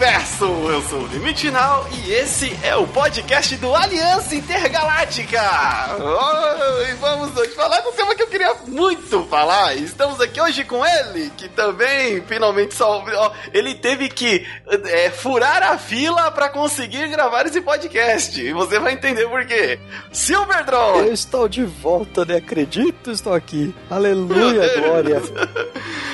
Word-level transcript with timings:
Universo! 0.00 0.46
Eu 0.46 0.80
sou 0.80 1.00
o 1.00 1.06
Limite 1.08 1.42
Final 1.42 1.86
e 1.92 2.12
esse 2.12 2.58
é 2.62 2.74
o 2.74 2.86
podcast 2.86 3.54
do 3.58 3.74
Aliança 3.74 4.34
Intergaláctica! 4.34 5.38
Oh, 5.98 6.82
e 6.90 6.94
vamos 6.94 7.36
hoje 7.36 7.50
falar 7.50 7.82
do 7.82 7.92
tema 7.92 8.14
que 8.14 8.22
eu 8.22 8.26
queria 8.26 8.54
muito 8.66 9.22
falar. 9.24 9.74
Estamos 9.74 10.18
aqui 10.18 10.40
hoje 10.40 10.64
com 10.64 10.82
ele, 10.86 11.30
que 11.36 11.50
também 11.50 12.22
finalmente 12.22 12.74
salvou. 12.74 13.12
Oh, 13.14 13.30
ele 13.52 13.74
teve 13.74 14.08
que 14.08 14.46
é, 14.86 15.10
furar 15.10 15.62
a 15.62 15.76
fila 15.76 16.30
para 16.30 16.48
conseguir 16.48 17.06
gravar 17.08 17.44
esse 17.44 17.60
podcast. 17.60 18.40
E 18.40 18.54
você 18.54 18.78
vai 18.78 18.94
entender 18.94 19.28
por 19.28 19.44
quê. 19.44 19.78
Silverdron! 20.10 21.00
Eu 21.00 21.12
estou 21.12 21.46
de 21.46 21.62
volta, 21.62 22.24
né? 22.24 22.36
Acredito, 22.36 23.10
estou 23.10 23.34
aqui. 23.34 23.74
Aleluia, 23.90 24.80
glória. 24.80 25.20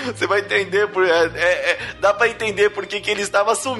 Você 0.07 0.25
vai 0.25 0.39
entender 0.39 0.87
por. 0.87 1.05
É, 1.05 1.25
é, 1.34 1.71
é, 1.73 1.79
dá 2.01 2.15
pra 2.15 2.29
entender 2.29 2.71
por 2.71 2.87
que, 2.87 3.01
que 3.01 3.11
ele 3.11 3.23
estava 3.23 3.57
sumindo. 3.57 3.76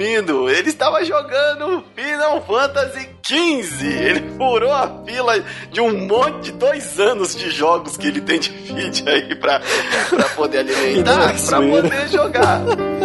Ele 0.49 0.71
estava 0.71 1.05
jogando 1.05 1.85
Final 1.95 2.45
Fantasy 2.47 3.09
XV. 3.23 3.87
Ele 3.87 4.31
furou 4.37 4.73
a 4.73 5.03
fila 5.05 5.45
de 5.71 5.81
um 5.81 6.07
monte 6.07 6.47
de 6.47 6.53
dois 6.53 7.01
anos 7.01 7.35
de 7.35 7.51
jogos 7.51 7.97
que 7.97 8.07
ele 8.07 8.21
tem 8.21 8.39
de 8.39 8.51
feed 8.51 9.09
aí 9.09 9.35
pra, 9.35 9.61
pra 10.09 10.29
poder 10.31 10.59
alimentar, 10.59 11.35
é 11.35 11.47
pra 11.47 11.61
poder 11.61 12.09
jogar. 12.09 12.61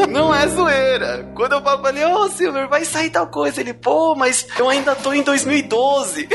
Não 0.10 0.34
é 0.34 0.48
zoeira. 0.48 1.32
Quando 1.36 1.54
eu 1.54 1.62
ele, 1.90 2.06
ô 2.06 2.22
oh, 2.22 2.30
Silver, 2.30 2.68
vai 2.68 2.86
sair 2.86 3.10
tal 3.10 3.28
coisa. 3.28 3.62
Ele, 3.62 3.74
pô, 3.74 4.16
mas 4.16 4.48
eu 4.58 4.70
ainda 4.70 4.96
tô 4.96 5.14
em 5.14 5.24
2012. 5.24 6.28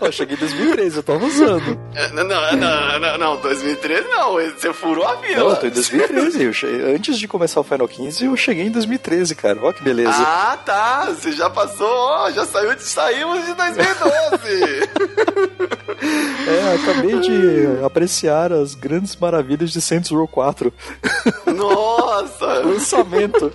eu 0.00 0.12
cheguei 0.12 0.36
em 0.36 0.38
2013, 0.38 0.96
eu 0.96 1.02
tava 1.02 1.24
usando. 1.24 1.78
Não, 2.12 2.24
não, 2.24 3.00
não, 3.00 3.18
não, 3.18 3.36
2013 3.40 4.08
não. 4.08 4.34
Você 4.34 4.72
furou 4.72 5.06
a 5.06 5.16
fila. 5.18 5.38
Não, 5.38 5.50
eu 5.50 5.56
tô 5.56 5.66
em 5.66 5.70
2013. 5.70 6.42
Eu 6.42 6.52
cheguei, 6.52 6.94
antes 6.94 7.18
de 7.18 7.28
começar 7.28 7.60
o 7.60 7.64
Final 7.64 7.88
15, 7.88 8.24
eu 8.24 8.36
cheguei 8.36 8.66
em 8.66 8.70
2013, 8.70 9.11
cara. 9.36 9.58
Ó 9.62 9.72
que 9.72 9.82
beleza. 9.82 10.10
Ah, 10.12 10.58
tá. 10.64 11.06
Você 11.06 11.32
já 11.32 11.50
passou, 11.50 11.86
ó, 11.86 12.30
já 12.30 12.44
saiu 12.46 12.74
de, 12.74 12.82
saímos 12.82 13.44
de 13.44 13.54
2012. 13.54 13.92
é, 16.48 16.74
acabei 16.74 17.20
de 17.20 17.84
apreciar 17.84 18.52
as 18.52 18.74
grandes 18.74 19.14
maravilhas 19.16 19.70
de 19.70 19.80
Saints 19.80 20.10
Row 20.10 20.26
4. 20.26 20.72
Nossa! 21.54 22.46
Lançamento. 22.64 23.52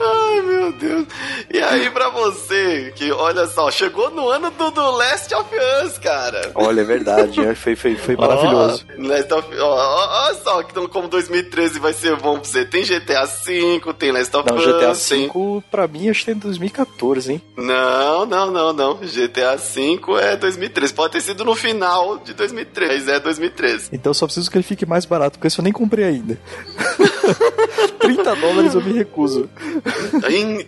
Ai, 0.00 0.40
meu 0.42 0.72
Deus. 0.72 1.06
E 1.52 1.58
aí, 1.58 1.90
pra 1.90 2.08
você, 2.10 2.92
que 2.94 3.10
olha 3.12 3.46
só, 3.46 3.70
chegou 3.70 4.10
no 4.10 4.28
ano 4.28 4.50
do, 4.50 4.70
do 4.70 4.90
Last 4.92 5.34
of 5.34 5.48
Us, 5.84 5.98
cara. 5.98 6.52
Olha, 6.54 6.80
é 6.80 6.84
verdade. 6.84 7.40
É, 7.40 7.54
foi, 7.54 7.76
foi, 7.76 7.96
foi 7.96 8.16
maravilhoso. 8.16 8.84
Oh, 8.98 9.06
Last 9.06 9.32
of 9.32 9.48
ó, 9.60 10.26
Olha 10.26 10.34
só, 10.34 10.60
então, 10.60 10.86
como 10.88 11.08
2013 11.08 11.78
vai 11.78 11.92
ser 11.92 12.16
bom 12.16 12.38
pra 12.38 12.44
você. 12.44 12.64
Tem 12.64 12.82
GTA 12.82 13.24
V, 13.24 13.80
tem 13.98 14.12
Last 14.12 14.36
of 14.36 14.48
Us. 14.52 14.66
Não, 14.66 14.72
GTA 14.72 14.92
V, 14.92 15.00
tem... 15.08 15.64
pra 15.70 15.88
mim, 15.88 16.08
acho 16.08 16.20
que 16.20 16.26
tem 16.26 16.34
2014, 16.34 17.32
hein? 17.32 17.42
Não, 17.56 18.26
não, 18.26 18.50
não, 18.50 18.72
não. 18.72 18.94
GTA 18.96 19.56
V 19.56 20.00
é 20.20 20.36
2013. 20.36 20.94
Pode 20.94 21.12
ter 21.12 21.20
sido 21.20 21.44
no 21.44 21.54
final 21.54 22.18
de 22.18 22.34
2013, 22.34 23.10
é 23.10 23.20
2013. 23.20 23.88
Então 23.92 24.12
só 24.12 24.26
preciso 24.26 24.50
que 24.50 24.56
ele 24.56 24.64
fique 24.64 24.86
mais 24.86 25.04
barato, 25.04 25.38
porque 25.38 25.46
esse 25.46 25.58
eu 25.58 25.64
nem 25.64 25.72
comprei 25.72 26.04
ainda. 26.04 26.38
30 28.00 28.36
dólares 28.36 28.74
eu 28.74 28.82
me 28.82 29.04
recuso. 29.08 29.48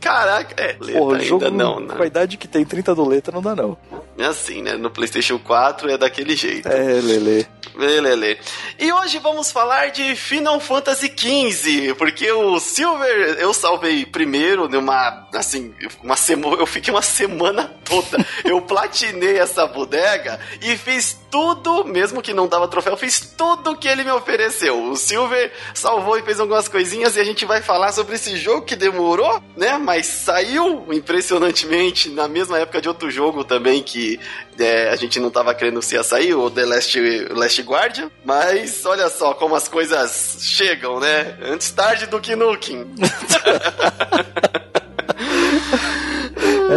Caraca, 0.00 0.62
é. 0.62 0.72
Porra, 0.74 1.16
ainda 1.16 1.24
jogo 1.24 1.50
não, 1.50 1.80
né? 1.80 1.94
Com 1.94 2.02
a 2.02 2.06
idade 2.06 2.36
que 2.36 2.48
tem 2.48 2.64
30 2.64 2.94
doleta 2.94 3.30
não 3.30 3.42
dá 3.42 3.54
não. 3.54 3.76
É 4.18 4.26
assim, 4.26 4.62
né? 4.62 4.74
No 4.74 4.90
PlayStation 4.90 5.38
4 5.38 5.90
é 5.90 5.98
daquele 5.98 6.36
jeito. 6.36 6.68
É, 6.68 7.00
Lele. 7.00 7.46
Lele. 7.76 8.38
E 8.78 8.92
hoje 8.92 9.18
vamos 9.18 9.50
falar 9.50 9.90
de 9.90 10.14
Final 10.14 10.60
Fantasy 10.60 11.12
XV, 11.16 11.94
porque 11.94 12.30
o 12.30 12.58
Silver 12.60 13.38
eu 13.38 13.54
salvei 13.54 14.04
primeiro 14.04 14.68
numa, 14.68 15.26
assim, 15.34 15.74
uma 16.02 16.16
semana, 16.16 16.56
eu 16.56 16.66
fiquei 16.66 16.92
uma 16.92 17.02
semana 17.02 17.74
toda. 17.84 18.24
eu 18.44 18.60
platinei 18.60 19.38
essa 19.38 19.66
bodega 19.66 20.38
e 20.60 20.76
fiz 20.76 21.18
tudo, 21.30 21.84
mesmo 21.84 22.20
que 22.20 22.34
não 22.34 22.48
dava 22.48 22.68
troféu, 22.68 22.96
fiz 22.96 23.20
tudo 23.20 23.76
que 23.76 23.88
ele 23.88 24.04
me 24.04 24.10
ofereceu. 24.10 24.90
O 24.90 24.96
Silver 24.96 25.52
salvou 25.72 26.18
e 26.18 26.22
fez 26.22 26.40
algumas 26.40 26.68
coisinhas 26.68 27.16
e 27.16 27.20
a 27.20 27.24
gente 27.24 27.44
vai 27.44 27.62
falar 27.62 27.92
sobre 27.92 28.16
esse 28.16 28.29
jogo 28.36 28.62
que 28.62 28.76
demorou, 28.76 29.42
né? 29.56 29.78
Mas 29.78 30.06
saiu 30.06 30.86
impressionantemente 30.92 32.08
na 32.08 32.28
mesma 32.28 32.58
época 32.58 32.80
de 32.80 32.88
outro 32.88 33.10
jogo 33.10 33.44
também 33.44 33.82
que 33.82 34.20
é, 34.58 34.90
a 34.90 34.96
gente 34.96 35.18
não 35.18 35.30
tava 35.30 35.54
querendo 35.54 35.80
se 35.80 35.94
ia 35.94 36.02
sair, 36.02 36.34
o 36.34 36.50
The 36.50 36.66
Last, 36.66 37.00
Last 37.30 37.62
Guardian. 37.62 38.10
Mas 38.24 38.84
olha 38.84 39.08
só 39.08 39.32
como 39.34 39.54
as 39.54 39.68
coisas 39.68 40.38
chegam, 40.40 41.00
né? 41.00 41.38
Antes 41.42 41.70
tarde 41.70 42.06
do 42.06 42.20
que 42.20 42.36
nunca. 42.36 42.50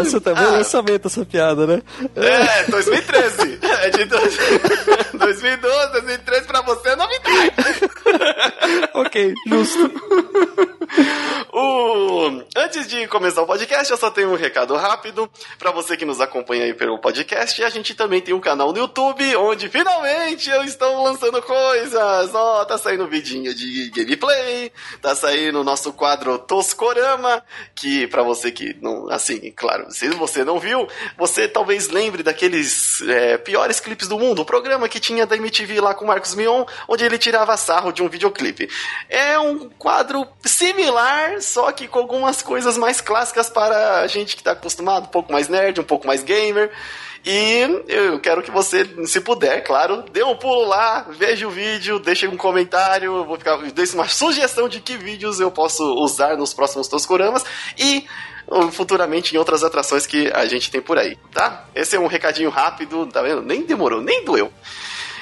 Essa 0.01 0.21
também 0.21 0.43
é 0.43 0.47
ah. 0.47 0.49
é 0.49 0.57
lançamento, 0.57 1.07
essa 1.07 1.25
piada, 1.25 1.67
né? 1.67 1.81
É, 2.15 2.63
2013. 2.69 3.59
É 3.81 3.89
de 3.89 4.05
2012, 5.17 5.91
2013 5.91 6.47
pra 6.47 6.61
você 6.61 6.89
é 6.89 6.95
novidade. 6.95 7.51
ok, 8.93 9.33
justo. 9.47 9.91
O... 11.55 12.43
Antes 12.55 12.87
de 12.87 13.07
começar 13.07 13.43
o 13.43 13.45
podcast, 13.45 13.91
eu 13.91 13.97
só 13.97 14.09
tenho 14.09 14.31
um 14.31 14.35
recado 14.35 14.75
rápido 14.75 15.29
para 15.59 15.69
você 15.69 15.95
que 15.95 16.03
nos 16.03 16.19
acompanha 16.19 16.63
aí 16.63 16.73
pelo 16.73 16.99
podcast. 16.99 17.63
A 17.63 17.69
gente 17.69 17.93
também 17.93 18.21
tem 18.21 18.33
um 18.33 18.39
canal 18.39 18.71
no 18.71 18.79
YouTube 18.79 19.35
onde 19.35 19.69
finalmente 19.69 20.49
eu 20.49 20.63
estou 20.63 21.03
lançando 21.03 21.41
coisas. 21.43 22.33
Ó, 22.33 22.61
oh, 22.61 22.65
tá 22.65 22.77
saindo 22.77 23.07
vidinho 23.07 23.53
de 23.53 23.91
gameplay, 23.91 24.71
tá 24.99 25.15
saindo 25.15 25.61
o 25.61 25.63
nosso 25.63 25.93
quadro 25.93 26.39
Toscorama, 26.39 27.43
que 27.75 28.07
para 28.07 28.23
você 28.23 28.51
que 28.51 28.75
não, 28.81 29.07
assim, 29.11 29.51
claro, 29.55 29.82
se 29.89 30.09
você 30.09 30.43
não 30.43 30.59
viu, 30.59 30.87
você 31.17 31.47
talvez 31.47 31.89
lembre 31.89 32.23
daqueles 32.23 33.01
é, 33.01 33.37
piores 33.37 33.79
clipes 33.79 34.07
do 34.07 34.19
mundo, 34.19 34.41
o 34.41 34.45
programa 34.45 34.89
que 34.89 34.99
tinha 34.99 35.25
da 35.25 35.35
MTV 35.35 35.81
lá 35.81 35.93
com 35.93 36.05
o 36.05 36.07
Marcos 36.07 36.35
Mion, 36.35 36.65
onde 36.87 37.03
ele 37.03 37.17
tirava 37.17 37.55
sarro 37.57 37.91
de 37.91 38.03
um 38.03 38.09
videoclipe. 38.09 38.69
É 39.09 39.37
um 39.39 39.69
quadro 39.69 40.27
similar, 40.43 41.41
só 41.41 41.71
que 41.71 41.87
com 41.87 41.99
algumas 41.99 42.41
coisas 42.41 42.77
mais 42.77 43.01
clássicas 43.01 43.49
para 43.49 44.01
a 44.01 44.07
gente 44.07 44.35
que 44.35 44.41
está 44.41 44.51
acostumado, 44.51 45.05
um 45.05 45.11
pouco 45.11 45.31
mais 45.31 45.47
nerd, 45.47 45.79
um 45.79 45.83
pouco 45.83 46.07
mais 46.07 46.23
gamer. 46.23 46.71
E 47.25 47.83
eu 47.87 48.19
quero 48.19 48.43
que 48.43 48.51
você, 48.51 48.85
se 49.05 49.21
puder, 49.21 49.63
claro, 49.63 50.03
dê 50.11 50.21
um 50.23 50.35
pulo 50.35 50.67
lá, 50.67 51.05
veja 51.09 51.47
o 51.47 51.51
vídeo, 51.51 51.97
deixe 51.97 52.27
um 52.27 52.35
comentário, 52.35 53.23
vou 53.23 53.37
ficar, 53.37 53.57
deixe 53.71 53.95
uma 53.95 54.09
sugestão 54.09 54.67
de 54.67 54.81
que 54.81 54.97
vídeos 54.97 55.39
eu 55.39 55.49
posso 55.49 55.83
usar 55.95 56.35
nos 56.35 56.53
próximos 56.53 56.89
Toscoramas 56.89 57.45
e 57.77 58.05
futuramente 58.71 59.35
em 59.35 59.37
outras 59.37 59.63
atrações 59.63 60.05
que 60.05 60.31
a 60.33 60.45
gente 60.45 60.69
tem 60.69 60.81
por 60.81 60.97
aí, 60.97 61.17
tá? 61.31 61.65
Esse 61.73 61.95
é 61.95 61.99
um 61.99 62.07
recadinho 62.07 62.49
rápido, 62.49 63.05
tá 63.07 63.21
vendo? 63.21 63.41
Nem 63.41 63.63
demorou, 63.63 64.01
nem 64.01 64.23
doeu. 64.23 64.51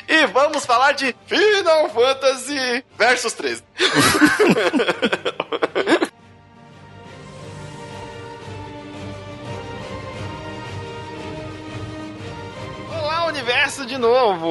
E 0.08 0.26
vamos 0.28 0.66
falar 0.66 0.92
de 0.92 1.16
Final 1.26 1.90
Fantasy 1.90 2.84
Versus 2.98 3.34
13. 3.34 3.64
universo 13.32 13.86
de 13.86 13.98
novo! 13.98 14.48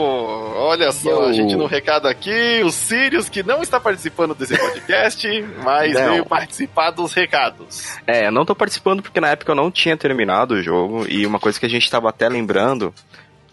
Olha 0.56 0.90
só, 0.90 1.10
Yo. 1.10 1.28
a 1.28 1.32
gente 1.32 1.54
no 1.54 1.66
recado 1.66 2.08
aqui, 2.08 2.62
o 2.64 2.70
Sirius, 2.70 3.28
que 3.28 3.42
não 3.42 3.62
está 3.62 3.78
participando 3.78 4.34
desse 4.34 4.58
podcast, 4.58 5.28
mas 5.62 5.94
não. 5.94 6.10
veio 6.10 6.26
participar 6.26 6.90
dos 6.90 7.12
recados. 7.12 7.98
É, 8.06 8.30
não 8.30 8.44
tô 8.44 8.54
participando 8.54 9.02
porque 9.02 9.20
na 9.20 9.28
época 9.28 9.52
eu 9.52 9.56
não 9.56 9.70
tinha 9.70 9.96
terminado 9.96 10.54
o 10.54 10.62
jogo, 10.62 11.06
e 11.08 11.26
uma 11.26 11.38
coisa 11.38 11.60
que 11.60 11.66
a 11.66 11.68
gente 11.68 11.84
estava 11.84 12.08
até 12.08 12.28
lembrando 12.28 12.92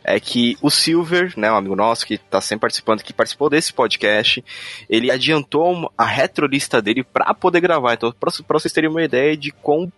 é 0.01 0.17
que 0.17 0.57
o 0.61 0.69
Silver, 0.69 1.33
né, 1.35 1.51
um 1.51 1.57
amigo 1.57 1.75
nosso 1.75 2.07
que 2.07 2.13
está 2.13 2.39
sempre 2.39 2.61
participando, 2.61 3.03
que 3.03 3.11
participou 3.11 3.49
desse 3.49 3.73
podcast, 3.73 4.43
ele 4.89 5.11
adiantou 5.11 5.91
a 5.97 6.05
retrolista 6.05 6.81
dele 6.81 7.03
para 7.03 7.33
poder 7.33 7.59
gravar. 7.59 7.95
Então, 7.95 8.13
para 8.13 8.31
vocês 8.57 8.71
terem 8.71 8.89
uma 8.89 9.03
ideia 9.03 9.35
de 9.35 9.51
quão 9.51 9.91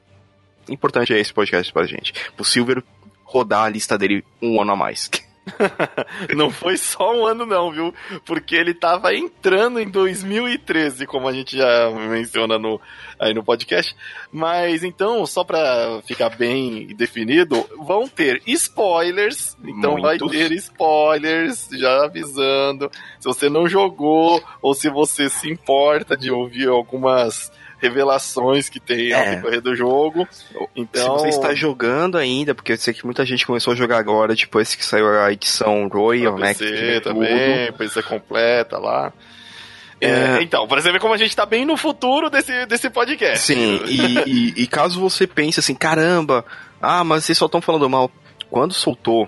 importante 0.67 1.13
é 1.13 1.19
esse 1.19 1.31
podcast 1.31 1.71
pra 1.71 1.85
gente. 1.85 2.13
O 2.39 2.43
Silver 2.43 2.83
rodar 3.29 3.65
a 3.65 3.69
lista 3.69 3.97
dele 3.97 4.25
um 4.41 4.59
ano 4.59 4.71
a 4.71 4.75
mais. 4.75 5.09
não 6.35 6.51
foi 6.51 6.77
só 6.77 7.15
um 7.15 7.25
ano 7.25 7.45
não, 7.45 7.71
viu? 7.71 7.93
Porque 8.25 8.55
ele 8.55 8.73
tava 8.73 9.13
entrando 9.13 9.79
em 9.79 9.89
2013, 9.89 11.05
como 11.05 11.27
a 11.27 11.33
gente 11.33 11.57
já 11.57 11.91
menciona 11.91 12.57
no, 12.57 12.79
aí 13.19 13.33
no 13.33 13.43
podcast. 13.43 13.95
Mas 14.31 14.83
então, 14.83 15.25
só 15.25 15.43
pra 15.43 16.01
ficar 16.05 16.29
bem 16.29 16.87
definido, 16.95 17.65
vão 17.79 18.07
ter 18.07 18.41
spoilers. 18.47 19.55
Então 19.63 19.93
Muitos. 19.93 20.19
vai 20.19 20.47
ter 20.47 20.51
spoilers, 20.53 21.67
já 21.71 22.05
avisando. 22.05 22.91
Se 23.19 23.25
você 23.25 23.49
não 23.49 23.67
jogou, 23.67 24.43
ou 24.61 24.73
se 24.73 24.89
você 24.89 25.29
se 25.29 25.49
importa 25.49 26.15
de 26.15 26.31
ouvir 26.31 26.67
algumas 26.67 27.51
revelações 27.81 28.69
que 28.69 28.79
tem 28.79 29.11
é. 29.11 29.13
ao 29.13 29.35
decorrer 29.35 29.61
do 29.61 29.75
jogo. 29.75 30.27
Então, 30.75 31.19
se 31.19 31.25
você 31.25 31.29
está 31.29 31.53
jogando 31.53 32.17
ainda, 32.17 32.53
porque 32.53 32.73
eu 32.73 32.77
sei 32.77 32.93
que 32.93 33.05
muita 33.05 33.25
gente 33.25 33.45
começou 33.45 33.73
a 33.73 33.75
jogar 33.75 33.97
agora 33.97 34.35
depois 34.35 34.75
que 34.75 34.85
saiu 34.85 35.07
a 35.21 35.31
edição 35.31 35.87
Royal, 35.87 36.37
né? 36.37 36.53
PC 36.53 37.01
também, 37.01 37.71
PC 37.73 38.03
completa 38.03 38.77
lá. 38.77 39.13
É, 40.01 40.41
então, 40.41 40.65
pra 40.65 40.81
você 40.81 40.91
ver 40.91 40.99
como 40.99 41.13
a 41.13 41.17
gente 41.17 41.35
tá 41.35 41.45
bem 41.45 41.65
no 41.65 41.75
futuro 41.75 42.29
desse, 42.29 42.65
desse 42.65 42.89
podcast. 42.89 43.45
Sim, 43.45 43.81
e, 43.85 44.19
e, 44.29 44.63
e 44.63 44.67
caso 44.67 44.99
você 44.99 45.27
pense 45.27 45.59
assim, 45.59 45.75
caramba, 45.75 46.45
ah, 46.81 47.03
mas 47.03 47.25
vocês 47.25 47.37
só 47.37 47.47
estão 47.47 47.61
falando 47.61 47.89
mal. 47.89 48.09
Quando 48.49 48.73
soltou 48.73 49.27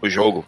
o 0.00 0.08
jogo, 0.08 0.46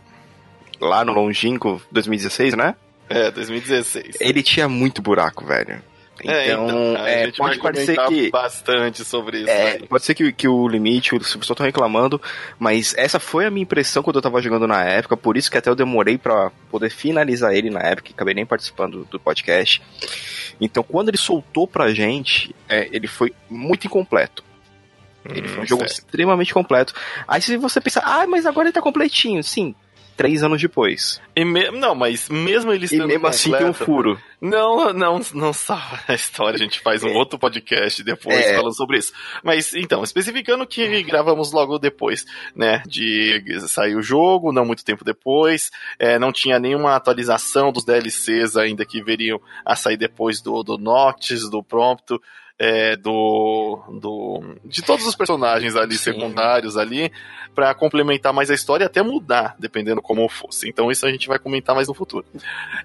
lá 0.80 1.04
no 1.04 1.12
longínquo 1.12 1.82
2016, 1.90 2.54
né? 2.54 2.76
É, 3.08 3.30
2016. 3.30 4.16
Ele 4.20 4.42
tinha 4.42 4.68
muito 4.68 5.02
buraco, 5.02 5.44
velho. 5.44 5.82
É, 6.24 6.52
Então, 6.52 6.64
então, 6.68 7.06
é, 7.06 7.30
pode 7.32 7.58
parecer 7.58 7.96
que- 8.06 8.30
bastante 8.30 9.04
sobre 9.04 9.40
isso. 9.40 9.50
É, 9.50 9.72
aí. 9.72 9.86
pode 9.86 10.04
ser 10.04 10.14
que, 10.14 10.32
que 10.32 10.48
o 10.48 10.66
limite, 10.66 11.14
o 11.14 11.18
pessoal 11.18 11.40
estão 11.42 11.66
reclamando, 11.66 12.20
mas 12.58 12.94
essa 12.96 13.20
foi 13.20 13.44
a 13.46 13.50
minha 13.50 13.62
impressão 13.62 14.02
quando 14.02 14.16
eu 14.16 14.22
tava 14.22 14.40
jogando 14.40 14.66
na 14.66 14.82
época, 14.84 15.16
por 15.16 15.36
isso 15.36 15.50
que 15.50 15.58
até 15.58 15.68
eu 15.68 15.74
demorei 15.74 16.16
pra 16.16 16.50
poder 16.70 16.90
finalizar 16.90 17.54
ele 17.54 17.68
na 17.70 17.80
época, 17.80 18.10
e 18.10 18.12
acabei 18.14 18.34
nem 18.34 18.46
participando 18.46 19.04
do 19.10 19.20
podcast. 19.20 19.82
Então, 20.60 20.82
quando 20.82 21.08
ele 21.10 21.18
soltou 21.18 21.66
pra 21.68 21.92
gente, 21.92 22.54
é, 22.68 22.88
ele 22.90 23.06
foi 23.06 23.32
muito 23.50 23.86
incompleto. 23.86 24.42
Ele 25.28 25.48
foi 25.48 25.58
um 25.58 25.62
Hum, 25.64 25.66
jogo 25.66 25.82
certo. 25.82 25.98
extremamente 25.98 26.54
completo. 26.54 26.94
Aí 27.26 27.42
se 27.42 27.56
você 27.56 27.80
pensar, 27.80 28.02
ah, 28.04 28.26
mas 28.28 28.46
agora 28.46 28.68
ele 28.68 28.72
tá 28.72 28.80
completinho. 28.80 29.42
Sim, 29.42 29.74
três 30.16 30.42
anos 30.42 30.60
depois. 30.60 31.20
E 31.34 31.44
me- 31.44 31.70
Não, 31.70 31.94
mas 31.94 32.28
mesmo 32.28 32.72
ele 32.72 32.86
E 32.90 32.96
mesmo 33.02 33.26
assim 33.26 33.50
tem 33.50 33.60
um 33.66 33.72
completo- 33.72 33.84
furo. 33.84 34.20
Não, 34.40 34.92
não, 34.92 35.20
não 35.34 35.52
salva 35.52 35.98
a 36.08 36.14
história. 36.14 36.56
A 36.56 36.58
gente 36.58 36.80
faz 36.80 37.02
um 37.02 37.08
É. 37.08 37.12
outro 37.12 37.38
podcast 37.38 38.02
depois 38.04 38.36
É. 38.38 38.54
falando 38.56 38.74
sobre 38.74 38.98
isso. 38.98 39.12
Mas 39.42 39.74
então, 39.74 40.02
especificando 40.02 40.66
que 40.66 41.02
gravamos 41.02 41.52
logo 41.52 41.78
depois, 41.78 42.24
né? 42.54 42.82
De 42.86 43.42
sair 43.68 43.96
o 43.96 44.02
jogo, 44.02 44.52
não 44.52 44.64
muito 44.64 44.84
tempo 44.84 45.04
depois. 45.04 45.70
é, 45.98 46.18
não 46.18 46.32
tinha 46.32 46.58
nenhuma 46.58 46.94
atualização 46.94 47.72
dos 47.72 47.84
DLCs 47.84 48.56
ainda 48.56 48.84
que 48.84 49.02
veriam 49.02 49.40
a 49.64 49.74
sair 49.76 49.96
depois 49.96 50.40
do, 50.42 50.62
do 50.62 50.76
Noctis, 50.78 51.48
do 51.50 51.62
Prompto. 51.62 52.20
É, 52.58 52.96
do, 52.96 53.82
do 54.00 54.56
de 54.64 54.82
todos 54.82 55.06
os 55.06 55.14
personagens 55.14 55.76
ali 55.76 55.96
Sim. 55.96 56.12
secundários 56.12 56.76
ali 56.76 57.12
para 57.54 57.74
complementar 57.74 58.32
mais 58.32 58.50
a 58.50 58.54
história 58.54 58.84
e 58.84 58.86
até 58.86 59.02
mudar 59.02 59.54
dependendo 59.58 60.00
como 60.00 60.28
fosse 60.28 60.68
então 60.68 60.90
isso 60.90 61.06
a 61.06 61.10
gente 61.10 61.28
vai 61.28 61.38
comentar 61.38 61.74
mais 61.74 61.88
no 61.88 61.94
futuro 61.94 62.24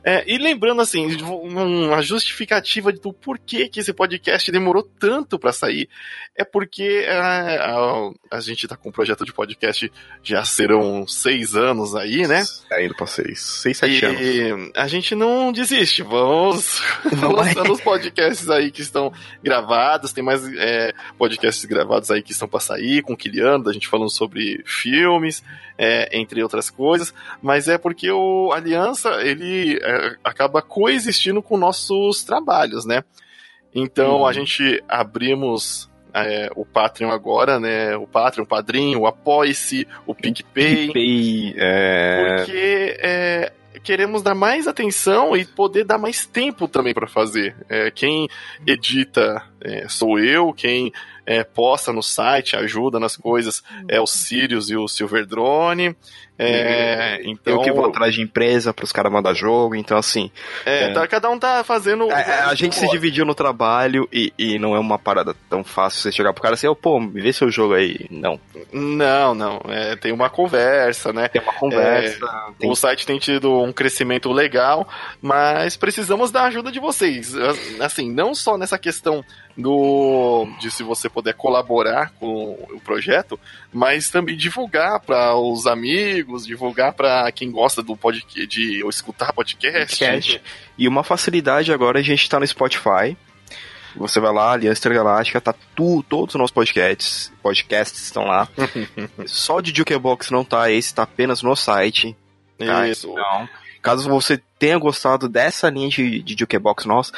é, 0.04 0.24
e 0.28 0.38
lembrando 0.38 0.82
assim, 0.82 1.16
uma 1.22 2.02
justificativa 2.02 2.92
do 2.92 3.14
porquê 3.14 3.68
que 3.68 3.80
esse 3.80 3.94
podcast 3.94 4.52
demorou 4.52 4.84
tanto 4.84 5.38
pra 5.38 5.54
sair, 5.54 5.90
é 6.36 6.44
porque 6.44 7.04
é, 7.06 7.12
a, 7.12 8.10
a 8.32 8.40
gente 8.40 8.68
tá 8.68 8.76
com 8.76 8.90
um 8.90 8.92
projeto 8.92 9.26
de 9.26 9.34
podcast 9.34 9.92
já 10.24 10.44
serão 10.44 11.08
seis 11.08 11.56
anos 11.56 11.96
aí, 11.96 12.28
né? 12.28 12.44
Tá 12.70 12.84
indo 12.84 12.96
pra 12.96 13.06
seis, 13.06 13.42
seis, 13.42 13.78
sete 13.78 14.06
anos. 14.06 14.22
E 14.22 14.72
a 14.76 14.88
gente 14.88 15.16
não 15.16 15.52
desiste, 15.52 16.02
vamos 16.02 16.82
lançando 17.12 17.72
os 17.72 17.82
podcasts 17.82 18.50
aí 18.50 18.72
que 18.72 18.82
estão 18.82 19.12
gravados, 19.44 19.61
tem 20.14 20.24
mais 20.24 20.42
é, 20.58 20.94
podcasts 21.18 21.64
gravados 21.66 22.12
aí 22.12 22.22
que 22.22 22.32
estão 22.32 22.48
pra 22.48 22.60
sair, 22.60 23.02
com 23.02 23.14
o 23.14 23.18
Kiliano, 23.18 23.70
a 23.70 23.74
gente 23.74 23.88
falando 23.88 24.10
sobre 24.10 24.64
filmes, 24.66 25.44
é, 25.78 26.10
entre 26.18 26.42
outras 26.44 26.70
coisas, 26.70 27.14
mas 27.42 27.68
é 27.68 27.78
porque 27.78 28.12
o 28.12 28.52
Aliança, 28.52 29.10
ele 29.22 29.80
é, 29.82 30.16
acaba 30.24 30.62
coexistindo 30.62 31.42
com 31.42 31.58
nossos 31.58 32.24
trabalhos, 32.24 32.86
né? 32.86 33.04
Então 33.74 34.20
Uhum. 34.20 34.26
a 34.28 34.34
gente 34.34 34.84
abrimos 34.88 35.90
é, 36.14 36.50
o 36.56 36.66
Patreon 36.66 37.10
agora, 37.10 37.60
né? 37.60 37.96
O 37.96 38.06
Patreon, 38.06 38.44
o 38.44 38.48
Padrinho, 38.48 39.00
o 39.00 39.08
Apoie-se, 39.08 39.88
o 40.06 40.14
PicPay. 40.14 40.88
PicPay, 40.88 41.56
é... 41.58 42.36
Porque 42.36 42.98
é, 43.00 43.54
queremos 43.84 44.22
dar 44.22 44.36
mais 44.36 44.68
atenção 44.68 45.36
e 45.36 45.46
poder 45.46 45.84
dar 45.84 45.98
mais 45.98 46.26
tempo 46.26 46.68
também 46.68 46.94
para 46.94 47.08
fazer. 47.08 47.56
É, 47.68 47.92
quem 47.92 48.28
edita 48.66 49.44
é, 49.60 49.88
sou 49.88 50.20
eu, 50.20 50.54
quem 50.54 50.92
é, 51.26 51.44
posta 51.44 51.94
no 51.94 52.02
site, 52.02 52.56
ajuda 52.56 53.00
nas 53.00 53.16
coisas 53.16 53.64
é 53.88 54.00
o 54.00 54.08
Sirius 54.08 54.70
e 54.70 54.76
o 54.76 54.88
Silver 54.88 55.26
Drone. 55.26 55.96
É, 56.44 57.22
então, 57.26 57.54
Eu 57.54 57.62
que 57.62 57.72
vou 57.72 57.86
atrás 57.86 58.14
de 58.14 58.22
empresa 58.22 58.74
pros 58.74 58.92
caras 58.92 59.12
mandar 59.12 59.34
jogo, 59.34 59.76
então 59.76 59.98
assim, 59.98 60.32
é, 60.66 60.86
é. 60.86 60.94
tá- 60.94 61.08
cada 61.08 61.30
um 61.30 61.38
tá 61.38 61.64
fazendo. 61.64 62.10
a, 62.12 62.16
a- 62.16 62.50
a 62.50 62.56
gente 62.56 62.76
se 62.76 62.88
dividiu 62.90 63.26
no 63.26 63.36
trabalho 63.36 64.08
e, 64.12 64.34
e 64.38 64.58
não 64.60 64.76
é 64.76 64.80
uma 64.80 64.98
parada 64.98 65.36
tão 65.50 65.64
fácil 65.64 66.02
você 66.02 66.12
chegar 66.12 66.34
pro 66.34 66.42
cara 66.42 66.56
assim, 66.56 66.68
ô, 66.68 66.76
pô, 66.76 67.00
me 67.00 67.22
vê 67.22 67.32
seu 67.32 67.52
jogo 67.52 67.74
aí. 67.74 68.08
Não, 68.10 68.40
Não, 68.72 69.34
não. 69.36 69.62
é, 69.68 69.96
tem 69.96 70.12
uma 70.12 70.30
conversa, 70.30 71.14
né? 71.14 71.28
tem 71.28 71.42
uma 71.42 71.54
conversa, 71.54 72.28
tem 72.58 72.70
O 72.70 72.76
site 72.76 73.06
tem 73.06 73.20
tido 73.20 73.62
um 73.62 73.72
crescimento 73.72 74.32
legal, 74.32 74.88
mas 75.22 75.78
precisamos 75.78 76.32
da 76.32 76.44
ajuda 76.46 76.72
de 76.72 76.80
vocês. 76.80 77.34
Assim, 77.80 78.12
não 78.12 78.34
só 78.34 78.58
nessa 78.58 78.78
questão 78.78 79.24
do 79.58 80.48
de 80.60 80.72
se 80.72 80.82
você 80.82 81.10
puder 81.10 81.34
colaborar 81.34 82.12
com 82.20 82.58
o 82.72 82.80
projeto, 82.84 83.38
mas 83.72 84.10
também 84.10 84.36
divulgar 84.38 85.00
para 85.02 85.36
os 85.36 85.68
amigos, 85.68 86.31
divulgar 86.40 86.94
para 86.94 87.32
quem 87.32 87.52
gosta 87.52 87.82
do 87.82 87.96
podcast, 87.96 88.48
de 88.48 88.88
escutar 88.88 89.34
podcast. 89.34 90.00
podcast. 90.00 90.42
E 90.78 90.88
uma 90.88 91.04
facilidade 91.04 91.72
agora 91.72 92.00
a 92.00 92.04
gente 92.04 92.30
tá 92.30 92.40
no 92.40 92.48
Spotify. 92.48 93.18
Você 93.96 94.20
vai 94.20 94.32
lá, 94.34 94.54
Aliança 94.54 94.80
Intergaláctica, 94.80 95.42
tá 95.42 95.54
tu, 95.76 96.04
todos 96.08 96.34
os 96.34 96.40
nossos 96.40 96.54
podcasts, 96.54 97.32
podcasts 97.44 98.02
estão 98.02 98.24
lá. 98.24 98.48
Só 99.26 99.60
de 99.60 99.76
Jukebox 99.76 100.32
não 100.32 100.46
tá, 100.46 100.72
esse 100.72 100.94
tá 100.94 101.04
apenas 101.04 101.42
no 101.42 101.56
site. 101.56 102.16
tá? 102.58 102.88
Isso. 102.88 103.12
Então, 103.12 103.50
caso 103.82 104.10
você 104.10 104.42
tenha 104.58 104.78
gostado 104.78 105.28
dessa 105.28 105.70
linha 105.70 105.90
de, 105.90 106.22
de 106.22 106.36
Jukebox 106.40 106.86
nossa, 106.86 107.12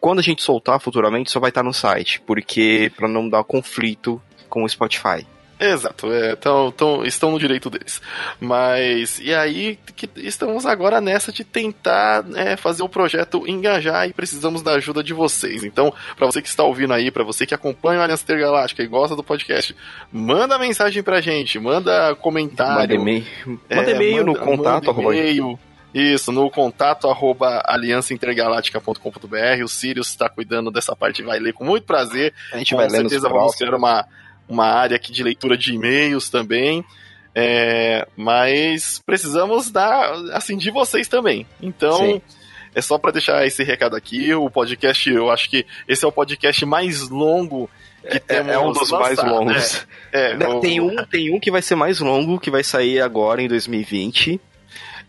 quando 0.00 0.18
a 0.18 0.22
gente 0.22 0.42
soltar 0.42 0.80
futuramente, 0.80 1.30
só 1.30 1.40
vai 1.40 1.50
estar 1.50 1.62
no 1.62 1.72
site, 1.72 2.20
porque 2.20 2.92
para 2.96 3.08
não 3.08 3.28
dar 3.28 3.42
conflito 3.44 4.20
com 4.48 4.64
o 4.64 4.68
Spotify. 4.68 5.26
Exato, 5.60 6.12
é, 6.12 6.36
tão, 6.36 6.70
tão, 6.70 7.04
estão 7.04 7.32
no 7.32 7.38
direito 7.38 7.68
deles. 7.68 8.00
Mas, 8.40 9.18
e 9.18 9.34
aí 9.34 9.78
que 9.96 10.08
estamos 10.16 10.64
agora 10.64 11.00
nessa 11.00 11.32
de 11.32 11.42
tentar 11.42 12.24
é, 12.36 12.56
fazer 12.56 12.82
o 12.82 12.88
projeto 12.88 13.42
engajar 13.48 14.08
e 14.08 14.12
precisamos 14.12 14.62
da 14.62 14.72
ajuda 14.74 15.02
de 15.02 15.12
vocês. 15.12 15.64
Então, 15.64 15.92
para 16.16 16.26
você 16.26 16.40
que 16.40 16.48
está 16.48 16.62
ouvindo 16.62 16.92
aí, 16.94 17.10
para 17.10 17.24
você 17.24 17.44
que 17.44 17.54
acompanha 17.54 17.98
o 18.00 18.02
Aliança 18.02 18.22
Intergaláctica 18.22 18.82
e 18.82 18.86
gosta 18.86 19.16
do 19.16 19.24
podcast, 19.24 19.74
manda 20.12 20.58
mensagem 20.58 21.02
pra 21.02 21.20
gente, 21.20 21.58
manda 21.58 22.14
comentário. 22.14 22.80
Manda 22.80 22.94
e-mail, 22.94 23.24
é, 23.68 23.76
manda 23.76 23.90
e-mail 23.90 24.24
no 24.24 24.32
manda- 24.34 24.44
contato. 24.44 24.94
manda 24.94 25.16
e-mail. 25.16 25.58
Isso, 25.92 26.30
no 26.30 26.50
contato 26.50 27.08
arroba 27.08 27.62
aliançaintergaláctica.com.br. 28.42 29.64
O 29.64 29.68
Sirius 29.68 30.08
está 30.08 30.28
cuidando 30.28 30.70
dessa 30.70 30.94
parte 30.94 31.22
vai 31.22 31.38
ler 31.38 31.52
com 31.52 31.64
muito 31.64 31.84
prazer. 31.84 32.32
a 32.52 32.58
gente 32.58 32.70
Com 32.72 32.76
vai 32.76 32.86
os 32.86 32.92
certeza 32.92 33.28
vamos 33.28 33.56
ter 33.56 33.72
uma, 33.72 34.04
uma 34.48 34.66
área 34.66 34.96
aqui 34.96 35.12
de 35.12 35.22
leitura 35.22 35.56
de 35.56 35.74
e-mails 35.74 36.28
também. 36.30 36.84
É, 37.34 38.06
mas 38.16 39.00
precisamos 39.04 39.70
da, 39.70 40.12
assim, 40.32 40.56
de 40.56 40.70
vocês 40.70 41.06
também. 41.06 41.46
Então, 41.62 41.98
Sim. 41.98 42.22
é 42.74 42.80
só 42.80 42.98
para 42.98 43.12
deixar 43.12 43.46
esse 43.46 43.62
recado 43.62 43.94
aqui. 43.94 44.32
O 44.34 44.50
podcast, 44.50 45.08
eu 45.10 45.30
acho 45.30 45.48
que 45.48 45.64
esse 45.86 46.04
é 46.04 46.08
o 46.08 46.12
podcast 46.12 46.64
mais 46.66 47.08
longo 47.08 47.70
que 48.02 48.16
É, 48.16 48.18
temos 48.20 48.52
é 48.52 48.58
um 48.58 48.72
dos 48.72 48.90
mais 48.90 49.18
lançado. 49.18 49.30
longos. 49.30 49.86
É, 50.12 50.30
é, 50.32 50.34
Não, 50.36 50.56
o- 50.58 50.60
Tem 50.60 50.80
um, 50.80 50.96
tem 51.04 51.32
um 51.34 51.38
que 51.38 51.50
vai 51.50 51.62
ser 51.62 51.74
mais 51.76 52.00
longo, 52.00 52.40
que 52.40 52.50
vai 52.50 52.64
sair 52.64 53.00
agora 53.00 53.40
em 53.42 53.46
2020. 53.48 54.40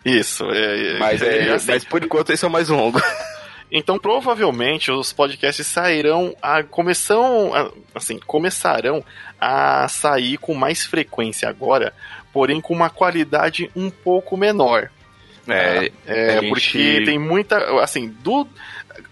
Isso, 0.05 0.43
é, 0.51 0.95
é, 0.95 0.99
Mas, 0.99 1.21
é, 1.21 1.47
é 1.47 1.53
assim. 1.53 1.71
mas 1.71 1.83
por 1.83 2.03
enquanto 2.03 2.29
esse 2.31 2.45
é 2.45 2.47
o 2.47 2.51
mais 2.51 2.69
longo. 2.69 3.01
Então, 3.71 3.99
provavelmente, 3.99 4.89
os 4.91 5.13
podcasts 5.13 5.67
sairão 5.67 6.35
a 6.41 6.63
começam, 6.63 7.53
a- 7.53 7.71
assim, 7.93 8.17
começarão 8.25 9.03
a 9.39 9.87
sair 9.87 10.37
com 10.37 10.53
mais 10.53 10.85
frequência 10.85 11.47
agora, 11.49 11.93
porém 12.33 12.59
com 12.61 12.73
uma 12.73 12.89
qualidade 12.89 13.69
um 13.75 13.89
pouco 13.89 14.35
menor. 14.37 14.89
É, 15.47 15.91
É, 16.05 16.37
a 16.37 16.41
gente- 16.41 16.49
porque 16.49 17.01
tem 17.05 17.17
muita, 17.17 17.57
assim, 17.81 18.07
do 18.21 18.47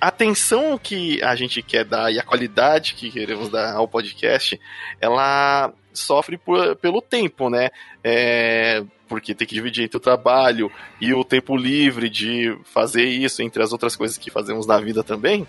a 0.01 0.07
atenção 0.09 0.77
que 0.77 1.23
a 1.23 1.33
gente 1.35 1.61
quer 1.63 1.83
dar 1.85 2.11
e 2.11 2.19
a 2.19 2.23
qualidade 2.23 2.93
que 2.93 3.09
queremos 3.09 3.49
dar 3.49 3.73
ao 3.73 3.87
podcast, 3.87 4.59
ela 5.01 5.71
sofre 5.93 6.37
por- 6.37 6.75
pelo 6.75 7.01
tempo, 7.01 7.49
né? 7.49 7.69
É, 8.03 8.83
porque 9.07 9.33
tem 9.33 9.47
que 9.47 9.55
dividir 9.55 9.85
entre 9.85 9.97
o 9.97 10.01
trabalho 10.01 10.69
e 11.01 11.13
o 11.13 11.23
tempo 11.23 11.55
livre 11.55 12.09
de 12.09 12.55
fazer 12.65 13.05
isso, 13.05 13.41
entre 13.41 13.63
as 13.63 13.71
outras 13.71 13.95
coisas 13.95 14.17
que 14.17 14.29
fazemos 14.29 14.67
na 14.67 14.77
vida 14.79 15.03
também, 15.03 15.47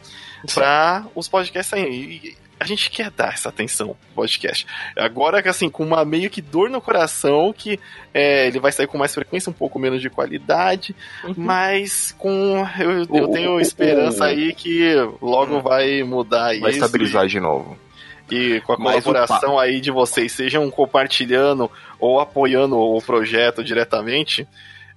para 0.54 1.04
os 1.14 1.28
podcasts 1.28 1.68
saírem. 1.68 1.92
E 2.24 2.36
a 2.60 2.64
gente 2.64 2.90
quer 2.90 3.10
dar 3.10 3.32
essa 3.34 3.48
atenção 3.48 3.88
pro 3.88 4.14
podcast. 4.14 4.66
Agora, 4.96 5.42
que 5.42 5.48
assim, 5.48 5.68
com 5.70 5.84
uma 5.84 6.04
meio 6.04 6.28
que 6.30 6.40
dor 6.42 6.68
no 6.70 6.80
coração, 6.80 7.52
que 7.56 7.78
é, 8.12 8.46
ele 8.48 8.58
vai 8.60 8.72
sair 8.72 8.86
com 8.86 8.98
mais 8.98 9.14
frequência, 9.14 9.48
um 9.50 9.52
pouco 9.52 9.78
menos 9.78 10.00
de 10.02 10.10
qualidade, 10.10 10.94
mas 11.36 12.14
com. 12.18 12.66
Eu, 12.78 12.90
eu 13.04 13.24
O- 13.24 13.32
tenho 13.32 13.52
o- 13.52 13.60
esperança 13.60 14.24
o- 14.24 14.26
aí 14.26 14.52
que 14.52 14.94
logo 15.22 15.60
vai 15.60 16.02
mudar 16.02 16.46
vai 16.60 16.70
isso. 16.70 16.80
estabilizar 16.84 17.26
de 17.26 17.38
novo. 17.40 17.78
E 18.30 18.60
com 18.60 18.74
a 18.74 18.76
Mas 18.78 19.02
colaboração 19.04 19.58
aí 19.58 19.80
de 19.80 19.90
vocês, 19.90 20.32
sejam 20.32 20.70
compartilhando 20.70 21.70
ou 21.98 22.20
apoiando 22.20 22.76
o 22.78 23.00
projeto 23.00 23.64
diretamente, 23.64 24.46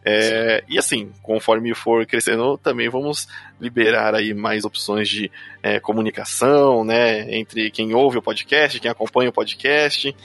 É, 0.03 0.63
e 0.67 0.79
assim, 0.79 1.11
conforme 1.21 1.73
for 1.75 2.05
crescendo, 2.05 2.57
também 2.57 2.89
vamos 2.89 3.27
liberar 3.59 4.15
aí 4.15 4.33
mais 4.33 4.65
opções 4.65 5.07
de 5.07 5.31
é, 5.61 5.79
comunicação, 5.79 6.83
né, 6.83 7.35
entre 7.35 7.69
quem 7.69 7.93
ouve 7.93 8.17
o 8.17 8.21
podcast, 8.21 8.79
quem 8.79 8.89
acompanha 8.89 9.29
o 9.29 9.33
podcast, 9.33 10.15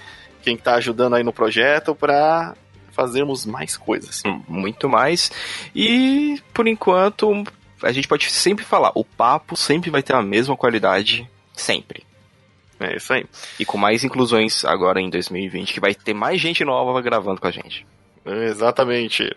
quem 0.43 0.55
está 0.55 0.77
ajudando 0.77 1.17
aí 1.17 1.23
no 1.23 1.33
projeto 1.33 1.95
para 1.95 2.57
fazermos 2.91 3.45
mais 3.45 3.77
coisas. 3.77 4.23
Muito 4.49 4.89
mais. 4.89 5.31
E 5.75 6.41
por 6.55 6.67
enquanto, 6.67 7.45
a 7.83 7.93
gente 7.93 8.09
pode 8.09 8.31
sempre 8.31 8.65
falar, 8.65 8.93
o 8.95 9.05
papo 9.05 9.55
sempre 9.57 9.91
vai 9.91 10.03
ter 10.03 10.15
a 10.15 10.23
mesma 10.23 10.57
qualidade, 10.57 11.29
sempre. 11.53 12.05
É 12.81 12.97
isso 12.97 13.13
aí. 13.13 13.27
E 13.59 13.65
com 13.65 13.77
mais 13.77 14.05
inclusões 14.05 14.65
agora 14.65 15.01
em 15.01 15.11
2020, 15.11 15.75
que 15.75 15.81
vai 15.81 15.95
ter 15.95 16.15
mais 16.15 16.41
gente 16.41 16.65
nova 16.65 17.01
gravando 17.03 17.41
com 17.41 17.47
a 17.47 17.51
gente. 17.51 17.87
Exatamente. 18.27 19.29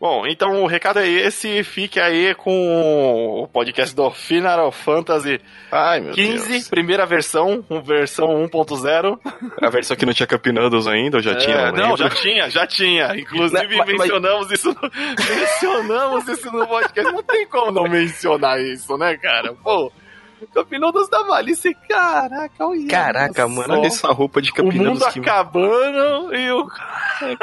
Bom, 0.00 0.26
então 0.26 0.62
o 0.62 0.66
recado 0.66 0.98
é 0.98 1.08
esse. 1.08 1.62
Fique 1.64 1.98
aí 1.98 2.34
com 2.34 3.42
o 3.42 3.48
podcast 3.48 3.94
do 3.96 4.10
Final 4.10 4.70
Fantasy 4.70 5.40
Ai, 5.72 6.00
meu 6.00 6.12
15, 6.12 6.48
Deus. 6.48 6.68
primeira 6.68 7.06
versão, 7.06 7.64
versão 7.84 8.28
1.0. 8.48 9.18
A 9.62 9.70
versão 9.70 9.96
que 9.96 10.04
não 10.06 10.12
tinha 10.12 10.26
Campeonados 10.26 10.86
ainda, 10.86 11.16
ou 11.16 11.22
já 11.22 11.34
tinha? 11.36 11.56
É, 11.56 11.72
não, 11.72 11.90
lembro. 11.90 11.96
já 11.96 12.10
tinha, 12.10 12.50
já 12.50 12.66
tinha. 12.66 13.16
Inclusive 13.16 13.76
Mas- 13.76 13.76
mas- 13.78 13.86
mencionamos 13.98 14.50
isso, 14.52 14.68
no, 14.68 14.80
mencionamos 15.36 16.28
isso 16.28 16.50
no 16.52 16.66
podcast. 16.66 17.12
Não 17.12 17.22
tem 17.22 17.46
como 17.46 17.70
não 17.72 17.84
mencionar 17.84 18.60
isso, 18.60 18.96
né, 18.98 19.16
cara? 19.16 19.54
Pô, 19.54 19.90
Campeonatos 20.52 21.08
da 21.08 21.24
Malícia, 21.24 21.74
caraca, 21.88 22.66
olha 22.66 22.86
Caraca, 22.88 23.48
mano, 23.48 23.74
olha 23.74 23.86
essa 23.86 24.08
roupa 24.08 24.42
de 24.42 24.50
O 24.50 24.54
Campeonatos 24.54 25.00
mundo 25.00 25.12
que 25.12 25.20
acabando 25.20 26.34
e 26.34 26.52
o 26.52 26.68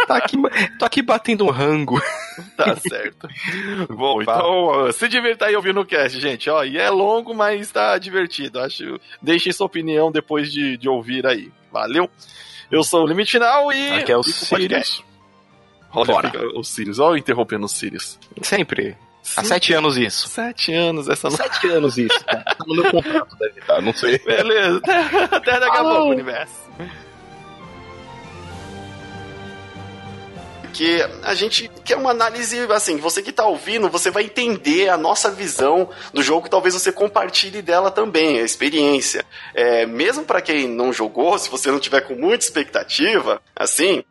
tá 0.08 0.18
aqui, 0.18 0.38
tô 0.78 0.86
aqui 0.86 1.02
batendo 1.02 1.46
um 1.46 1.50
rango. 1.50 2.02
Tá 2.58 2.76
certo. 2.76 3.28
Bom, 3.90 4.20
então 4.22 4.92
se 4.92 5.08
divirta 5.08 5.46
aí 5.46 5.56
ouvindo 5.56 5.80
o 5.82 5.86
cast, 5.86 6.20
gente. 6.20 6.50
Ó, 6.50 6.64
e 6.64 6.80
é 6.80 6.90
longo, 6.90 7.32
mas 7.32 7.72
tá 7.72 7.96
divertido. 8.00 8.60
Acho. 8.60 9.00
Deixe 9.22 9.54
sua 9.54 9.68
opinião 9.68 10.12
depois 10.12 10.52
de, 10.52 10.76
de 10.76 10.90
ouvir 10.90 11.28
aí. 11.28 11.52
Valeu? 11.72 12.10
Eu 12.72 12.84
sou 12.84 13.04
o 13.04 13.08
Limite 13.08 13.34
Final 13.34 13.72
e. 13.72 13.92
Aqui 13.92 14.12
é 14.12 14.18
o. 14.18 14.24
Sirius. 14.24 15.04
Olha, 15.94 16.06
Bora. 16.06 16.32
o 16.56 16.64
Sirius. 16.64 16.98
Olha 16.98 17.14
eu 17.14 17.18
interrompendo 17.18 17.66
o 17.66 17.70
Sirius. 17.70 18.20
Sempre. 18.42 18.98
Há 19.38 19.44
sete 19.44 19.74
anos 19.74 19.98
isso. 19.98 20.27
Sete 20.27 20.74
anos 20.74 21.08
essa 21.08 21.30
não. 21.30 21.38
Sete 21.38 21.68
anos 21.68 21.98
isso. 21.98 22.20
Tá 22.25 22.56
no 22.68 22.75
meu 22.75 22.92
contrato, 22.92 23.36
deve 23.38 23.60
estar, 23.60 23.82
não 23.82 23.94
sei. 23.94 24.18
Beleza. 24.20 24.82
Até 25.32 25.60
daqui 25.60 25.77
a 25.77 25.82
pouco, 25.82 26.10
universo. 26.10 26.63
que 30.74 31.01
a 31.22 31.36
gente 31.36 31.70
quer 31.86 31.96
uma 31.96 32.10
análise 32.10 32.60
assim, 32.72 32.98
você 32.98 33.22
que 33.22 33.32
tá 33.32 33.46
ouvindo, 33.46 33.89
você 33.89 34.10
vai 34.10 34.24
entender 34.24 34.89
a 34.89 34.98
nossa 34.98 35.30
visão 35.30 35.89
do 36.12 36.24
jogo, 36.24 36.50
talvez 36.50 36.74
você 36.74 36.92
compartilhe 36.92 37.62
dela 37.62 37.92
também, 37.92 38.39
a 38.39 38.44
experiência. 38.44 39.24
É, 39.53 39.86
mesmo 39.86 40.25
para 40.25 40.42
quem 40.42 40.68
não 40.68 40.92
jogou, 40.92 41.38
se 41.38 41.50
você 41.50 41.70
não 41.70 41.80
tiver 41.80 42.01
com 42.01 42.15
muita 42.15 42.44
expectativa, 42.44 43.39
assim, 43.56 44.03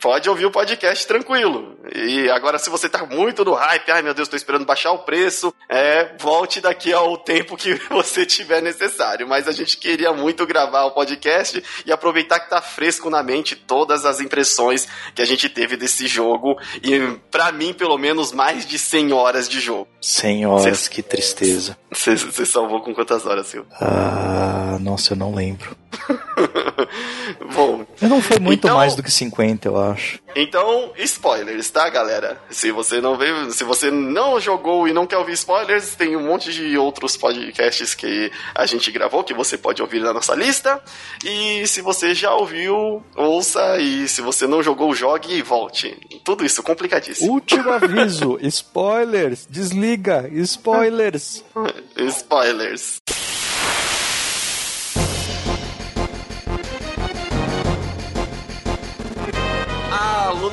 pode 0.00 0.28
ouvir 0.28 0.46
o 0.46 0.50
podcast 0.50 1.06
tranquilo. 1.06 1.76
E 1.94 2.30
agora, 2.30 2.58
se 2.58 2.70
você 2.70 2.88
tá 2.88 3.04
muito 3.06 3.44
no 3.44 3.54
hype, 3.54 3.90
ai 3.90 4.02
meu 4.02 4.14
Deus, 4.14 4.28
tô 4.28 4.36
esperando 4.36 4.64
baixar 4.64 4.92
o 4.92 5.00
preço, 5.00 5.52
é, 5.68 6.14
volte 6.18 6.60
daqui 6.60 6.92
ao 6.92 7.16
tempo 7.16 7.56
que 7.56 7.74
você 7.90 8.24
tiver 8.24 8.62
necessário. 8.62 9.26
Mas 9.26 9.48
a 9.48 9.52
gente 9.52 9.76
queria 9.76 10.12
muito 10.12 10.46
gravar 10.46 10.84
o 10.84 10.90
podcast 10.92 11.62
e 11.84 11.90
aproveitar 11.92 12.40
que 12.40 12.50
tá 12.50 12.60
fresco 12.62 13.10
na 13.10 13.22
mente 13.22 13.56
todas 13.56 14.04
as 14.04 14.20
impressões 14.20 14.86
que 15.14 15.22
a 15.22 15.26
gente 15.26 15.48
teve 15.48 15.76
desse 15.76 16.06
jogo. 16.06 16.56
E 16.82 17.16
para 17.30 17.50
mim, 17.52 17.72
pelo 17.72 17.98
menos, 17.98 18.32
mais 18.32 18.66
de 18.66 18.78
100 18.78 19.12
horas 19.12 19.48
de 19.48 19.60
jogo. 19.60 19.88
100 20.00 20.46
horas, 20.46 20.78
Cê- 20.80 20.90
que 20.90 21.02
tristeza. 21.02 21.76
Você 21.90 22.14
você 22.16 22.44
salvou 22.46 22.80
com 22.82 22.94
quantas 22.94 23.24
horas, 23.26 23.46
Silvio? 23.48 23.70
Ah, 23.80 24.76
nossa, 24.80 25.12
eu 25.14 25.16
não 25.16 25.34
lembro. 25.34 25.76
Bom, 27.54 27.84
não 28.00 28.20
foi 28.22 28.38
muito 28.38 28.66
Então- 28.66 28.76
mais 28.76 28.94
do 28.94 29.02
que 29.02 29.10
50, 29.10 29.68
eu 29.68 29.78
acho. 29.80 30.18
Então, 30.36 30.92
spoilers, 30.98 31.68
tá, 31.70 31.88
galera? 31.88 32.40
Se 32.50 32.70
você 32.70 33.00
não 33.00 33.16
veio, 33.16 33.50
se 33.50 33.64
você 33.64 33.90
não 33.90 34.38
jogou 34.40 34.86
e 34.86 34.92
não 34.92 35.06
quer 35.06 35.16
ouvir 35.16 35.32
spoilers, 35.32 35.94
tem 35.96 36.16
um 36.16 36.22
monte 36.26 36.52
de 36.52 36.78
outros 36.78 37.16
podcasts 37.16 37.94
que 37.94 38.30
a 38.54 38.64
gente 38.66 38.90
gravou 38.92 39.24
que 39.24 39.34
você 39.34 39.58
pode 39.58 39.82
ouvir 39.82 40.00
na 40.00 40.12
nossa 40.12 40.34
lista. 40.34 40.80
E 41.24 41.66
se 41.66 41.80
você 41.80 42.14
já 42.14 42.32
ouviu, 42.34 43.02
ouça 43.16 43.78
e 43.80 44.06
se 44.06 44.20
você 44.20 44.46
não 44.46 44.62
jogou, 44.62 44.94
jogue 44.94 45.34
e 45.34 45.42
volte. 45.42 45.96
Tudo 46.24 46.44
isso 46.44 46.62
complicadíssimo. 46.62 47.32
Último 47.32 47.70
aviso: 47.72 48.38
spoilers! 48.42 49.46
Desliga! 49.50 50.28
Spoilers! 50.32 51.42
Spoilers. 51.96 52.98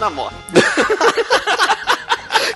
Luna 0.05 0.09
morre. 0.09 0.35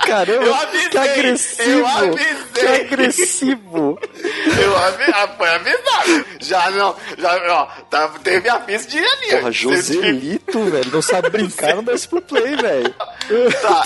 Caramba, 0.06 0.46
Eu 0.46 0.56
avisei, 0.56 0.90
que 0.90 0.98
agressivo! 0.98 1.70
eu 1.72 1.88
avisei. 1.88 2.36
Que 2.54 2.68
agressivo! 2.68 4.00
Eu 4.70 4.78
avi... 4.78 5.04
ah, 5.14 5.28
foi 5.38 5.50
avisado. 5.50 6.26
Já 6.40 6.72
não, 6.72 6.96
já, 7.18 7.54
ó, 7.54 7.66
tá, 7.90 8.08
teve 8.24 8.50
aviso 8.50 8.88
de 8.88 8.98
ali. 9.00 9.30
Porra, 9.32 9.52
Joselito, 9.52 10.64
velho, 10.70 10.92
não 10.92 11.02
sabe 11.02 11.30
brincar, 11.30 11.76
não 11.76 11.94
isso 11.94 12.10
pro 12.10 12.22
play, 12.22 12.56
velho. 12.56 12.94
Tá, 13.62 13.84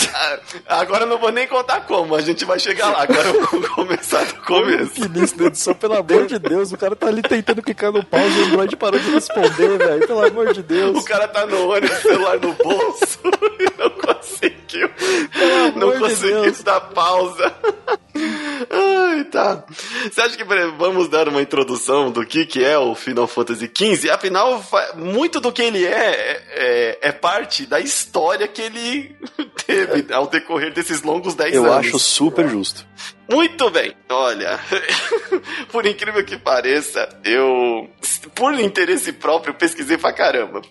ah, 0.67 0.79
agora 0.79 1.03
eu 1.03 1.07
não 1.07 1.17
vou 1.17 1.31
nem 1.31 1.47
contar 1.47 1.81
como, 1.81 2.15
a 2.15 2.21
gente 2.21 2.45
vai 2.45 2.59
chegar 2.59 2.89
lá. 2.89 3.03
Agora 3.03 3.27
eu 3.29 3.45
vou 3.45 3.61
começar 3.69 4.23
do 4.25 4.35
começo. 4.41 4.91
Que 4.91 5.01
início 5.03 5.37
da 5.37 5.45
edição, 5.45 5.73
pelo 5.73 5.95
amor 5.97 6.27
de 6.27 6.37
Deus, 6.39 6.71
o 6.71 6.77
cara 6.77 6.95
tá 6.95 7.07
ali 7.07 7.21
tentando 7.21 7.61
clicar 7.61 7.91
no 7.91 8.03
pause 8.03 8.39
e 8.39 8.41
o 8.41 8.45
Android 8.45 8.75
parou 8.75 8.99
de 8.99 9.09
responder, 9.11 9.77
velho, 9.77 10.07
pelo 10.07 10.25
amor 10.25 10.53
de 10.53 10.63
Deus. 10.63 10.97
O 11.01 11.05
cara 11.05 11.27
tá 11.27 11.45
no 11.45 11.69
ônibus, 11.69 11.97
celular 11.97 12.39
no 12.39 12.53
bolso 12.53 13.19
e 13.59 13.81
não 13.81 13.89
conseguiu. 13.89 14.89
Pelo 15.33 15.79
Não 15.79 15.91
de 15.93 15.99
conseguiu 15.99 16.41
Deus. 16.43 16.63
dar 16.63 16.79
pausa. 16.81 17.53
Ai, 18.69 19.23
tá. 19.25 19.63
Você 20.11 20.21
acha 20.21 20.37
que 20.37 20.43
vamos 20.43 21.07
dar 21.09 21.27
uma 21.27 21.41
introdução 21.41 22.11
do 22.11 22.25
que, 22.25 22.45
que 22.45 22.63
é 22.63 22.77
o 22.77 22.95
Final 22.95 23.27
Fantasy 23.27 23.69
XV? 23.75 24.09
Afinal, 24.09 24.63
muito 24.95 25.39
do 25.39 25.51
que 25.51 25.61
ele 25.61 25.85
é, 25.85 26.41
é 26.55 26.99
é 27.03 27.11
parte 27.11 27.65
da 27.65 27.79
história 27.79 28.47
que 28.47 28.61
ele 28.61 29.15
teve 29.65 30.13
ao 30.13 30.27
decorrer 30.27 30.73
desses 30.73 31.01
longos 31.01 31.35
10 31.35 31.53
Eu 31.53 31.65
anos. 31.65 31.87
acho 31.87 31.99
super 31.99 32.47
justo. 32.47 32.85
Muito 33.29 33.69
bem. 33.69 33.95
Olha, 34.09 34.59
por 35.71 35.85
incrível 35.85 36.23
que 36.25 36.37
pareça, 36.37 37.07
eu, 37.23 37.89
por 38.35 38.53
interesse 38.59 39.13
próprio, 39.13 39.53
pesquisei 39.53 39.97
pra 39.97 40.11
caramba. 40.11 40.61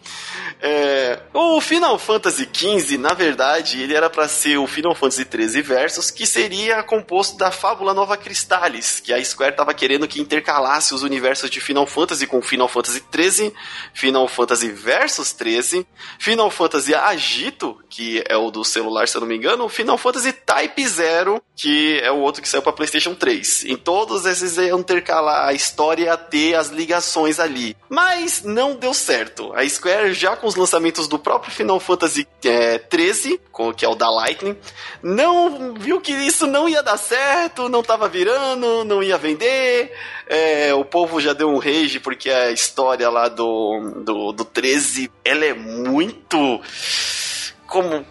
É, 0.60 1.18
o 1.34 1.60
Final 1.60 1.98
Fantasy 1.98 2.48
XV, 2.52 2.96
na 2.98 3.14
verdade, 3.14 3.82
ele 3.82 3.94
era 3.94 4.08
pra 4.08 4.28
ser 4.28 4.58
o 4.58 4.66
Final 4.66 4.94
Fantasy 4.94 5.26
XIII 5.28 5.62
Versus, 5.62 6.10
que 6.10 6.26
seria 6.26 6.82
composto 6.84 7.36
da 7.36 7.50
Fábula 7.50 7.92
Nova 7.92 8.16
Crystallis, 8.16 9.00
que 9.00 9.12
a 9.12 9.24
Square 9.24 9.56
tava 9.56 9.74
querendo 9.74 10.06
que 10.06 10.20
intercalasse 10.20 10.94
os 10.94 11.02
universos 11.02 11.50
de 11.50 11.60
Final 11.60 11.86
Fantasy 11.86 12.26
com 12.26 12.40
Final 12.40 12.68
Fantasy 12.68 13.02
XIII, 13.12 13.52
Final 13.94 14.28
Fantasy 14.28 14.68
Versus 14.68 15.32
13, 15.32 15.86
Final 16.18 16.50
Fantasy 16.50 16.94
Agito, 16.94 17.78
que 17.88 18.22
é 18.28 18.36
o 18.36 18.50
do 18.50 18.62
celular, 18.62 19.08
se 19.08 19.16
eu 19.16 19.22
não 19.22 19.28
me 19.28 19.36
engano, 19.36 19.68
Final 19.68 19.98
Fantasy 19.98 20.32
Type 20.32 20.86
Zero, 20.86 21.42
que 21.56 21.98
é 22.00 22.12
o 22.12 22.18
outro 22.18 22.41
que 22.42 22.48
saiu 22.48 22.62
pra 22.62 22.72
PlayStation 22.72 23.14
3. 23.14 23.64
Em 23.66 23.76
todos 23.76 24.26
esses 24.26 24.56
iam 24.58 24.80
intercalar 24.80 25.46
a 25.48 25.52
história 25.54 26.12
e 26.12 26.16
ter 26.30 26.54
as 26.56 26.68
ligações 26.68 27.38
ali. 27.40 27.76
Mas 27.88 28.42
não 28.42 28.74
deu 28.74 28.92
certo. 28.92 29.52
A 29.54 29.66
Square, 29.68 30.12
já 30.12 30.36
com 30.36 30.46
os 30.46 30.56
lançamentos 30.56 31.06
do 31.08 31.18
próprio 31.18 31.52
Final 31.52 31.78
Fantasy 31.80 32.26
é, 32.44 32.78
13, 32.78 33.40
com- 33.50 33.72
que 33.72 33.84
é 33.84 33.88
o 33.88 33.94
da 33.94 34.10
Lightning, 34.10 34.56
não 35.02 35.74
viu 35.74 36.00
que 36.00 36.12
isso 36.12 36.46
não 36.46 36.68
ia 36.68 36.82
dar 36.82 36.96
certo, 36.96 37.68
não 37.68 37.82
tava 37.82 38.08
virando, 38.08 38.84
não 38.84 39.02
ia 39.02 39.16
vender. 39.16 39.92
É, 40.26 40.72
o 40.74 40.84
povo 40.84 41.20
já 41.20 41.32
deu 41.32 41.48
um 41.48 41.58
rage 41.58 42.00
porque 42.00 42.30
a 42.30 42.50
história 42.50 43.08
lá 43.10 43.28
do, 43.28 44.02
do, 44.04 44.32
do 44.32 44.44
13 44.44 45.10
ela 45.24 45.44
é 45.44 45.54
muito. 45.54 46.60
Como. 47.72 48.04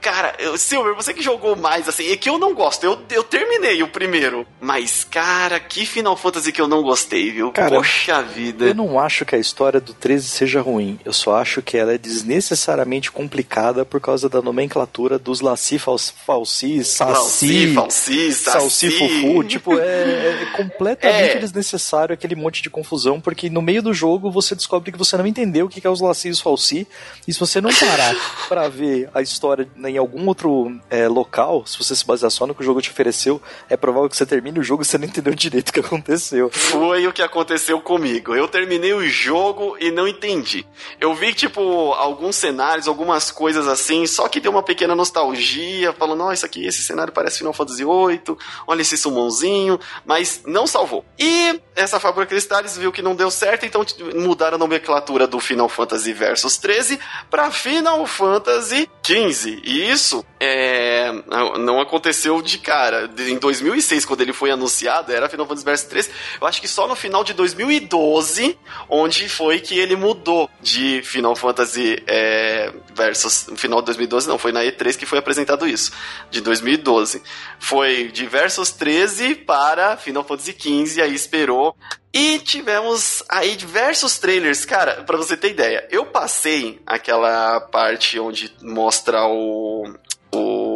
Cara, 0.00 0.34
Silver, 0.58 0.92
você 0.96 1.14
que 1.14 1.22
jogou 1.22 1.54
mais, 1.54 1.88
assim, 1.88 2.10
é 2.10 2.16
que 2.16 2.28
eu 2.28 2.36
não 2.36 2.52
gosto. 2.52 2.82
Eu, 2.82 2.98
eu 3.12 3.22
terminei 3.22 3.80
o 3.80 3.86
primeiro. 3.86 4.44
Mas, 4.60 5.04
cara, 5.04 5.60
que 5.60 5.86
Final 5.86 6.16
Fantasy 6.16 6.50
que 6.50 6.60
eu 6.60 6.66
não 6.66 6.82
gostei, 6.82 7.30
viu? 7.30 7.52
Cara, 7.52 7.76
Poxa 7.76 8.20
vida. 8.22 8.64
Eu 8.66 8.74
não 8.74 8.98
acho 8.98 9.24
que 9.24 9.36
a 9.36 9.38
história 9.38 9.80
do 9.80 9.94
13 9.94 10.28
seja 10.28 10.60
ruim. 10.60 10.98
Eu 11.04 11.12
só 11.12 11.36
acho 11.36 11.62
que 11.62 11.76
ela 11.76 11.94
é 11.94 11.98
desnecessariamente 11.98 13.12
complicada 13.12 13.84
por 13.84 14.00
causa 14.00 14.28
da 14.28 14.42
nomenclatura 14.42 15.16
dos 15.16 15.40
Laci, 15.40 15.78
Falsi, 15.78 16.12
Falsi, 16.26 16.84
Saci, 16.84 17.72
Falsi, 17.72 18.32
Salsi, 18.32 18.90
Fufu. 18.90 19.44
Tipo, 19.44 19.78
é, 19.78 20.42
é 20.42 20.46
completamente 20.56 21.36
É. 21.36 21.38
desnecessário 21.38 22.12
aquele 22.14 22.34
monte 22.34 22.62
de 22.62 22.68
confusão, 22.68 23.20
porque 23.20 23.48
no 23.48 23.62
meio 23.62 23.80
do 23.80 23.94
jogo 23.94 24.28
você 24.28 24.56
descobre 24.56 24.90
que 24.90 24.98
você 24.98 25.16
não 25.16 25.24
entendeu 25.26 25.66
o 25.66 25.68
que 25.68 25.86
é 25.86 25.90
os 25.90 26.00
Laci 26.00 26.28
e 26.28 26.30
os 26.32 26.40
Falsi. 26.40 26.84
E 27.28 27.32
se 27.32 27.38
você 27.38 27.60
não 27.60 27.70
parar 27.72 28.14
pra 28.48 28.68
ver 28.68 29.03
a 29.12 29.20
história 29.20 29.68
em 29.84 29.98
algum 29.98 30.26
outro 30.26 30.78
é, 30.88 31.08
local, 31.08 31.66
se 31.66 31.78
você 31.78 31.94
se 31.94 32.06
basear 32.06 32.30
só 32.30 32.46
no 32.46 32.54
que 32.54 32.62
o 32.62 32.64
jogo 32.64 32.80
te 32.80 32.90
ofereceu, 32.90 33.40
é 33.68 33.76
provável 33.76 34.08
que 34.08 34.16
você 34.16 34.26
termine 34.26 34.58
o 34.58 34.62
jogo 34.62 34.82
e 34.82 34.86
você 34.86 34.98
não 34.98 35.06
entendeu 35.06 35.34
direito 35.34 35.70
o 35.70 35.72
que 35.72 35.80
aconteceu. 35.80 36.50
Foi 36.50 37.06
o 37.06 37.12
que 37.12 37.22
aconteceu 37.22 37.80
comigo. 37.80 38.34
Eu 38.34 38.48
terminei 38.48 38.92
o 38.92 39.06
jogo 39.06 39.76
e 39.80 39.90
não 39.90 40.06
entendi. 40.06 40.66
Eu 41.00 41.14
vi, 41.14 41.34
tipo, 41.34 41.92
alguns 41.92 42.36
cenários, 42.36 42.88
algumas 42.88 43.30
coisas 43.30 43.66
assim, 43.66 44.06
só 44.06 44.28
que 44.28 44.40
deu 44.40 44.50
uma 44.50 44.62
pequena 44.62 44.94
nostalgia, 44.94 45.92
falando, 45.92 46.18
não, 46.18 46.32
isso 46.32 46.46
aqui, 46.46 46.66
esse 46.66 46.82
cenário 46.82 47.12
parece 47.12 47.38
Final 47.38 47.52
Fantasy 47.52 47.84
VIII, 47.84 48.36
olha 48.66 48.82
esse 48.82 48.96
summonzinho, 48.96 49.78
mas 50.04 50.42
não 50.46 50.66
salvou. 50.66 51.04
E 51.18 51.60
essa 51.74 51.98
fábrica 51.98 52.26
Cristales 52.26 52.76
viu 52.76 52.92
que 52.92 53.02
não 53.02 53.14
deu 53.14 53.30
certo, 53.30 53.66
então 53.66 53.84
mudaram 54.14 54.56
a 54.56 54.58
nomenclatura 54.58 55.26
do 55.26 55.40
Final 55.40 55.68
Fantasy 55.68 56.12
Versus 56.12 56.56
13 56.56 56.98
para 57.30 57.50
Final 57.50 58.06
Fantasy 58.06 58.88
15. 59.02 59.60
E 59.64 59.90
isso 59.90 60.24
é, 60.40 61.12
não 61.58 61.80
aconteceu 61.80 62.40
de 62.40 62.58
cara. 62.58 63.10
Em 63.18 63.38
2006, 63.38 64.04
quando 64.04 64.22
ele 64.22 64.32
foi 64.32 64.50
anunciado, 64.50 65.12
era 65.12 65.28
Final 65.28 65.46
Fantasy 65.46 65.64
Versus 65.64 65.88
13. 65.88 66.10
Eu 66.40 66.46
acho 66.46 66.60
que 66.60 66.68
só 66.68 66.88
no 66.88 66.94
final 66.94 67.22
de 67.22 67.34
2012, 67.34 68.58
onde 68.88 69.28
foi 69.28 69.60
que 69.60 69.78
ele 69.78 69.96
mudou 69.96 70.48
de 70.60 71.02
Final 71.02 71.36
Fantasy 71.36 72.02
é, 72.06 72.72
Versus. 72.94 73.46
No 73.48 73.56
final 73.56 73.80
de 73.80 73.86
2012, 73.86 74.28
não, 74.28 74.38
foi 74.38 74.52
na 74.52 74.60
E3 74.62 74.96
que 74.96 75.06
foi 75.06 75.18
apresentado 75.18 75.68
isso. 75.68 75.92
De 76.30 76.40
2012. 76.40 77.22
Foi 77.58 78.08
de 78.08 78.26
Versus 78.26 78.70
13 78.70 79.34
para 79.34 79.96
Final 79.96 80.24
Fantasy 80.24 80.52
15, 80.52 81.02
aí 81.02 81.14
esperou 81.14 81.76
e 82.14 82.38
tivemos 82.38 83.24
aí 83.28 83.56
diversos 83.56 84.18
trailers. 84.18 84.64
Cara, 84.64 85.02
para 85.02 85.16
você 85.16 85.36
ter 85.36 85.50
ideia, 85.50 85.84
eu 85.90 86.06
passei 86.06 86.80
aquela 86.86 87.60
parte 87.60 88.20
onde 88.20 88.54
mostra 88.62 89.26
o. 89.26 89.92
O. 90.32 90.73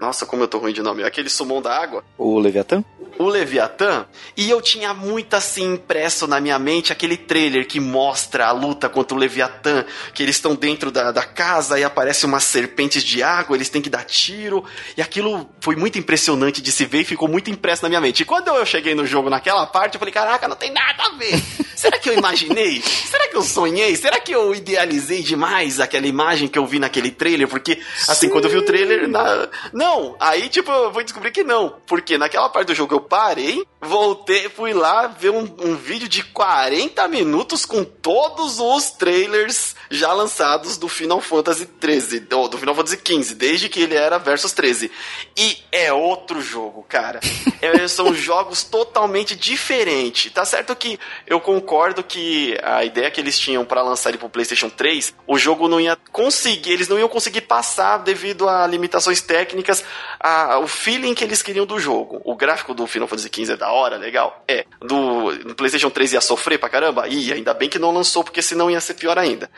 Nossa, 0.00 0.24
como 0.24 0.42
eu 0.42 0.48
tô 0.48 0.58
ruim 0.58 0.72
de 0.72 0.82
nome. 0.82 1.02
Aquele 1.02 1.28
sumão 1.28 1.60
da 1.60 1.76
água. 1.76 2.04
O 2.16 2.38
Leviatã? 2.38 2.84
o 3.18 3.26
Leviatã, 3.26 4.06
e 4.36 4.48
eu 4.48 4.62
tinha 4.62 4.94
muito 4.94 5.34
assim 5.34 5.74
impresso 5.74 6.26
na 6.26 6.40
minha 6.40 6.58
mente 6.58 6.92
aquele 6.92 7.16
trailer 7.16 7.66
que 7.66 7.80
mostra 7.80 8.46
a 8.46 8.52
luta 8.52 8.88
contra 8.88 9.16
o 9.16 9.20
Leviatã, 9.20 9.84
que 10.14 10.22
eles 10.22 10.36
estão 10.36 10.54
dentro 10.54 10.90
da, 10.90 11.10
da 11.10 11.24
casa 11.24 11.78
e 11.78 11.84
aparece 11.84 12.24
umas 12.24 12.44
serpentes 12.44 13.02
de 13.02 13.22
água, 13.22 13.56
eles 13.56 13.68
têm 13.68 13.82
que 13.82 13.90
dar 13.90 14.04
tiro, 14.04 14.64
e 14.96 15.02
aquilo 15.02 15.48
foi 15.60 15.74
muito 15.74 15.98
impressionante 15.98 16.62
de 16.62 16.70
se 16.70 16.84
ver 16.84 17.00
e 17.00 17.04
ficou 17.04 17.28
muito 17.28 17.50
impresso 17.50 17.82
na 17.82 17.88
minha 17.88 18.00
mente. 18.00 18.22
E 18.22 18.24
quando 18.24 18.48
eu 18.48 18.64
cheguei 18.64 18.94
no 18.94 19.06
jogo 19.06 19.28
naquela 19.28 19.66
parte, 19.66 19.94
eu 19.94 19.98
falei, 19.98 20.14
caraca, 20.14 20.46
não 20.46 20.56
tem 20.56 20.72
nada 20.72 21.02
a 21.04 21.10
ver. 21.16 21.42
Será 21.74 21.98
que 21.98 22.08
eu 22.08 22.14
imaginei? 22.14 22.82
Será 22.82 23.28
que 23.28 23.36
eu 23.36 23.42
sonhei? 23.42 23.94
Será 23.94 24.20
que 24.20 24.32
eu 24.32 24.52
idealizei 24.54 25.22
demais 25.22 25.78
aquela 25.78 26.06
imagem 26.06 26.48
que 26.48 26.58
eu 26.58 26.66
vi 26.66 26.78
naquele 26.78 27.10
trailer? 27.10 27.46
Porque, 27.46 27.80
assim, 28.08 28.26
Sim. 28.26 28.30
quando 28.30 28.46
eu 28.46 28.50
vi 28.50 28.56
o 28.56 28.64
trailer, 28.64 29.08
na... 29.08 29.48
não, 29.72 29.87
aí 30.20 30.48
tipo, 30.48 30.70
eu 30.70 30.92
fui 30.92 31.04
descobrir 31.04 31.30
que 31.30 31.44
não, 31.44 31.76
porque 31.86 32.18
naquela 32.18 32.48
parte 32.48 32.68
do 32.68 32.74
jogo 32.74 32.94
eu 32.94 33.00
parei, 33.00 33.64
voltei, 33.80 34.48
fui 34.48 34.72
lá 34.72 35.06
ver 35.06 35.30
um, 35.30 35.48
um, 35.60 35.76
vídeo 35.76 36.08
de 36.08 36.22
40 36.22 37.06
minutos 37.08 37.64
com 37.64 37.84
todos 37.84 38.58
os 38.58 38.90
trailers 38.90 39.76
já 39.90 40.12
lançados 40.12 40.76
do 40.76 40.88
Final 40.88 41.20
Fantasy 41.20 41.66
13, 41.66 42.20
do, 42.20 42.48
do 42.48 42.58
Final 42.58 42.74
Fantasy 42.74 42.96
15, 42.98 43.34
desde 43.34 43.68
que 43.68 43.80
ele 43.80 43.94
era 43.94 44.18
Versus 44.18 44.52
13. 44.52 44.90
E 45.36 45.58
é 45.70 45.92
outro 45.92 46.40
jogo, 46.40 46.84
cara. 46.88 47.20
é, 47.62 47.86
são 47.88 48.12
jogos 48.14 48.64
totalmente 48.64 49.36
diferentes. 49.36 50.32
Tá 50.32 50.44
certo 50.44 50.74
que 50.74 50.98
eu 51.26 51.40
concordo 51.40 52.02
que 52.02 52.58
a 52.62 52.84
ideia 52.84 53.10
que 53.10 53.20
eles 53.20 53.38
tinham 53.38 53.64
para 53.64 53.82
lançar 53.82 54.10
ele 54.10 54.18
pro 54.18 54.28
PlayStation 54.28 54.68
3, 54.68 55.14
o 55.26 55.38
jogo 55.38 55.68
não 55.68 55.80
ia 55.80 55.96
conseguir, 56.12 56.72
eles 56.72 56.88
não 56.88 56.98
iam 56.98 57.08
conseguir 57.08 57.42
passar 57.42 57.98
devido 57.98 58.48
a 58.48 58.66
limitações 58.66 59.20
técnicas, 59.20 59.77
a, 60.20 60.58
o 60.58 60.66
feeling 60.66 61.14
que 61.14 61.24
eles 61.24 61.42
queriam 61.42 61.66
do 61.66 61.78
jogo. 61.78 62.20
O 62.24 62.34
gráfico 62.34 62.74
do 62.74 62.86
Final 62.86 63.08
Fantasy 63.08 63.30
XV 63.32 63.52
é 63.52 63.56
da 63.56 63.70
hora, 63.70 63.96
legal? 63.96 64.42
É. 64.46 64.64
Do, 64.80 65.36
do 65.44 65.54
PlayStation 65.54 65.90
3 65.90 66.14
ia 66.14 66.20
sofrer 66.20 66.58
pra 66.58 66.68
caramba? 66.68 67.08
Ia, 67.08 67.34
ainda 67.34 67.54
bem 67.54 67.68
que 67.68 67.78
não 67.78 67.90
lançou, 67.90 68.24
porque 68.24 68.42
senão 68.42 68.70
ia 68.70 68.80
ser 68.80 68.94
pior 68.94 69.18
ainda. 69.18 69.50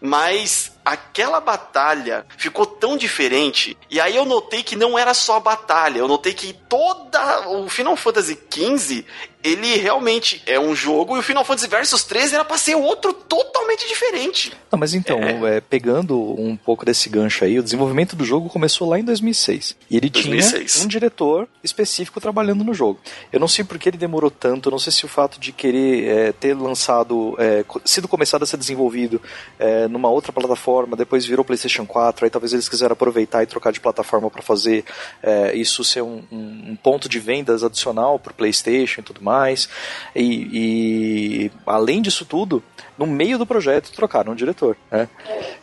Mas 0.00 0.72
aquela 0.84 1.40
batalha 1.40 2.24
ficou 2.36 2.64
tão 2.64 2.96
diferente. 2.96 3.76
E 3.90 4.00
aí 4.00 4.16
eu 4.16 4.24
notei 4.24 4.62
que 4.62 4.76
não 4.76 4.98
era 4.98 5.12
só 5.12 5.36
a 5.36 5.40
batalha, 5.40 5.98
eu 5.98 6.08
notei 6.08 6.32
que 6.32 6.52
toda 6.68 7.48
o 7.48 7.68
Final 7.68 7.96
Fantasy 7.96 8.38
XV 8.50 9.04
ele 9.42 9.76
realmente 9.76 10.42
é 10.46 10.58
um 10.58 10.74
jogo 10.74 11.16
e 11.16 11.20
o 11.20 11.22
Final 11.22 11.44
Fantasy 11.44 11.68
Versus 11.68 12.04
13 12.04 12.34
era 12.34 12.44
pra 12.44 12.58
ser 12.58 12.74
outro 12.74 13.12
totalmente 13.12 13.86
diferente. 13.86 14.52
Não, 14.70 14.78
mas 14.78 14.94
então, 14.94 15.18
é... 15.18 15.56
É, 15.56 15.60
pegando 15.60 16.18
um 16.18 16.56
pouco 16.56 16.84
desse 16.84 17.08
gancho 17.08 17.44
aí, 17.44 17.58
o 17.58 17.62
desenvolvimento 17.62 18.16
do 18.16 18.24
jogo 18.24 18.48
começou 18.48 18.88
lá 18.88 18.98
em 18.98 19.04
2006. 19.04 19.76
E 19.90 19.96
ele 19.96 20.10
2006. 20.10 20.72
tinha 20.72 20.84
um 20.84 20.88
diretor 20.88 21.48
específico 21.62 22.20
trabalhando 22.20 22.64
no 22.64 22.74
jogo. 22.74 22.98
Eu 23.32 23.38
não 23.38 23.48
sei 23.48 23.64
por 23.64 23.78
que 23.78 23.88
ele 23.88 23.96
demorou 23.96 24.30
tanto, 24.30 24.70
não 24.70 24.78
sei 24.78 24.92
se 24.92 25.04
o 25.04 25.08
fato 25.08 25.38
de 25.38 25.52
querer 25.52 26.08
é, 26.08 26.32
ter 26.32 26.54
lançado, 26.54 27.36
é, 27.38 27.64
sido 27.84 28.08
começado 28.08 28.42
a 28.42 28.46
ser 28.46 28.56
desenvolvido 28.56 29.20
é, 29.58 29.86
numa 29.88 30.08
outra 30.08 30.32
plataforma, 30.32 30.96
depois 30.96 31.24
virou 31.24 31.44
PlayStation 31.44 31.86
4, 31.86 32.24
aí 32.24 32.30
talvez 32.30 32.52
eles 32.52 32.68
quiseram 32.68 32.94
aproveitar 32.94 33.42
e 33.42 33.46
trocar 33.46 33.72
de 33.72 33.80
plataforma 33.80 34.30
para 34.30 34.42
fazer 34.42 34.84
é, 35.22 35.54
isso 35.54 35.84
ser 35.84 36.02
um, 36.02 36.22
um, 36.30 36.70
um 36.70 36.76
ponto 36.76 37.08
de 37.08 37.18
vendas 37.18 37.62
adicional 37.62 38.18
para 38.18 38.32
PlayStation 38.32 39.00
e 39.00 39.04
tudo 39.04 39.22
mais. 39.26 39.68
E, 40.14 40.22
e, 40.52 41.50
além 41.66 42.00
disso 42.00 42.24
tudo, 42.24 42.62
no 42.96 43.06
meio 43.06 43.36
do 43.36 43.44
projeto 43.44 43.92
trocaram 43.92 44.32
o 44.32 44.36
diretor. 44.36 44.76
Né? 44.90 45.08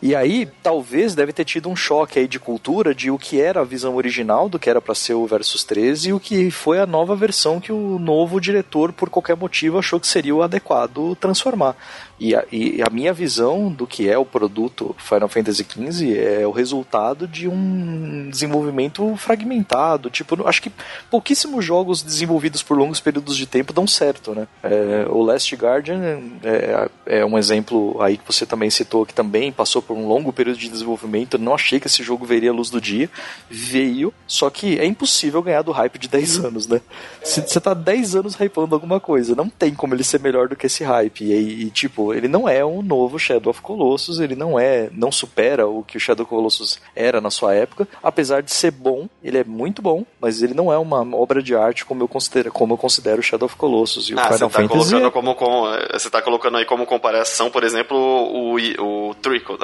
E 0.02 0.14
aí, 0.14 0.46
talvez 0.62 1.14
deve 1.14 1.32
ter 1.32 1.44
tido 1.44 1.68
um 1.68 1.74
choque 1.74 2.18
aí 2.18 2.28
de 2.28 2.38
cultura 2.38 2.94
de 2.94 3.10
o 3.10 3.18
que 3.18 3.40
era 3.40 3.60
a 3.60 3.64
visão 3.64 3.96
original 3.96 4.48
do 4.48 4.58
que 4.58 4.68
era 4.68 4.80
para 4.80 4.94
ser 4.94 5.14
o 5.14 5.26
Versus 5.26 5.64
13 5.64 6.10
e 6.10 6.12
o 6.12 6.20
que 6.20 6.50
foi 6.50 6.78
a 6.78 6.86
nova 6.86 7.16
versão 7.16 7.58
que 7.58 7.72
o 7.72 7.98
novo 7.98 8.40
diretor, 8.40 8.92
por 8.92 9.08
qualquer 9.08 9.36
motivo, 9.36 9.78
achou 9.78 9.98
que 9.98 10.06
seria 10.06 10.34
o 10.34 10.42
adequado 10.42 11.16
transformar. 11.16 11.74
E 12.18 12.34
a, 12.34 12.44
e 12.52 12.80
a, 12.80 12.90
minha 12.90 13.12
visão 13.12 13.70
do 13.70 13.86
que 13.86 14.08
é 14.08 14.16
o 14.16 14.24
produto 14.24 14.94
Final 14.98 15.28
Fantasy 15.28 15.66
XV 15.68 16.16
é 16.16 16.46
o 16.46 16.52
resultado 16.52 17.26
de 17.26 17.48
um 17.48 18.28
desenvolvimento 18.30 19.16
fragmentado. 19.16 20.08
Tipo, 20.10 20.46
acho 20.46 20.62
que 20.62 20.72
pouquíssimos 21.10 21.64
jogos 21.64 22.02
desenvolvidos 22.02 22.62
por 22.62 22.78
longos 22.78 23.00
períodos 23.00 23.36
de 23.36 23.46
tempo 23.46 23.72
dão 23.72 23.86
certo, 23.86 24.32
né? 24.32 24.46
É, 24.62 25.06
o 25.08 25.22
Last 25.22 25.54
Guardian 25.56 26.20
é, 26.44 26.88
é, 27.06 27.24
um 27.24 27.36
exemplo 27.36 28.00
aí 28.00 28.16
que 28.16 28.32
você 28.32 28.46
também 28.46 28.70
citou, 28.70 29.04
que 29.04 29.14
também 29.14 29.50
passou 29.50 29.82
por 29.82 29.96
um 29.96 30.06
longo 30.06 30.32
período 30.32 30.58
de 30.58 30.68
desenvolvimento. 30.68 31.34
Eu 31.34 31.40
não 31.40 31.54
achei 31.54 31.80
que 31.80 31.88
esse 31.88 32.02
jogo 32.02 32.24
veria 32.24 32.50
a 32.50 32.54
luz 32.54 32.70
do 32.70 32.80
dia. 32.80 33.10
Veio, 33.50 34.14
só 34.26 34.48
que 34.50 34.78
é 34.78 34.84
impossível 34.84 35.42
ganhar 35.42 35.62
do 35.62 35.72
hype 35.72 35.98
de 35.98 36.08
10 36.08 36.38
uhum. 36.38 36.46
anos, 36.46 36.68
né? 36.68 36.80
Se 37.24 37.40
você 37.40 37.60
tá 37.60 37.74
10 37.74 38.16
anos 38.16 38.36
hypando 38.36 38.74
alguma 38.74 39.00
coisa, 39.00 39.34
não 39.34 39.48
tem 39.48 39.74
como 39.74 39.94
ele 39.94 40.04
ser 40.04 40.20
melhor 40.20 40.48
do 40.48 40.54
que 40.56 40.66
esse 40.66 40.84
hype. 40.84 41.24
E, 41.24 41.64
e 41.64 41.70
tipo, 41.70 42.03
ele 42.12 42.28
não 42.28 42.48
é 42.48 42.64
um 42.64 42.82
novo 42.82 43.18
Shadow 43.18 43.50
of 43.50 43.62
Colossus, 43.62 44.20
ele 44.20 44.34
não 44.34 44.58
é, 44.58 44.90
não 44.92 45.12
supera 45.12 45.66
o 45.66 45.82
que 45.82 45.96
o 45.96 46.00
Shadow 46.00 46.24
of 46.24 46.30
Colossus 46.30 46.80
era 46.94 47.20
na 47.20 47.30
sua 47.30 47.54
época, 47.54 47.86
apesar 48.02 48.42
de 48.42 48.52
ser 48.52 48.70
bom, 48.70 49.08
ele 49.22 49.38
é 49.38 49.44
muito 49.44 49.80
bom, 49.80 50.04
mas 50.20 50.42
ele 50.42 50.54
não 50.54 50.72
é 50.72 50.78
uma 50.78 51.02
obra 51.16 51.42
de 51.42 51.54
arte 51.54 51.84
como 51.84 52.02
eu 52.02 52.08
considero, 52.08 52.52
como 52.52 52.74
eu 52.74 52.78
considero 52.78 53.20
o 53.20 53.22
Shadow 53.22 53.46
of 53.46 53.56
Colossus 53.56 54.08
e 54.08 54.14
o 54.14 54.18
ah, 54.18 54.24
Final 54.24 54.38
você 54.38 54.44
tá 54.44 54.50
Fantasy. 54.50 54.90
Colocando 54.90 55.10
como, 55.10 55.34
como, 55.34 55.66
você 55.92 56.10
tá 56.10 56.20
colocando 56.20 56.56
aí 56.58 56.64
como 56.64 56.86
comparação, 56.86 57.50
por 57.50 57.64
exemplo, 57.64 57.96
o, 57.96 58.56
o 58.56 59.14
Trickle, 59.14 59.56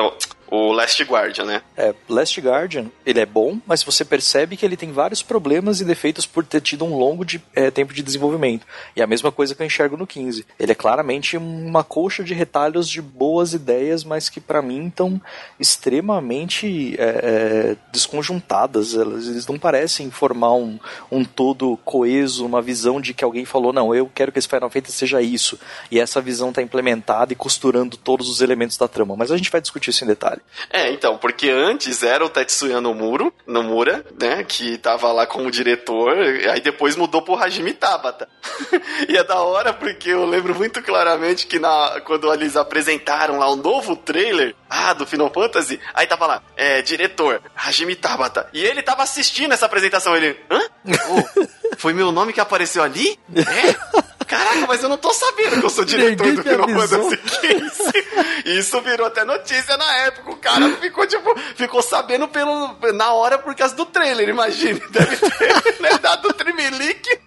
o 0.51 0.73
Last 0.73 1.01
Guardian, 1.05 1.45
né? 1.45 1.63
É, 1.77 1.95
Last 2.09 2.41
Guardian, 2.41 2.87
ele 3.07 3.21
é 3.21 3.27
bom, 3.27 3.59
mas 3.65 3.85
você 3.85 4.05
percebe 4.05 4.57
que 4.57 4.67
ele 4.67 4.77
tem 4.77 4.91
vários 4.91 5.23
problemas 5.23 5.81
e 5.81 5.85
defeitos 5.85 6.27
por 6.27 6.45
ter 6.45 6.61
tido 6.61 6.85
um 6.85 6.97
longo 6.97 7.25
de, 7.25 7.41
é, 7.55 7.71
tempo 7.71 7.95
de 7.95 8.03
desenvolvimento. 8.03 8.67
E 8.97 9.01
a 9.01 9.07
mesma 9.07 9.31
coisa 9.31 9.55
que 9.55 9.63
eu 9.63 9.67
enxergo 9.67 9.97
no 9.97 10.07
15. 10.07 10.45
Ele 10.59 10.73
é 10.73 10.75
claramente 10.75 11.37
uma 11.37 11.85
colcha 11.85 12.25
de 12.25 12.35
retalhos 12.35 12.89
de 12.89 13.01
boas 13.01 13.55
ideias, 13.55 14.03
mas 14.03 14.29
que 14.29 14.41
para 14.41 14.61
mim 14.61 14.89
estão 14.89 15.21
extremamente 15.59 16.97
é, 16.99 17.05
é, 17.05 17.77
desconjuntadas. 17.93 18.95
Eles 18.95 19.47
não 19.47 19.59
parecem 19.59 20.11
formar 20.11 20.55
um, 20.55 20.81
um 21.13 21.25
todo 21.25 21.79
coeso, 21.85 22.45
uma 22.45 22.61
visão 22.61 23.01
de 23.01 23.15
que 23.15 23.25
alguém 23.25 23.45
falou, 23.45 23.73
não, 23.73 23.95
eu 23.95 24.11
quero 24.13 24.33
que 24.33 24.39
esse 24.41 24.49
Final 24.49 24.69
Fantasy 24.69 24.97
seja 24.97 25.23
isso. 25.23 25.59
E 25.93 26.01
essa 26.01 26.21
visão 26.21 26.49
está 26.49 26.61
implementada 26.61 27.33
e 27.33 27.37
costurando 27.37 27.97
todos 27.97 28.29
os 28.29 28.41
elementos 28.41 28.77
da 28.77 28.89
trama. 28.89 29.15
Mas 29.17 29.31
a 29.31 29.37
gente 29.37 29.51
vai 29.51 29.61
discutir 29.61 29.91
isso 29.91 30.03
em 30.03 30.09
detalhe. 30.09 30.40
É, 30.71 30.91
então, 30.91 31.17
porque 31.17 31.49
antes 31.49 32.03
era 32.03 32.25
o 32.25 32.29
Tetsuya 32.29 32.81
Nomuro, 32.81 33.33
Nomura, 33.47 34.05
né, 34.19 34.45
que 34.45 34.79
tava 34.79 35.13
lá 35.13 35.27
como 35.27 35.51
diretor, 35.51 36.17
aí 36.51 36.61
depois 36.61 36.97
mudou 36.97 37.23
pro 37.23 37.37
Hajime 37.37 37.73
Tabata. 37.73 38.29
e 39.09 39.17
é 39.17 39.25
da 39.25 39.41
hora 39.41 39.73
porque 39.73 40.11
eu 40.11 40.27
lembro 40.27 40.55
muito 40.55 40.83
claramente 40.83 41.47
que 41.47 41.59
na, 41.59 42.01
quando 42.05 42.33
eles 42.33 42.57
apresentaram 42.57 43.39
lá 43.39 43.49
o 43.49 43.55
um 43.55 43.57
novo 43.57 43.97
trailer, 43.97 44.55
ah, 44.69 44.93
do 44.93 45.07
Final 45.07 45.31
Fantasy, 45.31 45.81
aí 45.95 46.07
tava 46.07 46.27
lá, 46.27 46.43
é, 46.57 46.83
diretor, 46.83 47.41
Hajime 47.55 47.97
Tabata. 47.97 48.49
E 48.53 48.65
ele 48.65 48.83
tava 48.83 49.03
assistindo 49.03 49.53
essa 49.53 49.67
apresentação, 49.67 50.17
ele, 50.17 50.37
hã? 50.51 50.61
Oh, 51.11 51.77
foi 51.77 51.93
meu 51.93 52.13
nome 52.13 52.33
que 52.33 52.41
apareceu 52.41 52.83
ali? 52.83 53.19
É? 53.41 54.11
Caraca, 54.31 54.67
mas 54.69 54.81
eu 54.81 54.89
não 54.89 54.97
tô 54.97 55.13
sabendo 55.13 55.59
que 55.59 55.67
eu 55.67 55.71
sou 55.71 55.85
diretor 55.85 56.33
do 56.33 56.43
Final 56.43 56.69
Fantasy 56.69 57.17
XV. 57.27 58.07
Isso 58.47 58.81
virou 58.81 59.09
até 59.09 59.25
notícia 59.25 59.77
na 59.77 59.97
época. 60.05 60.31
O 60.31 60.37
cara 60.37 60.71
ficou, 60.77 61.05
tipo, 61.05 61.37
ficou 61.57 61.83
sabendo 61.83 62.29
pelo, 62.29 62.77
na 62.95 63.13
hora 63.13 63.39
por 63.39 63.55
causa 63.57 63.75
do 63.75 63.85
trailer, 63.85 64.29
imagine. 64.29 64.81
Deve 64.91 65.17
ter 65.17 65.83
né, 65.83 65.99
dado 66.01 66.33
trimelique. 66.33 67.19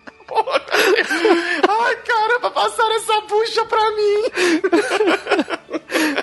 Ai, 1.67 1.95
caramba, 1.97 2.49
passaram 2.49 2.95
essa 2.95 3.21
bucha 3.21 3.65
pra 3.65 3.91
mim. 3.91 4.23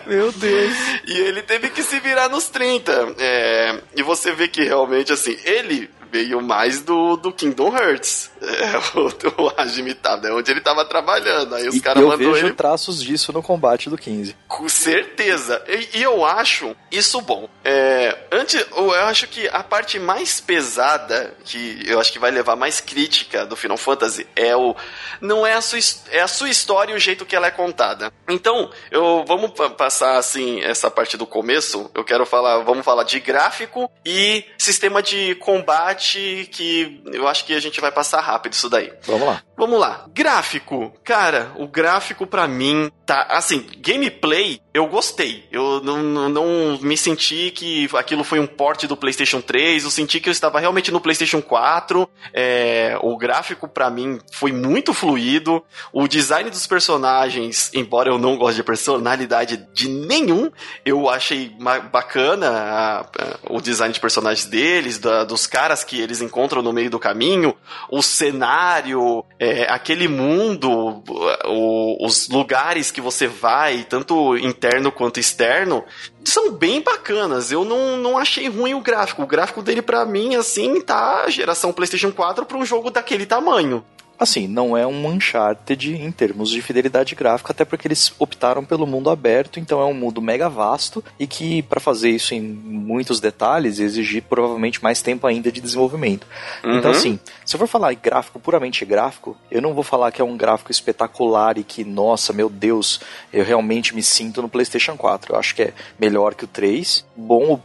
Meu 0.07 0.33
Deus. 0.33 0.75
E 1.07 1.19
ele 1.21 1.43
teve 1.43 1.69
que 1.69 1.83
se 1.83 2.01
virar 2.01 2.29
nos 2.31 2.49
30. 2.49 3.15
É, 3.19 3.83
e 3.97 4.03
você 4.03 4.33
vê 4.33 4.49
que 4.49 4.65
realmente, 4.65 5.13
assim, 5.13 5.39
ele 5.45 5.91
veio 6.11 6.41
mais 6.41 6.81
do, 6.81 7.17
do 7.17 7.33
Kingdom 7.33 7.77
Hearts. 7.77 8.30
É, 8.41 8.79
o, 8.99 9.45
o 9.45 9.53
Hajime 9.57 9.95
Tada, 9.95 10.29
é 10.29 10.33
onde 10.33 10.51
ele 10.51 10.61
tava 10.61 10.85
trabalhando. 10.85 11.55
Aí 11.55 11.69
os 11.69 11.81
caras 11.81 12.03
mandou 12.03 12.29
eu 12.29 12.35
vejo 12.35 12.47
ele. 12.47 12.55
traços 12.55 13.03
disso 13.03 13.33
no 13.33 13.43
combate 13.43 13.91
do 13.91 13.99
15. 13.99 14.37
Com 14.49 14.69
certeza. 14.69 15.63
E, 15.69 15.99
e 15.99 16.03
eu 16.03 16.25
acho 16.25 16.75
isso 16.91 17.21
bom. 17.21 17.49
É, 17.65 18.17
antes, 18.33 18.65
eu 18.75 18.95
acho 18.95 19.27
que 19.27 19.49
a 19.49 19.63
parte 19.63 19.99
mais 19.99 20.41
pesada, 20.41 21.35
que 21.45 21.83
eu 21.87 22.01
acho 22.01 22.13
que 22.13 22.19
vai 22.19 22.31
levar 22.31 22.57
mais 22.57 22.81
crítica 22.81 23.45
do 23.45 23.57
Final 23.57 23.77
Fantasy, 23.77 24.27
é 24.35 24.57
o. 24.57 24.75
Não 25.21 25.47
é 25.47 25.55
a 25.55 25.61
sua, 25.61 25.79
é 26.11 26.21
a 26.21 26.29
sua 26.29 26.49
história 26.49 26.93
e 26.93 26.97
o 26.97 27.01
jeito 27.01 27.27
que 27.27 27.37
ela 27.37 27.47
é 27.47 27.51
contada. 27.51 28.13
Então, 28.29 28.71
eu 28.91 29.25
vamos 29.27 29.53
passar 29.77 30.17
assim 30.17 30.61
essa 30.63 30.91
parte 30.91 31.17
do 31.17 31.27
começo. 31.27 31.91
Eu 31.95 32.05
quero 32.05 32.25
falar, 32.25 32.59
vamos 32.59 32.85
falar 32.85 33.05
de 33.05 33.21
gráfico 33.21 33.91
e 34.05 34.45
sistema 34.57 35.03
de 35.03 35.35
combate 35.37 36.49
que 36.51 37.03
eu 37.13 37.29
acho 37.29 37.45
que 37.45 37.55
a 37.55 37.61
gente 37.61 37.81
vai 37.81 37.93
passar 37.93 38.21
rápido 38.31 38.53
isso 38.53 38.69
daí. 38.69 38.93
Vamos 39.07 39.27
lá. 39.27 39.43
Vamos 39.61 39.79
lá. 39.79 40.07
Gráfico. 40.15 40.91
Cara, 41.05 41.53
o 41.55 41.69
gráfico 41.69 42.27
para 42.27 42.49
mim 42.49 42.91
tá 43.05 43.27
assim, 43.29 43.67
gameplay 43.77 44.59
eu 44.73 44.87
gostei. 44.87 45.45
Eu 45.51 45.81
não, 45.83 46.01
não, 46.01 46.29
não, 46.29 46.79
me 46.81 46.97
senti 46.97 47.51
que 47.51 47.89
aquilo 47.95 48.23
foi 48.23 48.39
um 48.39 48.47
porte 48.47 48.87
do 48.87 48.97
PlayStation 48.97 49.41
3. 49.41 49.83
Eu 49.83 49.91
senti 49.91 50.21
que 50.21 50.29
eu 50.29 50.33
estava 50.33 50.61
realmente 50.61 50.93
no 50.93 51.01
PlayStation 51.01 51.43
4. 51.43 52.09
É, 52.33 52.97
o 53.03 53.17
gráfico, 53.17 53.67
para 53.67 53.91
mim, 53.91 54.21
foi 54.33 54.53
muito 54.53 54.95
fluido. 54.95 55.63
O 55.93 56.07
design 56.07 56.49
dos 56.51 56.69
personagens, 56.69 57.71
embora 57.75 58.11
eu 58.11 58.19
não 58.19 58.37
goste 58.37 58.57
de 58.57 58.63
personalidade 58.63 59.69
de 59.75 59.89
nenhum, 59.89 60.51
eu 60.85 61.09
achei 61.09 61.53
bacana 61.91 62.49
a, 62.49 63.01
a, 63.01 63.07
o 63.51 63.61
design 63.61 63.93
de 63.93 63.99
personagens 63.99 64.47
deles, 64.47 64.99
da, 64.99 65.25
dos 65.25 65.49
caras 65.49 65.83
que 65.83 66.01
eles 66.01 66.21
encontram 66.21 66.63
no 66.63 66.73
meio 66.73 66.91
do 66.91 66.99
caminho, 66.99 67.57
o 67.91 68.03
cenário, 68.03 69.25
é, 69.37 69.50
aquele 69.69 70.09
mundo, 70.09 71.03
o, 71.47 72.07
os 72.07 72.29
lugares 72.29 72.91
que 72.91 73.01
você 73.01 73.27
vai, 73.27 73.85
tanto 73.85 74.37
interno 74.37 74.91
quanto 74.93 75.21
externo, 75.21 75.85
são 76.25 76.53
bem 76.53 76.81
bacanas. 76.81 77.51
Eu 77.51 77.65
não, 77.65 77.97
não 77.97 78.19
achei 78.19 78.49
ruim 78.49 78.75
o 78.75 78.81
gráfico. 78.81 79.23
O 79.23 79.27
gráfico 79.27 79.63
dele, 79.63 79.83
para 79.83 80.05
mim, 80.05 80.35
assim, 80.35 80.81
tá 80.81 81.29
geração 81.29 81.73
PlayStation 81.73 82.13
4 82.13 82.45
para 82.47 82.59
um 82.59 82.65
jogo 82.65 82.91
daquele 82.91 83.27
tamanho. 83.27 83.85
Assim, 84.21 84.47
não 84.47 84.77
é 84.77 84.87
um 84.87 85.07
Uncharted 85.07 85.95
em 85.95 86.13
termos 86.13 86.51
de 86.51 86.61
fidelidade 86.61 87.15
gráfica, 87.15 87.53
até 87.53 87.65
porque 87.65 87.89
eles 87.89 88.13
optaram 88.19 88.63
pelo 88.63 88.87
mundo 88.87 89.09
aberto, 89.09 89.59
então 89.59 89.81
é 89.81 89.85
um 89.87 89.95
mundo 89.95 90.21
mega 90.21 90.47
vasto 90.47 91.03
e 91.19 91.27
que 91.27 91.63
para 91.63 91.81
fazer 91.81 92.11
isso 92.11 92.35
em 92.35 92.43
muitos 92.43 93.19
detalhes 93.19 93.79
exigir 93.79 94.23
provavelmente 94.29 94.83
mais 94.83 95.01
tempo 95.01 95.27
ainda 95.27 95.51
de 95.51 95.59
desenvolvimento. 95.59 96.27
Uhum. 96.63 96.77
Então, 96.77 96.91
assim, 96.91 97.19
se 97.47 97.57
eu 97.57 97.59
for 97.59 97.67
falar 97.67 97.95
em 97.95 97.99
gráfico 98.01 98.39
puramente 98.39 98.85
gráfico, 98.85 99.37
eu 99.51 99.63
não 99.63 99.73
vou 99.73 99.83
falar 99.83 100.13
que 100.13 100.21
é 100.21 100.25
um 100.25 100.37
gráfico 100.37 100.71
espetacular 100.71 101.57
e 101.57 101.65
que, 101.65 101.83
nossa, 101.83 102.33
meu 102.33 102.51
Deus, 102.51 103.01
eu 103.33 103.43
realmente 103.43 103.95
me 103.95 104.03
sinto 104.03 104.43
no 104.43 104.51
PlayStation 104.51 104.99
4. 104.99 105.33
Eu 105.33 105.39
acho 105.39 105.55
que 105.55 105.63
é 105.63 105.73
melhor 105.99 106.35
que 106.35 106.45
o 106.45 106.49
3, 106.49 107.07
bom, 107.17 107.59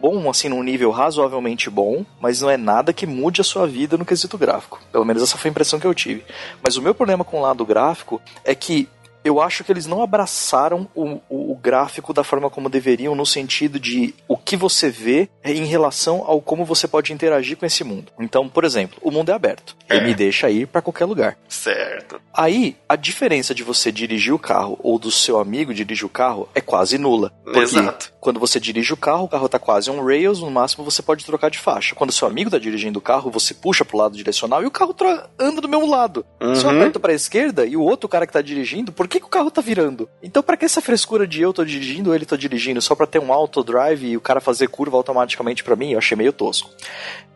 bom 0.00 0.30
assim, 0.30 0.48
num 0.48 0.62
nível 0.62 0.92
razoavelmente 0.92 1.68
bom, 1.68 2.04
mas 2.20 2.40
não 2.40 2.48
é 2.48 2.56
nada 2.56 2.92
que 2.92 3.04
mude 3.06 3.40
a 3.40 3.44
sua 3.44 3.66
vida 3.66 3.96
no 3.96 4.04
quesito 4.04 4.38
gráfico. 4.38 4.80
Pelo 4.92 5.04
menos 5.04 5.22
essa 5.22 5.36
foi 5.36 5.48
a 5.48 5.52
impressão 5.52 5.80
que 5.80 5.86
eu 5.86 5.87
tive. 5.94 6.24
Mas 6.62 6.76
o 6.76 6.82
meu 6.82 6.94
problema 6.94 7.24
com 7.24 7.38
o 7.38 7.42
lado 7.42 7.64
gráfico 7.64 8.20
é 8.44 8.54
que 8.54 8.88
eu 9.28 9.40
acho 9.40 9.64
que 9.64 9.72
eles 9.72 9.86
não 9.86 10.02
abraçaram 10.02 10.88
o, 10.94 11.20
o, 11.28 11.52
o, 11.52 11.54
gráfico 11.54 12.12
da 12.12 12.24
forma 12.24 12.50
como 12.50 12.68
deveriam, 12.68 13.14
no 13.14 13.26
sentido 13.26 13.78
de 13.78 14.14
o 14.26 14.36
que 14.36 14.56
você 14.56 14.90
vê 14.90 15.28
em 15.44 15.64
relação 15.64 16.24
ao 16.26 16.40
como 16.40 16.64
você 16.64 16.88
pode 16.88 17.12
interagir 17.12 17.56
com 17.56 17.66
esse 17.66 17.84
mundo. 17.84 18.12
Então, 18.18 18.48
por 18.48 18.64
exemplo, 18.64 18.98
o 19.02 19.10
mundo 19.10 19.30
é 19.30 19.34
aberto. 19.34 19.76
É. 19.88 19.96
Ele 19.96 20.06
me 20.06 20.14
deixa 20.14 20.50
ir 20.50 20.66
para 20.66 20.82
qualquer 20.82 21.04
lugar. 21.04 21.38
Certo. 21.48 22.20
Aí, 22.32 22.76
a 22.88 22.96
diferença 22.96 23.54
de 23.54 23.62
você 23.62 23.90
dirigir 23.90 24.32
o 24.32 24.38
carro 24.38 24.78
ou 24.82 24.98
do 24.98 25.10
seu 25.10 25.38
amigo 25.38 25.74
dirigir 25.74 26.06
o 26.06 26.08
carro 26.08 26.48
é 26.54 26.60
quase 26.60 26.98
nula. 26.98 27.32
Porque 27.44 27.60
Exato. 27.60 28.12
quando 28.20 28.40
você 28.40 28.60
dirige 28.60 28.92
o 28.92 28.96
carro, 28.96 29.24
o 29.24 29.28
carro 29.28 29.48
tá 29.48 29.58
quase 29.58 29.90
on 29.90 30.04
rails, 30.04 30.40
no 30.40 30.50
máximo 30.50 30.84
você 30.84 31.02
pode 31.02 31.24
trocar 31.24 31.50
de 31.50 31.58
faixa. 31.58 31.94
Quando 31.94 32.12
seu 32.12 32.28
amigo 32.28 32.50
tá 32.50 32.58
dirigindo 32.58 32.98
o 32.98 33.02
carro, 33.02 33.30
você 33.30 33.54
puxa 33.54 33.84
pro 33.84 33.98
lado 33.98 34.16
direcional 34.16 34.62
e 34.62 34.66
o 34.66 34.70
carro 34.70 34.94
anda 35.38 35.60
do 35.60 35.68
mesmo 35.68 35.88
lado. 35.88 36.24
Uhum. 36.40 36.54
Se 36.54 36.64
eu 36.64 36.70
uhum. 36.70 36.76
aperto 36.76 37.00
pra 37.00 37.12
esquerda 37.12 37.66
e 37.66 37.76
o 37.76 37.82
outro 37.82 38.08
cara 38.08 38.26
que 38.26 38.32
tá 38.32 38.42
dirigindo, 38.42 38.92
por 38.92 39.08
que, 39.08 39.17
que 39.20 39.26
o 39.26 39.30
carro 39.30 39.50
tá 39.50 39.60
virando? 39.60 40.08
Então, 40.22 40.42
para 40.42 40.56
que 40.56 40.64
essa 40.64 40.80
frescura 40.80 41.26
de 41.26 41.40
eu 41.40 41.52
tô 41.52 41.64
dirigindo 41.64 42.14
ele 42.14 42.26
tô 42.26 42.36
dirigindo 42.36 42.80
só 42.80 42.94
para 42.94 43.06
ter 43.06 43.18
um 43.18 43.32
auto 43.32 43.62
drive 43.62 44.06
e 44.06 44.16
o 44.16 44.20
cara 44.20 44.40
fazer 44.40 44.68
curva 44.68 44.96
automaticamente 44.96 45.64
para 45.64 45.76
mim? 45.76 45.92
Eu 45.92 45.98
achei 45.98 46.16
meio 46.16 46.32
tosco. 46.32 46.70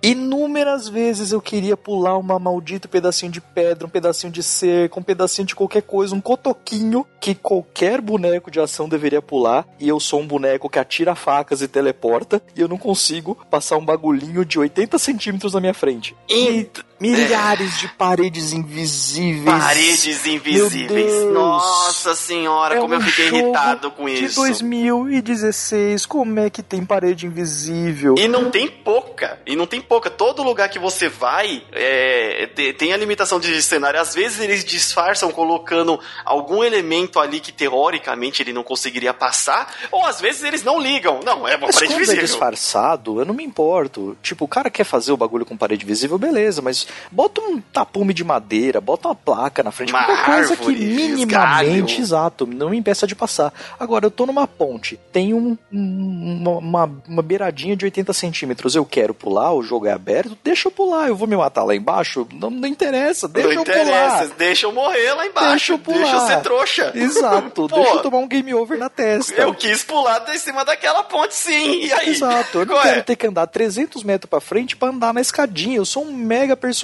Inúmeras 0.02 0.88
vezes 0.88 1.30
eu 1.30 1.40
queria 1.40 1.76
pular 1.76 2.18
uma 2.18 2.36
maldito 2.36 2.88
pedacinho 2.88 3.30
de 3.30 3.40
pedra, 3.40 3.86
um 3.86 3.90
pedacinho 3.90 4.32
de 4.32 4.42
cerca, 4.42 4.98
um 4.98 5.02
pedacinho 5.02 5.46
de 5.46 5.54
qualquer 5.54 5.82
coisa, 5.82 6.12
um 6.12 6.20
cotoquinho 6.20 7.06
que 7.20 7.36
qualquer 7.36 8.00
boneco 8.00 8.50
de 8.50 8.58
ação 8.58 8.88
deveria 8.88 9.22
pular, 9.22 9.64
e 9.78 9.88
eu 9.88 10.00
sou 10.00 10.20
um 10.20 10.26
boneco 10.26 10.68
que 10.68 10.80
atira 10.80 11.14
facas 11.14 11.62
e 11.62 11.68
teleporta, 11.68 12.42
e 12.56 12.60
eu 12.60 12.66
não 12.66 12.76
consigo 12.76 13.38
passar 13.48 13.76
um 13.76 13.84
bagulhinho 13.84 14.44
de 14.44 14.58
80 14.58 14.98
centímetros 14.98 15.54
na 15.54 15.60
minha 15.60 15.74
frente. 15.74 16.16
E 16.28 16.68
milhares 17.02 17.78
de 17.80 17.88
paredes 17.88 18.52
invisíveis. 18.52 19.44
Paredes 19.44 20.26
invisíveis. 20.26 21.24
Nossa 21.32 22.14
senhora, 22.14 22.76
é 22.76 22.80
como 22.80 22.94
um 22.94 22.98
eu 22.98 23.02
fiquei 23.02 23.26
irritado 23.26 23.90
com 23.90 24.06
de 24.06 24.24
isso. 24.24 24.40
De 24.40 24.48
2016, 24.48 26.06
como 26.06 26.38
é 26.38 26.48
que 26.48 26.62
tem 26.62 26.84
parede 26.84 27.26
invisível? 27.26 28.14
E 28.16 28.28
não 28.28 28.50
tem 28.50 28.68
pouca. 28.68 29.40
E 29.44 29.56
não 29.56 29.66
tem 29.66 29.80
pouca. 29.80 30.08
Todo 30.10 30.42
lugar 30.42 30.68
que 30.68 30.78
você 30.78 31.08
vai 31.08 31.64
é, 31.72 32.48
tem 32.78 32.92
a 32.92 32.96
limitação 32.96 33.40
de 33.40 33.60
cenário. 33.62 34.00
Às 34.00 34.14
vezes 34.14 34.40
eles 34.40 34.64
disfarçam 34.64 35.32
colocando 35.32 35.98
algum 36.24 36.62
elemento 36.62 37.18
ali 37.18 37.40
que 37.40 37.50
teoricamente 37.50 38.42
ele 38.42 38.52
não 38.52 38.62
conseguiria 38.62 39.12
passar, 39.12 39.74
ou 39.90 40.04
às 40.06 40.20
vezes 40.20 40.44
eles 40.44 40.62
não 40.62 40.80
ligam. 40.80 41.20
Não, 41.24 41.48
é 41.48 41.56
uma 41.56 41.66
mas 41.66 41.74
parede 41.74 41.92
quando 41.92 41.96
é 41.96 42.04
visível. 42.04 42.22
é 42.22 42.26
disfarçado, 42.26 43.20
eu 43.20 43.24
não 43.24 43.34
me 43.34 43.44
importo. 43.44 44.16
Tipo, 44.22 44.44
o 44.44 44.48
cara 44.48 44.70
quer 44.70 44.84
fazer 44.84 45.10
o 45.10 45.16
bagulho 45.16 45.44
com 45.44 45.56
parede 45.56 45.84
visível, 45.84 46.16
beleza, 46.16 46.62
mas 46.62 46.86
bota 47.10 47.40
um 47.40 47.60
tapume 47.60 48.14
de 48.14 48.24
madeira, 48.24 48.80
bota 48.80 49.08
uma 49.08 49.14
placa 49.14 49.62
na 49.62 49.70
frente, 49.70 49.92
uma 49.92 50.04
qualquer 50.04 50.24
coisa 50.24 50.56
que 50.56 50.72
minimamente, 50.72 52.00
exato, 52.00 52.46
não 52.46 52.70
me 52.70 52.76
impeça 52.76 53.06
de 53.06 53.14
passar. 53.14 53.52
Agora, 53.78 54.06
eu 54.06 54.10
tô 54.10 54.26
numa 54.26 54.46
ponte, 54.46 54.98
tem 55.12 55.34
um, 55.34 55.56
uma, 55.70 56.50
uma, 56.58 57.02
uma 57.08 57.22
beiradinha 57.22 57.76
de 57.76 57.84
80 57.84 58.12
centímetros, 58.12 58.74
eu 58.74 58.84
quero 58.84 59.14
pular, 59.14 59.52
o 59.52 59.62
jogo 59.62 59.86
é 59.86 59.92
aberto, 59.92 60.36
deixa 60.42 60.68
eu 60.68 60.72
pular, 60.72 61.08
eu 61.08 61.16
vou 61.16 61.28
me 61.28 61.36
matar 61.36 61.64
lá 61.64 61.74
embaixo, 61.74 62.26
não, 62.32 62.50
não 62.50 62.68
interessa, 62.68 63.28
deixa 63.28 63.48
não 63.48 63.54
eu 63.56 63.60
interessa, 63.62 64.18
pular. 64.24 64.36
deixa 64.36 64.66
eu 64.66 64.72
morrer 64.72 65.12
lá 65.14 65.26
embaixo, 65.26 65.50
deixa 65.50 65.72
eu, 65.72 65.78
pular. 65.78 65.98
deixa 65.98 66.16
eu 66.16 66.26
ser 66.26 66.40
trouxa. 66.40 66.92
Exato, 66.94 67.68
deixa 67.72 67.94
eu 67.94 68.02
tomar 68.02 68.18
um 68.18 68.28
game 68.28 68.54
over 68.54 68.78
na 68.78 68.88
testa. 68.88 69.40
Eu 69.40 69.54
quis 69.54 69.82
pular 69.82 70.24
em 70.32 70.38
cima 70.38 70.64
daquela 70.64 71.02
ponte 71.02 71.34
sim, 71.34 71.84
e 71.84 71.92
aí? 71.92 72.10
Exato, 72.10 72.58
eu 72.58 72.66
não 72.66 72.74
Qual 72.74 72.82
quero 72.82 73.00
é? 73.00 73.02
ter 73.02 73.16
que 73.16 73.26
andar 73.26 73.46
300 73.46 74.02
metros 74.02 74.28
pra 74.28 74.40
frente 74.40 74.76
para 74.76 74.88
andar 74.88 75.12
na 75.12 75.20
escadinha, 75.20 75.76
eu 75.76 75.84
sou 75.84 76.04
um 76.04 76.12
mega 76.12 76.56
personagem 76.56 76.81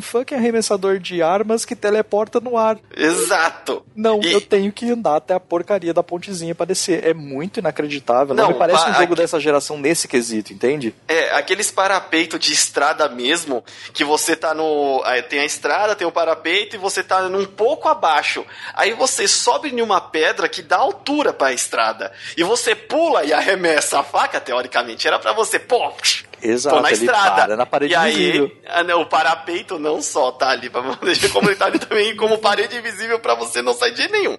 fucking 0.00 0.34
arremessador 0.34 0.98
de 0.98 1.22
armas 1.22 1.64
que 1.64 1.74
teleporta 1.74 2.40
no 2.40 2.56
ar. 2.56 2.78
Exato. 2.96 3.84
Não, 3.96 4.20
e... 4.22 4.32
eu 4.32 4.40
tenho 4.40 4.70
que 4.70 4.90
andar 4.90 5.16
até 5.16 5.34
a 5.34 5.40
porcaria 5.40 5.92
da 5.92 6.02
pontezinha 6.02 6.54
pra 6.54 6.66
descer. 6.66 7.04
É 7.04 7.14
muito 7.14 7.58
inacreditável. 7.58 8.34
Não, 8.34 8.44
não 8.44 8.52
me 8.52 8.58
parece 8.58 8.88
um 8.88 8.94
jogo 8.94 9.14
dessa 9.14 9.40
geração 9.40 9.78
nesse 9.78 10.06
quesito, 10.06 10.52
entende? 10.52 10.94
É, 11.08 11.34
aqueles 11.34 11.70
parapeito 11.70 12.38
de 12.38 12.52
estrada 12.52 13.08
mesmo, 13.08 13.64
que 13.92 14.04
você 14.04 14.36
tá 14.36 14.54
no. 14.54 15.02
Tem 15.28 15.40
a 15.40 15.44
estrada, 15.44 15.96
tem 15.96 16.06
o 16.06 16.12
parapeito 16.12 16.76
e 16.76 16.78
você 16.78 17.02
tá 17.02 17.22
num 17.28 17.46
pouco 17.46 17.88
abaixo. 17.88 18.44
Aí 18.74 18.92
você 18.92 19.26
sobe 19.26 19.70
em 19.70 19.80
uma 19.80 20.00
pedra 20.00 20.48
que 20.48 20.62
dá 20.62 20.76
altura 20.76 21.32
para 21.32 21.48
a 21.48 21.52
estrada. 21.52 22.12
E 22.36 22.42
você 22.42 22.74
pula 22.74 23.24
e 23.24 23.32
arremessa 23.32 24.00
a 24.00 24.02
faca, 24.02 24.40
teoricamente. 24.40 25.06
Era 25.06 25.18
para 25.18 25.32
você, 25.32 25.58
pô, 25.58 25.92
Exato, 26.42 26.76
Tô 26.76 26.82
na 26.82 26.92
estrada. 26.92 27.56
na 27.56 27.66
parede 27.66 27.92
e 27.92 27.96
aí, 27.96 28.40
o 28.40 29.06
parapeito 29.06 29.78
não 29.78 30.00
só 30.00 30.32
tá 30.32 30.50
ali 30.50 30.70
pra 30.70 30.82
deixar 31.02 31.30
como 31.30 31.48
ele 31.48 31.56
tá 31.56 31.66
ali 31.66 31.78
também 31.78 32.16
como 32.16 32.38
parede 32.38 32.76
invisível 32.76 33.18
para 33.18 33.34
você 33.34 33.62
não 33.62 33.74
sair 33.74 33.94
de 33.94 34.08
nenhum. 34.08 34.36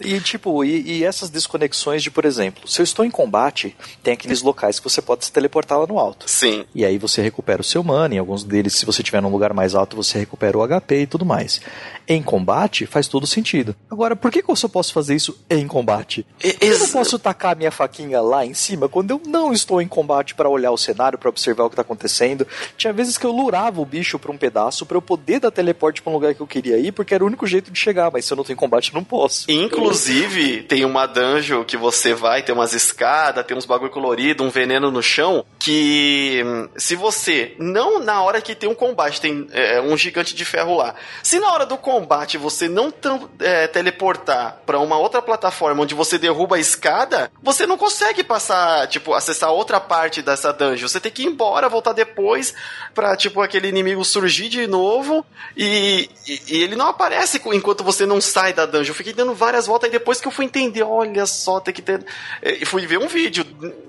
E 0.00 0.20
tipo, 0.20 0.64
e, 0.64 0.98
e, 0.98 1.04
essas 1.04 1.30
desconexões 1.30 2.02
de, 2.02 2.10
por 2.10 2.24
exemplo, 2.24 2.68
se 2.68 2.80
eu 2.80 2.84
estou 2.84 3.04
em 3.04 3.10
combate, 3.10 3.76
tem 4.02 4.14
aqueles 4.14 4.42
locais 4.42 4.78
que 4.78 4.88
você 4.88 5.00
pode 5.00 5.24
se 5.24 5.32
teleportar 5.32 5.78
lá 5.78 5.86
no 5.86 5.98
alto. 5.98 6.28
Sim. 6.28 6.64
E 6.74 6.84
aí 6.84 6.98
você 6.98 7.22
recupera 7.22 7.60
o 7.60 7.64
seu 7.64 7.82
mana, 7.82 8.14
em 8.14 8.18
alguns 8.18 8.44
deles, 8.44 8.74
se 8.74 8.84
você 8.84 9.02
estiver 9.02 9.22
num 9.22 9.30
lugar 9.30 9.52
mais 9.52 9.74
alto, 9.74 9.96
você 9.96 10.18
recupera 10.18 10.58
o 10.58 10.66
HP 10.66 11.02
e 11.02 11.06
tudo 11.06 11.24
mais. 11.24 11.60
Em 12.06 12.22
combate, 12.22 12.86
faz 12.86 13.08
todo 13.08 13.26
sentido. 13.26 13.74
Agora, 13.90 14.16
por 14.16 14.30
que, 14.30 14.42
que 14.42 14.50
eu 14.50 14.56
só 14.56 14.68
posso 14.68 14.92
fazer 14.92 15.14
isso 15.14 15.38
em 15.48 15.66
combate? 15.66 16.26
Eu 16.60 16.78
não 16.78 16.88
posso 16.88 17.18
tacar 17.18 17.56
minha 17.56 17.70
faquinha 17.70 18.20
lá 18.20 18.44
em 18.44 18.54
cima 18.54 18.88
quando 18.88 19.12
eu 19.12 19.22
não 19.26 19.52
estou 19.52 19.80
em 19.80 19.88
combate 19.88 20.34
para 20.34 20.48
olhar 20.48 20.70
o 20.70 20.78
cenário, 20.78 21.18
para 21.24 21.30
observar 21.30 21.64
o 21.64 21.70
que 21.70 21.74
está 21.74 21.82
acontecendo. 21.82 22.46
Tinha 22.76 22.92
vezes 22.92 23.16
que 23.16 23.24
eu 23.24 23.32
lurava 23.32 23.80
o 23.80 23.86
bicho 23.86 24.18
para 24.18 24.30
um 24.30 24.36
pedaço 24.36 24.84
para 24.84 24.96
eu 24.98 25.02
poder 25.02 25.40
dar 25.40 25.50
teleporte 25.50 26.02
para 26.02 26.10
um 26.10 26.14
lugar 26.14 26.34
que 26.34 26.40
eu 26.40 26.46
queria 26.46 26.76
ir, 26.76 26.92
porque 26.92 27.14
era 27.14 27.24
o 27.24 27.26
único 27.26 27.46
jeito 27.46 27.70
de 27.70 27.78
chegar, 27.78 28.10
mas 28.12 28.26
se 28.26 28.32
eu 28.32 28.36
não 28.36 28.44
tenho 28.44 28.58
combate, 28.58 28.92
eu 28.92 28.94
não 28.94 29.04
posso. 29.04 29.50
Inclusive, 29.50 30.62
tem 30.64 30.84
uma 30.84 31.06
dungeon 31.06 31.64
que 31.64 31.76
você 31.76 32.12
vai, 32.12 32.42
tem 32.42 32.54
umas 32.54 32.74
escadas, 32.74 33.44
tem 33.46 33.56
uns 33.56 33.64
bagulho 33.64 33.90
colorido, 33.90 34.44
um 34.44 34.50
veneno 34.50 34.90
no 34.90 35.02
chão, 35.02 35.44
que 35.58 36.42
hum, 36.44 36.68
se 36.76 36.94
você, 36.94 37.54
não 37.58 38.00
na 38.00 38.22
hora 38.22 38.40
que 38.42 38.54
tem 38.54 38.68
um 38.68 38.74
combate, 38.74 39.20
tem 39.20 39.46
é, 39.52 39.80
um 39.80 39.96
gigante 39.96 40.34
de 40.34 40.44
ferro 40.44 40.76
lá, 40.76 40.94
se 41.22 41.38
na 41.38 41.50
hora 41.52 41.64
do 41.64 41.78
combate 41.78 42.36
você 42.36 42.68
não 42.68 42.92
é, 43.40 43.66
teleportar 43.66 44.60
para 44.66 44.78
uma 44.78 44.98
outra 44.98 45.22
plataforma 45.22 45.82
onde 45.82 45.94
você 45.94 46.18
derruba 46.18 46.56
a 46.56 46.60
escada, 46.60 47.30
você 47.42 47.66
não 47.66 47.78
consegue 47.78 48.22
passar, 48.22 48.86
tipo, 48.88 49.14
acessar 49.14 49.50
outra 49.50 49.80
parte 49.80 50.20
dessa 50.20 50.52
dungeon. 50.52 50.88
Você 50.88 51.00
tem 51.00 51.12
que 51.14 51.22
ir 51.22 51.26
embora, 51.26 51.68
voltar 51.68 51.92
depois 51.92 52.54
pra, 52.94 53.16
tipo, 53.16 53.40
aquele 53.40 53.68
inimigo 53.68 54.04
surgir 54.04 54.48
de 54.48 54.66
novo 54.66 55.24
e, 55.56 56.10
e, 56.26 56.42
e 56.48 56.62
ele 56.62 56.76
não 56.76 56.88
aparece 56.88 57.40
enquanto 57.46 57.84
você 57.84 58.04
não 58.04 58.20
sai 58.20 58.52
da 58.52 58.66
dungeon. 58.66 58.90
Eu 58.90 58.94
fiquei 58.94 59.12
dando 59.12 59.34
várias 59.34 59.66
voltas 59.66 59.88
e 59.88 59.92
depois 59.92 60.20
que 60.20 60.28
eu 60.28 60.32
fui 60.32 60.44
entender, 60.44 60.82
olha 60.82 61.26
só, 61.26 61.60
tem 61.60 61.72
que 61.72 61.82
ter. 61.82 62.04
E 62.42 62.64
fui 62.64 62.86
ver 62.86 62.98
um 62.98 63.08
vídeo. 63.08 63.46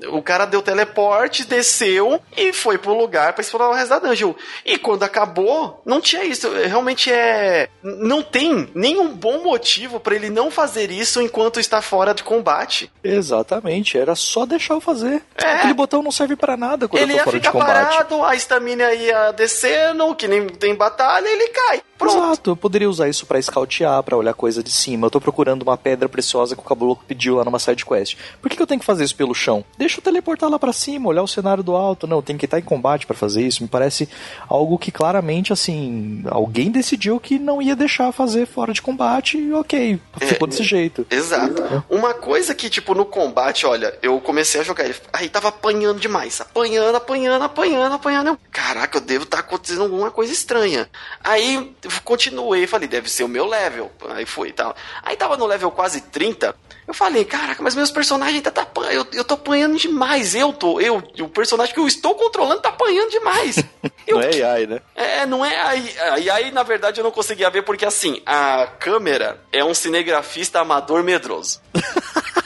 O 0.09 0.21
cara 0.21 0.45
deu 0.45 0.61
teleporte, 0.61 1.45
desceu 1.45 2.21
e 2.35 2.53
foi 2.53 2.77
pro 2.77 2.97
lugar 2.97 3.33
para 3.33 3.41
explorar 3.41 3.69
o 3.69 3.73
resto 3.73 3.89
da 3.89 3.99
dungeon. 3.99 4.33
E 4.65 4.77
quando 4.77 5.03
acabou, 5.03 5.81
não 5.85 5.99
tinha 5.99 6.23
isso. 6.23 6.49
Realmente 6.51 7.11
é. 7.11 7.69
Não 7.83 8.21
tem 8.21 8.69
nenhum 8.73 9.09
bom 9.09 9.43
motivo 9.43 9.99
para 9.99 10.15
ele 10.15 10.29
não 10.29 10.51
fazer 10.51 10.91
isso 10.91 11.21
enquanto 11.21 11.59
está 11.59 11.81
fora 11.81 12.13
de 12.13 12.23
combate. 12.23 12.91
Exatamente, 13.03 13.97
era 13.97 14.15
só 14.15 14.45
deixar 14.45 14.75
eu 14.75 14.81
fazer. 14.81 15.21
É. 15.37 15.55
Aquele 15.55 15.73
botão 15.73 16.01
não 16.03 16.11
serve 16.11 16.35
para 16.35 16.55
nada 16.55 16.87
quando 16.87 17.01
ele 17.01 17.14
ia 17.15 17.25
ficar 17.25 17.51
parado, 17.51 18.23
a 18.23 18.35
estamina 18.35 18.93
ia 18.93 19.31
descendo, 19.31 20.15
que 20.15 20.27
nem 20.27 20.47
tem 20.47 20.75
batalha, 20.75 21.27
ele 21.27 21.47
cai. 21.49 21.81
Pronto. 21.97 22.17
Exato, 22.17 22.49
eu 22.51 22.55
poderia 22.55 22.89
usar 22.89 23.07
isso 23.07 23.25
para 23.25 23.39
escautear, 23.39 24.03
para 24.03 24.17
olhar 24.17 24.33
coisa 24.33 24.61
de 24.61 24.71
cima. 24.71 25.07
Eu 25.07 25.11
tô 25.11 25.21
procurando 25.21 25.63
uma 25.63 25.77
pedra 25.77 26.09
preciosa 26.09 26.55
que 26.55 26.61
o 26.61 26.65
caboclo 26.65 27.03
pediu 27.07 27.35
lá 27.35 27.45
numa 27.45 27.59
side 27.59 27.85
quest. 27.85 28.17
Por 28.41 28.49
que, 28.49 28.57
que 28.57 28.61
eu 28.61 28.67
tenho 28.67 28.79
que 28.79 28.85
fazer 28.85 29.03
isso 29.03 29.15
pelo 29.15 29.33
chão? 29.33 29.63
Deixa 29.77 29.99
eu 29.99 30.03
teleportar 30.03 30.49
lá 30.49 30.59
para 30.59 30.73
cima, 30.73 31.09
olhar 31.09 31.23
o 31.23 31.27
cenário 31.27 31.63
do 31.63 31.75
alto. 31.75 32.05
Não, 32.05 32.21
tem 32.21 32.37
que 32.37 32.45
estar 32.45 32.59
em 32.59 32.63
combate 32.63 33.05
para 33.05 33.15
fazer 33.15 33.45
isso. 33.45 33.63
Me 33.63 33.69
parece 33.69 34.09
algo 34.47 34.77
que 34.77 34.91
claramente, 34.91 35.53
assim, 35.53 36.23
alguém 36.29 36.69
decidiu 36.69 37.19
que 37.19 37.39
não 37.39 37.61
ia 37.61 37.75
deixar 37.75 38.11
fazer 38.11 38.45
fora 38.45 38.73
de 38.73 38.81
combate 38.81 39.37
e 39.37 39.53
ok, 39.53 39.99
ficou 40.19 40.47
é, 40.47 40.49
desse 40.49 40.63
jeito. 40.63 41.05
Exato. 41.09 41.61
É. 41.63 41.83
Uma 41.89 42.13
coisa 42.13 42.53
que, 42.53 42.69
tipo, 42.69 42.93
no 42.93 43.05
combate, 43.05 43.65
olha, 43.65 43.97
eu 44.01 44.19
comecei 44.19 44.59
a 44.61 44.63
jogar 44.63 44.85
ele, 44.85 44.95
aí 45.13 45.29
tava 45.29 45.47
apanhando 45.47 45.99
demais, 45.99 46.41
apanhando, 46.41 46.95
apanhando, 46.95 47.43
apanhando, 47.43 47.93
apanhando. 47.93 48.39
Caraca, 48.51 48.97
eu 48.97 49.01
devo 49.01 49.23
estar 49.23 49.37
tá 49.37 49.43
acontecendo 49.43 49.83
alguma 49.83 50.11
coisa 50.11 50.33
estranha. 50.33 50.89
Aí 51.23 51.73
continuei, 52.03 52.67
falei, 52.67 52.87
deve 52.87 53.09
ser 53.09 53.23
o 53.23 53.27
meu 53.27 53.45
level. 53.45 53.91
Aí 54.09 54.25
foi 54.25 54.49
e 54.49 54.53
tal. 54.53 54.75
Aí 55.03 55.15
tava 55.15 55.37
no 55.37 55.45
level 55.45 55.71
quase 55.71 56.01
30. 56.01 56.55
Eu 56.87 56.93
falei, 56.93 57.25
caraca, 57.25 57.63
mas 57.63 57.75
meus 57.75 57.89
personagens 57.89 58.41
tá, 58.43 58.51
tá 58.51 58.67
eu, 58.91 59.07
eu 59.13 59.23
tô 59.23 59.33
apanhando 59.33 59.77
demais. 59.77 60.35
Eu 60.35 60.53
tô, 60.53 60.79
eu, 60.79 61.01
o 61.19 61.29
personagem 61.29 61.73
que 61.73 61.79
eu 61.79 61.87
estou 61.87 62.13
controlando 62.15 62.61
tá 62.61 62.69
apanhando 62.69 63.09
demais. 63.09 63.57
Eu, 64.07 64.17
não 64.17 64.21
é 64.21 64.43
AI, 64.43 64.67
né? 64.67 64.81
É, 64.93 65.25
não 65.25 65.43
é 65.43 65.59
AI. 65.59 65.93
E 66.21 66.29
aí, 66.29 66.51
na 66.51 66.61
verdade, 66.61 66.99
eu 66.99 67.03
não 67.03 67.09
conseguia 67.09 67.49
ver 67.49 67.63
porque 67.63 67.83
assim, 67.83 68.21
a 68.23 68.67
câmera 68.79 69.41
é 69.51 69.63
um 69.63 69.73
cinegrafista 69.73 70.59
amador 70.59 71.01
medroso. 71.01 71.59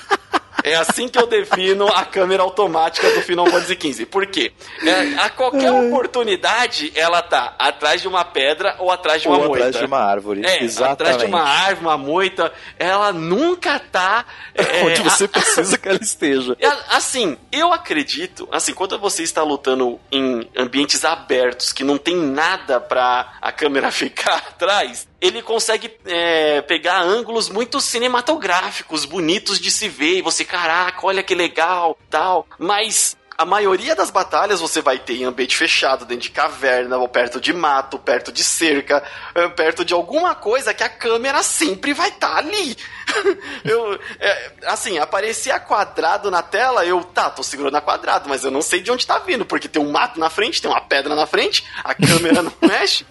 É 0.63 0.75
assim 0.75 1.07
que 1.07 1.17
eu 1.17 1.27
defino 1.27 1.87
a 1.87 2.05
câmera 2.05 2.43
automática 2.43 3.09
do 3.11 3.21
Final 3.21 3.45
Fantasy 3.47 3.77
XV. 3.79 4.05
Por 4.05 4.25
quê? 4.27 4.51
É, 4.83 5.19
a 5.19 5.29
qualquer 5.29 5.71
oportunidade, 5.71 6.91
ela 6.95 7.21
tá 7.21 7.55
atrás 7.57 8.01
de 8.01 8.07
uma 8.07 8.25
pedra 8.25 8.75
ou 8.79 8.91
atrás 8.91 9.21
de 9.21 9.27
uma 9.27 9.37
ou 9.37 9.47
moita. 9.47 9.67
atrás 9.67 9.77
de 9.77 9.85
uma 9.85 9.99
árvore. 9.99 10.45
É, 10.45 10.63
Exatamente. 10.63 10.93
atrás 10.93 11.17
de 11.17 11.25
uma 11.25 11.41
árvore, 11.41 11.85
uma 11.85 11.97
moita. 11.97 12.51
Ela 12.77 13.11
nunca 13.11 13.79
tá... 13.79 14.25
É, 14.53 14.83
Onde 14.85 15.01
você 15.01 15.25
a, 15.25 15.27
precisa 15.29 15.77
que 15.77 15.87
ela 15.87 15.99
esteja. 16.01 16.57
É, 16.69 16.95
assim, 16.95 17.37
eu 17.51 17.73
acredito... 17.73 18.47
Assim, 18.51 18.73
quando 18.73 18.99
você 18.99 19.23
está 19.23 19.41
lutando 19.43 19.99
em 20.11 20.47
ambientes 20.55 21.03
abertos, 21.03 21.71
que 21.71 21.83
não 21.83 21.97
tem 21.97 22.15
nada 22.15 22.79
pra 22.79 23.33
a 23.41 23.51
câmera 23.51 23.89
ficar 23.91 24.35
atrás, 24.35 25.07
ele 25.21 25.41
consegue 25.41 25.93
é, 26.05 26.61
pegar 26.61 27.01
ângulos 27.01 27.49
muito 27.49 27.81
cinematográficos, 27.81 29.05
bonitos 29.05 29.59
de 29.59 29.69
se 29.69 29.89
ver, 29.89 30.17
e 30.17 30.21
você, 30.21 30.45
caraca, 30.45 31.05
olha 31.05 31.23
que 31.23 31.35
legal, 31.35 31.97
tal. 32.09 32.47
Mas 32.57 33.17
a 33.39 33.45
maioria 33.45 33.95
das 33.95 34.11
batalhas 34.11 34.59
você 34.59 34.81
vai 34.81 34.99
ter 34.99 35.13
em 35.13 35.23
ambiente 35.23 35.55
fechado, 35.55 36.03
dentro 36.03 36.23
de 36.23 36.29
caverna, 36.29 36.97
ou 36.97 37.07
perto 37.07 37.39
de 37.39 37.53
mato, 37.53 37.97
perto 37.97 38.33
de 38.33 38.43
cerca, 38.43 39.01
é, 39.33 39.47
perto 39.47 39.85
de 39.85 39.93
alguma 39.93 40.35
coisa 40.35 40.73
que 40.73 40.83
a 40.83 40.89
câmera 40.89 41.41
sempre 41.41 41.93
vai 41.93 42.09
estar 42.09 42.31
tá 42.31 42.37
ali. 42.37 42.75
eu, 43.63 43.97
é, 44.19 44.51
assim, 44.65 44.97
aparecia 44.97 45.57
quadrado 45.57 46.29
na 46.29 46.41
tela, 46.41 46.85
eu, 46.85 47.01
tá, 47.01 47.29
tô 47.29 47.41
segurando 47.41 47.77
a 47.77 47.81
quadrado, 47.81 48.27
mas 48.27 48.43
eu 48.43 48.51
não 48.51 48.61
sei 48.61 48.81
de 48.81 48.91
onde 48.91 49.07
tá 49.07 49.19
vindo, 49.19 49.45
porque 49.45 49.69
tem 49.69 49.81
um 49.81 49.89
mato 49.89 50.19
na 50.19 50.29
frente, 50.29 50.61
tem 50.61 50.69
uma 50.69 50.81
pedra 50.81 51.15
na 51.15 51.25
frente, 51.25 51.65
a 51.81 51.95
câmera 51.95 52.43
não 52.43 52.53
mexe. 52.61 53.05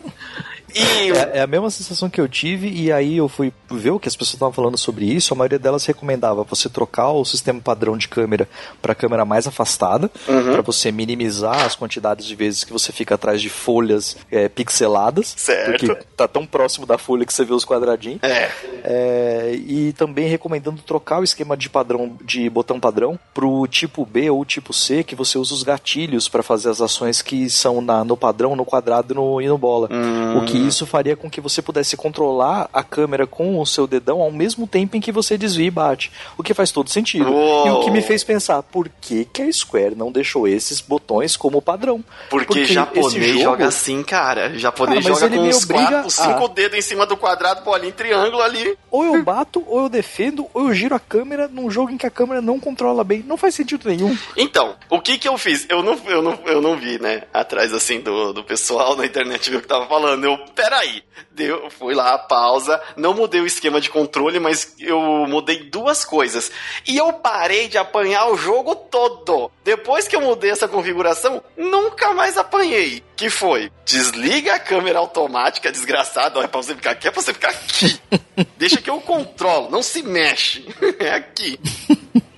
E... 0.75 1.11
É, 1.13 1.39
é, 1.39 1.41
a 1.41 1.47
mesma 1.47 1.71
sensação 1.71 2.11
que 2.11 2.21
eu 2.21 2.29
tive, 2.29 2.69
e 2.69 2.93
aí 2.93 3.17
eu 3.17 3.29
fui 3.29 3.53
ver 3.71 3.91
o 3.91 3.99
que 3.99 4.09
as 4.09 4.17
pessoas 4.17 4.35
estavam 4.35 4.53
falando 4.53 4.77
sobre 4.77 5.07
isso. 5.07 5.33
A 5.33 5.37
maioria 5.37 5.59
delas 5.59 5.85
recomendava 5.87 6.43
você 6.45 6.69
trocar 6.69 7.11
o 7.11 7.25
sistema 7.25 7.61
padrão 7.61 7.97
de 7.97 8.09
câmera 8.09 8.49
para 8.81 8.95
câmera 8.95 9.25
mais 9.25 9.47
afastada, 9.47 10.11
uhum. 10.29 10.53
para 10.53 10.63
você 10.63 10.93
minimizar 10.93 11.65
as 11.65 11.75
quantidades 11.75 12.27
de 12.27 12.35
vezes 12.35 12.65
que 12.65 12.73
você 12.73 12.93
fica 12.93 13.15
atrás 13.15 13.41
de 13.41 13.49
folhas 13.49 14.17
é, 14.31 14.49
pixeladas. 14.49 15.35
Certo. 15.37 15.87
Porque 15.87 16.07
tá 16.17 16.29
tão 16.29 16.47
próximo 16.47 16.87
da 16.87 16.99
folha 16.99 17.25
que 17.25 17.33
você 17.33 17.45
vê 17.45 17.55
os 17.55 17.65
quadradinhos. 17.65 18.21
É. 18.23 18.51
é 18.85 19.55
e 19.55 19.93
também 19.93 20.29
recomendando 20.29 20.83
trocar 20.83 21.21
o 21.21 21.25
esquema 21.25 21.57
de 21.57 21.69
padrão 21.69 22.17
de 22.25 22.49
botão 22.51 22.79
padrão 22.79 23.19
pro 23.33 23.67
tipo 23.67 24.05
B 24.05 24.31
ou 24.31 24.45
tipo 24.45 24.73
C, 24.73 25.03
que 25.03 25.15
você 25.15 25.39
usa 25.39 25.55
os 25.55 25.63
gatilhos 25.63 26.29
para 26.29 26.43
fazer 26.43 26.71
as 26.71 26.81
ações 26.81 27.23
que 27.23 27.49
são 27.49 27.81
na, 27.81 28.05
no 28.05 28.17
padrão, 28.17 28.55
no 28.55 28.65
quadrado 28.65 29.15
no, 29.15 29.41
e 29.41 29.49
no 29.49 29.59
bola. 29.59 29.89
Uhum. 29.91 30.39
O 30.39 30.45
que 30.45 30.58
isso 30.67 30.87
faria 30.87 31.17
com 31.17 31.31
que 31.31 31.41
você 31.41 31.63
pudesse 31.63 31.97
controlar 31.97 32.69
a 32.73 32.83
câmera 32.83 33.27
com 33.27 33.61
o 33.61 33.67
seu 33.67 33.87
dedão 33.87 34.21
ao 34.21 34.31
mesmo 34.31 34.67
tempo 34.67 34.97
em 34.97 35.01
que 35.01 35.13
você 35.13 35.37
desvia 35.37 35.67
e 35.67 35.71
bate. 35.71 36.11
O 36.37 36.43
que 36.43 36.55
faz 36.55 36.71
todo 36.71 36.91
sentido. 36.91 37.31
Uou. 37.31 37.67
E 37.67 37.71
o 37.71 37.81
que 37.81 37.91
me 37.91 38.03
fez 38.03 38.25
pensar, 38.25 38.63
por 38.63 38.89
que, 39.01 39.25
que 39.25 39.43
a 39.43 39.53
Square 39.53 39.95
não 39.95 40.11
deixou 40.13 40.47
esses 40.49 40.81
botões 40.81 41.37
como 41.37 41.63
padrão? 41.63 42.05
Porque, 42.29 42.47
Porque 42.47 42.65
japonês 42.67 43.33
jogo... 43.33 43.43
joga 43.43 43.67
assim, 43.67 44.03
cara. 44.03 44.59
Japonês 44.59 45.05
cara, 45.05 45.15
joga 45.15 45.37
com 45.37 45.49
os 45.49 45.65
quatro, 45.65 46.11
cinco 46.11 46.45
a... 46.45 46.49
dedos 46.49 46.79
em 46.79 46.83
cima 46.83 47.07
do 47.07 47.17
quadrado, 47.17 47.65
bolinha 47.65 47.89
em 47.89 47.93
triângulo 47.93 48.43
ali. 48.43 48.77
Ou 48.91 49.05
eu 49.05 49.23
bato, 49.23 49.63
ou 49.67 49.83
eu 49.83 49.89
defendo, 49.89 50.47
ou 50.55 50.69
eu 50.69 50.75
giro 50.75 50.95
a 50.95 51.01
câmera 51.01 51.49
num 51.49 51.71
jogo 51.71 51.91
em 51.91 51.97
que 51.97 52.07
a 52.07 52.11
câmera 52.11 52.41
não 52.41 52.59
controla 52.59 53.05
bem. 53.05 53.25
Não 53.27 53.37
faz 53.37 53.55
sentido 53.55 53.89
nenhum. 53.89 54.17
Então, 54.37 54.77
o 54.91 55.01
que 55.01 55.19
que 55.19 55.29
eu 55.29 55.37
fiz? 55.37 55.67
Eu 55.69 55.83
não, 55.83 55.99
eu 56.07 56.23
não, 56.23 56.39
eu 56.47 56.61
não 56.61 56.77
vi, 56.77 57.01
né? 57.01 57.23
Atrás, 57.33 57.73
assim, 57.73 58.01
do, 58.01 58.33
do 58.33 58.45
pessoal 58.45 58.97
na 58.97 59.07
internet 59.07 59.51
viu 59.51 59.59
o 59.59 59.63
que 59.63 59.69
tava 59.69 59.87
falando. 59.87 60.25
Eu, 60.25 60.39
peraí. 60.49 61.03
Deu, 61.31 61.71
fui 61.71 61.95
lá, 61.95 62.19
pausa. 62.19 62.81
Não 62.97 63.15
mudei 63.15 63.41
o 63.41 63.47
esquema 63.47 63.81
de 63.81 63.91
controle, 63.91 64.41
mas 64.41 64.75
eu 64.79 65.01
mudei 65.29 65.65
duas 65.65 66.05
coisas. 66.05 66.51
E 66.87 66.97
eu 66.97 67.13
parei 67.13 67.69
de 67.69 67.79
apanhar 67.79 68.27
o 68.27 68.37
jogo 68.37 68.75
todo. 68.75 69.51
Depois 69.65 70.09
que 70.09 70.17
eu 70.17 70.21
mudei 70.21 70.51
essa 70.51 70.69
configuração, 70.69 71.43
nunca 71.57 72.13
mais 72.13 72.37
apanhei. 72.37 73.03
Que 73.17 73.31
foi? 73.31 73.71
Desliga 73.85 74.55
a 74.55 74.61
câmera 74.61 74.99
automática, 74.99 75.73
desgraçado. 75.73 76.39
Olha, 76.39 76.49
pra 76.49 76.63
você 76.63 76.75
ficar 76.75 76.93
aqui, 76.93 77.09
é 77.09 77.11
pra 77.11 77.23
você 77.23 77.33
ficar 77.33 77.51
aqui. 77.51 78.01
Deixa 78.57 78.81
que 78.81 78.91
eu 78.91 79.01
controlo, 79.01 79.71
não 79.71 79.83
se 79.83 80.03
mexe. 80.03 80.67
é 80.99 81.11
aqui. 81.11 81.59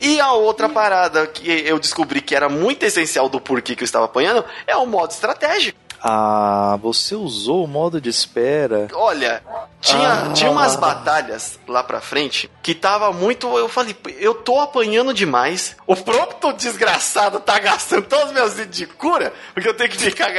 E 0.00 0.18
a 0.18 0.32
outra 0.32 0.68
parada 0.68 1.26
que 1.26 1.50
eu 1.50 1.78
descobri 1.78 2.22
que 2.22 2.34
era 2.34 2.48
muito 2.48 2.82
essencial 2.84 3.28
do 3.28 3.40
porquê 3.40 3.76
que 3.76 3.82
eu 3.82 3.86
estava 3.86 4.06
apanhando 4.06 4.44
é 4.66 4.74
o 4.76 4.86
modo 4.86 5.10
estratégico. 5.10 5.78
Ah, 6.02 6.78
você 6.82 7.14
usou 7.14 7.64
o 7.64 7.68
modo 7.68 8.00
de 8.00 8.08
espera. 8.08 8.88
Olha, 8.94 9.42
tinha, 9.80 10.12
ah. 10.12 10.32
tinha 10.34 10.50
umas 10.50 10.76
batalhas 10.76 11.58
lá 11.66 11.82
pra 11.82 12.00
frente 12.00 12.50
que 12.62 12.74
tava 12.74 13.12
muito. 13.12 13.46
Eu 13.56 13.68
falei, 13.68 13.96
eu 14.18 14.34
tô 14.34 14.60
apanhando 14.60 15.14
demais. 15.14 15.74
O 15.86 15.96
próprio 15.96 16.52
desgraçado 16.52 17.40
tá 17.40 17.58
gastando 17.58 18.02
todos 18.02 18.26
os 18.26 18.32
meus 18.32 18.52
itens 18.58 18.76
de 18.76 18.86
cura, 18.86 19.32
porque 19.54 19.68
eu 19.68 19.74
tenho 19.74 19.88
que 19.88 19.96
ficar 19.96 20.30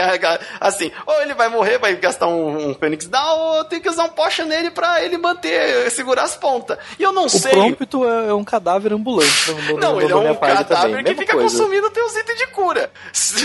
assim. 0.60 0.92
Ou 1.06 1.22
ele 1.22 1.34
vai 1.34 1.50
morrer, 1.50 1.80
vai 1.80 1.96
gastar 1.96 2.28
um, 2.28 2.70
um 2.70 2.78
Down, 3.10 3.40
ou 3.40 3.56
eu 3.58 3.64
tenho 3.64 3.82
que 3.82 3.90
usar 3.90 4.04
um 4.04 4.10
potion 4.10 4.46
nele 4.46 4.70
pra 4.70 5.04
ele 5.04 5.18
manter, 5.18 5.90
segurar 5.90 6.24
as 6.24 6.38
pontas. 6.38 6.78
E 7.00 7.04
eu 7.04 7.12
não 7.12 7.26
o 7.26 7.30
sei. 7.30 7.52
O 7.52 7.56
Prompto 7.56 8.08
é 8.08 8.34
um 8.34 8.44
cadáver 8.44 8.94
ambulante. 8.94 9.52
No, 9.52 9.78
não, 9.80 9.94
no, 9.96 10.02
ele 10.02 10.12
é 10.12 10.16
um 10.16 10.36
cadáver 10.36 11.04
que 11.04 11.16
fica 11.16 11.34
coisa. 11.34 11.58
consumindo 11.58 11.90
teus 11.90 12.16
itens 12.16 12.38
de 12.38 12.48
cura. 12.48 12.92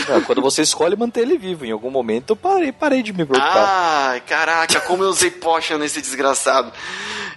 Não, 0.08 0.20
quando 0.22 0.42
você 0.42 0.60
escolhe 0.62 0.94
manter 0.94 1.22
ele 1.22 1.38
vivo, 1.38 1.64
em 1.64 1.72
algum 1.72 1.90
momento 1.90 2.30
eu 2.32 2.36
parei, 2.36 2.70
parei 2.70 3.02
de 3.02 3.12
me 3.12 3.24
preocupar. 3.24 4.10
Ai, 4.10 4.20
caraca, 4.20 4.80
como 4.80 5.02
eu 5.02 5.08
usei 5.08 5.30
potion 5.30 5.85
nesse 5.86 6.02
desgraçado. 6.02 6.72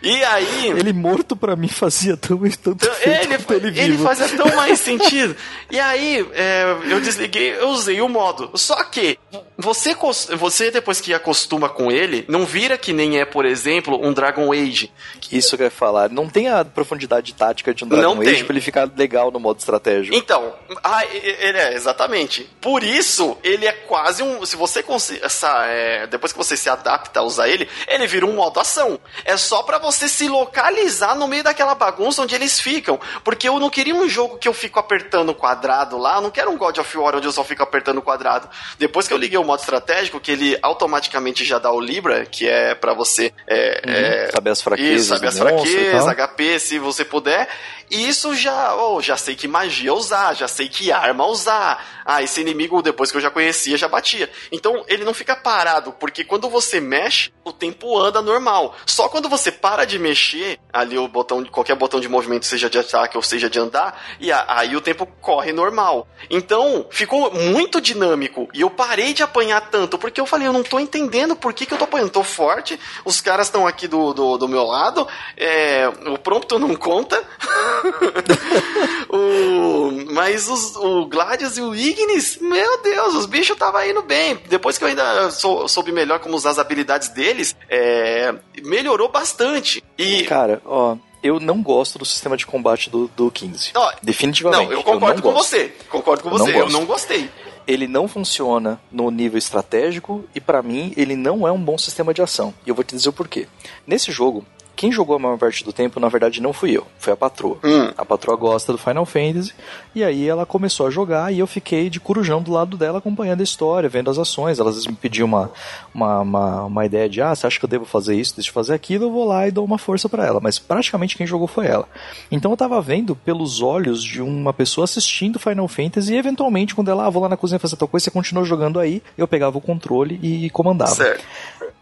E 0.02 0.24
aí. 0.24 0.68
Ele 0.70 0.94
morto 0.94 1.36
para 1.36 1.56
mim 1.56 1.68
fazia 1.68 2.16
tão 2.16 2.40
tanto 2.62 2.86
então, 2.86 2.96
ele, 3.02 3.68
ele, 3.68 3.80
ele 3.80 3.98
fazia 3.98 4.30
tão 4.30 4.56
mais 4.56 4.80
sentido. 4.82 5.36
E 5.70 5.80
aí, 5.80 6.26
é, 6.34 6.78
eu 6.90 7.02
desliguei, 7.02 7.56
eu 7.60 7.70
usei 7.70 8.02
o 8.02 8.08
modo. 8.08 8.52
Só 8.56 8.82
que 8.86 9.20
você, 9.58 9.96
você 10.38 10.72
depois 10.72 11.02
que 11.02 11.14
acostuma 11.14 11.70
com 11.70 11.92
ele, 11.92 12.26
não 12.28 12.46
vira 12.46 12.78
que 12.78 12.94
nem 12.94 13.20
é, 13.20 13.26
por 13.26 13.46
exemplo, 13.46 14.00
um 14.02 14.14
Dragon 14.14 14.52
Age. 14.52 14.92
Isso 15.32 15.56
que 15.58 15.64
eu 15.64 15.68
ia 15.68 15.72
falar. 15.72 16.10
Não 16.10 16.30
tem 16.30 16.48
a 16.48 16.64
profundidade 16.64 17.34
tática 17.34 17.74
de 17.74 17.84
um 17.84 17.88
Dragon 17.88 18.16
não 18.16 18.22
Age 18.22 18.36
tem. 18.36 18.46
pra 18.46 18.54
ele 18.54 18.62
ficar 18.62 18.90
legal 18.96 19.32
no 19.32 19.40
modo 19.40 19.60
estratégico. 19.60 20.16
Então, 20.16 20.54
ah, 20.84 21.06
ele 21.06 21.58
é, 21.58 21.74
exatamente. 21.74 22.50
Por 22.62 22.84
isso, 22.84 23.38
ele 23.44 23.66
é 23.66 23.72
quase 23.72 24.24
um. 24.24 24.46
Se 24.46 24.56
você 24.56 24.84
essa, 25.22 25.66
é, 25.66 26.08
depois 26.08 26.32
que 26.32 26.38
você 26.38 26.56
se 26.56 26.70
adapta 26.70 27.20
a 27.20 27.24
usar 27.24 27.50
ele, 27.50 27.68
ele 27.88 28.08
vira 28.08 28.26
um 28.26 28.34
modo 28.34 28.60
ação. 28.60 29.00
É 29.26 29.36
só 29.38 29.62
para 29.62 29.78
você 29.78 29.89
se 29.92 30.28
localizar 30.28 31.16
no 31.16 31.28
meio 31.28 31.44
daquela 31.44 31.76
bagunça 31.76 32.22
onde 32.22 32.36
eles 32.36 32.60
ficam. 32.60 33.00
Porque 33.24 33.48
eu 33.48 33.60
não 33.60 33.70
queria 33.70 33.96
um 33.96 34.08
jogo 34.08 34.38
que 34.38 34.48
eu 34.48 34.54
fico 34.54 34.80
apertando 34.80 35.30
o 35.30 35.36
quadrado 35.36 35.98
lá, 35.98 36.16
eu 36.16 36.22
não 36.22 36.32
quero 36.32 36.52
um 36.52 36.58
God 36.58 36.78
of 36.78 36.98
War 36.98 37.16
onde 37.16 37.28
eu 37.28 37.32
só 37.32 37.44
fico 37.44 37.64
apertando 37.64 37.98
o 37.98 38.02
quadrado. 38.02 38.50
Depois 38.78 39.08
que 39.08 39.14
eu 39.14 39.18
liguei 39.18 39.38
o 39.38 39.44
modo 39.44 39.60
estratégico, 39.60 40.20
que 40.20 40.32
ele 40.32 40.58
automaticamente 40.62 41.44
já 41.44 41.60
dá 41.60 41.72
o 41.72 41.80
Libra, 41.80 42.26
que 42.26 42.48
é 42.48 42.76
para 42.76 42.94
você 42.94 43.34
é, 43.48 43.82
uhum, 43.86 43.94
é, 43.94 44.32
saber 44.32 44.50
as 44.52 44.62
fraquezas, 44.62 45.02
isso, 45.02 45.14
saber 45.14 45.28
as 45.28 45.38
fraquezas, 45.40 46.06
HP, 46.08 46.60
se 46.60 46.80
você 46.80 47.04
puder. 47.04 47.48
E 47.90 48.08
isso 48.08 48.36
já, 48.36 48.76
oh, 48.76 49.02
já 49.02 49.18
sei 49.18 49.36
que 49.36 49.48
magia 49.48 49.94
usar, 49.94 50.36
já 50.36 50.48
sei 50.48 50.70
que 50.70 50.92
arma 50.92 51.26
usar. 51.26 52.04
Ah, 52.06 52.24
esse 52.24 52.42
inimigo, 52.42 52.82
depois 52.82 53.12
que 53.12 53.18
eu 53.18 53.22
já 53.22 53.30
conhecia, 53.30 53.78
já 53.78 53.88
batia. 53.88 54.30
Então 54.52 54.84
ele 54.88 55.04
não 55.04 55.14
fica 55.14 55.36
parado, 55.36 55.92
porque 55.94 56.24
quando 56.24 56.50
você 56.50 56.80
mexe, 56.80 57.32
o 57.44 57.54
tempo 57.54 57.98
anda 57.98 58.22
normal. 58.22 58.76
Só 58.86 59.08
quando 59.10 59.30
você 59.30 59.52
para 59.52 59.86
de 59.86 60.00
mexer, 60.00 60.60
ali 60.72 60.98
o 60.98 61.08
botão, 61.08 61.44
qualquer 61.46 61.76
botão 61.76 62.00
de 62.00 62.08
movimento, 62.08 62.46
seja 62.46 62.70
de 62.70 62.80
ataque 62.80 63.18
ou 63.18 63.24
seja 63.24 63.50
de 63.50 63.60
andar, 63.60 64.02
e 64.20 64.32
aí 64.32 64.76
o 64.76 64.82
tempo 64.82 65.06
corre 65.22 65.52
normal. 65.52 66.08
Então 66.30 66.88
ficou 66.90 67.32
muito 67.32 67.80
dinâmico. 67.80 68.50
E 68.54 68.62
eu 68.62 68.70
parei 68.70 69.14
de 69.14 69.24
apanhar 69.24 69.62
tanto, 69.70 69.98
porque 69.98 70.20
eu 70.20 70.26
falei, 70.26 70.48
eu 70.48 70.54
não 70.54 70.64
tô 70.64 70.80
entendendo 70.80 71.36
por 71.36 71.54
que, 71.54 71.66
que 71.66 71.74
eu 71.74 71.78
tô 71.78 71.84
apanhando. 71.84 72.10
Tô 72.10 72.24
forte, 72.24 72.80
os 73.06 73.22
caras 73.22 73.48
estão 73.48 73.68
aqui 73.68 73.88
do, 73.88 74.14
do, 74.14 74.38
do, 74.38 74.48
meu 74.48 74.64
lado, 74.64 75.08
é, 75.38 75.88
o 76.08 76.18
prompto 76.18 76.58
não 76.58 76.76
conta. 76.76 77.24
o, 79.10 79.92
mas 80.12 80.48
os, 80.50 80.76
o 80.76 81.06
Gladius 81.08 81.58
e 81.58 81.62
o 81.62 81.76
Ignis, 81.76 82.38
meu 82.42 82.82
Deus, 82.82 83.16
os 83.16 83.26
bichos 83.26 83.52
estavam 83.52 83.86
indo 83.86 84.02
bem. 84.02 84.40
Depois 84.48 84.78
que 84.78 84.84
eu 84.84 84.88
ainda 84.88 85.32
sou, 85.32 85.68
soube 85.68 85.92
melhor 85.92 86.20
como 86.20 86.36
usar 86.36 86.52
as 86.52 86.60
habilidades 86.60 87.10
deles, 87.10 87.56
é, 87.70 88.34
melhorou 88.64 89.10
bastante. 89.10 89.84
E, 89.98 90.24
Cara, 90.24 90.62
ó, 90.66 90.96
eu 91.22 91.40
não 91.40 91.62
gosto 91.62 92.00
do 92.00 92.06
sistema 92.06 92.38
de 92.38 92.46
combate 92.46 92.90
do, 92.90 93.10
do 93.16 93.30
15. 93.30 93.72
Ó, 93.76 93.92
Definitivamente. 94.02 94.66
Não, 94.66 94.72
eu 94.72 94.84
concordo 94.84 95.20
eu 95.20 95.24
com 95.24 95.34
gosto. 95.34 95.50
você. 95.50 95.74
Concordo 95.90 96.24
com 96.24 96.30
você. 96.30 96.52
Não 96.52 96.60
eu 96.60 96.70
não 96.70 96.86
gostei. 96.86 97.30
Ele 97.68 97.88
não 97.88 98.08
funciona 98.08 98.82
no 98.92 99.12
nível 99.12 99.38
estratégico 99.38 100.26
e 100.34 100.42
para 100.42 100.62
mim 100.62 100.92
ele 100.98 101.16
não 101.16 101.48
é 101.48 101.52
um 101.52 101.62
bom 101.62 101.78
sistema 101.78 102.14
de 102.14 102.22
ação. 102.22 102.54
E 102.66 102.70
eu 102.70 102.76
vou 102.76 102.84
te 102.84 102.96
dizer 102.96 103.10
o 103.10 103.14
porquê. 103.14 103.48
Nesse 103.86 104.12
jogo, 104.12 104.46
quem 104.80 104.94
jogou 104.94 105.18
a 105.18 105.20
maior 105.20 105.38
parte 105.38 105.62
do 105.62 105.74
tempo, 105.74 106.00
na 106.00 106.08
verdade, 106.08 106.42
não 106.42 106.54
fui 106.54 106.72
eu, 106.72 106.88
foi 106.98 107.12
a 107.12 107.18
patroa. 107.18 107.58
Hum. 107.66 107.92
A 107.98 108.06
patroa 108.06 108.38
gosta 108.38 108.72
do 108.72 108.78
Final 108.78 109.06
Fantasy, 109.06 109.54
e 109.94 110.06
aí 110.06 110.26
ela 110.26 110.46
começou 110.46 110.88
a 110.88 110.90
jogar 110.90 111.34
e 111.34 111.40
eu 111.40 111.46
fiquei 111.46 111.90
de 111.90 112.00
corujão 112.00 112.42
do 112.42 112.50
lado 112.54 112.78
dela 112.78 113.00
acompanhando 113.00 113.42
a 113.42 113.44
história, 113.44 113.90
vendo 113.90 114.10
as 114.10 114.18
ações. 114.18 114.58
Ela 114.58 114.70
às 114.70 114.76
vezes 114.78 114.88
me 114.88 114.96
pediu 114.96 115.26
uma, 115.26 115.52
uma, 115.94 116.22
uma, 116.22 116.64
uma 116.64 116.86
ideia 116.86 117.10
de, 117.10 117.22
ah, 117.22 117.36
você 117.36 117.46
acha 117.46 117.60
que 117.60 117.66
eu 117.66 117.70
devo 117.70 117.84
fazer 117.84 118.16
isso, 118.16 118.36
deixa 118.36 118.52
eu 118.52 118.54
fazer 118.54 118.74
aquilo, 118.74 119.04
eu 119.04 119.12
vou 119.12 119.26
lá 119.26 119.46
e 119.50 119.52
dou 119.52 119.66
uma 119.66 119.78
força 119.78 120.08
para 120.08 120.26
ela. 120.26 120.40
Mas 120.40 120.58
praticamente 120.58 121.18
quem 121.18 121.28
jogou 121.28 121.46
foi 121.46 121.68
ela. 121.68 121.86
Então 122.32 122.50
eu 122.50 122.56
tava 122.56 122.82
vendo 122.82 123.18
pelos 123.18 123.62
olhos 123.62 124.02
de 124.02 124.22
uma 124.22 124.54
pessoa 124.54 124.86
assistindo 124.86 125.38
Final 125.38 125.68
Fantasy 125.68 126.14
e 126.14 126.18
eventualmente 126.18 126.74
quando 126.74 126.90
ela, 126.90 127.06
ah, 127.06 127.10
vou 127.10 127.22
lá 127.22 127.28
na 127.28 127.36
cozinha 127.36 127.60
fazer 127.60 127.76
tal 127.76 127.90
coisa, 127.90 128.06
você 128.06 128.12
continuou 128.12 128.46
jogando 128.46 128.80
aí, 128.80 129.04
eu 129.18 129.28
pegava 129.28 129.58
o 129.58 129.62
controle 129.62 130.18
e 130.24 130.50
comandava. 130.52 130.92
Certo. 130.92 131.26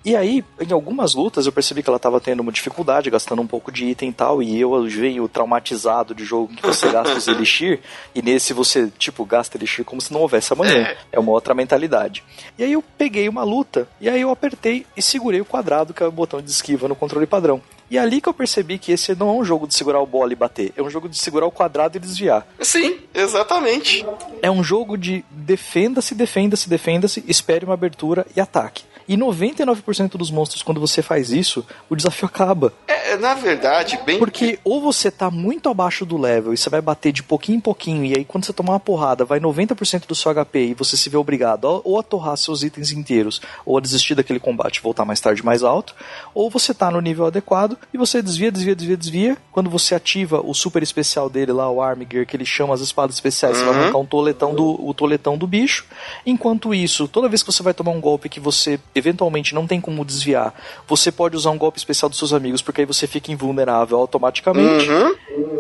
E 0.08 0.16
aí, 0.16 0.42
em 0.62 0.72
algumas 0.72 1.14
lutas, 1.14 1.46
eu 1.46 1.52
percebi 1.52 1.84
que 1.84 1.90
ela 1.90 1.98
estava 1.98 2.22
tendo 2.22 2.40
uma 2.40 2.50
dificuldade, 2.50 2.87
gastando 3.10 3.42
um 3.42 3.48
pouco 3.48 3.72
de 3.72 3.86
item 3.86 4.10
e 4.10 4.14
tal, 4.14 4.42
e 4.42 4.60
eu 4.60 4.84
venho 4.84 5.28
traumatizado 5.28 6.16
de 6.16 6.24
jogo 6.24 6.54
que 6.54 6.62
você 6.62 6.90
gasta 6.90 7.16
os 7.16 7.28
elixir, 7.28 7.80
e 8.16 8.22
nesse 8.22 8.54
você, 8.54 8.92
tipo, 8.98 9.26
gasta 9.26 9.58
elixir 9.58 9.86
como 9.86 10.02
se 10.02 10.12
não 10.14 10.22
houvesse 10.22 10.54
amanhã. 10.54 10.78
É. 10.78 10.98
é 11.14 11.20
uma 11.20 11.32
outra 11.32 11.54
mentalidade. 11.54 12.24
E 12.58 12.64
aí 12.64 12.74
eu 12.74 12.84
peguei 12.98 13.28
uma 13.28 13.44
luta, 13.44 13.88
e 14.00 14.10
aí 14.10 14.22
eu 14.22 14.32
apertei 14.32 14.86
e 14.96 15.02
segurei 15.02 15.42
o 15.42 15.46
quadrado, 15.46 15.94
que 15.94 16.02
é 16.02 16.08
o 16.08 16.12
botão 16.12 16.42
de 16.42 16.50
esquiva 16.50 16.88
no 16.88 16.96
controle 16.96 17.26
padrão. 17.26 17.62
E 17.90 17.98
é 17.98 18.02
ali 18.02 18.20
que 18.20 18.28
eu 18.28 18.34
percebi 18.34 18.78
que 18.78 18.92
esse 18.92 19.16
não 19.16 19.30
é 19.30 19.34
um 19.34 19.46
jogo 19.46 19.66
de 19.66 19.74
segurar 19.74 20.02
o 20.02 20.06
bola 20.06 20.34
e 20.34 20.36
bater, 20.36 20.74
é 20.76 20.82
um 20.82 20.90
jogo 20.90 21.08
de 21.08 21.18
segurar 21.18 21.46
o 21.46 21.52
quadrado 21.52 21.96
e 21.98 22.00
desviar. 22.00 22.46
Sim, 22.60 23.00
exatamente. 23.14 24.06
É 24.42 24.52
um 24.52 24.64
jogo 24.64 24.98
de 24.98 25.24
defenda-se, 25.32 26.14
defenda-se, 26.14 26.70
defenda-se, 26.70 27.24
espere 27.28 27.64
uma 27.64 27.74
abertura 27.74 28.26
e 28.36 28.42
ataque. 28.42 28.84
E 29.08 29.16
99% 29.16 30.18
dos 30.18 30.30
monstros, 30.30 30.62
quando 30.62 30.82
você 30.82 31.02
faz 31.02 31.32
isso, 31.32 31.66
o 31.90 31.96
desafio 31.96 32.28
acaba. 32.28 32.74
É, 32.88 33.16
na 33.16 33.34
verdade, 33.34 33.98
bem. 34.06 34.20
Porque 34.20 34.60
ou 34.64 34.82
você 34.82 35.10
tá 35.10 35.32
muito 35.32 35.70
abaixo 35.70 36.06
do 36.06 36.18
level 36.18 36.54
e 36.54 36.58
você 36.58 36.70
vai 36.70 36.82
bater 36.82 37.14
de 37.14 37.24
pouquinho 37.24 37.58
em 37.58 37.62
pouquinho, 37.62 38.04
e 38.04 38.18
aí 38.18 38.26
quando 38.26 38.46
você 38.46 38.52
tomar 38.52 38.74
uma 38.74 38.80
porrada, 38.80 39.24
vai 39.24 39.40
90% 39.40 40.06
do 40.06 40.16
seu 40.16 40.34
HP 40.34 40.60
e 40.60 40.74
você 40.74 40.98
se 40.98 41.10
vê 41.10 41.16
obrigado 41.16 41.82
ou 41.84 42.00
a 42.00 42.04
torrar 42.04 42.36
seus 42.38 42.64
itens 42.64 42.92
inteiros, 42.92 43.42
ou 43.66 43.78
a 43.78 43.82
desistir 43.82 44.16
daquele 44.16 44.40
combate 44.40 44.78
e 44.78 44.82
voltar 44.82 45.06
mais 45.06 45.22
tarde 45.22 45.44
mais 45.44 45.64
alto, 45.64 45.96
ou 46.34 46.50
você 46.50 46.74
tá 46.74 46.92
no 46.92 47.00
nível 47.00 47.26
adequado 47.26 47.78
e 47.94 47.98
você 47.98 48.22
desvia, 48.22 48.52
desvia, 48.52 48.76
desvia, 48.76 48.98
desvia. 48.98 49.38
Quando 49.52 49.70
você 49.70 49.96
ativa 49.96 50.42
o 50.42 50.54
super 50.54 50.84
especial 50.84 51.30
dele 51.30 51.52
lá, 51.54 51.70
o 51.70 51.82
Arm 51.82 52.02
Gear, 52.10 52.26
que 52.26 52.36
ele 52.36 52.46
chama 52.46 52.74
as 52.74 52.82
espadas 52.82 53.16
especiais, 53.16 53.58
uhum. 53.58 53.60
você 53.60 53.66
vai 53.66 53.76
uhum. 53.76 53.84
arrancar 53.84 54.00
um 54.00 54.06
toletão 54.06 54.54
do, 54.54 54.86
o 54.86 54.94
toletão 54.94 55.38
do 55.38 55.48
bicho. 55.48 55.86
Enquanto 56.26 56.74
isso, 56.74 57.08
toda 57.08 57.30
vez 57.30 57.42
que 57.42 57.52
você 57.52 57.64
vai 57.64 57.74
tomar 57.74 57.92
um 57.92 58.02
golpe 58.02 58.28
que 58.28 58.40
você 58.40 58.80
eventualmente 58.98 59.54
não 59.54 59.68
tem 59.68 59.80
como 59.80 60.06
desviar, 60.06 60.54
você 60.88 61.12
pode 61.12 61.36
usar 61.36 61.52
um 61.52 61.58
golpe 61.58 61.78
especial 61.78 62.10
dos 62.10 62.18
seus 62.18 62.34
amigos, 62.34 62.62
porque 62.62 62.82
aí 62.82 62.88
você 62.88 63.08
fica 63.08 63.32
invulnerável 63.32 63.98
automaticamente. 63.98 64.90
Uhum. 64.90 65.16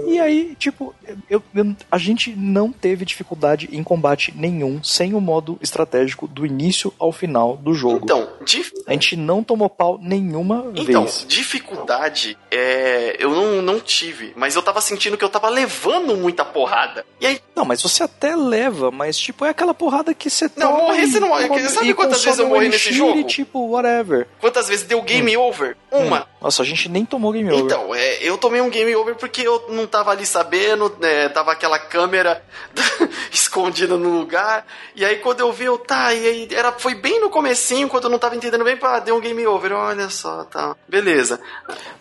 E 0.07 0.19
aí, 0.19 0.55
tipo, 0.57 0.95
eu, 1.29 1.43
eu, 1.53 1.75
a 1.91 1.97
gente 1.97 2.31
não 2.35 2.71
teve 2.71 3.05
dificuldade 3.05 3.69
em 3.71 3.83
combate 3.83 4.33
nenhum 4.35 4.81
sem 4.83 5.13
o 5.13 5.21
modo 5.21 5.57
estratégico 5.61 6.27
do 6.27 6.45
início 6.45 6.93
ao 6.97 7.11
final 7.11 7.57
do 7.57 7.73
jogo. 7.73 8.01
Então, 8.03 8.27
dif... 8.45 8.71
a 8.87 8.93
gente 8.93 9.15
não 9.15 9.43
tomou 9.43 9.69
pau 9.69 9.99
nenhuma 10.01 10.65
então, 10.73 11.03
vez. 11.03 11.17
Então, 11.17 11.27
dificuldade 11.27 12.37
é, 12.49 13.15
eu 13.19 13.31
não, 13.31 13.61
não 13.61 13.79
tive, 13.79 14.33
mas 14.35 14.55
eu 14.55 14.61
tava 14.61 14.79
sentindo 14.81 15.17
que 15.17 15.23
eu 15.23 15.29
tava 15.29 15.49
levando 15.49 16.15
muita 16.15 16.45
porrada. 16.45 17.05
E 17.19 17.25
aí. 17.25 17.41
Não, 17.55 17.65
mas 17.65 17.81
você 17.81 18.03
até 18.03 18.35
leva, 18.35 18.91
mas 18.91 19.17
tipo, 19.17 19.45
é 19.45 19.49
aquela 19.49 19.73
porrada 19.73 20.13
que 20.13 20.29
você 20.29 20.49
Não, 20.55 20.77
morrer 20.77 21.07
você 21.07 21.19
não 21.19 21.29
morre. 21.29 21.69
Sabe 21.69 21.93
quantas 21.93 22.23
vezes 22.23 22.39
eu 22.39 22.47
morri 22.47 22.69
nesse 22.69 22.93
jogo? 22.93 23.26
Tipo, 23.27 23.59
whatever. 23.69 24.27
Quantas 24.39 24.67
vezes 24.67 24.85
deu 24.85 25.01
game 25.01 25.37
hum. 25.37 25.41
over? 25.41 25.77
Uma. 25.91 26.27
Nossa, 26.47 26.61
a 26.63 26.65
gente 26.65 26.87
nem 26.87 27.03
tomou 27.03 27.33
game 27.33 27.51
over. 27.51 27.65
Então, 27.65 27.93
é, 27.93 28.23
eu 28.23 28.37
tomei 28.37 28.61
um 28.61 28.69
game 28.69 28.95
over 28.95 29.15
porque 29.15 29.41
eu 29.41 29.65
não 29.67 29.85
tava 29.85 30.11
ali 30.11 30.25
sabendo, 30.25 30.95
né, 30.97 31.27
tava 31.27 31.51
aquela 31.51 31.77
câmera 31.77 32.41
escondida 33.29 33.97
no 33.97 34.17
lugar, 34.17 34.65
e 34.95 35.03
aí 35.03 35.17
quando 35.17 35.41
eu 35.41 35.51
vi, 35.51 35.65
eu, 35.65 35.77
tá, 35.77 36.13
e 36.13 36.25
aí 36.25 36.47
era, 36.49 36.71
foi 36.71 36.95
bem 36.95 37.19
no 37.19 37.29
comecinho, 37.29 37.89
quando 37.89 38.05
eu 38.05 38.09
não 38.09 38.17
tava 38.17 38.37
entendendo 38.37 38.63
bem, 38.63 38.77
pá, 38.77 38.99
deu 38.99 39.17
um 39.17 39.19
game 39.19 39.45
over, 39.45 39.73
olha 39.73 40.09
só, 40.09 40.45
tá. 40.45 40.73
Beleza. 40.87 41.41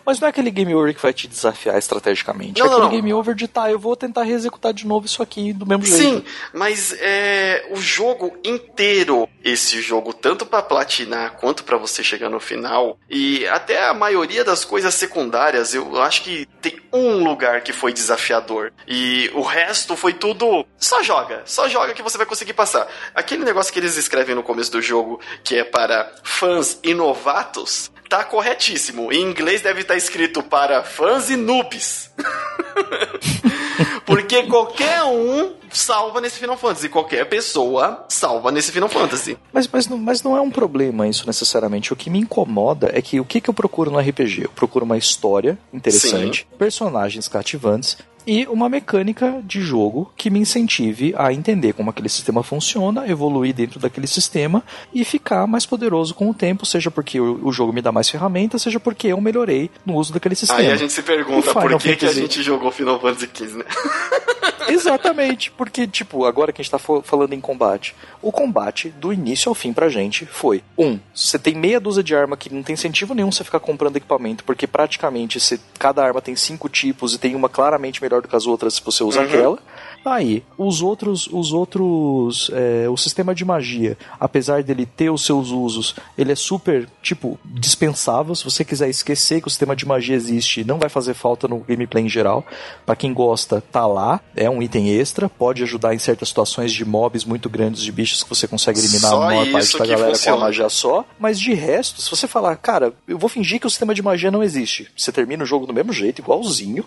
Mas 0.05 0.17
não 0.17 0.27
é 0.27 0.29
aquele 0.29 0.49
game 0.49 0.73
over 0.73 0.95
que 0.95 1.01
vai 1.01 1.11
te 1.11 1.27
desafiar 1.27 1.77
estrategicamente. 1.77 2.61
Não, 2.61 2.67
é 2.67 2.69
aquele 2.69 2.83
não, 2.83 2.89
game 2.89 3.13
over 3.13 3.35
de, 3.35 3.49
tá, 3.49 3.69
eu 3.69 3.77
vou 3.77 3.97
tentar 3.97 4.23
reexecutar 4.23 4.71
de 4.71 4.87
novo 4.87 5.07
isso 5.07 5.21
aqui 5.21 5.51
do 5.51 5.65
mesmo 5.65 5.85
jeito. 5.85 6.01
Sim, 6.01 6.23
mas 6.53 6.95
é, 7.01 7.67
o 7.71 7.75
jogo 7.75 8.37
inteiro, 8.45 9.27
esse 9.43 9.81
jogo, 9.81 10.13
tanto 10.13 10.45
para 10.45 10.63
platinar 10.63 11.33
quanto 11.33 11.65
para 11.65 11.77
você 11.77 12.01
chegar 12.01 12.29
no 12.29 12.39
final, 12.39 12.97
e 13.09 13.45
até 13.47 13.85
a 13.85 13.93
maioria 13.93 14.36
das 14.43 14.65
coisas 14.65 14.93
secundárias, 14.93 15.73
eu 15.73 16.01
acho 16.01 16.23
que 16.23 16.47
tem 16.61 16.79
um 16.91 17.23
lugar 17.23 17.61
que 17.61 17.73
foi 17.73 17.93
desafiador. 17.93 18.71
E 18.87 19.29
o 19.33 19.41
resto 19.41 19.95
foi 19.95 20.13
tudo. 20.13 20.65
Só 20.77 21.01
joga, 21.03 21.41
só 21.45 21.67
joga 21.67 21.93
que 21.93 22.01
você 22.01 22.17
vai 22.17 22.25
conseguir 22.25 22.53
passar. 22.53 22.87
Aquele 23.13 23.43
negócio 23.43 23.71
que 23.71 23.79
eles 23.79 23.97
escrevem 23.97 24.35
no 24.35 24.43
começo 24.43 24.71
do 24.71 24.81
jogo, 24.81 25.19
que 25.43 25.55
é 25.55 25.63
para 25.63 26.11
fãs 26.23 26.79
e 26.83 26.93
novatos, 26.93 27.91
tá 28.09 28.23
corretíssimo. 28.23 29.11
Em 29.11 29.21
inglês 29.21 29.61
deve 29.61 29.81
estar 29.81 29.95
escrito 29.95 30.41
para 30.41 30.83
fãs 30.83 31.29
e 31.29 31.35
noobs. 31.35 32.11
Porque 34.05 34.43
qualquer 34.43 35.03
um 35.03 35.53
salva 35.69 36.21
nesse 36.21 36.39
Final 36.39 36.57
Fantasy. 36.57 36.89
Qualquer 36.89 37.25
pessoa 37.25 38.05
salva 38.07 38.51
nesse 38.51 38.71
Final 38.71 38.89
Fantasy. 38.89 39.37
Mas, 39.51 39.67
mas, 39.67 39.87
não, 39.87 39.97
mas 39.97 40.23
não 40.23 40.35
é 40.35 40.41
um 40.41 40.49
problema 40.49 41.07
isso 41.07 41.27
necessariamente. 41.27 41.91
O 41.91 41.95
que 41.95 42.09
me 42.09 42.19
incomoda 42.19 42.89
é 42.93 43.01
que 43.01 43.19
o 43.19 43.25
que, 43.25 43.41
que 43.41 43.49
eu 43.49 43.53
procuro 43.53 43.91
no 43.91 43.99
RPG? 43.99 44.43
Eu 44.43 44.49
procuro 44.49 44.85
uma 44.85 44.97
história 44.97 45.57
interessante, 45.73 46.47
Sim. 46.49 46.57
personagens 46.57 47.27
cativantes 47.27 47.97
e 48.27 48.45
uma 48.47 48.67
mecânica 48.67 49.41
de 49.43 49.61
jogo 49.61 50.11
que 50.17 50.29
me 50.29 50.39
incentive 50.39 51.15
a 51.17 51.31
entender 51.31 51.71
como 51.71 51.89
aquele 51.89 52.09
sistema 52.09 52.43
funciona, 52.43 53.07
evoluir 53.09 53.53
dentro 53.53 53.79
daquele 53.79 54.05
sistema 54.05 54.61
e 54.93 55.05
ficar 55.05 55.47
mais 55.47 55.65
poderoso 55.65 56.13
com 56.13 56.29
o 56.29 56.33
tempo, 56.33 56.65
seja 56.65 56.91
porque 56.91 57.19
o, 57.21 57.51
jogo 57.53 57.71
me 57.71 57.81
dá 57.81 57.91
mais 57.91 58.09
ferramentas, 58.09 58.61
seja 58.61 58.79
porque 58.81 59.07
eu 59.07 59.21
melhorei 59.21 59.71
no 59.85 59.95
uso 59.95 60.11
daquele 60.11 60.35
sistema. 60.35 60.59
Aí 60.59 60.71
a 60.71 60.75
gente 60.75 60.91
se 60.91 61.01
pergunta 61.01 61.53
por 61.53 61.77
que, 61.79 61.95
que 61.95 62.05
a 62.05 62.11
gente 62.11 62.43
jogou 62.43 62.69
Final 62.69 62.99
Fantasy 62.99 63.29
XV, 63.33 63.57
né? 63.59 63.65
Exatamente, 64.67 65.51
porque, 65.51 65.87
tipo, 65.87 66.25
agora 66.25 66.51
que 66.51 66.61
a 66.61 66.63
gente 66.63 66.71
tá 66.71 66.79
falando 66.79 67.33
em 67.33 67.41
combate, 67.41 67.95
o 68.21 68.31
combate, 68.31 68.89
do 68.89 69.13
início 69.13 69.49
ao 69.49 69.55
fim 69.55 69.73
pra 69.73 69.89
gente, 69.89 70.25
foi: 70.25 70.63
um, 70.77 70.99
você 71.13 71.39
tem 71.39 71.55
meia 71.55 71.79
dúzia 71.79 72.03
de 72.03 72.15
arma 72.15 72.37
que 72.37 72.53
não 72.53 72.63
tem 72.63 72.73
incentivo 72.73 73.13
nenhum 73.13 73.31
você 73.31 73.43
ficar 73.43 73.59
comprando 73.59 73.95
equipamento, 73.97 74.43
porque 74.43 74.67
praticamente 74.67 75.39
você, 75.39 75.59
cada 75.79 76.03
arma 76.03 76.21
tem 76.21 76.35
cinco 76.35 76.69
tipos 76.69 77.13
e 77.13 77.17
tem 77.17 77.35
uma 77.35 77.49
claramente 77.49 78.01
melhor 78.01 78.21
do 78.21 78.27
que 78.27 78.35
as 78.35 78.45
outras 78.45 78.75
se 78.75 78.81
você 78.83 79.03
usa 79.03 79.19
uhum. 79.19 79.25
aquela. 79.25 79.59
Aí, 80.07 80.41
os 80.57 80.81
outros, 80.81 81.27
os 81.27 81.51
outros, 81.51 82.49
é, 82.53 82.87
o 82.89 82.95
sistema 82.95 83.35
de 83.35 83.43
magia, 83.43 83.97
apesar 84.19 84.63
dele 84.63 84.85
ter 84.85 85.09
os 85.09 85.25
seus 85.25 85.49
usos, 85.49 85.95
ele 86.17 86.31
é 86.31 86.35
super, 86.35 86.87
tipo, 87.01 87.37
dispensável. 87.43 88.33
Se 88.33 88.43
você 88.45 88.63
quiser 88.63 88.89
esquecer 88.89 89.41
que 89.41 89.47
o 89.47 89.51
sistema 89.51 89.75
de 89.75 89.85
magia 89.85 90.15
existe, 90.15 90.63
não 90.63 90.79
vai 90.79 90.87
fazer 90.87 91.13
falta 91.13 91.47
no 91.47 91.59
gameplay 91.59 92.05
em 92.05 92.09
geral. 92.09 92.45
Para 92.85 92.95
quem 92.95 93.13
gosta, 93.13 93.61
tá 93.61 93.85
lá, 93.85 94.21
é 94.33 94.49
um 94.49 94.61
item 94.61 94.89
extra, 94.89 95.27
pode 95.27 95.61
ajudar 95.63 95.93
em 95.93 95.99
certas 95.99 96.29
situações 96.29 96.71
de 96.71 96.85
mobs 96.85 97.25
muito 97.25 97.49
grandes, 97.49 97.81
de 97.83 97.91
bichos 97.91 98.23
que 98.23 98.29
você 98.29 98.47
consegue 98.47 98.79
eliminar 98.79 99.11
só 99.11 99.23
a 99.23 99.25
maior 99.25 99.51
parte 99.51 99.77
da 99.77 99.85
galera 99.85 100.15
funciona. 100.15 100.37
com 100.37 100.43
a 100.43 100.45
magia 100.47 100.69
só. 100.69 101.05
Mas 101.19 101.39
de 101.39 101.53
resto, 101.53 102.01
se 102.01 102.09
você 102.09 102.27
falar, 102.27 102.55
cara, 102.55 102.93
eu 103.07 103.17
vou 103.17 103.29
fingir 103.29 103.59
que 103.59 103.67
o 103.67 103.69
sistema 103.69 103.93
de 103.93 104.01
magia 104.01 104.31
não 104.31 104.41
existe, 104.41 104.89
você 104.95 105.11
termina 105.11 105.43
o 105.43 105.47
jogo 105.47 105.65
do 105.65 105.73
mesmo 105.73 105.91
jeito, 105.91 106.21
igualzinho, 106.21 106.85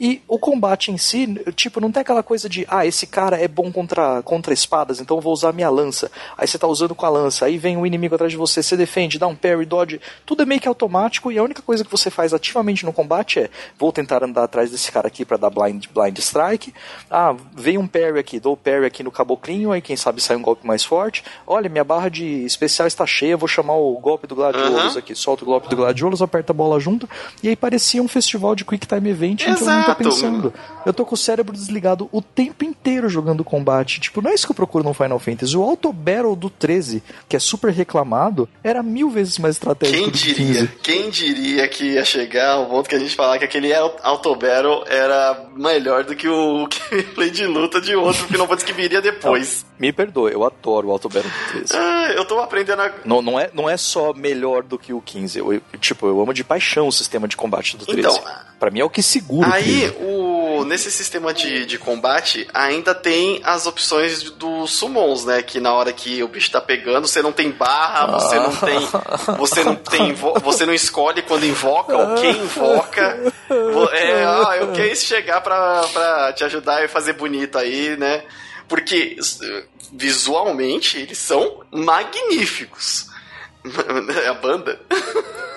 e 0.00 0.22
o 0.28 0.38
combate 0.38 0.92
em 0.92 0.98
si, 0.98 1.26
tipo, 1.56 1.80
não 1.80 1.90
tem 1.90 2.02
aquela 2.02 2.22
coisa 2.22 2.48
de, 2.48 2.59
ah, 2.68 2.86
esse 2.86 3.06
cara 3.06 3.36
é 3.36 3.48
bom 3.48 3.70
contra, 3.72 4.22
contra 4.22 4.52
espadas, 4.52 5.00
então 5.00 5.16
eu 5.16 5.20
vou 5.20 5.32
usar 5.32 5.52
minha 5.52 5.70
lança. 5.70 6.10
Aí 6.36 6.46
você 6.46 6.58
tá 6.58 6.66
usando 6.66 6.94
com 6.94 7.06
a 7.06 7.08
lança, 7.08 7.46
aí 7.46 7.58
vem 7.58 7.76
um 7.76 7.86
inimigo 7.86 8.14
atrás 8.14 8.32
de 8.32 8.38
você, 8.38 8.62
você 8.62 8.76
defende, 8.76 9.18
dá 9.18 9.26
um 9.26 9.34
parry, 9.34 9.64
dodge, 9.64 10.00
tudo 10.26 10.42
é 10.42 10.46
meio 10.46 10.60
que 10.60 10.68
automático 10.68 11.30
e 11.30 11.38
a 11.38 11.42
única 11.42 11.62
coisa 11.62 11.84
que 11.84 11.90
você 11.90 12.10
faz 12.10 12.32
ativamente 12.34 12.84
no 12.84 12.92
combate 12.92 13.40
é, 13.40 13.50
vou 13.78 13.92
tentar 13.92 14.22
andar 14.24 14.44
atrás 14.44 14.70
desse 14.70 14.90
cara 14.90 15.08
aqui 15.08 15.24
para 15.24 15.36
dar 15.36 15.50
blind, 15.50 15.86
blind 15.94 16.18
strike. 16.18 16.72
Ah, 17.10 17.34
vem 17.54 17.78
um 17.78 17.86
parry 17.86 18.18
aqui, 18.18 18.40
dou 18.40 18.56
parry 18.56 18.86
aqui 18.86 19.02
no 19.02 19.10
caboclinho, 19.10 19.72
aí 19.72 19.80
quem 19.80 19.96
sabe 19.96 20.20
sai 20.20 20.36
um 20.36 20.42
golpe 20.42 20.66
mais 20.66 20.84
forte. 20.84 21.24
Olha, 21.46 21.68
minha 21.68 21.84
barra 21.84 22.08
de 22.08 22.44
especial 22.44 22.86
está 22.86 23.06
cheia, 23.06 23.36
vou 23.36 23.48
chamar 23.48 23.74
o 23.74 23.92
golpe 23.98 24.26
do 24.26 24.34
Gladiolos 24.34 24.94
uhum. 24.94 24.98
aqui. 24.98 25.14
Solta 25.14 25.44
o 25.44 25.46
golpe 25.46 25.68
do 25.68 25.76
Gladiolos, 25.76 26.22
aperta 26.22 26.52
a 26.52 26.54
bola 26.54 26.78
junto, 26.80 27.08
e 27.42 27.48
aí 27.48 27.56
parecia 27.56 28.02
um 28.02 28.08
festival 28.08 28.54
de 28.54 28.64
Quick 28.64 28.86
Time 28.86 29.10
Event 29.10 29.42
Exato. 29.42 29.58
que 29.58 29.62
eu 29.64 29.74
não 29.74 29.84
tô 29.84 29.94
pensando. 29.94 30.54
Eu 30.84 30.92
tô 30.92 31.04
com 31.04 31.14
o 31.14 31.18
cérebro 31.18 31.52
desligado 31.52 32.08
o 32.12 32.22
tempo 32.22 32.49
inteiro 32.64 33.08
jogando 33.08 33.44
combate. 33.44 34.00
Tipo, 34.00 34.22
não 34.22 34.30
é 34.30 34.34
isso 34.34 34.46
que 34.46 34.52
eu 34.52 34.56
procuro 34.56 34.84
no 34.84 34.94
Final 34.94 35.18
Fantasy. 35.18 35.56
O 35.56 35.62
Auto 35.62 35.92
Battle 35.92 36.36
do 36.36 36.50
13, 36.50 37.02
que 37.28 37.36
é 37.36 37.38
super 37.38 37.72
reclamado, 37.72 38.48
era 38.62 38.82
mil 38.82 39.10
vezes 39.10 39.38
mais 39.38 39.56
estratégico 39.56 40.10
Quem 40.10 40.10
diria? 40.10 40.72
Quem 40.82 41.10
diria 41.10 41.68
que 41.68 41.92
ia 41.92 42.04
chegar 42.04 42.52
ao 42.52 42.66
ponto 42.66 42.88
que 42.88 42.94
a 42.94 42.98
gente 42.98 43.14
falar 43.14 43.38
que 43.38 43.44
aquele 43.44 43.72
Auto 43.74 44.34
Battle 44.34 44.84
era 44.86 45.48
melhor 45.54 46.04
do 46.04 46.14
que 46.14 46.28
o 46.28 46.68
gameplay 46.68 47.30
de 47.30 47.46
luta 47.46 47.80
de 47.80 47.94
outro 47.94 48.26
Final 48.26 48.46
Fantasy 48.46 48.66
que 48.66 48.72
viria 48.72 49.00
depois. 49.00 49.64
Não, 49.72 49.86
me 49.86 49.92
perdoe, 49.92 50.32
eu 50.32 50.44
adoro 50.44 50.88
o 50.88 50.92
Auto 50.92 51.08
Battle 51.08 51.30
do 51.30 51.52
13. 51.52 51.74
Ah, 51.76 52.12
eu 52.14 52.24
tô 52.24 52.38
aprendendo 52.38 52.82
a... 52.82 52.92
Não, 53.04 53.22
não, 53.22 53.38
é, 53.38 53.50
não 53.52 53.68
é 53.68 53.76
só 53.76 54.12
melhor 54.12 54.62
do 54.62 54.78
que 54.78 54.92
o 54.92 55.00
15. 55.00 55.38
Eu, 55.38 55.52
eu, 55.52 55.62
tipo, 55.80 56.06
eu 56.06 56.20
amo 56.20 56.34
de 56.34 56.44
paixão 56.44 56.86
o 56.86 56.92
sistema 56.92 57.26
de 57.26 57.36
combate 57.36 57.76
do 57.76 57.86
13. 57.86 58.00
Então, 58.00 58.24
pra 58.58 58.70
mim 58.70 58.80
é 58.80 58.84
o 58.84 58.90
que 58.90 59.02
segura 59.02 59.52
Aí, 59.52 59.88
o, 60.00 60.64
nesse 60.64 60.90
sistema 60.90 61.32
de, 61.32 61.66
de 61.66 61.78
combate, 61.78 62.29
ainda 62.52 62.94
tem 62.94 63.40
as 63.44 63.66
opções 63.66 64.22
dos 64.22 64.72
summons, 64.72 65.24
né? 65.24 65.42
Que 65.42 65.60
na 65.60 65.72
hora 65.72 65.92
que 65.92 66.22
o 66.22 66.28
bicho 66.28 66.50
tá 66.50 66.60
pegando, 66.60 67.06
você 67.06 67.22
não 67.22 67.32
tem 67.32 67.50
barra, 67.50 68.06
você 68.06 68.36
não 68.36 68.54
tem. 68.56 68.88
Você 69.38 69.64
não 69.64 69.76
tem. 69.76 70.14
Você 70.14 70.66
não 70.66 70.74
escolhe 70.74 71.22
quando 71.22 71.44
invoca 71.44 71.96
ou 71.96 72.14
quem 72.16 72.30
invoca. 72.30 73.32
É, 73.92 74.24
ah, 74.24 74.56
eu 74.58 74.72
quero 74.72 74.96
chegar 74.96 75.40
pra, 75.40 75.82
pra 75.92 76.32
te 76.32 76.44
ajudar 76.44 76.84
e 76.84 76.88
fazer 76.88 77.14
bonito 77.14 77.58
aí, 77.58 77.96
né? 77.96 78.24
Porque 78.68 79.16
visualmente 79.92 80.98
eles 80.98 81.18
são 81.18 81.62
magníficos. 81.70 83.09
A 84.28 84.34
banda. 84.34 84.80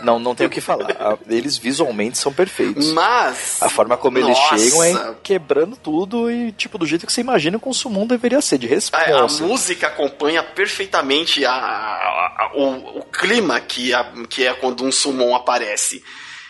Não, 0.04 0.20
não 0.20 0.36
tem 0.36 0.46
o 0.46 0.50
que 0.50 0.60
falar. 0.60 1.18
Eles 1.30 1.58
visualmente 1.58 2.18
são 2.18 2.34
perfeitos. 2.34 2.92
Mas. 2.92 3.62
A 3.62 3.70
forma 3.70 3.96
como 3.96 4.20
nossa. 4.20 4.56
eles 4.56 4.64
chegam 4.64 4.84
é 4.84 5.16
quebrando 5.24 5.78
tudo 5.78 6.30
e, 6.30 6.52
tipo, 6.52 6.78
do 6.78 6.86
jeito 6.86 7.08
que 7.08 7.14
você 7.14 7.22
imagina 7.22 7.58
que 7.58 7.70
um 7.70 7.74
summon 7.74 8.06
deveria 8.06 8.42
ser, 8.42 8.58
de 8.58 8.68
resposta. 8.68 9.10
A, 9.10 9.24
a 9.24 9.48
música 9.48 9.88
acompanha 9.88 10.44
perfeitamente 10.44 11.46
a, 11.46 11.54
a, 11.54 11.56
a 11.56 12.52
o, 12.56 13.00
o, 13.00 13.04
clima 13.06 13.60
que, 13.62 13.92
que 14.30 14.46
é 14.46 14.54
quando 14.54 14.84
um 14.84 14.92
summon 14.92 15.34
aparece. 15.36 16.04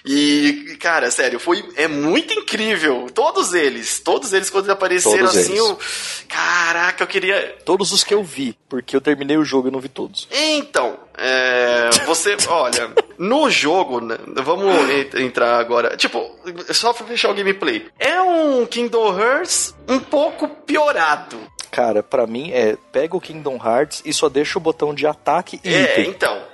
E, 0.05 0.75
cara, 0.81 1.09
sério, 1.09 1.39
foi 1.39 1.63
é 1.77 1.87
muito 1.87 2.33
incrível. 2.33 3.07
Todos 3.13 3.53
eles, 3.53 3.99
todos 3.99 4.33
eles 4.33 4.49
quando 4.49 4.69
apareceram 4.69 5.17
todos 5.19 5.37
assim, 5.37 5.55
eu, 5.55 5.79
caraca, 6.27 7.03
eu 7.03 7.07
queria 7.07 7.55
todos 7.63 7.91
os 7.93 8.03
que 8.03 8.13
eu 8.13 8.21
vi, 8.23 8.57
porque 8.67 8.95
eu 8.95 9.01
terminei 9.01 9.37
o 9.37 9.45
jogo 9.45 9.69
e 9.69 9.71
não 9.71 9.79
vi 9.79 9.87
todos. 9.87 10.27
Então, 10.31 10.99
é, 11.17 11.89
você, 12.05 12.35
olha, 12.49 12.91
no 13.17 13.49
jogo, 13.49 14.01
né, 14.01 14.17
vamos 14.43 14.73
entrar 15.15 15.57
agora. 15.57 15.95
Tipo, 15.95 16.37
só 16.73 16.91
pra 16.91 17.05
fechar 17.07 17.29
o 17.29 17.33
gameplay. 17.33 17.85
É 17.97 18.21
um 18.21 18.65
Kingdom 18.65 19.17
Hearts 19.17 19.73
um 19.87 19.99
pouco 19.99 20.47
piorado. 20.49 21.37
Cara, 21.71 22.03
para 22.03 22.27
mim 22.27 22.51
é 22.51 22.77
pega 22.91 23.15
o 23.15 23.21
Kingdom 23.21 23.55
Hearts 23.55 24.01
e 24.05 24.13
só 24.13 24.27
deixa 24.29 24.59
o 24.59 24.61
botão 24.61 24.93
de 24.93 25.07
ataque 25.07 25.59
e 25.63 25.73
É, 25.73 25.93
item. 25.99 26.09
então. 26.09 26.53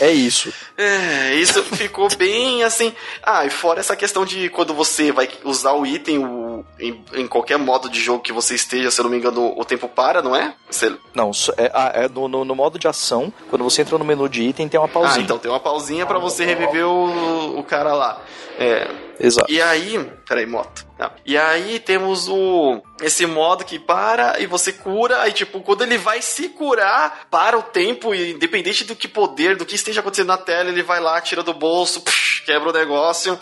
É 0.00 0.10
isso. 0.10 0.52
É, 0.76 1.34
isso 1.34 1.62
ficou 1.62 2.08
bem 2.16 2.62
assim. 2.62 2.92
Ah, 3.22 3.46
e 3.46 3.50
fora 3.50 3.80
essa 3.80 3.96
questão 3.96 4.24
de 4.24 4.50
quando 4.50 4.74
você 4.74 5.10
vai 5.10 5.28
usar 5.42 5.72
o 5.72 5.86
item 5.86 6.18
o, 6.18 6.64
em, 6.78 7.02
em, 7.14 7.26
qualquer 7.26 7.58
modo 7.58 7.88
de 7.88 7.98
jogo 7.98 8.22
que 8.22 8.32
você 8.32 8.54
esteja, 8.54 8.90
se 8.90 9.00
eu 9.00 9.04
não 9.04 9.10
me 9.10 9.16
engano, 9.16 9.58
o 9.58 9.64
tempo 9.64 9.88
para, 9.88 10.20
não 10.20 10.36
é? 10.36 10.54
Você... 10.70 10.94
Não, 11.14 11.30
é, 11.56 11.70
ah, 11.72 11.92
é 11.94 12.08
no, 12.08 12.28
no, 12.28 12.44
no, 12.44 12.54
modo 12.54 12.78
de 12.78 12.86
ação, 12.86 13.32
quando 13.48 13.64
você 13.64 13.82
entra 13.82 13.96
no 13.96 14.04
menu 14.04 14.28
de 14.28 14.42
item, 14.42 14.68
tem 14.68 14.78
uma 14.78 14.88
pausinha. 14.88 15.20
Ah, 15.20 15.22
então 15.22 15.38
tem 15.38 15.50
uma 15.50 15.60
pausinha 15.60 16.04
para 16.04 16.18
você 16.18 16.44
reviver 16.44 16.86
o, 16.86 17.58
o 17.58 17.62
cara 17.64 17.94
lá. 17.94 18.20
É. 18.58 19.06
Exato. 19.18 19.50
E 19.50 19.60
aí. 19.60 19.98
Peraí, 20.26 20.46
moto. 20.46 20.86
Não. 20.98 21.10
E 21.24 21.36
aí 21.36 21.78
temos 21.78 22.28
o. 22.28 22.82
Esse 23.00 23.26
modo 23.26 23.64
que 23.64 23.78
para 23.78 24.40
e 24.40 24.46
você 24.46 24.72
cura. 24.72 25.22
Aí, 25.22 25.32
tipo, 25.32 25.60
quando 25.60 25.82
ele 25.82 25.98
vai 25.98 26.22
se 26.22 26.48
curar, 26.48 27.26
para 27.30 27.58
o 27.58 27.62
tempo, 27.62 28.14
independente 28.14 28.84
do 28.84 28.96
que 28.96 29.08
poder, 29.08 29.56
do 29.56 29.66
que 29.66 29.74
esteja 29.74 30.00
acontecendo 30.00 30.28
na 30.28 30.38
tela, 30.38 30.65
ele 30.70 30.82
vai 30.82 31.00
lá, 31.00 31.20
tira 31.20 31.42
do 31.42 31.54
bolso, 31.54 32.00
psh, 32.00 32.40
quebra 32.40 32.70
o 32.70 32.72
negócio. 32.72 33.38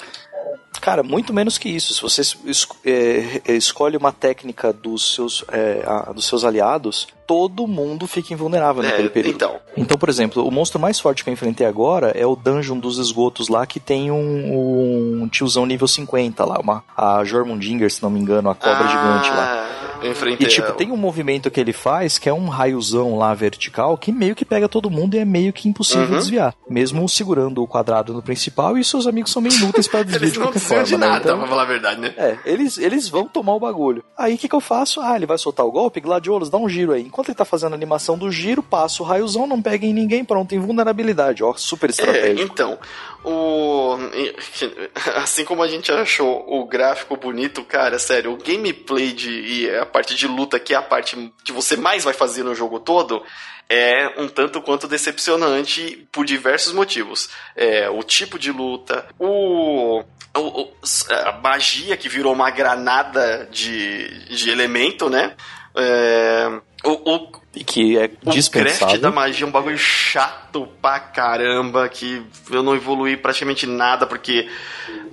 Cara, 0.81 1.03
muito 1.03 1.33
menos 1.33 1.57
que 1.57 1.69
isso. 1.69 1.95
Se 1.95 2.03
você 2.03 2.21
es 2.21 2.69
é, 2.85 3.41
é, 3.47 3.53
escolhe 3.55 3.97
uma 3.97 4.13
técnica 4.13 4.73
dos 4.73 5.15
seus, 5.15 5.45
é, 5.51 5.83
a, 5.87 6.13
dos 6.13 6.27
seus 6.27 6.45
aliados, 6.45 7.09
todo 7.27 7.67
mundo 7.67 8.07
fica 8.07 8.35
invulnerável 8.35 8.83
é, 8.83 8.89
naquele 8.89 9.09
período. 9.09 9.35
Então. 9.35 9.57
então, 9.77 9.97
por 9.97 10.09
exemplo, 10.09 10.47
o 10.47 10.51
monstro 10.51 10.79
mais 10.79 11.01
forte 11.01 11.25
que 11.25 11.31
eu 11.31 11.33
enfrentei 11.33 11.67
agora 11.67 12.11
é 12.11 12.27
o 12.27 12.37
dungeon 12.37 12.79
dos 12.79 12.99
esgotos 12.99 13.49
lá, 13.49 13.67
que 13.67 13.81
tem 13.81 14.11
um, 14.11 15.23
um 15.23 15.29
tiozão 15.29 15.65
nível 15.65 15.89
50 15.89 16.45
lá, 16.45 16.59
uma, 16.59 16.85
a 16.97 17.25
Jormundinger, 17.25 17.91
se 17.91 18.03
não 18.03 18.11
me 18.11 18.21
engano, 18.21 18.51
a 18.51 18.55
cobra 18.55 18.85
ah, 18.85 18.89
gigante 18.89 19.31
lá. 19.31 19.75
Eu 20.05 20.13
enfrentei 20.13 20.47
e 20.47 20.51
tipo, 20.51 20.67
ela. 20.67 20.77
tem 20.77 20.93
um 20.93 20.97
movimento 20.99 21.51
que 21.51 21.59
ele 21.59 21.73
faz 21.73 22.19
que 22.19 22.29
é 22.29 22.33
um 22.33 22.49
raiozão 22.49 23.17
lá 23.17 23.33
vertical 23.33 23.97
que 23.97 24.13
meio 24.13 24.35
que 24.35 24.45
pega 24.45 24.69
todo 24.69 24.91
mundo 24.91 25.15
e 25.15 25.19
é 25.19 25.25
meio 25.25 25.53
que 25.53 25.67
impossível 25.67 26.09
uhum. 26.09 26.19
desviar. 26.19 26.55
Mesmo 26.69 27.09
segurando 27.09 27.63
o 27.63 27.67
quadrado 27.67 28.13
no 28.13 28.23
principal 28.23 28.77
e 28.77 28.85
seus 28.85 29.07
amigos 29.07 29.33
são 29.33 29.41
meio 29.41 29.55
inúteis 29.55 29.89
para 29.89 30.03
desviar 30.05 30.34
de 30.35 30.41
qualquer 30.41 30.61
forma. 30.61 30.85
de 30.85 30.97
né? 30.97 31.07
nada, 31.07 31.15
né? 31.15 31.21
então, 31.25 31.39
pra 31.39 31.49
falar 31.49 31.63
a 31.63 31.67
verdade, 31.67 32.01
né? 32.01 32.15
É, 32.17 32.39
eles, 32.45 32.79
eles 32.79 33.09
vão 33.09 33.27
tomar 33.27 33.55
o 33.55 33.61
bagulho. 33.61 34.05
Aí 34.17 34.35
o 34.35 34.39
que, 34.39 34.49
que 34.49 34.55
eu 34.55 34.61
faço? 34.61 35.01
Ah, 35.01 35.17
ele 35.17 35.27
vai 35.27 35.39
soltar 35.39 35.65
o 35.65 35.73
golpe, 35.73 36.01
Gladiolos, 36.01 36.51
dá 36.51 36.59
um 36.59 36.69
giro 36.69 36.93
aí. 36.93 37.03
Enquanto 37.03 37.29
ele 37.29 37.37
tá 37.37 37.45
fazendo 37.45 37.73
a 37.73 37.77
animação 37.77 38.19
do 38.19 38.31
giro, 38.31 38.63
passa 38.63 39.03
o 39.03 39.07
raiozão, 39.07 39.47
não 39.47 39.63
pega 39.63 39.87
em 39.87 39.93
ninguém, 39.93 40.25
pronto, 40.25 40.55
invulnerabilidade. 40.55 41.43
Ó, 41.43 41.55
super 41.55 41.91
estratégia. 41.91 42.43
É, 42.43 42.45
então, 42.45 42.79
o 43.25 43.97
assim 45.17 45.45
como 45.45 45.63
a 45.63 45.69
gente 45.69 45.91
achou 45.91 46.45
o 46.47 46.67
gráfico 46.67 47.17
bonito, 47.17 47.65
cara, 47.65 47.99
sério, 47.99 48.33
o 48.33 48.37
gameplay 48.37 49.13
de 49.13 49.31
e 49.31 49.77
a 49.77 49.87
parte 49.87 50.15
de 50.15 50.27
luta 50.27 50.59
que 50.59 50.75
é 50.75 50.77
a 50.77 50.83
parte 50.83 51.33
que 51.45 51.53
você 51.53 51.77
mais 51.77 52.05
vai 52.05 52.13
fazer 52.13 52.43
no 52.43 52.55
jogo 52.55 52.79
todo, 52.81 53.23
é 53.69 54.21
um 54.21 54.29
tanto 54.29 54.61
quanto 54.61 54.87
decepcionante 54.87 56.07
por 56.13 56.25
diversos 56.25 56.73
motivos. 56.73 57.31
É, 57.57 57.89
o 57.89 58.03
tipo 58.03 58.39
de 58.39 58.53
luta, 58.53 59.07
o, 59.19 60.03
o, 60.37 60.73
a 61.11 61.33
magia 61.33 61.97
que 61.97 62.09
virou 62.09 62.33
uma 62.33 62.51
granada 62.51 63.49
de, 63.51 64.27
de 64.29 64.51
elemento, 64.51 65.09
né? 65.09 65.35
É, 65.77 66.61
o, 66.85 67.15
o, 67.15 67.29
e 67.55 67.65
que 67.65 67.97
é 67.99 68.11
dispensável. 68.25 68.75
O 68.75 68.79
craft 68.79 69.01
da 69.01 69.11
magia 69.11 69.45
é 69.45 69.49
um 69.49 69.53
bagulho 69.53 69.79
chato 69.79 70.69
pra 70.83 70.99
caramba, 70.99 71.89
que 71.89 72.23
eu 72.51 72.63
não 72.63 72.75
evolui 72.75 73.17
praticamente 73.17 73.67
nada, 73.67 74.07
porque 74.07 74.49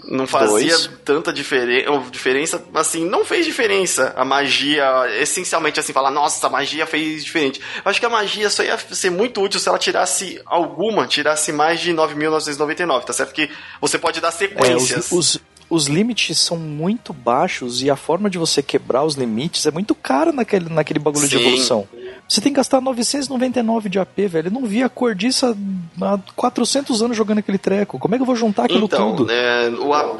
não 0.05 0.25
fazia 0.25 0.75
Dois. 0.75 0.89
tanta 1.05 1.31
diferen 1.31 1.85
diferença, 2.09 2.63
assim, 2.73 3.05
não 3.05 3.23
fez 3.23 3.45
diferença 3.45 4.13
a 4.15 4.25
magia, 4.25 4.85
essencialmente 5.19 5.79
assim, 5.79 5.93
falar, 5.93 6.11
nossa, 6.11 6.45
a 6.47 6.49
magia 6.49 6.85
fez 6.85 7.23
diferente. 7.23 7.61
Eu 7.83 7.89
acho 7.89 7.99
que 7.99 8.05
a 8.05 8.09
magia 8.09 8.49
só 8.49 8.63
ia 8.63 8.77
ser 8.77 9.09
muito 9.09 9.41
útil 9.41 9.59
se 9.59 9.69
ela 9.69 9.77
tirasse 9.77 10.41
alguma, 10.45 11.07
tirasse 11.07 11.51
mais 11.51 11.79
de 11.79 11.93
9.999, 11.93 13.03
tá 13.03 13.13
certo? 13.13 13.33
Que 13.33 13.49
você 13.79 13.97
pode 13.97 14.19
dar 14.19 14.31
sequências. 14.31 15.11
É, 15.11 15.15
os, 15.15 15.35
os 15.35 15.41
os 15.71 15.87
limites 15.87 16.37
são 16.37 16.57
muito 16.57 17.13
baixos 17.13 17.81
e 17.81 17.89
a 17.89 17.95
forma 17.95 18.29
de 18.29 18.37
você 18.37 18.61
quebrar 18.61 19.05
os 19.05 19.15
limites 19.15 19.65
é 19.65 19.71
muito 19.71 19.95
cara 19.95 20.33
naquele, 20.33 20.67
naquele 20.69 20.99
bagulho 20.99 21.25
Sim. 21.25 21.37
de 21.37 21.41
evolução. 21.41 21.87
Você 22.27 22.41
tem 22.41 22.51
que 22.51 22.57
gastar 22.57 22.81
999 22.81 23.87
de 23.87 23.97
AP, 23.97 24.17
velho. 24.27 24.47
Eu 24.49 24.51
não 24.51 24.65
vi 24.65 24.83
a 24.83 24.89
cor 24.89 25.15
disso 25.15 25.55
há 26.01 26.19
400 26.35 27.01
anos 27.01 27.15
jogando 27.15 27.37
aquele 27.37 27.57
treco. 27.57 27.97
Como 27.97 28.13
é 28.13 28.17
que 28.17 28.21
eu 28.21 28.25
vou 28.25 28.35
juntar 28.35 28.65
aquilo 28.65 28.83
então, 28.83 29.15
tudo? 29.15 29.31
É, 29.31 29.69
o 29.69 29.93
AP, 29.93 30.19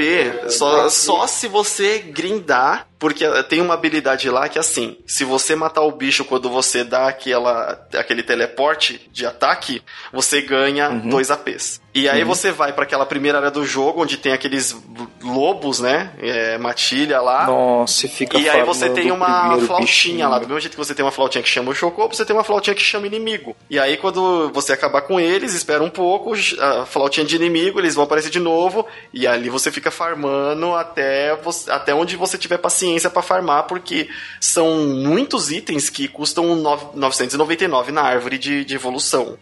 só, 0.50 0.90
só 0.90 1.28
se 1.28 1.50
você 1.50 2.00
grindar, 2.00 2.88
porque 3.02 3.26
tem 3.50 3.60
uma 3.60 3.74
habilidade 3.74 4.30
lá 4.30 4.48
que 4.48 4.60
é 4.60 4.62
assim, 4.62 4.96
se 5.08 5.26
você 5.26 5.56
matar 5.56 5.82
o 5.82 5.92
bicho 5.92 6.24
quando 6.24 6.52
você 6.52 6.84
dá 6.84 7.08
aquela, 7.08 7.84
aquele 7.96 8.22
teleporte 8.22 9.10
de 9.12 9.26
ataque, 9.26 9.82
você 10.14 10.40
ganha 10.40 10.88
uhum. 10.88 11.10
dois 11.10 11.32
APs. 11.32 11.82
E 11.94 12.08
aí 12.08 12.22
uhum. 12.22 12.28
você 12.28 12.52
vai 12.52 12.72
para 12.72 12.84
aquela 12.84 13.06
primeira 13.06 13.40
área 13.40 13.52
do 13.52 13.66
jogo, 13.66 14.04
onde 14.04 14.18
tem 14.18 14.32
aqueles 14.32 14.78
lobos, 15.22 15.80
né? 15.80 16.12
É, 16.20 16.58
matilha 16.60 17.20
lá. 17.20 17.48
Nossa, 17.48 18.08
fica 18.08 18.38
E 18.38 18.48
aí 18.48 18.64
você 18.64 18.90
tem 18.92 19.12
uma 19.12 19.58
flautinha 19.60 20.28
lá. 20.28 20.38
Do 20.38 20.48
mesmo 20.48 20.62
jeito 20.62 20.74
que 20.74 20.78
você 20.78 20.94
tem 20.94 21.04
uma 21.04 21.12
flautinha 21.12 21.44
que 21.44 21.50
chama 21.50 21.72
o 21.72 21.76
Chocobo, 21.76 22.16
você 22.16 22.24
tem 22.24 22.36
uma 22.36 22.44
flautinha 22.44 22.76
que 22.76 22.82
chama 22.82 23.08
inimigo. 23.08 23.56
E 23.70 23.80
aí 23.80 23.98
quando 23.98 24.52
você 24.54 24.72
acabar 24.74 25.02
com 25.02 25.20
eles, 25.20 25.54
espera 25.54 25.84
um 25.84 25.90
pouco, 25.90 26.34
a 26.60 26.86
flautinha 26.86 27.26
de 27.26 27.36
inimigo, 27.36 27.80
eles 27.80 27.96
vão 27.96 28.04
aparecer 28.04 28.30
de 28.30 28.40
novo. 28.40 28.86
E 29.12 29.26
ali 29.26 29.50
você 29.50 29.72
fica 29.72 29.90
farmando 29.90 30.74
até, 30.76 31.36
você, 31.38 31.70
até 31.70 31.94
onde 31.94 32.16
você 32.16 32.38
tiver 32.38 32.60
paciência 32.60 32.91
para 33.10 33.22
farmar, 33.22 33.64
porque 33.64 34.10
são 34.40 34.86
muitos 34.86 35.52
itens 35.52 35.90
que 35.90 36.08
custam 36.08 36.56
999 36.94 37.92
na 37.92 38.02
árvore 38.02 38.38
de, 38.38 38.66
de 38.66 38.76
evolução. 38.76 39.38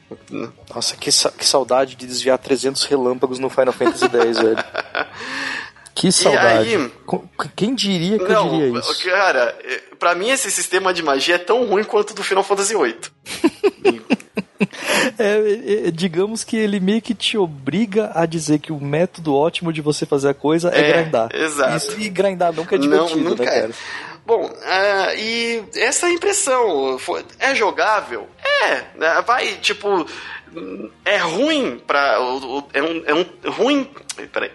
Nossa, 0.73 0.95
que, 0.95 1.09
que 1.09 1.45
saudade 1.45 1.95
de 1.95 2.05
desviar 2.05 2.37
300 2.37 2.83
relâmpagos 2.83 3.39
no 3.39 3.49
Final 3.49 3.73
Fantasy 3.73 4.05
X, 4.05 4.39
velho. 4.39 4.57
Que 5.99 6.13
saudade. 6.13 6.75
Aí, 6.75 6.91
Quem 7.57 7.75
diria 7.75 8.17
que 8.17 8.31
não, 8.31 8.45
eu 8.45 8.51
diria 8.51 8.79
isso? 8.79 9.03
Cara, 9.03 9.53
é, 9.61 9.81
pra 9.99 10.15
mim 10.15 10.29
esse 10.29 10.49
sistema 10.49 10.93
de 10.93 11.03
magia 11.03 11.35
é 11.35 11.37
tão 11.37 11.65
ruim 11.65 11.83
quanto 11.83 12.11
o 12.11 12.13
do 12.13 12.23
Final 12.23 12.41
Fantasy 12.41 12.73
VIII. 12.73 12.95
É, 15.17 15.87
é, 15.87 15.91
digamos 15.91 16.43
que 16.43 16.55
ele 16.55 16.79
meio 16.79 17.01
que 17.01 17.13
te 17.13 17.37
obriga 17.37 18.11
a 18.13 18.25
dizer 18.25 18.59
que 18.59 18.71
o 18.71 18.79
método 18.79 19.33
ótimo 19.33 19.71
de 19.73 19.81
você 19.81 20.05
fazer 20.05 20.29
a 20.29 20.33
coisa 20.33 20.69
é, 20.69 20.79
é 20.79 20.93
grindar. 20.93 21.29
Exato. 21.33 21.77
Isso, 21.77 21.99
e 21.99 22.09
grindar 22.09 22.53
nunca 22.53 22.75
é 22.75 22.77
divertido, 22.77 23.19
não, 23.19 23.29
nunca 23.31 23.43
né, 23.43 23.49
cara? 23.49 23.69
É. 23.69 24.19
Bom, 24.25 24.45
uh, 24.45 25.17
e 25.17 25.63
essa 25.75 26.09
impressão 26.09 26.97
foi, 26.99 27.25
é 27.39 27.55
jogável? 27.55 28.27
É, 28.63 28.75
né? 28.95 29.23
vai, 29.25 29.55
tipo, 29.55 30.05
é 31.03 31.17
ruim 31.17 31.81
pra. 31.85 32.17
É 32.73 32.81
um, 32.81 33.03
é 33.05 33.13
um 33.13 33.25
ruim. 33.51 33.89
Peraí 34.31 34.51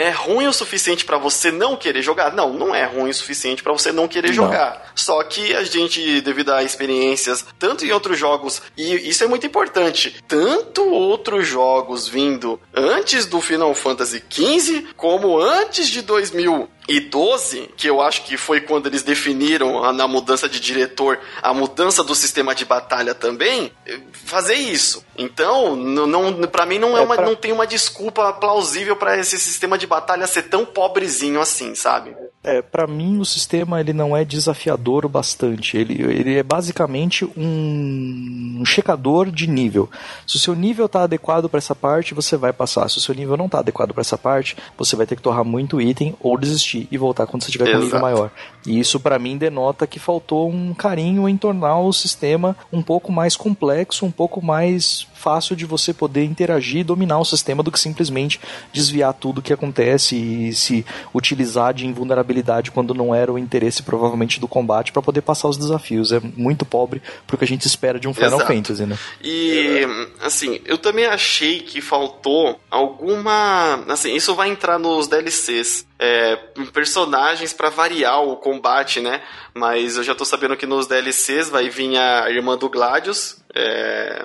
é 0.00 0.10
ruim 0.10 0.46
o 0.46 0.52
suficiente 0.52 1.04
para 1.04 1.18
você 1.18 1.50
não 1.50 1.76
querer 1.76 2.02
jogar? 2.02 2.32
Não, 2.32 2.52
não 2.52 2.74
é 2.74 2.84
ruim 2.84 3.10
o 3.10 3.14
suficiente 3.14 3.62
para 3.62 3.72
você 3.72 3.92
não 3.92 4.08
querer 4.08 4.28
não. 4.28 4.34
jogar. 4.34 4.92
Só 4.94 5.22
que 5.24 5.54
a 5.54 5.62
gente, 5.62 6.20
devido 6.22 6.52
a 6.52 6.62
experiências, 6.62 7.44
tanto 7.58 7.84
em 7.84 7.92
outros 7.92 8.18
jogos, 8.18 8.62
e 8.76 9.08
isso 9.08 9.22
é 9.22 9.26
muito 9.26 9.46
importante, 9.46 10.16
tanto 10.26 10.88
outros 10.88 11.46
jogos 11.46 12.08
vindo 12.08 12.58
antes 12.74 13.26
do 13.26 13.40
Final 13.40 13.74
Fantasy 13.74 14.22
XV, 14.30 14.86
como 14.96 15.38
antes 15.38 15.88
de 15.88 16.00
2000 16.02 16.68
e 16.90 16.98
12, 16.98 17.70
que 17.76 17.88
eu 17.88 18.00
acho 18.00 18.24
que 18.24 18.36
foi 18.36 18.60
quando 18.60 18.88
eles 18.88 19.04
definiram 19.04 19.92
na 19.92 20.08
mudança 20.08 20.48
de 20.48 20.58
diretor 20.58 21.20
a 21.40 21.54
mudança 21.54 22.02
do 22.02 22.16
sistema 22.16 22.52
de 22.52 22.64
batalha 22.64 23.14
também, 23.14 23.70
fazer 24.12 24.54
isso. 24.54 25.04
Então, 25.16 25.76
não, 25.76 26.04
não 26.08 26.48
para 26.48 26.66
mim 26.66 26.80
não 26.80 26.96
é, 26.96 27.00
é 27.00 27.04
uma, 27.04 27.14
pra... 27.14 27.24
não 27.24 27.36
tem 27.36 27.52
uma 27.52 27.64
desculpa 27.64 28.32
plausível 28.32 28.96
para 28.96 29.16
esse 29.16 29.38
sistema 29.38 29.78
de 29.78 29.86
batalha 29.86 30.26
ser 30.26 30.42
tão 30.44 30.66
pobrezinho 30.66 31.40
assim, 31.40 31.76
sabe? 31.76 32.12
É, 32.42 32.62
para 32.62 32.86
mim 32.86 33.18
o 33.18 33.24
sistema 33.24 33.80
ele 33.80 33.92
não 33.92 34.16
é 34.16 34.24
desafiador 34.24 35.04
o 35.04 35.08
bastante. 35.08 35.76
Ele, 35.76 36.02
ele 36.02 36.38
é 36.38 36.42
basicamente 36.42 37.24
um, 37.36 38.58
um 38.60 38.64
checador 38.64 39.30
de 39.30 39.46
nível. 39.46 39.88
Se 40.26 40.36
o 40.36 40.38
seu 40.40 40.54
nível 40.54 40.86
está 40.86 41.02
adequado 41.02 41.48
para 41.48 41.58
essa 41.58 41.74
parte, 41.74 42.14
você 42.14 42.36
vai 42.36 42.52
passar. 42.52 42.88
Se 42.88 42.98
o 42.98 43.00
seu 43.00 43.14
nível 43.14 43.36
não 43.36 43.46
está 43.46 43.60
adequado 43.60 43.92
para 43.92 44.00
essa 44.00 44.18
parte, 44.18 44.56
você 44.76 44.96
vai 44.96 45.06
ter 45.06 45.16
que 45.16 45.22
torrar 45.22 45.44
muito 45.44 45.80
item 45.80 46.16
ou 46.18 46.36
desistir 46.38 46.79
e 46.90 46.98
voltar 46.98 47.26
quando 47.26 47.42
você 47.42 47.50
tiver 47.50 47.70
com 47.72 47.78
um 47.78 47.80
nível 47.80 48.00
maior. 48.00 48.30
E 48.66 48.78
isso 48.78 49.00
para 49.00 49.18
mim 49.18 49.36
denota 49.36 49.86
que 49.86 49.98
faltou 49.98 50.50
um 50.50 50.74
carinho 50.74 51.28
em 51.28 51.36
tornar 51.36 51.78
o 51.78 51.92
sistema 51.92 52.56
um 52.72 52.82
pouco 52.82 53.10
mais 53.10 53.36
complexo, 53.36 54.04
um 54.04 54.10
pouco 54.10 54.44
mais 54.44 55.06
fácil 55.20 55.54
de 55.54 55.66
você 55.66 55.92
poder 55.92 56.24
interagir 56.24 56.80
e 56.80 56.84
dominar 56.84 57.18
o 57.18 57.24
sistema 57.24 57.62
do 57.62 57.70
que 57.70 57.78
simplesmente 57.78 58.40
desviar 58.72 59.12
tudo 59.12 59.42
que 59.42 59.52
acontece 59.52 60.16
e 60.16 60.54
se 60.54 60.84
utilizar 61.14 61.74
de 61.74 61.86
invulnerabilidade 61.86 62.70
quando 62.70 62.94
não 62.94 63.14
era 63.14 63.30
o 63.30 63.38
interesse 63.38 63.82
provavelmente 63.82 64.40
do 64.40 64.48
combate 64.48 64.92
para 64.92 65.02
poder 65.02 65.20
passar 65.20 65.48
os 65.48 65.58
desafios. 65.58 66.10
É 66.10 66.20
muito 66.36 66.64
pobre 66.64 67.02
pro 67.26 67.36
que 67.36 67.44
a 67.44 67.46
gente 67.46 67.66
espera 67.66 68.00
de 68.00 68.08
um 68.08 68.14
Final 68.14 68.40
Exato. 68.40 68.46
Fantasy, 68.52 68.86
né? 68.86 68.98
E 69.22 69.86
assim, 70.22 70.60
eu 70.64 70.78
também 70.78 71.04
achei 71.04 71.60
que 71.60 71.82
faltou 71.82 72.58
alguma, 72.70 73.84
assim, 73.88 74.14
isso 74.14 74.34
vai 74.34 74.48
entrar 74.48 74.78
nos 74.78 75.06
DLCs. 75.06 75.86
É, 76.02 76.36
personagens 76.72 77.52
para 77.52 77.68
variar 77.68 78.22
o 78.22 78.36
combate, 78.50 79.00
né? 79.00 79.22
Mas 79.54 79.96
eu 79.96 80.02
já 80.02 80.14
tô 80.14 80.24
sabendo 80.24 80.56
que 80.56 80.66
nos 80.66 80.86
DLCs 80.86 81.48
vai 81.48 81.68
vir 81.68 81.96
a 81.96 82.28
irmã 82.30 82.56
do 82.58 82.68
Gladius, 82.68 83.38
é, 83.54 84.24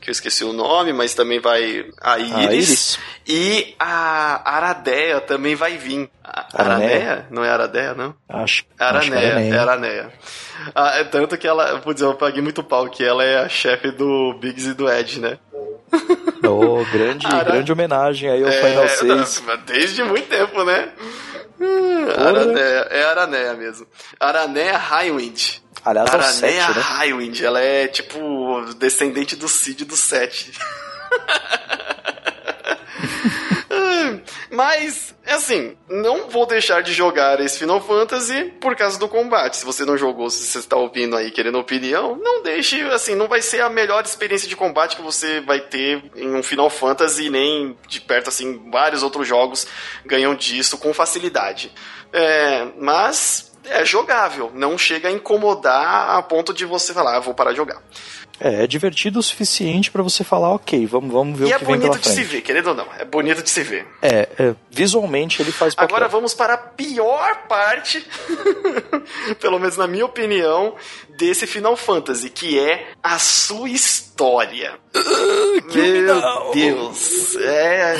que 0.00 0.10
eu 0.10 0.12
esqueci 0.12 0.44
o 0.44 0.52
nome, 0.52 0.92
mas 0.92 1.14
também 1.14 1.40
vai 1.40 1.86
a 2.00 2.18
Iris, 2.18 2.34
a 2.34 2.42
Iris. 2.52 2.98
e 3.26 3.74
a 3.78 4.56
Aradeia 4.56 5.20
também 5.20 5.54
vai 5.54 5.78
vir. 5.78 6.10
Araneia? 6.52 7.26
Não 7.30 7.42
é 7.42 7.50
Aradeia, 7.50 7.94
não? 7.94 8.14
Acho. 8.28 8.64
Araneia, 8.78 9.36
acho 9.36 9.54
é 9.54 9.58
Araneia. 9.58 10.12
Ah, 10.74 10.98
é 10.98 11.04
tanto 11.04 11.38
que 11.38 11.46
ela, 11.46 11.78
putz, 11.78 12.00
eu 12.02 12.14
paguei 12.14 12.42
muito 12.42 12.62
pau, 12.62 12.88
que 12.88 13.04
ela 13.04 13.24
é 13.24 13.38
a 13.38 13.48
chefe 13.48 13.90
do 13.90 14.34
Biggs 14.34 14.70
e 14.70 14.74
do 14.74 14.90
Ed, 14.90 15.20
né? 15.20 15.38
Oh, 16.44 16.84
grande, 16.92 17.26
Ara... 17.26 17.44
grande 17.44 17.72
homenagem 17.72 18.28
aí 18.28 18.42
ao 18.42 18.48
é, 18.48 18.52
Final 18.52 18.88
6. 19.26 19.42
Desde 19.66 20.02
muito 20.02 20.28
tempo, 20.28 20.62
né? 20.64 20.90
Hum, 21.60 22.08
Araneia, 22.10 22.86
é 22.90 23.04
Araneia 23.04 23.54
mesmo. 23.54 23.86
Araneia 24.20 24.76
Highwind. 24.76 25.60
Aliás, 25.84 26.08
Araneia 26.08 26.60
é 26.60 26.64
o 26.64 26.74
7, 26.74 26.78
né? 26.78 26.82
Highwind, 26.82 27.40
ela 27.42 27.60
é 27.60 27.88
tipo 27.88 28.74
descendente 28.78 29.36
do 29.36 29.48
Cid 29.48 29.84
do 29.84 29.96
7. 29.96 30.52
Mas, 34.50 35.14
assim, 35.26 35.76
não 35.88 36.28
vou 36.28 36.46
deixar 36.46 36.82
de 36.82 36.92
jogar 36.92 37.40
esse 37.40 37.58
Final 37.58 37.80
Fantasy 37.80 38.52
por 38.60 38.76
causa 38.76 38.98
do 38.98 39.08
combate. 39.08 39.56
Se 39.56 39.64
você 39.64 39.84
não 39.84 39.96
jogou, 39.96 40.30
se 40.30 40.44
você 40.44 40.58
está 40.58 40.76
ouvindo 40.76 41.16
aí 41.16 41.30
querendo 41.30 41.58
opinião, 41.58 42.16
não 42.16 42.42
deixe, 42.42 42.80
assim, 42.82 43.14
não 43.14 43.28
vai 43.28 43.42
ser 43.42 43.60
a 43.60 43.68
melhor 43.68 44.04
experiência 44.04 44.48
de 44.48 44.56
combate 44.56 44.96
que 44.96 45.02
você 45.02 45.40
vai 45.40 45.60
ter 45.60 46.02
em 46.14 46.34
um 46.34 46.42
Final 46.42 46.70
Fantasy, 46.70 47.30
nem 47.30 47.76
de 47.88 48.00
perto, 48.00 48.28
assim, 48.28 48.70
vários 48.70 49.02
outros 49.02 49.26
jogos 49.26 49.66
ganham 50.04 50.34
disso 50.34 50.78
com 50.78 50.92
facilidade. 50.92 51.72
É, 52.12 52.66
mas 52.78 53.52
é 53.68 53.84
jogável, 53.84 54.50
não 54.54 54.78
chega 54.78 55.08
a 55.08 55.12
incomodar 55.12 56.16
a 56.16 56.22
ponto 56.22 56.54
de 56.54 56.64
você 56.64 56.94
falar, 56.94 57.16
ah, 57.16 57.20
vou 57.20 57.34
parar 57.34 57.50
de 57.50 57.56
jogar. 57.56 57.82
É, 58.40 58.64
é 58.64 58.66
divertido 58.66 59.18
o 59.18 59.22
suficiente 59.22 59.90
para 59.90 60.02
você 60.02 60.22
falar, 60.22 60.52
ok, 60.52 60.86
vamos, 60.86 61.12
vamos 61.12 61.38
ver 61.38 61.48
e 61.48 61.54
o 61.54 61.58
que 61.58 61.64
é 61.64 61.66
vem 61.66 61.80
pela 61.80 61.92
frente. 61.94 62.06
E 62.06 62.10
é 62.10 62.14
bonito 62.14 62.14
de 62.14 62.14
se 62.14 62.24
ver, 62.24 62.40
querendo 62.42 62.66
ou 62.68 62.74
não, 62.74 62.86
é 62.98 63.04
bonito 63.04 63.42
de 63.42 63.50
se 63.50 63.62
ver. 63.62 63.86
É, 64.02 64.28
é 64.38 64.54
visualmente 64.70 65.40
ele 65.40 65.52
faz 65.52 65.74
papel. 65.74 65.96
Agora 65.96 66.08
vamos 66.08 66.34
para 66.34 66.54
a 66.54 66.58
pior 66.58 67.46
parte, 67.48 68.06
pelo 69.40 69.58
menos 69.58 69.76
na 69.76 69.86
minha 69.86 70.04
opinião, 70.04 70.74
desse 71.16 71.46
Final 71.46 71.76
Fantasy, 71.76 72.28
que 72.30 72.58
é 72.58 72.88
a 73.02 73.18
sua 73.18 73.70
história. 73.70 74.74
Uh, 74.94 75.74
Meu 75.74 76.50
Deus, 76.52 77.36
é... 77.36 77.96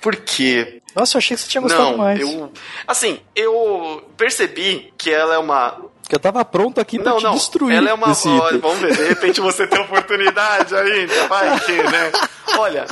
Por 0.00 0.16
quê? 0.16 0.80
Nossa, 0.94 1.16
eu 1.16 1.18
achei 1.18 1.36
que 1.36 1.42
você 1.42 1.48
tinha 1.48 1.60
gostado 1.60 1.90
não, 1.90 1.98
mais. 1.98 2.18
Eu, 2.18 2.50
assim, 2.86 3.20
eu 3.34 4.02
percebi 4.16 4.92
que 4.96 5.10
ela 5.10 5.34
é 5.34 5.38
uma 5.38 5.78
que 6.08 6.14
eu 6.14 6.20
tava 6.20 6.44
pronto 6.44 6.80
aqui 6.80 6.98
pra 6.98 7.12
não, 7.12 7.18
te 7.18 7.24
não. 7.24 7.34
destruir. 7.34 7.76
Ela 7.76 7.90
é 7.90 7.94
uma. 7.94 8.16
Olha, 8.40 8.58
vamos 8.58 8.78
ver, 8.78 8.96
de 8.96 9.04
repente 9.04 9.40
você 9.40 9.66
tem 9.66 9.80
oportunidade 9.80 10.74
ainda. 10.74 11.26
Vai 11.28 11.60
que, 11.60 11.72
né? 11.72 12.12
Olha, 12.58 12.86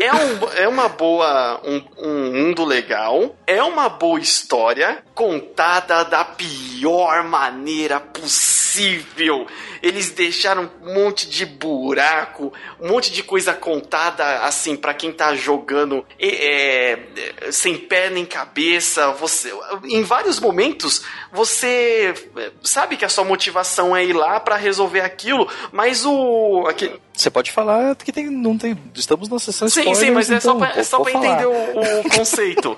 é, 0.00 0.12
um, 0.12 0.62
é 0.62 0.68
uma 0.68 0.88
boa. 0.88 1.60
Um, 1.64 1.82
um 1.98 2.32
mundo 2.32 2.64
legal. 2.64 3.36
É 3.46 3.62
uma 3.62 3.88
boa 3.88 4.18
história 4.18 5.02
contada 5.14 6.04
da 6.04 6.24
pior 6.24 7.22
maneira 7.24 8.00
possível 8.00 9.46
eles 9.84 10.10
deixaram 10.10 10.70
um 10.82 10.94
monte 10.94 11.28
de 11.28 11.44
buraco, 11.44 12.50
um 12.80 12.88
monte 12.88 13.12
de 13.12 13.22
coisa 13.22 13.52
contada 13.52 14.24
assim 14.38 14.76
para 14.76 14.94
quem 14.94 15.12
tá 15.12 15.34
jogando 15.34 16.06
é, 16.18 16.98
é, 17.46 17.52
sem 17.52 17.76
pé 17.76 18.08
nem 18.08 18.24
cabeça. 18.24 19.12
Você, 19.12 19.52
em 19.84 20.02
vários 20.02 20.40
momentos 20.40 21.04
você 21.30 22.14
sabe 22.62 22.96
que 22.96 23.04
a 23.04 23.10
sua 23.10 23.24
motivação 23.24 23.94
é 23.94 24.02
ir 24.02 24.14
lá 24.14 24.40
para 24.40 24.56
resolver 24.56 25.02
aquilo, 25.02 25.46
mas 25.70 26.06
o 26.06 26.64
aquele, 26.66 26.98
você 27.12 27.30
pode 27.30 27.52
falar 27.52 27.94
que 27.96 28.10
tem, 28.10 28.28
não 28.28 28.56
tem. 28.58 28.76
Estamos 28.94 29.28
na 29.28 29.38
sessão 29.38 29.68
Sim, 29.68 29.80
spoilers, 29.80 29.98
sim, 29.98 30.10
mas 30.10 30.30
é 30.30 30.36
então, 30.36 30.52
só 30.52 30.58
pra, 30.58 30.80
é 30.80 30.82
só 30.82 31.00
pra 31.00 31.12
entender 31.12 31.46
o, 31.46 32.00
o 32.00 32.10
conceito. 32.16 32.76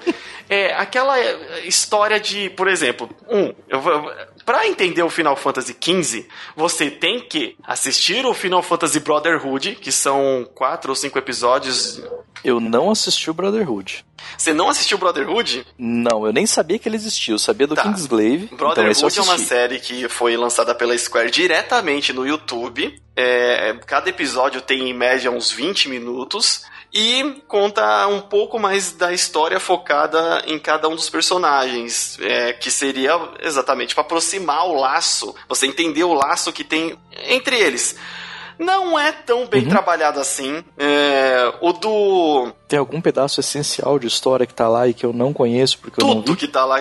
é, 0.49 0.75
aquela 0.75 1.19
história 1.65 2.21
de, 2.21 2.51
por 2.51 2.69
exemplo, 2.69 3.09
um, 3.29 3.55
eu, 3.69 3.81
pra 4.47 4.67
entender 4.67 5.03
o 5.03 5.11
Final 5.11 5.37
Fantasy 5.37 5.77
XV, 5.79 6.29
você 6.55 6.89
tem 6.89 7.21
que 7.21 7.57
assistir 7.65 8.25
o 8.25 8.33
Final 8.33 8.63
Fantasy 8.63 9.01
Brotherhood, 9.01 9.75
que 9.75 9.91
são 9.91 10.49
quatro 10.55 10.91
ou 10.91 10.97
cinco 10.97 11.19
episódios. 11.19 12.01
Eu 12.45 12.61
não 12.61 12.91
assisti 12.91 13.29
o 13.29 13.35
Brotherhood. 13.35 14.07
Você 14.39 14.53
não 14.55 14.69
assistiu 14.69 14.99
Brotherhood? 14.99 15.67
Não, 15.77 16.27
eu 16.27 16.33
nem 16.33 16.47
sabia 16.47 16.79
que 16.79 16.89
ele 16.89 16.97
existia. 16.97 17.35
Eu 17.35 17.39
sabia 17.39 17.67
do 17.67 17.75
tá. 17.75 17.83
Kingsglaive. 17.83 18.45
Então 18.45 18.59
Brotherhood 18.59 18.99
então 18.99 19.25
é 19.25 19.27
uma 19.27 19.39
série 19.39 19.81
que 19.81 20.09
foi 20.09 20.37
lançada 20.37 20.75
pela 20.75 20.97
Square 20.97 21.31
diretamente 21.31 22.13
no 22.13 22.27
YouTube. 22.27 23.01
É, 23.17 23.77
cada 23.87 24.09
episódio 24.11 24.61
tem 24.61 24.89
em 24.89 24.95
média 24.95 25.31
uns 25.31 25.51
20 25.51 25.89
minutos 25.89 26.63
e 26.93 27.43
conta 27.47 28.07
um 28.09 28.21
pouco 28.21 28.59
mais 28.59 28.93
da 28.93 29.13
história 29.13 29.61
focada 29.61 30.43
em 30.47 30.59
cada 30.59 30.89
um 30.89 30.95
dos 30.95 31.11
personagens, 31.11 32.19
é, 32.21 32.53
que 32.53 32.71
seria 32.71 33.19
exatamente 33.41 33.95
para 33.95 34.03
aproximar 34.03 34.67
o 34.67 34.81
laço, 34.81 35.35
você 35.49 35.67
entender 35.67 36.05
o 36.05 36.15
laço 36.15 36.53
que 36.53 36.65
tem 36.65 36.97
entre 37.29 37.57
eles. 37.57 37.97
Não 38.59 38.99
é 38.99 39.13
tão 39.13 39.47
bem 39.47 39.65
uhum. 39.65 39.69
trabalhado 39.69 40.19
assim. 40.19 40.65
É, 40.79 41.53
o 41.61 41.73
do. 41.75 42.51
Tem 42.67 42.79
algum 42.79 43.03
pedaço 43.03 43.39
essencial 43.39 43.99
de 43.99 44.07
história 44.07 44.47
que 44.47 44.55
tá 44.55 44.67
lá 44.67 44.89
e 44.89 44.95
que 44.95 45.05
eu 45.05 45.13
não 45.13 45.31
conheço 45.35 45.79
porque 45.79 46.01
Tudo 46.01 46.11
eu 46.11 46.15
não 46.15 46.23
vi? 46.23 46.37
que 46.37 46.49
tá 46.49 46.65
lá, 46.65 46.79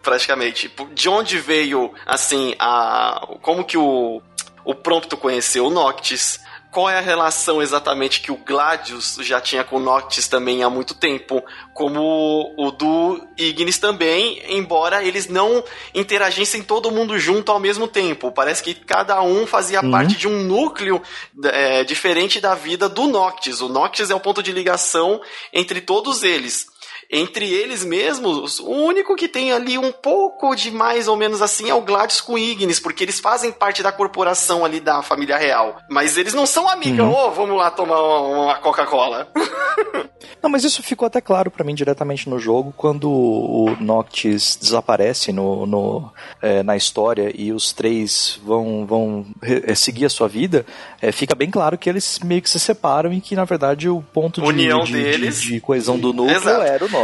praticamente. 0.00 0.72
De 0.94 1.08
onde 1.08 1.38
veio, 1.38 1.92
assim, 2.06 2.54
a. 2.60 3.26
Como 3.42 3.64
que 3.64 3.76
o 3.76 4.22
o 4.68 4.74
Prompto 4.74 5.16
conheceu 5.16 5.64
o 5.64 5.70
Noctis, 5.70 6.38
qual 6.78 6.88
é 6.88 6.96
a 6.96 7.00
relação 7.00 7.60
exatamente 7.60 8.20
que 8.20 8.30
o 8.30 8.36
Gladius 8.36 9.18
já 9.22 9.40
tinha 9.40 9.64
com 9.64 9.78
o 9.78 9.80
Noctis 9.80 10.28
também 10.28 10.62
há 10.62 10.70
muito 10.70 10.94
tempo, 10.94 11.44
como 11.74 12.54
o 12.56 12.70
do 12.70 13.20
Ignis 13.36 13.78
também, 13.78 14.40
embora 14.46 15.02
eles 15.02 15.26
não 15.26 15.64
interagissem 15.92 16.62
todo 16.62 16.92
mundo 16.92 17.18
junto 17.18 17.50
ao 17.50 17.58
mesmo 17.58 17.88
tempo. 17.88 18.30
Parece 18.30 18.62
que 18.62 18.74
cada 18.74 19.20
um 19.22 19.44
fazia 19.44 19.82
uhum. 19.82 19.90
parte 19.90 20.16
de 20.16 20.28
um 20.28 20.44
núcleo 20.44 21.02
é, 21.46 21.82
diferente 21.82 22.40
da 22.40 22.54
vida 22.54 22.88
do 22.88 23.08
Noctis. 23.08 23.60
O 23.60 23.68
Noctis 23.68 24.10
é 24.10 24.14
o 24.14 24.20
ponto 24.20 24.40
de 24.40 24.52
ligação 24.52 25.20
entre 25.52 25.80
todos 25.80 26.22
eles 26.22 26.67
entre 27.10 27.50
eles 27.50 27.84
mesmos, 27.84 28.60
o 28.60 28.70
único 28.70 29.16
que 29.16 29.28
tem 29.28 29.50
ali 29.50 29.78
um 29.78 29.90
pouco 29.90 30.54
de 30.54 30.70
mais 30.70 31.08
ou 31.08 31.16
menos 31.16 31.40
assim 31.40 31.70
é 31.70 31.74
o 31.74 31.80
Gladys 31.80 32.20
com 32.20 32.36
Ignis, 32.36 32.78
porque 32.78 33.02
eles 33.02 33.18
fazem 33.18 33.50
parte 33.50 33.82
da 33.82 33.90
corporação 33.90 34.62
ali 34.62 34.78
da 34.78 35.02
família 35.02 35.38
real. 35.38 35.78
Mas 35.88 36.18
eles 36.18 36.34
não 36.34 36.44
são 36.44 36.68
amigos. 36.68 37.00
Uhum. 37.00 37.10
Oh, 37.10 37.30
vamos 37.30 37.56
lá 37.56 37.70
tomar 37.70 38.00
uma 38.00 38.54
Coca-Cola. 38.56 39.26
não, 40.42 40.50
mas 40.50 40.64
isso 40.64 40.82
ficou 40.82 41.06
até 41.06 41.20
claro 41.20 41.50
para 41.50 41.64
mim 41.64 41.74
diretamente 41.74 42.28
no 42.28 42.38
jogo, 42.38 42.74
quando 42.76 43.10
o 43.10 43.74
Noctis 43.80 44.56
desaparece 44.60 45.32
no, 45.32 45.64
no 45.64 46.12
é, 46.42 46.62
na 46.62 46.76
história 46.76 47.32
e 47.34 47.52
os 47.52 47.72
três 47.72 48.38
vão, 48.44 48.84
vão 48.86 49.26
é, 49.42 49.74
seguir 49.74 50.04
a 50.04 50.10
sua 50.10 50.28
vida, 50.28 50.66
é, 51.00 51.10
fica 51.10 51.34
bem 51.34 51.50
claro 51.50 51.78
que 51.78 51.88
eles 51.88 52.18
meio 52.18 52.42
que 52.42 52.50
se 52.50 52.60
separam 52.60 53.12
e 53.12 53.20
que, 53.20 53.34
na 53.34 53.44
verdade, 53.44 53.88
o 53.88 54.02
ponto 54.02 54.42
de, 54.42 54.46
União 54.46 54.80
de, 54.80 54.92
deles. 54.92 55.40
De, 55.40 55.54
de 55.54 55.60
coesão 55.60 55.98
do 55.98 56.12
núcleo 56.12 56.36
Exato. 56.36 56.62
era 56.62 56.84
o 56.84 56.88
Noctis. 56.88 56.97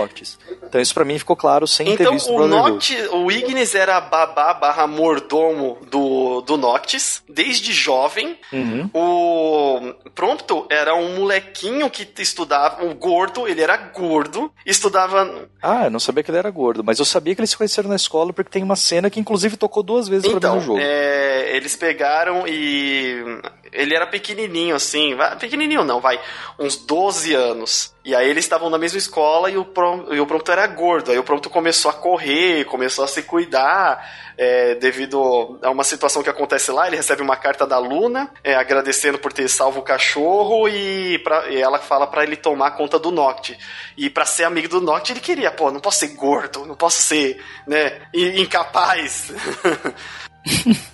Então 0.62 0.80
isso 0.80 0.94
para 0.94 1.04
mim 1.04 1.18
ficou 1.18 1.36
claro 1.36 1.66
sem 1.66 1.90
então, 1.90 2.06
ter 2.06 2.12
visto 2.12 2.32
o 2.32 2.46
Noctis, 2.46 3.08
o 3.12 3.30
Ignis 3.30 3.74
era 3.74 4.00
babá 4.00 4.54
barra 4.54 4.86
mordomo 4.86 5.78
do, 5.90 6.40
do 6.42 6.56
Noctis, 6.56 7.22
desde 7.28 7.72
jovem. 7.72 8.38
Uhum. 8.52 8.90
O 8.92 10.10
Prompto 10.14 10.66
era 10.70 10.94
um 10.94 11.16
molequinho 11.16 11.88
que 11.90 12.08
estudava, 12.20 12.84
um 12.84 12.94
gordo, 12.94 13.46
ele 13.46 13.60
era 13.60 13.76
gordo, 13.76 14.50
estudava... 14.64 15.48
Ah, 15.62 15.84
eu 15.84 15.90
não 15.90 16.00
sabia 16.00 16.22
que 16.22 16.30
ele 16.30 16.38
era 16.38 16.50
gordo, 16.50 16.82
mas 16.84 16.98
eu 16.98 17.04
sabia 17.04 17.34
que 17.34 17.40
eles 17.40 17.50
se 17.50 17.56
conheceram 17.56 17.88
na 17.88 17.96
escola 17.96 18.32
porque 18.32 18.50
tem 18.50 18.62
uma 18.62 18.76
cena 18.76 19.10
que 19.10 19.20
inclusive 19.20 19.56
tocou 19.56 19.82
duas 19.82 20.08
vezes 20.08 20.26
então, 20.26 20.40
pra 20.40 20.50
mim 20.50 20.56
no 20.56 20.62
então, 20.62 20.74
jogo. 20.74 20.80
É, 20.82 21.56
eles 21.56 21.76
pegaram 21.76 22.46
e 22.46 23.22
ele 23.74 23.94
era 23.94 24.06
pequenininho, 24.06 24.76
assim, 24.76 25.16
pequenininho 25.38 25.84
não, 25.84 26.00
vai, 26.00 26.18
uns 26.58 26.76
12 26.76 27.34
anos. 27.34 27.92
E 28.04 28.14
aí 28.14 28.28
eles 28.28 28.44
estavam 28.44 28.70
na 28.70 28.78
mesma 28.78 28.98
escola 28.98 29.50
e 29.50 29.56
o, 29.56 29.64
Prom, 29.64 30.12
e 30.12 30.20
o 30.20 30.26
Prompto 30.26 30.52
era 30.52 30.66
gordo. 30.66 31.10
Aí 31.10 31.18
o 31.18 31.24
Prompto 31.24 31.50
começou 31.50 31.90
a 31.90 31.94
correr, 31.94 32.64
começou 32.66 33.04
a 33.04 33.08
se 33.08 33.22
cuidar, 33.22 34.06
é, 34.36 34.74
devido 34.74 35.58
a 35.62 35.70
uma 35.70 35.82
situação 35.82 36.22
que 36.22 36.30
acontece 36.30 36.70
lá. 36.70 36.86
Ele 36.86 36.96
recebe 36.96 37.22
uma 37.22 37.36
carta 37.36 37.66
da 37.66 37.78
Luna, 37.78 38.30
é, 38.44 38.54
agradecendo 38.54 39.18
por 39.18 39.32
ter 39.32 39.48
salvo 39.48 39.80
o 39.80 39.84
cachorro, 39.84 40.68
e, 40.68 41.18
pra, 41.20 41.48
e 41.48 41.60
ela 41.60 41.78
fala 41.78 42.06
para 42.06 42.22
ele 42.22 42.36
tomar 42.36 42.72
conta 42.72 42.98
do 42.98 43.10
Noct. 43.10 43.58
E 43.96 44.08
para 44.08 44.26
ser 44.26 44.44
amigo 44.44 44.68
do 44.68 44.80
Noct, 44.80 45.12
ele 45.12 45.20
queria, 45.20 45.50
pô, 45.50 45.70
não 45.70 45.80
posso 45.80 45.98
ser 45.98 46.08
gordo, 46.08 46.64
não 46.66 46.76
posso 46.76 47.02
ser, 47.02 47.42
né, 47.66 48.02
incapaz. 48.12 49.32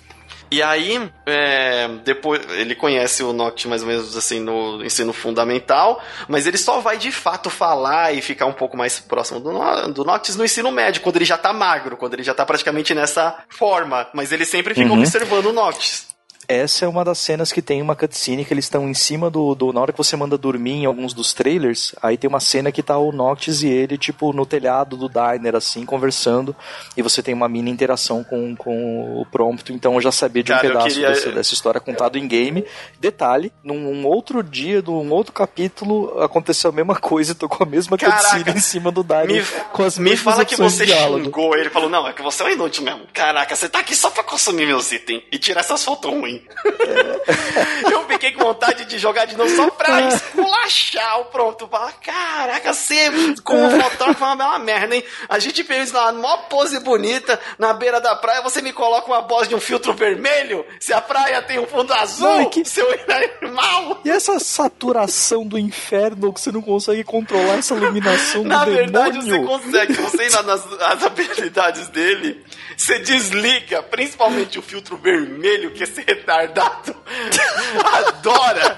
E 0.51 0.61
aí, 0.61 1.09
é, 1.25 1.87
depois 2.03 2.41
ele 2.51 2.75
conhece 2.75 3.23
o 3.23 3.31
Noct 3.31 3.69
mais 3.69 3.83
ou 3.83 3.87
menos 3.87 4.17
assim 4.17 4.41
no 4.41 4.83
ensino 4.83 5.13
fundamental, 5.13 6.03
mas 6.27 6.45
ele 6.45 6.57
só 6.57 6.81
vai 6.81 6.97
de 6.97 7.09
fato 7.09 7.49
falar 7.49 8.13
e 8.13 8.21
ficar 8.21 8.47
um 8.47 8.53
pouco 8.53 8.75
mais 8.75 8.99
próximo 8.99 9.39
do, 9.39 9.93
do 9.93 10.03
Noctis 10.03 10.35
no 10.35 10.43
ensino 10.43 10.69
médio, 10.69 11.01
quando 11.01 11.15
ele 11.15 11.25
já 11.25 11.37
tá 11.37 11.53
magro, 11.53 11.95
quando 11.95 12.15
ele 12.15 12.23
já 12.23 12.33
tá 12.33 12.45
praticamente 12.45 12.93
nessa 12.93 13.43
forma. 13.47 14.07
Mas 14.13 14.33
ele 14.33 14.43
sempre 14.43 14.73
fica 14.73 14.91
uhum. 14.91 14.99
observando 14.99 15.45
o 15.45 15.53
Noctis 15.53 16.10
essa 16.51 16.85
é 16.85 16.87
uma 16.87 17.03
das 17.03 17.17
cenas 17.17 17.51
que 17.51 17.61
tem 17.61 17.81
uma 17.81 17.95
cutscene 17.95 18.45
que 18.45 18.53
eles 18.53 18.65
estão 18.65 18.87
em 18.89 18.93
cima 18.93 19.29
do, 19.29 19.55
do. 19.55 19.73
Na 19.73 19.81
hora 19.81 19.91
que 19.91 19.97
você 19.97 20.15
manda 20.15 20.37
dormir 20.37 20.73
em 20.73 20.85
alguns 20.85 21.13
dos 21.13 21.33
trailers, 21.33 21.93
aí 22.01 22.17
tem 22.17 22.27
uma 22.27 22.39
cena 22.39 22.71
que 22.71 22.83
tá 22.83 22.97
o 22.97 23.11
Noctis 23.11 23.63
e 23.63 23.67
ele, 23.67 23.97
tipo, 23.97 24.33
no 24.33 24.45
telhado 24.45 24.95
do 24.95 25.09
diner, 25.09 25.55
assim, 25.55 25.85
conversando, 25.85 26.55
e 26.95 27.01
você 27.01 27.23
tem 27.23 27.33
uma 27.33 27.47
mini 27.47 27.71
interação 27.71 28.23
com, 28.23 28.55
com 28.55 29.21
o 29.21 29.25
Prompto, 29.25 29.71
então 29.71 29.95
eu 29.95 30.01
já 30.01 30.11
sabia 30.11 30.43
de 30.43 30.51
um 30.51 30.55
Cara, 30.55 30.67
pedaço 30.67 30.87
queria... 30.87 31.09
dessa, 31.09 31.31
dessa, 31.31 31.53
história 31.53 31.79
contado 31.79 32.17
em 32.17 32.27
game. 32.27 32.65
Detalhe, 32.99 33.51
num 33.63 34.05
outro 34.05 34.43
dia, 34.43 34.81
num 34.81 35.11
outro 35.11 35.33
capítulo, 35.33 36.21
aconteceu 36.21 36.69
a 36.69 36.73
mesma 36.73 36.95
coisa, 36.95 37.33
tocou 37.33 37.65
a 37.65 37.69
mesma 37.69 37.97
Caraca, 37.97 38.21
cutscene 38.21 38.57
em 38.57 38.61
cima 38.61 38.91
do 38.91 39.03
diner 39.03 39.27
me, 39.27 39.43
com 39.71 39.83
as 39.83 39.97
Me 39.97 40.15
fala 40.15 40.45
que 40.45 40.55
você 40.55 40.85
xingou 40.85 41.55
ele, 41.55 41.69
falou, 41.69 41.89
não, 41.89 42.07
é 42.07 42.13
que 42.13 42.21
você 42.21 42.43
é 42.43 42.45
um 42.47 42.49
inútil 42.49 42.83
mesmo. 42.83 43.01
Caraca, 43.13 43.55
você 43.55 43.69
tá 43.69 43.79
aqui 43.79 43.95
só 43.95 44.09
pra 44.09 44.23
consumir 44.23 44.65
meus 44.65 44.91
itens 44.91 45.23
e 45.31 45.37
tirar 45.37 45.61
essas 45.61 45.83
fotos 45.83 46.11
ruins. 46.11 46.40
Assim. 46.49 47.91
eu 47.91 48.07
fiquei 48.07 48.31
com 48.31 48.43
vontade 48.43 48.85
de 48.85 48.97
jogar 48.99 49.25
de 49.25 49.35
novo 49.37 49.49
só 49.55 49.69
pra 49.71 50.01
esculachar 50.09 51.21
o 51.21 51.25
pronto. 51.25 51.67
Falar, 51.67 51.93
caraca, 51.93 52.73
você 52.73 53.09
como 53.43 53.69
fotógrafo 53.69 54.23
é 54.23 54.27
uma 54.27 54.35
bela 54.35 54.59
merda, 54.59 54.95
hein? 54.95 55.03
A 55.29 55.39
gente 55.39 55.63
fez 55.63 55.91
lá 55.91 56.11
numa 56.11 56.37
pose 56.39 56.79
bonita 56.79 57.39
na 57.57 57.73
beira 57.73 57.99
da 57.99 58.15
praia, 58.15 58.41
você 58.41 58.61
me 58.61 58.73
coloca 58.73 59.07
uma 59.07 59.21
voz 59.21 59.47
de 59.47 59.55
um 59.55 59.59
filtro 59.59 59.93
vermelho? 59.93 60.65
Se 60.79 60.93
a 60.93 61.01
praia 61.01 61.41
tem 61.41 61.59
um 61.59 61.65
fundo 61.67 61.93
azul, 61.93 62.49
que... 62.49 62.65
seu 62.65 62.87
animal! 63.07 64.01
E 64.03 64.09
essa 64.09 64.39
saturação 64.39 65.45
do 65.45 65.57
inferno 65.57 66.33
que 66.33 66.41
você 66.41 66.51
não 66.51 66.61
consegue 66.61 67.03
controlar 67.03 67.55
essa 67.55 67.75
iluminação 67.75 68.43
Na 68.43 68.65
do 68.65 68.71
verdade, 68.71 69.19
demônio. 69.19 69.59
você 69.59 69.69
consegue. 69.69 69.93
Você 69.93 70.27
indo 70.27 70.43
nas 70.43 70.61
as 70.81 71.03
habilidades 71.03 71.87
dele, 71.89 72.43
você 72.81 72.97
desliga, 72.97 73.83
principalmente 73.83 74.57
o 74.57 74.61
filtro 74.61 74.97
vermelho, 74.97 75.69
que 75.71 75.83
esse 75.83 76.01
retardado 76.01 76.95
adora. 78.07 78.75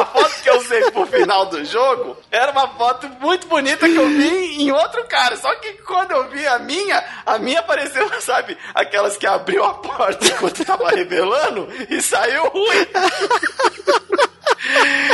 A 0.00 0.04
foto 0.04 0.42
que 0.42 0.50
eu 0.50 0.58
usei 0.58 0.90
pro 0.90 1.06
final 1.06 1.46
do 1.46 1.64
jogo 1.64 2.16
era 2.28 2.50
uma 2.50 2.66
foto 2.70 3.08
muito 3.20 3.46
bonita 3.46 3.88
que 3.88 3.94
eu 3.94 4.08
vi 4.08 4.62
em 4.62 4.72
outro 4.72 5.04
cara. 5.04 5.36
Só 5.36 5.54
que 5.56 5.74
quando 5.74 6.10
eu 6.10 6.28
vi 6.28 6.44
a 6.44 6.58
minha, 6.58 7.04
a 7.24 7.38
minha 7.38 7.60
apareceu, 7.60 8.10
sabe, 8.20 8.58
aquelas 8.74 9.16
que 9.16 9.28
abriu 9.28 9.64
a 9.64 9.74
porta 9.74 10.26
enquanto 10.26 10.64
tava 10.64 10.90
revelando 10.90 11.68
e 11.88 12.02
saiu 12.02 12.48
ruim. 12.48 12.86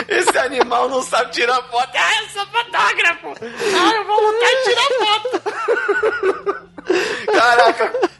Esse 0.08 0.38
animal 0.38 0.88
não 0.88 1.02
sabe 1.02 1.32
tirar 1.32 1.62
foto. 1.64 1.90
Ah, 1.94 2.22
eu 2.22 2.28
sou 2.30 2.46
fotógrafo! 2.46 3.34
Ah, 3.42 3.94
eu 3.94 4.04
vou 4.06 4.20
lutar 4.20 4.50
e 4.52 4.62
tirar 4.64 4.88
foto! 5.04 6.66
Caraca! 7.26 8.10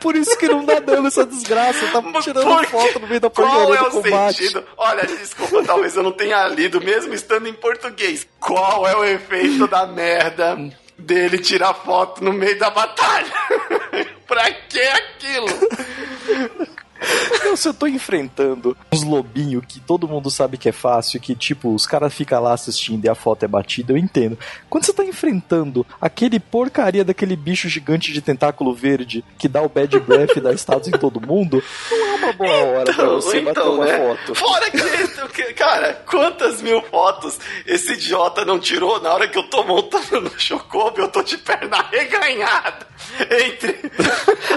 Por 0.00 0.16
isso 0.16 0.36
que 0.38 0.48
não 0.48 0.64
dá 0.64 0.78
dano 0.78 1.08
essa 1.08 1.26
desgraça. 1.26 1.86
Tá 1.88 2.02
tirando 2.20 2.64
foto 2.68 2.98
no 3.00 3.06
meio 3.06 3.20
da 3.20 3.30
porcaria 3.30 3.74
é 3.74 3.84
do 3.84 3.90
combate. 3.90 4.36
Sentido? 4.38 4.64
Olha, 4.76 5.06
desculpa, 5.06 5.62
talvez 5.64 5.96
eu 5.96 6.02
não 6.02 6.12
tenha 6.12 6.48
lido, 6.48 6.80
mesmo 6.80 7.14
estando 7.14 7.48
em 7.48 7.52
português. 7.52 8.26
Qual 8.40 8.86
é 8.86 8.96
o 8.96 9.04
efeito 9.04 9.66
da 9.66 9.86
merda 9.86 10.58
dele 10.98 11.38
tirar 11.38 11.74
foto 11.74 12.24
no 12.24 12.32
meio 12.32 12.58
da 12.58 12.70
batalha? 12.70 13.32
pra 14.26 14.50
que 14.50 14.80
aquilo? 14.80 15.48
Então, 17.40 17.56
se 17.56 17.68
eu 17.68 17.74
tô 17.74 17.86
enfrentando 17.86 18.76
uns 18.92 19.02
lobinhos 19.02 19.64
que 19.66 19.80
todo 19.80 20.08
mundo 20.08 20.30
sabe 20.30 20.58
que 20.58 20.68
é 20.68 20.72
fácil, 20.72 21.20
que 21.20 21.34
tipo, 21.34 21.74
os 21.74 21.86
caras 21.86 22.12
ficam 22.12 22.42
lá 22.42 22.52
assistindo 22.52 23.04
e 23.04 23.08
a 23.08 23.14
foto 23.14 23.44
é 23.44 23.48
batida, 23.48 23.92
eu 23.92 23.96
entendo. 23.96 24.38
Quando 24.68 24.84
você 24.84 24.92
tá 24.92 25.04
enfrentando 25.04 25.86
aquele 26.00 26.38
porcaria 26.38 27.04
daquele 27.04 27.36
bicho 27.36 27.68
gigante 27.68 28.12
de 28.12 28.20
tentáculo 28.20 28.74
verde 28.74 29.24
que 29.38 29.48
dá 29.48 29.62
o 29.62 29.68
bad 29.68 29.98
breath 30.00 30.36
e 30.36 30.40
dá 30.40 30.52
status 30.52 30.88
em 30.88 30.92
todo 30.92 31.20
mundo, 31.20 31.62
não 31.90 32.06
é 32.06 32.14
uma 32.16 32.32
boa 32.32 32.56
hora 32.64 32.90
então, 32.90 32.94
pra 32.94 33.06
você 33.06 33.40
então, 33.40 33.54
bater 33.54 33.68
uma 33.68 33.84
né? 33.84 33.98
foto. 33.98 34.34
Fora 34.34 34.70
que, 34.70 35.54
cara, 35.54 35.94
quantas 36.06 36.60
mil 36.60 36.82
fotos 36.82 37.38
esse 37.66 37.92
idiota 37.92 38.44
não 38.44 38.58
tirou 38.58 39.00
na 39.00 39.12
hora 39.12 39.28
que 39.28 39.38
eu 39.38 39.44
tô 39.44 39.62
montando 39.64 40.20
no 40.20 40.38
Chocobo 40.38 41.00
eu 41.00 41.08
tô 41.08 41.22
de 41.22 41.38
perna 41.38 41.84
reganhada 41.90 42.86
entre. 43.30 43.78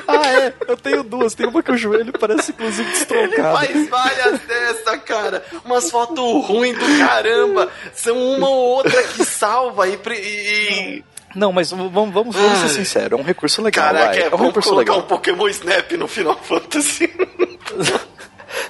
ah, 0.08 0.28
é, 0.28 0.54
eu 0.68 0.78
tenho 0.78 1.04
duas. 1.04 1.34
Tem 1.34 1.48
uma 1.48 1.62
que 1.62 1.72
o 1.72 1.78
joelho 1.78 2.14
parece 2.14 2.31
inclusive 2.50 2.90
destrocado. 2.92 3.64
Ele 3.66 3.86
faz 3.86 3.90
várias 3.90 4.40
dessa, 4.42 4.98
cara. 4.98 5.44
Umas 5.66 5.90
fotos 5.90 6.46
ruins 6.46 6.78
do 6.78 6.98
caramba. 7.00 7.70
São 7.94 8.18
uma 8.18 8.50
ou 8.50 8.78
outra 8.78 9.04
que 9.04 9.26
salva 9.26 9.88
e. 9.88 10.00
e... 10.08 11.04
Não, 11.36 11.52
mas 11.52 11.72
vamos, 11.72 11.92
vamos, 11.92 12.14
vamos 12.14 12.36
ser 12.36 12.70
sinceros, 12.70 13.18
é 13.18 13.22
um 13.22 13.26
recurso 13.26 13.62
legal. 13.62 13.86
Caraca, 13.86 14.08
vai. 14.08 14.20
é, 14.20 14.28
é 14.28 14.36
um 14.36 14.48
recurso 14.48 14.76
legal. 14.76 15.00
um 15.00 15.04
Pokémon 15.04 15.48
Snap 15.48 15.92
no 15.94 16.08
Final 16.08 16.38
Fantasy. 16.44 17.10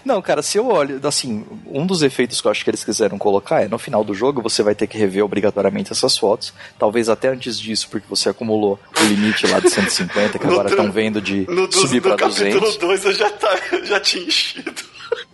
Não, 0.03 0.21
cara, 0.21 0.41
se 0.41 0.57
eu 0.57 0.67
olho, 0.67 0.99
assim, 1.03 1.45
um 1.65 1.85
dos 1.85 2.01
efeitos 2.01 2.41
que 2.41 2.47
eu 2.47 2.51
acho 2.51 2.63
que 2.63 2.69
eles 2.69 2.83
quiseram 2.83 3.17
colocar 3.17 3.61
é 3.61 3.67
no 3.67 3.77
final 3.77 4.03
do 4.03 4.13
jogo 4.13 4.41
você 4.41 4.63
vai 4.63 4.73
ter 4.75 4.87
que 4.87 4.97
rever 4.97 5.23
obrigatoriamente 5.23 5.91
essas 5.91 6.17
fotos. 6.17 6.53
Talvez 6.79 7.09
até 7.09 7.29
antes 7.29 7.59
disso, 7.59 7.87
porque 7.89 8.07
você 8.09 8.29
acumulou 8.29 8.79
o 8.99 9.03
limite 9.03 9.47
lá 9.47 9.59
de 9.59 9.69
150, 9.71 10.39
que 10.39 10.45
agora 10.47 10.69
estão 10.69 10.91
vendo 10.91 11.21
de 11.21 11.45
no 11.49 11.71
subir 11.71 12.01
para 12.01 12.15
200. 12.15 12.55
No 12.55 12.61
capítulo 12.61 12.89
2 12.89 13.05
eu 13.05 13.13
já, 13.13 13.29
tá, 13.29 13.59
já 13.83 13.99
tinha 13.99 14.23
enchido. 14.23 14.91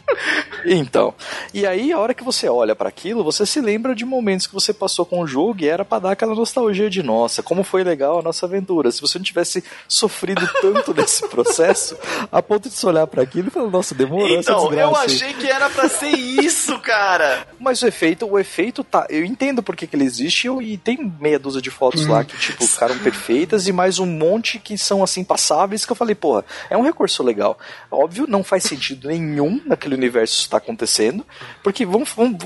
Então, 0.66 1.14
e 1.54 1.66
aí 1.66 1.94
a 1.94 2.00
hora 2.00 2.14
que 2.14 2.24
você 2.24 2.50
olha 2.50 2.76
para 2.76 2.90
aquilo, 2.90 3.24
você 3.24 3.46
se 3.46 3.62
lembra 3.62 3.96
de 3.96 4.04
momentos 4.04 4.48
que 4.48 4.54
você 4.54 4.74
passou 4.74 5.06
com 5.06 5.22
o 5.22 5.28
jogo 5.28 5.62
e 5.62 5.68
era 5.68 5.86
para 5.86 6.00
dar 6.00 6.12
aquela 6.12 6.36
nostalgia 6.36 6.90
de 6.90 7.02
nossa, 7.02 7.42
como 7.42 7.64
foi 7.64 7.84
legal 7.84 8.20
a 8.20 8.22
nossa 8.22 8.46
aventura. 8.46 8.92
Se 8.92 9.00
você 9.00 9.18
não 9.18 9.24
tivesse 9.24 9.64
sofrido 9.88 10.46
tanto 10.62 10.94
nesse 11.00 11.26
processo, 11.30 11.98
a 12.32 12.42
ponto 12.42 12.68
de 12.68 12.76
se 12.76 12.86
olhar 12.86 13.08
para 13.08 13.22
aquilo 13.22 13.48
e 13.48 13.52
falar, 13.52 13.70
nossa, 13.70 13.96
demorou 13.96 14.28
então, 14.28 14.74
eu 14.74 14.96
achei 14.96 15.34
que 15.34 15.48
era 15.48 15.70
para 15.70 15.88
ser 15.88 16.18
isso, 16.18 16.78
cara. 16.80 17.48
Mas 17.60 17.82
o 17.82 17.88
efeito, 17.88 18.26
o 18.26 18.38
efeito 18.38 18.84
tá, 18.84 19.06
eu 19.10 19.24
entendo 19.24 19.64
porque 19.64 19.88
que 19.88 19.96
ele 19.96 20.04
existe 20.04 20.48
e 20.48 20.78
tem 20.78 21.14
meia 21.20 21.40
dúzia 21.40 21.62
de 21.62 21.70
fotos 21.70 22.06
hum. 22.06 22.12
lá 22.12 22.24
que 22.24 22.38
tipo 22.38 22.66
ficaram 22.66 22.98
perfeitas 23.00 23.68
e 23.68 23.72
mais 23.72 24.00
um 24.00 24.06
monte 24.06 24.60
que 24.60 24.78
são 24.78 25.04
assim 25.04 25.24
passáveis 25.24 25.86
que 25.86 25.92
eu 25.92 25.96
falei, 25.96 26.16
porra, 26.16 26.46
é 26.70 26.78
um 26.78 26.84
recurso 26.84 27.24
legal. 27.24 27.58
Óbvio, 27.90 28.26
não 28.28 28.44
faz 28.44 28.64
sentido 28.64 29.08
nenhum 29.08 29.62
naquele 29.66 29.97
universo 29.98 30.40
está 30.40 30.58
acontecendo, 30.58 31.26
porque 31.64 31.86
vamos, 31.86 32.12
vamos, 32.14 32.38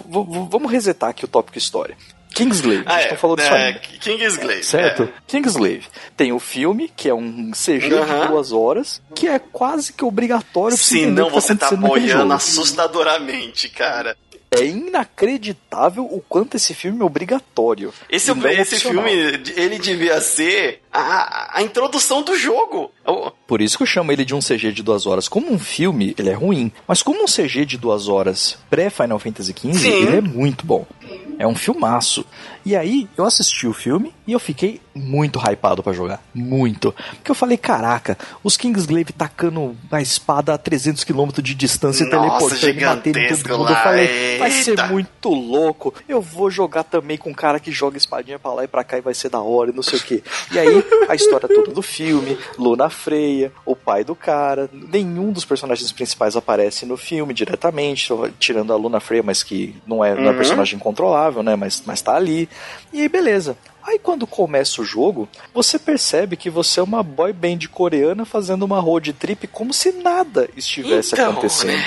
vamos 0.50 0.72
resetar 0.72 1.10
aqui 1.10 1.26
o 1.26 1.28
tópico 1.28 1.58
história. 1.58 1.96
Kingsglaive, 2.34 2.84
ah, 2.86 2.96
a 2.96 3.02
gente 3.02 3.14
é, 3.14 3.18
falou 3.18 3.36
disso 3.36 3.54
é, 3.54 3.74
Kingsglaive. 3.74 4.64
Certo? 4.64 5.04
É. 5.04 5.10
Kingsglaive. 5.28 5.86
Tem 6.16 6.32
o 6.32 6.40
filme, 6.40 6.90
que 6.96 7.10
é 7.10 7.14
um 7.14 7.52
CG 7.52 7.90
de 7.90 8.28
duas 8.28 8.54
horas, 8.54 9.02
que 9.14 9.28
é 9.28 9.38
quase 9.38 9.92
que 9.92 10.06
obrigatório 10.06 10.78
Sim, 10.78 11.08
não, 11.08 11.30
você 11.30 11.54
tá, 11.56 11.70
tá 11.70 11.76
boiando 11.76 12.34
assustadoramente, 12.34 13.68
cara 13.68 14.16
é 14.54 14.66
inacreditável 14.66 16.04
o 16.04 16.22
quanto 16.28 16.58
esse 16.58 16.74
filme 16.74 17.02
é 17.02 17.06
obrigatório. 17.06 17.94
Esse, 18.10 18.32
esse 18.32 18.80
filme, 18.82 19.10
ele 19.56 19.80
devia 19.80 20.20
ser 20.20 20.82
a, 20.92 21.58
a 21.60 21.64
introdução 21.64 22.22
do 22.22 22.36
jogo. 22.36 22.92
Por 23.48 23.62
isso 23.62 23.78
que 23.78 23.84
eu 23.84 23.88
chamo 23.88 24.12
ele 24.12 24.26
de 24.26 24.36
um 24.36 24.40
CG 24.40 24.72
de 24.72 24.84
duas 24.84 25.06
horas. 25.06 25.28
Como 25.28 25.52
um 25.52 25.60
filme, 25.60 26.16
ele 26.18 26.30
é 26.30 26.34
ruim. 26.34 26.72
Mas 26.88 27.02
como 27.02 27.24
um 27.24 27.26
CG 27.26 27.66
de 27.66 27.78
duas 27.78 28.08
horas 28.08 28.58
pré-Final 28.70 29.20
Fantasy 29.20 29.54
XV, 29.58 29.88
ele 29.88 30.18
é 30.18 30.22
muito 30.22 30.66
bom. 30.66 30.86
É 31.38 31.48
um 31.48 31.56
filmaço. 31.56 32.24
E 32.64 32.76
aí, 32.76 33.10
eu 33.18 33.26
assisti 33.26 33.66
o 33.66 33.74
filme 33.74 34.14
e 34.28 34.34
eu 34.34 34.40
fiquei 34.40 34.80
muito 34.94 35.40
hypado 35.40 35.82
para 35.82 35.92
jogar. 35.92 36.22
Muito. 36.34 36.94
Porque 37.16 37.32
eu 37.32 37.36
falei, 37.36 37.58
caraca, 37.58 38.16
os 38.44 38.56
Kingsglaive 38.56 39.12
tacando 39.12 39.76
a 39.92 40.00
espada 40.00 40.54
a 40.54 40.58
300 40.58 41.04
km 41.04 41.30
de 41.42 41.56
distância 41.56 42.06
Nossa, 42.06 42.16
e 42.16 42.20
teleportando 42.20 42.70
e 42.70 42.86
batendo 42.86 43.18
em 43.18 43.28
todo 43.28 43.58
mundo. 43.58 43.72
Eu 43.72 43.76
falei, 43.78 44.38
vai 44.38 44.52
ser 44.52 44.88
muito 44.88 45.30
louco. 45.30 45.94
Eu 46.08 46.22
vou 46.22 46.52
jogar 46.52 46.84
também 46.84 47.18
com 47.18 47.32
um 47.32 47.34
cara 47.34 47.60
que 47.60 47.72
joga 47.72 47.98
espadinha 47.98 48.38
pra 48.38 48.54
lá 48.54 48.64
e 48.64 48.68
pra 48.68 48.84
cá 48.84 49.00
e 49.00 49.02
vai 49.02 49.16
ser 49.16 49.30
da 49.30 49.42
hora 49.42 49.72
e 49.72 49.76
não 49.76 49.82
sei 49.82 49.98
o 49.98 50.04
que. 50.04 50.24
E 50.52 50.60
aí, 50.60 50.81
a 51.08 51.16
história 51.16 51.48
toda 51.48 51.72
do 51.72 51.82
filme, 51.82 52.38
Luna 52.58 52.90
Freia, 52.90 53.52
o 53.66 53.76
pai 53.76 54.04
do 54.04 54.16
cara, 54.16 54.70
nenhum 54.72 55.32
dos 55.32 55.46
personagens 55.46 55.92
principais 55.92 56.36
aparece 56.36 56.86
no 56.86 56.98
filme 56.98 57.34
diretamente, 57.34 58.10
tirando 58.40 58.74
a 58.74 58.76
Luna 58.76 59.00
Freia, 59.00 59.24
mas 59.24 59.44
que 59.44 59.76
não 59.86 60.04
é, 60.04 60.16
não 60.16 60.26
é 60.26 60.30
uhum. 60.32 60.38
personagem 60.38 60.80
controlável, 60.80 61.44
né? 61.44 61.56
Mas, 61.56 61.84
mas 61.86 62.02
tá 62.02 62.16
ali. 62.16 62.50
E 62.94 63.02
aí, 63.02 63.10
beleza. 63.10 63.58
Aí 63.84 63.98
quando 63.98 64.28
começa 64.28 64.82
o 64.82 64.86
jogo, 64.86 65.28
você 65.54 65.80
percebe 65.80 66.38
que 66.38 66.50
você 66.50 66.80
é 66.80 66.84
uma 66.84 67.02
boy 67.02 67.34
band 67.34 67.60
coreana 67.72 68.26
fazendo 68.26 68.64
uma 68.64 68.80
road 68.80 69.12
trip 69.14 69.48
como 69.48 69.74
se 69.74 69.92
nada 69.92 70.48
estivesse 70.56 71.14
então, 71.14 71.32
acontecendo. 71.32 71.78
Né? 71.78 71.86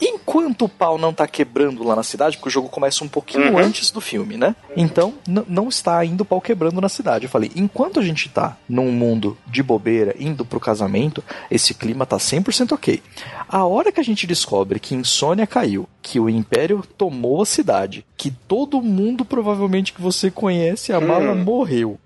Enquanto 0.00 0.66
o 0.66 0.68
pau 0.68 0.96
não 0.96 1.12
tá 1.12 1.26
quebrando 1.26 1.82
lá 1.82 1.96
na 1.96 2.02
cidade, 2.02 2.36
porque 2.36 2.48
o 2.48 2.52
jogo 2.52 2.68
começa 2.68 3.02
um 3.02 3.08
pouquinho 3.08 3.52
uhum. 3.52 3.58
antes 3.58 3.90
do 3.90 4.00
filme, 4.00 4.36
né? 4.36 4.54
Então, 4.76 5.14
não 5.26 5.68
está 5.68 5.98
ainda 5.98 6.22
o 6.22 6.26
pau 6.26 6.40
quebrando 6.40 6.80
na 6.80 6.88
cidade. 6.88 7.24
Eu 7.24 7.30
falei, 7.30 7.50
enquanto 7.56 7.98
a 7.98 8.02
gente 8.02 8.28
tá 8.28 8.56
num 8.68 8.92
mundo 8.92 9.36
de 9.46 9.62
bobeira, 9.62 10.14
indo 10.18 10.44
pro 10.44 10.60
casamento, 10.60 11.22
esse 11.50 11.74
clima 11.74 12.06
tá 12.06 12.16
100% 12.16 12.72
ok. 12.72 13.02
A 13.48 13.64
hora 13.64 13.90
que 13.90 14.00
a 14.00 14.04
gente 14.04 14.26
descobre 14.26 14.78
que 14.78 14.94
Insônia 14.94 15.46
caiu, 15.46 15.88
que 16.00 16.20
o 16.20 16.28
Império 16.28 16.84
tomou 16.96 17.42
a 17.42 17.46
cidade, 17.46 18.04
que 18.16 18.30
todo 18.30 18.82
mundo 18.82 19.24
provavelmente 19.24 19.92
que 19.92 20.00
você 20.00 20.30
conhece, 20.30 20.92
a 20.92 21.00
mala 21.00 21.32
uhum. 21.32 21.44
morreu. 21.44 21.98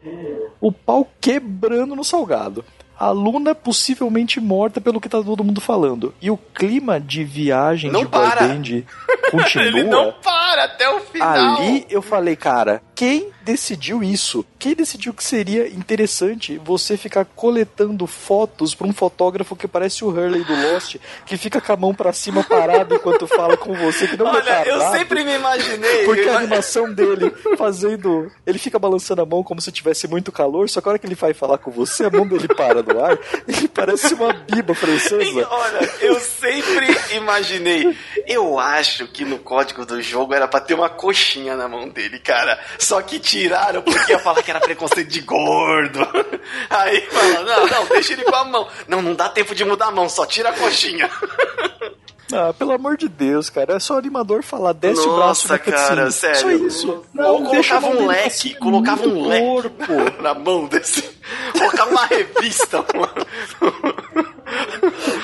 O 0.61 0.71
pau 0.71 1.09
quebrando 1.21 1.97
no 1.97 2.05
salgado 2.05 2.65
a 3.03 3.11
Luna 3.11 3.53
possivelmente 3.53 4.39
morta 4.41 4.81
pelo 4.81 5.01
que 5.01 5.09
tá 5.09 5.21
todo 5.21 5.43
mundo 5.43 5.61
falando. 5.61 6.15
E 6.23 6.31
o 6.31 6.37
clima 6.37 7.01
de 7.01 7.25
viagem 7.25 7.91
não 7.91 8.05
de 8.05 8.07
para. 8.07 8.47
Boy 8.47 8.87
continua. 9.29 9.67
Ele 9.67 9.83
não 9.83 10.13
para 10.23 10.67
até 10.67 10.89
o 10.89 11.01
final. 11.01 11.57
Ali 11.57 11.85
eu 11.91 12.01
falei, 12.01 12.37
cara, 12.37 12.81
quem 13.03 13.33
decidiu 13.43 14.01
isso? 14.01 14.47
Quem 14.61 14.77
decidiu 14.77 15.13
que 15.13 15.25
seria 15.25 15.67
interessante 15.67 16.57
você 16.65 16.97
ficar 16.97 17.25
coletando 17.25 18.07
fotos 18.07 18.77
para 18.77 18.87
um 18.87 18.93
fotógrafo 18.93 19.57
que 19.57 19.67
parece 19.67 20.05
o 20.05 20.09
Hurley 20.09 20.45
do 20.45 20.55
Lost, 20.55 20.99
que 21.27 21.37
fica 21.37 21.61
com 21.61 21.73
a 21.73 21.77
mão 21.77 21.93
para 21.93 22.13
cima 22.13 22.45
parado 22.45 22.95
enquanto 22.95 23.27
fala 23.27 23.57
com 23.57 23.75
você, 23.75 24.07
que 24.07 24.17
não 24.17 24.27
Olha, 24.27 24.51
é 24.51 24.71
eu 24.71 24.81
sempre 24.93 25.25
me 25.25 25.35
imaginei. 25.35 26.05
Porque 26.05 26.29
a 26.29 26.39
animação 26.39 26.95
dele 26.95 27.29
fazendo. 27.59 28.31
Ele 28.47 28.59
fica 28.61 28.79
balançando 28.79 29.21
a 29.21 29.27
mão 29.27 29.43
como 29.43 29.61
se 29.61 29.73
tivesse 29.73 30.07
muito 30.07 30.31
calor, 30.31 30.71
só 30.71 30.81
que 30.81 30.89
a 30.89 30.91
hora 30.91 30.99
que 31.01 31.07
ele 31.09 31.17
vai 31.17 31.35
falar 31.35 31.59
com 31.59 31.73
você, 31.73 32.05
a 32.05 32.11
mão 32.11 32.25
dele 32.25 32.47
para 32.47 32.85
no 32.85 33.05
ar, 33.05 33.19
ele 33.49 33.67
Parece 33.75 34.15
uma 34.15 34.33
biba 34.33 34.75
francesa. 34.77 35.49
Olha, 35.51 35.91
eu 36.01 36.21
sempre 36.21 36.87
imaginei. 37.17 37.97
Eu 38.29 38.59
acho 38.61 39.09
que 39.09 39.25
no 39.25 39.39
código 39.39 39.85
do 39.85 40.01
jogo 40.01 40.35
era 40.35 40.47
pra 40.47 40.61
ter 40.61 40.75
uma 40.75 40.89
coxinha 40.89 41.57
na 41.57 41.67
mão 41.67 41.89
dele, 41.89 42.21
cara. 42.21 42.61
Só 42.93 43.01
que 43.01 43.19
tiraram 43.19 43.81
porque 43.81 44.13
ia 44.13 44.19
falar 44.19 44.43
que 44.43 44.51
era 44.51 44.61
preconceito 44.61 45.09
de 45.09 45.23
gordo. 45.23 46.07
Aí 46.69 47.01
fala, 47.01 47.41
não, 47.43 47.67
não, 47.67 47.87
deixa 47.87 48.13
ele 48.13 48.23
com 48.23 48.37
a 48.37 48.45
mão. 48.45 48.69
Não, 48.87 49.01
não 49.01 49.15
dá 49.15 49.31
tempo 49.31 49.55
de 49.55 49.65
mudar 49.65 49.87
a 49.87 49.91
mão, 49.91 50.11
só 50.11 50.27
tira 50.27 50.51
a 50.51 50.53
coxinha. 50.53 51.09
Ah, 52.35 52.53
pelo 52.53 52.73
amor 52.73 52.99
de 52.99 53.09
Deus, 53.09 53.49
cara. 53.49 53.77
É 53.77 53.79
só 53.79 53.95
o 53.95 53.99
animador 53.99 54.43
falar, 54.43 54.75
desce 54.75 55.07
Nossa, 55.07 55.11
o 55.11 55.17
braço 55.17 55.49
na 55.49 55.59
cara, 55.59 56.11
sério. 56.11 56.39
Só 56.39 56.51
isso. 56.51 57.05
Não, 57.15 57.33
Ou 57.33 57.45
colocava 57.45 57.87
um 57.89 58.07
leque, 58.07 58.55
colocava 58.57 59.07
um 59.07 59.27
leque 59.27 59.47
corpo. 59.47 60.23
na 60.23 60.35
mão 60.35 60.67
desse. 60.67 61.03
Colocava 61.53 61.91
uma 61.91 62.07
revista, 62.07 62.85
mano. 62.95 64.32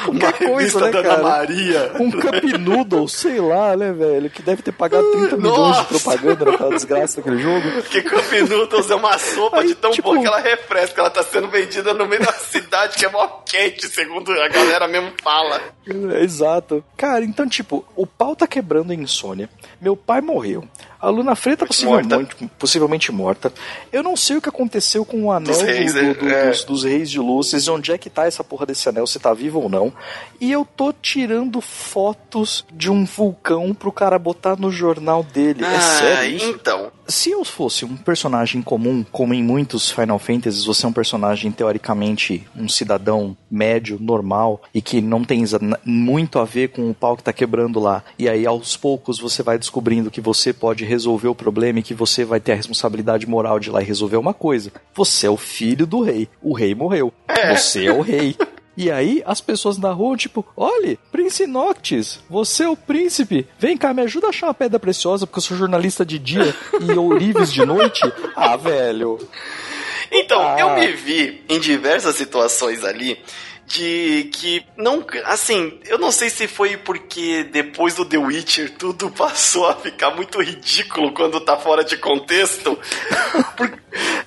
Qualquer 0.04 0.32
coisa, 0.32 0.80
né, 0.80 1.02
cara? 1.02 1.22
Maria. 1.22 1.92
Um 1.98 2.10
Cup 2.10 2.42
Noodle, 2.58 3.08
sei 3.08 3.40
lá, 3.40 3.76
né, 3.76 3.92
velho? 3.92 4.30
Que 4.30 4.42
deve 4.42 4.62
ter 4.62 4.72
pagado 4.72 5.10
30 5.10 5.36
milhões 5.36 5.78
de 5.78 5.84
propaganda 5.84 6.44
naquela 6.44 6.70
desgraça 6.70 7.16
daquele 7.16 7.42
jogo. 7.42 7.82
Que 7.82 8.02
Cup 8.02 8.32
Noodles 8.48 8.90
é 8.90 8.94
uma 8.94 9.18
sopa 9.18 9.60
Aí, 9.60 9.68
de 9.68 9.74
tão 9.74 9.90
tipo... 9.90 10.10
boa 10.10 10.20
que 10.20 10.26
ela 10.26 10.40
refresca. 10.40 11.00
Ela 11.00 11.10
tá 11.10 11.22
sendo 11.22 11.48
vendida 11.48 11.94
no 11.94 12.06
meio 12.06 12.24
da 12.24 12.32
cidade 12.32 12.96
que 12.96 13.04
é 13.04 13.10
mó 13.10 13.26
quente, 13.46 13.88
segundo 13.88 14.32
a 14.32 14.48
galera 14.48 14.88
mesmo 14.88 15.12
fala. 15.22 15.60
É, 15.86 16.22
exato. 16.22 16.84
Cara, 16.96 17.24
então, 17.24 17.48
tipo, 17.48 17.84
o 17.96 18.06
pau 18.06 18.36
tá 18.36 18.46
quebrando 18.46 18.92
em 18.92 19.00
insônia. 19.00 19.48
Meu 19.80 19.96
pai 19.96 20.20
morreu. 20.20 20.64
A 21.00 21.08
Luna 21.08 21.36
Freita 21.36 21.64
possivelmente 21.64 22.14
morta. 22.14 22.50
possivelmente 22.58 23.12
morta. 23.12 23.52
Eu 23.92 24.02
não 24.02 24.16
sei 24.16 24.36
o 24.36 24.42
que 24.42 24.48
aconteceu 24.48 25.04
com 25.04 25.24
o 25.24 25.32
anel 25.32 25.52
dos 25.52 25.62
reis, 25.62 25.94
do, 25.94 26.14
do, 26.14 26.28
é. 26.28 26.50
dos, 26.50 26.64
dos, 26.64 26.84
reis 26.84 27.08
de 27.08 27.20
luzes, 27.20 27.68
onde 27.68 27.92
é 27.92 27.98
que 27.98 28.10
tá 28.10 28.26
essa 28.26 28.42
porra 28.42 28.66
desse 28.66 28.88
anel, 28.88 29.06
se 29.06 29.18
tá 29.20 29.32
vivo 29.32 29.60
ou 29.60 29.68
não. 29.68 29.92
E 30.40 30.50
eu 30.50 30.64
tô 30.64 30.92
tirando 30.92 31.60
fotos 31.60 32.64
de 32.72 32.90
um 32.90 33.04
vulcão 33.04 33.72
pro 33.72 33.92
cara 33.92 34.18
botar 34.18 34.56
no 34.56 34.72
jornal 34.72 35.22
dele. 35.22 35.62
É 35.62 35.68
ah, 35.68 35.74
é 35.74 35.80
sério 35.80 36.36
isso? 36.36 36.50
Então. 36.50 36.90
Se 37.10 37.30
eu 37.30 37.42
fosse 37.42 37.86
um 37.86 37.96
personagem 37.96 38.60
comum, 38.60 39.02
como 39.10 39.32
em 39.32 39.42
muitos 39.42 39.90
Final 39.90 40.18
Fantasies, 40.18 40.66
você 40.66 40.84
é 40.84 40.88
um 40.90 40.92
personagem 40.92 41.50
teoricamente 41.50 42.46
um 42.54 42.68
cidadão 42.68 43.34
médio, 43.50 43.98
normal, 43.98 44.60
e 44.74 44.82
que 44.82 45.00
não 45.00 45.24
tem 45.24 45.42
muito 45.86 46.38
a 46.38 46.44
ver 46.44 46.68
com 46.68 46.90
o 46.90 46.94
pau 46.94 47.16
que 47.16 47.22
tá 47.22 47.32
quebrando 47.32 47.80
lá. 47.80 48.04
E 48.18 48.28
aí 48.28 48.46
aos 48.46 48.76
poucos 48.76 49.18
você 49.18 49.42
vai 49.42 49.58
descobrindo 49.58 50.10
que 50.10 50.20
você 50.20 50.52
pode 50.52 50.84
resolver 50.84 51.28
o 51.28 51.34
problema 51.34 51.78
e 51.78 51.82
que 51.82 51.94
você 51.94 52.26
vai 52.26 52.40
ter 52.40 52.52
a 52.52 52.56
responsabilidade 52.56 53.26
moral 53.26 53.58
de 53.58 53.70
ir 53.70 53.72
lá 53.72 53.80
e 53.80 53.86
resolver 53.86 54.18
uma 54.18 54.34
coisa. 54.34 54.70
Você 54.94 55.26
é 55.26 55.30
o 55.30 55.36
filho 55.38 55.86
do 55.86 56.02
rei. 56.02 56.28
O 56.42 56.52
rei 56.52 56.74
morreu. 56.74 57.10
É. 57.26 57.56
Você 57.56 57.86
é 57.86 57.92
o 57.92 58.02
rei. 58.02 58.36
E 58.78 58.92
aí 58.92 59.24
as 59.26 59.40
pessoas 59.40 59.76
na 59.76 59.90
rua, 59.90 60.16
tipo, 60.16 60.46
olhe, 60.56 61.00
Prince 61.10 61.48
Noctis, 61.48 62.20
você 62.30 62.62
é 62.62 62.68
o 62.68 62.76
príncipe. 62.76 63.44
Vem 63.58 63.76
cá, 63.76 63.92
me 63.92 64.02
ajuda 64.02 64.28
a 64.28 64.30
achar 64.30 64.46
uma 64.46 64.54
pedra 64.54 64.78
preciosa, 64.78 65.26
porque 65.26 65.38
eu 65.38 65.42
sou 65.42 65.56
jornalista 65.56 66.06
de 66.06 66.16
dia 66.16 66.54
e 66.80 66.96
ourives 66.96 67.52
de 67.52 67.66
noite. 67.66 68.00
Ah, 68.40 68.56
velho. 68.56 69.18
Então, 70.12 70.40
ah. 70.40 70.56
eu 70.60 70.74
me 70.76 70.92
vi 70.92 71.42
em 71.48 71.58
diversas 71.58 72.14
situações 72.14 72.84
ali 72.84 73.18
de 73.68 74.30
que 74.32 74.64
não, 74.76 75.04
assim, 75.26 75.78
eu 75.86 75.98
não 75.98 76.10
sei 76.10 76.30
se 76.30 76.48
foi 76.48 76.78
porque 76.78 77.44
depois 77.44 77.94
do 77.94 78.04
The 78.04 78.16
Witcher 78.16 78.70
tudo 78.78 79.10
passou 79.12 79.68
a 79.68 79.74
ficar 79.74 80.10
muito 80.10 80.40
ridículo 80.40 81.12
quando 81.12 81.38
tá 81.40 81.56
fora 81.56 81.84
de 81.84 81.96
contexto. 81.98 82.78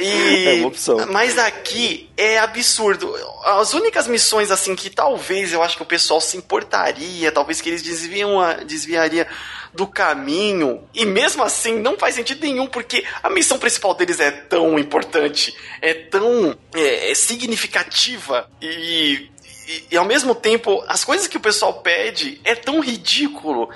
e, 0.00 0.48
é 0.48 0.52
uma 0.54 0.68
opção. 0.68 1.06
Mas 1.10 1.38
aqui 1.38 2.10
é 2.16 2.38
absurdo. 2.38 3.14
As 3.44 3.74
únicas 3.74 4.06
missões 4.06 4.50
assim 4.50 4.74
que 4.74 4.90
talvez 4.90 5.52
eu 5.52 5.62
acho 5.62 5.76
que 5.76 5.82
o 5.82 5.86
pessoal 5.86 6.20
se 6.20 6.36
importaria, 6.36 7.32
talvez 7.32 7.60
que 7.60 7.68
eles 7.68 7.82
desviam 7.82 8.40
a, 8.40 8.54
desviaria 8.54 9.26
do 9.72 9.86
caminho. 9.86 10.82
E 10.94 11.04
mesmo 11.04 11.42
assim, 11.42 11.78
não 11.78 11.96
faz 11.96 12.14
sentido 12.14 12.42
nenhum, 12.42 12.66
porque 12.66 13.04
a 13.22 13.30
missão 13.30 13.58
principal 13.58 13.94
deles 13.94 14.20
é 14.20 14.30
tão 14.30 14.78
importante, 14.78 15.54
é 15.80 15.94
tão 15.94 16.56
é, 16.74 17.10
é 17.10 17.14
significativa 17.14 18.48
e, 18.60 19.30
e, 19.72 19.86
e, 19.92 19.96
ao 19.96 20.04
mesmo 20.04 20.34
tempo, 20.34 20.84
as 20.86 21.04
coisas 21.04 21.26
que 21.26 21.36
o 21.36 21.40
pessoal 21.40 21.74
pede 21.74 22.40
é 22.44 22.54
tão 22.54 22.80
ridículo. 22.80 23.70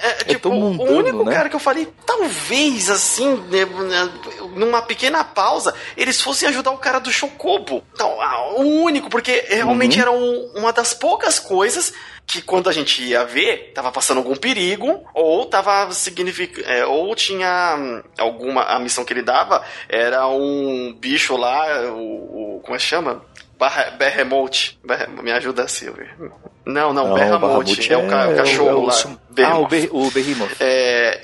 É, 0.00 0.08
é 0.08 0.14
tipo, 0.24 0.48
o 0.48 0.82
único 0.82 1.24
né? 1.24 1.32
cara 1.32 1.48
que 1.48 1.56
eu 1.56 1.60
falei, 1.60 1.88
talvez 2.06 2.88
assim, 2.88 3.36
né, 3.50 3.64
né, 3.64 4.10
numa 4.54 4.80
pequena 4.80 5.24
pausa, 5.24 5.74
eles 5.96 6.20
fossem 6.20 6.48
ajudar 6.48 6.70
o 6.70 6.78
cara 6.78 6.98
do 6.98 7.10
Chocobo. 7.10 7.82
Então, 7.92 8.16
o 8.56 8.82
único, 8.82 9.10
porque 9.10 9.44
realmente 9.48 9.96
uhum. 9.96 10.02
era 10.02 10.10
um, 10.12 10.52
uma 10.54 10.72
das 10.72 10.94
poucas 10.94 11.38
coisas 11.38 11.92
que 12.26 12.42
quando 12.42 12.68
a 12.68 12.72
gente 12.72 13.02
ia 13.02 13.24
ver, 13.24 13.72
tava 13.74 13.90
passando 13.90 14.18
algum 14.18 14.36
perigo, 14.36 15.02
ou 15.14 15.46
tava 15.46 15.90
signific... 15.92 16.62
É, 16.66 16.84
ou 16.84 17.14
tinha 17.14 17.74
hum, 17.78 18.02
alguma. 18.18 18.64
A 18.64 18.78
missão 18.78 19.02
que 19.02 19.14
ele 19.14 19.22
dava 19.22 19.64
era 19.88 20.28
um 20.28 20.92
bicho 20.92 21.36
lá, 21.36 21.90
o. 21.90 22.56
o 22.56 22.60
como 22.60 22.76
é 22.76 22.78
que 22.78 22.84
chama? 22.84 23.24
Behemoth. 23.98 24.76
Me 25.22 25.32
ajuda, 25.32 25.66
Silvio. 25.66 26.06
Não, 26.64 26.92
não, 26.92 27.08
não 27.08 27.14
Behemoth. 27.14 27.90
É 27.90 27.96
o, 27.96 28.06
ca 28.06 28.30
é, 28.30 28.36
cachorro 28.36 28.68
é 28.68 28.74
o, 28.74 28.82
lá. 28.82 28.94
Ah, 29.44 29.58
o, 29.58 29.66
Ber 29.66 29.88
o 29.90 30.10
Behemoth. 30.10 30.56
É, 30.60 31.20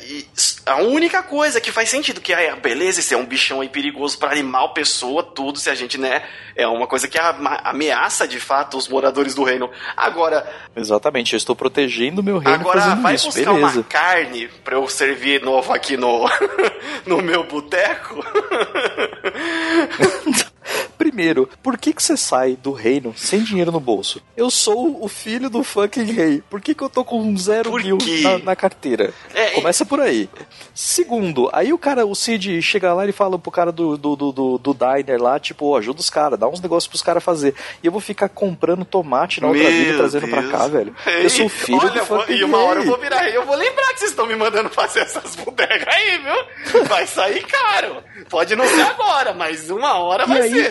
a 0.67 0.77
única 0.77 1.23
coisa 1.23 1.61
que 1.61 1.71
faz 1.71 1.91
sentido, 1.91 2.21
que 2.21 2.33
é, 2.33 2.57
beleza, 2.57 3.01
esse 3.01 3.13
é 3.13 3.17
um 3.17 3.27
bichão 3.27 3.61
aí 3.61 3.69
perigoso 3.69 4.19
para 4.19 4.33
animal, 4.33 4.73
pessoa, 4.73 5.23
tudo, 5.23 5.59
se 5.59 5.69
a 5.69 5.75
gente, 5.75 5.99
né, 5.99 6.23
é 6.57 6.67
uma 6.67 6.87
coisa 6.87 7.07
que 7.07 7.19
ameaça 7.19 8.27
de 8.27 8.41
fato 8.41 8.79
os 8.79 8.89
moradores 8.89 9.35
do 9.35 9.45
reino. 9.45 9.71
Agora. 9.97 10.49
Exatamente, 10.75 11.35
eu 11.35 11.37
estou 11.37 11.55
protegendo 11.55 12.21
o 12.21 12.25
meu 12.25 12.39
reino. 12.39 12.55
Agora 12.55 12.95
vai 12.97 13.15
isso, 13.15 13.27
buscar 13.27 13.53
beleza. 13.53 13.81
uma 13.81 13.85
carne 13.85 14.49
para 14.65 14.77
eu 14.77 14.89
servir 14.89 15.43
novo 15.43 15.73
aqui 15.73 15.97
no, 15.97 16.29
no 17.05 17.21
meu 17.21 17.45
boteco? 17.45 18.25
Primeiro, 20.97 21.49
por 21.63 21.77
que, 21.77 21.93
que 21.93 22.03
você 22.03 22.17
sai 22.17 22.57
do 22.57 22.73
reino 22.73 23.13
sem 23.17 23.43
dinheiro 23.43 23.73
no 23.73 23.81
bolso? 23.81 24.23
Eu 24.37 24.51
sou 24.51 25.03
o 25.03 25.09
filho 25.09 25.51
do 25.51 25.63
fucking 25.63 26.05
rei. 26.05 26.43
Por 26.49 26.61
que, 26.61 26.75
que 26.75 26.83
eu 26.83 26.89
tô 26.89 27.05
com 27.05 27.37
zero 27.37 27.71
por 27.71 27.83
mil 27.83 27.99
na, 28.23 28.39
na, 28.39 28.57
carteira? 28.57 29.13
É, 29.35 29.51
Começa 29.51 29.85
por 29.85 30.01
aí. 30.01 30.29
Segundo, 30.75 31.51
aí 31.53 31.73
o 31.73 31.79
cara, 31.79 32.07
o 32.07 32.15
Cid 32.15 32.63
chega 32.63 32.93
lá 32.95 33.07
e 33.07 33.13
fala 33.13 33.39
pro 33.39 33.51
cara 33.51 33.71
do, 33.71 33.97
do, 33.97 34.17
do, 34.17 34.33
do, 34.33 34.59
do 34.59 34.75
diner 34.75 35.21
lá, 35.21 35.39
tipo, 35.39 35.77
ajuda 35.77 36.01
os 36.01 36.11
caras, 36.11 36.39
dá 36.39 36.49
uns 36.49 36.61
negócios 36.61 36.89
pros 36.89 37.03
caras 37.03 37.23
fazer. 37.23 37.55
E 37.83 37.87
eu 37.87 37.93
vou 37.93 38.01
ficar 38.01 38.29
comprando 38.29 38.85
tomate 38.85 39.41
na 39.41 39.49
outra 39.49 39.63
Meu 39.63 39.73
vida 39.73 39.97
trazendo 39.99 40.27
Deus. 40.27 40.33
pra 40.33 40.59
cá, 40.59 40.67
velho. 40.69 40.95
Ei, 41.07 41.25
eu 41.25 41.31
sou 41.31 41.49
filho 41.49 41.79
olha, 41.79 41.91
do 41.91 42.07
fucking 42.07 42.33
E 42.35 42.45
uma 42.45 42.59
hora 42.59 42.81
eu 42.81 42.87
vou 42.87 42.99
virar 42.99 43.21
rei, 43.21 43.37
eu 43.37 43.45
vou 43.45 43.57
lembrar 43.57 43.93
que 43.93 44.01
vocês 44.01 44.11
estão 44.11 44.27
me 44.27 44.37
mandando 44.37 44.69
fazer 44.71 45.01
essas 45.01 45.37
bodegas 45.37 45.87
aí, 45.87 46.19
viu? 46.19 46.85
Vai 46.85 47.07
sair 47.07 47.45
caro. 47.47 48.03
Pode 48.29 48.57
não 48.57 48.67
ser 48.67 48.83
agora, 48.83 49.35
mas 49.35 49.71
uma 49.71 49.95
hora 49.99 50.25
e 50.25 50.29
vai 50.29 50.43
aí, 50.43 50.64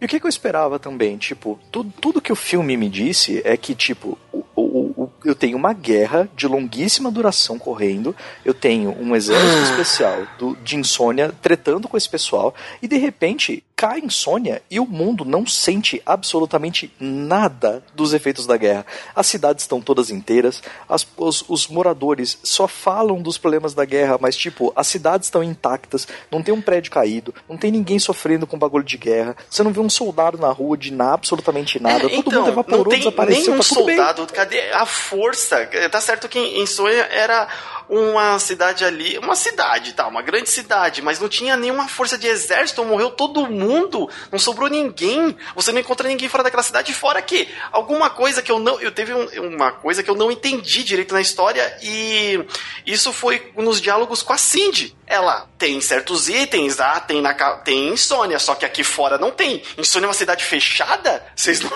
E 0.00 0.04
o 0.04 0.08
que, 0.08 0.20
que 0.20 0.26
eu 0.26 0.28
esperava 0.28 0.78
também? 0.78 1.16
Tipo, 1.16 1.58
tudo, 1.70 1.92
tudo 2.00 2.20
que 2.20 2.32
o 2.32 2.36
filme 2.36 2.76
me 2.76 2.88
disse 2.88 3.40
é 3.44 3.56
que, 3.56 3.74
tipo, 3.74 4.18
o, 4.32 4.44
o, 4.54 5.04
o, 5.04 5.12
eu 5.24 5.34
tenho 5.34 5.56
uma 5.56 5.72
guerra 5.72 6.28
de 6.36 6.46
longuíssima 6.46 7.10
duração 7.10 7.58
correndo, 7.58 8.14
eu 8.44 8.52
tenho 8.52 8.90
um 9.00 9.14
exército 9.16 9.62
especial 9.70 10.26
do, 10.38 10.56
de 10.56 10.76
insônia 10.76 11.32
tretando 11.40 11.88
com 11.88 11.96
esse 11.96 12.08
pessoal, 12.08 12.54
e 12.82 12.88
de 12.88 12.96
repente 12.96 13.64
cai 13.76 14.00
insônia 14.00 14.62
e 14.70 14.78
o 14.78 14.86
mundo 14.86 15.24
não 15.24 15.46
sente 15.46 16.00
absolutamente 16.06 16.92
nada 16.98 17.82
dos 17.94 18.14
efeitos 18.14 18.46
da 18.46 18.56
guerra. 18.56 18.86
As 19.14 19.26
cidades 19.26 19.64
estão 19.64 19.80
todas 19.80 20.10
inteiras, 20.10 20.62
as, 20.88 21.06
os, 21.16 21.44
os 21.48 21.68
moradores 21.68 22.38
só 22.42 22.68
falam 22.68 23.20
dos 23.20 23.36
problemas 23.36 23.74
da 23.74 23.84
guerra, 23.84 24.18
mas 24.20 24.36
tipo, 24.36 24.72
as 24.76 24.86
cidades 24.86 25.26
estão 25.26 25.42
intactas, 25.42 26.06
não 26.30 26.42
tem 26.42 26.54
um 26.54 26.60
prédio 26.60 26.92
caído, 26.92 27.34
não 27.48 27.56
tem 27.56 27.70
ninguém 27.70 27.98
sofrendo 27.98 28.46
com 28.46 28.58
bagulho 28.58 28.84
de 28.84 28.96
guerra, 28.96 29.36
você 29.50 29.62
não 29.62 29.72
vê 29.72 29.80
um 29.80 29.90
soldado 29.90 30.38
na 30.38 30.50
rua 30.50 30.76
de 30.76 30.92
nada, 30.92 31.14
absolutamente 31.14 31.80
nada, 31.80 32.06
é, 32.06 32.08
todo 32.08 32.28
então, 32.28 32.40
mundo 32.40 32.48
evaporou, 32.48 32.84
não 32.84 32.90
tem 32.90 32.98
desapareceu, 33.00 33.42
nenhum 33.42 33.56
tá 33.56 33.62
soldado, 33.62 34.26
bem. 34.26 34.34
cadê 34.34 34.60
a 34.72 34.86
força? 34.86 35.66
Tá 35.90 36.00
certo 36.00 36.28
que 36.28 36.38
em 36.38 36.62
Insônia 36.62 37.08
era 37.10 37.48
uma 37.88 38.38
cidade 38.38 38.84
ali, 38.84 39.18
uma 39.18 39.36
cidade, 39.36 39.92
tá, 39.92 40.06
uma 40.06 40.22
grande 40.22 40.48
cidade, 40.48 41.02
mas 41.02 41.20
não 41.20 41.28
tinha 41.28 41.56
nenhuma 41.56 41.88
força 41.88 42.16
de 42.16 42.26
exército, 42.26 42.84
morreu 42.84 43.10
todo 43.10 43.50
mundo, 43.50 44.08
não 44.30 44.38
sobrou 44.38 44.68
ninguém. 44.68 45.36
Você 45.54 45.72
não 45.72 45.80
encontra 45.80 46.08
ninguém 46.08 46.28
fora 46.28 46.42
daquela 46.42 46.62
cidade, 46.62 46.94
fora 46.94 47.20
que 47.20 47.48
alguma 47.70 48.10
coisa 48.10 48.42
que 48.42 48.50
eu 48.50 48.58
não, 48.58 48.80
eu 48.80 48.92
teve 48.92 49.12
um, 49.12 49.54
uma 49.54 49.72
coisa 49.72 50.02
que 50.02 50.10
eu 50.10 50.14
não 50.14 50.30
entendi 50.30 50.82
direito 50.82 51.14
na 51.14 51.20
história 51.20 51.76
e 51.82 52.44
isso 52.86 53.12
foi 53.12 53.52
nos 53.56 53.80
diálogos 53.80 54.22
com 54.22 54.32
a 54.32 54.38
Cindy. 54.38 54.96
Ela 55.06 55.48
tem 55.58 55.80
certos 55.80 56.28
itens, 56.28 56.80
ah, 56.80 57.00
tem 57.00 57.20
na 57.20 57.34
tem 57.34 57.88
insônia, 57.88 58.38
só 58.38 58.54
que 58.54 58.64
aqui 58.64 58.82
fora 58.82 59.18
não 59.18 59.30
tem. 59.30 59.62
Insônia 59.76 60.06
é 60.06 60.08
uma 60.08 60.14
cidade 60.14 60.44
fechada? 60.44 61.24
Vocês 61.34 61.60
não 61.60 61.70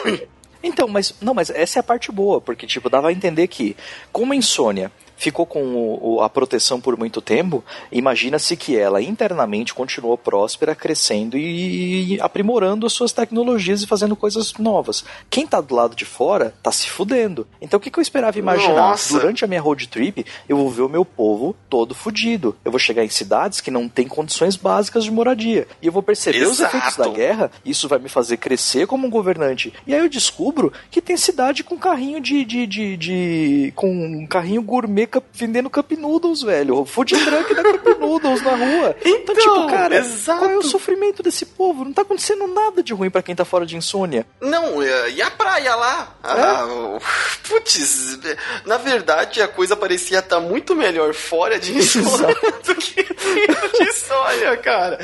então, 0.62 0.88
mas 0.88 1.14
não, 1.20 1.34
mas 1.34 1.50
essa 1.50 1.78
é 1.78 1.80
a 1.80 1.84
parte 1.84 2.11
boa, 2.11 2.40
porque 2.40 2.66
tipo, 2.66 2.90
dava 2.90 3.09
a 3.09 3.12
entender 3.12 3.46
que 3.46 3.76
como 4.12 4.32
a 4.32 4.36
insônia 4.36 4.90
ficou 5.19 5.45
com 5.45 5.99
o, 6.01 6.23
a 6.23 6.31
proteção 6.31 6.81
por 6.81 6.97
muito 6.97 7.21
tempo, 7.21 7.62
imagina-se 7.93 8.57
que 8.57 8.77
ela 8.77 9.03
internamente 9.03 9.75
continuou 9.75 10.16
próspera, 10.16 10.75
crescendo 10.75 11.37
e 11.37 12.19
aprimorando 12.21 12.87
as 12.87 12.93
suas 12.93 13.12
tecnologias 13.12 13.83
e 13.83 13.87
fazendo 13.87 14.16
coisas 14.16 14.55
novas. 14.55 15.05
Quem 15.29 15.47
tá 15.47 15.61
do 15.61 15.75
lado 15.75 15.97
de 15.97 16.05
fora 16.05 16.55
tá 16.62 16.71
se 16.71 16.89
fudendo. 16.89 17.47
Então 17.61 17.79
o 17.79 17.81
que, 17.81 17.91
que 17.91 17.99
eu 17.99 18.03
esperava 18.03 18.39
imaginar? 18.39 18.91
Nossa. 18.91 19.19
Durante 19.19 19.45
a 19.45 19.49
minha 19.49 19.61
road 19.61 19.89
trip, 19.89 20.25
eu 20.49 20.57
vou 20.57 20.71
ver 20.71 20.83
o 20.83 20.89
meu 20.89 21.05
povo 21.05 21.55
todo 21.69 21.95
fudido. 21.95 22.57
Eu 22.64 22.71
vou 22.71 22.79
chegar 22.79 23.05
em 23.05 23.09
cidades 23.09 23.61
que 23.61 23.71
não 23.71 23.89
têm 23.89 24.07
condições 24.07 24.55
básicas 24.57 25.05
de 25.05 25.11
moradia. 25.11 25.66
E 25.83 25.87
eu 25.87 25.93
vou 25.93 26.03
perceber 26.03 26.39
Exato. 26.39 26.53
os 26.53 26.61
efeitos 26.61 26.97
da 26.97 27.09
guerra, 27.09 27.51
isso 27.64 27.89
vai 27.89 27.99
me 27.99 28.09
fazer 28.09 28.37
crescer 28.37 28.87
como 28.87 29.07
um 29.07 29.11
governante. 29.11 29.73
E 29.87 29.93
aí 29.93 30.01
eu 30.01 30.09
descubro 30.09 30.73
que 30.91 31.03
tem 31.03 31.16
cidade 31.16 31.64
com 31.64 31.77
carrinho 31.77 32.21
de. 32.21 32.45
de, 32.45 32.66
de, 32.66 32.97
de 32.97 33.73
com 33.75 33.89
um 33.89 34.27
carrinho 34.27 34.62
gourmet 34.62 35.07
cup, 35.09 35.24
vendendo 35.32 35.70
cup 35.70 35.90
noodles, 35.92 36.42
velho. 36.42 36.84
Food 36.84 37.14
truck 37.24 37.54
da 37.54 37.62
cup 37.62 37.98
noodles 37.98 38.42
na 38.42 38.54
rua. 38.56 38.96
Então, 39.04 39.34
então 39.34 39.34
tipo, 39.34 39.66
cara, 39.68 39.96
exato. 39.96 40.38
qual 40.40 40.50
é 40.50 40.56
o 40.56 40.62
sofrimento 40.62 41.22
desse 41.22 41.46
povo? 41.46 41.84
Não 41.84 41.92
tá 41.92 42.02
acontecendo 42.02 42.46
nada 42.46 42.82
de 42.82 42.92
ruim 42.92 43.11
para 43.11 43.22
quem 43.22 43.34
tá 43.34 43.44
fora 43.44 43.66
de 43.66 43.76
insônia. 43.76 44.26
Não, 44.40 44.82
e 44.82 45.22
a 45.22 45.30
praia 45.30 45.74
lá? 45.74 46.14
É? 46.22 46.28
Ah, 46.28 46.98
putz, 47.48 48.18
na 48.64 48.76
verdade 48.76 49.40
a 49.42 49.48
coisa 49.48 49.76
parecia 49.76 50.18
estar 50.18 50.36
tá 50.36 50.40
muito 50.40 50.74
melhor 50.74 51.14
fora 51.14 51.59
de 51.59 51.76
insônia 51.76 52.36
do 52.64 52.74
que 52.74 53.02
de 53.02 53.82
insônia, 53.82 54.56
cara. 54.59 54.98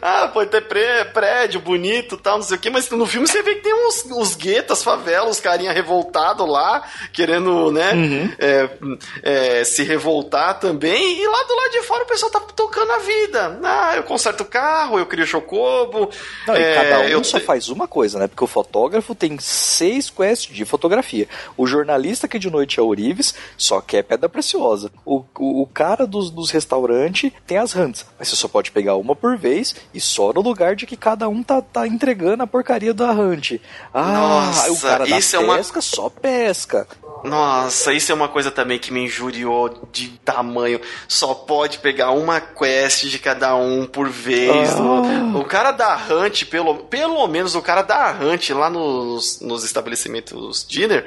Ah, 0.00 0.28
pode 0.28 0.50
ter 0.50 0.62
prédio 1.12 1.60
bonito 1.60 2.16
tal, 2.16 2.36
não 2.36 2.44
sei 2.44 2.56
o 2.56 2.60
que, 2.60 2.70
mas 2.70 2.88
no 2.90 3.06
filme 3.06 3.26
você 3.26 3.42
vê 3.42 3.56
que 3.56 3.62
tem 3.62 3.74
uns, 3.74 4.04
uns 4.06 4.34
guetas, 4.34 4.82
favelas, 4.82 5.36
os 5.36 5.40
carinha 5.40 5.72
revoltado 5.72 6.44
lá, 6.44 6.82
querendo, 7.12 7.70
né, 7.70 7.92
uhum. 7.92 8.32
é, 8.38 8.70
é, 9.22 9.47
se 9.64 9.82
revoltar 9.82 10.58
também, 10.58 11.20
e 11.20 11.26
lá 11.26 11.42
do 11.44 11.56
lado 11.56 11.70
de 11.70 11.82
fora 11.82 12.04
o 12.04 12.06
pessoal 12.06 12.30
tá 12.30 12.40
tocando 12.40 12.92
a 12.92 12.98
vida. 12.98 13.60
Ah, 13.62 13.96
eu 13.96 14.02
conserto 14.02 14.42
o 14.42 14.46
carro, 14.46 14.98
eu 14.98 15.06
crio 15.06 15.26
chocobo. 15.26 16.10
Não, 16.46 16.54
é, 16.54 16.74
cada 16.74 17.00
um 17.00 17.08
eu... 17.08 17.24
só 17.24 17.40
faz 17.40 17.68
uma 17.68 17.86
coisa, 17.86 18.18
né, 18.18 18.26
porque 18.26 18.44
o 18.44 18.46
fotógrafo 18.46 19.14
tem 19.14 19.38
seis 19.38 20.10
quests 20.10 20.54
de 20.54 20.64
fotografia. 20.64 21.28
O 21.56 21.66
jornalista 21.66 22.28
que 22.28 22.38
de 22.38 22.50
noite 22.50 22.80
é 22.80 22.82
Orives 22.82 23.34
só 23.56 23.80
quer 23.80 24.02
pedra 24.02 24.28
preciosa. 24.28 24.90
O, 25.04 25.24
o, 25.38 25.62
o 25.62 25.66
cara 25.66 26.06
dos, 26.06 26.30
dos 26.30 26.50
restaurantes 26.50 27.32
tem 27.46 27.58
as 27.58 27.74
hunts, 27.74 28.06
mas 28.18 28.28
você 28.28 28.36
só 28.36 28.48
pode 28.48 28.70
pegar 28.70 28.96
uma 28.96 29.14
por 29.14 29.36
vez 29.36 29.74
e 29.92 30.00
só 30.00 30.32
no 30.32 30.40
lugar 30.40 30.74
de 30.74 30.86
que 30.86 30.96
cada 30.96 31.28
um 31.28 31.42
tá, 31.42 31.60
tá 31.60 31.86
entregando 31.86 32.42
a 32.42 32.46
porcaria 32.46 32.94
da 32.94 33.10
hunt. 33.10 33.60
Ah, 33.92 34.12
Nossa, 34.12 34.72
o 34.72 34.80
cara 34.80 35.06
da 35.06 35.14
pesca 35.16 35.36
é 35.36 35.40
uma... 35.40 35.62
só 35.62 36.08
pesca. 36.08 36.86
Nossa, 37.24 37.92
isso 37.92 38.12
é 38.12 38.14
uma 38.14 38.28
coisa 38.28 38.50
também 38.50 38.78
que 38.78 38.92
me 38.92 39.04
injuriou 39.04 39.88
de 39.92 40.08
tamanho. 40.24 40.80
Só 41.06 41.34
pode 41.34 41.78
pegar 41.78 42.10
uma 42.10 42.40
quest 42.40 43.06
de 43.06 43.18
cada 43.18 43.54
um 43.56 43.86
por 43.86 44.08
vez. 44.08 44.70
Oh. 44.78 45.38
O, 45.38 45.44
cara 45.44 45.72
da 45.72 45.96
Hunt, 45.96 46.44
pelo, 46.44 46.76
pelo 46.84 47.26
menos 47.26 47.54
o 47.54 47.62
cara 47.62 47.82
da 47.82 48.10
Hunt 48.12 48.50
lá 48.50 48.70
nos, 48.70 49.40
nos 49.40 49.64
estabelecimentos 49.64 50.66
dinner 50.68 51.06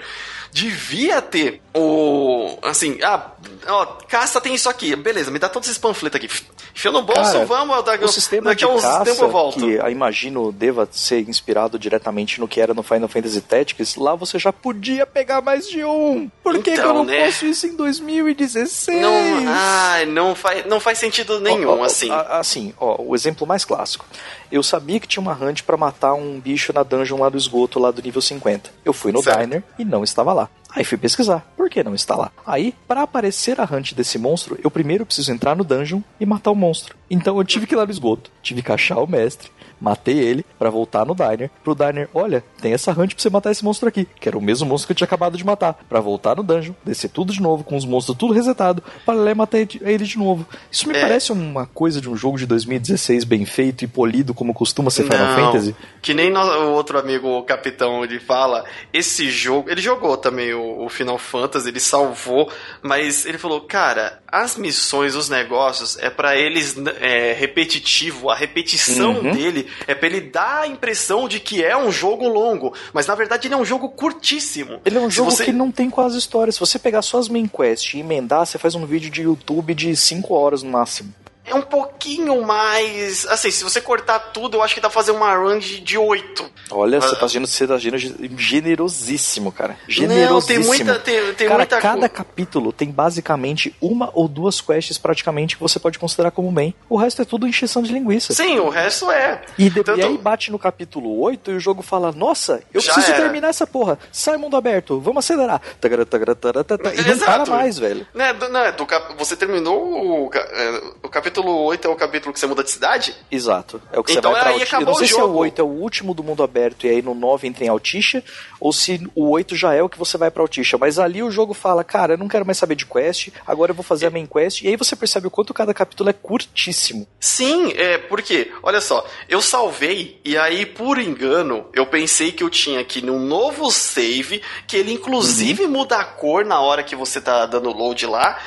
devia 0.51 1.21
ter 1.21 1.61
o. 1.73 2.57
Assim, 2.61 2.97
ah, 3.01 3.31
ó, 3.67 3.85
caça 4.07 4.41
tem 4.41 4.53
isso 4.53 4.69
aqui. 4.69 4.95
Beleza, 4.95 5.31
me 5.31 5.39
dá 5.39 5.47
todos 5.47 5.67
esses 5.67 5.79
panfletos 5.79 6.17
aqui. 6.17 6.29
Enfia 6.75 6.91
no 6.91 7.01
bolso, 7.01 7.33
Cara, 7.33 7.45
vamos, 7.45 7.83
daqui, 7.83 8.03
o 8.03 8.07
sistema 8.07 8.49
daqui 8.49 8.63
a 8.63 8.69
uns 8.69 8.83
tempo 9.03 9.23
eu 9.23 9.29
volto. 9.29 9.59
Que 9.59 9.73
eu 9.73 9.89
imagino 9.89 10.51
deva 10.51 10.87
ser 10.91 11.27
inspirado 11.27 11.77
diretamente 11.77 12.39
no 12.39 12.47
que 12.47 12.61
era 12.61 12.73
no 12.73 12.83
Final 12.83 13.07
Fantasy 13.07 13.41
Tactics, 13.41 13.95
lá 13.95 14.15
você 14.15 14.39
já 14.39 14.53
podia 14.53 15.05
pegar 15.05 15.41
mais 15.41 15.67
de 15.67 15.83
um. 15.83 16.29
Por 16.43 16.55
então, 16.55 16.73
que, 16.73 16.79
eu 16.79 16.93
não 16.93 17.03
né? 17.03 17.25
posso 17.25 17.45
isso 17.45 17.67
em 17.67 17.75
2016? 17.75 19.01
Não, 19.01 19.13
ai, 19.47 20.05
não, 20.05 20.35
faz, 20.35 20.65
não 20.65 20.79
faz 20.79 20.97
sentido 20.97 21.39
nenhum, 21.39 21.69
ó, 21.69 21.77
ó, 21.77 21.83
assim. 21.83 22.09
Assim, 22.11 22.73
ó, 22.77 23.01
o 23.01 23.15
exemplo 23.15 23.45
mais 23.45 23.65
clássico. 23.65 24.05
Eu 24.51 24.61
sabia 24.61 24.99
que 24.99 25.07
tinha 25.07 25.21
uma 25.21 25.33
hunt 25.33 25.63
para 25.63 25.77
matar 25.77 26.13
um 26.13 26.39
bicho 26.39 26.73
na 26.73 26.83
dungeon 26.83 27.19
lá 27.19 27.29
do 27.29 27.37
esgoto, 27.37 27.79
lá 27.79 27.89
do 27.89 28.01
nível 28.01 28.21
50. 28.21 28.69
Eu 28.83 28.91
fui 28.91 29.11
no 29.11 29.23
certo. 29.23 29.39
diner 29.39 29.63
e 29.79 29.85
não 29.85 30.03
estava 30.03 30.33
lá. 30.33 30.49
Aí 30.73 30.83
fui 30.83 30.97
pesquisar, 30.97 31.39
por 31.55 31.69
que 31.69 31.83
não 31.83 31.93
está 31.93 32.15
lá? 32.15 32.31
Aí, 32.45 32.73
para 32.87 33.01
aparecer 33.01 33.59
a 33.59 33.63
hunt 33.63 33.93
desse 33.93 34.17
monstro, 34.17 34.57
eu 34.63 34.71
primeiro 34.71 35.05
preciso 35.05 35.31
entrar 35.31 35.55
no 35.55 35.63
dungeon 35.63 36.01
e 36.19 36.25
matar 36.25 36.51
o 36.51 36.55
monstro. 36.55 36.95
Então 37.09 37.37
eu 37.37 37.43
tive 37.43 37.67
que 37.67 37.75
ir 37.75 37.77
lá 37.77 37.85
no 37.85 37.91
esgoto, 37.91 38.31
tive 38.41 38.61
que 38.61 38.71
achar 38.71 38.97
o 38.99 39.07
mestre, 39.07 39.51
matei 39.81 40.19
ele 40.19 40.45
para 40.57 40.69
voltar 40.69 41.05
no 41.05 41.15
diner. 41.15 41.49
Pro 41.63 41.75
diner, 41.75 42.07
olha, 42.13 42.43
tem 42.61 42.73
essa 42.73 42.91
hunt 42.91 43.13
pra 43.13 43.21
você 43.21 43.29
matar 43.29 43.51
esse 43.51 43.65
monstro 43.65 43.89
aqui, 43.89 44.07
que 44.19 44.29
era 44.29 44.37
o 44.37 44.41
mesmo 44.41 44.67
monstro 44.67 44.87
que 44.87 44.91
eu 44.91 44.95
tinha 44.95 45.05
acabado 45.05 45.37
de 45.37 45.43
matar. 45.43 45.73
para 45.89 45.99
voltar 45.99 46.35
no 46.35 46.43
dungeon, 46.43 46.73
descer 46.85 47.09
tudo 47.09 47.33
de 47.33 47.41
novo, 47.41 47.63
com 47.63 47.75
os 47.75 47.85
monstros 47.85 48.17
tudo 48.17 48.33
resetado, 48.33 48.83
para 49.05 49.15
lá 49.15 49.31
e 49.31 49.33
matar 49.33 49.57
ele 49.59 50.05
de 50.05 50.17
novo. 50.17 50.45
Isso 50.69 50.87
me 50.87 50.95
é. 50.95 51.01
parece 51.01 51.31
uma 51.31 51.65
coisa 51.65 51.99
de 51.99 52.09
um 52.09 52.15
jogo 52.15 52.37
de 52.37 52.45
2016 52.45 53.23
bem 53.23 53.45
feito 53.45 53.83
e 53.83 53.87
polido, 53.87 54.33
como 54.33 54.53
costuma 54.53 54.91
ser 54.91 55.03
Final 55.03 55.27
Não, 55.27 55.35
Fantasy. 55.35 55.75
Que 56.01 56.13
nem 56.13 56.31
o 56.31 56.71
outro 56.71 56.99
amigo, 56.99 57.27
o 57.27 57.43
capitão, 57.43 58.03
ele 58.03 58.19
fala, 58.19 58.63
esse 58.93 59.31
jogo. 59.31 59.69
Ele 59.69 59.81
jogou 59.81 60.15
também 60.17 60.53
o, 60.53 60.85
o 60.85 60.89
Final 60.89 61.17
Fantasy, 61.17 61.69
ele 61.69 61.79
salvou, 61.79 62.51
mas 62.81 63.25
ele 63.25 63.37
falou, 63.37 63.61
cara, 63.61 64.21
as 64.27 64.57
missões, 64.57 65.15
os 65.15 65.29
negócios, 65.29 65.97
é 65.97 66.09
para 66.09 66.37
eles 66.37 66.75
é, 66.99 67.33
repetitivo, 67.33 68.29
a 68.29 68.35
repetição 68.35 69.13
uhum. 69.13 69.31
dele 69.31 69.67
é 69.87 69.95
pra 69.95 70.07
ele 70.07 70.21
dar 70.21 70.61
a 70.61 70.67
impressão 70.67 71.27
de 71.27 71.39
que 71.39 71.63
é 71.63 71.75
um 71.77 71.91
jogo 71.91 72.27
longo, 72.27 72.73
mas 72.93 73.07
na 73.07 73.15
verdade 73.15 73.47
ele 73.47 73.53
é 73.53 73.57
um 73.57 73.65
jogo 73.65 73.89
curtíssimo. 73.89 74.79
Ele 74.85 74.97
é 74.97 75.01
um 75.01 75.09
jogo 75.09 75.31
você... 75.31 75.45
que 75.45 75.51
não 75.51 75.71
tem 75.71 75.89
quase 75.89 76.17
história. 76.17 76.51
Se 76.51 76.59
você 76.59 76.77
pegar 76.79 77.01
só 77.01 77.17
as 77.17 77.29
main 77.29 77.47
quests 77.47 77.93
e 77.93 77.99
emendar, 77.99 78.45
você 78.45 78.57
faz 78.57 78.75
um 78.75 78.85
vídeo 78.85 79.09
de 79.09 79.21
YouTube 79.21 79.73
de 79.73 79.95
5 79.95 80.33
horas 80.33 80.63
no 80.63 80.71
máximo 80.71 81.20
é 81.45 81.55
um 81.55 81.61
pouquinho 81.61 82.41
mais. 82.43 83.25
Assim, 83.27 83.51
se 83.51 83.63
você 83.63 83.81
cortar 83.81 84.19
tudo, 84.19 84.57
eu 84.57 84.63
acho 84.63 84.73
que 84.73 84.81
dá 84.81 84.89
pra 84.89 84.93
fazer 84.93 85.11
uma 85.11 85.33
run 85.35 85.59
de, 85.59 85.79
de 85.79 85.97
8. 85.97 86.51
Olha, 86.69 87.01
você 87.01 87.15
tá 87.15 87.25
agindo, 87.25 87.47
você 87.47 87.67
tá 87.67 87.75
agindo 87.75 87.97
generosíssimo, 88.37 89.51
cara. 89.51 89.77
Generosíssimo. 89.87 90.63
Não, 90.63 90.77
tem 90.77 90.85
muita. 90.85 90.99
Tem, 90.99 91.33
tem 91.33 91.47
cara, 91.47 91.59
muita 91.59 91.81
cada 91.81 92.07
capítulo 92.07 92.71
tem 92.71 92.89
basicamente 92.89 93.75
uma 93.81 94.09
ou 94.13 94.27
duas 94.27 94.61
quests 94.61 94.97
praticamente 94.97 95.55
que 95.55 95.61
você 95.61 95.79
pode 95.79 95.99
considerar 95.99 96.31
como 96.31 96.51
main. 96.51 96.73
O 96.87 96.95
resto 96.95 97.21
é 97.21 97.25
tudo 97.25 97.47
encheção 97.47 97.81
de 97.81 97.91
linguiça. 97.91 98.33
Sim, 98.33 98.59
o 98.59 98.69
resto 98.69 99.11
é. 99.11 99.41
E, 99.57 99.69
de, 99.69 99.83
Tanto... 99.83 99.99
e 99.99 100.03
aí 100.03 100.17
bate 100.17 100.51
no 100.51 100.59
capítulo 100.59 101.19
8 101.21 101.51
e 101.51 101.55
o 101.55 101.59
jogo 101.59 101.81
fala: 101.81 102.11
Nossa, 102.11 102.61
eu 102.73 102.79
Já 102.79 102.93
preciso 102.93 103.13
era. 103.15 103.23
terminar 103.23 103.49
essa 103.49 103.65
porra. 103.65 103.97
Sai 104.11 104.37
mundo 104.37 104.55
aberto, 104.55 104.99
vamos 104.99 105.25
acelerar. 105.25 105.61
E 105.83 107.01
não 107.01 107.17
para 107.19 107.45
mais, 107.45 107.77
velho. 107.77 108.07
Né, 108.13 108.31
né, 108.33 108.71
do, 108.71 108.87
você 109.17 109.35
terminou 109.35 110.27
o, 110.27 110.31
é, 110.33 110.81
o 111.03 111.09
capítulo 111.09 111.30
8 111.39 111.87
é 111.87 111.91
o 111.91 111.95
capítulo 111.95 112.33
que 112.33 112.39
você 112.39 112.47
muda 112.47 112.63
de 112.63 112.71
cidade? 112.71 113.15
Exato. 113.29 113.81
É 113.91 113.99
o 113.99 114.03
que 114.03 114.13
então, 114.13 114.31
você 114.31 114.39
vai 114.39 114.41
pra 114.41 114.53
Altisha. 114.53 114.75
Eu 114.75 114.85
não 114.85 114.95
sei 114.95 115.07
se 115.07 115.19
é 115.19 115.23
o 115.23 115.35
8 115.35 115.61
é 115.61 115.63
o 115.63 115.67
último 115.67 116.13
do 116.13 116.23
mundo 116.23 116.43
aberto 116.43 116.85
e 116.85 116.89
aí 116.89 117.01
no 117.01 117.13
9 117.13 117.47
entra 117.47 117.63
em 117.63 117.69
Altisha, 117.69 118.23
ou 118.59 118.73
se 118.73 119.01
o 119.15 119.29
8 119.29 119.55
já 119.55 119.73
é 119.73 119.81
o 119.81 119.89
que 119.89 119.97
você 119.97 120.17
vai 120.17 120.29
pra 120.29 120.43
Altisha. 120.43 120.77
Mas 120.77 120.99
ali 120.99 121.23
o 121.23 121.31
jogo 121.31 121.53
fala, 121.53 121.83
cara, 121.83 122.13
eu 122.13 122.17
não 122.17 122.27
quero 122.27 122.45
mais 122.45 122.57
saber 122.57 122.75
de 122.75 122.85
quest, 122.85 123.29
agora 123.45 123.71
eu 123.71 123.75
vou 123.75 123.83
fazer 123.83 124.05
é. 124.05 124.07
a 124.07 124.11
main 124.11 124.25
quest, 124.25 124.61
e 124.61 124.67
aí 124.67 124.75
você 124.75 124.95
percebe 124.95 125.27
o 125.27 125.31
quanto 125.31 125.53
cada 125.53 125.73
capítulo 125.73 126.09
é 126.09 126.13
curtíssimo. 126.13 127.07
Sim, 127.19 127.73
é, 127.75 127.97
porque, 127.97 128.51
olha 128.61 128.81
só, 128.81 129.05
eu 129.29 129.41
salvei, 129.41 130.19
e 130.23 130.37
aí, 130.37 130.65
por 130.65 130.97
engano, 130.99 131.67
eu 131.73 131.85
pensei 131.85 132.31
que 132.31 132.43
eu 132.43 132.49
tinha 132.49 132.79
aqui 132.79 133.01
num 133.01 133.19
novo 133.19 133.69
save, 133.71 134.41
que 134.67 134.77
ele 134.77 134.93
inclusive 134.93 135.63
uhum. 135.63 135.71
muda 135.71 135.97
a 135.97 136.03
cor 136.03 136.45
na 136.45 136.59
hora 136.59 136.83
que 136.83 136.95
você 136.95 137.21
tá 137.21 137.45
dando 137.45 137.71
load 137.71 138.05
lá, 138.05 138.39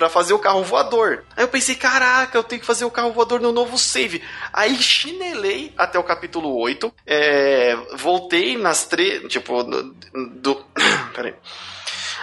para 0.00 0.08
fazer 0.08 0.32
o 0.32 0.38
carro 0.38 0.64
voador. 0.64 1.24
Aí 1.36 1.44
eu 1.44 1.48
pensei, 1.48 1.74
caraca, 1.74 2.38
eu 2.38 2.42
tenho 2.42 2.58
que 2.58 2.66
fazer 2.66 2.86
o 2.86 2.90
carro 2.90 3.12
voador 3.12 3.38
no 3.38 3.52
novo 3.52 3.76
save. 3.76 4.22
Aí 4.50 4.74
chinelei 4.76 5.74
até 5.76 5.98
o 5.98 6.02
capítulo 6.02 6.58
8, 6.58 6.90
é, 7.06 7.76
voltei 7.98 8.56
nas 8.56 8.86
três, 8.86 9.30
tipo, 9.30 9.62
do... 9.62 9.94
do 10.36 10.64
peraí. 11.14 11.34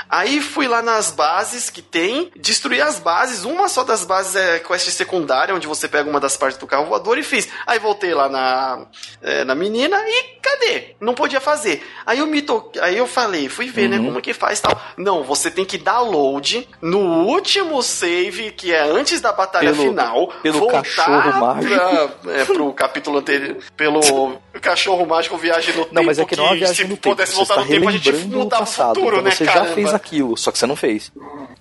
Aí 0.10 0.41
fui 0.41 0.68
lá 0.68 0.82
nas 0.82 1.12
bases 1.12 1.70
que 1.70 1.82
tem, 1.82 2.32
destruí 2.36 2.82
as 2.82 2.99
bases, 2.99 3.43
uma 3.43 3.68
só 3.68 3.84
das 3.84 4.03
bases 4.03 4.36
é 4.36 4.60
quest 4.60 4.89
secundária, 4.89 5.53
onde 5.53 5.68
você 5.68 5.88
pega 5.88 6.10
uma 6.10 6.20
das 6.20 6.38
partes 6.38 6.58
do 6.58 6.68
carro 6.68 6.86
voador 6.86 7.18
e 7.18 7.24
fiz. 7.24 7.47
Aí 7.66 7.80
voltei 7.80 8.14
lá 8.14 8.30
na, 8.30 8.88
é, 9.22 9.43
na 9.43 9.55
menina 9.55 9.97
e 10.08 10.38
cadê? 10.41 10.95
Não 10.99 11.14
podia 11.14 11.41
fazer. 11.41 11.86
Aí 12.05 12.20
eu 12.20 12.28
me 12.28 12.41
to... 12.41 12.72
aí 12.82 12.97
eu 12.97 13.08
falei, 13.08 13.49
fui 13.49 13.70
ver, 13.70 13.89
né, 13.89 13.97
uhum. 13.97 14.03
né, 14.03 14.10
como 14.10 14.22
que 14.22 14.34
faz 14.34 14.60
tal. 14.60 14.80
Não, 14.95 15.24
você 15.24 15.51
tem 15.51 15.66
que 15.66 15.78
dar 15.78 15.99
load 15.99 16.68
no 16.82 17.26
último 17.26 17.82
save, 17.84 18.51
que 18.51 18.74
é 18.74 18.82
antes 18.82 19.20
da 19.20 19.34
batalha 19.34 19.72
pelo, 19.72 19.89
final, 19.89 20.28
pelo 20.41 20.60
voltar 20.60 20.84
cachorro 20.84 21.39
mágico. 21.39 21.76
Pra, 21.76 22.34
é, 22.34 22.45
pro 22.45 22.74
capítulo 22.74 23.20
anterior, 23.20 23.58
pelo 23.76 24.39
cachorro 24.62 25.05
mágico 25.05 25.38
viagem 25.38 25.74
no 25.74 25.80
não, 25.80 25.86
tempo. 25.86 25.95
Não, 25.95 26.03
mas 26.03 26.20
é 26.20 26.24
que, 26.24 26.30
que 26.30 26.36
não 26.36 26.47
é 26.47 26.55
viagem 26.55 26.76
se 26.76 26.86
no 26.86 26.97
pudesse 26.97 27.34
tempo. 27.34 27.45
voltar 27.45 27.62
no 27.64 27.68
tempo, 27.70 27.89
a 27.89 27.91
gente 27.91 28.12
mudava 28.28 28.64
o 28.64 28.66
futuro, 28.66 29.08
então 29.08 29.22
né, 29.22 29.32
Você 29.32 29.45
caramba. 29.45 29.68
já 29.68 29.74
fez 29.76 29.93
aquilo, 29.98 30.38
só 30.38 30.52
que 30.52 30.58
você 30.58 30.66
não 30.66 30.76
fez. 30.76 31.12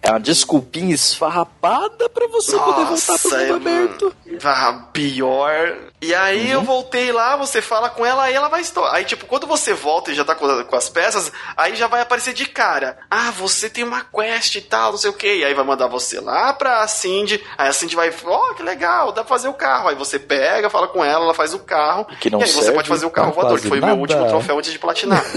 É 0.02 0.10
uma 0.10 0.20
desculpinha 0.20 0.94
esfarrapada 0.94 2.08
para 2.08 2.28
você 2.28 2.54
Nossa, 2.54 2.72
poder 2.72 2.84
voltar 2.84 3.18
pro 3.18 3.30
mundo 3.30 3.42
é, 3.42 3.50
aberto. 3.50 4.16
Ah, 4.44 4.86
pior. 4.92 5.76
E 6.00 6.14
aí 6.14 6.46
uhum. 6.46 6.52
eu 6.52 6.62
voltei 6.62 7.10
lá, 7.10 7.36
você 7.36 7.60
fala 7.60 7.90
com 7.90 8.06
ela, 8.06 8.24
aí 8.24 8.34
ela 8.34 8.48
vai 8.48 8.60
estourar. 8.60 8.94
Aí, 8.94 9.04
tipo, 9.04 9.26
quando 9.26 9.46
você 9.46 9.72
volta 9.74 10.12
e 10.12 10.14
já 10.14 10.24
tá 10.24 10.34
com, 10.34 10.64
com, 10.64 10.76
as 10.76 10.88
peças, 10.88 11.32
aí 11.56 11.74
já 11.74 11.88
vai 11.88 12.02
aparecer 12.02 12.34
de 12.34 12.46
cara. 12.46 12.98
Ah, 13.10 13.32
você 13.32 13.68
tem 13.68 13.82
uma 13.82 14.02
quest 14.02 14.54
e 14.54 14.60
tal, 14.60 14.92
não 14.92 14.98
sei 14.98 15.10
o 15.10 15.14
que. 15.14 15.38
E 15.38 15.44
aí 15.44 15.54
vai 15.54 15.64
mandar 15.64 15.88
você 15.88 16.20
lá 16.20 16.52
pra 16.52 16.86
Cindy. 16.86 17.42
Aí 17.58 17.68
a 17.68 17.72
Cindy 17.72 17.96
vai, 17.96 18.14
ó, 18.24 18.50
oh, 18.50 18.54
que 18.54 18.62
legal, 18.62 19.10
dá 19.10 19.24
pra 19.24 19.36
fazer 19.36 19.48
o 19.48 19.54
carro. 19.54 19.88
Aí 19.88 19.96
você 19.96 20.18
pega, 20.18 20.70
fala 20.70 20.86
com 20.86 21.04
ela, 21.04 21.24
ela 21.24 21.34
faz 21.34 21.52
o 21.54 21.58
carro. 21.58 22.06
Que 22.20 22.30
não 22.30 22.38
e 22.40 22.44
aí 22.44 22.50
você 22.50 22.70
pode 22.70 22.88
fazer 22.88 23.06
o 23.06 23.10
carro 23.10 23.32
voador, 23.32 23.58
que 23.58 23.66
foi 23.66 23.80
o 23.80 23.84
meu 23.84 23.96
último 23.96 24.28
troféu 24.28 24.58
antes 24.58 24.70
de 24.70 24.78
platinar. 24.78 25.24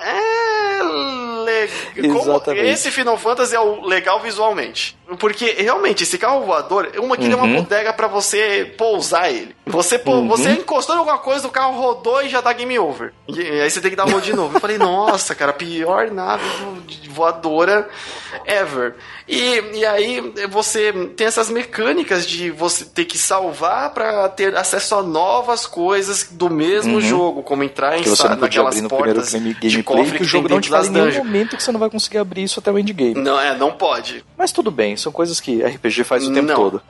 é 0.00 0.57
esse 2.68 2.90
Final 2.90 3.16
Fantasy 3.16 3.54
é 3.54 3.60
o 3.60 3.84
legal 3.84 4.20
visualmente. 4.20 4.96
Porque 5.18 5.54
realmente, 5.58 6.02
esse 6.02 6.18
carro 6.18 6.44
voador, 6.44 6.92
uma 6.98 7.16
que 7.16 7.24
uhum. 7.26 7.32
é 7.32 7.36
uma 7.36 7.60
bodega 7.60 7.92
para 7.94 8.06
você 8.06 8.74
pousar 8.76 9.30
ele. 9.30 9.56
Você, 9.66 10.00
uhum. 10.04 10.28
você 10.28 10.50
encostou 10.50 10.94
em 10.94 10.98
alguma 10.98 11.18
coisa, 11.18 11.46
o 11.46 11.50
carro 11.50 11.80
rodou 11.80 12.22
e 12.22 12.28
já 12.28 12.40
dá 12.42 12.52
game 12.52 12.78
over. 12.78 13.12
E 13.26 13.40
aí 13.40 13.70
você 13.70 13.80
tem 13.80 13.90
que 13.90 13.96
dar 13.96 14.04
load 14.04 14.24
de 14.24 14.34
novo. 14.34 14.56
Eu 14.56 14.60
falei, 14.60 14.76
nossa, 14.78 15.34
cara, 15.34 15.52
pior 15.52 16.10
nave 16.10 16.44
voadora 17.18 17.88
ever. 18.46 18.94
E, 19.26 19.78
e 19.78 19.84
aí 19.84 20.22
você 20.48 20.92
tem 21.16 21.26
essas 21.26 21.50
mecânicas 21.50 22.26
de 22.26 22.50
você 22.50 22.84
ter 22.84 23.04
que 23.04 23.18
salvar 23.18 23.90
para 23.90 24.28
ter 24.28 24.56
acesso 24.56 24.94
a 24.94 25.02
novas 25.02 25.66
coisas 25.66 26.28
do 26.30 26.48
mesmo 26.48 26.94
uhum. 26.94 27.00
jogo, 27.00 27.42
como 27.42 27.64
entrar 27.64 27.98
em 27.98 28.02
que 28.02 28.08
você 28.08 28.28
não 28.28 28.36
podia 28.36 28.60
abrir 28.60 28.82
no 28.82 28.88
primeiro 28.88 29.22
gameplay, 29.22 30.10
que 30.12 30.22
o 30.22 30.24
jogo 30.24 30.48
não 30.48 30.60
te 30.60 30.68
fala 30.68 30.86
em 30.86 30.90
nenhum 30.90 31.24
momento 31.24 31.47
que 31.56 31.62
você 31.62 31.72
não 31.72 31.80
vai 31.80 31.90
conseguir 31.90 32.18
abrir 32.18 32.44
isso 32.44 32.58
até 32.58 32.70
o 32.70 32.78
endgame. 32.78 33.14
Não, 33.14 33.40
é, 33.40 33.56
não 33.56 33.72
pode. 33.72 34.24
Mas 34.36 34.52
tudo 34.52 34.70
bem, 34.70 34.96
são 34.96 35.12
coisas 35.12 35.40
que 35.40 35.62
RPG 35.62 36.04
faz 36.04 36.26
o 36.26 36.32
tempo 36.32 36.46
não. 36.46 36.54
todo. 36.54 36.82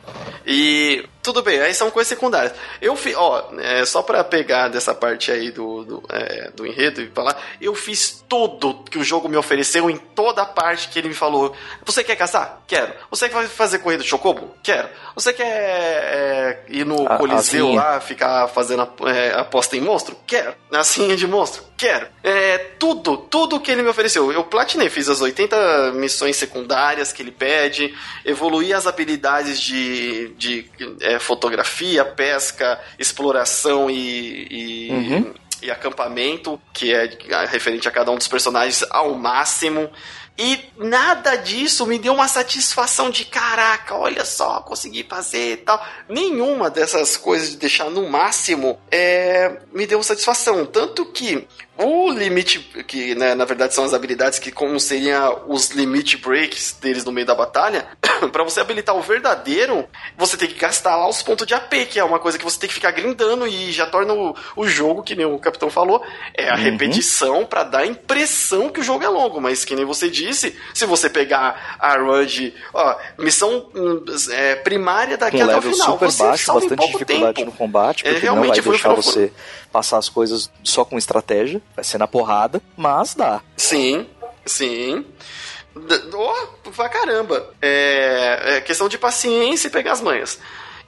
E 0.47 1.05
tudo 1.29 1.43
bem, 1.43 1.61
aí 1.61 1.75
são 1.75 1.91
coisas 1.91 2.09
secundárias. 2.09 2.55
Eu 2.81 2.97
fiz, 2.97 3.15
ó, 3.15 3.51
é, 3.59 3.85
só 3.85 4.01
pra 4.01 4.25
pegar 4.25 4.69
dessa 4.69 4.95
parte 4.95 5.31
aí 5.31 5.51
do, 5.51 5.85
do, 5.85 6.03
é, 6.09 6.51
do 6.53 6.67
enredo 6.67 7.03
e 7.03 7.11
falar, 7.11 7.37
eu 7.61 7.75
fiz 7.75 8.25
tudo 8.27 8.83
que 8.85 8.97
o 8.97 9.05
jogo 9.05 9.29
me 9.29 9.37
ofereceu 9.37 9.91
em 9.91 9.99
toda 9.99 10.41
a 10.41 10.47
parte 10.47 10.89
que 10.89 10.99
ele 10.99 11.09
me 11.09 11.15
falou. 11.15 11.55
Você 11.85 12.03
quer 12.03 12.17
caçar? 12.17 12.63
Quero. 12.67 12.95
Você 13.11 13.29
quer 13.29 13.47
fazer 13.47 13.81
corrida 13.81 14.03
de 14.03 14.09
chocobo? 14.09 14.55
Quero. 14.63 14.89
Você 15.15 15.35
quer 15.35 15.45
é, 15.45 16.65
ir 16.69 16.87
no 16.87 17.07
a, 17.07 17.19
Coliseu 17.19 17.75
lá, 17.75 18.01
ficar 18.01 18.49
fazendo 18.49 18.89
é, 19.07 19.33
aposta 19.39 19.77
em 19.77 19.81
monstro? 19.81 20.17
Quero. 20.27 20.55
Assim 20.73 21.15
de 21.15 21.27
monstro? 21.27 21.63
Quero. 21.77 22.09
É, 22.25 22.59
tudo, 22.79 23.17
tudo 23.17 23.61
que 23.61 23.71
ele 23.71 23.83
me 23.83 23.89
ofereceu. 23.89 24.33
Eu 24.33 24.45
platinei, 24.45 24.89
fiz 24.89 25.09
as 25.09 25.21
80 25.21 25.93
missões 25.93 26.37
secundárias 26.37 27.13
que 27.13 27.23
ele 27.23 27.31
pede, 27.31 27.95
evoluí 28.25 28.73
as 28.73 28.87
habilidades 28.87 29.61
de, 29.61 30.29
de 30.37 30.71
é, 31.01 31.18
fotografia, 31.19 32.05
pesca, 32.05 32.81
exploração 32.99 33.91
e, 33.91 34.47
e, 34.51 34.91
uhum. 34.91 35.35
e 35.63 35.71
acampamento, 35.71 36.61
que 36.73 36.93
é 36.93 37.09
referente 37.47 37.89
a 37.89 37.91
cada 37.91 38.11
um 38.11 38.17
dos 38.17 38.29
personagens 38.29 38.85
ao 38.91 39.15
máximo. 39.15 39.91
E 40.41 40.71
nada 40.77 41.35
disso 41.35 41.85
me 41.85 41.99
deu 41.99 42.15
uma 42.15 42.29
satisfação 42.29 43.11
de 43.11 43.25
caraca, 43.25 43.97
olha 43.97 44.25
só, 44.25 44.61
consegui 44.61 45.03
fazer 45.03 45.55
e 45.55 45.57
tal. 45.57 45.85
Nenhuma 46.09 46.71
dessas 46.71 47.17
coisas 47.17 47.51
de 47.51 47.57
deixar 47.57 47.91
no 47.91 48.09
máximo 48.09 48.79
é, 48.89 49.59
me 49.73 49.85
deu 49.85 50.01
satisfação. 50.01 50.65
Tanto 50.65 51.05
que 51.07 51.45
o 51.79 52.11
limite, 52.11 52.59
que 52.87 53.15
né, 53.15 53.37
na 53.37 53.45
verdade 53.45 53.73
são 53.73 53.85
as 53.85 53.95
habilidades 53.95 54.41
que 54.41 54.51
como 54.51 54.81
seriam 54.81 55.43
os 55.47 55.71
limit 55.71 56.17
breaks 56.17 56.77
deles 56.81 57.05
no 57.05 57.13
meio 57.13 57.27
da 57.27 57.37
batalha, 57.37 57.87
para 58.33 58.43
você 58.43 58.61
habilitar 58.61 58.97
o 58.97 59.01
verdadeiro, 59.01 59.89
você 60.17 60.37
tem 60.37 60.49
que 60.49 60.57
gastar 60.59 60.97
lá 60.97 61.09
os 61.09 61.23
pontos 61.23 61.47
de 61.47 61.55
AP, 61.55 61.73
que 61.89 62.01
é 62.01 62.05
uma 62.05 62.19
coisa 62.19 62.37
que 62.37 62.45
você 62.45 62.59
tem 62.59 62.69
que 62.69 62.75
ficar 62.75 62.91
grindando 62.91 63.47
e 63.47 63.71
já 63.71 63.87
torna 63.87 64.13
o, 64.13 64.35
o 64.57 64.67
jogo, 64.67 65.05
que 65.05 65.15
nem 65.15 65.25
o 65.25 65.39
capitão 65.39 65.71
falou, 65.71 66.03
é 66.35 66.49
a 66.49 66.55
uhum. 66.55 66.63
repetição 66.63 67.47
para 67.47 67.63
dar 67.63 67.79
a 67.81 67.87
impressão 67.87 68.71
que 68.71 68.81
o 68.81 68.83
jogo 68.83 69.05
é 69.05 69.09
longo, 69.09 69.41
mas 69.41 69.65
que 69.65 69.77
nem 69.77 69.85
você 69.85 70.11
disse, 70.11 70.59
se 70.75 70.85
você 70.85 71.09
pegar 71.09 71.77
a 71.79 71.97
run 71.97 72.27
de, 72.27 72.53
ó, 72.75 72.97
missão 73.17 73.71
hum, 73.73 74.05
é, 74.33 74.57
primária 74.57 75.17
daqui 75.17 75.41
até 75.41 75.57
o 75.57 75.63
final, 75.63 75.93
super 75.93 76.11
você 76.11 76.23
baixo, 76.25 76.53
bastante 76.53 76.87
dificuldade 76.87 77.35
tempo. 77.35 77.51
no 77.51 77.57
combate, 77.57 78.03
porque 78.03 78.17
é, 78.17 78.21
realmente 78.21 78.57
não 78.57 78.63
vai 78.65 78.73
deixar 78.73 78.95
você 78.95 79.33
passar 79.71 79.99
as 79.99 80.09
coisas 80.09 80.51
só 80.65 80.85
com 80.85 80.99
estratégia, 80.99 81.63
vai 81.75 81.85
ser 81.85 81.99
na 81.99 82.07
porrada, 82.07 82.61
mas 82.77 83.15
dá. 83.15 83.41
Sim, 83.57 84.07
sim. 84.45 85.05
Oh, 85.75 86.71
pra 86.71 86.89
caramba. 86.89 87.55
É, 87.63 88.57
é 88.57 88.61
questão 88.61 88.89
de 88.89 88.99
paciência 88.99 89.69
e 89.69 89.71
pegar 89.71 89.93
as 89.93 90.01
manhas. 90.01 90.39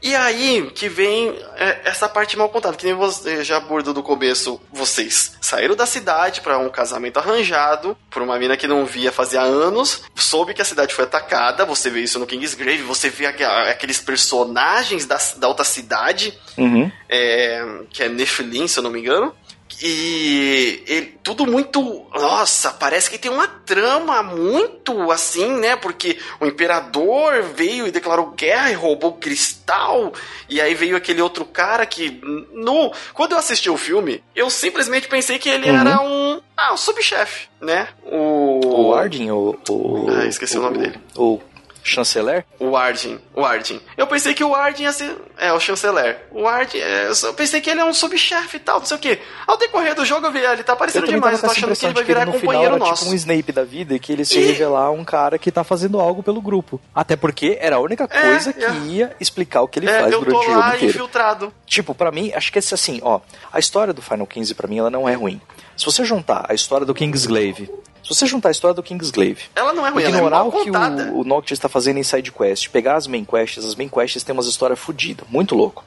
E 0.03 0.15
aí 0.15 0.71
que 0.75 0.89
vem 0.89 1.39
é, 1.57 1.83
essa 1.85 2.09
parte 2.09 2.37
mal 2.37 2.49
contada, 2.49 2.77
que 2.77 2.87
nem 2.87 2.95
você 2.95 3.45
já 3.45 3.59
abordou 3.59 3.93
do 3.93 4.03
começo. 4.03 4.61
Vocês 4.73 5.37
saíram 5.41 5.77
da 5.77 5.85
cidade 5.85 6.41
para 6.41 6.59
um 6.59 6.71
casamento 6.71 7.19
arranjado 7.19 7.97
por 8.09 8.23
uma 8.23 8.39
mina 8.39 8.57
que 8.57 8.67
não 8.67 8.87
via 8.87 9.13
fazia 9.13 9.43
anos, 9.43 10.03
soube 10.15 10.55
que 10.55 10.63
a 10.63 10.65
cidade 10.65 10.95
foi 10.95 11.05
atacada. 11.05 11.67
Você 11.67 11.91
vê 11.91 12.01
isso 12.01 12.19
no 12.19 12.27
Kingsgrave, 12.27 12.83
você 12.83 13.11
vê 13.11 13.27
aqueles 13.27 14.01
personagens 14.01 15.05
da, 15.05 15.19
da 15.37 15.49
outra 15.49 15.65
cidade, 15.65 16.33
uhum. 16.57 16.91
é, 17.09 17.63
que 17.91 18.03
é 18.03 18.09
Nephilim, 18.09 18.67
se 18.67 18.79
eu 18.79 18.83
não 18.83 18.91
me 18.91 19.01
engano. 19.01 19.35
E 19.83 20.83
ele, 20.87 21.19
tudo 21.23 21.47
muito. 21.47 22.07
Nossa, 22.15 22.71
parece 22.71 23.09
que 23.09 23.17
tem 23.17 23.31
uma 23.31 23.47
trama 23.49 24.23
muito 24.23 25.11
assim, 25.11 25.59
né? 25.59 25.75
Porque 25.75 26.19
o 26.39 26.45
imperador 26.45 27.43
veio 27.55 27.87
e 27.87 27.91
declarou 27.91 28.33
guerra 28.33 28.71
e 28.71 28.75
roubou 28.75 29.11
o 29.11 29.15
cristal. 29.15 30.13
E 30.49 30.61
aí 30.61 30.75
veio 30.75 30.97
aquele 30.97 31.23
outro 31.23 31.47
cara 31.47 31.87
que. 31.87 32.21
No, 32.53 32.93
quando 33.15 33.33
eu 33.33 33.39
assisti 33.39 33.71
o 33.71 33.77
filme, 33.79 34.23
eu 34.37 34.51
simplesmente 34.51 35.09
pensei 35.09 35.39
que 35.39 35.49
ele 35.49 35.71
uhum. 35.71 35.81
era 35.81 36.01
um. 36.03 36.41
Ah, 36.55 36.75
um 36.75 36.77
subchefe, 36.77 37.49
né? 37.59 37.89
O. 38.05 38.89
O 38.91 38.95
Arden, 38.95 39.31
o. 39.31 39.59
o 39.67 40.07
ah, 40.11 40.27
esqueci 40.27 40.59
o, 40.59 40.61
o 40.61 40.63
nome 40.65 40.79
dele. 40.79 40.99
O 41.17 41.41
chanceler? 41.83 42.45
O 42.59 42.77
Arden, 42.77 43.19
o 43.35 43.45
Arden. 43.45 43.81
Eu 43.97 44.07
pensei 44.07 44.35
que 44.35 44.45
o 44.45 44.55
Arden 44.55 44.85
ia 44.85 44.93
ser. 44.93 45.17
É, 45.39 45.53
o 45.53 45.61
chanceler. 45.61 46.27
O 46.31 46.47
Arden, 46.47 46.81
é, 46.81 47.11
eu 47.11 47.35
pensei 47.35 47.61
que 47.61 47.71
ele 47.71 47.81
é 47.81 47.85
um 47.85 47.95
subchefe 47.95 48.57
e 48.57 48.61
tal, 48.61 48.79
não 48.79 48.87
sei 48.87 48.97
o 48.97 49.01
quê. 49.01 49.21
Ao 49.47 49.57
decorrer 49.57 49.95
do 49.95 50.05
jogo 50.05 50.27
eu 50.27 50.33
vi, 50.33 50.39
ele 50.39 50.63
tá 50.63 50.75
aparecendo 50.75 51.07
demais, 51.07 51.43
eu 51.43 51.49
tô 51.49 51.53
achando 51.53 51.77
que 51.77 51.87
ele 51.87 51.95
vai 51.95 52.05
virar 52.05 52.27
companheiro 52.27 52.75
final 52.75 52.79
nosso. 52.79 53.05
Tipo 53.05 53.13
um 53.13 53.15
Snape 53.15 53.53
da 53.53 53.65
vida 53.65 53.95
e 53.95 53.99
que 53.99 54.13
ele 54.13 54.25
se 54.25 54.39
e... 54.39 54.45
revelar 54.45 54.91
um 54.91 55.05
cara 55.05 55.39
que 55.39 55.51
tá 55.51 55.65
fazendo 55.65 56.01
algo 56.01 56.23
pelo 56.23 56.41
grupo. 56.41 56.81
Até 56.95 57.17
porque 57.17 57.59
era 57.61 57.77
a 57.77 57.81
única 57.81 58.05
é, 58.05 58.21
coisa 58.21 58.51
é, 58.51 58.53
que 58.53 58.65
é. 58.65 58.75
ia 58.87 59.17
explicar 59.21 59.63
o 59.63 59.69
que 59.69 59.79
ele 59.79 59.89
é, 59.89 60.01
faz 60.01 60.11
durante 60.13 60.37
o 60.37 60.43
jogo 60.43 60.69
inteiro. 60.69 60.87
infiltrado. 60.87 61.55
Tipo, 61.67 61.95
para 61.95 62.11
mim, 62.11 62.33
acho 62.35 62.53
que 62.53 62.59
esse 62.59 62.75
assim, 62.75 63.01
ó, 63.03 63.21
a 63.53 63.59
história 63.59 63.93
do 63.93 64.03
Final 64.03 64.27
15 64.27 64.55
para 64.55 64.69
mim 64.69 64.79
ela 64.79 64.91
não 64.91 65.09
é 65.09 65.15
ruim. 65.15 65.41
Se 65.77 65.87
você 65.87 66.05
juntar 66.05 66.45
a 66.49 66.55
história 66.55 66.85
do 66.85 66.95
Kingsglaive 66.95 67.71
se 68.11 68.19
você 68.19 68.27
juntar 68.27 68.49
a 68.49 68.51
história 68.51 68.75
do 68.75 68.83
Kingsglaive, 68.83 69.45
ela 69.55 69.73
não 69.73 69.87
é 69.87 69.91
ruim, 69.91 70.03
ignorar 70.03 70.39
ela 70.39 70.47
é 70.47 70.49
o 70.49 70.53
que 70.53 70.71
o, 70.71 71.21
o 71.21 71.25
Noctis 71.25 71.53
está 71.53 71.69
fazendo 71.69 71.99
em 71.99 72.03
side 72.03 72.33
quest, 72.33 72.69
pegar 72.69 72.97
as 72.97 73.07
main 73.07 73.25
quests, 73.25 73.65
as 73.65 73.77
main 73.77 73.89
quests 73.89 74.25
têm 74.25 74.33
umas 74.33 74.47
histórias 74.47 74.81
fodidas, 74.81 75.25
muito 75.29 75.55
louco. 75.55 75.85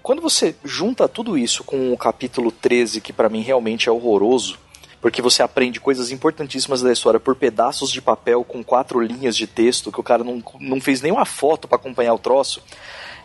Quando 0.00 0.22
você 0.22 0.54
junta 0.64 1.08
tudo 1.08 1.36
isso 1.36 1.64
com 1.64 1.92
o 1.92 1.98
capítulo 1.98 2.52
13, 2.52 3.00
que 3.00 3.12
para 3.12 3.28
mim 3.28 3.40
realmente 3.40 3.88
é 3.88 3.92
horroroso, 3.92 4.56
porque 5.00 5.20
você 5.20 5.42
aprende 5.42 5.80
coisas 5.80 6.12
importantíssimas 6.12 6.82
da 6.82 6.92
história 6.92 7.18
por 7.18 7.34
pedaços 7.34 7.90
de 7.90 8.00
papel 8.00 8.44
com 8.44 8.62
quatro 8.62 9.00
linhas 9.00 9.36
de 9.36 9.48
texto, 9.48 9.90
que 9.90 10.00
o 10.00 10.04
cara 10.04 10.22
não, 10.22 10.40
não 10.60 10.80
fez 10.80 11.02
nenhuma 11.02 11.24
foto 11.24 11.66
para 11.66 11.76
acompanhar 11.76 12.14
o 12.14 12.18
troço 12.18 12.62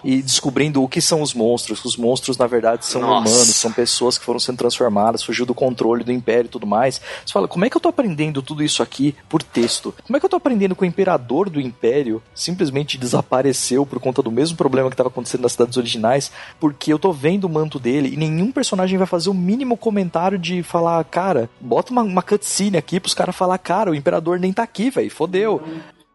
e 0.03 0.21
descobrindo 0.21 0.83
o 0.83 0.87
que 0.87 1.01
são 1.01 1.21
os 1.21 1.33
monstros. 1.33 1.83
Os 1.85 1.97
monstros, 1.97 2.37
na 2.37 2.47
verdade, 2.47 2.85
são 2.85 3.01
Nossa. 3.01 3.29
humanos, 3.29 3.55
são 3.55 3.71
pessoas 3.71 4.17
que 4.17 4.25
foram 4.25 4.39
sendo 4.39 4.57
transformadas, 4.57 5.23
fugiu 5.23 5.45
do 5.45 5.53
controle 5.53 6.03
do 6.03 6.11
Império 6.11 6.47
e 6.47 6.49
tudo 6.49 6.67
mais. 6.67 7.01
Você 7.25 7.33
fala, 7.33 7.47
como 7.47 7.65
é 7.65 7.69
que 7.69 7.77
eu 7.77 7.81
tô 7.81 7.89
aprendendo 7.89 8.41
tudo 8.41 8.63
isso 8.63 8.81
aqui 8.81 9.15
por 9.29 9.43
texto? 9.43 9.93
Como 10.05 10.17
é 10.17 10.19
que 10.19 10.25
eu 10.25 10.29
tô 10.29 10.35
aprendendo 10.35 10.75
que 10.75 10.83
o 10.83 10.85
Imperador 10.85 11.49
do 11.49 11.59
Império 11.59 12.21
simplesmente 12.33 12.97
desapareceu 12.97 13.85
por 13.85 13.99
conta 13.99 14.21
do 14.21 14.31
mesmo 14.31 14.57
problema 14.57 14.89
que 14.89 14.93
estava 14.93 15.09
acontecendo 15.09 15.41
nas 15.41 15.53
cidades 15.53 15.77
originais? 15.77 16.31
Porque 16.59 16.91
eu 16.91 16.99
tô 16.99 17.11
vendo 17.11 17.45
o 17.45 17.49
manto 17.49 17.79
dele 17.79 18.13
e 18.13 18.17
nenhum 18.17 18.51
personagem 18.51 18.97
vai 18.97 19.07
fazer 19.07 19.29
o 19.29 19.33
mínimo 19.33 19.77
comentário 19.77 20.37
de 20.37 20.63
falar, 20.63 21.03
cara, 21.05 21.49
bota 21.59 21.91
uma, 21.91 22.01
uma 22.01 22.21
cutscene 22.21 22.77
aqui 22.77 22.99
pros 22.99 23.13
caras 23.13 23.35
falar, 23.35 23.57
cara, 23.57 23.91
o 23.91 23.95
Imperador 23.95 24.39
nem 24.39 24.53
tá 24.53 24.63
aqui, 24.63 24.89
velho, 24.89 25.11
fodeu. 25.11 25.61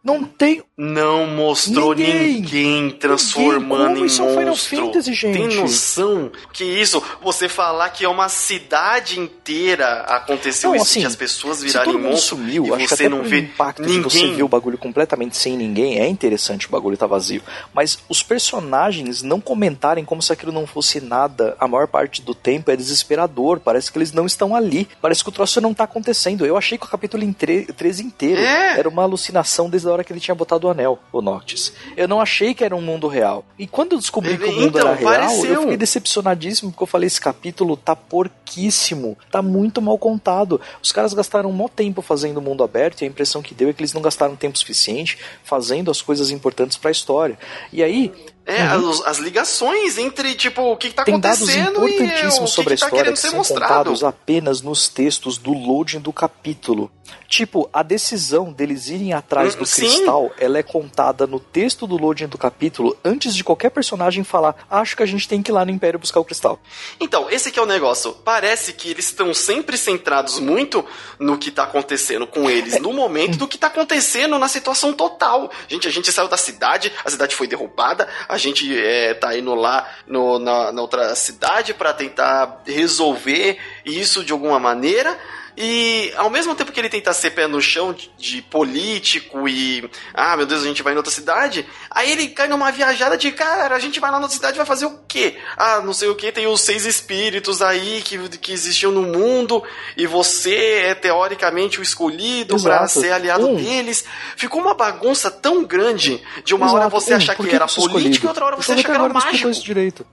Não 0.06 0.22
tem. 0.22 0.62
Não 0.78 1.26
mostrou 1.26 1.94
ninguém, 1.94 2.34
ninguém 2.34 2.90
transformando 2.90 3.88
ninguém. 3.88 4.02
em 4.04 4.06
isso 4.06 4.22
monstro. 4.22 4.40
É 4.40 4.54
Final 4.54 4.86
Fantasy, 4.86 5.14
gente. 5.14 5.36
Tem 5.36 5.56
noção 5.56 6.30
que 6.52 6.62
isso? 6.62 7.02
Você 7.22 7.48
falar 7.48 7.88
que 7.88 8.04
é 8.04 8.08
uma 8.08 8.28
cidade 8.28 9.18
inteira 9.18 10.02
aconteceu 10.02 10.70
não, 10.70 10.76
isso 10.76 10.84
assim, 10.84 11.00
de 11.00 11.06
as 11.06 11.16
pessoas 11.16 11.62
virarem 11.62 11.90
se 11.90 11.92
todo 11.92 12.02
monstro 12.02 12.36
sumiu, 12.36 12.66
você 12.76 13.08
não 13.08 13.24
vê 13.24 13.40
impacto 13.40 13.82
ninguém. 13.82 14.02
Você 14.02 14.32
ver 14.32 14.42
o 14.44 14.48
bagulho 14.48 14.78
completamente 14.78 15.36
sem 15.36 15.56
ninguém 15.56 15.98
é 15.98 16.06
interessante. 16.06 16.68
O 16.68 16.70
bagulho 16.70 16.96
tá 16.96 17.06
vazio, 17.06 17.42
mas 17.74 17.98
os 18.08 18.22
personagens 18.22 19.22
não 19.22 19.40
comentarem 19.40 20.04
como 20.04 20.22
se 20.22 20.32
aquilo 20.32 20.52
não 20.52 20.66
fosse 20.68 21.00
nada 21.00 21.56
a 21.58 21.66
maior 21.66 21.88
parte 21.88 22.22
do 22.22 22.34
tempo 22.34 22.70
é 22.70 22.76
desesperador. 22.76 23.58
Parece 23.58 23.90
que 23.90 23.98
eles 23.98 24.12
não 24.12 24.26
estão 24.26 24.54
ali. 24.54 24.86
Parece 25.02 25.24
que 25.24 25.30
o 25.30 25.32
troço 25.32 25.60
não 25.60 25.74
tá 25.74 25.84
acontecendo. 25.84 26.46
Eu 26.46 26.56
achei 26.56 26.78
que 26.78 26.86
o 26.86 26.88
capítulo 26.88 27.26
13 27.34 28.04
inteiro 28.04 28.40
é. 28.40 28.78
era 28.78 28.88
uma 28.88 29.02
alucinação 29.02 29.68
desde 29.68 29.88
a 29.88 29.95
hora 29.96 30.04
que 30.04 30.12
ele 30.12 30.20
tinha 30.20 30.34
botado 30.34 30.66
o 30.66 30.70
anel, 30.70 30.98
o 31.12 31.20
Noctis. 31.20 31.72
Eu 31.96 32.06
não 32.06 32.20
achei 32.20 32.54
que 32.54 32.64
era 32.64 32.74
um 32.74 32.80
mundo 32.80 33.08
real. 33.08 33.44
E 33.58 33.66
quando 33.66 33.92
eu 33.92 33.98
descobri 33.98 34.36
que 34.38 34.44
o 34.44 34.52
mundo 34.52 34.78
então, 34.78 34.88
era 34.88 34.94
real, 34.94 35.12
pareceu. 35.12 35.54
eu 35.54 35.60
fiquei 35.62 35.76
decepcionadíssimo, 35.76 36.70
porque 36.70 36.82
eu 36.82 36.86
falei, 36.86 37.06
esse 37.06 37.20
capítulo 37.20 37.76
tá 37.76 37.96
porquíssimo, 37.96 39.16
tá 39.30 39.42
muito 39.42 39.80
mal 39.80 39.98
contado. 39.98 40.60
Os 40.82 40.92
caras 40.92 41.14
gastaram 41.14 41.50
um 41.50 41.52
mó 41.52 41.68
tempo 41.68 42.02
fazendo 42.02 42.38
o 42.38 42.42
mundo 42.42 42.62
aberto, 42.62 43.02
e 43.02 43.04
a 43.04 43.08
impressão 43.08 43.42
que 43.42 43.54
deu 43.54 43.68
é 43.68 43.72
que 43.72 43.80
eles 43.80 43.92
não 43.92 44.02
gastaram 44.02 44.36
tempo 44.36 44.58
suficiente 44.58 45.18
fazendo 45.42 45.90
as 45.90 46.00
coisas 46.02 46.30
importantes 46.30 46.76
para 46.76 46.90
a 46.90 46.92
história. 46.92 47.38
E 47.72 47.82
aí, 47.82 48.12
é, 48.46 48.76
uhum. 48.76 48.90
as, 48.90 49.00
as, 49.02 49.18
ligações 49.18 49.98
entre, 49.98 50.36
tipo, 50.36 50.62
o 50.62 50.76
que, 50.76 50.90
que 50.90 50.94
tá 50.94 51.04
Tem 51.04 51.14
acontecendo 51.14 51.80
dados 51.80 51.90
importantíssimos 51.90 52.50
e, 52.50 52.52
é, 52.52 52.54
sobre 52.54 52.76
que 52.76 52.84
a 52.84 52.86
história 52.86 53.04
que, 53.04 53.10
tá 53.10 53.12
que 53.12 53.18
são 53.28 53.34
mostrado. 53.34 53.62
contados 53.62 54.04
apenas 54.04 54.62
nos 54.62 54.88
textos 54.88 55.36
do 55.36 55.52
loading 55.52 55.98
do 55.98 56.12
capítulo. 56.12 56.90
Tipo, 57.28 57.68
a 57.72 57.82
decisão 57.82 58.52
deles 58.52 58.88
irem 58.88 59.12
atrás 59.12 59.54
do 59.54 59.66
Sim. 59.66 59.82
cristal, 59.82 60.30
ela 60.38 60.58
é 60.58 60.62
contada 60.62 61.26
no 61.26 61.40
texto 61.40 61.86
do 61.86 61.96
loading 61.96 62.26
do 62.26 62.38
capítulo 62.38 62.96
antes 63.04 63.34
de 63.34 63.42
qualquer 63.42 63.70
personagem 63.70 64.22
falar, 64.22 64.54
acho 64.70 64.96
que 64.96 65.02
a 65.02 65.06
gente 65.06 65.26
tem 65.26 65.42
que 65.42 65.50
ir 65.50 65.54
lá 65.54 65.64
no 65.64 65.70
Império 65.70 65.98
buscar 65.98 66.20
o 66.20 66.24
cristal. 66.24 66.60
Então, 67.00 67.28
esse 67.30 67.50
que 67.50 67.58
é 67.58 67.62
o 67.62 67.66
negócio. 67.66 68.12
Parece 68.24 68.72
que 68.72 68.90
eles 68.90 69.06
estão 69.06 69.34
sempre 69.34 69.76
centrados 69.76 70.38
muito 70.38 70.84
no 71.18 71.36
que 71.36 71.50
tá 71.50 71.64
acontecendo 71.64 72.26
com 72.26 72.48
eles 72.48 72.74
é. 72.74 72.78
no 72.78 72.92
momento 72.92 73.36
do 73.36 73.48
que 73.48 73.58
tá 73.58 73.66
acontecendo 73.66 74.38
na 74.38 74.48
situação 74.48 74.92
total. 74.92 75.50
Gente, 75.68 75.88
a 75.88 75.90
gente 75.90 76.12
saiu 76.12 76.28
da 76.28 76.36
cidade, 76.36 76.92
a 77.04 77.10
cidade 77.10 77.34
foi 77.34 77.46
derrubada, 77.46 78.08
a 78.36 78.38
gente 78.38 78.78
é, 78.78 79.14
tá 79.14 79.36
indo 79.36 79.54
lá 79.54 79.88
no, 80.06 80.38
na, 80.38 80.70
na 80.70 80.82
outra 80.82 81.14
cidade 81.16 81.72
para 81.72 81.92
tentar 81.92 82.62
resolver 82.66 83.58
isso 83.84 84.22
de 84.22 84.32
alguma 84.32 84.60
maneira. 84.60 85.18
E 85.56 86.12
ao 86.16 86.28
mesmo 86.28 86.54
tempo 86.54 86.70
que 86.70 86.78
ele 86.78 86.90
tenta 86.90 87.12
ser 87.14 87.30
pé 87.30 87.46
no 87.46 87.62
chão 87.62 87.92
de, 87.92 88.10
de, 88.18 88.42
político 88.42 89.48
e. 89.48 89.88
Ah, 90.12 90.36
meu 90.36 90.44
Deus, 90.44 90.62
a 90.62 90.66
gente 90.66 90.82
vai 90.82 90.92
em 90.92 90.96
outra 90.96 91.10
cidade. 91.10 91.66
Aí 91.90 92.10
ele 92.10 92.28
cai 92.28 92.46
numa 92.46 92.70
viajada 92.70 93.16
de, 93.16 93.32
cara, 93.32 93.74
a 93.74 93.78
gente 93.78 93.98
vai 93.98 94.10
lá 94.10 94.18
na 94.18 94.24
outra 94.24 94.36
cidade 94.36 94.56
vai 94.56 94.66
fazer 94.66 94.84
o 94.84 94.98
quê? 95.08 95.38
Ah, 95.56 95.80
não 95.80 95.94
sei 95.94 96.08
o 96.08 96.14
que, 96.14 96.30
tem 96.30 96.46
os 96.46 96.60
seis 96.60 96.84
espíritos 96.84 97.62
aí 97.62 98.02
que, 98.02 98.18
que 98.38 98.52
existiam 98.52 98.92
no 98.92 99.02
mundo 99.02 99.62
e 99.96 100.06
você 100.06 100.82
é 100.88 100.94
teoricamente 100.94 101.80
o 101.80 101.82
escolhido 101.82 102.60
para 102.62 102.86
ser 102.86 103.12
aliado 103.12 103.48
um. 103.48 103.56
deles. 103.56 104.04
Ficou 104.36 104.60
uma 104.60 104.74
bagunça 104.74 105.30
tão 105.30 105.64
grande 105.64 106.22
de 106.44 106.54
uma 106.54 106.66
Exato. 106.66 106.80
hora 106.80 106.88
você 106.90 107.14
um. 107.14 107.16
achar 107.16 107.34
que, 107.34 107.46
que 107.46 107.54
era 107.54 107.66
político 107.66 108.26
e 108.26 108.28
outra 108.28 108.44
hora 108.44 108.56
você 108.56 108.72
achar 108.72 108.84
que 108.84 108.90
era 108.90 109.08
mágico. 109.08 109.48
Isso 109.48 109.64
direito. 109.64 110.06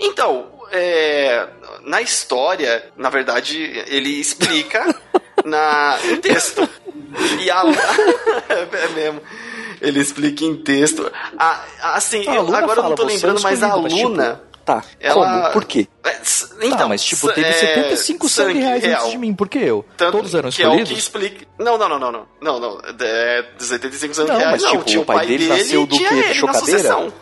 Então, 0.00 0.57
é, 0.70 1.48
na 1.84 2.00
história, 2.02 2.90
na 2.96 3.10
verdade, 3.10 3.60
ele 3.86 4.10
explica 4.20 4.94
na, 5.44 5.98
no 6.04 6.16
texto. 6.18 6.68
E 7.40 7.50
a. 7.50 7.62
é 8.48 8.88
mesmo. 8.94 9.22
Ele 9.80 10.00
explica 10.00 10.44
em 10.44 10.56
texto. 10.56 11.10
A, 11.38 11.62
assim, 11.94 12.28
a 12.28 12.34
eu, 12.34 12.54
agora 12.54 12.80
eu 12.80 12.84
não 12.84 12.94
tô 12.94 13.04
lembrando, 13.04 13.40
mas 13.40 13.62
a 13.62 13.74
Luna. 13.74 14.34
Tipo, 14.34 14.48
Tá, 14.68 14.84
ela... 15.00 15.14
como? 15.14 15.52
Por 15.54 15.64
quê? 15.64 15.88
É, 16.04 16.20
então, 16.60 16.76
tá, 16.76 16.88
mas 16.88 17.02
tipo, 17.02 17.32
teve 17.32 17.48
é... 17.48 17.52
75 17.54 18.28
sangue 18.28 18.58
reais 18.58 18.84
real. 18.84 19.00
antes 19.00 19.12
de 19.12 19.16
mim, 19.16 19.32
por 19.32 19.48
que 19.48 19.56
eu? 19.56 19.82
Tanto 19.96 20.12
Todos 20.12 20.34
eram 20.34 20.50
escolhidos? 20.50 20.76
Que 20.76 20.80
é 20.80 20.84
o 20.84 20.86
que 20.94 21.00
explica... 21.00 21.46
Não, 21.58 21.78
não, 21.78 21.88
não, 21.88 21.98
não, 21.98 22.12
não, 22.12 22.26
não, 22.42 22.60
não, 22.60 22.80
é 23.00 23.46
75 23.58 24.14
sangue 24.14 24.30
não, 24.30 24.38
reais, 24.38 24.62
mas, 24.62 24.74
não, 24.74 24.82
tipo, 24.82 25.00
o 25.00 25.06
pai, 25.06 25.26
dele, 25.26 25.46
dele 25.46 25.58
nasceu 25.58 25.86
do 25.86 25.96
que? 25.96 26.22
De 26.22 26.34
chocadeira? 26.34 27.12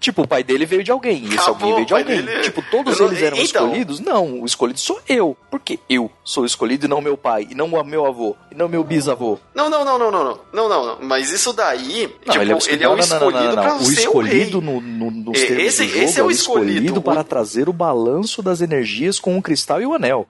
Tipo, 0.00 0.22
o 0.22 0.26
pai 0.26 0.42
dele 0.42 0.64
veio 0.64 0.82
de 0.82 0.90
alguém, 0.90 1.24
e 1.26 1.34
esse 1.34 1.46
alguém 1.46 1.74
veio 1.74 1.86
de 1.86 1.92
alguém. 1.92 2.22
Dele... 2.22 2.40
Tipo, 2.40 2.62
todos 2.70 2.98
não, 2.98 3.06
eles 3.06 3.22
eram 3.22 3.36
então... 3.36 3.66
escolhidos? 3.66 4.00
Não, 4.00 4.40
o 4.40 4.46
escolhido 4.46 4.80
sou 4.80 4.98
eu. 5.06 5.36
Porque 5.50 5.78
eu 5.90 6.10
sou 6.24 6.46
escolhido 6.46 6.86
e 6.86 6.88
não 6.88 7.02
meu 7.02 7.18
pai, 7.18 7.46
e 7.50 7.54
não 7.54 7.68
meu 7.84 8.06
avô, 8.06 8.34
e 8.50 8.54
não 8.54 8.66
meu 8.66 8.82
bisavô. 8.82 9.38
Não, 9.54 9.68
não, 9.68 9.84
não, 9.84 9.98
não, 9.98 10.10
não, 10.10 10.24
não. 10.24 10.40
Não, 10.52 10.68
não, 10.70 10.86
não. 10.86 10.98
Mas 11.02 11.30
isso 11.30 11.52
daí, 11.52 12.08
não, 12.24 12.32
tipo, 12.32 12.42
ele 12.42 12.52
é, 12.52 12.54
o, 12.54 12.58
ele 12.66 12.84
é 12.84 12.88
o 12.88 12.98
escolhido 12.98 13.56
não, 13.56 13.64
não, 13.64 13.78
O 13.78 13.82
escolhido 13.82 14.62
no, 14.62 14.80
no, 14.80 15.10
nos 15.10 15.38
é, 15.38 15.46
termos 15.46 15.64
esse, 15.66 15.82
do 15.84 15.88
jogo 15.90 16.04
esse 16.04 16.20
é 16.20 16.22
o 16.22 16.30
escolhido, 16.30 16.70
escolhido 16.70 17.02
para 17.02 17.22
trazer 17.22 17.68
o 17.68 17.72
balanço 17.72 18.42
das 18.42 18.62
energias 18.62 19.20
com 19.20 19.36
o 19.36 19.42
cristal 19.42 19.82
e 19.82 19.86
o 19.86 19.92
anel. 19.92 20.26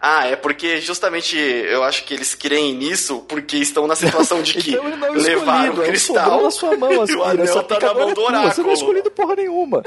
Ah, 0.00 0.26
é 0.26 0.34
porque 0.34 0.80
justamente 0.80 1.36
eu 1.36 1.84
acho 1.84 2.04
que 2.04 2.14
eles 2.14 2.34
creem 2.34 2.74
nisso 2.74 3.24
porque 3.28 3.58
estão 3.58 3.86
na 3.86 3.94
situação 3.96 4.42
de 4.42 4.54
que 4.54 4.72
então 4.72 5.12
levaram 5.12 5.74
o 5.74 5.82
cristal 5.82 6.42
na 6.42 6.50
sua 6.50 6.76
mão, 6.76 6.90
e 7.06 7.14
o 7.14 7.22
anel 7.22 7.62
tá 7.62 7.78
na 7.78 7.94
mão 7.94 8.12
do 8.12 8.22
oráculo 8.22 8.72
escolhido 8.80 9.10
porra 9.10 9.36
nenhuma. 9.36 9.82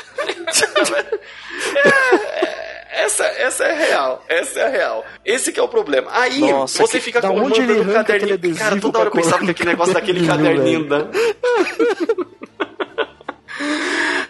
é, 1.76 1.88
é, 1.88 3.04
essa, 3.04 3.26
essa 3.26 3.64
é 3.66 3.74
real. 3.74 4.24
Essa 4.30 4.60
é 4.60 4.70
real. 4.70 5.06
Esse 5.26 5.52
que 5.52 5.60
é 5.60 5.64
o 5.64 5.68
problema. 5.68 6.10
Aí 6.14 6.40
Nossa, 6.40 6.86
você 6.86 7.00
que, 7.00 7.06
fica 7.06 7.22
com 7.22 7.42
onde 7.42 7.62
ele 7.62 7.92
caderninho. 8.04 8.56
Cara, 8.56 8.80
toda 8.80 9.00
hora 9.00 9.10
eu 9.10 9.14
pensava 9.14 9.44
que 9.44 9.52
aquele 9.52 9.70
negócio 9.70 9.94
daquele 9.94 10.26
caderninho 10.28 10.88
da. 10.88 11.08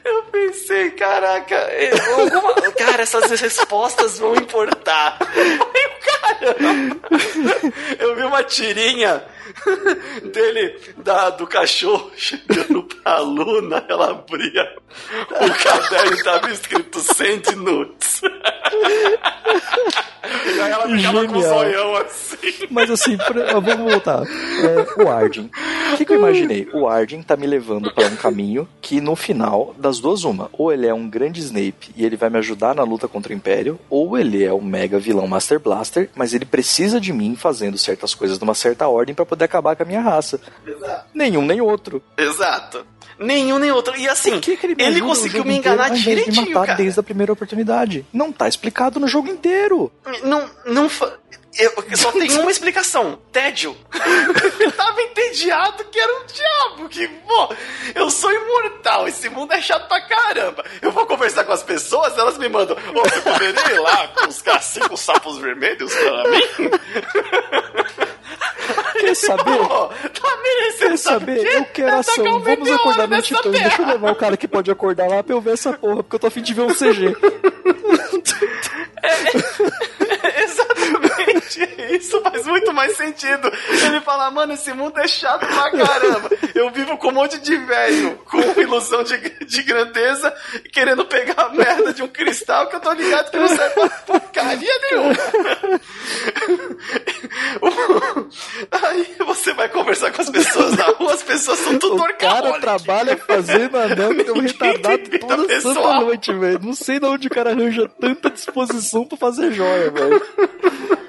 Eu 0.04 0.24
pensei, 0.24 0.92
caraca, 0.92 1.56
alguma... 2.18 2.54
cara, 2.74 3.04
essas 3.04 3.40
respostas 3.40 4.20
vão 4.20 4.36
importar. 4.36 5.18
Aí, 5.74 5.90
cara, 6.04 6.56
eu 8.00 8.16
vi 8.16 8.24
uma 8.24 8.44
tirinha 8.44 9.24
dele, 10.32 10.80
da, 10.98 11.30
do 11.30 11.48
cachorro 11.48 12.12
chegando 12.18 12.84
pra 12.84 13.20
Luna, 13.20 13.84
ela 13.88 14.12
abria 14.12 14.76
o 15.30 15.64
caderno 15.64 16.18
e 16.18 16.24
tava 16.24 16.52
escrito 16.52 17.00
Send 17.00 17.56
Nuts. 17.56 18.22
e 20.24 20.62
aí 20.62 20.72
ela 20.72 20.88
ficava 20.88 20.98
Genial. 20.98 21.28
com 21.28 21.38
o 21.38 21.42
zoião 21.42 21.96
assim. 21.98 22.68
Mas 22.70 22.90
assim, 22.90 23.18
pra, 23.18 23.60
vamos 23.60 23.92
voltar. 23.92 24.24
É, 24.24 25.04
o 25.04 25.10
Arden. 25.10 25.50
O 25.94 25.98
que, 25.98 26.06
que, 26.06 26.14
eu 26.14 26.18
imaginei? 26.18 26.68
O 26.74 26.88
Arden 26.88 27.22
tá 27.22 27.36
me 27.36 27.46
levando 27.46 27.94
para 27.94 28.08
um 28.08 28.16
caminho 28.16 28.68
que 28.82 29.00
no 29.00 29.16
final, 29.16 29.76
das 29.78 30.00
duas, 30.00 30.24
uma. 30.24 30.50
Ou 30.54 30.72
ele 30.72 30.88
é 30.88 30.94
um 30.94 31.08
grande 31.08 31.40
Snape 31.40 31.92
e 31.96 32.06
ele 32.06 32.16
vai 32.16 32.30
me 32.30 32.38
ajudar 32.38 32.74
na 32.74 32.84
luta 32.84 33.08
contra 33.08 33.32
o 33.32 33.36
Império, 33.36 33.80
ou 33.90 34.18
ele 34.18 34.44
é 34.44 34.52
o 34.52 34.62
mega 34.62 34.98
vilão 34.98 35.28
Master 35.28 35.60
Blaster, 35.60 36.10
mas 36.16 36.34
ele 36.34 36.46
precisa 36.46 37.00
de 37.00 37.14
mim 37.14 37.36
fazendo 37.36 37.78
certas 37.78 38.16
coisas 38.16 38.40
numa 38.40 38.56
certa 38.56 38.88
ordem 38.88 39.14
para 39.14 39.26
poder 39.34 39.46
acabar 39.46 39.76
com 39.76 39.84
a 39.84 39.86
minha 39.86 40.02
raça. 40.02 40.40
Exato. 40.66 41.06
Nenhum 41.14 41.46
nem 41.46 41.60
outro. 41.60 42.02
Exato. 42.16 42.86
Nenhum 43.20 43.58
nem 43.60 43.72
outro. 43.72 43.96
E 43.96 44.08
assim, 44.08 44.40
ele, 44.64 44.76
ele 44.78 45.02
conseguiu 45.02 45.44
me 45.44 45.56
enganar 45.56 45.90
direitinho, 45.90 46.46
de 46.46 46.52
matar 46.52 46.68
cara. 46.68 46.78
desde 46.78 47.00
a 47.00 47.04
primeira 47.04 47.34
oportunidade. 47.34 48.06
Não 48.14 48.32
tá 48.32 48.48
explicado 48.48 49.00
no 49.00 49.08
jogo 49.08 49.28
inteiro. 49.28 49.92
Não, 50.24 50.50
não 50.66 50.90
eu, 51.58 51.98
só 51.98 52.12
tem 52.12 52.32
uma 52.40 52.52
explicação: 52.52 53.20
tédio. 53.32 53.76
eu 54.60 54.72
tava 54.72 55.02
entediado 55.02 55.84
que 55.86 56.00
era 56.00 56.14
um 56.14 56.26
diabo. 56.26 56.90
Que, 56.90 57.08
pô, 57.08 57.56
eu 57.96 58.10
sou 58.10 58.32
imortal. 58.32 59.08
Esse 59.08 59.30
mundo 59.30 59.54
é 59.54 59.62
chato 59.62 59.88
pra 59.88 60.02
caramba. 60.02 60.66
Eu 60.82 60.92
vou 60.92 61.06
conversar 61.06 61.44
com 61.44 61.52
as 61.52 61.64
pessoas, 61.64 62.18
elas 62.18 62.38
me 62.38 62.50
mandam: 62.50 62.76
Ô, 62.94 63.04
você 63.04 63.22
poderia 63.22 63.74
ir 63.74 63.80
lá 63.80 64.12
buscar 64.26 64.62
cinco 64.62 64.98
sapos 64.98 65.38
vermelhos 65.38 65.94
pra 65.94 66.24
mim? 66.30 66.72
Quer 69.00 69.16
saber? 69.16 69.58
Pô, 69.58 69.88
tá 69.88 70.38
merecendo 70.44 70.90
Quer 70.92 70.98
saber? 70.98 71.46
Eu 71.46 71.66
quero 71.66 71.96
ação. 71.98 72.40
Vamos 72.40 72.72
acordar 72.72 73.08
no 73.08 73.22
Titãs. 73.22 73.52
Deixa 73.52 73.82
eu 73.82 73.88
levar 73.88 74.12
o 74.12 74.16
cara 74.16 74.38
que 74.38 74.48
pode 74.48 74.72
acordar 74.72 75.08
lá 75.08 75.24
pra 75.24 75.36
eu 75.36 75.42
ver 75.42 75.54
essa 75.54 75.74
porra, 75.74 76.04
porque 76.04 76.16
eu 76.16 76.20
tô 76.20 76.28
afim 76.28 76.42
de 76.42 76.54
ver 76.54 76.62
um 76.62 76.74
CG. 76.74 77.16
É, 79.04 80.44
exatamente. 80.44 80.53
Isso 81.92 82.22
faz 82.22 82.46
muito 82.46 82.74
mais 82.74 82.98
sentido. 82.98 83.52
Ele 83.86 84.02
fala, 84.02 84.30
mano, 84.32 84.54
esse 84.54 84.74
mundo 84.74 85.00
é 85.00 85.08
chato 85.08 85.46
pra 85.46 85.72
caramba. 85.72 86.30
Eu 86.54 86.70
vivo 86.72 86.98
com 86.98 87.10
um 87.10 87.14
monte 87.14 87.40
de 87.40 87.56
velho, 87.58 88.18
com 88.30 88.40
ilusão 88.60 89.04
de, 89.04 89.18
de 89.46 89.64
grandeza, 89.64 90.34
querendo 90.72 91.06
pegar 91.06 91.44
a 91.44 91.50
merda 91.50 91.94
de 91.94 92.04
um 92.04 92.08
cristal 92.08 92.68
que 92.68 92.76
eu 92.76 92.80
tô 92.80 92.92
ligado 92.94 93.32
que 93.32 93.38
não 93.38 93.48
serve 93.48 93.74
pra 93.74 93.90
porcaria 93.90 94.74
nenhuma. 94.84 95.14
Aí 98.72 99.16
você 99.26 99.54
vai 99.54 99.70
conversar 99.70 100.12
com 100.12 100.22
as 100.22 100.30
pessoas 100.30 100.76
na 100.76 100.86
rua, 100.86 101.14
as 101.14 101.24
pessoas 101.24 101.60
são 101.60 101.78
tudo 101.80 102.02
O 102.02 102.14
cara 102.16 102.60
trabalha 102.60 103.18
fazendo 103.18 103.78
anão 103.78 104.12
é 104.26 104.32
um 104.32 104.42
retardado 104.42 105.04
toda 105.20 105.62
santa 105.62 106.00
noite, 106.00 106.34
velho. 106.34 106.60
Não 106.62 106.74
sei 106.74 107.00
de 107.00 107.06
onde 107.06 107.28
o 107.28 107.32
cara 107.32 107.52
arranja 107.52 107.90
tanta 108.00 108.30
disposição 108.30 109.06
pra 109.06 109.18
fazer 109.18 109.52
joia, 109.52 109.92
velho. 109.92 110.22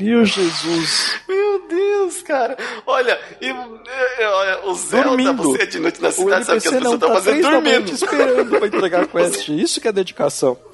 Meu 0.00 0.24
Jesus. 0.24 1.14
Meu 1.28 1.68
Deus, 1.68 2.22
cara. 2.22 2.56
Olha, 2.86 3.18
e, 3.40 3.50
olha 3.50 4.66
o 4.66 4.74
Zelda, 4.74 5.08
dormindo. 5.08 5.42
você 5.42 5.62
é 5.62 5.66
de 5.66 5.78
noite 5.78 6.02
na 6.02 6.10
cidade, 6.10 6.46
sabe 6.46 6.60
que 6.60 6.68
as 6.68 6.74
pessoas 6.74 6.94
estão 6.94 7.08
tá 7.08 7.14
fazendo 7.14 7.42
dormindo. 7.42 7.92
esperando 7.92 8.58
pra 8.58 8.66
entregar 8.66 9.02
a 9.02 9.06
quest. 9.06 9.48
Isso 9.52 9.80
que 9.80 9.88
é 9.88 9.92
dedicação. 9.92 10.58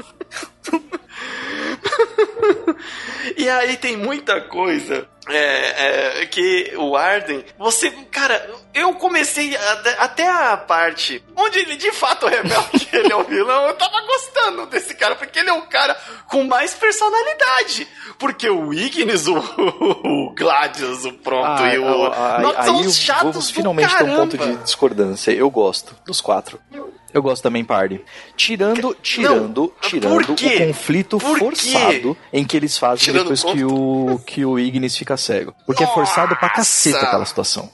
e 3.37 3.49
aí 3.49 3.77
tem 3.77 3.97
muita 3.97 4.41
coisa 4.41 5.09
é, 5.29 6.23
é, 6.23 6.27
que 6.27 6.73
o 6.77 6.97
Arden, 6.97 7.45
você, 7.59 7.91
cara, 8.11 8.51
eu 8.75 8.95
comecei 8.95 9.55
até, 9.57 9.97
até 9.99 10.29
a 10.29 10.57
parte 10.57 11.23
onde 11.37 11.59
ele 11.59 11.77
de 11.77 11.93
fato 11.93 12.27
revela 12.27 12.65
que 12.65 12.89
ele 12.97 13.12
é 13.12 13.17
o 13.17 13.25
vilão, 13.25 13.67
eu 13.67 13.75
tava 13.75 14.01
gostando 14.07 14.67
desse 14.67 14.95
cara, 14.95 15.15
porque 15.15 15.39
ele 15.39 15.51
é 15.51 15.53
o 15.53 15.62
cara 15.62 15.95
com 16.29 16.45
mais 16.45 16.75
personalidade. 16.75 17.87
Porque 18.19 18.49
o 18.49 18.73
Ignis, 18.73 19.27
o, 19.27 19.39
o 19.39 20.35
Gladius, 20.35 21.05
o 21.05 21.12
Pronto 21.12 21.62
ah, 21.62 21.75
e 21.75 21.79
o. 21.79 22.07
Ah, 22.07 22.53
ah, 22.57 22.62
são 22.65 22.81
os 22.81 22.97
chatos 22.97 23.33
vamos 23.33 23.51
finalmente 23.51 23.97
ter 23.97 24.05
um 24.05 24.17
ponto 24.17 24.37
de 24.37 24.57
discordância. 24.57 25.31
Eu 25.31 25.51
gosto 25.51 25.97
dos 26.05 26.21
quatro. 26.21 26.61
Eu 26.73 26.93
gosto 27.23 27.43
também, 27.43 27.65
Party. 27.65 28.01
Tirando, 28.37 28.97
tirando, 29.03 29.61
não, 29.62 29.89
tirando 29.89 30.32
o 30.32 30.66
conflito 30.66 31.19
por 31.19 31.39
forçado 31.39 32.16
em 32.32 32.45
que 32.45 32.57
eles 32.57 32.78
fazem 32.78 33.05
tirando 33.05 33.23
depois 33.23 33.43
que 33.43 33.65
o, 33.65 34.20
que 34.24 34.45
o 34.45 34.59
Ignis 34.59 34.97
fica 34.97 35.16
cego. 35.16 35.55
Porque 35.66 35.82
Nossa. 35.82 35.93
é 35.93 35.95
forçado 35.95 36.37
pra 36.37 36.49
caceta 36.51 36.99
aquela 36.99 37.24
situação. 37.24 37.70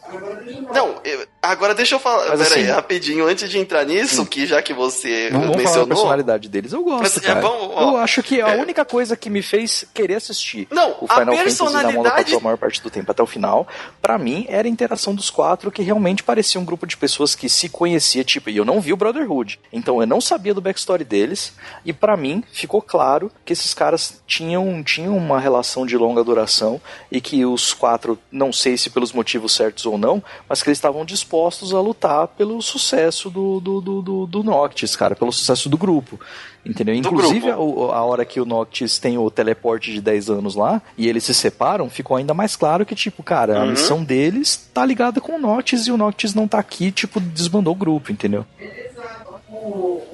Não, 0.72 1.00
eu, 1.04 1.26
agora 1.42 1.74
deixa 1.74 1.94
eu 1.94 1.98
falar. 1.98 2.28
Mas, 2.28 2.40
pera 2.40 2.54
assim, 2.54 2.60
aí, 2.60 2.66
rapidinho, 2.66 3.26
antes 3.26 3.48
de 3.48 3.58
entrar 3.58 3.84
nisso, 3.84 4.24
que 4.26 4.46
já 4.46 4.60
que 4.62 4.74
você 4.74 5.30
vamos 5.30 5.56
mencionou. 5.56 5.72
Falar 5.72 5.84
a 5.84 5.86
personalidade 5.86 6.48
deles. 6.48 6.72
Eu 6.72 6.82
gosto. 6.82 7.02
Mas, 7.02 7.16
é 7.16 7.20
cara. 7.20 7.38
É 7.38 7.42
bom, 7.42 7.72
ó, 7.74 7.92
eu 7.92 7.96
acho 7.98 8.22
que 8.22 8.40
a 8.40 8.48
é, 8.48 8.60
única 8.60 8.84
coisa 8.84 9.16
que 9.16 9.30
me 9.30 9.42
fez 9.42 9.84
querer 9.94 10.14
assistir 10.14 10.66
não, 10.70 10.96
o 11.00 11.06
Final 11.06 11.34
a 11.34 11.38
personalidade... 11.38 11.96
Fantasy 11.96 12.30
da 12.32 12.36
a 12.36 12.40
maior 12.40 12.56
parte 12.56 12.82
do 12.82 12.90
tempo 12.90 13.10
até 13.10 13.22
o 13.22 13.26
final, 13.26 13.66
para 14.00 14.18
mim, 14.18 14.46
era 14.48 14.66
a 14.66 14.70
interação 14.70 15.14
dos 15.14 15.30
quatro 15.30 15.70
que 15.70 15.82
realmente 15.82 16.22
parecia 16.22 16.60
um 16.60 16.64
grupo 16.64 16.86
de 16.86 16.96
pessoas 16.96 17.34
que 17.34 17.48
se 17.48 17.68
conhecia, 17.68 18.24
tipo, 18.24 18.50
e 18.50 18.56
eu 18.56 18.64
não 18.64 18.80
vi 18.80 18.92
o 18.92 18.96
Brotherhood. 19.26 19.58
Então 19.72 20.00
eu 20.00 20.06
não 20.06 20.20
sabia 20.20 20.54
do 20.54 20.60
backstory 20.60 21.04
deles, 21.04 21.52
e 21.84 21.92
para 21.92 22.16
mim 22.16 22.42
ficou 22.52 22.80
claro 22.80 23.30
que 23.44 23.52
esses 23.52 23.74
caras 23.74 24.22
tinham, 24.26 24.82
tinham 24.82 25.16
uma 25.16 25.38
relação 25.40 25.84
de 25.84 25.96
longa 25.96 26.22
duração 26.22 26.80
e 27.10 27.20
que 27.20 27.44
os 27.44 27.74
quatro, 27.74 28.18
não 28.30 28.52
sei 28.52 28.76
se 28.78 28.88
pelos 28.88 29.12
motivos 29.12 29.52
certos 29.54 29.84
ou 29.84 29.98
não, 29.98 30.22
mas 30.48 30.62
que 30.62 30.68
eles 30.68 30.78
estavam 30.78 31.04
dispostos 31.04 31.74
a 31.74 31.80
lutar 31.80 32.28
pelo 32.28 32.62
sucesso 32.62 33.28
do, 33.28 33.60
do, 33.60 33.80
do, 33.80 34.02
do, 34.02 34.26
do 34.26 34.42
Noctis, 34.42 34.94
cara, 34.94 35.16
pelo 35.16 35.32
sucesso 35.32 35.68
do 35.68 35.76
grupo. 35.76 36.18
Entendeu? 36.64 37.00
Do 37.00 37.08
Inclusive, 37.08 37.50
a, 37.50 37.54
a, 37.54 38.04
hora 38.04 38.24
que 38.24 38.40
o 38.40 38.44
Noctis 38.44 38.98
tem 38.98 39.16
o 39.16 39.30
teleporte 39.30 39.92
de 39.92 40.00
10 40.00 40.30
anos 40.30 40.56
lá 40.56 40.82
e 40.98 41.08
eles 41.08 41.22
se 41.22 41.32
separam, 41.32 41.88
ficou 41.88 42.16
ainda 42.16 42.34
mais 42.34 42.56
claro 42.56 42.84
que, 42.84 42.94
tipo, 42.94 43.22
cara, 43.22 43.54
uhum. 43.54 43.62
a 43.62 43.66
missão 43.66 44.02
deles 44.02 44.68
tá 44.74 44.84
ligada 44.84 45.20
com 45.20 45.36
o 45.36 45.38
Noctis 45.38 45.86
e 45.86 45.92
o 45.92 45.96
Noctis 45.96 46.34
não 46.34 46.48
tá 46.48 46.58
aqui, 46.58 46.90
tipo, 46.90 47.20
desbandou 47.20 47.72
o 47.72 47.76
grupo, 47.76 48.10
entendeu? 48.10 48.44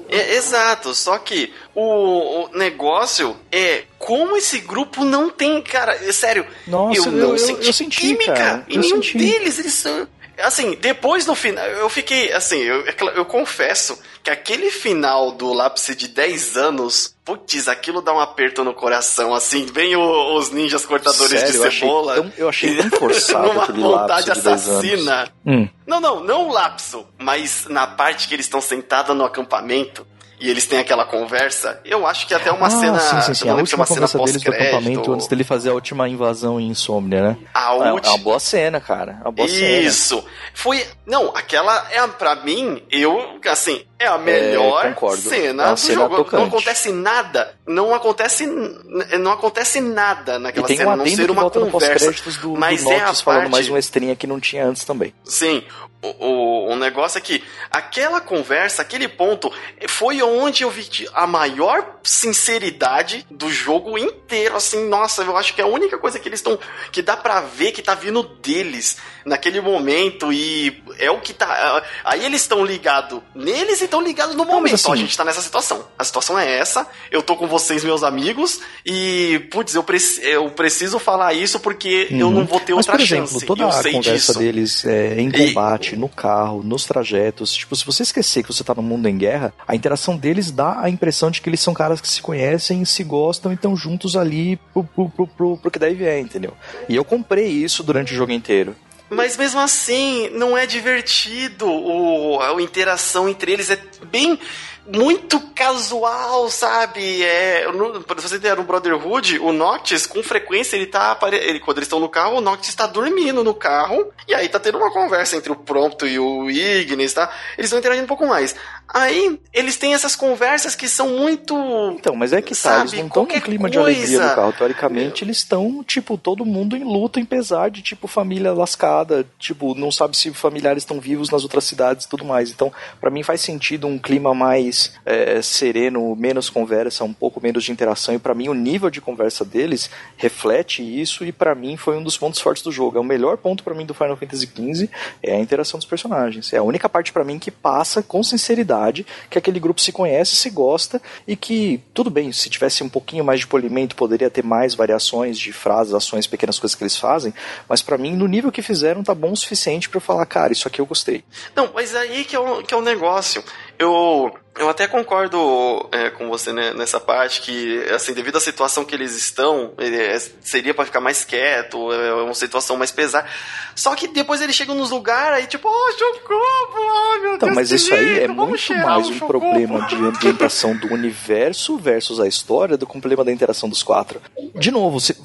É, 0.09 0.35
exato, 0.35 0.93
só 0.93 1.17
que 1.17 1.53
o, 1.73 2.45
o, 2.45 2.49
negócio 2.57 3.35
é 3.51 3.83
como 3.97 4.37
esse 4.37 4.59
grupo 4.59 5.03
não 5.03 5.29
tem, 5.29 5.61
cara, 5.61 5.95
é 5.95 6.11
sério, 6.11 6.45
Nossa, 6.67 6.99
eu 6.99 7.11
não 7.11 7.31
eu, 7.31 7.37
senti, 7.37 7.61
eu, 7.61 7.67
eu 7.67 7.73
senti 7.73 8.01
química 8.01 8.33
cara, 8.33 8.65
em 8.69 8.77
nenhum 8.77 9.01
senti. 9.01 9.17
deles, 9.17 9.59
eles 9.59 9.73
são 9.73 10.07
assim, 10.37 10.75
depois 10.75 11.25
no 11.25 11.35
final, 11.35 11.65
eu 11.65 11.89
fiquei, 11.89 12.31
assim, 12.33 12.57
eu, 12.57 12.83
eu 13.15 13.25
confesso 13.25 13.99
que 14.23 14.29
aquele 14.29 14.71
final 14.71 15.31
do 15.31 15.51
lápis 15.51 15.93
de 15.97 16.07
10 16.07 16.55
anos, 16.55 17.13
putz, 17.25 17.67
aquilo 17.67 18.01
dá 18.01 18.13
um 18.13 18.21
aperto 18.21 18.63
no 18.63 18.73
coração, 18.73 19.35
assim, 19.35 19.65
bem 19.65 19.97
o, 19.97 20.37
os 20.37 20.49
ninjas 20.49 20.85
cortadores 20.85 21.41
Sério? 21.41 21.61
de 21.61 21.71
cebola. 21.71 22.15
Eu 22.15 22.21
achei 22.21 22.31
tão, 22.31 22.33
eu 22.37 22.49
achei 22.49 22.89
tão 22.89 22.89
forçado 22.97 23.47
Numa 23.49 23.63
aquele 23.63 23.81
vontade 23.81 24.31
assassina. 24.31 25.27
Hum. 25.45 25.67
Não, 25.85 25.99
não, 25.99 26.23
não 26.23 26.47
o 26.47 26.53
lapso, 26.53 27.05
mas 27.17 27.65
na 27.67 27.85
parte 27.85 28.29
que 28.29 28.33
eles 28.33 28.45
estão 28.45 28.61
sentados 28.61 29.13
no 29.13 29.25
acampamento, 29.25 30.07
e 30.43 30.49
eles 30.49 30.67
têm 30.67 30.77
aquela 30.77 31.05
conversa, 31.05 31.79
eu 31.85 32.05
acho 32.05 32.27
que 32.27 32.33
até 32.33 32.51
uma 32.51 32.67
ah, 32.67 32.69
cena. 32.69 32.99
Sim, 32.99 33.21
sim, 33.21 33.33
sim. 33.33 33.49
A 33.49 33.55
última 33.55 33.85
conversa 33.85 34.17
deles 34.17 34.43
do 34.43 34.51
acampamento 34.51 35.13
antes 35.13 35.25
dele 35.27 35.45
fazer 35.45 35.69
a 35.69 35.73
última 35.73 36.09
invasão 36.09 36.59
em 36.59 36.67
Insomnia, 36.67 37.21
né? 37.21 37.37
A 37.53 37.73
é, 37.73 37.91
última... 37.93 38.13
é 38.13 38.17
uma 38.17 38.17
boa 38.17 38.39
cena, 38.41 38.81
cara. 38.81 39.19
É 39.21 39.23
uma 39.23 39.31
boa 39.31 39.47
Isso. 39.47 40.15
Cena. 40.17 40.27
Foi. 40.53 40.85
Não, 41.05 41.35
aquela 41.35 41.85
é, 41.91 42.05
pra 42.07 42.35
mim, 42.35 42.81
eu, 42.89 43.39
assim, 43.45 43.85
é 43.99 44.07
a 44.07 44.17
melhor 44.17 44.85
é, 44.85 45.15
cena 45.17 45.67
é 45.67 45.71
do 45.71 45.77
cena 45.77 46.01
jogo. 46.01 46.15
Tocante. 46.17 46.41
Não 46.41 46.47
acontece 46.47 46.91
nada. 46.91 47.55
Não 47.67 47.93
acontece. 47.93 48.45
Não 48.45 49.31
acontece 49.31 49.81
nada 49.81 50.39
naquela 50.39 50.65
e 50.65 50.67
tem 50.67 50.77
cena, 50.77 50.93
um 50.93 50.95
não 50.97 51.05
ser 51.07 51.31
uma 51.31 51.49
conversa. 51.49 52.11
Do, 52.41 52.55
mas 52.55 52.83
do 52.83 52.91
é 52.91 53.01
a 53.01 53.13
falando 53.13 53.41
parte... 53.41 53.51
mais 53.51 53.69
uma 53.69 53.79
estrelinha 53.79 54.15
que 54.15 54.27
não 54.27 54.39
tinha 54.39 54.65
antes 54.65 54.85
também. 54.85 55.13
Sim. 55.23 55.63
O, 56.01 56.27
o, 56.27 56.73
o, 56.73 56.75
negócio 56.75 57.17
é 57.17 57.21
que 57.21 57.41
aquela 57.71 58.19
conversa, 58.19 58.81
aquele 58.81 59.07
ponto, 59.07 59.49
foi 59.87 60.21
onde 60.21 60.63
eu 60.63 60.69
vi 60.69 60.85
a 61.13 61.25
maior 61.25 61.99
sinceridade 62.03 63.25
do 63.31 63.49
jogo 63.49 63.97
inteiro. 63.97 64.57
Assim, 64.57 64.89
nossa, 64.89 65.23
eu 65.23 65.37
acho 65.37 65.53
que 65.53 65.61
é 65.61 65.63
a 65.63 65.67
única 65.67 65.97
coisa 65.97 66.19
que 66.19 66.27
eles 66.27 66.39
estão. 66.39 66.59
que 66.91 67.01
dá 67.01 67.15
pra 67.15 67.39
ver 67.39 67.71
que 67.71 67.81
tá 67.81 67.95
vindo 67.95 68.21
deles 68.21 68.97
naquele 69.25 69.61
momento. 69.61 70.33
E 70.33 70.83
é 70.97 71.09
o 71.11 71.19
que 71.19 71.33
tá. 71.33 71.83
Aí 72.03 72.25
eles 72.25 72.41
estão 72.41 72.65
ligados 72.65 73.21
neles 73.35 73.81
e 73.81 73.85
estão 73.85 74.01
ligados 74.01 74.35
no 74.35 74.45
momento. 74.45 74.75
Assim, 74.75 74.91
a 74.91 74.95
gente 74.95 75.15
tá 75.15 75.23
nessa 75.23 75.41
situação. 75.41 75.85
A 75.97 76.03
situação 76.03 76.37
é 76.37 76.57
essa. 76.57 76.87
Eu 77.11 77.21
tô 77.21 77.35
com 77.35 77.47
vocês, 77.47 77.83
meus 77.83 78.03
amigos, 78.03 78.61
e, 78.85 79.47
putz, 79.51 79.75
eu, 79.75 79.83
preci 79.83 80.23
eu 80.23 80.49
preciso 80.49 80.99
falar 80.99 81.33
isso 81.33 81.59
porque 81.59 82.07
uhum. 82.11 82.19
eu 82.19 82.31
não 82.31 82.45
vou 82.45 82.59
ter 82.59 82.73
Mas, 82.73 82.87
outra 82.87 82.93
por 82.93 83.03
exemplo, 83.03 83.27
chance. 83.27 83.45
Toda 83.45 83.67
a 83.67 83.83
conversa 83.83 84.01
disso. 84.01 84.39
deles 84.39 84.85
é, 84.85 85.19
em 85.19 85.31
combate. 85.31 85.95
E 85.95 85.97
no 85.97 86.09
carro, 86.09 86.63
nos 86.63 86.85
trajetos. 86.85 87.53
Tipo, 87.53 87.75
se 87.75 87.85
você 87.85 88.03
esquecer 88.03 88.43
que 88.43 88.53
você 88.53 88.63
tá 88.63 88.73
no 88.73 88.83
mundo 88.83 89.07
em 89.07 89.17
guerra, 89.17 89.53
a 89.67 89.75
interação 89.75 90.17
deles 90.17 90.51
dá 90.51 90.79
a 90.79 90.89
impressão 90.89 91.29
de 91.31 91.41
que 91.41 91.49
eles 91.49 91.59
são 91.59 91.73
caras 91.73 91.99
que 92.01 92.07
se 92.07 92.21
conhecem, 92.21 92.85
se 92.85 93.03
gostam 93.03 93.51
e 93.51 93.55
estão 93.55 93.75
juntos 93.75 94.15
ali 94.15 94.57
pro, 94.73 94.83
pro, 94.83 95.09
pro, 95.09 95.27
pro, 95.27 95.57
pro 95.57 95.71
que 95.71 95.79
deve 95.79 96.05
é, 96.05 96.19
entendeu? 96.19 96.53
E 96.87 96.95
eu 96.95 97.03
comprei 97.03 97.47
isso 97.47 97.83
durante 97.83 98.13
o 98.13 98.15
jogo 98.15 98.31
inteiro. 98.31 98.75
Mas 99.13 99.37
mesmo 99.37 99.59
assim, 99.59 100.29
não 100.31 100.57
é 100.57 100.65
divertido. 100.65 101.67
O, 101.67 102.39
a 102.41 102.61
interação 102.61 103.29
entre 103.29 103.51
eles 103.51 103.69
é 103.69 103.79
bem 104.05 104.39
muito 104.85 105.39
casual, 105.55 106.49
sabe? 106.49 107.23
É, 107.23 107.71
no, 107.71 108.03
pra 108.03 108.19
você 108.21 108.37
ter 108.39 108.55
no 108.57 108.63
Brotherhood, 108.63 109.39
o 109.39 109.53
Noctis, 109.53 110.05
com 110.05 110.21
frequência, 110.21 110.75
ele 110.75 110.87
tá. 110.87 111.17
Ele, 111.31 111.59
quando 111.59 111.77
eles 111.77 111.87
estão 111.87 111.99
no 111.99 112.09
carro, 112.09 112.37
o 112.37 112.41
Noctis 112.41 112.69
está 112.69 112.85
dormindo 112.85 113.43
no 113.43 113.53
carro. 113.53 114.11
E 114.27 114.33
aí 114.33 114.49
tá 114.49 114.59
tendo 114.59 114.77
uma 114.77 114.91
conversa 114.91 115.37
entre 115.37 115.51
o 115.51 115.55
Prompto 115.55 116.05
e 116.05 116.19
o 116.19 116.49
Ignis, 116.49 117.13
tá? 117.13 117.31
Eles 117.57 117.67
estão 117.67 117.79
interagindo 117.79 118.05
um 118.05 118.07
pouco 118.07 118.27
mais. 118.27 118.55
Aí, 118.93 119.39
eles 119.51 119.75
têm 119.75 119.95
essas 119.95 120.15
conversas 120.15 120.75
que 120.75 120.87
são 120.87 121.17
muito. 121.17 121.55
Então, 121.97 122.15
mas 122.15 122.31
é 122.31 122.43
que 122.43 122.53
sabe, 122.53 122.75
tá, 122.75 122.81
eles 122.81 122.93
não 122.93 123.07
estão 123.07 123.25
com 123.25 123.41
clima 123.41 123.61
coisa. 123.61 123.71
de 123.71 123.79
alegria 123.79 124.29
no 124.29 124.35
carro. 124.35 124.53
Teoricamente, 124.53 125.23
eles 125.23 125.37
estão, 125.37 125.83
tipo, 125.83 126.15
todo 126.15 126.45
mundo 126.45 126.77
em 126.77 126.83
luta, 126.83 127.19
em 127.19 127.25
pesar 127.25 127.71
de, 127.71 127.81
tipo, 127.81 128.07
família 128.07 128.53
lascada. 128.53 129.25
Tipo, 129.39 129.73
não 129.73 129.91
sabe 129.91 130.15
se 130.15 130.31
familiares 130.31 130.83
estão 130.83 130.99
vivos 130.99 131.31
nas 131.31 131.41
outras 131.41 131.63
cidades 131.63 132.05
e 132.05 132.09
tudo 132.09 132.23
mais. 132.23 132.51
Então, 132.51 132.71
para 133.01 133.09
mim 133.09 133.23
faz 133.23 133.41
sentido 133.41 133.87
um 133.87 133.97
clima 133.97 134.35
mais 134.35 134.93
é, 135.03 135.41
sereno, 135.41 136.15
menos 136.15 136.51
conversa, 136.51 137.03
um 137.03 137.13
pouco 137.13 137.41
menos 137.41 137.63
de 137.63 137.71
interação. 137.71 138.13
E 138.13 138.19
para 138.19 138.35
mim, 138.35 138.47
o 138.47 138.53
nível 138.53 138.91
de 138.91 139.01
conversa 139.01 139.43
deles 139.43 139.89
reflete 140.17 140.83
isso. 140.83 141.25
E 141.25 141.31
para 141.31 141.55
mim, 141.55 141.77
foi 141.77 141.97
um 141.97 142.03
dos 142.03 142.15
pontos 142.15 142.39
fortes 142.39 142.61
do 142.61 142.71
jogo. 142.71 142.97
É 142.97 143.01
o 143.01 143.03
melhor 143.03 143.37
ponto 143.37 143.63
para 143.63 143.73
mim 143.73 143.87
do 143.87 143.93
Final 143.95 144.15
Fantasy 144.17 144.45
XV 144.45 144.87
é 145.23 145.35
a 145.35 145.39
interação 145.39 145.79
dos 145.79 145.87
personagens. 145.87 146.53
É 146.53 146.57
a 146.57 146.63
única 146.63 146.87
parte 146.87 147.11
para 147.11 147.23
mim 147.23 147.39
que 147.39 147.49
passa 147.49 148.03
com 148.03 148.21
sinceridade 148.21 148.82
que 149.29 149.37
aquele 149.37 149.59
grupo 149.59 149.79
se 149.79 149.91
conhece, 149.91 150.35
se 150.35 150.49
gosta 150.49 151.01
e 151.27 151.35
que, 151.35 151.81
tudo 151.93 152.09
bem, 152.09 152.31
se 152.31 152.49
tivesse 152.49 152.83
um 152.83 152.89
pouquinho 152.89 153.23
mais 153.23 153.39
de 153.39 153.47
polimento, 153.47 153.95
poderia 153.95 154.29
ter 154.29 154.43
mais 154.43 154.75
variações 154.75 155.37
de 155.37 155.53
frases, 155.53 155.93
ações, 155.93 156.27
pequenas 156.27 156.59
coisas 156.59 156.75
que 156.75 156.83
eles 156.83 156.97
fazem, 156.97 157.33
mas 157.69 157.81
para 157.81 157.97
mim, 157.97 158.15
no 158.15 158.27
nível 158.27 158.51
que 158.51 158.61
fizeram, 158.61 159.03
tá 159.03 159.13
bom 159.13 159.31
o 159.31 159.37
suficiente 159.37 159.89
para 159.89 159.99
falar, 159.99 160.25
cara, 160.25 160.51
isso 160.51 160.67
aqui 160.67 160.81
eu 160.81 160.85
gostei. 160.85 161.23
Não, 161.55 161.71
mas 161.73 161.95
aí 161.95 162.23
que 162.25 162.35
é 162.35 162.39
o, 162.39 162.63
que 162.63 162.73
é 162.73 162.77
o 162.77 162.81
negócio. 162.81 163.43
Eu 163.83 164.33
eu 164.57 164.69
até 164.69 164.87
concordo 164.87 165.89
é, 165.91 166.11
com 166.11 166.29
você 166.29 166.53
né, 166.53 166.73
nessa 166.73 166.99
parte 166.99 167.41
que, 167.41 167.83
assim, 167.89 168.13
devido 168.13 168.37
à 168.37 168.39
situação 168.39 168.85
que 168.85 168.93
eles 168.93 169.15
estão, 169.15 169.71
é, 169.79 170.19
seria 170.41 170.73
para 170.73 170.85
ficar 170.85 171.01
mais 171.01 171.25
quieto, 171.25 171.91
é 171.91 172.13
uma 172.13 172.35
situação 172.35 172.77
mais 172.77 172.91
pesada. 172.91 173.27
Só 173.75 173.95
que 173.95 174.07
depois 174.07 174.41
eles 174.41 174.55
chegam 174.55 174.75
nos 174.75 174.91
lugares 174.91 175.39
aí, 175.39 175.47
tipo, 175.47 175.67
oh, 175.67 175.91
Chocobo, 175.97 176.37
oh, 176.37 177.21
meu 177.21 177.35
então, 177.35 177.47
Deus 177.47 177.55
Mas 177.55 177.71
isso 177.71 177.93
aí 177.93 178.19
é 178.19 178.27
muito 178.27 178.75
mais 178.75 179.09
um 179.09 179.19
problema 179.19 179.87
de 179.87 179.95
ambientação 179.95 180.75
do 180.75 180.93
universo 180.93 181.75
versus 181.77 182.19
a 182.19 182.27
história 182.27 182.77
do 182.77 182.85
que 182.85 182.95
um 182.95 183.01
problema 183.01 183.25
da 183.25 183.31
interação 183.31 183.67
dos 183.67 183.81
quatro. 183.81 184.21
De 184.53 184.69
novo, 184.69 184.99
você, 184.99 185.15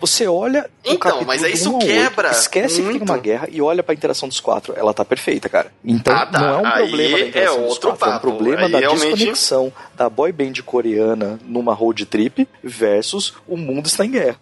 você 0.00 0.26
olha 0.26 0.70
então, 0.82 1.22
mas 1.26 1.44
aí 1.44 1.52
isso 1.52 1.78
quebra 1.78 2.28
8, 2.28 2.38
esquece 2.38 2.80
muito. 2.80 3.00
que 3.00 3.04
tem 3.04 3.14
uma 3.14 3.20
guerra 3.20 3.48
e 3.50 3.60
olha 3.60 3.82
pra 3.82 3.94
interação 3.94 4.26
dos 4.26 4.40
quatro. 4.40 4.72
Ela 4.74 4.94
tá 4.94 5.04
perfeita, 5.04 5.50
cara. 5.50 5.70
Então, 5.84 6.14
ah, 6.14 6.24
tá. 6.24 6.40
não 6.40 6.48
é 6.48 6.56
um 6.56 6.66
aí 6.66 6.88
problema 6.88 7.18
da 7.18 7.24
interação 7.26 7.64
é 7.64 7.66
dos 7.66 7.78
quatro, 7.78 7.99
é 8.08 8.16
um 8.16 8.18
problema 8.18 8.68
da 8.68 8.78
realmente... 8.78 9.10
desconexão 9.10 9.72
da 9.94 10.08
boy 10.08 10.32
band 10.32 10.54
coreana 10.64 11.38
numa 11.44 11.74
road 11.74 12.06
trip 12.06 12.48
versus 12.62 13.34
o 13.46 13.56
mundo 13.56 13.86
está 13.86 14.04
em 14.04 14.10
guerra. 14.10 14.40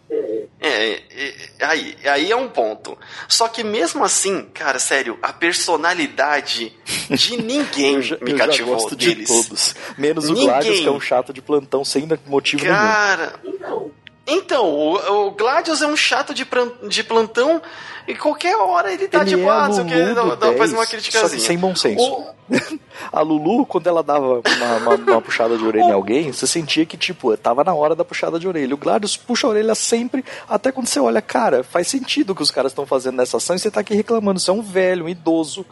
É, 0.61 0.95
é, 0.95 1.35
aí, 1.61 1.97
aí 2.05 2.33
é 2.33 2.37
um 2.37 2.49
ponto. 2.49 2.99
Só 3.29 3.47
que 3.49 3.63
mesmo 3.63 4.03
assim, 4.03 4.47
cara, 4.53 4.79
sério, 4.79 5.17
a 5.23 5.33
personalidade 5.33 6.73
de 7.11 7.37
ninguém 7.43 8.03
já, 8.03 8.17
me 8.21 8.35
cativou 8.35 8.75
gosto 8.75 8.97
deles. 8.97 9.29
De 9.29 9.43
todos. 9.43 9.75
Menos 9.97 10.29
ninguém. 10.29 10.45
o 10.45 10.47
Gladius, 10.47 10.81
que 10.81 10.87
é 10.87 10.91
um 10.91 11.01
chato 11.01 11.33
de 11.33 11.41
plantão 11.41 11.85
sem 11.85 12.09
motivo 12.27 12.65
cara, 12.65 13.35
nenhum. 13.45 13.91
Então, 14.29 14.67
o, 14.67 15.27
o 15.27 15.31
Gladius 15.31 15.81
é 15.81 15.87
um 15.87 15.97
chato 15.97 16.35
de, 16.35 16.47
de 16.87 17.03
plantão 17.03 17.63
e 18.07 18.15
qualquer 18.15 18.57
hora 18.57 18.93
ele 18.93 19.09
tá 19.09 19.21
ele 19.21 19.35
é 19.35 19.73
sei 19.73 19.85
o 19.85 19.87
que, 19.87 20.59
faz 20.59 20.73
uma 20.73 20.87
criticazinha. 20.87 21.41
Sem 21.41 21.59
bom 21.59 21.75
senso. 21.75 22.03
O... 22.03 22.39
a 23.13 23.21
Lulu, 23.21 23.67
quando 23.67 23.87
ela 23.87 24.03
dava 24.03 24.41
uma, 24.41 24.77
uma, 24.77 24.95
uma 24.95 25.21
puxada 25.21 25.57
de 25.59 25.65
orelha 25.65 25.85
em 25.85 25.93
alguém, 25.93 26.33
você 26.33 26.47
sentia 26.47 26.87
que, 26.87 26.97
tipo, 26.97 27.37
tava 27.37 27.63
na 27.63 27.75
hora 27.75 27.95
da 27.95 28.05
puxada 28.05 28.39
de 28.39 28.49
orelha. 28.49 28.75
O 28.75 28.79
Gladius 28.79 29.17
puxa 29.17 29.47
a 29.47 29.51
orelha 29.51 29.75
sempre, 29.75 30.25
até 30.49 30.73
quando 30.73 30.87
você 30.87 30.99
olha, 30.99 31.21
cara, 31.21 31.63
faz 31.63 31.89
sentido 31.89 32.31
o 32.31 32.35
que 32.35 32.43
os 32.43 32.51
caras 32.51 32.73
estão 32.73 32.87
fazendo 32.87 33.17
nessa 33.17 33.37
ação 33.37 33.57
e 33.57 33.59
você 33.59 33.71
tá 33.71 33.81
aqui 33.81 33.95
reclamando. 33.95 34.41
Você 34.41 34.51
é 34.51 34.55
um 34.55 34.63
velho, 34.63 35.05
um 35.05 35.09
idoso. 35.09 35.67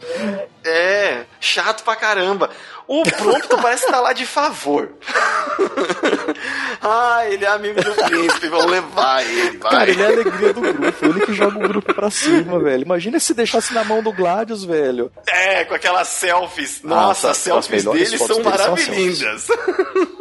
É, 0.63 1.25
chato 1.39 1.83
pra 1.83 1.95
caramba. 1.95 2.51
O 2.87 3.03
Prompto 3.03 3.57
parece 3.57 3.83
estar 3.83 3.97
tá 3.97 4.01
lá 4.01 4.13
de 4.13 4.25
favor. 4.25 4.93
ah, 6.81 7.21
ele 7.27 7.43
é 7.43 7.47
amigo 7.49 7.83
do 7.83 7.91
príncipe, 7.91 8.47
vamos 8.47 8.71
levar 8.71 9.25
ele, 9.25 9.57
vai. 9.57 9.71
Cara, 9.71 9.89
ele 9.89 10.01
é 10.01 10.05
a 10.05 10.09
alegria 10.09 10.53
do 10.53 10.61
grupo, 10.61 11.05
ele 11.05 11.25
que 11.25 11.33
joga 11.33 11.57
o 11.57 11.67
grupo 11.67 11.93
pra 11.93 12.09
cima, 12.09 12.59
velho. 12.59 12.83
Imagina 12.83 13.19
se 13.19 13.33
deixasse 13.33 13.73
na 13.73 13.83
mão 13.83 14.01
do 14.01 14.13
Gladius, 14.13 14.63
velho. 14.63 15.11
É, 15.27 15.65
com 15.65 15.75
aquelas 15.75 16.07
selfies. 16.07 16.81
Nossa, 16.81 17.31
as 17.31 17.37
selfies 17.37 17.83
dele 17.83 18.17
são 18.17 18.41
maravilhosas. 18.41 19.47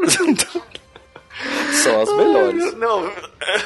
São 0.09 0.27
as 2.03 2.13
melhores. 2.17 2.75
Não. 2.75 3.11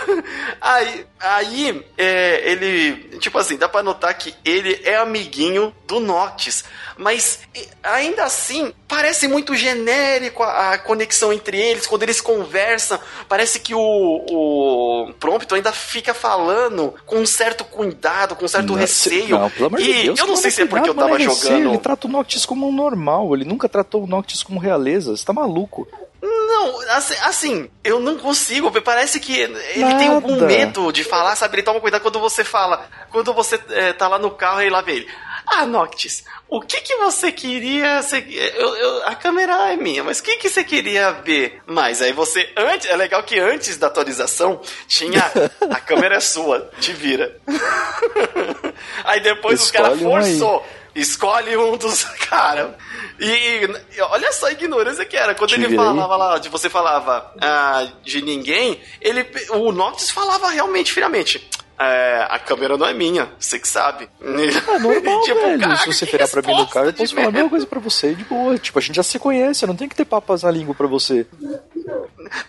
Aí, 0.60 1.06
aí 1.18 1.84
é, 1.97 2.51
ele. 2.51 3.18
Tipo 3.18 3.38
assim, 3.38 3.56
dá 3.56 3.68
pra 3.68 3.82
notar 3.82 4.12
que 4.14 4.34
ele 4.44 4.80
é 4.84 4.97
amiguinho 4.97 5.74
do 5.86 6.01
Noctis. 6.01 6.64
Mas 6.98 7.40
ainda 7.82 8.24
assim, 8.24 8.74
parece 8.86 9.26
muito 9.26 9.55
genérico 9.55 10.42
a, 10.42 10.72
a, 10.72 10.78
conexão 10.78 11.32
entre 11.32 11.59
eles. 11.59 11.86
Quando 11.86 12.02
eles 12.02 12.20
conversam, 12.20 12.98
parece 13.26 13.59
que 13.60 13.74
o, 13.74 13.80
o 13.80 15.12
Prompto 15.18 15.55
ainda 15.55 15.72
fica 15.72 16.12
falando 16.12 16.94
com 17.06 17.16
um 17.16 17.26
certo 17.26 17.64
cuidado, 17.64 18.36
com 18.36 18.44
um 18.44 18.48
certo 18.48 18.68
Nossa, 18.68 18.80
receio. 18.80 19.38
Não, 19.38 19.51
pelo 19.51 19.66
amor 19.66 19.80
e 19.80 19.84
de 19.84 20.02
Deus, 20.05 20.18
eu 20.18 20.26
não 20.26 20.36
sei 20.36 20.51
se 20.51 20.62
é 20.62 20.66
porque 20.66 20.90
eu 20.90 20.94
tava 20.94 21.16
é 21.16 21.20
jogando. 21.20 21.68
Ele 21.68 21.78
trata 21.78 22.06
o 22.06 22.10
Noctis 22.10 22.44
como 22.44 22.68
um 22.68 22.72
normal. 22.72 23.34
Ele 23.34 23.44
nunca 23.44 23.68
tratou 23.68 24.05
o 24.05 24.06
Noctis 24.06 24.42
como 24.42 24.60
realeza. 24.60 25.16
Você 25.16 25.24
tá 25.24 25.32
maluco. 25.32 25.88
Não, 26.22 26.80
assim, 26.90 27.14
assim, 27.22 27.70
eu 27.82 27.98
não 27.98 28.18
consigo. 28.18 28.70
Parece 28.82 29.18
que 29.18 29.34
ele 29.34 29.55
Nada. 29.76 29.98
tem 29.98 30.09
algum 30.09 30.44
medo 30.44 30.92
de 30.92 31.02
falar, 31.02 31.34
sabe? 31.34 31.56
Ele 31.56 31.62
toma 31.62 31.80
cuidado 31.80 32.02
quando 32.02 32.20
você 32.20 32.44
fala. 32.44 32.88
Quando 33.10 33.32
você 33.32 33.59
é, 33.70 33.92
tá 33.92 34.06
lá 34.06 34.18
no 34.18 34.30
carro 34.30 34.62
e 34.62 34.68
lá 34.68 34.82
vê 34.82 34.97
ele. 34.97 35.09
Ah, 35.47 35.64
Noctis, 35.64 36.24
o 36.48 36.60
que 36.60 36.80
que 36.82 36.97
você 36.97 37.32
queria. 37.32 38.02
Você, 38.02 38.24
eu, 38.55 38.76
eu, 38.76 39.06
a 39.06 39.14
câmera 39.14 39.72
é 39.72 39.76
minha, 39.76 40.05
mas 40.05 40.20
o 40.20 40.22
que 40.22 40.36
que 40.36 40.51
você 40.51 40.62
queria 40.62 41.10
ver 41.12 41.60
mais? 41.66 42.02
Aí 42.02 42.12
você. 42.12 42.52
Antes, 42.56 42.88
é 42.88 42.97
legal 42.97 43.22
que 43.22 43.38
antes 43.38 43.76
da 43.78 43.86
atualização 43.86 44.60
tinha. 44.86 45.22
A 45.70 45.80
câmera 45.80 46.16
é 46.16 46.20
sua, 46.20 46.70
te 46.78 46.92
vira. 46.92 47.36
aí 49.05 49.20
depois 49.20 49.60
Escolhe 49.60 49.94
os 49.94 50.01
caras 50.01 50.01
forçou. 50.01 50.66
Escolhe 50.94 51.56
um 51.56 51.76
dos. 51.76 52.04
Cara. 52.28 52.76
E, 53.18 53.68
olha 54.00 54.32
só 54.32 54.46
a 54.46 54.52
ignorância 54.52 55.04
que 55.04 55.16
era. 55.16 55.34
Quando 55.34 55.50
Te 55.50 55.56
ele 55.56 55.68
virei. 55.68 55.84
falava 55.84 56.16
lá, 56.16 56.38
de 56.38 56.48
você 56.48 56.68
falava 56.68 57.32
ah, 57.40 57.86
de 58.02 58.22
ninguém, 58.22 58.80
ele, 59.00 59.26
o 59.50 59.72
Noctis 59.72 60.10
falava 60.10 60.48
realmente, 60.50 60.92
finalmente. 60.92 61.48
É, 61.82 62.27
a 62.28 62.39
câmera 62.39 62.77
não 62.77 62.86
é 62.86 62.93
minha, 62.93 63.31
você 63.39 63.59
que 63.59 63.66
sabe. 63.66 64.07
É 64.20 64.78
normal, 64.78 65.23
tipo, 65.24 65.40
velho. 65.40 65.61
Cara, 65.61 65.77
Se 65.78 65.86
você 65.86 66.05
virar 66.05 66.28
pra 66.28 66.43
mim 66.43 66.55
no 66.55 66.66
carro, 66.66 66.89
eu 66.89 66.93
posso 66.93 67.15
falar 67.15 67.28
a 67.28 67.31
mesma 67.31 67.48
coisa 67.48 67.66
pra 67.66 67.81
você, 67.81 68.15
de 68.15 68.23
boa. 68.24 68.59
Tipo, 68.59 68.78
a 68.78 68.82
gente 68.82 68.97
já 68.97 69.02
se 69.02 69.19
conhece, 69.19 69.65
eu 69.65 69.69
não 69.69 69.74
tenho 69.74 69.89
que 69.89 69.97
ter 69.97 70.05
papas 70.05 70.43
na 70.43 70.51
língua 70.51 70.74
pra 70.74 70.86
você. 70.86 71.27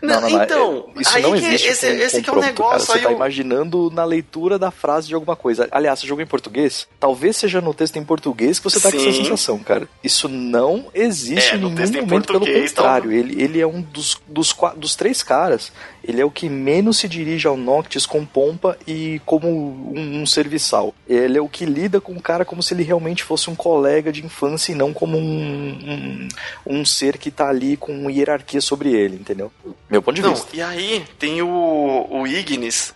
Não, 0.02 0.22
não, 0.22 0.30
não, 0.30 0.44
então, 0.44 0.90
é, 0.95 1.02
isso 1.02 1.20
não 1.20 1.36
existe. 1.36 1.68
Esse, 1.70 1.88
com, 1.88 1.94
esse 1.94 2.18
com 2.18 2.24
que 2.24 2.30
é 2.30 2.34
o 2.34 2.41
negócio. 2.41 2.88
Cara. 2.88 2.99
Você 2.99 3.08
tá 3.08 3.12
imaginando 3.14 3.90
na 3.90 4.03
leitura 4.03 4.60
da 4.60 4.70
frase 4.70 5.08
de 5.08 5.16
alguma 5.16 5.36
coisa. 5.38 5.68
Aliás, 5.72 5.99
você 5.99 6.08
jogou 6.08 6.22
em 6.22 6.28
português? 6.28 6.86
Talvez 6.99 7.38
seja 7.38 7.62
no 7.62 7.74
texto 7.74 7.95
em 7.95 8.03
português 8.03 8.60
que 8.60 8.66
você 8.66 8.82
tá 8.82 8.91
Sim. 8.91 8.98
com 8.98 9.10
essa 9.10 9.18
sensação, 9.18 9.60
cara. 9.60 9.88
Isso 10.03 10.28
não 10.28 10.88
existe 10.94 11.53
é, 11.53 11.56
em 11.56 11.60
nenhum 11.60 12.06
momento, 12.06 12.28
pelo 12.28 12.45
contrário. 12.45 13.12
Ele, 13.14 13.41
ele 13.41 13.62
é 13.62 13.66
um 13.66 13.82
dos, 13.82 14.22
dos, 14.28 14.53
dos 14.76 14.95
três 14.95 15.24
caras. 15.24 15.72
Ele 16.03 16.22
é 16.22 16.26
o 16.26 16.32
que 16.32 16.49
menos 16.49 16.98
se 16.98 17.07
dirige 17.07 17.48
ao 17.48 17.56
Noctis 17.56 18.06
com 18.06 18.26
pompa 18.26 18.78
e 18.88 19.22
como 19.26 19.48
um, 19.48 20.22
um 20.22 20.26
serviçal. 20.26 20.94
Ele 21.07 21.38
é 21.38 21.41
o 21.41 21.48
que 21.48 21.65
lida 21.65 22.02
com 22.02 22.14
o 22.14 22.22
cara 22.22 22.44
como 22.44 22.64
se 22.64 22.73
ele 22.73 22.84
realmente 22.84 23.23
fosse 23.23 23.49
um 23.49 23.56
colega 23.56 24.11
de 24.11 24.26
infância 24.26 24.72
e 24.72 24.76
não 24.76 24.94
como 24.94 25.18
um, 25.18 25.28
um, 25.28 26.28
um 26.65 26.86
ser 26.86 27.18
que 27.18 27.30
tá 27.30 27.49
ali 27.49 27.78
com 27.78 28.10
hierarquia 28.10 28.61
sobre 28.61 28.94
ele, 28.94 29.15
entendeu? 29.15 29.52
Meu 29.90 30.02
ponto 30.02 30.15
de 30.15 30.22
não, 30.22 30.34
vista. 30.34 30.56
E 30.56 30.61
aí 30.61 31.03
tem 31.19 31.41
o, 31.41 32.07
o 32.10 32.28
Ignis, 32.28 32.94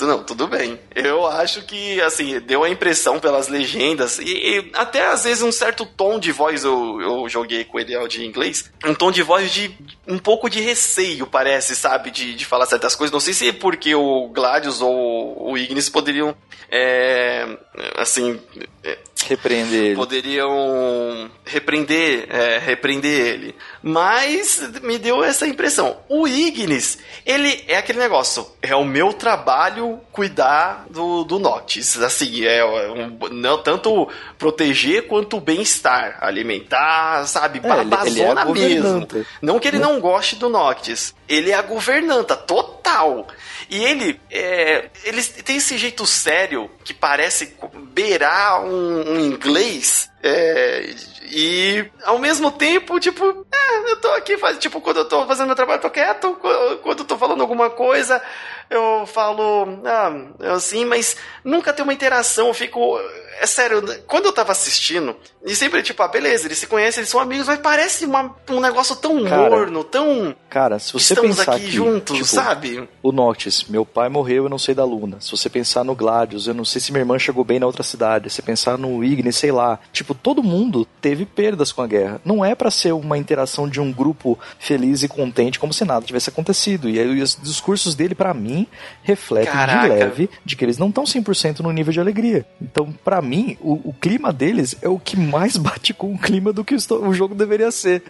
não, 0.00 0.24
tudo 0.24 0.46
bem. 0.46 0.78
Eu 0.94 1.26
acho 1.26 1.62
que, 1.62 2.00
assim, 2.00 2.40
deu 2.40 2.64
a 2.64 2.70
impressão 2.70 3.20
pelas 3.20 3.48
legendas, 3.48 4.18
e, 4.18 4.24
e, 4.24 4.70
até 4.74 5.06
às 5.06 5.24
vezes 5.24 5.42
um 5.42 5.52
certo 5.52 5.84
tom 5.84 6.18
de 6.18 6.32
voz, 6.32 6.64
eu, 6.64 7.00
eu 7.00 7.28
joguei 7.28 7.64
com 7.64 7.78
ele 7.78 8.08
de 8.08 8.24
inglês, 8.24 8.70
um 8.84 8.94
tom 8.94 9.10
de 9.10 9.22
voz 9.22 9.52
de 9.52 9.76
um 10.06 10.18
pouco 10.18 10.48
de 10.48 10.60
receio, 10.60 11.26
parece, 11.26 11.76
sabe, 11.76 12.10
de, 12.10 12.34
de 12.34 12.46
falar 12.46 12.66
certas 12.66 12.94
coisas. 12.94 13.12
Não 13.12 13.20
sei 13.20 13.34
se 13.34 13.48
é 13.48 13.52
porque 13.52 13.94
o 13.94 14.28
Gladius 14.28 14.80
ou 14.80 15.52
o 15.52 15.58
Ignis 15.58 15.90
poderiam, 15.90 16.34
é, 16.70 17.58
assim, 17.96 18.40
é, 18.82 18.98
repreender 19.26 19.84
ele. 19.84 19.94
Poderiam 19.94 21.30
repreender, 21.44 22.26
é, 22.30 22.58
repreender 22.58 23.26
ele. 23.26 23.54
Mas 23.82 24.60
me 24.82 24.98
deu 24.98 25.22
essa 25.22 25.46
impressão. 25.46 25.96
O 26.08 26.26
Ignis, 26.26 26.98
ele 27.24 27.64
é 27.66 27.76
aquele 27.76 27.98
negócio. 27.98 28.46
É 28.62 28.74
o 28.74 28.84
meu 28.84 29.12
trabalho 29.12 30.00
cuidar 30.12 30.86
do, 30.90 31.24
do 31.24 31.38
Noctis. 31.38 32.00
Assim, 32.00 32.44
é 32.44 32.64
um, 32.64 33.18
não 33.32 33.58
tanto 33.58 34.08
proteger 34.38 35.06
quanto 35.06 35.40
bem-estar. 35.40 36.18
Alimentar, 36.20 37.26
sabe? 37.26 37.60
É, 37.62 37.68
babazona 37.68 38.46
ele, 38.48 38.60
ele 38.60 38.74
é 38.74 38.80
mesmo. 38.80 39.08
Não 39.42 39.58
que 39.58 39.68
ele 39.68 39.78
não 39.78 40.00
goste 40.00 40.36
do 40.36 40.48
Noctis. 40.48 41.14
Ele 41.28 41.50
é 41.50 41.54
a 41.54 41.62
governanta 41.62 42.36
total. 42.36 43.26
E 43.70 43.84
ele, 43.84 44.20
é, 44.30 44.88
ele 45.04 45.22
tem 45.22 45.56
esse 45.56 45.76
jeito 45.76 46.06
sério 46.06 46.70
que 46.84 46.94
parece 46.94 47.54
beirar 47.92 48.64
um, 48.64 49.12
um 49.12 49.20
inglês. 49.20 50.10
É, 50.22 50.94
e 51.30 51.90
ao 52.04 52.18
mesmo 52.18 52.50
tempo, 52.50 52.98
tipo, 52.98 53.24
é, 53.52 53.92
eu 53.92 54.00
tô 54.00 54.08
aqui, 54.12 54.38
faz, 54.38 54.58
tipo, 54.58 54.80
quando 54.80 54.98
eu 54.98 55.04
tô 55.04 55.26
fazendo 55.26 55.48
meu 55.48 55.56
trabalho, 55.56 55.78
eu 55.78 55.82
tô 55.82 55.90
quieto, 55.90 56.34
quando 56.82 57.00
eu 57.00 57.04
tô 57.04 57.18
falando 57.18 57.42
alguma 57.42 57.68
coisa, 57.68 58.22
eu 58.70 59.06
falo, 59.06 59.80
ah, 59.84 60.54
assim, 60.54 60.84
mas 60.84 61.16
nunca 61.42 61.72
tem 61.72 61.82
uma 61.82 61.92
interação, 61.92 62.48
eu 62.48 62.54
fico. 62.54 62.98
É 63.40 63.46
sério, 63.46 63.82
quando 64.06 64.26
eu 64.26 64.32
tava 64.32 64.50
assistindo, 64.50 65.14
e 65.44 65.54
sempre, 65.54 65.80
tipo, 65.82 66.02
ah, 66.02 66.08
beleza, 66.08 66.46
eles 66.46 66.58
se 66.58 66.66
conhecem, 66.66 67.00
eles 67.00 67.08
são 67.08 67.20
amigos, 67.20 67.46
mas 67.46 67.60
parece 67.60 68.04
uma, 68.04 68.34
um 68.50 68.60
negócio 68.60 68.96
tão 68.96 69.22
cara, 69.24 69.48
morno, 69.48 69.84
tão. 69.84 70.34
Cara, 70.50 70.78
se 70.80 70.92
você 70.92 71.14
Estamos 71.14 71.36
pensar 71.36 71.54
aqui 71.54 71.70
juntos, 71.70 72.16
tipo, 72.16 72.28
sabe? 72.28 72.88
O 73.00 73.12
Noctis, 73.12 73.64
meu 73.68 73.86
pai 73.86 74.08
morreu, 74.08 74.44
eu 74.44 74.48
não 74.48 74.58
sei 74.58 74.74
da 74.74 74.84
Luna. 74.84 75.20
Se 75.20 75.30
você 75.30 75.48
pensar 75.48 75.84
no 75.84 75.94
Gladius, 75.94 76.48
eu 76.48 76.54
não 76.54 76.64
sei 76.64 76.80
se 76.80 76.90
minha 76.90 77.02
irmã 77.02 77.18
chegou 77.18 77.44
bem 77.44 77.60
na 77.60 77.66
outra 77.66 77.84
cidade. 77.84 78.28
Se 78.28 78.36
você 78.36 78.42
pensar 78.42 78.76
no 78.76 79.04
Ignis, 79.04 79.36
sei 79.36 79.52
lá. 79.52 79.78
Tipo, 79.92 80.12
todo 80.12 80.42
mundo 80.42 80.86
teve 81.00 81.24
perdas 81.24 81.70
com 81.70 81.82
a 81.82 81.86
guerra. 81.86 82.20
Não 82.24 82.44
é 82.44 82.56
para 82.56 82.70
ser 82.70 82.92
uma 82.92 83.16
interação 83.16 83.68
de 83.68 83.80
um 83.80 83.92
grupo 83.92 84.36
feliz 84.58 85.04
e 85.04 85.08
contente 85.08 85.60
como 85.60 85.72
se 85.72 85.84
nada 85.84 86.04
tivesse 86.04 86.30
acontecido. 86.30 86.88
E 86.90 86.98
aí 86.98 87.22
os 87.22 87.38
discursos 87.40 87.94
dele, 87.94 88.14
para 88.14 88.34
mim, 88.34 88.57
refletem 89.02 89.52
Caraca. 89.52 89.82
de 89.82 89.88
leve 89.88 90.30
de 90.44 90.56
que 90.56 90.64
eles 90.64 90.78
não 90.78 90.88
estão 90.88 91.04
100% 91.04 91.60
no 91.60 91.70
nível 91.72 91.92
de 91.92 92.00
alegria. 92.00 92.46
Então, 92.60 92.92
para 93.04 93.20
mim, 93.20 93.56
o, 93.60 93.90
o 93.90 93.92
clima 93.92 94.32
deles 94.32 94.76
é 94.82 94.88
o 94.88 94.98
que 94.98 95.16
mais 95.16 95.56
bate 95.58 95.92
com 95.92 96.12
o 96.14 96.18
clima 96.18 96.52
do 96.52 96.64
que 96.64 96.74
o 96.74 97.12
jogo 97.12 97.34
deveria 97.34 97.70
ser. 97.70 98.02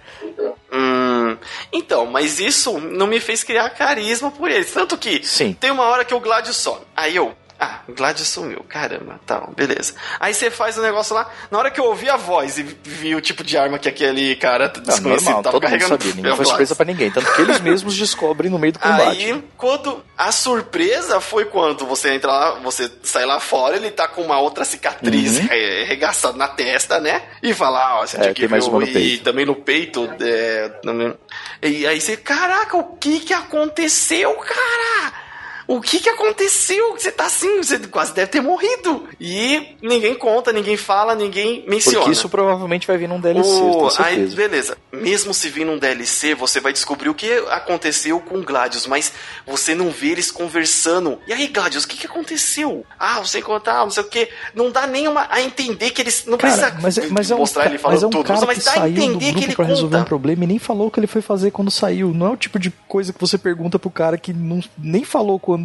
Hum, 0.73 1.37
então, 1.73 2.07
mas 2.07 2.39
isso 2.39 2.79
não 2.79 3.07
me 3.07 3.21
fez 3.21 3.43
criar 3.43 3.71
carisma 3.71 4.31
por 4.31 4.51
eles. 4.51 4.73
Tanto 4.73 4.97
que 4.97 5.25
Sim. 5.27 5.57
tem 5.59 5.71
uma 5.71 5.85
hora 5.85 6.05
que 6.05 6.15
o 6.15 6.21
Gladius 6.21 6.57
some. 6.57 6.81
Aí 6.97 7.17
eu, 7.17 7.35
ah, 7.61 7.81
Gladys 7.89 8.29
sumiu. 8.29 8.65
Caramba, 8.69 9.19
tá, 9.27 9.49
beleza. 9.57 9.95
Aí 10.21 10.33
você 10.33 10.49
faz 10.49 10.79
o 10.79 10.83
negócio 10.83 11.15
lá. 11.15 11.29
Na 11.51 11.59
hora 11.59 11.71
que 11.73 11.81
eu 11.81 11.87
ouvi 11.87 12.09
a 12.09 12.17
voz 12.17 12.57
e 12.57 12.63
vi 12.63 13.17
o 13.17 13.21
tipo 13.21 13.43
de 13.43 13.59
arma 13.59 13.81
que 13.81 13.89
aquele 13.89 14.37
cara 14.37 14.69
desconhecido 14.69 15.25
normal, 15.25 15.43
tava 15.43 15.53
todo 15.53 15.63
carregando. 15.63 15.93
Mundo 15.93 16.03
sabia, 16.03 16.15
ninguém 16.15 16.37
foi 16.37 16.45
surpresa 16.45 16.77
pra 16.77 16.85
ninguém. 16.85 17.11
Tanto 17.11 17.33
que 17.35 17.43
eles 17.43 17.61
mesmos 17.61 17.97
descobrem 17.97 18.49
no 18.49 18.59
meio 18.61 18.75
do 18.75 18.79
combate. 18.79 19.25
Aí, 19.25 19.45
quando. 19.57 20.05
A 20.17 20.33
surpresa 20.33 21.21
foi 21.21 21.45
quando 21.45 21.87
você 21.87 22.13
entra 22.13 22.31
lá, 22.31 22.51
você 22.61 22.91
sai 23.05 23.25
lá 23.25 23.39
fora, 23.39 23.77
ele 23.77 23.91
tá 23.91 24.09
com 24.09 24.23
uma 24.23 24.41
outra 24.41 24.65
cicatriz 24.65 25.39
uhum. 25.39 25.47
regaçada 25.87 26.37
na 26.37 26.49
testa, 26.49 27.01
né? 27.01 27.23
E 27.41 27.55
fala, 27.55 28.01
ó, 28.01 28.07
você 28.07 28.17
é, 28.17 28.21
tinha 28.21 28.35
que 28.35 28.41
ver. 28.43 28.51
Mais 28.51 28.67
uma 28.67 28.81
no 28.81 28.87
e 28.87 28.93
peito. 28.93 29.25
também 29.25 29.47
no 29.47 29.55
peito. 29.55 30.09
É, 30.21 30.69
também. 30.83 31.15
E 31.63 31.87
aí 31.87 32.01
você, 32.01 32.17
caraca, 32.17 32.77
o 32.77 32.97
que 32.97 33.21
que 33.21 33.33
aconteceu, 33.33 34.35
cara? 34.35 35.28
O 35.69 35.83
que 35.83 36.01
que 36.01 36.09
aconteceu? 36.09 36.93
Você 36.93 37.13
tá 37.13 37.27
assim, 37.27 37.59
você 37.59 37.79
quase 37.79 38.15
deve 38.15 38.29
ter 38.29 38.41
morrido. 38.41 39.07
E 39.21 39.77
ninguém 39.83 40.15
conta, 40.15 40.51
ninguém 40.51 40.79
fala, 40.79 41.15
ninguém 41.15 41.63
menciona. 41.69 41.99
Porque 41.99 42.13
isso 42.13 42.29
provavelmente 42.29 42.87
vai 42.87 42.97
vir 42.97 43.07
num 43.07 43.21
DLC, 43.21 43.51
o... 43.51 43.89
Aí, 43.99 44.27
beleza. 44.29 44.79
Mesmo 44.91 45.35
se 45.35 45.51
vir 45.51 45.67
num 45.67 45.79
DLC, 45.79 46.35
você 46.35 46.59
vai 46.59 46.73
descobrir 46.73 47.11
o 47.11 47.15
que 47.15 47.31
aconteceu 47.51 48.19
com 48.19 48.39
o 48.39 48.43
Gladius, 48.43 48.87
mas 48.87 49.13
você 49.47 49.75
não 49.75 49.91
vê 49.91 50.09
eles 50.09 50.31
conversando. 50.31 51.19
E 51.27 51.35
aí, 51.35 51.49
Gladius, 51.49 51.85
o 51.85 51.89
que 51.89 51.99
que 51.99 52.07
aconteceu? 52.07 52.87
Ah, 52.99 53.21
você 53.21 53.43
contar, 53.43 53.81
não 53.81 53.91
sei 53.91 54.03
o 54.03 54.07
que. 54.07 54.29
Não 54.55 54.71
dá 54.71 54.87
nem 54.87 55.07
uma, 55.07 55.27
a 55.31 55.43
entender 55.43 55.91
que 55.91 56.01
eles. 56.01 56.25
Não 56.25 56.39
cara, 56.39 56.55
precisa 56.55 56.81
mas, 56.81 56.97
é, 56.97 57.07
mas 57.09 57.31
mostrar 57.31 57.65
é 57.65 57.67
um, 57.67 57.71
ele 57.71 57.79
falando 57.79 57.95
mas 57.95 58.03
é 58.03 58.07
um 58.07 58.11
tudo, 58.11 58.25
cara 58.25 58.47
mas 58.47 58.65
dá 58.65 58.83
a 58.83 58.89
entender 58.89 59.35
que 59.35 59.45
ele 59.45 59.55
pra 59.55 59.65
conta. 59.65 59.69
resolver 59.69 59.97
um 59.99 60.05
problema 60.05 60.45
e 60.45 60.47
nem 60.47 60.59
falou 60.59 60.89
o 60.89 60.91
que 60.91 60.99
ele 60.99 61.07
foi 61.07 61.21
fazer 61.21 61.51
quando 61.51 61.71
saiu. 61.71 62.15
Não 62.15 62.27
é 62.27 62.31
o 62.31 62.37
tipo 62.37 62.59
de 62.59 62.71
coisa 62.89 63.13
que 63.13 63.21
você 63.21 63.37
pergunta 63.37 63.79
pro 63.79 63.91
cara 63.91 64.17
que 64.17 64.33
não, 64.33 64.63
nem 64.79 65.05
falou 65.05 65.39
quando, 65.39 65.58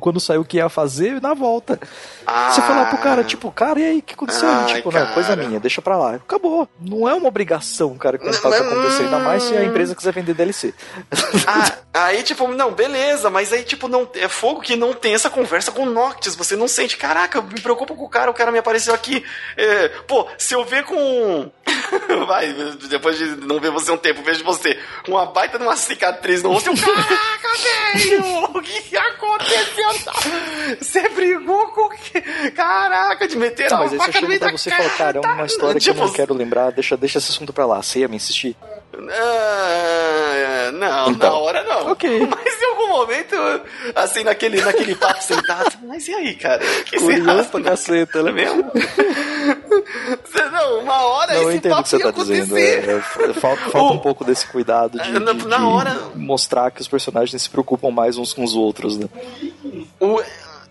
quando 0.00 0.20
saiu 0.20 0.42
o 0.42 0.44
que 0.44 0.56
ia 0.56 0.68
fazer 0.68 1.20
na 1.20 1.34
volta. 1.34 1.78
Ah, 2.26 2.50
você 2.50 2.60
falar 2.62 2.86
pro 2.86 2.98
cara, 2.98 3.24
tipo, 3.24 3.50
cara, 3.50 3.80
e 3.80 3.84
aí, 3.84 3.98
o 3.98 4.02
que 4.02 4.14
aconteceu? 4.14 4.48
Ai, 4.48 4.74
tipo, 4.74 4.90
cara. 4.90 5.06
não, 5.06 5.14
coisa 5.14 5.36
minha, 5.36 5.60
deixa 5.60 5.82
pra 5.82 5.96
lá. 5.96 6.14
Acabou. 6.14 6.68
Não 6.80 7.08
é 7.08 7.14
uma 7.14 7.28
obrigação, 7.28 7.96
cara, 7.96 8.18
contar 8.18 8.48
o 8.48 8.52
que 8.52 8.58
aconteceu. 8.58 9.04
Ainda 9.04 9.18
mais 9.18 9.42
se 9.42 9.56
a 9.56 9.64
empresa 9.64 9.94
quiser 9.94 10.12
vender 10.12 10.34
DLC. 10.34 10.74
Ah, 11.46 12.04
aí, 12.04 12.22
tipo, 12.22 12.46
não, 12.48 12.72
beleza, 12.72 13.30
mas 13.30 13.52
aí, 13.52 13.62
tipo, 13.62 13.88
não 13.88 14.08
é 14.14 14.28
fogo 14.28 14.60
que 14.60 14.76
não 14.76 14.92
tem 14.92 15.14
essa 15.14 15.28
conversa 15.28 15.72
com 15.72 15.82
o 15.82 15.90
Noctis. 15.90 16.36
Você 16.36 16.54
não 16.54 16.68
sente, 16.68 16.96
caraca, 16.96 17.40
me 17.42 17.60
preocupa 17.60 17.94
com 17.94 18.04
o 18.04 18.08
cara, 18.08 18.30
o 18.30 18.34
cara 18.34 18.52
me 18.52 18.58
apareceu 18.58 18.94
aqui. 18.94 19.24
É, 19.56 19.88
pô, 20.06 20.26
se 20.38 20.54
eu 20.54 20.64
ver 20.64 20.84
com. 20.84 21.50
Vai, 22.26 22.52
depois 22.88 23.18
de 23.18 23.24
não 23.46 23.60
ver 23.60 23.70
você 23.70 23.90
um 23.90 23.96
tempo, 23.96 24.22
vejo 24.22 24.44
você 24.44 24.78
com 25.04 25.12
uma 25.12 25.26
baita 25.26 25.58
de 25.58 25.64
uma 25.64 25.76
cicatriz 25.76 26.42
no 26.42 26.52
rosto. 26.52 26.70
Caraca, 26.76 27.48
velho! 27.94 28.44
O 28.56 28.62
que 28.62 28.96
aconteceu? 28.96 29.90
Você 30.80 31.08
brigou 31.08 31.68
com 31.68 31.86
o 31.86 31.90
quê? 31.90 32.20
Caraca, 32.54 33.26
de 33.26 33.36
meter 33.36 33.70
não, 33.70 33.78
a 33.78 33.80
mas 33.80 33.94
faca 33.94 34.20
no 34.20 34.28
meio 34.28 34.40
da 34.40 34.50
você 34.50 34.70
cara. 34.70 34.82
Fala, 34.84 34.96
cara, 34.96 35.18
é 35.18 35.32
uma 35.34 35.46
história 35.46 35.80
tipo, 35.80 35.94
que 35.94 36.00
eu 36.00 36.06
não 36.06 36.12
quero 36.12 36.34
lembrar, 36.34 36.70
deixa, 36.70 36.96
deixa 36.96 37.18
esse 37.18 37.30
assunto 37.30 37.52
pra 37.52 37.66
lá. 37.66 37.82
Você 37.82 38.00
ia 38.00 38.08
me 38.08 38.16
insistir? 38.16 38.56
Uh, 38.92 40.72
não, 40.72 41.10
então, 41.10 41.30
na 41.30 41.36
hora 41.36 41.62
não. 41.62 41.92
Ok. 41.92 42.26
Mas 42.26 42.60
em 42.60 42.64
algum 42.66 42.88
momento, 42.88 43.36
assim, 43.94 44.24
naquele, 44.24 44.60
naquele 44.60 44.94
papo 44.96 45.22
sentado, 45.22 45.78
mas 45.84 46.08
e 46.08 46.14
aí, 46.14 46.34
cara? 46.34 46.58
Que 46.84 46.98
Curioso 46.98 47.48
pra 47.50 47.62
caceta, 47.62 48.22
né? 48.22 48.32
mesmo? 48.32 48.70
não, 50.52 50.80
uma 50.80 51.04
hora 51.04 51.34
não, 51.34 51.42
esse 51.42 51.50
eu 51.50 51.52
entendo 51.52 51.78
o 51.78 51.82
que 51.82 51.88
você 51.88 51.98
tá 51.98 52.10
dizendo. 52.10 52.58
É, 52.58 52.96
é, 52.96 53.00
falta, 53.34 53.70
falta 53.70 53.78
o, 53.78 53.92
um 53.92 53.98
pouco 53.98 54.24
desse 54.24 54.46
cuidado 54.46 55.00
de, 55.00 55.18
na, 55.18 55.32
de, 55.32 55.46
na 55.46 55.58
de 55.58 55.64
hora... 55.64 56.00
mostrar 56.14 56.70
que 56.70 56.80
os 56.80 56.88
personagens 56.88 57.40
se 57.40 57.48
preocupam 57.48 57.90
mais 57.90 58.16
uns 58.16 58.34
com 58.34 58.42
os 58.42 58.54
outros, 58.54 58.98
né? 58.98 59.06
O, 60.00 60.20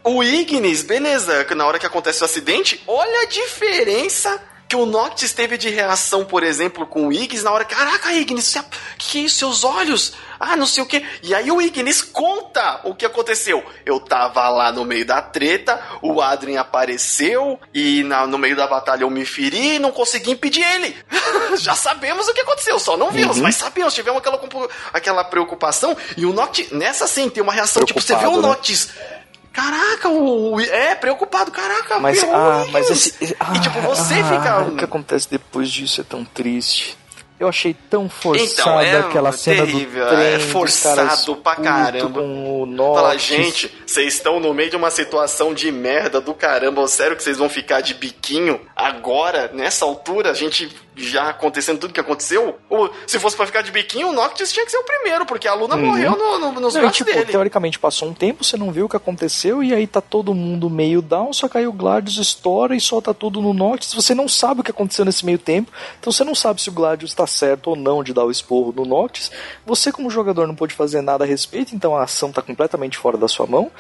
o 0.04 0.24
Ignis, 0.24 0.84
beleza, 0.84 1.46
na 1.56 1.66
hora 1.66 1.80
que 1.80 1.86
acontece 1.86 2.22
o 2.22 2.26
acidente, 2.26 2.82
olha 2.86 3.22
a 3.22 3.26
diferença 3.26 4.42
que 4.70 4.76
o 4.76 4.86
Noctis 4.86 5.34
teve 5.34 5.58
de 5.58 5.68
reação, 5.68 6.24
por 6.24 6.44
exemplo, 6.44 6.86
com 6.86 7.08
o 7.08 7.12
Ignis 7.12 7.42
na 7.42 7.52
hora 7.52 7.66
caraca, 7.66 8.14
Ignis, 8.14 8.56
é, 8.56 8.64
que 9.00 9.18
é 9.18 9.22
isso, 9.22 9.38
seus 9.38 9.64
olhos? 9.64 10.14
Ah, 10.40 10.56
não 10.56 10.68
sei 10.68 10.84
o 10.84 10.86
que. 10.86 11.04
E 11.24 11.34
aí 11.34 11.52
o 11.52 11.60
Ignis 11.60 12.04
conta 12.04 12.80
o 12.84 12.94
que 12.94 13.04
aconteceu. 13.04 13.66
Eu 13.84 14.00
tava 14.00 14.48
lá 14.48 14.72
no 14.72 14.86
meio 14.86 15.04
da 15.04 15.24
treta, 15.24 15.82
o 16.04 16.22
Adrien 16.22 16.58
apareceu 16.58 17.60
e 17.74 18.04
na, 18.04 18.28
no 18.28 18.38
meio 18.38 18.56
da 18.56 18.68
batalha 18.68 19.02
eu 19.02 19.10
me 19.10 19.26
feri 19.26 19.76
e 19.76 19.80
não 19.80 19.92
consegui 19.92 20.32
impedir 20.32 20.64
ele. 20.64 20.96
Já 21.58 21.74
sabemos 21.74 22.28
o 22.28 22.34
que 22.34 22.42
aconteceu, 22.42 22.78
só 22.78 22.96
não 22.96 23.10
vimos, 23.10 23.38
uhum. 23.38 23.44
mas 23.44 23.56
sabemos, 23.56 23.96
tivemos 23.96 24.20
aquela, 24.20 24.40
aquela 24.94 25.24
preocupação 25.24 25.98
e 26.16 26.28
o 26.28 26.32
Noctis, 26.32 26.70
nessa 26.70 27.08
sim, 27.08 27.28
tem 27.28 27.42
uma 27.42 27.54
reação, 27.54 27.84
tipo, 27.84 28.00
você 28.00 28.16
vê 28.16 28.28
o 28.28 28.40
né? 28.40 28.56
Caraca, 29.52 30.10
o, 30.10 30.60
é 30.60 30.96
preocupado, 30.96 31.52
caraca, 31.52 32.00
mas, 32.00 32.24
ah, 32.24 32.66
mas 32.72 32.90
esse, 32.90 33.36
ah, 33.40 33.54
e 33.56 33.60
tipo, 33.60 33.82
você 33.82 34.16
ah, 34.16 34.24
fica. 34.24 34.62
O 34.62 34.76
que 34.76 34.84
acontece 34.84 35.30
depois 35.30 35.70
disso 35.70 36.02
é 36.02 36.04
tão 36.04 36.24
triste. 36.24 36.98
Eu 37.40 37.48
achei 37.48 37.74
tão 37.74 38.10
forçada 38.10 38.52
então, 38.52 38.82
é 38.82 38.98
aquela 39.00 39.32
cena 39.32 39.66
terrível, 39.66 40.04
do 40.04 40.10
trem, 40.10 40.34
é 40.34 40.40
forçado 40.40 41.38
pra 41.38 41.56
caramba. 41.56 42.20
Com 42.20 42.64
o 42.64 42.94
Fala, 42.94 43.18
gente, 43.18 43.74
vocês 43.88 44.16
estão 44.16 44.42
no 44.42 44.54
meio 44.54 44.70
de 44.70 44.76
uma 44.76 44.92
situação 44.92 45.54
de 45.54 45.72
merda 45.72 46.20
do 46.20 46.34
caramba. 46.34 46.86
Sério 46.86 47.16
que 47.16 47.24
vocês 47.24 47.38
vão 47.38 47.48
ficar 47.48 47.80
de 47.80 47.94
biquinho 47.94 48.60
agora, 48.76 49.50
nessa 49.54 49.86
altura? 49.86 50.32
A 50.32 50.34
gente 50.34 50.70
já 51.00 51.30
acontecendo 51.30 51.80
tudo 51.80 51.94
que 51.94 52.00
aconteceu, 52.00 52.58
ou 52.70 52.92
se 53.08 53.18
fosse 53.20 53.36
para 53.36 53.46
ficar 53.46 53.62
de 53.62 53.72
biquinho, 53.72 54.10
o 54.10 54.14
Noctis 54.14 54.52
tinha 54.52 54.66
que 54.66 54.72
ser 54.72 54.78
o 54.78 54.84
primeiro, 54.84 55.26
porque 55.26 55.48
a 55.48 55.54
Luna 55.54 55.76
uhum. 55.76 55.86
morreu 55.88 56.12
no, 56.12 56.40
no, 56.40 56.52
nos 56.60 56.74
não, 56.74 56.82
braços 56.82 56.98
tipo, 56.98 57.12
dele. 57.12 57.26
Teoricamente 57.26 57.80
passou 57.80 58.10
um 58.10 58.14
tempo, 58.14 58.44
você 58.44 58.58
não 58.58 58.72
viu 58.72 58.86
o 58.86 58.90
que 58.90 58.98
aconteceu, 58.98 59.64
e 59.64 59.74
aí 59.74 59.88
tá 59.88 60.02
todo 60.02 60.34
mundo 60.34 60.70
meio 60.70 61.02
down, 61.02 61.32
só 61.32 61.48
caiu 61.48 61.70
o 61.70 61.74
Gladius, 61.74 62.18
estoura 62.18 62.76
e 62.76 62.82
solta 62.82 63.14
tudo 63.14 63.42
no 63.42 63.54
Noctis. 63.54 63.94
Você 63.94 64.14
não 64.14 64.28
sabe 64.28 64.62
o 64.62 64.64
que 64.64 64.72
aconteceu 64.72 65.06
nesse 65.06 65.26
meio 65.26 65.38
tempo, 65.38 65.72
então 66.00 66.12
você 66.12 66.24
não 66.24 66.36
sabe 66.36 66.62
se 66.62 66.70
o 66.70 66.74
Gladius 66.74 67.14
tá 67.14 67.26
certo 67.26 67.70
ou 67.72 67.76
não 67.76 68.04
de 68.04 68.14
dar 68.14 68.26
o 68.26 68.32
esporro 68.32 68.74
no 68.76 68.86
Noctis. 68.86 69.32
Você, 69.66 69.92
como 69.92 70.10
jogador, 70.10 70.48
não 70.48 70.56
pode 70.56 70.74
fazer 70.74 71.02
nada 71.02 71.24
a 71.24 71.28
respeito, 71.28 71.76
então 71.76 71.96
a 71.96 72.04
ação 72.04 72.32
tá 72.32 72.42
completamente 72.42 72.98
fora 72.98 73.18
da 73.18 73.28
sua 73.28 73.48
mão. 73.48 73.72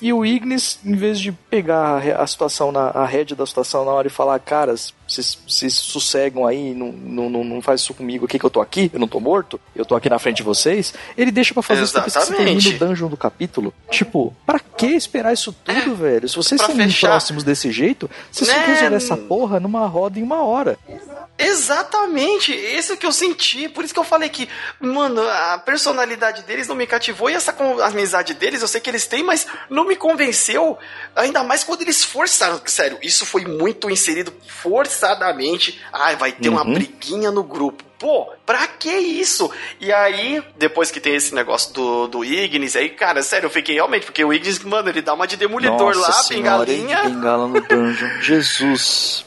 E 0.00 0.12
o 0.12 0.26
Ignis, 0.26 0.78
em 0.84 0.94
vez 0.94 1.18
de 1.18 1.32
pegar 1.32 1.98
a 2.20 2.26
situação, 2.26 2.70
na, 2.70 2.90
a 2.90 3.06
rede 3.06 3.34
da 3.34 3.46
situação 3.46 3.84
na 3.84 3.92
hora 3.92 4.06
e 4.06 4.10
falar, 4.10 4.38
caras, 4.38 4.92
vocês, 5.06 5.38
vocês 5.48 5.74
sossegam 5.74 6.46
aí, 6.46 6.74
não, 6.74 6.92
não, 6.92 7.44
não 7.44 7.62
faz 7.62 7.80
isso 7.80 7.94
comigo 7.94 8.24
aqui 8.24 8.38
que 8.38 8.44
eu 8.44 8.50
tô 8.50 8.60
aqui, 8.60 8.90
eu 8.92 8.98
não 8.98 9.06
tô 9.06 9.20
morto, 9.20 9.60
eu 9.74 9.84
tô 9.84 9.94
aqui 9.94 10.08
na 10.08 10.18
frente 10.18 10.38
de 10.38 10.42
vocês, 10.42 10.92
ele 11.16 11.30
deixa 11.30 11.54
para 11.54 11.62
fazer 11.62 11.82
Exatamente. 11.82 12.08
isso 12.08 12.16
depois 12.16 12.28
que 12.28 12.36
você 12.36 12.44
termina 12.44 12.76
o 12.76 12.88
dungeon 12.88 13.08
do 13.08 13.16
capítulo. 13.16 13.74
Tipo, 13.90 14.34
pra 14.44 14.58
que 14.58 14.88
esperar 14.88 15.32
isso 15.32 15.52
tudo, 15.52 15.92
é, 15.92 15.94
velho? 15.94 16.28
Se 16.28 16.36
vocês 16.36 16.60
são 16.60 16.74
fechar. 16.74 17.08
próximos 17.08 17.44
desse 17.44 17.70
jeito, 17.70 18.10
vocês 18.30 18.48
né? 18.48 18.66
resolver 18.66 18.96
essa 18.96 19.16
porra 19.16 19.60
numa 19.60 19.86
roda 19.86 20.18
em 20.18 20.22
uma 20.22 20.42
hora. 20.42 20.78
Exatamente, 21.38 22.52
esse 22.52 22.96
que 22.96 23.04
eu 23.04 23.12
senti, 23.12 23.68
por 23.68 23.84
isso 23.84 23.92
que 23.92 24.00
eu 24.00 24.04
falei 24.04 24.30
que, 24.30 24.48
mano, 24.80 25.20
a 25.20 25.58
personalidade 25.58 26.42
deles 26.44 26.66
não 26.66 26.74
me 26.74 26.86
cativou 26.86 27.28
e 27.28 27.34
essa 27.34 27.54
amizade 27.84 28.32
deles, 28.32 28.62
eu 28.62 28.68
sei 28.68 28.80
que 28.80 28.88
eles 28.88 29.06
têm, 29.06 29.22
mas 29.22 29.46
não 29.68 29.86
me 29.86 29.96
convenceu, 29.96 30.78
ainda 31.14 31.44
mais 31.44 31.62
quando 31.62 31.82
eles 31.82 32.02
forçaram, 32.02 32.58
sério, 32.64 32.98
isso 33.02 33.26
foi 33.26 33.44
muito 33.44 33.90
inserido 33.90 34.32
forçadamente, 34.96 35.80
ai, 35.92 36.16
vai 36.16 36.32
ter 36.32 36.48
uhum. 36.48 36.54
uma 36.54 36.64
briguinha 36.64 37.30
no 37.30 37.42
grupo. 37.42 37.84
Pô, 37.98 38.30
pra 38.44 38.66
que 38.66 38.90
isso? 38.90 39.50
E 39.80 39.92
aí, 39.92 40.42
depois 40.56 40.90
que 40.90 41.00
tem 41.00 41.14
esse 41.14 41.34
negócio 41.34 41.72
do, 41.72 42.06
do 42.06 42.24
Ignis, 42.24 42.76
aí, 42.76 42.90
cara, 42.90 43.22
sério, 43.22 43.46
eu 43.46 43.50
fiquei 43.50 43.76
realmente, 43.76 44.04
porque 44.04 44.24
o 44.24 44.32
Ignis, 44.32 44.58
mano, 44.60 44.88
ele 44.88 45.00
dá 45.00 45.14
uma 45.14 45.26
de 45.26 45.36
demolidor 45.36 45.94
Nossa 45.94 46.00
lá, 46.00 46.12
senhora, 46.12 46.66
bengalinha. 46.66 47.04
Bengala 47.04 47.48
no 47.48 47.60
dungeon. 47.60 48.20
Jesus. 48.20 49.24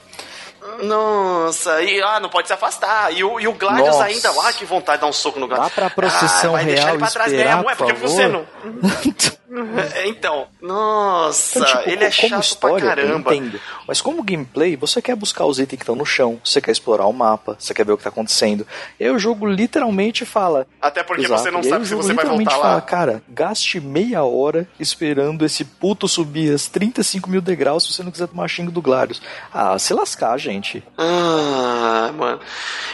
Nossa, 0.84 1.82
e 1.82 2.02
ah, 2.02 2.20
não 2.20 2.30
pode 2.30 2.48
se 2.48 2.54
afastar. 2.54 3.12
E 3.12 3.24
o, 3.24 3.40
e 3.40 3.48
o 3.48 3.54
Gladius 3.54 3.88
Nossa. 3.88 4.04
ainda, 4.04 4.30
ah, 4.30 4.54
que 4.54 4.66
vontade 4.66 4.98
de 4.98 5.02
dar 5.02 5.08
um 5.08 5.14
soco 5.14 5.40
no 5.40 5.48
Gladius. 5.48 5.70
Dá 5.70 5.76
pra 5.76 5.90
procissão 5.90 6.52
ah, 6.52 6.58
vai 6.58 6.64
real 6.64 6.76
deixar 6.76 6.90
ele 6.92 7.00
pra 7.00 7.12
trás 7.12 7.32
esperar, 7.32 7.56
mesmo, 7.56 7.70
é 7.72 7.76
porque 7.76 7.94
você 7.94 8.28
não. 8.28 8.46
É, 9.96 10.08
então, 10.08 10.48
nossa, 10.62 11.60
então, 11.60 11.78
tipo, 11.78 11.90
ele 11.90 12.04
é 12.04 12.12
chato 12.12 12.44
história, 12.44 12.86
pra 12.86 12.96
caramba. 12.96 13.36
entendo. 13.36 13.60
Mas 13.88 14.00
como 14.00 14.22
gameplay, 14.22 14.76
você 14.76 15.02
quer 15.02 15.16
buscar 15.16 15.46
os 15.46 15.60
itens 15.60 15.78
que 15.78 15.84
estão 15.84 15.96
no 15.96 16.06
chão, 16.06 16.40
você 16.44 16.62
quer 16.62 16.72
explorar 16.72 17.08
o 17.08 17.14
mapa, 17.14 17.56
você 17.58 17.74
quer 17.74 17.84
ver 17.84 17.94
o 17.94 17.98
que 17.98 18.04
tá 18.04 18.10
acontecendo. 18.10 18.66
E 19.00 19.04
aí 19.04 19.10
o 19.10 19.18
jogo 19.18 19.48
literalmente 19.48 20.26
fala. 20.26 20.68
Até 20.80 21.02
porque 21.02 21.26
exato, 21.26 21.42
você 21.42 21.52
não 21.52 21.64
sabe 21.64 21.88
se 21.88 21.96
você 21.96 22.14
vai 22.14 22.26
voltar 22.26 22.58
lá. 22.58 22.64
Fala, 22.64 22.82
cara, 22.82 23.24
gaste 23.28 23.80
meia 23.80 24.24
hora 24.24 24.68
esperando 24.80 25.44
esse 25.44 25.66
puto 25.66 26.08
subir 26.08 26.54
as 26.54 26.68
35 26.68 27.30
mil 27.30 27.42
degraus 27.42 27.86
se 27.86 27.94
você 27.94 28.04
não 28.04 28.12
quiser 28.12 28.28
tomar 28.28 28.48
xingo 28.48 28.72
do 28.72 28.82
Gladius. 28.82 29.22
Ah, 29.52 29.80
se 29.80 29.94
lascar, 29.94 30.38
gente. 30.38 30.84
Ah, 30.98 32.12
mano. 32.16 32.40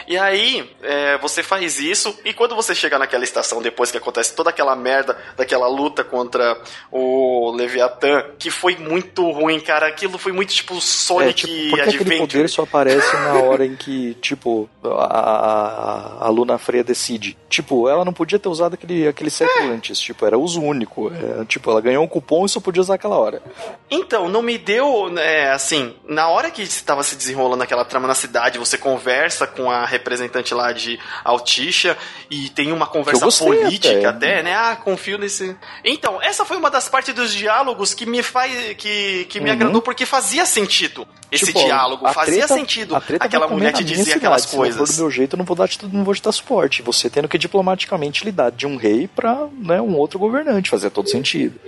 E 0.08 0.18
aí, 0.18 0.70
é, 0.82 1.18
você 1.18 1.44
faz 1.44 1.80
isso, 1.80 2.18
e 2.24 2.34
quando 2.34 2.56
você 2.56 2.74
chega 2.74 2.98
naquela 2.98 3.24
estação, 3.24 3.62
depois 3.62 3.92
que 3.92 3.98
acontece 3.98 4.34
toda 4.36 4.50
aquela 4.50 4.76
merda 4.76 5.18
daquela 5.36 5.68
luta 5.68 6.04
contra 6.04 6.45
o 6.92 7.52
Leviatã, 7.52 8.24
que 8.38 8.50
foi 8.50 8.76
muito 8.76 9.30
ruim, 9.32 9.60
cara. 9.60 9.88
Aquilo 9.88 10.18
foi 10.18 10.32
muito 10.32 10.54
tipo 10.54 10.80
Sonic 10.82 11.30
é, 11.30 11.34
tipo, 11.34 11.70
porque 11.70 11.82
Adventure. 11.82 12.04
aquele 12.04 12.20
poder 12.20 12.50
só 12.50 12.64
aparece 12.64 13.14
na 13.14 13.34
hora 13.34 13.66
em 13.66 13.76
que, 13.76 14.16
tipo, 14.16 14.70
a, 14.84 16.20
a, 16.22 16.26
a 16.26 16.30
Luna 16.30 16.58
Freya 16.58 16.84
decide. 16.84 17.38
Tipo, 17.50 17.88
ela 17.88 18.04
não 18.04 18.14
podia 18.14 18.38
ter 18.38 18.50
usado 18.50 18.74
aquele, 18.74 19.08
aquele 19.08 19.30
século 19.30 19.72
é. 19.72 19.74
antes. 19.74 20.00
Tipo, 20.00 20.26
era 20.26 20.38
uso 20.38 20.62
único. 20.62 21.12
É, 21.14 21.46
tipo, 21.46 21.70
ela 21.70 21.82
ganhou 21.82 22.04
um 22.04 22.08
cupom 22.08 22.46
e 22.46 22.50
só 22.50 22.60
podia 22.60 22.82
usar 22.82 22.96
aquela 22.96 23.18
hora. 23.18 23.42
Então, 23.90 24.28
não 24.28 24.42
me 24.42 24.58
deu, 24.58 25.10
né, 25.10 25.52
assim, 25.52 25.96
na 26.08 26.28
hora 26.28 26.52
que 26.52 26.62
estava 26.62 27.04
se 27.04 27.16
desenrolando 27.16 27.64
aquela 27.64 27.86
trama 27.86 28.08
na 28.08 28.16
cidade, 28.16 28.58
você 28.58 28.78
conversa 28.78 29.48
com 29.48 29.70
a 29.70 29.86
representante 29.86 30.54
lá 30.54 30.72
de 30.72 31.00
Altisha 31.24 31.98
e 32.30 32.50
tem 32.50 32.72
uma 32.72 32.88
conversa 32.88 33.26
política 33.44 34.10
até. 34.10 34.36
até, 34.36 34.44
né? 34.44 34.54
Ah, 34.56 34.76
confio 34.76 35.18
nesse. 35.18 35.56
Então, 35.84 36.22
é 36.22 36.34
essa 36.36 36.44
foi 36.44 36.58
uma 36.58 36.70
das 36.70 36.90
partes 36.90 37.16
dos 37.16 37.34
diálogos 37.34 37.94
que 37.94 38.06
me 38.06 38.22
faz 38.22 38.52
que, 38.78 39.26
que 39.30 39.40
me 39.40 39.50
uhum. 39.50 39.56
agradou 39.56 39.82
porque 39.82 40.06
fazia 40.06 40.46
sentido 40.46 41.08
esse 41.32 41.48
tipo, 41.48 41.60
diálogo, 41.60 42.08
fazia 42.12 42.46
treta, 42.46 42.54
sentido 42.54 42.96
aquela 43.20 43.48
mulher 43.48 43.74
te 43.74 43.84
dizer 43.84 44.14
aquelas 44.14 44.46
coisas. 44.46 44.90
Se 44.90 44.96
for 44.96 44.98
do 44.98 45.04
meu 45.04 45.12
jeito, 45.12 45.36
eu 45.36 45.38
não 45.38 45.46
vou 45.46 45.56
dar 45.56 45.70
não 45.92 46.04
vou 46.04 46.14
te 46.14 46.22
dar 46.22 46.32
suporte. 46.32 46.82
Você 46.82 47.10
tendo 47.10 47.28
que 47.28 47.38
diplomaticamente 47.38 48.24
lidar 48.24 48.52
de 48.52 48.68
um 48.68 48.76
rei 48.76 49.08
para 49.08 49.48
né, 49.54 49.82
um 49.82 49.96
outro 49.96 50.20
governante, 50.20 50.70
fazia 50.70 50.92
todo 50.92 51.10
sentido. 51.10 51.60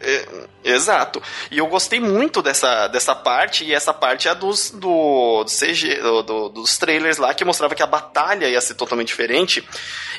É, 0.00 0.26
exato. 0.64 1.22
E 1.50 1.58
eu 1.58 1.66
gostei 1.66 2.00
muito 2.00 2.42
dessa, 2.42 2.88
dessa 2.88 3.14
parte, 3.14 3.64
e 3.64 3.74
essa 3.74 3.92
parte 3.92 4.28
é 4.28 4.34
dos, 4.34 4.70
do, 4.70 5.44
do 5.44 5.50
CG, 5.50 6.00
do, 6.26 6.48
dos 6.48 6.78
trailers 6.78 7.18
lá, 7.18 7.34
que 7.34 7.44
mostrava 7.44 7.74
que 7.74 7.82
a 7.82 7.86
batalha 7.86 8.48
ia 8.48 8.60
ser 8.60 8.74
totalmente 8.74 9.08
diferente. 9.08 9.66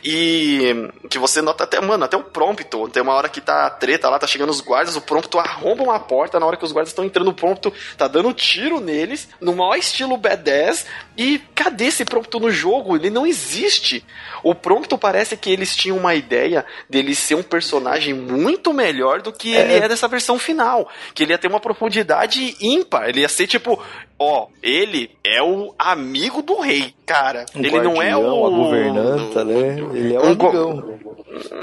E 0.04 0.92
que 1.10 1.18
você 1.18 1.42
nota 1.42 1.64
até, 1.64 1.80
mano, 1.80 2.04
até 2.04 2.18
o 2.18 2.24
prompto. 2.24 2.90
Tem 2.90 3.02
uma 3.02 3.14
hora 3.14 3.30
que 3.30 3.40
tá 3.40 3.70
treta 3.70 4.10
lá, 4.10 4.20
tá 4.20 4.28
chegando 4.28 4.50
os 4.50 4.60
guardas, 4.60 4.96
o 4.96 5.02
prompto 5.02 5.40
arromba 5.40 5.84
uma 5.84 6.00
porta, 6.00 6.40
na 6.40 6.46
hora 6.46 6.58
que 6.58 6.66
os 6.66 6.72
guardas 6.72 6.90
estão 6.90 7.06
entrando, 7.06 7.30
o 7.30 7.34
prompto 7.34 7.72
tá 7.98 8.08
dando 8.08 8.34
tiro 8.34 8.80
neles, 8.80 9.30
no 9.40 9.56
maior 9.56 9.76
estilo 9.76 10.18
B10. 10.18 10.86
E 11.16 11.40
cadê 11.54 11.86
esse 11.86 12.04
prompto 12.04 12.40
no 12.40 12.50
jogo? 12.50 12.96
Ele 12.96 13.10
não 13.10 13.26
existe. 13.26 14.04
O 14.42 14.56
prompto 14.56 14.98
parece 14.98 15.38
que 15.38 15.50
eles 15.50 15.76
tinham 15.76 15.98
uma 15.98 16.16
ideia 16.16 16.66
dele 16.90 17.14
ser 17.14 17.36
um 17.36 17.44
personagem 17.44 18.14
muito 18.14 18.74
melhor 18.74 19.22
do 19.22 19.32
que 19.32 19.56
é. 19.56 19.62
ele 19.62 19.74
é 19.86 19.88
dessa 19.88 20.08
versão 20.08 20.40
final. 20.40 20.90
Que 21.14 21.24
ele 21.24 21.34
ia 21.34 21.38
ter 21.38 21.48
uma 21.48 21.60
profundidade 21.60 22.56
ímpar. 22.60 23.10
Ele 23.10 23.22
ia 23.22 23.30
ser 23.30 23.46
tipo, 23.46 23.80
ó, 24.18 24.48
ele 24.62 25.12
é 25.24 25.42
o 25.44 25.74
amigo 25.78 26.42
do 26.42 26.60
rei, 26.60 26.94
cara. 27.06 27.46
Um 27.56 27.64
ele 27.64 27.82
não 27.82 28.02
é 28.02 28.18
o. 28.18 28.46
A 28.46 28.50
governanta, 28.50 29.44
né? 29.44 29.78
Ele 29.94 30.16
é 30.16 30.20
um 30.20 30.26
amigão. 30.26 31.00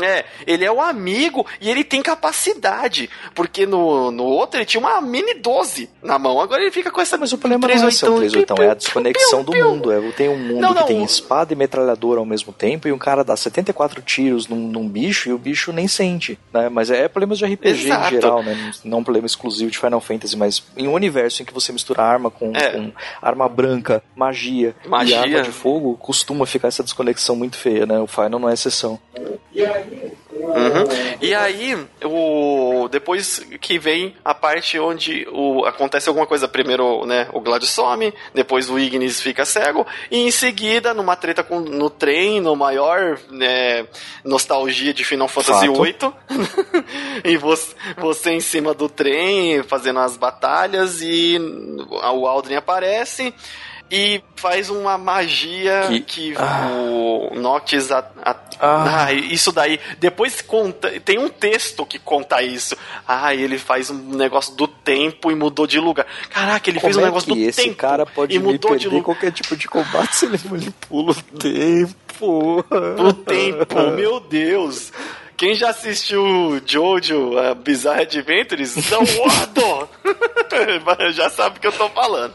É, 0.03 0.25
ele 0.47 0.65
é 0.65 0.73
o 0.73 0.81
amigo 0.81 1.47
e 1.61 1.71
ele 1.71 1.85
tem 1.85 2.03
capacidade. 2.03 3.09
Porque 3.35 3.67
no, 3.67 4.11
no 4.11 4.25
outro 4.25 4.59
ele 4.59 4.67
tinha 4.67 4.81
uma 4.81 5.01
mini 5.01 5.35
12 5.35 5.89
na 6.03 6.19
mão. 6.19 6.41
Agora 6.41 6.63
ele 6.63 6.71
fica 6.71 6.91
com 6.91 7.01
essa. 7.01 7.19
Mas 7.19 7.33
o 7.33 7.39
problema 7.39 7.67
não 7.67 7.75
é 7.75 7.89
esse 7.89 8.07
38, 8.07 8.63
é 8.63 8.71
a 8.71 8.75
desconexão 8.75 9.40
do 9.45 9.53
mundo. 9.53 9.93
É, 9.93 10.01
tem 10.13 10.29
um 10.29 10.39
mundo 10.39 10.61
não, 10.61 10.75
não. 10.75 10.83
que 10.83 10.89
tem 10.89 11.03
espada 11.03 11.53
e 11.53 11.57
metralhadora 11.57 12.21
ao 12.21 12.27
mesmo 12.27 12.53
tempo 12.53 12.89
e 12.89 12.93
um 12.93 12.99
cara 12.99 13.25
dá 13.25 13.37
74 13.37 14.03
tiros 14.03 14.49
num, 14.49 14.69
num 14.69 14.89
bicho 14.89 15.29
e 15.29 15.33
o 15.33 15.39
bicho 15.39 15.73
nem 15.73 15.89
sente. 15.89 16.39
Né? 16.53 16.69
Mas 16.69 16.91
é 16.91 17.09
problemas 17.09 17.39
de 17.39 17.47
RPG 17.47 17.87
Exato. 17.87 18.07
em 18.07 18.11
geral, 18.11 18.43
né? 18.43 18.73
Não 18.85 18.99
um 18.99 19.05
problema 19.05 19.27
exclusivo 19.27 19.71
de 19.71 19.79
Final 19.79 20.01
Fantasy, 20.01 20.37
mas 20.37 20.63
em 20.77 20.87
um 20.87 20.93
universo 20.93 21.43
em 21.43 21.45
que 21.45 21.55
você 21.55 21.73
mistura 21.73 22.03
arma 22.03 22.31
com, 22.31 22.53
é. 22.55 22.71
com 22.71 22.93
arma 23.21 23.49
branca, 23.49 24.03
magia, 24.15 24.75
magia, 24.87 25.17
e 25.17 25.19
arma 25.19 25.43
de 25.43 25.53
fogo, 25.53 25.97
costuma 25.97 26.47
ficar 26.47 26.69
essa 26.69 26.83
desconexão 26.83 27.37
muito 27.37 27.57
feia, 27.57 27.87
né? 27.87 27.99
O 27.99 28.07
Final 28.07 28.39
não 28.39 28.49
é 28.49 28.55
exceção. 28.55 28.99
Uhum. 30.33 31.19
E 31.21 31.35
aí, 31.35 31.77
o, 32.05 32.89
depois 32.89 33.45
que 33.61 33.79
vem 33.79 34.15
a 34.25 34.33
parte 34.33 34.79
onde 34.79 35.27
o, 35.31 35.65
acontece 35.65 36.09
alguma 36.09 36.27
coisa, 36.27 36.47
primeiro 36.47 37.05
né, 37.05 37.29
o 37.33 37.41
Gladius 37.41 37.71
some, 37.71 38.15
depois 38.33 38.71
o 38.71 38.79
Ignis 38.79 39.21
fica 39.21 39.45
cego, 39.45 39.87
e 40.11 40.19
em 40.19 40.31
seguida, 40.31 40.95
numa 40.95 41.17
treta 41.17 41.43
com, 41.43 41.61
no 41.61 41.91
trem, 41.91 42.41
no 42.41 42.55
maior 42.55 43.19
né, 43.31 43.87
nostalgia 44.25 44.95
de 44.95 45.05
Final 45.05 45.29
Fantasy 45.29 45.67
VIII, 45.69 46.13
e 47.25 47.37
você, 47.37 47.75
você 47.99 48.31
em 48.31 48.41
cima 48.41 48.73
do 48.73 48.89
trem, 48.89 49.63
fazendo 49.65 49.99
as 49.99 50.17
batalhas, 50.17 51.03
e 51.03 51.39
o 51.89 52.27
Aldrin 52.27 52.55
aparece 52.57 53.35
e 53.91 54.23
faz 54.37 54.71
uma 54.71 54.97
magia 54.97 55.87
que, 55.89 56.01
que 56.01 56.35
ah. 56.37 56.69
o 56.71 57.33
Noctis. 57.35 57.91
A, 57.91 57.99
a, 58.23 58.37
ah. 58.61 59.07
ah. 59.07 59.13
isso 59.13 59.51
daí. 59.51 59.81
Depois 59.99 60.41
conta. 60.41 60.89
Tem 61.01 61.19
um 61.19 61.29
texto 61.29 61.85
que 61.85 61.99
conta 61.99 62.41
isso. 62.43 62.77
Ah, 63.07 63.35
ele 63.35 63.59
faz 63.59 63.91
um 63.91 64.17
negócio 64.17 64.55
do 64.55 64.69
tempo 64.69 65.31
e 65.31 65.35
mudou 65.35 65.67
de 65.67 65.81
lugar. 65.81 66.07
Caraca, 66.29 66.71
ele 66.71 66.79
Como 66.79 66.93
fez 66.93 66.97
um 66.97 67.01
é 67.01 67.05
negócio 67.07 67.35
do 67.35 67.41
esse 67.41 67.65
tempo. 67.65 67.77
cara 67.77 68.07
pode 68.07 68.35
e 68.35 68.39
mudou 68.39 68.77
de 68.77 68.89
lugar. 68.89 69.03
qualquer 69.03 69.33
tipo 69.33 69.57
de 69.57 69.67
combate 69.67 70.15
se 70.15 70.27
ele 70.27 70.39
manipula 70.49 71.11
o 71.11 71.39
tempo. 71.39 72.65
O 72.99 73.13
tempo, 73.13 73.91
meu 73.97 74.21
Deus. 74.21 74.93
Quem 75.37 75.55
já 75.55 75.71
assistiu 75.71 76.61
Jojo, 76.67 77.39
a 77.39 77.55
Bizarre 77.55 78.03
Adventures, 78.03 78.77
não 78.91 79.07
já 81.13 81.31
sabe 81.31 81.57
o 81.57 81.61
que 81.61 81.67
eu 81.67 81.73
tô 81.73 81.89
falando. 81.89 82.35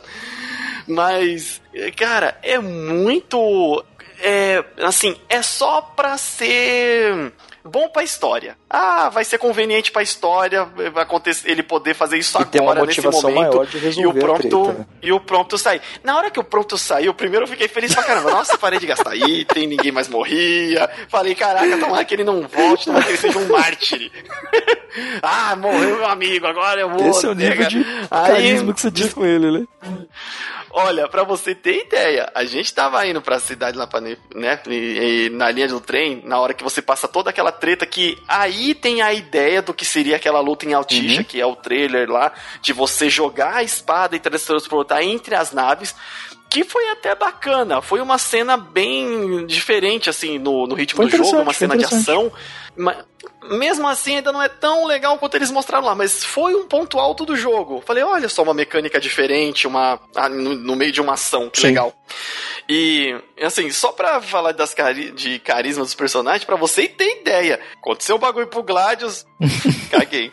Mas, 0.87 1.61
cara, 1.95 2.37
é 2.41 2.59
muito. 2.59 3.83
É, 4.19 4.63
assim, 4.81 5.15
é 5.27 5.41
só 5.41 5.81
pra 5.81 6.17
ser 6.17 7.33
bom 7.65 7.89
pra 7.89 8.03
história. 8.03 8.55
Ah, 8.69 9.09
vai 9.09 9.25
ser 9.25 9.37
conveniente 9.39 9.91
pra 9.91 10.03
história, 10.03 10.65
vai 10.65 11.03
acontecer 11.03 11.49
ele 11.49 11.63
poder 11.63 11.95
fazer 11.95 12.17
isso 12.17 12.37
e 12.37 12.59
agora, 12.59 12.85
nesse 12.85 13.01
momento. 13.01 13.67
e 13.97 14.05
o 14.05 14.13
prompto 14.13 14.67
né? 14.67 14.85
E 15.01 15.11
o 15.11 15.19
prompto 15.19 15.57
sair. 15.57 15.81
Na 16.03 16.15
hora 16.15 16.29
que 16.29 16.39
o 16.39 16.43
prompto 16.43 16.77
saiu, 16.77 17.13
primeiro 17.13 17.45
eu 17.45 17.49
fiquei 17.49 17.67
feliz 17.67 17.93
pra 17.93 18.03
caramba. 18.03 18.31
Nossa, 18.31 18.57
parei 18.57 18.79
de 18.79 18.85
gastar 18.85 19.15
item, 19.15 19.67
ninguém 19.67 19.91
mais 19.91 20.07
morria. 20.07 20.89
Falei, 21.09 21.33
caraca, 21.33 21.77
tomara 21.77 22.05
que 22.05 22.13
ele 22.13 22.23
não 22.23 22.47
volte, 22.47 22.85
tomara 22.85 23.03
que 23.03 23.11
ele 23.11 23.17
seja 23.17 23.39
um 23.39 23.47
mártir. 23.47 24.11
ah, 25.21 25.55
morreu 25.55 25.97
meu 25.97 26.07
amigo, 26.07 26.45
agora 26.45 26.81
eu 26.81 26.89
vou. 26.89 27.09
Esse 27.09 27.25
é 27.25 27.29
o 27.29 27.33
nível 27.33 27.67
de 27.67 27.77
Aí, 28.11 28.31
carisma 28.31 28.73
que 28.73 28.81
você 28.81 28.91
diz 28.91 29.13
com 29.13 29.25
ele, 29.25 29.51
né? 29.51 29.67
Olha, 30.77 31.07
para 31.07 31.23
você 31.23 31.55
ter 31.55 31.85
ideia, 31.85 32.29
a 32.35 32.43
gente 32.43 32.73
tava 32.73 33.07
indo 33.07 33.21
pra 33.21 33.39
cidade 33.39 33.77
lá, 33.77 33.87
pra, 33.87 34.01
né, 34.01 34.17
e, 34.67 34.73
e, 34.73 35.29
na 35.29 35.49
linha 35.49 35.69
do 35.69 35.79
trem, 35.79 36.21
na 36.25 36.37
hora 36.37 36.53
que 36.53 36.65
você 36.65 36.81
passa 36.81 37.07
toda 37.07 37.29
aquela 37.29 37.49
treta 37.49 37.85
que 37.85 38.17
aí 38.27 38.75
tem 38.75 39.01
a 39.01 39.13
ideia 39.13 39.61
do 39.61 39.73
que 39.73 39.85
seria 39.85 40.17
aquela 40.17 40.41
luta 40.41 40.65
em 40.65 40.73
Altisha, 40.73 41.21
uhum. 41.21 41.23
que 41.23 41.39
é 41.39 41.45
o 41.45 41.55
trailer 41.55 42.09
lá, 42.11 42.33
de 42.61 42.73
você 42.73 43.09
jogar 43.09 43.55
a 43.55 43.63
espada 43.63 44.17
e 44.17 44.19
transportar 44.19 45.01
entre 45.01 45.33
as 45.33 45.53
naves 45.53 45.95
que 46.49 46.65
foi 46.65 46.89
até 46.89 47.15
bacana. 47.15 47.81
Foi 47.81 48.01
uma 48.01 48.17
cena 48.17 48.57
bem 48.57 49.45
diferente, 49.45 50.09
assim, 50.09 50.37
no, 50.37 50.67
no 50.67 50.75
ritmo 50.75 50.97
foi 50.97 51.09
do 51.09 51.17
jogo, 51.17 51.41
uma 51.41 51.53
cena 51.53 51.77
de 51.77 51.85
ação. 51.85 52.31
Mas, 52.77 52.97
mesmo 53.49 53.87
assim, 53.87 54.17
ainda 54.17 54.31
não 54.31 54.41
é 54.41 54.49
tão 54.49 54.85
legal 54.85 55.17
quanto 55.17 55.35
eles 55.35 55.51
mostraram 55.51 55.85
lá, 55.85 55.95
mas 55.95 56.23
foi 56.23 56.55
um 56.55 56.67
ponto 56.67 56.99
alto 56.99 57.25
do 57.25 57.35
jogo. 57.35 57.81
Falei, 57.85 58.03
olha 58.03 58.27
só, 58.27 58.43
uma 58.43 58.53
mecânica 58.53 58.99
diferente, 58.99 59.67
uma 59.67 59.99
ah, 60.15 60.27
no, 60.27 60.55
no, 60.55 60.75
meio 60.75 60.91
de 60.91 61.01
uma 61.01 61.13
ação, 61.13 61.49
que 61.49 61.59
Sim. 61.59 61.67
legal. 61.67 61.93
E, 62.67 63.15
assim, 63.41 63.69
só 63.71 63.91
pra 63.91 64.21
falar 64.21 64.51
das 64.51 64.73
cari 64.73 65.11
de 65.11 65.39
carisma 65.39 65.83
dos 65.83 65.93
personagens, 65.93 66.43
para 66.43 66.55
você 66.55 66.87
ter 66.87 67.21
ideia, 67.21 67.59
aconteceu 67.77 68.15
um 68.15 68.19
bagulho 68.19 68.47
pro 68.47 68.63
Gladius, 68.63 69.25
caguei. 69.91 70.31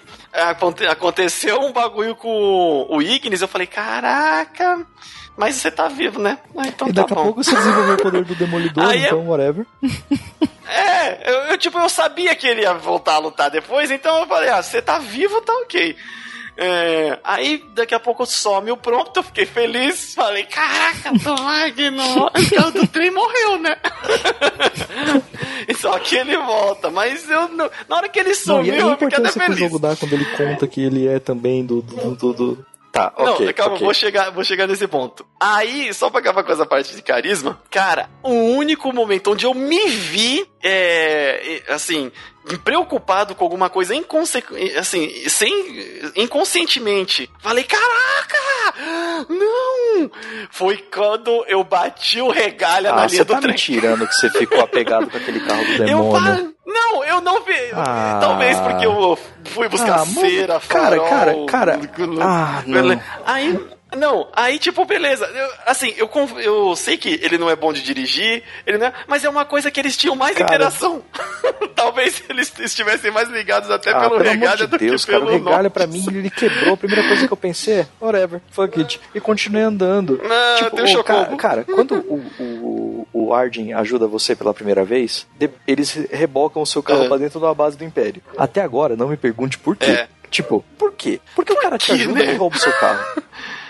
Aconteceu 0.88 1.60
um 1.60 1.72
bagulho 1.72 2.16
com 2.16 2.86
o 2.88 3.02
Ignis, 3.02 3.42
eu 3.42 3.48
falei, 3.48 3.66
caraca, 3.66 4.86
mas 5.36 5.56
você 5.56 5.70
tá 5.70 5.88
vivo, 5.88 6.20
né? 6.20 6.38
Ah, 6.56 6.66
então 6.66 6.88
e 6.88 6.92
tá 6.92 7.02
daqui 7.02 7.14
bom. 7.14 7.20
a 7.20 7.24
pouco 7.24 7.44
você 7.44 7.54
desenvolveu 7.54 7.94
o 7.94 8.02
poder 8.02 8.24
do 8.24 8.34
Demolidor, 8.36 8.84
Aí 8.84 9.04
então, 9.04 9.20
eu... 9.20 9.28
whatever. 9.28 9.66
É, 10.72 11.30
eu, 11.30 11.38
eu, 11.50 11.58
tipo, 11.58 11.78
eu 11.78 11.88
sabia 11.88 12.34
que 12.34 12.46
ele 12.46 12.62
ia 12.62 12.74
voltar 12.74 13.14
a 13.14 13.18
lutar 13.18 13.50
depois, 13.50 13.90
então 13.90 14.20
eu 14.20 14.26
falei, 14.26 14.48
ah, 14.48 14.62
você 14.62 14.80
tá 14.80 14.98
vivo, 14.98 15.40
tá 15.42 15.52
ok. 15.58 15.96
É, 16.54 17.18
aí 17.24 17.64
daqui 17.74 17.94
a 17.94 18.00
pouco 18.00 18.26
some 18.26 18.70
o 18.70 18.76
pronto, 18.76 19.16
eu 19.16 19.22
fiquei 19.22 19.46
feliz, 19.46 20.14
falei, 20.14 20.44
caraca, 20.44 21.10
não. 21.90 22.26
O 22.26 22.30
cara 22.30 22.70
do 22.70 22.86
trem 22.86 23.10
morreu, 23.10 23.58
né? 23.58 23.76
Só 25.78 25.98
que 25.98 26.16
ele 26.16 26.36
volta, 26.36 26.90
mas 26.90 27.28
eu 27.30 27.48
não, 27.48 27.70
na 27.88 27.96
hora 27.96 28.08
que 28.08 28.18
ele 28.18 28.34
sumiu, 28.34 28.76
não, 28.76 28.90
eu 28.90 28.98
fiquei 28.98 29.18
até 29.18 29.30
feliz. 29.30 29.46
Que 29.46 29.64
o 29.64 29.68
jogo 29.68 29.78
dá 29.78 29.96
quando 29.96 30.12
ele 30.12 30.24
conta 30.36 30.66
que 30.66 30.82
ele 30.82 31.08
é 31.08 31.18
também 31.18 31.64
do, 31.64 31.80
do, 31.80 32.14
do, 32.14 32.32
do 32.32 32.66
Tá, 32.92 33.10
ok. 33.16 33.46
Não, 33.46 33.52
calma, 33.54 33.74
okay. 33.76 33.86
vou, 33.86 33.94
chegar, 33.94 34.30
vou 34.30 34.44
chegar 34.44 34.66
nesse 34.66 34.86
ponto. 34.86 35.24
Aí, 35.40 35.94
só 35.94 36.10
pra 36.10 36.20
acabar 36.20 36.44
com 36.44 36.52
essa 36.52 36.66
parte 36.66 36.94
de 36.94 37.00
carisma, 37.00 37.58
cara, 37.70 38.10
o 38.22 38.34
único 38.34 38.92
momento 38.92 39.32
onde 39.32 39.46
eu 39.46 39.54
me 39.54 39.88
vi, 39.88 40.46
é, 40.62 41.62
assim, 41.68 42.12
preocupado 42.64 43.34
com 43.34 43.44
alguma 43.44 43.70
coisa 43.70 43.94
inconse 43.94 44.42
assim, 44.78 45.28
sem, 45.28 45.52
inconscientemente. 46.16 47.30
Falei, 47.40 47.64
caraca! 47.64 48.38
Não! 49.28 50.10
Foi 50.50 50.76
quando 50.78 51.44
eu 51.46 51.62
bati 51.62 52.20
o 52.20 52.30
regalho 52.30 52.90
ah, 52.90 52.96
na 52.96 53.06
linha 53.06 53.24
do 53.24 53.32
tá 53.32 53.40
trem. 53.40 53.52
Me 53.52 53.58
tirando 53.58 54.06
que 54.06 54.14
você 54.14 54.30
ficou 54.30 54.60
apegado 54.60 55.10
com 55.10 55.16
aquele 55.16 55.40
carro 55.40 55.64
do 55.64 55.78
demônio. 55.84 56.54
Eu, 56.66 56.72
não, 56.72 57.04
eu 57.04 57.20
não 57.20 57.42
vi. 57.44 57.70
Ah, 57.74 58.18
Talvez 58.20 58.58
porque 58.58 58.86
eu 58.86 59.18
fui 59.44 59.68
buscar 59.68 60.00
ah, 60.00 60.06
cera, 60.06 60.60
cara, 60.60 60.96
farol, 60.96 61.46
cara, 61.46 61.78
cara. 61.78 61.80
Ah, 62.20 62.62
não. 62.66 63.00
Aí 63.24 63.58
não, 63.96 64.28
aí 64.32 64.58
tipo, 64.58 64.84
beleza. 64.84 65.26
Eu, 65.26 65.48
assim, 65.66 65.94
eu, 65.96 66.10
eu 66.40 66.76
sei 66.76 66.96
que 66.96 67.20
ele 67.22 67.38
não 67.38 67.50
é 67.50 67.56
bom 67.56 67.72
de 67.72 67.82
dirigir, 67.82 68.42
ele 68.66 68.78
não 68.78 68.86
é, 68.86 68.92
mas 69.06 69.24
é 69.24 69.28
uma 69.28 69.44
coisa 69.44 69.70
que 69.70 69.78
eles 69.78 69.96
tinham 69.96 70.16
mais 70.16 70.36
Cara. 70.36 70.50
interação. 70.50 71.02
Talvez 71.74 72.22
eles 72.28 72.52
estivessem 72.60 73.10
mais 73.10 73.28
ligados 73.28 73.70
até 73.70 73.90
ah, 73.90 74.00
pelo, 74.00 74.18
pelo 74.18 74.30
regalho 74.30 74.58
de 74.58 74.66
do 74.66 74.78
Deus, 74.78 75.04
que 75.04 75.10
pelo 75.10 75.26
cara, 75.26 75.36
o 75.36 75.44
regalho 75.44 75.70
pra 75.70 75.86
mim 75.86 76.04
ele 76.08 76.30
quebrou. 76.30 76.74
A 76.74 76.76
primeira 76.76 77.06
coisa 77.06 77.26
que 77.26 77.32
eu 77.32 77.36
pensei 77.36 77.80
é, 77.80 77.86
whatever, 78.00 78.40
fuck 78.50 78.78
it. 78.80 79.00
E 79.14 79.20
continuei 79.20 79.62
andando. 79.62 80.20
Não, 80.22 80.56
tipo, 80.56 80.76
tem 80.76 80.96
um 80.96 81.02
cara, 81.02 81.36
cara, 81.36 81.64
quando 81.64 81.94
o, 81.94 82.22
o, 82.38 83.08
o 83.12 83.34
Arden 83.34 83.74
ajuda 83.74 84.06
você 84.06 84.34
pela 84.34 84.54
primeira 84.54 84.84
vez, 84.84 85.26
eles 85.66 85.92
rebocam 86.10 86.62
o 86.62 86.66
seu 86.66 86.82
carro 86.82 87.04
é. 87.04 87.08
pra 87.08 87.16
dentro 87.16 87.40
da 87.40 87.52
base 87.52 87.76
do 87.76 87.84
Império. 87.84 88.22
Até 88.36 88.62
agora, 88.62 88.96
não 88.96 89.08
me 89.08 89.16
pergunte 89.16 89.58
por 89.58 89.76
quê. 89.76 89.90
É. 89.90 90.08
Tipo, 90.30 90.64
por 90.78 90.92
quê? 90.92 91.20
Porque 91.34 91.52
por 91.52 91.60
o 91.60 91.62
cara 91.62 91.76
te 91.76 91.92
ajuda 91.92 92.24
né? 92.24 92.32
e 92.32 92.36
rouba 92.36 92.56
o 92.56 92.58
seu 92.58 92.72
carro. 92.72 93.04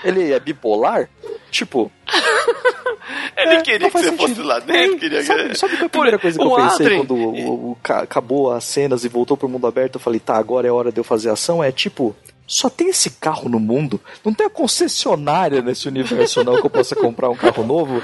Ele 0.04 0.32
é 0.32 0.40
bipolar? 0.40 1.08
Tipo. 1.50 1.90
Ele 3.36 3.54
é, 3.54 3.62
queria 3.62 3.90
que 3.90 3.92
você 3.92 4.10
sentido. 4.10 4.28
fosse 4.28 4.42
lá 4.42 4.58
dentro. 4.58 4.96
É, 4.96 4.98
queria 4.98 5.22
sabe, 5.22 5.48
que... 5.48 5.58
sabe 5.58 5.76
qual 5.76 5.82
é 5.82 5.86
a 5.86 5.88
primeira 5.88 6.18
coisa 6.18 6.38
que 6.38 6.44
eu 6.44 6.54
pensei 6.54 6.86
Adrien... 6.86 7.00
quando 7.00 7.14
o, 7.14 7.70
o, 7.72 7.78
acabou 7.84 8.52
as 8.52 8.64
cenas 8.64 9.04
e 9.04 9.08
voltou 9.08 9.36
pro 9.36 9.48
mundo 9.48 9.66
aberto? 9.66 9.96
Eu 9.96 10.00
falei, 10.00 10.20
tá, 10.20 10.36
agora 10.36 10.68
é 10.68 10.70
hora 10.70 10.92
de 10.92 10.98
eu 10.98 11.04
fazer 11.04 11.30
ação. 11.30 11.62
É 11.62 11.72
tipo, 11.72 12.14
só 12.46 12.68
tem 12.68 12.88
esse 12.88 13.10
carro 13.10 13.48
no 13.48 13.58
mundo? 13.58 14.00
Não 14.24 14.32
tem 14.32 14.46
a 14.46 14.50
concessionária 14.50 15.62
nesse 15.62 15.88
universo 15.88 16.44
não 16.44 16.60
que 16.60 16.66
eu 16.66 16.70
possa 16.70 16.94
comprar 16.94 17.30
um 17.30 17.36
carro 17.36 17.64
novo? 17.64 18.02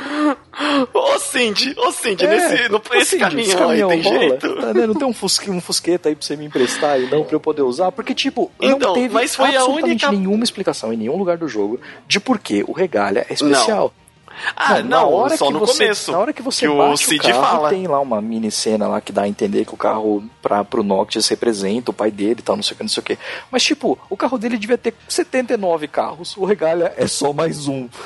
Ô 0.92 1.18
Cindy, 1.18 1.74
ô 1.78 1.92
Cindy, 1.92 2.24
é, 2.24 2.28
nesse, 2.28 2.68
no, 2.68 2.82
esse 2.92 3.10
Cindy, 3.10 3.22
caminhão, 3.22 3.42
esse 3.42 3.56
caminhão 3.56 3.90
aí 3.90 3.96
tem 3.96 4.02
rola? 4.02 4.18
jeito? 4.20 4.56
Tá, 4.56 4.74
né? 4.74 4.86
Não 4.86 4.94
tem 4.94 5.08
um, 5.08 5.12
fusque, 5.12 5.50
um 5.50 5.60
fusqueta 5.60 6.08
aí 6.08 6.16
pra 6.16 6.24
você 6.24 6.36
me 6.36 6.44
emprestar 6.46 7.00
e 7.00 7.06
não 7.06 7.24
pra 7.24 7.34
eu 7.34 7.40
poder 7.40 7.62
usar? 7.62 7.92
Porque, 7.92 8.14
tipo, 8.14 8.50
então, 8.60 8.78
não 8.78 8.92
teve 8.94 9.12
mas 9.12 9.34
foi 9.34 9.54
absolutamente 9.56 10.04
a 10.04 10.08
única... 10.08 10.22
nenhuma 10.22 10.44
explicação 10.44 10.92
em 10.92 10.96
nenhum 10.96 11.16
lugar 11.16 11.36
do 11.36 11.48
jogo 11.48 11.80
de 12.06 12.18
por 12.18 12.38
que 12.38 12.64
o 12.66 12.72
regalha 12.72 13.26
é 13.28 13.34
especial. 13.34 13.92
Não. 13.94 14.07
Ah, 14.56 14.82
não, 14.82 15.12
hora 15.12 15.36
só 15.36 15.50
no 15.50 15.58
você, 15.60 15.84
começo. 15.84 16.12
Na 16.12 16.18
hora 16.18 16.32
que 16.32 16.42
você 16.42 16.66
que 16.66 16.74
bate 16.74 17.10
o, 17.10 17.16
o 17.16 17.20
carro, 17.20 17.42
fala. 17.42 17.70
tem 17.70 17.86
lá 17.86 18.00
uma 18.00 18.20
mini 18.20 18.50
cena 18.50 18.88
lá 18.88 19.00
que 19.00 19.12
dá 19.12 19.22
a 19.22 19.28
entender 19.28 19.64
que 19.64 19.74
o 19.74 19.76
carro 19.76 20.22
pra, 20.42 20.64
pro 20.64 20.82
Noctis 20.82 21.28
representa 21.28 21.90
o 21.90 21.94
pai 21.94 22.10
dele 22.10 22.36
e 22.38 22.42
tal, 22.42 22.56
não 22.56 22.62
sei 22.62 22.74
o 22.74 22.76
que, 22.76 22.82
não 22.82 22.88
sei 22.88 23.00
o 23.00 23.04
que. 23.04 23.18
Mas, 23.50 23.62
tipo, 23.62 23.98
o 24.08 24.16
carro 24.16 24.38
dele 24.38 24.56
devia 24.56 24.78
ter 24.78 24.94
79 25.08 25.88
carros, 25.88 26.36
o 26.36 26.44
Regalha 26.44 26.92
é 26.96 27.06
só 27.06 27.32
mais 27.32 27.68
um. 27.68 27.88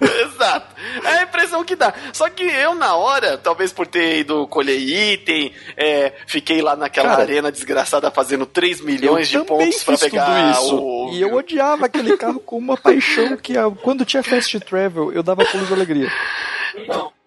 Exato. 0.00 0.74
É 1.04 1.18
a 1.18 1.22
impressão 1.22 1.64
que 1.64 1.76
dá. 1.76 1.92
Só 2.12 2.28
que 2.28 2.42
eu, 2.42 2.74
na 2.74 2.96
hora, 2.96 3.36
talvez 3.38 3.72
por 3.72 3.86
ter 3.86 4.20
ido 4.20 4.46
colher 4.46 4.78
item, 4.78 5.52
é, 5.76 6.12
fiquei 6.26 6.62
lá 6.62 6.74
naquela 6.74 7.10
Cara, 7.10 7.22
arena 7.22 7.52
desgraçada 7.52 8.10
fazendo 8.10 8.46
3 8.46 8.80
milhões 8.80 9.28
de 9.28 9.38
pontos 9.44 9.82
para 9.84 9.98
pegar 9.98 10.52
isso. 10.52 10.76
o. 10.76 11.10
E 11.12 11.20
eu 11.20 11.34
odiava 11.34 11.86
aquele 11.86 12.16
carro 12.16 12.40
com 12.40 12.56
uma 12.58 12.76
paixão 12.76 13.36
que 13.36 13.54
quando 13.82 14.04
tinha 14.04 14.22
fast 14.22 14.49
travel 14.58 15.12
eu 15.12 15.22
dava 15.22 15.44
pulos 15.44 15.68
de 15.68 15.74
alegria. 15.74 16.10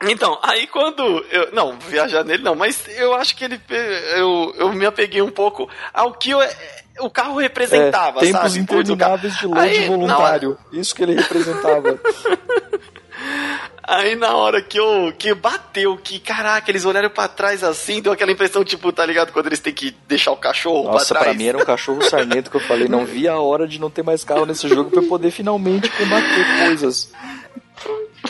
Então, 0.10 0.38
aí 0.41 0.68
quando. 0.68 1.04
Eu, 1.32 1.52
não, 1.54 1.78
viajar 1.78 2.24
nele 2.24 2.44
não, 2.44 2.56
mas 2.56 2.86
eu 2.98 3.14
acho 3.14 3.36
que 3.36 3.45
ele. 3.45 3.62
Eu, 4.16 4.54
eu 4.58 4.74
me 4.74 4.86
apeguei 4.86 5.22
um 5.22 5.32
pouco 5.32 5.70
ao 5.94 6.14
que 6.14 6.32
eu, 6.32 6.40
o 7.00 7.10
carro 7.10 7.40
representava, 7.40 8.20
é, 8.20 8.22
tempos 8.22 8.54
sabe? 8.54 8.60
intermináveis 8.60 9.36
de 9.38 9.48
aí, 9.58 9.88
voluntário. 9.88 10.52
Hora... 10.52 10.60
Isso 10.80 10.94
que 10.94 11.04
ele 11.04 11.16
representava. 11.16 12.00
Aí 13.85 14.15
na 14.15 14.34
hora 14.35 14.61
que 14.61 14.80
eu 14.80 15.14
que 15.18 15.34
bateu, 15.34 15.97
que 15.97 16.18
caraca, 16.18 16.72
eles 16.72 16.85
olharam 16.85 17.10
para 17.10 17.27
trás 17.27 17.64
assim, 17.64 18.01
deu 18.01 18.14
aquela 18.14 18.31
impressão, 18.31 18.64
tipo, 18.64 18.93
tá 18.93 19.05
ligado? 19.05 19.34
Quando 19.34 19.47
eles 19.47 19.60
têm 19.60 19.73
que 19.73 19.93
deixar 20.07 20.31
o 20.31 20.38
cachorro 20.38 20.85
Nossa, 20.85 21.14
pra 21.14 21.19
trás. 21.22 21.26
pra 21.26 21.34
mim 21.34 21.49
era 21.49 21.57
um 21.57 21.65
cachorro 21.65 22.01
sarnento 22.01 22.49
que 22.49 22.55
eu 22.55 22.61
falei, 22.61 22.88
não 22.88 23.05
vi 23.05 23.27
a 23.27 23.38
hora 23.38 23.68
de 23.68 23.80
não 23.81 23.89
ter 23.89 24.01
mais 24.01 24.23
carro 24.23 24.45
nesse 24.45 24.69
jogo 24.69 24.89
pra 24.89 25.01
eu 25.01 25.07
poder 25.10 25.31
finalmente 25.31 25.89
combater 25.89 26.65
coisas. 26.65 27.11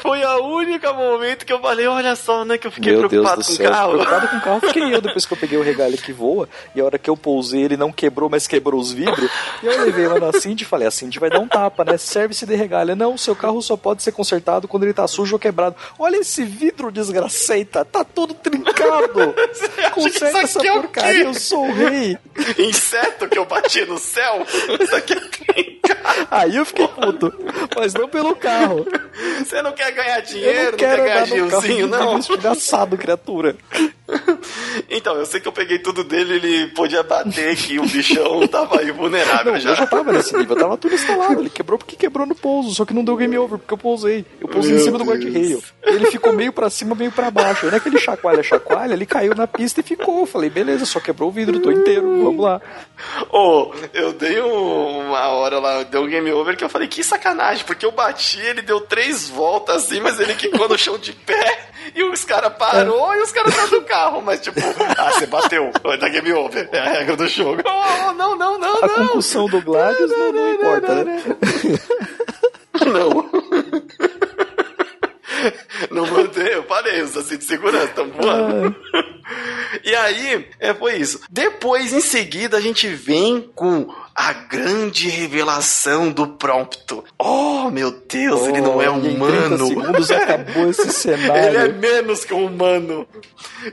Foi 0.03 0.21
a 0.21 0.35
única 0.35 0.91
momento 0.91 1.45
que 1.45 1.53
eu 1.53 1.61
falei, 1.61 1.87
olha 1.87 2.13
só, 2.13 2.43
né, 2.43 2.57
que 2.57 2.67
eu 2.67 2.71
fiquei 2.71 2.91
Meu 2.91 3.07
preocupado 3.07 3.41
com 3.41 3.53
o 3.53 3.57
carro. 3.57 3.91
Preocupado 3.93 4.27
com 4.27 4.35
o 4.35 4.41
carro 4.41 4.59
fiquei 4.59 4.93
eu 4.93 4.99
depois 5.01 5.25
que 5.25 5.31
eu 5.31 5.37
peguei 5.37 5.57
o 5.57 5.63
regalho 5.63 5.97
que 5.97 6.11
voa, 6.11 6.49
e 6.75 6.81
a 6.81 6.83
hora 6.83 6.99
que 6.99 7.09
eu 7.09 7.15
pousei 7.15 7.61
ele 7.61 7.77
não 7.77 7.89
quebrou, 7.89 8.29
mas 8.29 8.45
quebrou 8.45 8.81
os 8.81 8.91
vidros, 8.91 9.31
e 9.63 9.65
eu 9.65 9.81
levei 9.85 10.05
lá 10.09 10.19
na 10.19 10.33
Cindy 10.33 10.63
e 10.63 10.67
falei, 10.67 10.89
a 10.89 10.91
Cindy 10.91 11.19
vai 11.19 11.29
dar 11.29 11.39
um 11.39 11.47
tapa, 11.47 11.85
né, 11.85 11.97
serve-se 11.97 12.45
de 12.45 12.53
regalho. 12.53 12.97
Não, 12.97 13.17
seu 13.17 13.33
carro 13.33 13.61
só 13.61 13.77
pode 13.77 14.03
ser 14.03 14.11
consertado 14.11 14.67
quando 14.67 14.83
ele 14.83 14.93
tá 14.93 15.07
sujo 15.07 15.35
ou 15.35 15.39
quebrado. 15.39 15.77
Olha 15.97 16.17
esse 16.17 16.43
vidro 16.43 16.91
desgraceita, 16.91 17.85
tá 17.85 18.03
todo 18.03 18.33
trincado. 18.33 19.33
Conserta 19.95 20.39
essa 20.39 20.67
é 20.67 20.71
porcaria, 20.73 21.23
eu 21.23 21.33
sou 21.33 21.65
o 21.65 21.73
rei. 21.73 22.17
Inseto 22.59 23.29
que 23.29 23.37
eu 23.37 23.45
bati 23.45 23.85
no 23.85 23.97
céu? 23.97 24.45
Isso 24.81 24.95
aqui 24.97 25.13
é 25.13 25.19
trincado. 25.21 25.73
Aí 26.29 26.55
eu 26.55 26.65
fiquei 26.65 26.87
puto, 26.87 27.33
mas 27.75 27.93
não 27.93 28.09
pelo 28.09 28.35
carro. 28.35 28.85
Você 29.39 29.61
não 29.61 29.71
quer 29.71 29.92
ganhar 29.93 30.19
dinheiro, 30.21 30.71
não, 30.71 30.77
quero 30.77 30.97
não 30.97 31.03
quer 31.03 31.13
ganhar 31.13 31.25
Gilzinho, 31.25 31.87
não. 31.87 32.19
Desgraçado, 32.19 32.97
criatura. 32.97 33.55
Então, 34.89 35.15
eu 35.15 35.25
sei 35.25 35.39
que 35.39 35.47
eu 35.47 35.51
peguei 35.51 35.79
tudo 35.79 36.03
dele, 36.03 36.35
ele 36.35 36.67
podia 36.67 37.01
bater 37.03 37.55
que 37.55 37.79
o 37.79 37.83
bichão 37.83 38.45
tava 38.47 38.79
aí 38.79 38.91
vulnerável 38.91 39.53
não, 39.53 39.59
já. 39.59 39.69
Eu 39.71 39.75
já 39.75 39.87
tava 39.87 40.11
nesse 40.11 40.35
nível, 40.35 40.55
tava 40.55 40.77
tudo 40.77 40.93
instalado. 40.93 41.39
Ele 41.39 41.49
quebrou 41.49 41.77
porque 41.77 41.95
quebrou 41.95 42.25
no 42.25 42.35
pouso, 42.35 42.73
só 42.75 42.85
que 42.85 42.93
não 42.93 43.03
deu 43.03 43.15
game 43.15 43.37
over, 43.37 43.57
porque 43.57 43.73
eu 43.73 43.77
pousei. 43.77 44.25
Eu 44.39 44.47
pousei 44.47 44.73
Meu 44.73 44.81
em 44.81 44.83
cima 44.83 44.97
Deus. 44.97 45.07
do 45.07 45.13
guard-rail. 45.13 45.63
Ele 45.83 46.11
ficou 46.11 46.33
meio 46.33 46.51
pra 46.51 46.69
cima, 46.69 46.95
meio 46.95 47.11
pra 47.11 47.31
baixo. 47.31 47.65
Aí 47.65 47.71
naquele 47.71 47.97
chacoalha, 47.97 48.43
chacoalha, 48.43 48.93
ele 48.93 49.05
caiu 49.05 49.33
na 49.33 49.47
pista 49.47 49.79
e 49.79 49.83
ficou. 49.83 50.21
Eu 50.21 50.25
falei, 50.25 50.49
beleza, 50.49 50.85
só 50.85 50.99
quebrou 50.99 51.29
o 51.29 51.31
vidro, 51.31 51.59
tô 51.59 51.71
inteiro, 51.71 52.23
vamos 52.23 52.43
lá. 52.43 52.61
Ô, 53.31 53.71
oh, 53.71 53.73
eu 53.93 54.13
dei 54.13 54.41
um, 54.41 55.07
uma 55.07 55.27
hora 55.29 55.59
lá, 55.59 55.83
deu 55.83 56.03
um 56.03 56.07
game 56.07 56.31
over 56.31 56.55
que 56.55 56.63
eu 56.63 56.69
falei, 56.69 56.87
que 56.87 57.03
sacanagem, 57.03 57.65
porque 57.65 57.85
eu 57.85 57.91
bati, 57.91 58.39
ele 58.39 58.61
deu 58.61 58.81
três 58.81 59.29
voltas 59.29 59.82
assim, 59.83 59.99
mas 59.99 60.19
ele 60.19 60.33
quicou 60.35 60.67
no 60.67 60.77
chão 60.77 60.97
de 60.97 61.13
pé 61.13 61.67
e 61.93 62.03
os 62.03 62.23
caras 62.23 62.53
parou 62.57 63.13
é. 63.13 63.19
e 63.19 63.21
os 63.21 63.31
caras 63.31 63.53
saíram 63.53 63.79
do 63.79 63.81
carro, 63.83 64.21
mas 64.21 64.41
tipo, 64.41 64.59
ah, 64.97 65.11
você 65.11 65.25
bateu, 65.25 65.71
vai 65.83 65.97
dar 65.97 66.09
game 66.09 66.33
over, 66.33 66.69
é 66.71 66.79
a 66.79 66.89
regra 66.89 67.15
do 67.15 67.27
jogo. 67.27 67.61
Oh, 67.65 68.13
não, 68.13 68.35
não, 68.35 68.57
não, 68.57 68.83
a 68.83 68.87
não. 68.87 68.95
A 68.95 69.07
concussão 69.07 69.47
do 69.47 69.61
Gladius 69.61 70.09
não, 70.09 70.17
não, 70.17 70.33
não, 70.33 70.43
não 70.43 70.53
importa, 70.53 70.95
não, 70.95 71.03
né? 71.03 71.23
Não. 72.85 73.29
Não 75.91 76.07
mantei, 76.07 76.55
eu 76.55 76.63
parei, 76.63 77.01
os 77.01 77.15
assim 77.17 77.37
de 77.37 77.43
segurança, 77.43 77.85
estão 77.85 78.09
voando. 78.09 78.75
Ah. 78.93 79.03
E 79.83 79.93
aí, 79.95 80.47
é, 80.59 80.73
foi 80.73 80.95
isso. 80.95 81.19
Depois, 81.29 81.93
em 81.93 81.99
seguida, 81.99 82.57
a 82.57 82.61
gente 82.61 82.87
vem 82.87 83.41
com 83.53 83.87
a 84.15 84.33
grande 84.33 85.09
revelação 85.09 86.11
do 86.11 86.27
Prompto. 86.27 87.03
Oh, 87.17 87.69
meu 87.71 87.91
Deus, 87.91 88.41
oh, 88.41 88.49
ele 88.49 88.61
não 88.61 88.81
é 88.81 88.89
humano. 88.89 89.65
Em 89.65 89.67
segundos 89.69 90.11
acabou 90.11 90.69
esse 90.69 90.91
cenário. 90.91 91.47
Ele 91.47 91.57
é 91.57 91.71
menos 91.73 92.23
que 92.23 92.33
um 92.33 92.45
humano. 92.45 93.07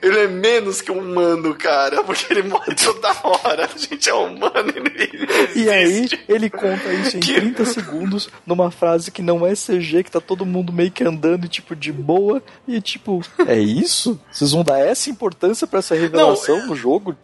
Ele 0.02 0.18
é 0.18 0.26
menos 0.28 0.80
que 0.80 0.90
um 0.90 0.98
humano, 0.98 1.54
cara, 1.54 2.02
porque 2.04 2.32
ele 2.32 2.42
morre 2.42 2.74
toda 2.74 3.14
hora. 3.22 3.68
A 3.72 3.78
gente 3.78 4.08
é 4.08 4.14
humano 4.14 4.72
ele 4.74 5.28
E 5.54 5.68
aí, 5.68 6.08
ele 6.28 6.48
conta 6.48 6.92
isso 6.92 7.16
em 7.16 7.20
que... 7.20 7.34
30 7.34 7.64
segundos 7.66 8.30
numa 8.46 8.70
frase 8.70 9.10
que 9.10 9.22
não 9.22 9.46
é 9.46 9.52
CG, 9.54 10.04
que 10.04 10.10
tá 10.10 10.20
todo 10.20 10.46
mundo 10.46 10.72
meio 10.72 10.90
que 10.90 11.04
andando, 11.04 11.48
tipo, 11.48 11.76
de 11.76 11.92
boa. 11.92 12.42
E 12.66 12.80
tipo, 12.80 13.20
é 13.46 13.58
isso? 13.58 14.18
Vocês 14.30 14.52
vão 14.52 14.64
dar 14.64 14.78
essa 14.78 15.10
importância 15.10 15.66
para 15.66 15.80
essa 15.80 15.94
revelação 15.94 16.58
não, 16.58 16.66
no 16.68 16.76
jogo? 16.76 17.16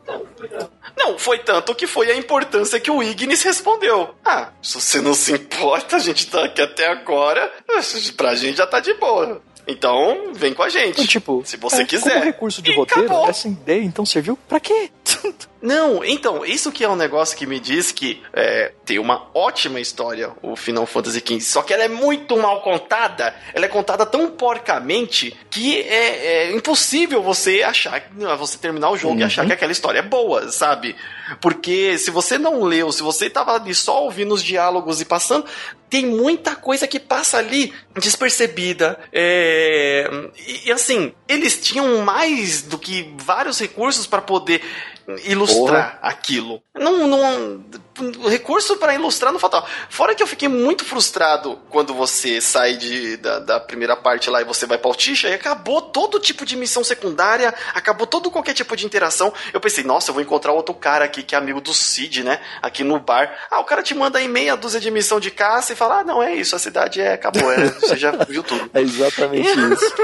Não, 0.97 1.19
foi 1.19 1.39
tanto 1.39 1.75
que 1.75 1.87
foi 1.87 2.11
a 2.11 2.17
importância 2.17 2.81
que 2.81 2.91
o 2.91 3.03
Ignis 3.11 3.43
respondeu. 3.43 4.15
Ah, 4.25 4.51
se 4.63 4.75
você 4.75 5.01
não 5.01 5.15
se 5.15 5.33
importa, 5.33 5.97
a 5.97 5.99
gente 5.99 6.27
tá 6.27 6.45
aqui 6.45 6.63
até 6.63 6.89
agora, 6.89 7.53
pra 8.17 8.35
gente 8.35 8.57
já 8.57 8.67
tá 8.67 8.81
de 8.81 8.95
boa. 8.95 9.43
Então, 9.69 10.33
vem 10.33 10.55
com 10.55 10.63
a 10.63 10.69
gente. 10.69 10.91
Então, 10.93 11.07
tipo, 11.07 11.43
se 11.45 11.57
você 11.57 11.83
é, 11.83 11.85
quiser. 11.85 12.13
Como 12.13 12.25
recurso 12.25 12.63
de 12.63 12.71
e 12.71 12.77
roteiro, 12.77 13.07
acabou. 13.07 13.29
essa 13.29 13.49
ideia 13.49 13.83
então 13.83 14.07
serviu 14.07 14.39
para 14.49 14.61
quê? 14.61 14.91
Não, 15.61 16.05
então, 16.05 16.45
isso 16.45 16.71
que 16.71 16.85
é 16.85 16.89
um 16.89 16.97
negócio 16.97 17.37
que 17.37 17.47
me 17.47 17.59
diz 17.59 17.91
que 17.91 18.23
é, 18.33 18.73
tem 18.85 18.99
uma 18.99 19.29
ótima 19.35 19.81
história, 19.81 20.31
o 20.43 20.55
Final 20.55 20.87
Fantasy 20.87 21.21
XV. 21.21 21.41
Só 21.41 21.63
que 21.63 21.73
ela 21.73 21.85
é 21.85 21.89
muito 21.89 22.37
mal 22.37 22.61
contada. 22.63 23.35
Ela 23.55 23.65
é 23.65 23.69
contada 23.69 24.05
tão 24.05 24.31
porcamente 24.31 25.37
que 25.51 25.81
é, 25.81 26.27
é 26.27 26.53
impossível 26.53 27.23
você 27.23 27.63
achar, 27.63 28.03
você 28.39 28.59
terminar 28.59 28.91
o 28.91 28.97
jogo 28.97 29.15
uhum. 29.15 29.21
e 29.21 29.25
achar 29.25 29.47
que 29.47 29.53
aquela 29.53 29.73
história 29.73 30.01
é 30.01 30.03
boa, 30.03 30.51
sabe? 30.51 30.95
Porque 31.41 31.99
se 31.99 32.11
você 32.11 32.39
não 32.39 32.63
leu, 32.63 32.93
se 32.93 33.03
você 33.03 33.31
tava 33.31 33.55
ali 33.55 33.75
só 33.75 34.05
ouvindo 34.05 34.35
os 34.35 34.45
diálogos 34.45 35.01
e 35.01 35.05
passando, 35.05 35.47
tem 35.89 36.05
muita 36.05 36.55
coisa 36.55 36.87
que 36.87 37.01
passa 37.01 37.39
ali 37.39 37.73
despercebida. 37.99 38.99
É... 39.13 40.09
E, 40.47 40.69
e 40.69 40.73
assim, 40.73 41.13
eles 41.27 41.61
tinham 41.61 42.03
mais 42.03 42.63
do 42.63 42.79
que 42.79 43.15
vários 43.19 43.59
recursos 43.59 44.07
para 44.07 44.21
poder 44.21 44.63
ilustrar 45.25 45.97
Porra. 45.97 45.99
aquilo. 46.03 46.63
Não, 46.75 47.07
não, 47.07 47.65
recurso 48.29 48.77
para 48.77 48.95
ilustrar 48.95 49.33
não 49.33 49.39
faltava. 49.39 49.67
Fora 49.89 50.15
que 50.15 50.23
eu 50.23 50.27
fiquei 50.27 50.49
muito 50.49 50.85
frustrado 50.85 51.59
quando 51.71 51.95
você 51.95 52.41
sai 52.41 52.77
de, 52.77 53.17
da, 53.17 53.39
da 53.39 53.61
primeira 53.61 53.97
parte 53.97 54.31
lá 54.31 54.41
e 54.41 54.45
você 54.45 54.67
vai 54.67 54.79
pra 54.79 54.89
Altisha 54.89 55.29
e 55.29 55.35
acabou 55.35 55.81
todo 55.81 56.21
tipo 56.21 56.45
de 56.45 56.57
missão 56.57 56.85
secundária, 56.85 57.55
acabou 57.75 58.07
todo 58.07 58.31
qualquer 58.31 58.55
tipo 58.55 58.77
de 58.77 58.87
interação. 58.87 59.33
Eu 59.53 59.61
pensei, 59.61 59.85
nossa, 59.85 60.11
eu 60.11 60.15
vou 60.15 60.23
encontrar 60.23 60.53
outro 60.53 60.75
cara 60.75 61.05
aqui 61.05 61.23
que 61.23 61.35
é 61.35 61.39
amigo 61.39 61.61
do 61.61 61.75
Cid, 61.75 62.23
né? 62.23 62.41
Aqui 62.63 62.85
no 62.85 62.99
bar. 62.99 63.33
Ah, 63.51 63.61
o 63.61 63.65
cara 63.65 63.83
te 63.83 63.95
manda 63.95 64.19
aí 64.19 64.29
meia 64.29 64.57
dúzia 64.57 64.81
de 64.81 64.91
missão 64.91 65.19
de 65.19 65.31
caça 65.31 65.73
e 65.73 65.77
fala: 65.77 66.01
ah, 66.01 66.05
não, 66.05 66.23
é 66.23 66.35
isso, 66.35 66.55
a 66.55 66.59
cidade 66.59 67.01
é, 67.01 67.13
acabou, 67.15 67.51
é, 67.51 67.67
você 67.81 67.97
já 67.97 68.11
viu 68.25 68.43
tudo. 68.43 68.71
É 68.75 68.81
exatamente 68.81 69.49
isso. 69.73 69.95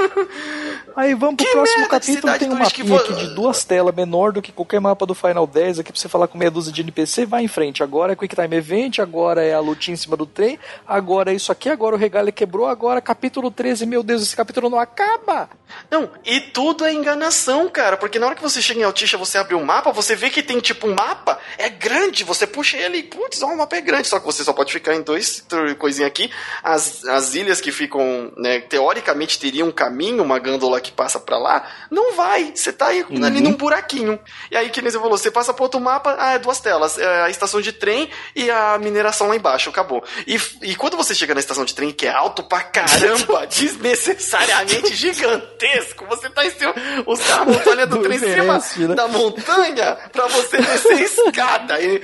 Aí 0.95 1.13
vamos 1.13 1.35
pro 1.35 1.45
que 1.45 1.51
próximo 1.51 1.87
capítulo, 1.87 2.39
tem 2.39 2.49
um 2.49 2.55
mapinha 2.55 2.97
aqui 2.97 3.13
de 3.13 3.27
duas 3.33 3.63
telas, 3.63 3.93
menor 3.93 4.31
do 4.31 4.41
que 4.41 4.51
qualquer 4.51 4.79
mapa 4.79 5.05
do 5.05 5.15
Final 5.15 5.45
10, 5.45 5.79
aqui 5.79 5.91
pra 5.91 5.99
você 5.99 6.09
falar 6.09 6.27
com 6.27 6.37
meia 6.37 6.51
dúzia 6.51 6.71
de 6.71 6.81
NPC, 6.81 7.25
vai 7.25 7.43
em 7.43 7.47
frente. 7.47 7.82
Agora 7.83 8.13
é 8.13 8.15
Quick 8.15 8.35
Time 8.35 8.55
Event, 8.55 8.99
agora 8.99 9.43
é 9.43 9.53
a 9.53 9.59
lutinha 9.59 9.93
em 9.93 9.97
cima 9.97 10.17
do 10.17 10.25
trem, 10.25 10.57
agora 10.87 11.31
é 11.31 11.35
isso 11.35 11.51
aqui, 11.51 11.69
agora 11.69 11.95
o 11.95 11.99
regalho 11.99 12.31
quebrou, 12.31 12.67
agora 12.67 13.01
capítulo 13.01 13.51
13, 13.51 13.85
meu 13.85 14.01
Deus, 14.01 14.21
esse 14.21 14.35
capítulo 14.35 14.69
não 14.69 14.79
acaba! 14.79 15.49
Não, 15.89 16.09
e 16.25 16.39
tudo 16.39 16.85
é 16.85 16.93
enganação, 16.93 17.69
cara, 17.69 17.97
porque 17.97 18.19
na 18.19 18.27
hora 18.27 18.35
que 18.35 18.41
você 18.41 18.61
chega 18.61 18.79
em 18.79 18.83
Altisha, 18.83 19.17
você 19.17 19.37
abre 19.37 19.55
o 19.55 19.59
um 19.59 19.65
mapa, 19.65 19.91
você 19.91 20.15
vê 20.15 20.29
que 20.29 20.41
tem 20.41 20.59
tipo 20.59 20.87
um 20.87 20.93
mapa, 20.93 21.39
é 21.57 21.69
grande, 21.69 22.23
você 22.23 22.47
puxa 22.47 22.77
ele 22.77 22.97
e, 22.97 23.03
putz, 23.03 23.41
ó, 23.41 23.47
o 23.47 23.57
mapa 23.57 23.75
é 23.75 23.81
grande, 23.81 24.07
só 24.07 24.19
que 24.19 24.25
você 24.25 24.43
só 24.43 24.53
pode 24.53 24.71
ficar 24.71 24.95
em 24.95 25.01
dois 25.01 25.45
coisinha 25.77 26.07
aqui. 26.07 26.31
As, 26.63 27.03
as 27.05 27.35
ilhas 27.35 27.59
que 27.59 27.71
ficam, 27.71 28.31
né, 28.37 28.59
teoricamente 28.61 29.39
teriam 29.39 29.67
um 29.67 29.71
caminho, 29.71 30.23
uma 30.23 30.39
gândola 30.39 30.79
que 30.79 30.91
passa 30.91 31.19
para 31.19 31.37
lá, 31.37 31.67
não 31.91 32.13
vai, 32.13 32.53
você 32.55 32.71
tá 32.71 32.87
aí, 32.87 33.03
uhum. 33.03 33.23
ali 33.23 33.41
num 33.41 33.53
buraquinho. 33.53 34.19
E 34.49 34.57
aí, 34.57 34.69
que 34.69 34.81
nem 34.81 34.91
você 34.91 34.99
falou, 34.99 35.17
você 35.17 35.31
passa 35.31 35.53
pro 35.53 35.63
outro 35.63 35.79
mapa, 35.79 36.15
ah, 36.17 36.33
é 36.33 36.39
duas 36.39 36.59
telas, 36.59 36.97
é 36.97 37.23
a 37.23 37.29
estação 37.29 37.61
de 37.61 37.72
trem 37.73 38.09
e 38.35 38.49
a 38.49 38.77
mineração 38.77 39.27
lá 39.27 39.35
embaixo, 39.35 39.69
acabou. 39.69 40.03
E, 40.25 40.39
e 40.61 40.75
quando 40.75 40.97
você 40.97 41.13
chega 41.13 41.33
na 41.33 41.39
estação 41.39 41.65
de 41.65 41.73
trem, 41.73 41.91
que 41.91 42.05
é 42.05 42.11
alto 42.11 42.43
pra 42.43 42.61
caramba, 42.61 43.45
desnecessariamente 43.51 44.93
gigantesco, 44.95 46.05
você 46.05 46.29
tá 46.29 46.45
em 46.45 46.51
cima, 46.51 46.73
os 47.05 47.19
caras 47.19 47.47
montanha 47.47 47.85
do 47.85 47.99
trem 47.99 48.17
em 48.17 48.19
cima 48.19 48.87
né? 48.87 48.95
da 48.95 49.07
montanha 49.07 49.97
pra 50.11 50.27
você 50.27 50.57
descer 50.57 51.01
escada. 51.01 51.79
E, 51.79 52.01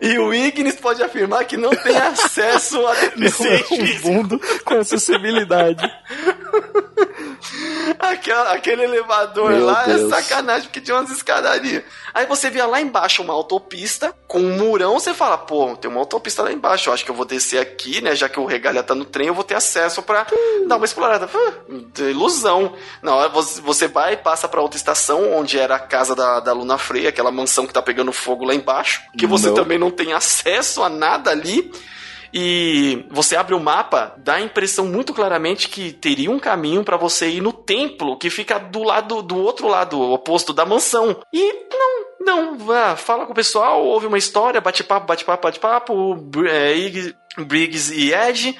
e, 0.00 0.08
e, 0.08 0.18
o 0.18 0.32
Ignis 0.32 0.76
pode 0.76 1.02
afirmar 1.02 1.44
que 1.44 1.56
não 1.56 1.70
tem 1.70 1.96
acesso 1.96 2.86
a. 2.86 2.94
Não 3.16 3.26
é 3.26 3.64
um 3.70 4.12
mundo 4.12 4.40
com 4.64 4.74
acessibilidade. 4.74 5.82
Aquele, 7.98 8.38
aquele 8.48 8.82
elevador 8.84 9.50
Meu 9.50 9.66
lá 9.66 9.84
é 9.84 9.94
Deus. 9.94 10.12
é 10.12 10.22
sacanagem, 10.22 10.64
porque 10.64 10.80
tinha 10.80 10.96
umas 10.96 11.10
escadarias. 11.10 11.82
Aí 12.12 12.26
você 12.26 12.50
via 12.50 12.66
lá 12.66 12.80
embaixo 12.80 13.22
uma 13.22 13.32
autopista 13.32 14.14
com 14.26 14.40
um 14.40 14.56
murão, 14.56 14.98
você 14.98 15.14
fala, 15.14 15.38
pô, 15.38 15.76
tem 15.76 15.90
uma 15.90 16.00
autopista 16.00 16.42
lá 16.42 16.52
embaixo, 16.52 16.88
eu 16.88 16.94
acho 16.94 17.04
que 17.04 17.10
eu 17.10 17.14
vou 17.14 17.24
descer 17.24 17.58
aqui, 17.58 18.00
né? 18.00 18.14
Já 18.14 18.28
que 18.28 18.40
o 18.40 18.44
regalha 18.44 18.82
tá 18.82 18.94
no 18.94 19.04
trem, 19.04 19.28
eu 19.28 19.34
vou 19.34 19.44
ter 19.44 19.54
acesso 19.54 20.02
para 20.02 20.26
dar 20.66 20.76
uma 20.76 20.84
explorada. 20.84 21.28
Ilusão. 21.98 22.74
Na 23.02 23.14
hora 23.14 23.28
você 23.28 23.88
vai 23.88 24.14
e 24.14 24.16
passa 24.16 24.48
para 24.48 24.60
outra 24.60 24.76
estação, 24.76 25.32
onde 25.32 25.58
era 25.58 25.76
a 25.76 25.80
casa 25.80 26.14
da, 26.14 26.40
da 26.40 26.52
Luna 26.52 26.78
Freia, 26.78 27.08
aquela 27.08 27.30
mansão 27.30 27.66
que 27.66 27.72
tá 27.72 27.82
pegando 27.82 28.12
fogo 28.12 28.44
lá 28.44 28.54
embaixo, 28.54 29.02
que 29.16 29.26
você 29.26 29.48
não. 29.48 29.54
também 29.54 29.78
não 29.78 29.90
tem 29.90 30.12
acesso 30.12 30.82
a 30.82 30.88
nada 30.88 31.30
ali 31.30 31.70
e 32.32 33.06
você 33.10 33.36
abre 33.36 33.54
o 33.54 33.60
mapa, 33.60 34.14
dá 34.18 34.34
a 34.34 34.40
impressão 34.40 34.86
muito 34.86 35.12
claramente 35.12 35.68
que 35.68 35.92
teria 35.92 36.30
um 36.30 36.38
caminho 36.38 36.84
para 36.84 36.96
você 36.96 37.28
ir 37.28 37.40
no 37.40 37.52
templo 37.52 38.16
que 38.16 38.30
fica 38.30 38.58
do 38.58 38.82
lado 38.82 39.22
do 39.22 39.36
outro 39.36 39.68
lado 39.68 40.00
oposto 40.00 40.52
da 40.52 40.64
mansão. 40.64 41.20
E 41.32 41.52
não, 41.70 42.04
não, 42.20 42.58
vá, 42.58 42.96
fala 42.96 43.26
com 43.26 43.32
o 43.32 43.34
pessoal, 43.34 43.84
ouve 43.84 44.06
uma 44.06 44.18
história, 44.18 44.60
bate-papo, 44.60 45.06
bate-papo, 45.06 45.42
bate-papo, 45.42 46.16
é, 46.46 46.74
Briggs 47.44 47.92
e 47.92 48.12
Ed 48.12 48.56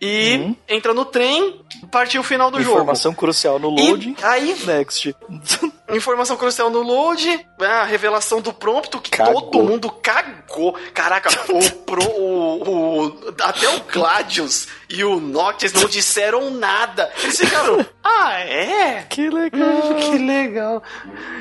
e 0.00 0.36
uhum. 0.36 0.56
entra 0.68 0.92
no 0.92 1.04
trem, 1.04 1.60
partiu 1.90 2.20
o 2.20 2.24
final 2.24 2.50
do 2.50 2.60
Informação 2.60 2.72
jogo. 2.72 2.82
Informação 2.82 3.14
crucial 3.14 3.58
no 3.58 3.70
load. 3.70 4.16
E 4.18 4.24
aí, 4.24 4.56
next. 4.66 5.14
Informação 5.94 6.36
crucial 6.36 6.70
no 6.70 6.82
load, 6.82 7.46
a 7.60 7.84
revelação 7.84 8.40
do 8.40 8.52
prompto 8.52 9.00
que 9.00 9.10
cagou. 9.10 9.42
todo 9.42 9.62
mundo 9.62 9.90
cagou. 9.90 10.76
Caraca, 10.92 11.30
o, 11.48 11.70
pro, 11.82 12.04
o, 12.04 13.06
o, 13.06 13.34
até 13.40 13.68
o 13.68 13.80
Gladius 13.80 14.66
e 14.88 15.04
o 15.04 15.20
Noctis 15.20 15.72
não 15.72 15.86
disseram 15.86 16.50
nada. 16.50 17.10
Eles 17.22 17.38
ficaram, 17.38 17.84
ah, 18.02 18.40
é? 18.40 19.06
Que 19.08 19.28
legal. 19.28 19.68
Hum, 19.68 19.94
que 19.94 20.18
legal. 20.18 20.82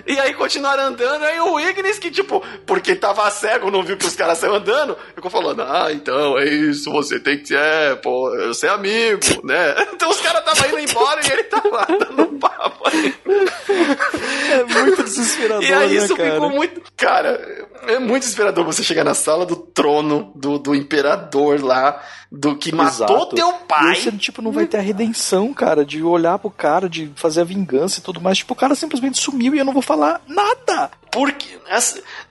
E 0.05 0.19
aí 0.19 0.34
continuaram 0.34 0.84
andando, 0.84 1.23
aí 1.23 1.39
o 1.39 1.59
Ignis, 1.59 1.97
que 1.97 2.11
tipo, 2.11 2.43
porque 2.65 2.95
tava 2.95 3.30
cego, 3.31 3.71
não 3.71 3.84
viu 3.84 3.97
que 3.97 4.05
os 4.05 4.15
caras 4.15 4.38
saíram 4.38 4.57
andando, 4.57 4.97
ficou 5.15 5.31
falando, 5.31 5.61
ah, 5.63 5.91
então 5.91 6.38
é 6.38 6.45
isso, 6.45 6.91
você 6.91 7.19
tem 7.19 7.39
que 7.39 7.47
ser, 7.47 7.57
é, 7.57 7.95
pô, 7.95 8.53
ser 8.53 8.69
amigo, 8.69 9.19
né? 9.43 9.75
Então 9.93 10.09
os 10.09 10.19
caras 10.19 10.41
estavam 10.41 10.80
indo 10.80 10.91
embora 10.91 11.21
e 11.23 11.31
ele 11.31 11.43
tava 11.43 11.69
lá 11.69 11.85
dando 11.88 12.25
papo 12.39 12.89
aí. 12.89 13.15
É 14.44 14.64
muito 14.64 15.03
desesperador, 15.03 15.64
E 15.64 15.74
aí 15.74 15.90
né, 15.90 16.03
isso 16.03 16.15
cara? 16.15 16.34
ficou 16.34 16.49
muito. 16.49 16.82
Cara, 16.95 17.68
é 17.88 17.99
muito 17.99 18.24
desesperador 18.24 18.65
você 18.65 18.84
chegar 18.84 19.03
na 19.03 19.14
sala 19.14 19.45
do 19.45 19.56
trono 19.56 20.32
do, 20.36 20.57
do 20.57 20.76
imperador 20.76 21.64
lá, 21.64 22.02
do 22.32 22.56
que 22.56 22.74
matou 22.74 23.18
Exato. 23.18 23.36
teu 23.36 23.53
pai. 23.53 23.94
E 23.94 24.02
você, 24.02 24.11
tipo, 24.14 24.41
não 24.41 24.52
vai 24.52 24.65
ter 24.65 24.78
a 24.78 24.82
redenção, 24.82 25.53
cara, 25.53 25.86
de 25.86 26.02
olhar 26.02 26.40
pro 26.40 26.49
cara, 26.49 26.90
de 26.90 27.11
fazer 27.15 27.41
a 27.41 27.45
vingança 27.45 27.99
e 27.99 28.03
tudo 28.03 28.22
mais. 28.22 28.40
Tipo, 28.40 28.53
o 28.53 28.57
cara 28.57 28.76
simplesmente 28.76 29.20
sumiu 29.20 29.53
e 29.53 29.60
eu 29.60 29.65
não 29.65 29.74
vou 29.74 29.82
falar 29.82 30.22
nada. 30.28 30.91
Porque. 31.11 31.60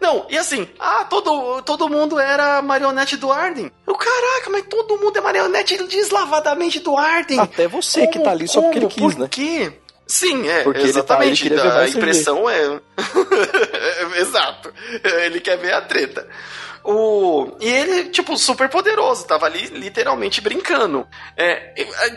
Não, 0.00 0.26
e 0.28 0.36
assim, 0.36 0.68
ah, 0.78 1.04
todo, 1.04 1.62
todo 1.62 1.88
mundo 1.88 2.18
era 2.18 2.60
marionete 2.60 3.16
do 3.16 3.30
Arden. 3.30 3.70
Eu, 3.86 3.94
caraca, 3.94 4.50
mas 4.50 4.64
todo 4.68 4.98
mundo 4.98 5.16
é 5.16 5.20
marionete 5.20 5.80
deslavadamente 5.84 6.80
do 6.80 6.96
Arden. 6.96 7.38
Até 7.38 7.68
você 7.68 8.00
como, 8.00 8.12
que 8.12 8.18
tá 8.20 8.30
ali 8.32 8.48
só 8.48 8.60
porque 8.60 8.78
ele 8.78 8.86
quis, 8.88 9.00
Por 9.00 9.14
né? 9.14 9.26
Por 9.26 9.28
quê? 9.28 9.72
Sim, 10.06 10.48
é, 10.48 10.62
Porque 10.62 10.82
exatamente. 10.82 11.46
Ele 11.46 11.56
tá, 11.56 11.80
a 11.80 11.88
impressão 11.88 12.48
é. 12.50 12.80
Exato. 14.20 14.72
Ele 15.24 15.40
quer 15.40 15.56
ver 15.56 15.72
a 15.72 15.80
treta. 15.80 16.26
O... 16.84 17.52
E 17.60 17.68
ele, 17.68 18.04
tipo, 18.10 18.36
super 18.36 18.68
poderoso, 18.68 19.24
tava 19.24 19.46
ali 19.46 19.66
literalmente 19.66 20.40
brincando. 20.40 21.06
É, 21.36 21.56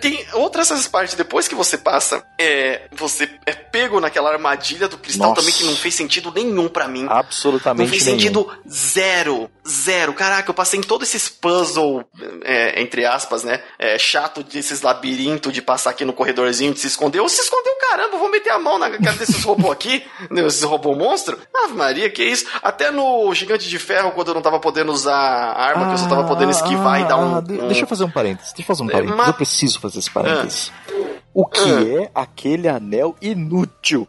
tem 0.01 0.25
outras 0.33 0.71
essas 0.71 0.87
partes, 0.87 1.15
depois 1.15 1.47
que 1.47 1.55
você 1.55 1.77
passa, 1.77 2.25
é, 2.39 2.87
você 2.91 3.29
é 3.45 3.53
pego 3.53 3.99
naquela 3.99 4.31
armadilha 4.31 4.87
do 4.87 4.97
cristal 4.97 5.29
Nossa. 5.29 5.41
também 5.41 5.53
que 5.53 5.63
não 5.63 5.75
fez 5.75 5.93
sentido 5.93 6.31
nenhum 6.33 6.67
para 6.67 6.87
mim. 6.87 7.05
Absolutamente 7.09 7.87
Não 7.87 7.91
fez 7.91 8.05
nenhum. 8.05 8.19
sentido 8.19 8.59
zero. 8.67 9.49
Zero. 9.67 10.13
Caraca, 10.13 10.49
eu 10.49 10.53
passei 10.53 10.79
em 10.79 10.83
todos 10.83 11.07
esses 11.07 11.27
puzzle, 11.29 12.05
é, 12.43 12.81
entre 12.81 13.05
aspas, 13.05 13.43
né? 13.43 13.63
É, 13.79 13.97
chato 13.97 14.43
desses 14.43 14.81
labirintos 14.81 15.51
de 15.51 15.61
passar 15.61 15.91
aqui 15.91 16.05
no 16.05 16.13
corredorzinho 16.13 16.73
de 16.73 16.79
se 16.79 16.87
esconder. 16.87 17.19
Ou 17.19 17.29
se 17.29 17.41
escondeu, 17.41 17.73
caramba, 17.89 18.17
vou 18.17 18.29
meter 18.29 18.51
a 18.51 18.59
mão 18.59 18.77
na 18.77 18.89
cara 18.89 19.17
desses 19.17 19.43
robôs 19.43 19.71
aqui, 19.71 20.03
esses 20.45 20.63
robô 20.63 20.95
monstro. 20.95 21.39
Ave 21.53 21.73
Maria, 21.73 22.09
que 22.09 22.23
isso? 22.23 22.45
Até 22.61 22.91
no 22.91 23.33
Gigante 23.33 23.67
de 23.67 23.79
Ferro, 23.79 24.11
quando 24.11 24.29
eu 24.29 24.33
não 24.33 24.41
tava 24.41 24.54
tava 24.55 24.59
podendo 24.59 24.91
usar 24.91 25.13
a 25.15 25.61
arma, 25.61 25.85
ah, 25.85 25.87
que 25.87 25.93
eu 25.93 25.97
só 25.97 26.07
tava 26.07 26.27
podendo 26.27 26.51
esquivar 26.51 26.95
ah, 26.95 26.99
e 26.99 27.05
dar 27.05 27.17
um, 27.17 27.35
ah, 27.35 27.39
um, 27.39 27.67
Deixa 27.67 27.83
eu 27.83 27.87
fazer 27.87 28.03
um 28.03 28.09
parênteses. 28.09 28.53
Deixa 28.53 28.63
eu 28.63 28.65
fazer 28.65 28.83
um 28.83 28.87
parênteses. 28.87 29.17
Mas... 29.17 29.27
Eu 29.27 29.33
preciso 29.33 29.79
fazer 29.79 29.99
esse 29.99 30.11
parênteses. 30.11 30.71
Ah. 30.89 30.93
O 31.33 31.45
que 31.45 31.59
ah. 31.59 32.03
é 32.03 32.11
aquele 32.15 32.67
anel 32.67 33.15
inútil? 33.21 34.07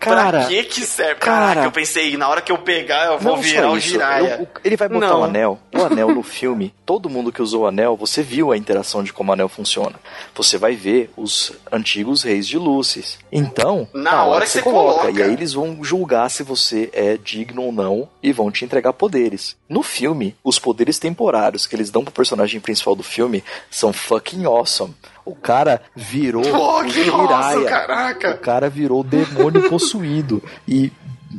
Cara, 0.00 0.30
pra 0.30 0.48
que 0.48 0.64
que 0.64 0.80
serve? 0.80 1.20
Cara, 1.20 1.48
Caraca, 1.48 1.66
eu 1.66 1.72
pensei, 1.72 2.16
na 2.16 2.26
hora 2.26 2.40
que 2.40 2.50
eu 2.50 2.56
pegar, 2.56 3.06
eu 3.06 3.18
vou 3.18 3.36
virar 3.36 3.70
o 3.70 3.78
Jiraiya. 3.78 4.48
Ele 4.64 4.76
vai 4.76 4.88
botar 4.88 5.14
o 5.14 5.20
um 5.20 5.24
anel. 5.24 5.58
O 5.74 5.82
anel 5.82 6.08
no 6.14 6.22
filme, 6.22 6.74
todo 6.86 7.10
mundo 7.10 7.30
que 7.30 7.42
usou 7.42 7.64
o 7.64 7.66
anel, 7.66 7.96
você 7.96 8.22
viu 8.22 8.50
a 8.50 8.56
interação 8.56 9.04
de 9.04 9.12
como 9.12 9.30
o 9.30 9.34
anel 9.34 9.48
funciona. 9.48 9.96
Você 10.34 10.56
vai 10.56 10.74
ver 10.74 11.10
os 11.16 11.52
antigos 11.70 12.22
reis 12.22 12.48
de 12.48 12.56
Lúcis. 12.56 13.18
Então, 13.30 13.86
na, 13.92 14.02
na 14.02 14.24
hora, 14.24 14.30
hora, 14.36 14.44
que 14.46 14.52
você 14.52 14.62
coloca, 14.62 15.00
coloca, 15.00 15.20
e 15.20 15.22
aí 15.22 15.32
eles 15.34 15.52
vão 15.52 15.84
julgar 15.84 16.30
se 16.30 16.42
você 16.42 16.88
é 16.94 17.18
digno 17.18 17.62
ou 17.64 17.72
não 17.72 18.08
e 18.22 18.32
vão 18.32 18.50
te 18.50 18.64
entregar 18.64 18.94
poderes. 18.94 19.54
No 19.68 19.82
filme, 19.82 20.34
os 20.42 20.58
poderes 20.58 20.98
temporários 20.98 21.66
que 21.66 21.76
eles 21.76 21.90
dão 21.90 22.02
pro 22.02 22.12
personagem 22.12 22.58
principal 22.58 22.94
do 22.94 23.02
filme 23.02 23.44
são 23.70 23.92
fucking 23.92 24.46
awesome. 24.46 24.94
O 25.30 25.34
cara 25.36 25.80
virou 25.94 26.42
oh, 26.42 26.82
que 26.84 27.04
Jiraiya. 27.04 27.68
caraca. 27.68 28.30
O 28.32 28.38
cara 28.38 28.68
virou 28.68 29.04
demônio 29.04 29.68
possuído. 29.68 30.42
E 30.66 30.92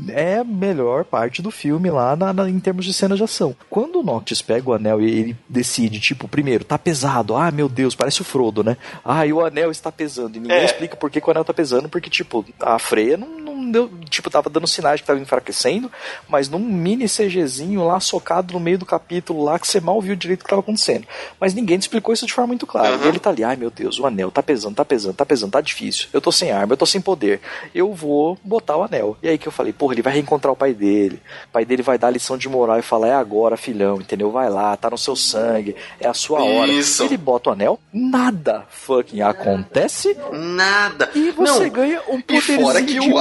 é 0.09 0.38
a 0.38 0.43
melhor 0.43 1.03
parte 1.03 1.41
do 1.41 1.51
filme 1.51 1.89
lá 1.89 2.15
na, 2.15 2.31
na, 2.31 2.49
em 2.49 2.59
termos 2.59 2.85
de 2.85 2.93
cena 2.93 3.15
de 3.15 3.23
ação. 3.23 3.55
Quando 3.69 3.99
o 3.99 4.03
Noctis 4.03 4.41
pega 4.41 4.69
o 4.69 4.73
anel 4.73 5.01
e 5.01 5.09
ele 5.09 5.38
decide, 5.47 5.99
tipo, 5.99 6.27
primeiro, 6.27 6.63
tá 6.63 6.77
pesado, 6.77 7.35
ah, 7.35 7.51
meu 7.51 7.68
Deus, 7.68 7.95
parece 7.95 8.22
o 8.22 8.26
Frodo, 8.26 8.63
né? 8.63 8.77
Ah, 9.03 9.26
e 9.26 9.34
o 9.34 9.43
anel 9.43 9.72
está 9.72 9.91
pesando. 9.91 10.38
E 10.38 10.39
ninguém 10.39 10.57
é. 10.57 10.65
explica 10.65 10.95
por 10.95 11.09
que, 11.09 11.19
que, 11.19 11.27
o 11.27 11.31
anel 11.31 11.43
tá 11.43 11.53
pesando, 11.53 11.89
porque, 11.89 12.09
tipo, 12.09 12.45
a 12.59 12.80
freia 12.80 13.18
não, 13.18 13.27
não 13.72 13.88
deu, 13.88 13.91
tipo, 14.10 14.30
tava 14.30 14.49
dando 14.49 14.68
sinais 14.68 15.02
que 15.02 15.07
tava 15.07 15.19
enfraquecendo, 15.19 15.91
mas 16.27 16.49
num 16.49 16.60
mini 16.60 17.06
CGzinho 17.07 17.84
lá 17.85 17.99
socado 17.99 18.53
no 18.53 18.60
meio 18.60 18.77
do 18.77 18.85
capítulo 18.85 19.43
lá 19.43 19.57
que 19.57 19.68
você 19.68 19.80
mal 19.80 20.02
viu 20.02 20.15
direito 20.15 20.41
o 20.41 20.43
que 20.43 20.49
tava 20.49 20.61
acontecendo. 20.61 21.07
Mas 21.39 21.53
ninguém 21.53 21.77
explicou 21.77 22.14
isso 22.14 22.26
de 22.26 22.34
forma 22.34 22.48
muito 22.48 22.68
clara. 22.68 22.98
Uhum. 22.98 23.06
E 23.06 23.07
ele 23.07 23.19
tá 23.19 23.30
ali, 23.30 23.43
ai 23.43 23.56
meu 23.56 23.72
Deus, 23.72 23.99
o 23.99 24.06
anel 24.06 24.30
tá 24.30 24.43
pesando, 24.43 24.76
tá 24.76 24.85
pesando, 24.85 25.15
tá 25.15 25.26
pesando, 25.26 25.52
tá 25.52 25.61
difícil. 25.61 26.07
Eu 26.11 26.22
tô 26.22 26.31
sem 26.31 26.52
arma, 26.52 26.73
eu 26.73 26.77
tô 26.77 26.85
sem 26.85 26.99
poder. 27.02 27.39
Eu 27.73 27.93
vou 27.93 28.38
botar 28.43 28.77
o 28.77 28.84
anel. 28.84 29.18
E 29.23 29.30
aí 29.30 29.38
que 29.38 29.48
eu 29.48 29.52
falei, 29.52 29.72
porra, 29.72 29.93
ele 29.93 30.02
vai 30.02 30.14
reencontrar 30.14 30.53
o 30.53 30.56
pai 30.56 30.73
dele. 30.73 31.22
O 31.49 31.52
pai 31.52 31.65
dele 31.65 31.81
vai 31.81 31.98
dar 31.98 32.07
a 32.07 32.11
lição 32.11 32.38
de 32.38 32.49
moral 32.49 32.80
e 32.80 32.81
falar: 32.81 33.07
é 33.07 33.14
agora, 33.14 33.56
filhão, 33.56 33.98
entendeu? 33.98 34.31
Vai 34.31 34.49
lá, 34.49 34.76
tá 34.76 34.89
no 34.89 34.98
seu 34.98 35.15
sangue, 35.15 35.76
é 35.99 36.07
a 36.07 36.14
sua 36.14 36.43
hora. 36.43 36.72
Isso. 36.72 37.03
Ele 37.03 37.18
bota 37.18 37.49
o 37.49 37.53
anel, 37.53 37.80
nada 37.93 38.65
fucking 38.69 39.22
acontece. 39.22 40.18
Nada. 40.31 41.10
E 41.14 41.31
você 41.31 41.64
Não. 41.64 41.69
ganha 41.69 42.02
um 42.10 42.22
poderzinho 42.22 42.85
que 42.85 42.99
de 42.99 42.99
o 42.99 43.18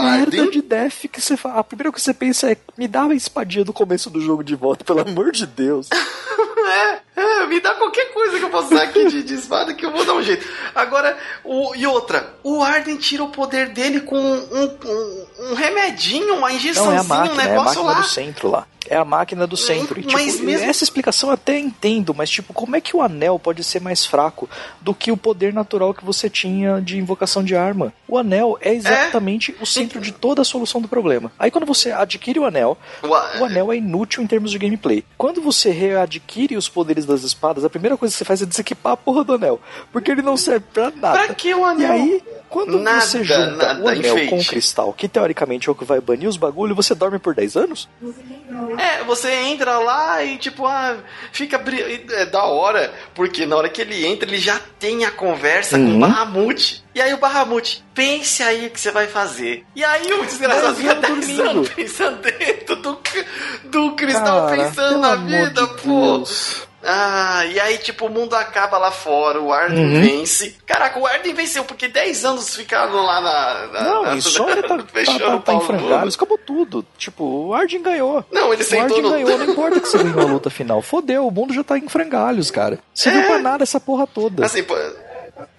de 0.48 0.62
death 0.62 1.08
que 1.10 1.20
você 1.20 1.36
fala. 1.36 1.60
A 1.60 1.64
primeira 1.64 1.92
que 1.92 2.00
você 2.00 2.14
pensa 2.14 2.50
é: 2.50 2.56
me 2.76 2.86
dá 2.86 3.04
a 3.04 3.14
espadinha 3.14 3.64
do 3.64 3.72
começo 3.72 4.08
do 4.08 4.20
jogo 4.20 4.44
de 4.44 4.54
volta, 4.54 4.84
pelo 4.84 5.00
amor 5.00 5.32
de 5.32 5.46
Deus. 5.46 5.88
é, 6.70 7.00
é, 7.16 7.46
me 7.46 7.60
dá 7.60 7.74
qualquer 7.74 8.12
coisa 8.12 8.38
que 8.38 8.44
eu 8.44 8.50
possa 8.50 8.74
usar 8.74 8.84
aqui 8.84 9.06
de, 9.06 9.22
de 9.22 9.34
espada 9.34 9.74
que 9.74 9.84
eu 9.84 9.90
vou 9.92 10.04
dar 10.04 10.14
um 10.14 10.22
jeito. 10.22 10.46
Agora, 10.74 11.16
o, 11.44 11.74
e 11.74 11.86
outra, 11.86 12.34
o 12.42 12.62
Arden 12.62 12.96
tira 12.96 13.24
o 13.24 13.28
poder 13.28 13.70
dele 13.70 14.00
com 14.00 14.16
um, 14.16 14.36
um, 14.52 15.26
um 15.50 15.54
remedinho, 15.54 16.36
uma 16.36 16.52
injeçãozinha, 16.52 17.02
Não, 17.02 17.04
é 17.04 17.18
máquina, 17.18 17.34
um 17.34 17.36
negócio 17.36 17.78
é 17.78 17.82
a 17.82 17.84
máquina 17.84 17.84
lá. 17.84 18.00
do 18.00 18.06
centro 18.06 18.50
lá. 18.50 18.66
É 18.90 18.96
a 18.96 19.04
máquina 19.04 19.46
do 19.46 19.56
centro. 19.56 19.98
E, 19.98 20.02
tipo, 20.02 20.12
Mas 20.12 20.40
mesmo- 20.40 20.66
Essa 20.68 20.82
explicação 20.84 21.28
eu 21.30 21.34
até 21.34 21.56
entendo, 21.58 22.12
mas 22.12 22.28
tipo, 22.28 22.52
como 22.52 22.74
é 22.74 22.80
que 22.80 22.96
o 22.96 23.00
anel 23.00 23.38
pode 23.38 23.62
ser 23.62 23.80
mais 23.80 24.04
fraco 24.04 24.50
do 24.80 24.92
que 24.92 25.12
o 25.12 25.16
poder 25.16 25.54
natural 25.54 25.94
que 25.94 26.04
você 26.04 26.28
tinha 26.28 26.80
de 26.80 26.98
invocação 26.98 27.42
de 27.44 27.54
arma? 27.56 27.92
O 28.08 28.18
anel 28.18 28.58
é 28.60 28.74
exatamente 28.74 29.54
o 29.60 29.64
centro 29.64 30.00
de 30.00 30.10
toda 30.12 30.42
a 30.42 30.44
solução 30.44 30.80
do 30.82 30.88
problema. 30.88 31.30
Aí 31.38 31.50
quando 31.52 31.64
você 31.66 31.92
adquire 31.92 32.38
o 32.40 32.44
anel, 32.44 32.76
O 33.40 33.44
anel 33.44 33.72
é 33.72 33.76
inútil 33.76 34.22
em 34.22 34.26
termos 34.26 34.50
de 34.50 34.58
gameplay. 34.58 35.04
Quando 35.16 35.40
você 35.40 35.70
readquire 35.70 36.56
os 36.56 36.68
poderes 36.68 37.06
das 37.06 37.22
espadas, 37.22 37.64
a 37.64 37.70
primeira 37.70 37.96
coisa 37.96 38.12
que 38.12 38.18
você 38.18 38.24
faz 38.24 38.42
é 38.42 38.46
desequipar 38.46 38.94
a 38.94 38.96
porra 38.96 39.22
do 39.22 39.34
anel. 39.34 39.60
Porque 39.92 40.10
ele 40.10 40.20
não 40.22 40.36
serve 40.36 40.64
pra 40.74 40.90
nada. 40.90 41.26
Pra 41.26 41.34
que 41.34 41.54
o 41.54 41.64
anel? 41.64 41.80
E 41.96 42.00
aí, 42.00 42.22
quando 42.48 42.78
Nada, 42.80 43.00
você 43.02 43.22
junta 43.22 43.50
nada, 43.54 43.80
o 43.84 43.88
anel 43.88 44.00
enfeite. 44.14 44.30
com 44.30 44.38
o 44.40 44.44
cristal, 44.44 44.92
que 44.92 45.08
teoricamente 45.08 45.68
é 45.68 45.72
o 45.72 45.74
que 45.76 45.84
vai 45.84 46.00
banir 46.00 46.28
os 46.28 46.36
bagulho, 46.36 46.74
você 46.74 46.92
dorme 46.94 47.18
por 47.20 47.34
10 47.34 47.56
anos? 47.56 47.88
É, 48.81 49.05
você 49.05 49.31
entra 49.32 49.78
lá 49.78 50.23
e 50.24 50.39
tipo, 50.39 50.66
ah, 50.66 50.97
fica 51.32 51.62
é 52.12 52.27
da 52.27 52.44
hora, 52.44 52.93
porque 53.15 53.44
na 53.44 53.57
hora 53.57 53.69
que 53.69 53.81
ele 53.82 54.07
entra, 54.07 54.28
ele 54.28 54.39
já 54.39 54.59
tem 54.78 55.05
a 55.05 55.11
conversa 55.11 55.77
com 55.78 55.85
Uhum. 55.85 55.97
o 55.97 56.01
Bahamut. 56.01 56.82
E 56.94 57.01
aí 57.01 57.12
o 57.12 57.19
Bahamut, 57.19 57.85
pense 57.94 58.43
aí 58.43 58.66
o 58.66 58.70
que 58.70 58.81
você 58.81 58.90
vai 58.90 59.07
fazer. 59.07 59.65
E 59.77 59.85
aí 59.85 60.12
o 60.12 60.24
desgraçado 60.24 60.74
fica 60.77 60.93
anos 60.93 61.02
10 61.02 61.19
dormindo. 61.27 61.51
anos 61.51 61.69
pensando 61.69 62.23
dentro 62.39 62.77
do, 62.77 62.98
do 63.65 63.93
cristal, 63.93 64.48
Cara, 64.48 64.57
pensando 64.57 64.98
na 64.98 65.16
vida, 65.16 65.66
pô. 65.66 66.16
Deus. 66.19 66.69
Ah, 66.82 67.44
e 67.44 67.61
aí, 67.61 67.77
tipo, 67.78 68.07
o 68.07 68.09
mundo 68.09 68.35
acaba 68.35 68.78
lá 68.78 68.90
fora, 68.90 69.39
o 69.40 69.52
Arden 69.52 69.85
Uhum. 69.85 70.01
vence. 70.01 70.57
Caraca, 70.66 70.98
o 70.98 71.07
Arden 71.07 71.35
venceu, 71.35 71.62
porque 71.65 71.89
10 71.89 72.24
anos 72.24 72.57
ficaram 72.57 72.94
lá 73.05 73.20
na. 73.20 73.66
na 73.66 73.82
Não, 73.82 74.02
na, 74.05 74.15
e 74.16 74.23
só 74.23 74.48
ele 74.48 74.62
tá, 74.62 74.78
tá, 74.78 74.85
tá, 75.19 75.39
tá 75.39 75.55
em 75.55 75.61
frangalhos, 75.61 76.15
acabou 76.15 76.39
tudo. 76.39 76.85
Tipo, 76.97 77.24
o 77.48 77.55
Arden 77.55 77.82
ganhou. 77.82 78.24
Não, 78.32 78.51
ele 78.52 78.62
O 78.62 78.65
sentou 78.65 78.85
Arden 78.85 79.02
no. 79.02 79.11
ganhou, 79.11 79.39
não 79.39 79.51
importa 79.51 79.78
que 79.81 79.89
você 79.89 79.98
ganhou 79.98 80.20
a 80.20 80.24
luta 80.32 80.48
final. 80.48 80.81
Fodeu, 80.81 81.27
o 81.27 81.31
mundo 81.31 81.52
já 81.52 81.62
tá 81.62 81.77
em 81.77 81.86
frangalhos, 81.89 82.51
cara. 82.51 82.78
Você 82.94 83.11
viu 83.11 83.24
pra 83.24 83.39
nada 83.39 83.62
essa 83.62 83.78
porra 83.78 84.07
toda. 84.07 84.47
Assim, 84.47 84.62
pô, 84.62 84.74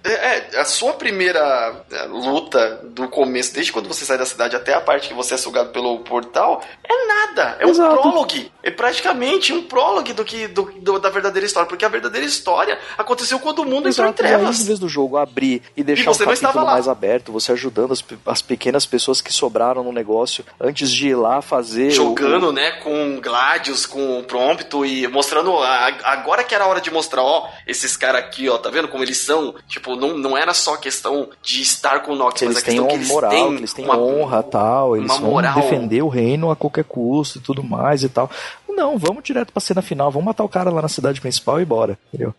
é, 0.03 0.11
é, 0.55 0.59
a 0.59 0.65
sua 0.65 0.93
primeira 0.93 1.83
é, 1.91 2.03
luta 2.05 2.79
do 2.83 3.07
começo, 3.07 3.53
desde 3.53 3.71
quando 3.71 3.87
você 3.87 4.03
sai 4.05 4.17
da 4.17 4.25
cidade 4.25 4.55
até 4.55 4.73
a 4.73 4.81
parte 4.81 5.07
que 5.07 5.13
você 5.13 5.33
é 5.35 5.37
sugado 5.37 5.69
pelo 5.69 5.99
portal, 5.99 6.61
é 6.83 7.07
nada. 7.07 7.57
É 7.59 7.65
um 7.65 7.69
Exato. 7.69 8.01
prólogo. 8.01 8.31
É 8.63 8.69
praticamente 8.71 9.53
um 9.53 9.63
prólogo 9.63 10.13
do 10.13 10.23
que 10.25 10.47
do, 10.47 10.63
do- 10.79 10.99
da 10.99 11.09
verdadeira 11.09 11.45
história. 11.45 11.67
Porque 11.67 11.85
a 11.85 11.89
verdadeira 11.89 12.25
história 12.25 12.77
aconteceu 12.97 13.39
quando 13.39 13.59
o 13.59 13.65
mundo 13.65 13.87
entrou 13.89 14.07
em 14.07 14.09
Exato, 14.09 14.23
e 14.23 14.25
aí, 14.25 14.33
em 14.33 14.37
trevas. 14.37 14.63
vez 14.65 14.79
do 14.79 14.89
jogo 14.89 15.17
abrir 15.17 15.61
e 15.75 15.83
deixar 15.83 16.05
você 16.13 16.23
um 16.23 16.25
não 16.27 16.33
estava 16.33 16.53
capítulo 16.53 16.73
mais 16.73 16.87
aberto, 16.87 17.31
você 17.31 17.51
ajudando 17.51 17.91
as, 17.93 18.03
as 18.25 18.41
pequenas 18.41 18.85
pessoas 18.85 19.21
que 19.21 19.31
sobraram 19.31 19.83
no 19.83 19.91
negócio 19.91 20.43
antes 20.59 20.91
de 20.91 21.09
ir 21.09 21.15
lá 21.15 21.41
fazer. 21.41 21.87
o- 21.87 21.91
Jogando, 21.91 22.51
né, 22.51 22.71
com 22.83 23.19
Gladius, 23.21 23.85
com 23.85 24.23
Prompto 24.23 24.85
e 24.85 25.07
mostrando. 25.07 25.57
a- 25.57 25.93
agora 26.03 26.43
que 26.43 26.53
era 26.53 26.63
a 26.63 26.67
hora 26.67 26.81
de 26.81 26.91
mostrar, 26.91 27.23
ó, 27.23 27.47
esses 27.65 27.95
caras 27.97 28.21
aqui, 28.23 28.47
ó, 28.49 28.57
tá 28.57 28.69
vendo 28.69 28.87
como 28.87 29.03
eles 29.03 29.17
são? 29.17 29.55
Tipo, 29.67 29.90
não, 29.95 30.17
não 30.17 30.37
era 30.37 30.53
só 30.53 30.75
questão 30.77 31.29
de 31.41 31.61
estar 31.61 32.01
com 32.01 32.13
o 32.13 32.15
Nox, 32.15 32.39
que 32.39 32.45
mas 32.45 32.55
eles 32.57 32.63
a 32.63 32.65
têm 32.65 32.75
questão 32.75 32.87
que 32.87 32.95
eles 32.95 33.07
moral, 33.09 33.29
têm 33.31 33.55
eles 33.55 33.73
têm 33.73 33.85
uma- 33.85 33.97
honra 33.97 34.43
tal, 34.43 34.95
eles 34.97 35.11
vão 35.17 35.31
moral. 35.31 35.53
defender 35.55 36.01
o 36.01 36.07
reino 36.07 36.51
a 36.51 36.55
qualquer 36.55 36.83
custo 36.83 37.37
e 37.37 37.41
tudo 37.41 37.63
mais 37.63 38.03
e 38.03 38.09
tal. 38.09 38.29
Não, 38.69 38.97
vamos 38.97 39.23
direto 39.23 39.51
pra 39.51 39.59
cena 39.61 39.81
final, 39.81 40.09
vamos 40.11 40.25
matar 40.25 40.43
o 40.43 40.49
cara 40.49 40.69
lá 40.69 40.81
na 40.81 40.87
cidade 40.87 41.19
principal 41.19 41.59
e 41.61 41.65
bora, 41.65 41.99
entendeu? 42.07 42.33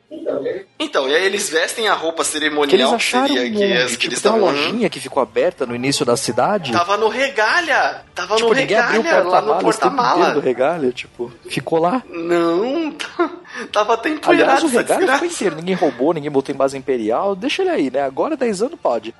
Então, 0.78 1.08
e 1.08 1.14
aí 1.14 1.24
eles 1.24 1.48
vestem 1.48 1.88
a 1.88 1.94
roupa 1.94 2.24
Que 2.24 2.30
eles 2.30 2.32
cerimonial 2.32 2.88
que 2.90 2.94
acharam 2.96 3.28
seria 3.28 3.50
um 3.50 3.54
que, 3.54 3.72
as 3.74 3.90
que 3.92 3.96
tipo, 3.98 4.12
eles 4.12 4.22
tem 4.22 4.32
uma 4.32 4.50
lojinha 4.50 4.90
que 4.90 4.98
ficou 4.98 5.22
aberta 5.22 5.64
no 5.66 5.74
início 5.76 6.04
da 6.04 6.16
cidade. 6.16 6.72
Tava 6.72 6.96
no 6.96 7.08
regalha! 7.08 8.02
Tava 8.14 8.36
tipo, 8.36 8.48
no 8.48 8.54
ninguém 8.54 8.76
abriu 8.78 9.00
o 9.00 9.04
regalha, 9.04 9.22
lá 9.28 9.40
no 9.40 9.46
tempo 9.48 9.52
inteiro 9.52 9.58
do 9.58 9.62
porta-mala. 9.62 10.92
tipo, 10.92 11.32
ficou 11.48 11.78
lá. 11.78 12.02
Não, 12.08 12.92
tava 13.70 13.96
temporário 13.96 14.44
Aliás, 14.44 14.62
o 14.62 14.68
desgraça. 14.68 15.12
ficou 15.12 15.28
inteiro, 15.28 15.56
ninguém 15.56 15.74
roubou, 15.74 16.12
ninguém 16.12 16.30
botou 16.30 16.54
em 16.54 16.58
base 16.58 16.76
imperial, 16.76 17.34
deixa 17.34 17.62
ele 17.62 17.70
aí, 17.70 17.90
né? 17.90 18.02
Agora 18.02 18.36
10 18.36 18.62
anos 18.62 18.78
pode. 18.82 19.14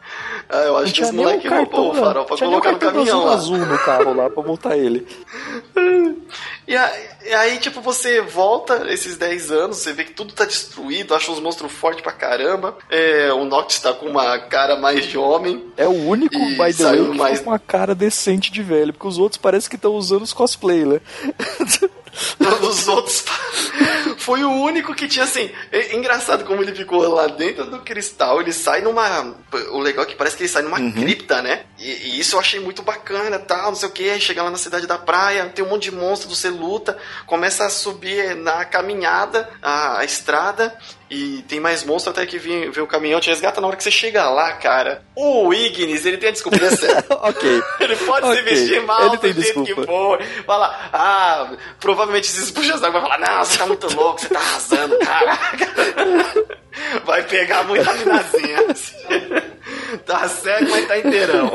Ah, 0.48 0.56
eu 0.58 0.76
acho 0.78 0.92
que 0.94 1.02
os 1.02 1.10
o 1.10 1.14
moleques 1.14 1.50
roubou 1.50 1.90
o 1.90 1.94
farol 1.94 2.24
pra 2.24 2.36
colocar 2.36 2.72
no 2.72 2.78
caminhão 2.78 3.28
azul, 3.28 3.56
azul 3.56 3.66
no 3.66 3.78
carro 3.78 4.14
lá 4.14 4.30
pra 4.30 4.42
multar 4.42 4.78
ele. 4.78 5.06
E 7.24 7.34
aí, 7.34 7.58
tipo, 7.58 7.80
você 7.80 8.20
volta 8.20 8.86
esses 8.92 9.16
10 9.16 9.50
anos, 9.52 9.78
você 9.78 9.92
vê 9.92 10.04
que 10.04 10.12
tudo 10.12 10.32
tá 10.32 10.44
destruído, 10.44 11.14
acha 11.14 11.30
uns 11.30 11.40
monstros 11.40 11.70
fortes 11.72 12.02
pra 12.02 12.12
caramba. 12.12 12.76
É, 12.90 13.32
o 13.32 13.44
Nox 13.44 13.78
tá 13.78 13.92
com 13.92 14.06
uma 14.06 14.38
cara 14.38 14.76
mais 14.76 15.06
de 15.06 15.16
homem. 15.18 15.64
É 15.76 15.86
o 15.86 15.92
único, 15.92 16.36
by 16.38 16.74
the 16.74 16.84
way, 16.84 16.96
que 17.10 17.16
mais- 17.18 17.38
tá 17.38 17.44
com 17.44 17.50
uma 17.50 17.58
cara 17.58 17.94
decente 17.94 18.50
de 18.50 18.62
velho, 18.62 18.92
porque 18.92 19.06
os 19.08 19.18
outros 19.18 19.40
parece 19.40 19.68
que 19.68 19.76
estão 19.76 19.92
usando 19.92 20.22
os 20.22 20.32
cosplay, 20.32 20.84
né? 20.84 21.00
Os 22.60 22.88
outros. 22.88 23.24
Foi 24.18 24.44
o 24.44 24.50
único 24.50 24.94
que 24.94 25.08
tinha 25.08 25.24
assim. 25.24 25.50
É 25.72 25.96
engraçado 25.96 26.44
como 26.44 26.62
ele 26.62 26.74
ficou 26.74 27.08
lá 27.08 27.26
dentro 27.26 27.64
do 27.70 27.78
cristal. 27.80 28.38
Ele 28.40 28.52
sai 28.52 28.82
numa. 28.82 29.34
O 29.70 29.78
legal 29.80 30.04
é 30.04 30.06
que 30.06 30.14
parece 30.14 30.36
que 30.36 30.42
ele 30.42 30.48
sai 30.50 30.60
numa 30.62 30.78
Uhum. 30.78 30.92
cripta, 30.92 31.40
né? 31.40 31.62
E, 31.78 31.90
e 31.90 32.20
isso 32.20 32.36
eu 32.36 32.40
achei 32.40 32.60
muito 32.60 32.82
bacana, 32.82 33.38
tal, 33.38 33.68
não 33.70 33.74
sei 33.74 33.88
o 33.88 33.92
que. 33.92 34.10
Aí 34.10 34.20
chega 34.20 34.42
lá 34.42 34.50
na 34.50 34.58
cidade 34.58 34.86
da 34.86 34.98
praia, 34.98 35.46
tem 35.54 35.64
um 35.64 35.68
monte 35.70 35.84
de 35.84 35.92
monstro, 35.96 36.28
você 36.28 36.50
luta, 36.62 36.96
começa 37.26 37.66
a 37.66 37.70
subir 37.70 38.36
na 38.36 38.64
caminhada, 38.64 39.48
a, 39.60 39.98
a 39.98 40.04
estrada. 40.04 40.76
E 41.14 41.42
tem 41.42 41.60
mais 41.60 41.84
monstro 41.84 42.10
até 42.10 42.24
que 42.24 42.38
vem, 42.38 42.70
vem 42.70 42.82
o 42.82 42.86
caminhão 42.86 43.20
te 43.20 43.28
resgata 43.28 43.60
na 43.60 43.66
hora 43.66 43.76
que 43.76 43.82
você 43.82 43.90
chega 43.90 44.30
lá, 44.30 44.52
cara. 44.52 45.04
O 45.14 45.52
Ignis, 45.52 46.06
ele 46.06 46.16
tem 46.16 46.30
a 46.30 46.32
desculpa 46.32 46.58
certa. 46.74 47.14
ok. 47.28 47.62
Ele 47.80 47.96
pode 47.96 48.26
se 48.28 48.32
Ok, 48.32 48.42
vestir 48.44 48.82
mal 48.82 49.08
ele 49.08 49.18
tem 49.18 49.34
do 49.34 49.42
jeito 49.42 49.62
que 49.62 49.74
desculpa. 49.74 49.92
for. 49.92 50.22
Fala, 50.46 50.88
ah, 50.90 51.50
provavelmente 51.78 52.28
esses 52.28 52.50
puxas 52.50 52.80
d'água 52.80 53.00
vai 53.00 53.10
falar, 53.10 53.28
não, 53.30 53.44
você 53.44 53.58
tá 53.58 53.66
muito 53.66 53.94
louco, 53.94 54.22
você 54.22 54.28
tá 54.30 54.38
arrasando, 54.38 54.98
caraca. 55.00 55.68
Vai 57.04 57.22
pegar 57.24 57.64
muita 57.64 57.92
minazinha. 57.92 58.58
Tá 60.06 60.26
cego, 60.26 60.70
mas 60.70 60.88
tá 60.88 60.98
inteirão. 60.98 61.52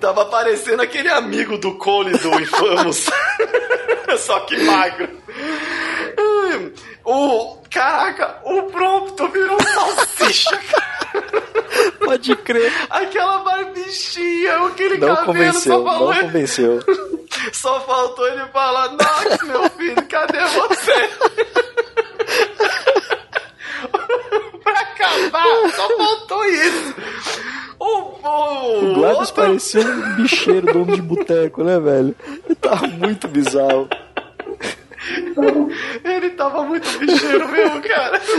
Tava 0.00 0.24
parecendo 0.26 0.82
aquele 0.82 1.08
amigo 1.08 1.56
do 1.56 1.78
Cole 1.78 2.10
do 2.18 2.40
Infamous. 2.40 3.06
Só 4.18 4.40
que 4.40 4.56
magro. 4.64 5.08
O. 7.04 7.58
Caraca, 7.70 8.36
o 8.44 8.62
Prompto 8.64 9.28
virou 9.28 9.58
salsicha, 9.62 10.56
cara. 10.70 11.42
Pode 12.04 12.34
crer. 12.36 12.72
Aquela 12.88 13.38
barbichinha, 13.38 14.66
aquele 14.66 14.98
Não 14.98 15.08
cabelo, 15.08 15.26
convenceu, 15.26 15.72
só 15.72 15.84
falou, 15.84 16.14
não 16.14 16.20
convenceu. 16.22 16.80
só 17.52 17.80
faltou 17.80 18.26
ele 18.28 18.44
falar, 18.52 18.90
Nox, 18.92 19.42
meu 19.44 19.68
filho, 19.70 20.06
cadê 20.08 20.38
você? 20.46 21.10
pra 24.62 24.80
acabar, 24.80 25.70
só 25.74 25.88
faltou 25.96 26.44
isso. 26.46 26.94
O, 27.78 27.86
o, 27.86 28.90
O 28.90 28.94
Gladys 28.94 29.18
outro- 29.18 29.34
parecia 29.34 29.80
um 29.82 30.14
bicheiro, 30.16 30.72
dono 30.72 30.94
de 30.94 31.02
boteco, 31.02 31.62
né, 31.62 31.78
velho? 31.78 32.14
Ele 32.46 32.54
tava 32.54 32.86
muito 32.86 33.28
bizarro. 33.28 33.88
Ele 36.04 36.30
tava 36.30 36.62
muito 36.62 36.98
bicheiro 36.98 37.48
mesmo, 37.48 37.82
cara. 37.82 38.20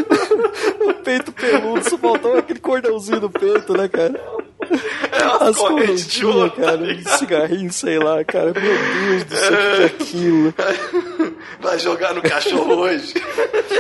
O 0.82 0.94
peito 0.94 1.32
peludo, 1.32 1.90
só 1.90 1.98
faltou 1.98 2.38
aquele 2.38 2.60
cordãozinho 2.60 3.22
no 3.22 3.30
peito, 3.30 3.74
né, 3.74 3.88
cara? 3.88 4.20
É 5.12 5.46
As 5.48 5.56
de 5.56 5.62
correntinhas, 5.62 6.52
cara, 6.54 6.66
tá 6.72 6.76
ligado? 6.76 7.18
cigarrinho, 7.18 7.74
sei 7.74 8.00
lá, 8.00 8.24
cara. 8.24 8.54
Meu 8.54 8.62
Deus 8.64 9.24
do 9.24 9.36
céu, 9.36 9.52
o 9.52 9.76
que 9.76 9.82
é 9.82 9.86
aquilo? 9.86 10.54
Vai 11.60 11.80
jogar 11.80 12.14
no 12.14 12.22
cachorro 12.22 12.76
hoje. 12.76 13.14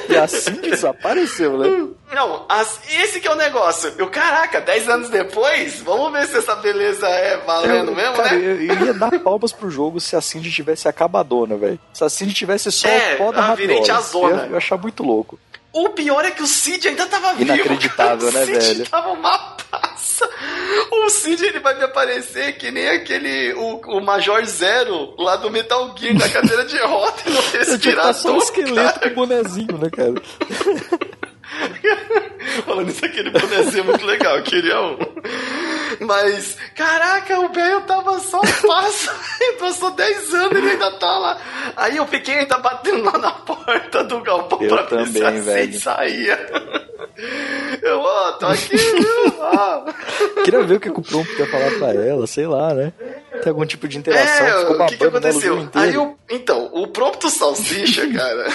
E 0.09 0.15
assim 0.15 0.53
que 0.55 0.71
desapareceu, 0.71 1.57
né? 1.57 1.87
Não, 2.13 2.45
as- 2.49 2.79
esse 2.89 3.19
que 3.19 3.27
é 3.27 3.31
o 3.31 3.35
negócio. 3.35 3.93
Eu, 3.97 4.07
caraca, 4.09 4.59
10 4.61 4.89
anos 4.89 5.09
depois, 5.09 5.81
vamos 5.81 6.11
ver 6.11 6.25
se 6.27 6.37
essa 6.37 6.55
beleza 6.55 7.07
é 7.07 7.37
valendo 7.45 7.91
Eu- 7.91 7.95
mesmo, 7.95 8.15
cara, 8.15 8.35
né? 8.35 8.45
eu, 8.45 8.61
eu 8.75 8.85
ia 8.87 8.93
dar 8.93 9.19
palmas 9.19 9.51
pro 9.51 9.69
jogo 9.69 9.99
se 9.99 10.15
a 10.15 10.21
Cindy 10.21 10.49
tivesse 10.51 10.87
acabadona, 10.87 11.55
velho. 11.57 11.79
Se 11.93 12.03
a 12.03 12.09
Cindy 12.09 12.33
tivesse 12.33 12.71
só 12.71 12.87
É, 12.87 13.15
o 13.15 13.17
pó 13.17 13.31
da 13.31 13.51
a 13.51 13.55
virente 13.55 13.91
rabiola. 13.91 13.97
azona. 13.99 14.43
Eu 14.45 14.51
eu 14.51 14.57
achar 14.57 14.77
muito 14.77 15.03
louco. 15.03 15.37
O 15.85 15.89
pior 15.89 16.23
é 16.25 16.31
que 16.31 16.41
o 16.43 16.47
Cid 16.47 16.87
ainda 16.87 17.05
tava 17.05 17.33
vivo. 17.33 17.53
Inacreditável, 17.53 18.31
né, 18.33 18.43
O 18.43 18.45
Cid 18.45 18.57
velho? 18.59 18.89
tava 18.89 19.09
uma 19.09 19.37
passa. 19.69 20.29
O 20.91 21.09
Cid 21.09 21.45
ele 21.45 21.59
vai 21.59 21.77
me 21.77 21.83
aparecer 21.83 22.57
que 22.57 22.71
nem 22.71 22.87
aquele. 22.89 23.53
O, 23.53 23.81
o 23.97 24.01
Major 24.01 24.43
Zero 24.45 25.13
lá 25.17 25.35
do 25.35 25.49
Metal 25.51 25.93
Gear 25.97 26.15
na 26.15 26.29
cadeira 26.29 26.65
de 26.65 26.77
roda 26.79 27.15
e 27.25 27.29
no 27.29 27.37
Eu 27.37 27.41
tinha 27.43 27.51
que 27.51 27.57
respirador. 27.57 28.11
estar 28.11 28.13
só 28.13 28.33
um 28.33 28.37
esqueleto 28.37 28.99
cara. 28.99 29.09
com 29.09 29.15
bonezinho, 29.15 29.77
né, 29.77 29.89
cara? 29.89 30.13
Falando 32.65 32.89
isso, 32.89 33.05
aquele 33.05 33.29
bonezinho 33.29 33.81
é 33.81 33.83
muito 33.83 34.05
legal, 34.05 34.37
eu 34.37 34.43
queria 34.43 34.81
um. 34.81 34.97
Mas, 35.99 36.57
caraca, 36.75 37.39
o 37.39 37.49
velho 37.51 37.81
tava 37.81 38.19
só 38.19 38.41
passo. 38.41 39.11
Passou 39.59 39.91
10 39.91 40.33
anos 40.33 40.51
e 40.53 40.57
ele 40.57 40.69
ainda 40.71 40.91
tá 40.91 41.17
lá. 41.17 41.37
Aí 41.75 41.97
eu 41.97 42.05
fiquei 42.07 42.39
ainda 42.39 42.57
batendo 42.57 43.03
lá 43.03 43.17
na 43.17 43.31
porta 43.31 44.03
do 44.03 44.21
galpão 44.21 44.61
eu 44.61 44.69
pra 44.69 44.83
também, 44.83 45.05
ver 45.05 45.19
se 45.19 45.25
assim 45.25 45.41
velho. 45.41 45.79
saía. 45.79 46.47
Eu, 47.81 47.99
ó, 47.99 48.29
oh, 48.29 48.33
tô 48.33 48.45
aqui, 48.45 48.77
viu? 48.77 50.43
Queria 50.43 50.63
ver 50.63 50.75
o 50.75 50.79
que 50.79 50.89
o 50.89 51.01
Prompt 51.01 51.39
ia 51.39 51.47
falar 51.47 51.71
pra 51.79 51.93
ela, 51.93 52.27
sei 52.27 52.45
lá, 52.45 52.73
né? 52.73 52.93
Tem 53.41 53.49
algum 53.49 53.65
tipo 53.65 53.87
de 53.87 53.97
interação. 53.97 54.45
É, 54.45 54.59
Ficou 54.59 54.75
o 54.75 54.85
que, 54.87 54.97
que 54.97 55.05
aconteceu? 55.05 55.69
Aí 55.73 55.97
o, 55.97 56.15
então, 56.29 56.69
o 56.73 56.87
prompto 56.87 57.29
salsicha, 57.29 58.07
cara. 58.13 58.45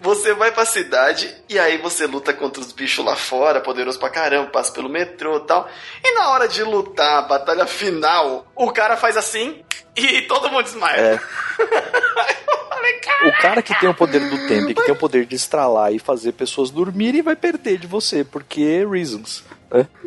Você 0.00 0.32
vai 0.32 0.52
pra 0.52 0.64
cidade 0.64 1.34
e 1.48 1.58
aí 1.58 1.78
você 1.78 2.06
luta 2.06 2.32
contra 2.32 2.60
os 2.60 2.72
bichos 2.72 3.04
lá 3.04 3.16
fora, 3.16 3.60
poderoso 3.60 3.98
pra 3.98 4.08
caramba, 4.08 4.50
passa 4.50 4.72
pelo 4.72 4.88
metrô 4.88 5.38
e 5.38 5.40
tal. 5.40 5.68
E 6.04 6.14
na 6.14 6.30
hora 6.30 6.46
de 6.46 6.62
lutar, 6.62 7.18
a 7.18 7.22
batalha 7.22 7.66
final, 7.66 8.46
o 8.54 8.70
cara 8.70 8.96
faz 8.96 9.16
assim 9.16 9.62
e 9.96 10.22
todo 10.22 10.50
mundo 10.50 10.64
desmaia. 10.64 11.00
É. 11.00 11.20
o 13.28 13.32
cara 13.40 13.60
que 13.60 13.78
tem 13.80 13.88
o 13.88 13.94
poder 13.94 14.20
do 14.20 14.46
tempo, 14.46 14.66
que 14.68 14.84
tem 14.84 14.94
o 14.94 14.98
poder 14.98 15.26
de 15.26 15.34
estralar 15.34 15.92
e 15.92 15.98
fazer 15.98 16.32
pessoas 16.32 16.70
dormirem, 16.70 17.22
vai 17.22 17.34
perder 17.34 17.78
de 17.78 17.86
você, 17.86 18.22
porque 18.22 18.86
reasons. 18.86 19.42
É. 19.70 19.86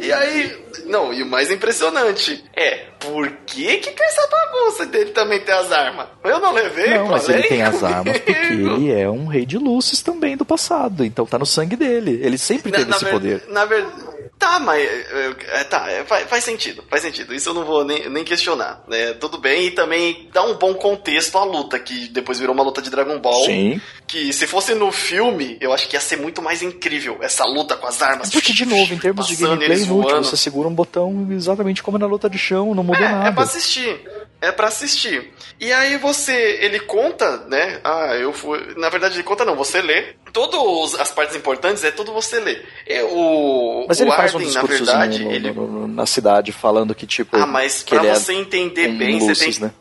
E 0.00 0.12
aí, 0.12 0.64
não, 0.86 1.12
e 1.12 1.22
o 1.22 1.26
mais 1.26 1.50
impressionante 1.50 2.44
é 2.56 2.86
por 2.98 3.30
que 3.46 3.76
que 3.76 3.92
com 3.92 4.04
essa 4.04 4.28
bagunça 4.28 4.86
dele 4.86 5.10
também 5.10 5.40
tem 5.40 5.54
as 5.54 5.70
armas? 5.70 6.08
Eu 6.24 6.40
não 6.40 6.52
levei, 6.52 6.98
Não, 6.98 7.08
mas 7.08 7.28
ele 7.28 7.44
tem 7.44 7.62
as 7.62 7.82
armas 7.84 8.18
porque 8.18 8.32
ele 8.32 8.92
é 8.92 9.08
um 9.08 9.26
rei 9.26 9.46
de 9.46 9.58
Lucis 9.58 10.02
também 10.02 10.36
do 10.36 10.44
passado, 10.44 11.04
então 11.04 11.24
tá 11.24 11.38
no 11.38 11.46
sangue 11.46 11.76
dele. 11.76 12.20
Ele 12.22 12.36
sempre 12.36 12.72
teve 12.72 12.84
na 12.84 12.96
esse 12.96 13.04
ver, 13.04 13.10
poder. 13.12 13.44
Na 13.48 13.64
verdade, 13.64 14.11
tá, 14.42 14.58
mas 14.58 14.82
é, 14.82 15.64
tá, 15.64 15.88
é, 15.88 16.04
faz, 16.04 16.28
faz, 16.28 16.42
sentido, 16.42 16.82
faz 16.90 17.00
sentido. 17.00 17.32
Isso 17.32 17.48
eu 17.50 17.54
não 17.54 17.64
vou 17.64 17.84
nem, 17.84 18.10
nem 18.10 18.24
questionar. 18.24 18.82
Né? 18.88 19.12
Tudo 19.14 19.38
bem, 19.38 19.66
e 19.66 19.70
também 19.70 20.28
dá 20.32 20.42
um 20.42 20.54
bom 20.54 20.74
contexto 20.74 21.38
à 21.38 21.44
luta, 21.44 21.78
que 21.78 22.08
depois 22.08 22.40
virou 22.40 22.52
uma 22.52 22.64
luta 22.64 22.82
de 22.82 22.90
Dragon 22.90 23.20
Ball. 23.20 23.46
Sim. 23.46 23.80
Que 24.04 24.32
se 24.32 24.48
fosse 24.48 24.74
no 24.74 24.90
filme, 24.90 25.56
eu 25.60 25.72
acho 25.72 25.88
que 25.88 25.94
ia 25.94 26.00
ser 26.00 26.16
muito 26.16 26.42
mais 26.42 26.60
incrível 26.60 27.18
essa 27.22 27.44
luta 27.44 27.76
com 27.76 27.86
as 27.86 28.02
armas. 28.02 28.30
Porque, 28.30 28.52
de 28.52 28.66
novo, 28.66 28.92
em 28.92 28.98
termos 28.98 29.28
de 29.28 29.36
gameplay 29.36 29.82
inútil, 29.82 30.24
você 30.24 30.36
segura 30.36 30.68
um 30.68 30.74
botão 30.74 31.28
exatamente 31.30 31.80
como 31.80 31.96
na 31.96 32.06
luta 32.06 32.28
de 32.28 32.36
chão, 32.36 32.74
não 32.74 32.82
muda 32.82 32.98
é, 32.98 33.08
nada. 33.08 33.28
É 33.28 33.32
pra 33.32 33.44
assistir. 33.44 34.00
É 34.42 34.50
pra 34.50 34.66
assistir. 34.66 35.32
E 35.60 35.72
aí 35.72 35.96
você, 35.96 36.58
ele 36.60 36.80
conta, 36.80 37.46
né? 37.46 37.80
Ah, 37.84 38.16
eu 38.16 38.32
fui. 38.32 38.74
Na 38.76 38.88
verdade, 38.88 39.14
ele 39.14 39.22
conta 39.22 39.44
não, 39.44 39.54
você 39.54 39.80
lê. 39.80 40.16
Todas 40.32 40.98
as 40.98 41.12
partes 41.12 41.36
importantes 41.36 41.84
é 41.84 41.92
tudo 41.92 42.12
você 42.12 42.40
lê. 42.40 42.60
É, 42.84 43.04
o, 43.04 43.86
mas 43.88 44.00
ele 44.00 44.10
o 44.10 44.12
faz 44.12 44.34
Arden, 44.34 44.50
um 44.50 44.52
na 44.52 44.62
verdade, 44.62 45.24
no, 45.24 45.32
ele... 45.32 45.52
na 45.94 46.06
cidade 46.06 46.50
falando 46.50 46.92
que 46.92 47.06
tipo. 47.06 47.36
Ah, 47.36 47.46
mas 47.46 47.84
pra 47.84 48.02
você 48.02 48.32
é 48.32 48.34
entender 48.34 48.88
um 48.88 48.98
bem, 48.98 49.20
Lucis, 49.20 49.38
você 49.38 49.60
tem. 49.60 49.68
Né? 49.68 49.74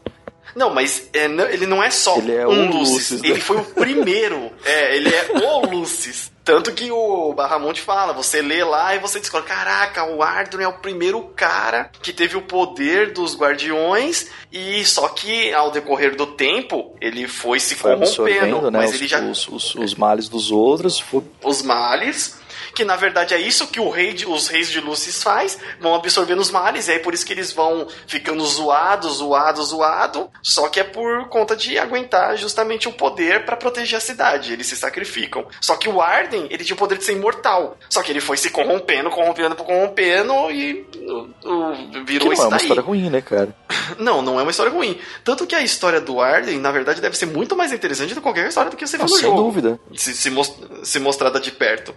Não, 0.56 0.74
mas 0.74 1.10
é, 1.14 1.28
não, 1.28 1.46
ele 1.46 1.66
não 1.66 1.84
é 1.84 1.90
só 1.90 2.18
ele 2.18 2.34
é 2.34 2.48
um 2.48 2.70
Lucis. 2.70 3.12
Lucis. 3.12 3.24
Ele 3.24 3.40
foi 3.40 3.58
o 3.58 3.66
primeiro. 3.66 4.52
é, 4.66 4.96
ele 4.96 5.10
é 5.10 5.32
o 5.34 5.66
Lucis. 5.66 6.32
Tanto 6.44 6.72
que 6.72 6.92
o 6.92 7.34
Barramonte 7.34 7.82
fala, 7.82 8.14
você 8.14 8.42
lê 8.42 8.64
lá 8.64 8.96
e 8.96 9.00
você 9.00 9.20
descobre, 9.20 9.48
caraca, 9.48 10.06
o 10.06 10.24
Ardor 10.24 10.62
é 10.62 10.68
o 10.68 10.74
primeiro 10.74 11.22
cara 11.36 11.92
que 12.02 12.12
teve 12.12 12.36
o 12.36 12.42
poder 12.42 13.14
dos 13.14 13.38
guardiões 13.38 14.28
e 14.52 14.84
só 14.84 15.08
que 15.10 15.54
ao 15.54 15.70
decorrer 15.70 16.16
do 16.16 16.26
tempo 16.26 16.96
ele 17.00 17.28
foi 17.28 17.60
se 17.60 17.76
foi 17.76 17.96
corrompendo, 17.96 18.72
né, 18.72 18.80
mas 18.80 18.90
os, 18.90 18.96
ele 18.96 19.08
já 19.08 19.22
os, 19.22 19.48
os, 19.48 19.76
os 19.76 19.94
males 19.94 20.28
dos 20.28 20.52
outros, 20.52 21.00
foi... 21.00 21.24
os 21.44 21.62
males 21.62 22.41
que 22.74 22.86
na 22.86 22.96
verdade 22.96 23.34
é 23.34 23.40
isso 23.40 23.68
que 23.68 23.80
o 23.80 23.90
rei 23.90 24.14
de, 24.14 24.28
os 24.28 24.48
reis 24.48 24.70
de 24.70 24.80
Lucis 24.80 25.22
faz, 25.22 25.58
vão 25.80 25.96
absorvendo 25.96 26.40
os 26.40 26.52
males, 26.52 26.88
e 26.88 26.92
aí 26.92 27.00
por 27.00 27.14
isso 27.14 27.26
que 27.26 27.34
eles 27.34 27.52
vão 27.52 27.88
ficando 28.08 28.46
zoados, 28.46 29.18
zoados, 29.18 29.70
zoado, 29.70 30.30
só 30.42 30.68
que 30.70 30.80
é 30.80 30.84
por 30.84 31.28
conta 31.30 31.56
de 31.56 31.78
aguentar 31.78 32.38
justamente 32.38 32.88
o 32.88 32.94
poder 32.94 33.46
para 33.46 33.56
proteger 33.56 33.98
a 33.98 34.02
cidade, 34.02 34.54
eles 34.54 34.68
se 34.68 34.76
sacrificam. 34.76 35.46
Só 35.60 35.76
que 35.76 35.90
o 35.90 36.02
Arden, 36.02 36.48
ele 36.50 36.64
tinha 36.64 36.76
o 36.76 36.80
poder 36.80 36.98
de 36.98 37.04
ser 37.04 37.14
imortal, 37.14 37.78
só 37.90 38.02
que 38.02 38.12
ele 38.12 38.22
foi 38.22 38.38
se 38.38 38.50
corrompendo, 38.50 39.10
corrompendo, 39.10 39.56
corrompendo 39.56 40.52
e 40.52 40.86
o, 40.96 41.30
o, 41.44 42.06
virou 42.06 42.30
que 42.30 42.34
isso 42.34 42.44
não 42.44 42.46
é 42.46 42.48
uma 42.48 42.58
história 42.58 42.82
ruim, 42.82 43.10
né, 43.10 43.22
cara? 43.22 43.56
Não, 44.00 44.22
não 44.22 44.40
é 44.40 44.44
uma 44.44 44.52
história 44.52 44.72
ruim. 44.72 44.98
Tanto 45.24 45.46
que 45.46 45.54
a 45.54 45.62
história 45.62 46.00
do 46.00 46.22
Arden, 46.22 46.60
na 46.60 46.72
verdade, 46.72 47.02
deve 47.02 47.18
ser 47.18 47.26
muito 47.26 47.56
mais 47.56 47.72
interessante 47.74 48.14
do 48.14 48.16
que 48.16 48.22
qualquer 48.22 48.48
história 48.48 48.72
do 48.72 48.78
que 48.78 48.88
você 48.88 48.98
viu 48.98 49.06
no 49.06 49.12
sem 49.12 49.22
jogo. 49.22 49.36
Sem 49.36 49.46
dúvida. 49.46 49.80
Se, 49.96 50.14
se, 50.14 50.30
most, 50.30 50.56
se 50.84 51.00
mostrada 51.00 51.40
de 51.40 51.52
perto. 51.52 51.94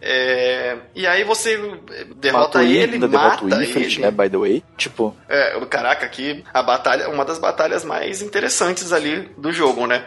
É, 0.00 0.13
e 0.94 1.06
aí 1.06 1.24
você 1.24 1.56
derrota 2.16 2.58
Matou 2.58 2.62
ele, 2.62 2.94
ainda 2.94 3.08
mata 3.08 3.44
derrota 3.44 3.56
o 3.56 3.62
Ifrit, 3.62 3.94
ele. 3.94 4.02
né, 4.02 4.10
by 4.10 4.28
the 4.28 4.36
way. 4.36 4.64
Tipo... 4.76 5.16
É, 5.28 5.58
caraca, 5.66 6.06
aqui 6.06 6.44
a 6.52 6.62
batalha, 6.62 7.08
uma 7.08 7.24
das 7.24 7.38
batalhas 7.38 7.84
mais 7.84 8.22
interessantes 8.22 8.92
ali 8.92 9.30
do 9.36 9.52
jogo, 9.52 9.86
né? 9.86 10.04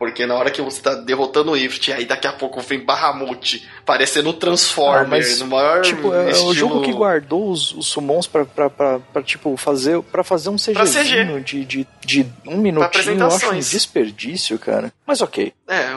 Porque 0.00 0.24
na 0.24 0.34
hora 0.34 0.50
que 0.50 0.62
você 0.62 0.80
tá 0.80 0.94
derrotando 0.94 1.52
o 1.52 1.56
Ifrit, 1.58 1.92
aí 1.92 2.06
daqui 2.06 2.26
a 2.26 2.32
pouco 2.32 2.58
vem 2.62 2.82
Bahamut, 2.82 3.68
parecendo 3.84 4.32
Transformer, 4.32 5.04
ah, 5.04 5.06
mas, 5.06 5.40
no 5.40 5.48
maior 5.48 5.82
tipo, 5.82 6.14
é, 6.14 6.30
estilo... 6.30 6.48
o 6.48 6.54
jogo 6.54 6.80
que 6.80 6.90
guardou 6.90 7.50
os, 7.50 7.70
os 7.74 7.88
summons 7.88 8.26
pra, 8.26 8.46
pra, 8.46 8.70
pra, 8.70 8.98
pra, 8.98 9.22
tipo, 9.22 9.54
fazer, 9.58 10.00
pra 10.04 10.24
fazer 10.24 10.48
um 10.48 10.56
CGzinho 10.56 11.44
CG. 11.44 11.44
de, 11.44 11.64
de, 11.66 11.88
de 12.02 12.26
um 12.46 12.56
minutinho, 12.56 13.20
eu 13.20 13.26
acho 13.26 13.50
um 13.50 13.58
desperdício, 13.58 14.58
cara. 14.58 14.90
Mas 15.06 15.20
ok. 15.20 15.52
É, 15.68 15.90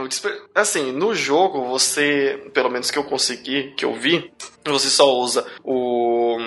assim, 0.54 0.92
no 0.92 1.16
jogo 1.16 1.66
você, 1.70 2.44
pelo 2.54 2.70
menos 2.70 2.92
que 2.92 3.00
eu 3.00 3.06
consegui, 3.06 3.74
que 3.78 3.86
eu 3.86 3.96
vi, 3.96 4.30
você 4.66 4.90
só 4.90 5.10
usa 5.16 5.46
o 5.64 6.38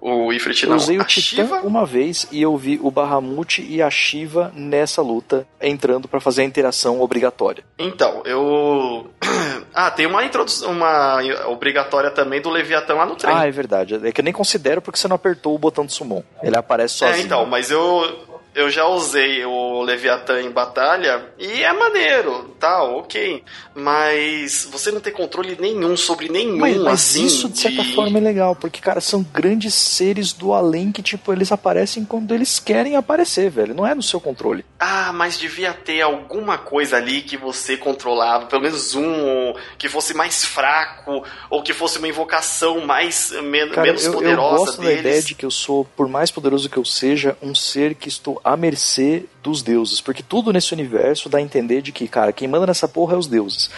o 0.00 0.32
Ifrit 0.32 0.64
não, 0.66 0.72
Eu 0.72 0.76
usei 0.76 0.98
o 0.98 1.02
a 1.02 1.04
Titã 1.04 1.42
Shiva. 1.44 1.60
uma 1.62 1.84
vez 1.84 2.26
e 2.32 2.40
eu 2.40 2.56
vi 2.56 2.78
o 2.82 2.90
Bahamut 2.90 3.62
e 3.62 3.82
a 3.82 3.90
Shiva 3.90 4.50
nessa 4.54 5.02
luta 5.02 5.46
entrando 5.60 6.08
para 6.08 6.20
fazer 6.20 6.42
a 6.42 6.44
interação 6.44 7.00
obrigatória. 7.00 7.62
Então, 7.78 8.22
eu 8.24 9.10
Ah, 9.74 9.90
tem 9.90 10.06
uma 10.06 10.24
introdução, 10.24 10.72
uma 10.72 11.18
obrigatória 11.46 12.10
também 12.10 12.40
do 12.40 12.50
Leviatã 12.50 12.94
lá 12.94 13.06
no 13.06 13.14
trem. 13.14 13.34
Ah, 13.34 13.46
é 13.46 13.50
verdade. 13.50 14.00
É 14.06 14.10
que 14.12 14.20
eu 14.20 14.24
nem 14.24 14.32
considero 14.32 14.82
porque 14.82 14.98
você 14.98 15.06
não 15.06 15.16
apertou 15.16 15.54
o 15.54 15.58
botão 15.58 15.86
de 15.86 15.92
summon. 15.92 16.22
Ele 16.42 16.56
aparece 16.56 16.94
sozinho. 16.94 17.18
É, 17.18 17.24
então, 17.24 17.46
mas 17.46 17.70
eu 17.70 18.29
eu 18.54 18.70
já 18.70 18.86
usei 18.86 19.44
o 19.44 19.82
Leviatã 19.82 20.40
em 20.40 20.50
batalha 20.50 21.24
e 21.38 21.62
é 21.62 21.72
maneiro, 21.72 22.54
tá, 22.58 22.82
ok. 22.82 23.44
Mas 23.74 24.68
você 24.70 24.90
não 24.90 25.00
tem 25.00 25.12
controle 25.12 25.56
nenhum 25.60 25.96
sobre 25.96 26.28
nenhum, 26.28 26.58
mas, 26.58 26.76
mas 26.76 26.92
assim, 26.94 27.26
isso, 27.26 27.48
de 27.48 27.58
certa 27.58 27.82
de... 27.82 27.94
forma, 27.94 28.18
é 28.18 28.20
legal, 28.20 28.56
porque, 28.56 28.80
cara, 28.80 29.00
são 29.00 29.22
grandes 29.22 29.74
seres 29.74 30.32
do 30.32 30.52
além 30.52 30.90
que, 30.90 31.02
tipo, 31.02 31.32
eles 31.32 31.52
aparecem 31.52 32.04
quando 32.04 32.34
eles 32.34 32.58
querem 32.58 32.96
aparecer, 32.96 33.50
velho. 33.50 33.74
Não 33.74 33.86
é 33.86 33.94
no 33.94 34.02
seu 34.02 34.20
controle. 34.20 34.64
Ah, 34.78 35.12
mas 35.12 35.38
devia 35.38 35.72
ter 35.72 36.00
alguma 36.00 36.58
coisa 36.58 36.96
ali 36.96 37.22
que 37.22 37.36
você 37.36 37.76
controlava, 37.76 38.46
pelo 38.46 38.62
menos 38.62 38.94
um, 38.94 39.54
que 39.78 39.88
fosse 39.88 40.12
mais 40.12 40.44
fraco, 40.44 41.22
ou 41.48 41.62
que 41.62 41.72
fosse 41.72 41.98
uma 41.98 42.08
invocação 42.08 42.80
mais 42.84 43.30
men 43.42 43.68
cara, 43.68 43.82
menos 43.82 44.04
eu, 44.04 44.12
poderosa 44.12 44.54
eu 44.54 44.58
gosto 44.58 44.80
deles. 44.80 44.94
da 44.94 45.00
ideia 45.08 45.22
de 45.22 45.34
que 45.34 45.46
eu 45.46 45.50
sou, 45.50 45.84
por 45.96 46.08
mais 46.08 46.30
poderoso 46.30 46.68
que 46.68 46.76
eu 46.76 46.84
seja, 46.84 47.36
um 47.40 47.54
ser 47.54 47.94
que 47.94 48.08
estou 48.08 48.40
à 48.52 48.56
mercê 48.56 49.26
dos 49.42 49.62
deuses, 49.62 50.00
porque 50.00 50.22
tudo 50.22 50.52
nesse 50.52 50.72
universo 50.72 51.28
dá 51.28 51.38
a 51.38 51.42
entender 51.42 51.82
de 51.82 51.92
que, 51.92 52.06
cara, 52.06 52.32
quem 52.32 52.48
manda 52.48 52.66
nessa 52.66 52.86
porra 52.86 53.14
é 53.14 53.18
os 53.18 53.26
deuses. 53.26 53.70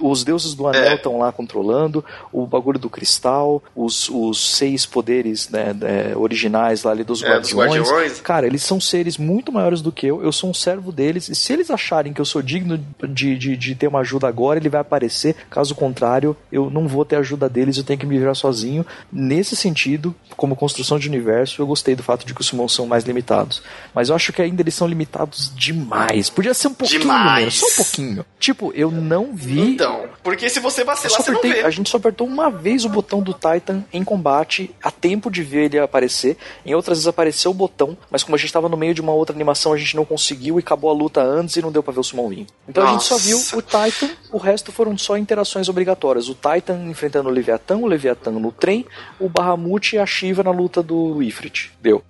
Os 0.00 0.24
deuses 0.24 0.54
do 0.54 0.66
anel 0.66 0.94
estão 0.94 1.16
é. 1.16 1.18
lá 1.18 1.32
controlando, 1.32 2.04
o 2.32 2.46
bagulho 2.46 2.78
do 2.78 2.88
cristal, 2.88 3.62
os, 3.74 4.08
os 4.08 4.56
seis 4.56 4.86
poderes 4.86 5.48
né, 5.48 5.74
é, 5.82 6.16
originais 6.16 6.82
lá 6.84 6.92
ali 6.92 7.04
dos, 7.04 7.22
é, 7.22 7.28
guardiões. 7.28 7.78
dos 7.78 7.90
guardiões. 7.90 8.20
Cara, 8.20 8.46
eles 8.46 8.62
são 8.62 8.80
seres 8.80 9.18
muito 9.18 9.52
maiores 9.52 9.80
do 9.80 9.92
que 9.92 10.06
eu, 10.06 10.22
eu 10.22 10.32
sou 10.32 10.50
um 10.50 10.54
servo 10.54 10.92
deles, 10.92 11.28
e 11.28 11.34
se 11.34 11.52
eles 11.52 11.70
acharem 11.70 12.12
que 12.12 12.20
eu 12.20 12.24
sou 12.24 12.40
digno 12.40 12.78
de, 13.08 13.36
de, 13.36 13.56
de 13.56 13.74
ter 13.74 13.88
uma 13.88 14.00
ajuda 14.00 14.28
agora, 14.28 14.58
ele 14.58 14.68
vai 14.68 14.80
aparecer, 14.80 15.34
caso 15.50 15.74
contrário, 15.74 16.36
eu 16.50 16.70
não 16.70 16.86
vou 16.86 17.04
ter 17.04 17.16
ajuda 17.16 17.48
deles, 17.48 17.76
eu 17.76 17.84
tenho 17.84 17.98
que 17.98 18.06
me 18.06 18.18
virar 18.18 18.34
sozinho. 18.34 18.86
Nesse 19.12 19.56
sentido, 19.56 20.14
como 20.36 20.56
construção 20.56 20.98
de 20.98 21.08
universo, 21.08 21.60
eu 21.60 21.66
gostei 21.66 21.94
do 21.94 22.02
fato 22.02 22.24
de 22.24 22.34
que 22.34 22.40
os 22.40 22.46
summons 22.46 22.72
são 22.72 22.86
mais 22.86 23.04
limitados. 23.04 23.62
Mas 23.94 24.08
eu 24.08 24.14
acho 24.14 24.32
que 24.32 24.42
ainda 24.42 24.62
eles 24.62 24.74
são 24.74 24.86
limitados 24.94 25.52
demais. 25.54 26.30
Podia 26.30 26.54
ser 26.54 26.68
um 26.68 26.74
pouquinho 26.74 27.00
demais. 27.00 27.38
menos, 27.38 27.54
só 27.58 27.66
um 27.66 27.84
pouquinho. 27.84 28.26
Tipo, 28.38 28.72
eu 28.74 28.90
não 28.90 29.34
vi. 29.34 29.60
Então, 29.60 30.08
porque 30.22 30.48
se 30.48 30.60
você 30.60 30.84
vacilar, 30.84 31.20
você 31.20 31.30
apertei, 31.30 31.50
não 31.50 31.56
vê. 31.58 31.64
A 31.66 31.70
gente 31.70 31.90
só 31.90 31.96
apertou 31.96 32.26
uma 32.26 32.50
vez 32.50 32.84
o 32.84 32.88
botão 32.88 33.20
do 33.20 33.32
Titan 33.32 33.84
em 33.92 34.04
combate, 34.04 34.70
a 34.82 34.90
tempo 34.90 35.30
de 35.30 35.42
ver 35.42 35.64
ele 35.64 35.78
aparecer. 35.78 36.36
Em 36.64 36.74
outras 36.74 36.98
vezes 36.98 37.08
apareceu 37.08 37.50
o 37.50 37.54
botão, 37.54 37.98
mas 38.10 38.22
como 38.22 38.36
a 38.36 38.38
gente 38.38 38.52
tava 38.52 38.68
no 38.68 38.76
meio 38.76 38.94
de 38.94 39.00
uma 39.00 39.12
outra 39.12 39.34
animação, 39.34 39.72
a 39.72 39.76
gente 39.76 39.96
não 39.96 40.04
conseguiu 40.04 40.58
e 40.58 40.60
acabou 40.60 40.90
a 40.90 40.94
luta 40.94 41.22
antes 41.22 41.56
e 41.56 41.62
não 41.62 41.72
deu 41.72 41.82
pra 41.82 41.92
ver 41.92 42.00
o 42.00 42.04
summon. 42.04 42.46
Então 42.68 42.84
Nossa. 42.84 42.88
a 42.88 42.98
gente 42.98 43.04
só 43.04 43.16
viu 43.18 43.58
o 43.58 43.62
Titan, 43.62 44.10
o 44.32 44.38
resto 44.38 44.72
foram 44.72 44.96
só 44.96 45.16
interações 45.16 45.68
obrigatórias. 45.68 46.28
O 46.28 46.34
Titan 46.34 46.84
enfrentando 46.86 47.28
o 47.28 47.32
Leviatã, 47.32 47.76
o 47.76 47.86
Leviatã 47.86 48.30
no 48.30 48.52
trem, 48.52 48.86
o 49.18 49.28
Bahamut 49.28 49.96
e 49.96 49.98
a 49.98 50.06
Shiva 50.06 50.42
na 50.42 50.50
luta 50.50 50.82
do 50.82 51.22
Ifrit. 51.22 51.72
Deu. 51.80 52.02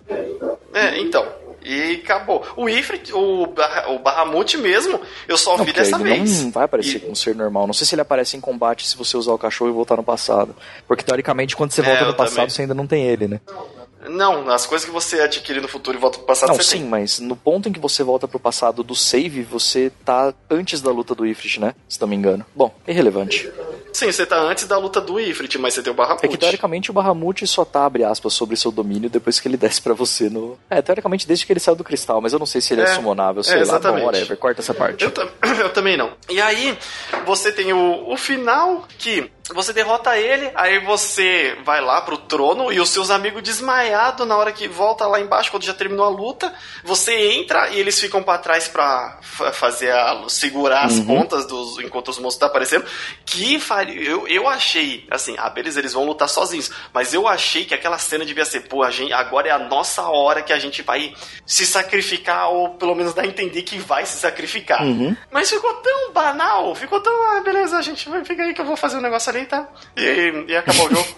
É, 0.73 0.99
então. 0.99 1.25
E 1.65 2.01
acabou. 2.03 2.45
O 2.55 2.69
Ifrit, 2.69 3.11
o, 3.11 3.43
o 3.43 3.99
Bahamut 3.99 4.55
mesmo, 4.57 5.01
eu 5.27 5.35
só 5.35 5.57
não, 5.57 5.65
vi 5.65 5.73
dessa 5.73 5.97
vez. 5.97 6.43
Não 6.43 6.51
vai 6.51 6.65
aparecer 6.65 6.97
e... 6.97 6.99
como 6.99 7.15
ser 7.15 7.35
normal. 7.35 7.65
Não 7.65 7.73
sei 7.73 7.87
se 7.87 7.95
ele 7.95 8.03
aparece 8.03 8.37
em 8.37 8.39
combate 8.39 8.87
se 8.87 8.95
você 8.95 9.17
usar 9.17 9.33
o 9.33 9.37
cachorro 9.37 9.71
e 9.71 9.73
voltar 9.73 9.97
no 9.97 10.03
passado. 10.03 10.55
Porque 10.87 11.03
teoricamente, 11.03 11.55
quando 11.55 11.71
você 11.71 11.81
volta 11.81 12.03
é, 12.03 12.07
no 12.07 12.13
passado, 12.13 12.35
também. 12.35 12.49
você 12.49 12.61
ainda 12.61 12.75
não 12.75 12.85
tem 12.85 13.03
ele, 13.07 13.27
né? 13.27 13.41
Não, 13.47 13.67
as 14.49 14.65
coisas 14.65 14.85
que 14.85 14.91
você 14.91 15.21
adquire 15.21 15.59
no 15.59 15.67
futuro 15.67 15.97
e 15.97 15.99
volta 15.99 16.17
pro 16.17 16.27
passado, 16.27 16.49
não, 16.49 16.61
sim, 16.61 16.79
tem. 16.79 16.87
mas 16.87 17.19
no 17.19 17.35
ponto 17.35 17.69
em 17.69 17.71
que 17.71 17.79
você 17.79 18.03
volta 18.03 18.27
pro 18.27 18.39
passado 18.39 18.83
do 18.83 18.95
save, 18.95 19.43
você 19.43 19.91
tá 20.03 20.33
antes 20.49 20.81
da 20.81 20.91
luta 20.91 21.15
do 21.15 21.25
Ifrit, 21.25 21.59
né? 21.59 21.73
Se 21.87 21.99
não 21.99 22.07
me 22.07 22.15
engano. 22.15 22.45
Bom, 22.55 22.73
irrelevante. 22.87 23.51
Sim, 23.95 24.11
você 24.11 24.25
tá 24.25 24.37
antes 24.37 24.67
da 24.67 24.77
luta 24.77 24.99
do 24.99 25.17
Ifrit, 25.17 25.57
mas 25.57 25.73
você 25.73 25.81
tem 25.81 25.93
o 25.93 25.95
Bahamut. 25.95 26.25
É 26.25 26.27
que 26.27 26.37
teoricamente 26.37 26.91
o 26.91 26.93
Bahamut 26.93 27.47
só 27.47 27.63
tá, 27.63 27.85
abre 27.85 28.03
aspas, 28.03 28.33
sobre 28.33 28.57
seu 28.57 28.69
domínio 28.69 29.09
depois 29.09 29.39
que 29.39 29.47
ele 29.47 29.55
desce 29.57 29.81
para 29.81 29.93
você 29.93 30.29
no. 30.29 30.59
É, 30.69 30.81
teoricamente 30.81 31.25
desde 31.25 31.45
que 31.45 31.53
ele 31.53 31.61
saiu 31.61 31.77
do 31.77 31.83
cristal, 31.83 32.19
mas 32.19 32.33
eu 32.33 32.39
não 32.39 32.45
sei 32.45 32.59
se 32.59 32.73
ele 32.73 32.81
é, 32.81 32.85
é 32.85 32.87
summonável, 32.87 33.41
sei 33.41 33.59
é, 33.59 33.61
exatamente. 33.61 34.03
lá. 34.03 34.11
Bom, 34.11 34.17
whatever, 34.17 34.37
corta 34.37 34.59
essa 34.59 34.73
parte. 34.73 35.01
Eu, 35.01 35.13
eu, 35.63 35.69
também 35.71 35.95
não. 35.95 36.11
E 36.29 36.41
aí, 36.41 36.77
você 37.25 37.53
tem 37.53 37.71
o, 37.71 38.11
o 38.11 38.17
final 38.17 38.85
que 38.97 39.31
você 39.53 39.71
derrota 39.71 40.17
ele, 40.17 40.49
aí 40.55 40.79
você 40.79 41.55
vai 41.63 41.79
lá 41.79 42.01
pro 42.01 42.17
trono 42.17 42.71
e 42.71 42.79
os 42.79 42.89
seus 42.89 43.11
amigos 43.11 43.43
desmaiados 43.43 44.25
na 44.27 44.35
hora 44.35 44.51
que 44.51 44.67
volta 44.67 45.05
lá 45.05 45.19
embaixo, 45.19 45.51
quando 45.51 45.63
já 45.63 45.73
terminou 45.73 46.03
a 46.03 46.09
luta. 46.09 46.51
Você 46.83 47.13
entra 47.33 47.69
e 47.69 47.79
eles 47.79 47.99
ficam 47.99 48.23
para 48.23 48.39
trás 48.39 48.67
pra 48.67 49.19
fazer 49.21 49.91
a, 49.91 50.23
segurar 50.29 50.85
as 50.85 50.97
uhum. 50.97 51.05
pontas 51.05 51.45
dos, 51.45 51.77
enquanto 51.79 52.07
os 52.09 52.17
monstros 52.17 52.35
estão 52.35 52.47
tá 52.47 52.51
aparecendo. 52.51 52.85
Que 53.23 53.59
eu, 54.03 54.27
eu 54.27 54.47
achei, 54.47 55.05
assim, 55.11 55.35
ah, 55.37 55.49
beleza, 55.49 55.79
eles 55.79 55.93
vão 55.93 56.05
lutar 56.05 56.27
sozinhos. 56.27 56.71
Mas 56.91 57.13
eu 57.13 57.27
achei 57.27 57.65
que 57.65 57.73
aquela 57.75 57.99
cena 57.99 58.25
devia 58.25 58.45
ser, 58.45 58.61
pô, 58.61 58.81
a 58.81 58.89
gente, 58.89 59.13
agora 59.13 59.49
é 59.49 59.51
a 59.51 59.59
nossa 59.59 60.03
hora 60.03 60.41
que 60.41 60.53
a 60.53 60.59
gente 60.59 60.81
vai 60.81 61.13
se 61.45 61.67
sacrificar, 61.67 62.49
ou 62.49 62.69
pelo 62.69 62.95
menos 62.95 63.13
dar 63.13 63.21
a 63.21 63.27
entender 63.27 63.61
que 63.61 63.77
vai 63.77 64.07
se 64.07 64.17
sacrificar. 64.17 64.81
Uhum. 64.83 65.15
Mas 65.31 65.49
ficou 65.49 65.73
tão 65.75 66.11
banal, 66.11 66.73
ficou 66.73 66.99
tão, 66.99 67.13
ah, 67.37 67.41
beleza, 67.41 67.77
a 67.77 67.81
gente 67.81 68.09
vai 68.09 68.25
ficar 68.25 68.43
aí 68.43 68.53
que 68.53 68.61
eu 68.61 68.65
vou 68.65 68.75
fazer 68.75 68.97
um 68.97 69.01
negócio 69.01 69.29
ali, 69.29 69.34
tá? 69.43 69.67
E, 69.97 70.45
e 70.47 70.55
acabou 70.55 70.85
o 70.85 70.95
jogo. 70.95 71.15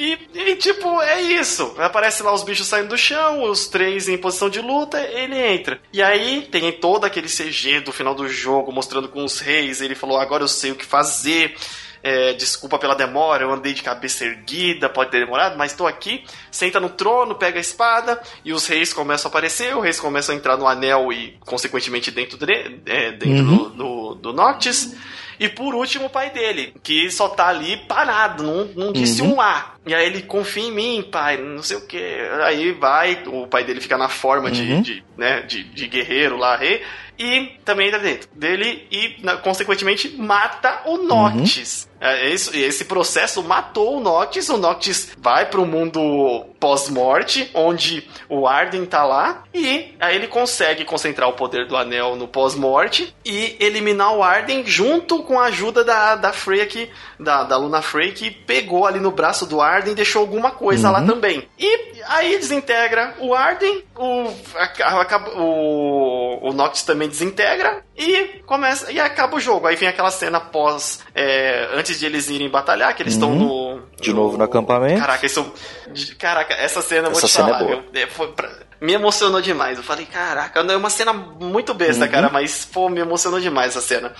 E, 0.00 0.18
e, 0.32 0.56
tipo, 0.56 1.02
é 1.02 1.20
isso. 1.20 1.74
Aparece 1.76 2.22
lá 2.22 2.32
os 2.32 2.42
bichos 2.42 2.66
saindo 2.66 2.88
do 2.88 2.96
chão, 2.96 3.42
os 3.42 3.66
três 3.66 4.08
em 4.08 4.16
posição 4.16 4.48
de 4.48 4.58
luta, 4.58 4.98
ele 4.98 5.36
entra. 5.36 5.78
E 5.92 6.02
aí 6.02 6.48
tem 6.50 6.72
todo 6.72 7.04
aquele 7.04 7.28
CG 7.28 7.80
do 7.80 7.92
final 7.92 8.14
do 8.14 8.26
jogo, 8.26 8.72
mostrando 8.72 9.10
com 9.10 9.22
os 9.22 9.40
reis. 9.40 9.82
Ele 9.82 9.94
falou: 9.94 10.18
agora 10.18 10.42
eu 10.42 10.48
sei 10.48 10.70
o 10.70 10.74
que 10.74 10.86
fazer. 10.86 11.54
É, 12.02 12.32
desculpa 12.32 12.78
pela 12.78 12.94
demora, 12.94 13.44
eu 13.44 13.52
andei 13.52 13.74
de 13.74 13.82
cabeça 13.82 14.24
erguida, 14.24 14.88
pode 14.88 15.10
ter 15.10 15.20
demorado, 15.20 15.58
mas 15.58 15.72
estou 15.72 15.86
aqui. 15.86 16.24
Senta 16.50 16.80
no 16.80 16.88
trono, 16.88 17.34
pega 17.34 17.58
a 17.58 17.60
espada 17.60 18.18
e 18.42 18.54
os 18.54 18.66
reis 18.66 18.94
começam 18.94 19.28
a 19.28 19.30
aparecer. 19.30 19.76
Os 19.76 19.84
reis 19.84 20.00
começam 20.00 20.34
a 20.34 20.38
entrar 20.38 20.56
no 20.56 20.66
anel 20.66 21.12
e, 21.12 21.36
consequentemente, 21.40 22.10
dentro, 22.10 22.38
de, 22.38 22.80
é, 22.86 23.12
dentro 23.12 23.44
uhum. 23.44 23.68
do, 23.68 23.68
do, 23.68 24.14
do 24.14 24.32
Noctis. 24.32 24.96
E 25.40 25.48
por 25.48 25.74
último, 25.74 26.04
o 26.04 26.10
pai 26.10 26.28
dele, 26.28 26.74
que 26.82 27.10
só 27.10 27.26
tá 27.30 27.48
ali 27.48 27.78
parado, 27.88 28.42
não, 28.44 28.64
não 28.76 28.92
disse 28.92 29.22
uhum. 29.22 29.36
um 29.36 29.40
A. 29.40 29.72
E 29.86 29.94
aí 29.94 30.04
ele 30.04 30.20
confia 30.20 30.64
em 30.64 30.70
mim, 30.70 31.08
pai, 31.10 31.38
não 31.38 31.62
sei 31.62 31.78
o 31.78 31.86
que. 31.86 31.98
Aí 32.44 32.72
vai, 32.72 33.22
o 33.26 33.46
pai 33.46 33.64
dele 33.64 33.80
fica 33.80 33.96
na 33.96 34.10
forma 34.10 34.48
uhum. 34.48 34.52
de, 34.52 34.80
de, 34.82 35.04
né, 35.16 35.40
de, 35.40 35.64
de 35.64 35.88
guerreiro 35.88 36.36
lá, 36.36 36.56
rei 36.56 36.82
e 37.20 37.52
também 37.66 37.88
entra 37.88 38.00
dentro 38.00 38.30
dele 38.34 38.86
e, 38.90 39.16
consequentemente, 39.42 40.08
mata 40.16 40.80
o 40.86 40.96
Noctis. 40.96 41.84
Uhum. 41.84 41.90
É, 42.00 42.30
esse, 42.30 42.58
esse 42.58 42.86
processo 42.86 43.42
matou 43.42 43.98
o 43.98 44.00
Noctis. 44.00 44.48
O 44.48 44.56
Noctis 44.56 45.12
vai 45.18 45.44
para 45.44 45.60
o 45.60 45.66
mundo 45.66 46.46
pós-morte, 46.58 47.50
onde 47.52 48.08
o 48.26 48.46
Arden 48.46 48.86
tá 48.86 49.04
lá, 49.04 49.44
e 49.52 49.94
aí 50.00 50.16
ele 50.16 50.28
consegue 50.28 50.84
concentrar 50.84 51.28
o 51.28 51.34
poder 51.34 51.66
do 51.66 51.76
anel 51.76 52.16
no 52.16 52.26
pós-morte 52.26 53.14
e 53.22 53.56
eliminar 53.60 54.14
o 54.14 54.22
Arden 54.22 54.64
junto 54.66 55.22
com 55.22 55.38
a 55.38 55.44
ajuda 55.44 55.84
da, 55.84 56.16
da 56.16 56.32
Freya, 56.32 56.64
que, 56.64 56.88
da, 57.18 57.44
da 57.44 57.56
Luna 57.58 57.82
Frey, 57.82 58.12
que 58.12 58.30
pegou 58.30 58.86
ali 58.86 58.98
no 58.98 59.10
braço 59.10 59.44
do 59.44 59.60
Arden 59.60 59.92
e 59.92 59.96
deixou 59.96 60.20
alguma 60.20 60.50
coisa 60.50 60.88
uhum. 60.88 60.94
lá 60.94 61.02
também. 61.02 61.46
E 61.58 61.89
aí 62.06 62.38
desintegra 62.38 63.14
o 63.18 63.34
Arden, 63.34 63.84
o, 63.96 64.32
o, 65.36 66.48
o 66.48 66.52
Noctis 66.52 66.82
também 66.82 67.08
desintegra 67.08 67.82
e 67.96 68.42
começa 68.46 68.90
e 68.90 68.98
acaba 68.98 69.36
o 69.36 69.40
jogo. 69.40 69.66
Aí 69.66 69.76
vem 69.76 69.88
aquela 69.88 70.10
cena 70.10 70.40
pós 70.40 71.00
é, 71.14 71.68
antes 71.74 71.98
de 71.98 72.06
eles 72.06 72.28
irem 72.28 72.48
batalhar, 72.48 72.94
que 72.94 73.02
eles 73.02 73.14
estão 73.14 73.30
uhum. 73.30 73.76
no 73.76 73.82
de 74.00 74.12
novo 74.12 74.36
no 74.36 74.44
acampamento. 74.44 75.00
Caraca, 75.00 75.26
isso 75.26 75.52
caraca, 76.18 76.54
essa 76.54 76.82
cena 76.82 77.08
eu 77.08 77.12
vou 77.12 77.20
te 77.20 77.32
falar, 77.32 77.62
é 77.62 77.82
eu, 78.02 78.28
pra, 78.32 78.50
me 78.80 78.92
emocionou 78.92 79.40
demais. 79.40 79.76
Eu 79.76 79.84
falei, 79.84 80.06
caraca, 80.06 80.60
é 80.60 80.76
uma 80.76 80.90
cena 80.90 81.12
muito 81.12 81.74
besta, 81.74 82.04
uhum. 82.04 82.10
cara, 82.10 82.28
mas 82.30 82.64
pô, 82.64 82.88
me 82.88 83.00
emocionou 83.00 83.40
demais 83.40 83.76
essa 83.76 83.80
cena. 83.80 84.14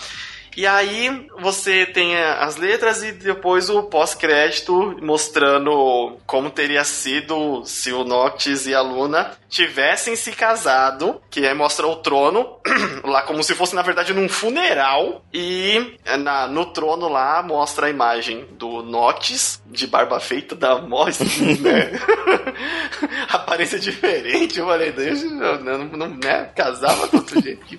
E 0.56 0.66
aí 0.66 1.28
você 1.40 1.86
tem 1.86 2.16
as 2.16 2.56
letras 2.56 3.02
e 3.02 3.12
depois 3.12 3.70
o 3.70 3.85
pós-crédito 3.85 4.97
mostrando 5.01 6.18
como 6.27 6.51
teria 6.51 6.85
sido 6.85 7.64
se 7.64 7.93
o 7.93 8.05
Noctis 8.05 8.66
e 8.66 8.74
a 8.74 8.81
Luna 8.81 9.32
tivessem 9.48 10.14
se 10.14 10.32
casado, 10.32 11.20
que 11.28 11.52
mostra 11.55 11.86
o 11.86 11.97
trono, 11.97 12.59
lá 13.05 13.22
como 13.22 13.43
se 13.43 13.55
fosse 13.55 13.74
na 13.74 13.82
verdade 13.82 14.14
num 14.14 14.28
funeral, 14.28 15.24
e 15.32 15.97
na, 16.20 16.47
no 16.47 16.66
trono 16.66 17.09
lá 17.09 17.43
mostra 17.43 17.86
a 17.86 17.90
imagem 17.90 18.47
do 18.52 18.82
Noctis, 18.82 19.60
de 19.66 19.86
barba 19.86 20.20
feita, 20.20 20.55
da 20.55 20.81
morte, 20.81 21.24
né? 21.60 21.90
Aparência 23.28 23.78
diferente, 23.78 24.59
eu 24.59 24.66
falei, 24.66 24.93
Deus, 24.93 25.22
não, 25.24 25.59
não, 25.60 25.78
não 25.85 26.09
né? 26.09 26.51
casava 26.55 27.09
do 27.09 27.16
outro 27.16 27.40
jeito. 27.40 27.78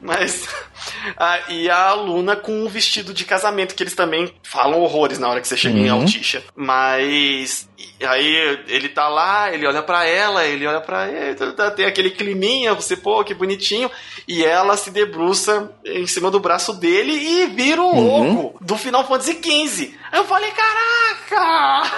Mas, 0.00 0.48
ah, 1.16 1.40
e 1.48 1.70
a 1.70 1.94
Luna 1.98 2.36
com 2.36 2.52
um 2.52 2.68
vestido 2.68 3.12
de 3.12 3.24
casamento, 3.24 3.74
que 3.74 3.82
eles 3.82 3.94
também 3.94 4.32
falam 4.42 4.80
horrores 4.80 5.18
na 5.18 5.28
hora 5.28 5.40
que 5.40 5.48
você 5.48 5.56
chega 5.56 5.76
uhum. 5.76 5.84
em 5.84 5.88
Altisha. 5.88 6.42
Mas 6.56 7.68
aí 8.00 8.60
ele 8.68 8.88
tá 8.88 9.08
lá, 9.08 9.52
ele 9.52 9.66
olha 9.66 9.82
para 9.82 10.04
ela, 10.06 10.46
ele 10.46 10.66
olha 10.66 10.80
para 10.80 11.08
ele, 11.08 11.34
tá, 11.34 11.52
tá, 11.52 11.70
tem 11.70 11.86
aquele 11.86 12.10
climinha, 12.10 12.74
você, 12.74 12.96
pô, 12.96 13.22
que 13.24 13.34
bonitinho. 13.34 13.90
E 14.26 14.44
ela 14.44 14.76
se 14.76 14.90
debruça 14.90 15.70
em 15.84 16.06
cima 16.06 16.30
do 16.30 16.40
braço 16.40 16.72
dele 16.72 17.12
e 17.12 17.46
vira 17.46 17.82
o 17.82 17.90
uhum. 17.90 18.34
logo 18.34 18.58
do 18.60 18.76
Final 18.76 19.06
Fantasy 19.06 19.40
XV. 19.42 19.94
Eu 20.12 20.24
falei, 20.24 20.50
caraca! 20.50 21.90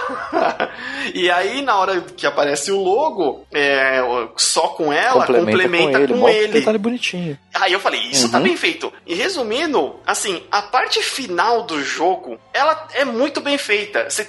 e 1.14 1.30
aí, 1.30 1.62
na 1.62 1.76
hora 1.76 2.00
que 2.00 2.26
aparece 2.26 2.72
o 2.72 2.82
logo, 2.82 3.46
é, 3.52 4.00
só 4.36 4.68
com 4.68 4.92
ela, 4.92 5.26
complementa, 5.26 5.62
complementa 5.62 5.98
com 5.98 6.04
ele. 6.04 6.20
Com 6.20 6.28
ele. 6.28 6.52
Detalhe 6.52 6.78
bonitinho. 6.78 7.38
Aí 7.54 7.72
eu 7.72 7.80
falei, 7.80 8.00
isso 8.00 8.28
tá 8.30 8.38
uhum. 8.38 8.44
tá 8.44 8.48
bem 8.48 8.56
feito. 8.56 8.92
E 9.06 9.14
resumindo, 9.14 9.96
assim, 10.06 10.42
a 10.50 10.62
parte 10.62 11.02
final 11.02 11.62
do 11.62 11.82
jogo, 11.82 12.38
ela 12.52 12.88
é 12.94 13.04
muito 13.04 13.40
bem 13.40 13.58
feita. 13.58 14.08
Você, 14.08 14.24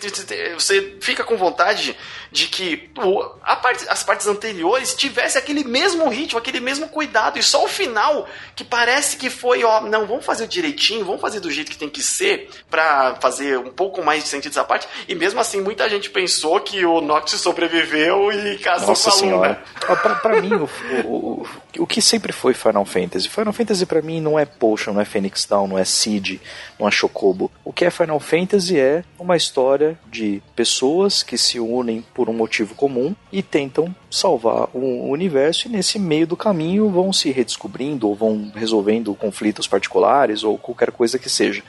você 0.53 0.97
fica 1.01 1.23
com 1.23 1.37
vontade 1.37 1.95
de 2.31 2.47
que 2.47 2.89
o, 2.97 3.23
parte, 3.61 3.85
as 3.89 4.03
partes 4.03 4.25
anteriores 4.25 4.95
tivesse 4.95 5.37
aquele 5.37 5.63
mesmo 5.63 6.07
ritmo, 6.09 6.39
aquele 6.39 6.59
mesmo 6.59 6.87
cuidado. 6.87 7.37
E 7.37 7.43
só 7.43 7.65
o 7.65 7.67
final, 7.67 8.27
que 8.55 8.63
parece 8.63 9.17
que 9.17 9.29
foi, 9.29 9.63
ó, 9.63 9.81
não, 9.81 10.05
vamos 10.05 10.25
fazer 10.25 10.47
direitinho, 10.47 11.05
vamos 11.05 11.21
fazer 11.21 11.39
do 11.39 11.51
jeito 11.51 11.71
que 11.71 11.77
tem 11.77 11.89
que 11.89 12.01
ser, 12.01 12.49
para 12.69 13.15
fazer 13.15 13.57
um 13.57 13.71
pouco 13.71 14.01
mais 14.03 14.23
de 14.23 14.29
sentido 14.29 14.51
essa 14.51 14.63
parte. 14.63 14.87
E 15.07 15.13
mesmo 15.13 15.39
assim, 15.39 15.61
muita 15.61 15.89
gente 15.89 16.09
pensou 16.09 16.59
que 16.61 16.85
o 16.85 17.01
Nox 17.01 17.31
sobreviveu 17.31 18.31
e 18.31 18.57
casou 18.59 18.89
Nossa 18.89 19.11
com 19.11 19.17
a 19.17 19.35
Luna. 19.35 19.63
Pra, 19.79 20.15
pra 20.15 20.41
mim, 20.41 20.53
o, 20.53 20.69
o, 21.05 21.47
o 21.79 21.87
que 21.87 22.01
sempre 22.01 22.31
foi 22.31 22.53
Final 22.53 22.85
Fantasy? 22.85 23.29
Final 23.29 23.53
Fantasy 23.53 23.85
para 23.85 24.01
mim 24.01 24.19
não 24.19 24.37
é 24.37 24.45
Potion, 24.45 24.93
não 24.93 25.01
é 25.01 25.05
Phoenix 25.05 25.45
Down, 25.45 25.67
não 25.67 25.77
é 25.77 25.85
Seed, 25.85 26.39
não 26.79 26.87
é 26.87 26.91
Chocobo. 26.91 27.51
O 27.63 27.71
que 27.71 27.85
é 27.85 27.89
Final 27.89 28.19
Fantasy 28.19 28.79
é 28.79 29.03
uma 29.17 29.37
história 29.37 29.97
de 30.09 30.41
pessoas 30.55 31.23
que 31.23 31.37
se 31.37 31.59
unem 31.59 32.03
por 32.13 32.29
um 32.29 32.33
motivo 32.33 32.75
comum 32.75 33.15
e 33.31 33.41
tentam 33.41 33.95
salvar 34.09 34.67
o 34.73 35.09
universo 35.09 35.67
e 35.67 35.71
nesse 35.71 35.97
meio 35.97 36.27
do 36.27 36.37
caminho 36.37 36.89
vão 36.89 37.13
se 37.13 37.31
redescobrindo 37.31 38.07
ou 38.07 38.15
vão 38.15 38.51
resolvendo 38.53 39.15
conflitos 39.15 39.67
particulares 39.67 40.43
ou 40.43 40.57
qualquer 40.57 40.91
coisa 40.91 41.17
que 41.17 41.29
seja. 41.29 41.63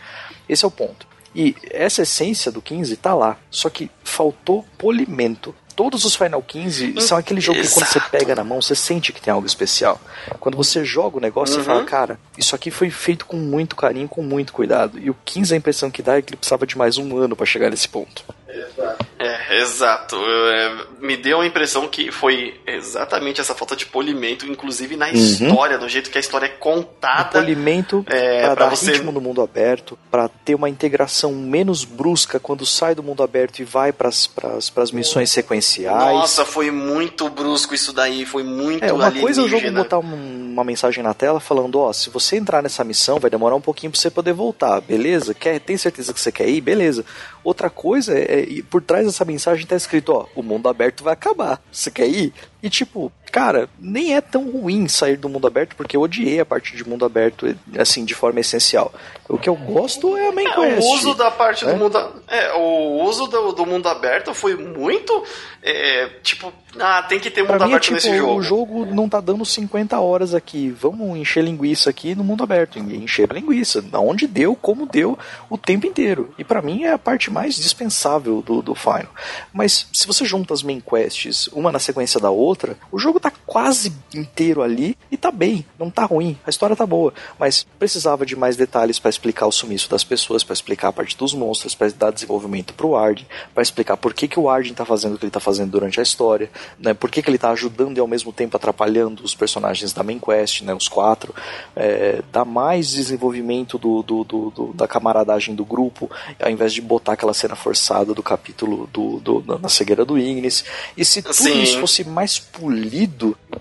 Esse 0.48 0.64
é 0.64 0.68
o 0.68 0.70
ponto. 0.70 1.06
E 1.34 1.56
essa 1.70 2.02
essência 2.02 2.52
do 2.52 2.60
15 2.60 2.96
tá 2.96 3.14
lá, 3.14 3.38
só 3.50 3.70
que 3.70 3.90
faltou 4.04 4.64
polimento. 4.76 5.54
Todos 5.74 6.04
os 6.04 6.14
Final 6.14 6.42
15 6.42 7.00
são 7.00 7.16
aquele 7.16 7.40
jogo 7.40 7.58
Exato. 7.58 7.74
que 7.74 7.80
quando 7.80 7.88
você 7.92 8.10
pega 8.10 8.34
na 8.34 8.44
mão, 8.44 8.60
você 8.60 8.74
sente 8.74 9.12
que 9.12 9.20
tem 9.20 9.32
algo 9.32 9.46
especial. 9.46 10.00
Quando 10.38 10.56
você 10.56 10.84
joga 10.84 11.16
o 11.16 11.20
negócio, 11.20 11.56
uhum. 11.56 11.62
você 11.62 11.66
fala, 11.66 11.80
uhum. 11.80 11.86
cara, 11.86 12.20
isso 12.36 12.54
aqui 12.54 12.70
foi 12.70 12.90
feito 12.90 13.26
com 13.26 13.36
muito 13.36 13.74
carinho, 13.74 14.08
com 14.08 14.22
muito 14.22 14.52
cuidado. 14.52 14.98
E 14.98 15.10
o 15.10 15.16
15 15.24 15.54
a 15.54 15.56
impressão 15.56 15.90
que 15.90 16.02
dá 16.02 16.16
é 16.16 16.22
que 16.22 16.30
ele 16.30 16.36
precisava 16.36 16.66
de 16.66 16.76
mais 16.76 16.98
um 16.98 17.16
ano 17.16 17.34
para 17.34 17.46
chegar 17.46 17.70
nesse 17.70 17.88
ponto. 17.88 18.24
Exato. 18.52 19.06
É, 19.18 19.60
exato. 19.60 20.16
É, 20.16 20.86
me 21.00 21.16
deu 21.16 21.40
a 21.40 21.46
impressão 21.46 21.88
que 21.88 22.10
foi 22.10 22.60
exatamente 22.66 23.40
essa 23.40 23.54
falta 23.54 23.74
de 23.74 23.86
polimento, 23.86 24.46
inclusive 24.46 24.96
na 24.96 25.06
uhum. 25.06 25.12
história, 25.12 25.78
do 25.78 25.88
jeito 25.88 26.10
que 26.10 26.18
a 26.18 26.20
história 26.20 26.46
é 26.46 26.50
contada. 26.50 27.38
Um 27.38 27.42
polimento 27.42 28.04
é, 28.08 28.42
para 28.42 28.54
dar 28.54 28.70
você... 28.70 28.92
ritmo 28.92 29.12
no 29.12 29.20
mundo 29.20 29.40
aberto, 29.40 29.98
para 30.10 30.28
ter 30.28 30.54
uma 30.54 30.68
integração 30.68 31.32
menos 31.32 31.84
brusca 31.84 32.38
quando 32.38 32.66
sai 32.66 32.94
do 32.94 33.02
mundo 33.02 33.22
aberto 33.22 33.60
e 33.60 33.64
vai 33.64 33.92
para 33.92 34.08
as 34.08 34.92
missões 34.92 35.30
sequenciais. 35.30 36.14
Nossa, 36.14 36.44
foi 36.44 36.70
muito 36.70 37.28
brusco 37.30 37.74
isso 37.74 37.92
daí, 37.92 38.26
foi 38.26 38.42
muito 38.42 38.84
É, 38.84 38.92
uma 38.92 39.10
coisa 39.10 39.40
é 39.40 39.44
o 39.44 39.48
jogo 39.48 39.70
botar 39.72 39.98
uma 39.98 40.64
mensagem 40.64 41.02
na 41.02 41.14
tela 41.14 41.40
falando, 41.40 41.78
ó, 41.78 41.88
oh, 41.88 41.92
se 41.92 42.10
você 42.10 42.36
entrar 42.36 42.62
nessa 42.62 42.84
missão 42.84 43.18
vai 43.18 43.30
demorar 43.30 43.56
um 43.56 43.60
pouquinho 43.60 43.90
para 43.90 44.00
você 44.00 44.10
poder 44.10 44.32
voltar, 44.32 44.80
beleza? 44.80 45.32
Quer, 45.32 45.58
tem 45.60 45.76
certeza 45.76 46.12
que 46.12 46.20
você 46.20 46.30
quer 46.30 46.48
ir? 46.48 46.60
Beleza. 46.60 47.04
Outra 47.44 47.68
coisa 47.68 48.16
é, 48.16 48.42
é 48.42 48.62
por 48.70 48.82
trás 48.82 49.06
dessa 49.06 49.24
mensagem 49.24 49.66
tá 49.66 49.76
escrito, 49.76 50.12
ó, 50.12 50.26
o 50.34 50.42
mundo 50.42 50.68
aberto 50.68 51.02
vai 51.02 51.12
acabar. 51.12 51.60
Você 51.70 51.90
quer 51.90 52.06
ir? 52.06 52.32
E 52.62 52.70
tipo, 52.70 53.12
cara, 53.32 53.68
nem 53.80 54.14
é 54.14 54.20
tão 54.20 54.50
ruim 54.50 54.86
sair 54.86 55.16
do 55.16 55.28
mundo 55.28 55.46
aberto, 55.46 55.74
porque 55.74 55.96
eu 55.96 56.02
odiei 56.02 56.38
a 56.38 56.46
parte 56.46 56.76
de 56.76 56.88
mundo 56.88 57.04
aberto, 57.04 57.56
assim, 57.78 58.04
de 58.04 58.14
forma 58.14 58.38
essencial. 58.38 58.92
O 59.28 59.38
que 59.38 59.48
eu 59.48 59.56
gosto 59.56 60.16
é 60.16 60.28
a 60.28 60.32
main 60.32 60.46
é, 60.46 60.54
quest. 60.54 60.86
O 60.86 60.94
uso 60.94 61.14
da 61.14 61.30
parte 61.30 61.64
é? 61.64 61.72
do 61.72 61.76
mundo. 61.76 61.98
É, 62.28 62.52
o 62.52 63.02
uso 63.02 63.26
do, 63.26 63.52
do 63.52 63.66
mundo 63.66 63.88
aberto 63.88 64.34
foi 64.34 64.54
muito. 64.54 65.24
É, 65.62 66.08
tipo, 66.22 66.52
ah, 66.78 67.02
tem 67.04 67.18
que 67.18 67.30
ter 67.30 67.40
mundo 67.40 67.56
pra 67.56 67.64
aberto 67.64 67.70
mim 67.70 67.76
é, 67.76 67.80
tipo, 67.80 67.94
nesse 67.94 68.16
jogo. 68.16 68.34
O 68.34 68.42
jogo 68.42 68.84
não 68.84 69.08
tá 69.08 69.20
dando 69.20 69.44
50 69.44 69.98
horas 69.98 70.34
aqui. 70.34 70.70
Vamos 70.70 71.16
encher 71.16 71.42
linguiça 71.42 71.88
aqui 71.88 72.14
no 72.14 72.22
mundo 72.22 72.44
aberto. 72.44 72.78
Encher 72.78 73.32
linguiça. 73.32 73.82
Onde 73.94 74.26
deu, 74.26 74.54
como 74.54 74.84
deu, 74.84 75.18
o 75.48 75.56
tempo 75.56 75.86
inteiro. 75.86 76.34
E 76.36 76.44
para 76.44 76.60
mim 76.60 76.84
é 76.84 76.92
a 76.92 76.98
parte 76.98 77.30
mais 77.30 77.56
dispensável 77.56 78.42
do, 78.42 78.60
do 78.60 78.74
Final. 78.74 79.14
Mas 79.52 79.88
se 79.92 80.06
você 80.06 80.26
junta 80.26 80.52
as 80.52 80.62
main 80.62 80.80
quests, 80.80 81.48
uma 81.48 81.72
na 81.72 81.78
sequência 81.78 82.20
da 82.20 82.28
outra, 82.28 82.42
outra, 82.42 82.76
o 82.90 82.98
jogo 82.98 83.18
tá 83.22 83.32
quase 83.46 83.92
inteiro 84.12 84.62
ali 84.62 84.98
e 85.10 85.16
tá 85.16 85.30
bem, 85.30 85.64
não 85.78 85.88
tá 85.88 86.04
ruim, 86.04 86.36
a 86.44 86.50
história 86.50 86.74
tá 86.74 86.84
boa, 86.84 87.14
mas 87.38 87.64
precisava 87.78 88.26
de 88.26 88.34
mais 88.34 88.56
detalhes 88.56 88.98
para 88.98 89.08
explicar 89.08 89.46
o 89.46 89.52
sumiço 89.52 89.88
das 89.88 90.02
pessoas, 90.02 90.42
para 90.42 90.54
explicar 90.54 90.88
a 90.88 90.92
parte 90.92 91.16
dos 91.16 91.32
monstros, 91.32 91.74
para 91.74 91.88
dar 91.90 92.10
desenvolvimento 92.10 92.74
pro 92.74 92.96
Arden, 92.96 93.26
para 93.54 93.62
explicar 93.62 93.96
por 93.96 94.12
que, 94.12 94.26
que 94.26 94.40
o 94.40 94.50
Arden 94.50 94.74
tá 94.74 94.84
fazendo 94.84 95.14
o 95.14 95.18
que 95.18 95.24
ele 95.24 95.30
tá 95.30 95.38
fazendo 95.38 95.70
durante 95.70 96.00
a 96.00 96.02
história, 96.02 96.50
né, 96.78 96.92
por 96.92 97.10
que, 97.10 97.22
que 97.22 97.30
ele 97.30 97.38
tá 97.38 97.50
ajudando 97.50 97.96
e 97.96 98.00
ao 98.00 98.08
mesmo 98.08 98.32
tempo 98.32 98.56
atrapalhando 98.56 99.22
os 99.22 99.34
personagens 99.34 99.92
da 99.92 100.02
main 100.02 100.18
quest, 100.18 100.62
né, 100.62 100.74
os 100.74 100.88
quatro, 100.88 101.32
é, 101.76 102.22
dar 102.32 102.44
mais 102.44 102.90
desenvolvimento 102.90 103.78
do, 103.78 104.02
do, 104.02 104.24
do, 104.24 104.50
do, 104.50 104.72
da 104.72 104.88
camaradagem 104.88 105.54
do 105.54 105.64
grupo, 105.64 106.10
ao 106.42 106.50
invés 106.50 106.72
de 106.72 106.80
botar 106.80 107.12
aquela 107.12 107.34
cena 107.34 107.54
forçada 107.54 108.12
do 108.12 108.22
capítulo 108.22 108.88
do, 108.92 109.20
do 109.20 109.58
na 109.60 109.68
cegueira 109.68 110.04
do 110.04 110.18
Ignis, 110.18 110.64
e 110.96 111.04
se 111.04 111.22
tudo 111.22 111.34
Sim. 111.34 111.62
isso 111.62 111.78
fosse 111.78 112.02
mais 112.02 112.38
polido, 112.38 113.11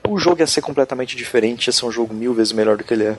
o 0.07 0.17
jogo 0.17 0.41
ia 0.41 0.47
ser 0.47 0.61
completamente 0.61 1.15
diferente, 1.15 1.67
ia 1.67 1.73
ser 1.73 1.85
um 1.85 1.91
jogo 1.91 2.13
mil 2.13 2.33
vezes 2.33 2.53
melhor 2.53 2.77
do 2.77 2.83
que 2.83 2.93
ele 2.93 3.05
é. 3.05 3.17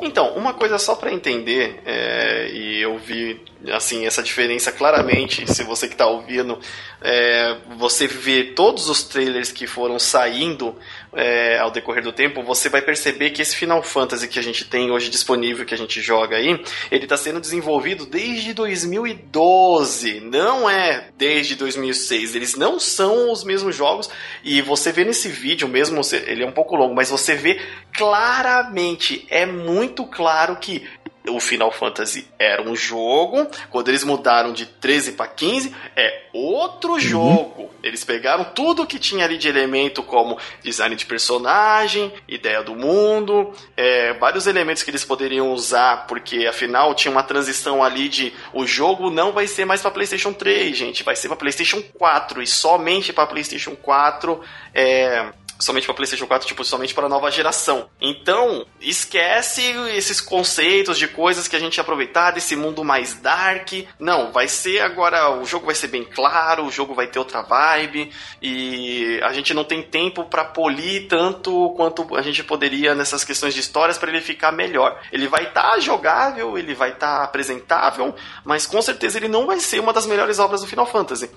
Então, 0.00 0.34
uma 0.36 0.52
coisa 0.52 0.78
só 0.78 0.94
para 0.94 1.12
entender, 1.12 1.80
é, 1.86 2.50
e 2.52 2.82
eu 2.82 2.98
vi 2.98 3.40
assim 3.72 4.04
essa 4.04 4.22
diferença 4.22 4.70
claramente, 4.70 5.50
se 5.50 5.62
você 5.62 5.86
que 5.86 5.94
está 5.94 6.06
ouvindo, 6.06 6.58
é, 7.00 7.56
você 7.78 8.06
vê 8.06 8.44
todos 8.44 8.90
os 8.90 9.02
trailers 9.02 9.50
que 9.50 9.66
foram 9.66 9.98
saindo 9.98 10.76
é, 11.16 11.58
ao 11.58 11.70
decorrer 11.70 12.02
do 12.02 12.12
tempo, 12.12 12.42
você 12.42 12.68
vai 12.68 12.82
perceber 12.82 13.30
que 13.30 13.42
esse 13.42 13.56
Final 13.56 13.82
Fantasy 13.82 14.28
que 14.28 14.38
a 14.38 14.42
gente 14.42 14.64
tem 14.64 14.90
hoje 14.90 15.10
disponível, 15.10 15.64
que 15.64 15.74
a 15.74 15.78
gente 15.78 16.00
joga 16.00 16.36
aí, 16.36 16.60
ele 16.90 17.04
está 17.04 17.16
sendo 17.16 17.40
desenvolvido 17.40 18.06
desde 18.06 18.52
2012, 18.52 20.20
não 20.20 20.68
é 20.68 21.08
desde 21.16 21.54
2006. 21.54 22.34
Eles 22.34 22.56
não 22.56 22.78
são 22.78 23.30
os 23.30 23.44
mesmos 23.44 23.74
jogos 23.74 24.10
e 24.42 24.60
você 24.62 24.92
vê 24.92 25.04
nesse 25.04 25.28
vídeo 25.28 25.68
mesmo, 25.68 26.00
ele 26.26 26.42
é 26.42 26.46
um 26.46 26.52
pouco 26.52 26.76
longo, 26.76 26.94
mas 26.94 27.10
você 27.10 27.34
vê 27.34 27.60
claramente, 27.92 29.26
é 29.28 29.46
muito 29.46 30.04
claro 30.06 30.56
que 30.56 30.86
o 31.28 31.40
Final 31.40 31.72
Fantasy 31.72 32.26
era 32.38 32.62
um 32.62 32.76
jogo, 32.76 33.48
quando 33.70 33.88
eles 33.88 34.04
mudaram 34.04 34.52
de 34.52 34.66
13 34.66 35.12
para 35.12 35.26
15, 35.26 35.74
é 35.96 36.24
outro 36.32 36.92
uhum. 36.92 37.00
jogo. 37.00 37.70
Eles 37.82 38.04
pegaram 38.04 38.44
tudo 38.44 38.86
que 38.86 38.98
tinha 38.98 39.24
ali 39.24 39.38
de 39.38 39.48
elemento, 39.48 40.02
como 40.02 40.38
design 40.62 40.94
de 40.94 41.06
personagem, 41.06 42.12
ideia 42.28 42.62
do 42.62 42.74
mundo, 42.74 43.52
é, 43.76 44.12
vários 44.14 44.46
elementos 44.46 44.82
que 44.82 44.90
eles 44.90 45.04
poderiam 45.04 45.52
usar, 45.52 46.06
porque 46.06 46.46
afinal 46.46 46.94
tinha 46.94 47.12
uma 47.12 47.22
transição 47.22 47.82
ali 47.82 48.08
de 48.08 48.32
o 48.52 48.66
jogo 48.66 49.10
não 49.10 49.32
vai 49.32 49.46
ser 49.46 49.64
mais 49.64 49.80
para 49.80 49.90
PlayStation 49.90 50.32
3, 50.32 50.76
gente, 50.76 51.02
vai 51.02 51.16
ser 51.16 51.28
para 51.28 51.36
PlayStation 51.36 51.82
4 51.82 52.42
e 52.42 52.46
somente 52.46 53.12
para 53.12 53.26
PlayStation 53.26 53.74
4. 53.76 54.40
É, 54.74 55.32
somente 55.58 55.86
para 55.86 55.94
PlayStation 55.94 56.26
4, 56.26 56.46
tipo, 56.46 56.64
somente 56.64 56.94
para 56.94 57.08
nova 57.08 57.30
geração. 57.30 57.88
Então, 58.00 58.66
esquece 58.80 59.62
esses 59.94 60.20
conceitos 60.20 60.98
de 60.98 61.08
coisas 61.08 61.48
que 61.48 61.56
a 61.56 61.58
gente 61.58 61.76
ia 61.76 61.82
aproveitar 61.82 62.32
desse 62.32 62.56
mundo 62.56 62.84
mais 62.84 63.14
dark. 63.14 63.70
Não, 63.98 64.32
vai 64.32 64.48
ser 64.48 64.80
agora, 64.80 65.30
o 65.30 65.44
jogo 65.44 65.66
vai 65.66 65.74
ser 65.74 65.88
bem 65.88 66.04
claro, 66.04 66.64
o 66.64 66.70
jogo 66.70 66.94
vai 66.94 67.06
ter 67.06 67.18
outra 67.18 67.42
vibe 67.42 68.10
e 68.42 69.20
a 69.22 69.32
gente 69.32 69.54
não 69.54 69.64
tem 69.64 69.82
tempo 69.82 70.24
para 70.24 70.44
polir 70.44 71.08
tanto 71.08 71.70
quanto 71.76 72.16
a 72.16 72.22
gente 72.22 72.42
poderia 72.42 72.94
nessas 72.94 73.24
questões 73.24 73.54
de 73.54 73.60
histórias 73.60 73.98
para 73.98 74.10
ele 74.10 74.20
ficar 74.20 74.52
melhor. 74.52 75.00
Ele 75.12 75.28
vai 75.28 75.44
estar 75.44 75.72
tá 75.72 75.78
jogável, 75.78 76.58
ele 76.58 76.74
vai 76.74 76.90
estar 76.90 77.18
tá 77.18 77.24
apresentável, 77.24 78.14
mas 78.44 78.66
com 78.66 78.80
certeza 78.82 79.18
ele 79.18 79.28
não 79.28 79.46
vai 79.46 79.60
ser 79.60 79.80
uma 79.80 79.92
das 79.92 80.06
melhores 80.06 80.38
obras 80.38 80.60
do 80.60 80.66
Final 80.66 80.86
Fantasy. 80.86 81.30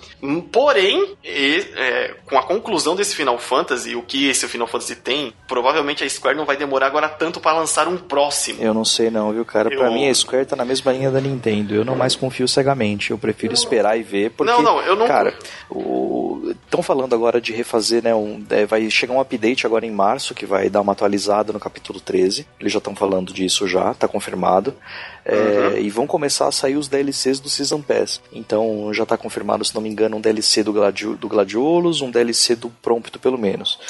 Porém, 0.51 1.17
e, 1.23 1.65
é, 1.75 2.15
com 2.25 2.37
a 2.37 2.43
conclusão 2.43 2.95
desse 2.95 3.15
Final 3.15 3.37
Fantasy, 3.37 3.95
o 3.95 4.03
que 4.07 4.27
esse 4.29 4.47
Final 4.47 4.67
Fantasy 4.67 4.95
tem, 4.95 5.33
provavelmente 5.47 6.03
a 6.03 6.09
Square 6.09 6.37
não 6.37 6.45
vai 6.45 6.55
demorar 6.55 6.87
agora 6.87 7.09
tanto 7.09 7.39
para 7.39 7.57
lançar 7.57 7.87
um 7.87 7.97
próximo. 7.97 8.61
Eu 8.61 8.73
não 8.73 8.85
sei 8.85 9.09
não, 9.09 9.31
viu, 9.33 9.43
cara? 9.43 9.73
Eu... 9.73 9.77
Pra 9.77 9.91
mim 9.91 10.07
a 10.07 10.13
Square 10.13 10.45
tá 10.45 10.55
na 10.55 10.65
mesma 10.65 10.91
linha 10.93 11.11
da 11.11 11.19
Nintendo. 11.19 11.75
Eu 11.75 11.83
não 11.83 11.95
mais 11.95 12.15
confio 12.15 12.47
cegamente. 12.47 13.11
Eu 13.11 13.17
prefiro 13.17 13.53
esperar 13.53 13.97
e 13.97 14.03
ver, 14.03 14.31
porque, 14.31 14.51
não, 14.51 14.61
não, 14.61 14.81
eu 14.81 14.95
não... 14.95 15.07
cara, 15.07 15.33
estão 16.61 16.81
falando 16.81 17.13
agora 17.13 17.41
de 17.41 17.51
refazer, 17.51 18.03
né, 18.03 18.15
um, 18.15 18.43
é, 18.49 18.65
vai 18.65 18.89
chegar 18.89 19.13
um 19.13 19.19
update 19.19 19.65
agora 19.65 19.85
em 19.85 19.91
março 19.91 20.33
que 20.33 20.45
vai 20.45 20.69
dar 20.69 20.81
uma 20.81 20.93
atualizada 20.93 21.51
no 21.51 21.59
capítulo 21.59 21.99
13. 21.99 22.47
Eles 22.59 22.71
já 22.71 22.77
estão 22.77 22.95
falando 22.95 23.33
disso 23.33 23.67
já, 23.67 23.93
tá 23.93 24.07
confirmado. 24.07 24.73
É, 25.25 25.35
uhum. 25.35 25.77
E 25.79 25.89
vão 25.89 26.07
começar 26.07 26.47
a 26.47 26.51
sair 26.53 26.77
os 26.77 26.87
DLCs 26.87 27.41
do 27.41 27.49
Season 27.49 27.81
Pass. 27.81 28.21
Então 28.31 28.93
já 28.93 29.03
está 29.03 29.17
confirmado, 29.17 29.65
se 29.65 29.75
não 29.75 29.81
me 29.81 29.89
engano, 29.89 30.15
um 30.15 30.21
DLC 30.21 30.63
do, 30.63 30.71
Gladi 30.71 31.05
do 31.15 31.27
Gladiolus, 31.27 32.01
um 32.01 32.09
DLC 32.09 32.55
do 32.55 32.69
Prompto 32.69 33.19
pelo 33.19 33.37
menos 33.37 33.77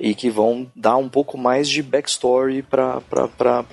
e 0.00 0.14
que 0.14 0.30
vão 0.30 0.66
dar 0.74 0.96
um 0.96 1.08
pouco 1.08 1.36
mais 1.36 1.68
de 1.68 1.82
backstory 1.82 2.62
para 2.62 3.02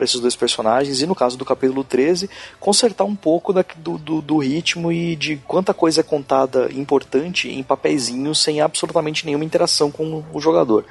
esses 0.01 0.19
dois 0.19 0.35
personagens 0.35 1.01
e 1.01 1.05
no 1.05 1.15
caso 1.15 1.37
do 1.37 1.45
capítulo 1.45 1.83
13 1.83 2.29
consertar 2.59 3.03
um 3.03 3.15
pouco 3.15 3.53
da, 3.53 3.63
do, 3.77 3.97
do, 3.97 4.21
do, 4.21 4.37
ritmo 4.37 4.91
e 4.91 5.15
de 5.15 5.37
quanta 5.37 5.73
coisa 5.73 6.01
é 6.01 6.03
contada 6.03 6.69
importante 6.73 7.49
em 7.49 7.63
papeizinhos 7.63 8.41
sem 8.41 8.61
absolutamente 8.61 9.25
nenhuma 9.25 9.45
interação 9.45 9.91
com 9.91 10.23
o 10.33 10.41
jogador. 10.41 10.85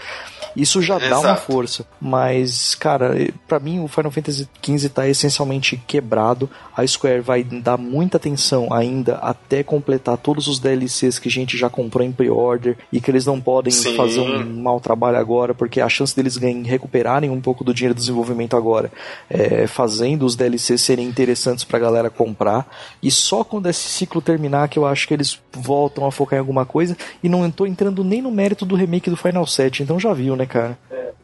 Isso 0.57 0.81
já 0.81 0.97
Exato. 0.97 1.11
dá 1.11 1.21
uma 1.21 1.37
força, 1.37 1.87
mas 2.01 2.75
cara, 2.75 3.15
para 3.49 3.59
mim 3.59 3.81
o 3.81 3.89
Final 3.89 4.13
Fantasy 4.13 4.49
XV 4.63 4.87
está 4.87 5.09
essencialmente 5.09 5.77
quebrado. 5.77 6.49
A 6.77 6.87
Square 6.87 7.21
vai 7.21 7.43
dar 7.43 7.77
muita 7.77 8.19
atenção 8.19 8.73
ainda 8.73 9.17
até 9.17 9.63
completar 9.63 10.17
todos 10.17 10.47
os 10.47 10.59
DLCs 10.61 11.19
que 11.19 11.29
a 11.29 11.31
gente 11.31 11.57
já 11.57 11.69
comprou 11.69 12.07
em 12.07 12.13
pre-order 12.13 12.77
e 12.93 13.01
que 13.01 13.11
eles 13.11 13.27
não 13.27 13.41
podem 13.41 13.73
Sim. 13.73 13.97
fazer 13.97 14.21
um 14.21 14.63
mau 14.63 14.81
trabalho 14.81 15.19
agora, 15.25 15.55
porque 15.55 15.81
a 15.81 15.89
chance 15.89 16.15
deles 16.15 16.37
ganhem, 16.37 16.63
recuperarem 16.63 17.31
um 17.31 17.41
pouco 17.41 17.65
do 17.65 17.73
dinheiro 17.73 17.95
do 17.95 17.99
desenvolvimento 17.99 18.57
agora, 18.57 18.93
é, 19.31 19.67
fazendo 19.67 20.27
os 20.27 20.37
DLCs 20.37 20.83
serem 20.83 21.07
interessantes 21.07 21.65
pra 21.65 21.79
galera 21.79 22.11
comprar. 22.11 22.67
E 23.03 23.11
só 23.11 23.43
quando 23.43 23.69
esse 23.69 23.89
ciclo 23.89 24.21
terminar 24.21 24.69
que 24.69 24.79
eu 24.79 24.87
acho 24.87 25.09
que 25.09 25.15
eles 25.15 25.41
voltam 25.53 26.07
a 26.07 26.13
focar 26.13 26.37
em 26.37 26.41
alguma 26.41 26.67
coisa. 26.67 26.97
E 27.23 27.29
não 27.29 27.47
estou 27.47 27.67
entrando 27.67 28.05
nem 28.05 28.21
no 28.21 28.31
mérito 28.31 28.67
do 28.67 28.75
remake 28.75 29.09
do 29.09 29.17
Final 29.17 29.47
7, 29.47 29.83
então 29.83 29.99
já 29.99 30.13
viu, 30.13 30.37
né, 30.37 30.47
cara? 30.47 30.79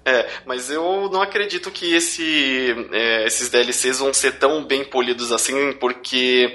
É, 0.05 0.27
mas 0.47 0.71
eu 0.71 1.11
não 1.11 1.21
acredito 1.21 1.71
que 1.71 1.95
esse, 1.95 2.75
é, 2.93 3.27
esses 3.27 3.51
DLCs 3.51 3.99
vão 3.99 4.15
ser 4.15 4.39
tão 4.39 4.65
bem 4.65 4.85
polidos 4.85 5.31
assim, 5.31 5.73
porque 5.75 6.55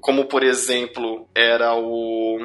como 0.00 0.24
por 0.26 0.42
exemplo 0.42 1.28
era 1.34 1.74
o 1.74 2.38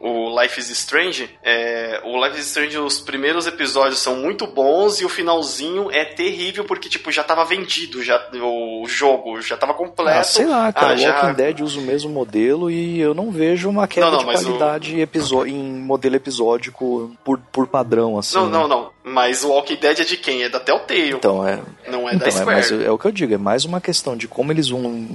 o 0.00 0.40
Life 0.40 0.58
is 0.58 0.70
Strange, 0.70 1.28
é, 1.42 2.00
o 2.04 2.24
Life 2.24 2.40
is 2.40 2.46
Strange, 2.46 2.78
os 2.78 2.98
primeiros 2.98 3.46
episódios 3.46 3.98
são 3.98 4.16
muito 4.16 4.46
bons 4.46 4.98
e 4.98 5.04
o 5.04 5.10
finalzinho 5.10 5.90
é 5.90 6.06
terrível 6.06 6.64
porque, 6.64 6.88
tipo, 6.88 7.12
já 7.12 7.22
tava 7.22 7.44
vendido 7.44 8.02
já, 8.02 8.18
o 8.42 8.86
jogo, 8.88 9.42
já 9.42 9.58
tava 9.58 9.74
completo. 9.74 10.18
Ah, 10.18 10.22
sei 10.22 10.46
lá, 10.46 10.72
cara, 10.72 10.94
ah, 10.94 10.96
já... 10.96 11.14
Walking 11.14 11.34
Dead 11.34 11.60
usa 11.60 11.78
o 11.78 11.82
mesmo 11.82 12.10
modelo 12.10 12.70
e 12.70 12.98
eu 12.98 13.12
não 13.12 13.30
vejo 13.30 13.68
uma 13.68 13.86
queda 13.86 14.06
não, 14.06 14.12
não, 14.12 14.18
de 14.20 14.24
qualidade 14.24 15.08
o... 15.34 15.46
em 15.46 15.62
modelo 15.62 16.16
episódico 16.16 17.14
por, 17.22 17.38
por 17.52 17.66
padrão, 17.66 18.16
assim. 18.18 18.36
Não, 18.36 18.48
não, 18.48 18.66
não. 18.66 18.90
Mas 19.04 19.44
o 19.44 19.50
Walking 19.50 19.76
Dead 19.76 20.00
é 20.00 20.04
de 20.04 20.16
quem? 20.16 20.42
É 20.42 20.48
da 20.48 20.60
Telltale. 20.60 21.10
Então, 21.10 21.46
é. 21.46 21.60
Não 21.88 22.08
é 22.08 22.14
então, 22.14 22.26
da 22.26 22.30
Square. 22.30 22.84
É, 22.84 22.86
é 22.86 22.90
o 22.90 22.98
que 22.98 23.06
eu 23.06 23.12
digo, 23.12 23.34
é 23.34 23.38
mais 23.38 23.64
uma 23.64 23.80
questão 23.80 24.16
de 24.16 24.28
como 24.28 24.52
eles 24.52 24.68
vão 24.68 25.06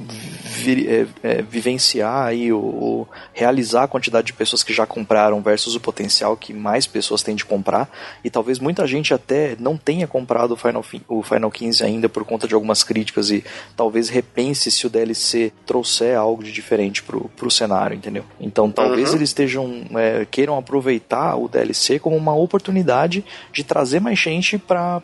vi, 0.44 0.88
é, 0.88 1.08
é, 1.24 1.42
vivenciar 1.42 2.28
aí 2.28 2.52
o, 2.52 3.08
realizar 3.34 3.84
a 3.84 3.88
quantidade 3.88 4.28
de 4.28 4.34
pessoas 4.34 4.64
que 4.64 4.74
já 4.76 4.86
compraram 4.86 5.42
versus 5.42 5.76
o 5.76 5.80
potencial 5.80 6.36
que 6.36 6.54
mais 6.54 6.86
pessoas 6.86 7.24
têm 7.24 7.36
de 7.36 7.46
comprar. 7.46 7.90
E 8.24 8.30
talvez 8.30 8.60
muita 8.60 8.86
gente 8.88 9.14
até 9.14 9.56
não 9.60 9.78
tenha 9.78 10.08
comprado 10.08 10.52
o 10.52 10.58
Final, 10.58 10.84
o 11.08 11.24
Final 11.24 11.52
15 11.52 11.84
ainda 11.84 12.10
por 12.10 12.26
conta 12.26 12.48
de 12.48 12.54
algumas 12.54 12.84
críticas 12.84 13.30
e 13.30 13.44
talvez 13.76 14.10
repense 14.10 14.70
se 14.72 14.86
o 14.86 14.90
DLC 14.90 15.52
trouxer 15.66 16.18
algo 16.18 16.44
de 16.44 16.52
diferente 16.52 17.04
pro, 17.04 17.30
pro 17.36 17.50
cenário, 17.50 17.96
entendeu? 17.96 18.24
Então 18.40 18.72
talvez 18.72 19.10
uhum. 19.10 19.16
eles 19.16 19.30
estejam 19.30 19.84
é, 19.96 20.26
queiram 20.30 20.58
aproveitar 20.58 21.36
o 21.36 21.48
DLC 21.48 22.00
como 22.00 22.16
uma 22.16 22.36
oportunidade 22.36 23.24
de 23.52 23.64
trazer 23.64 24.00
mais 24.00 24.20
gente 24.20 24.58
para 24.58 25.02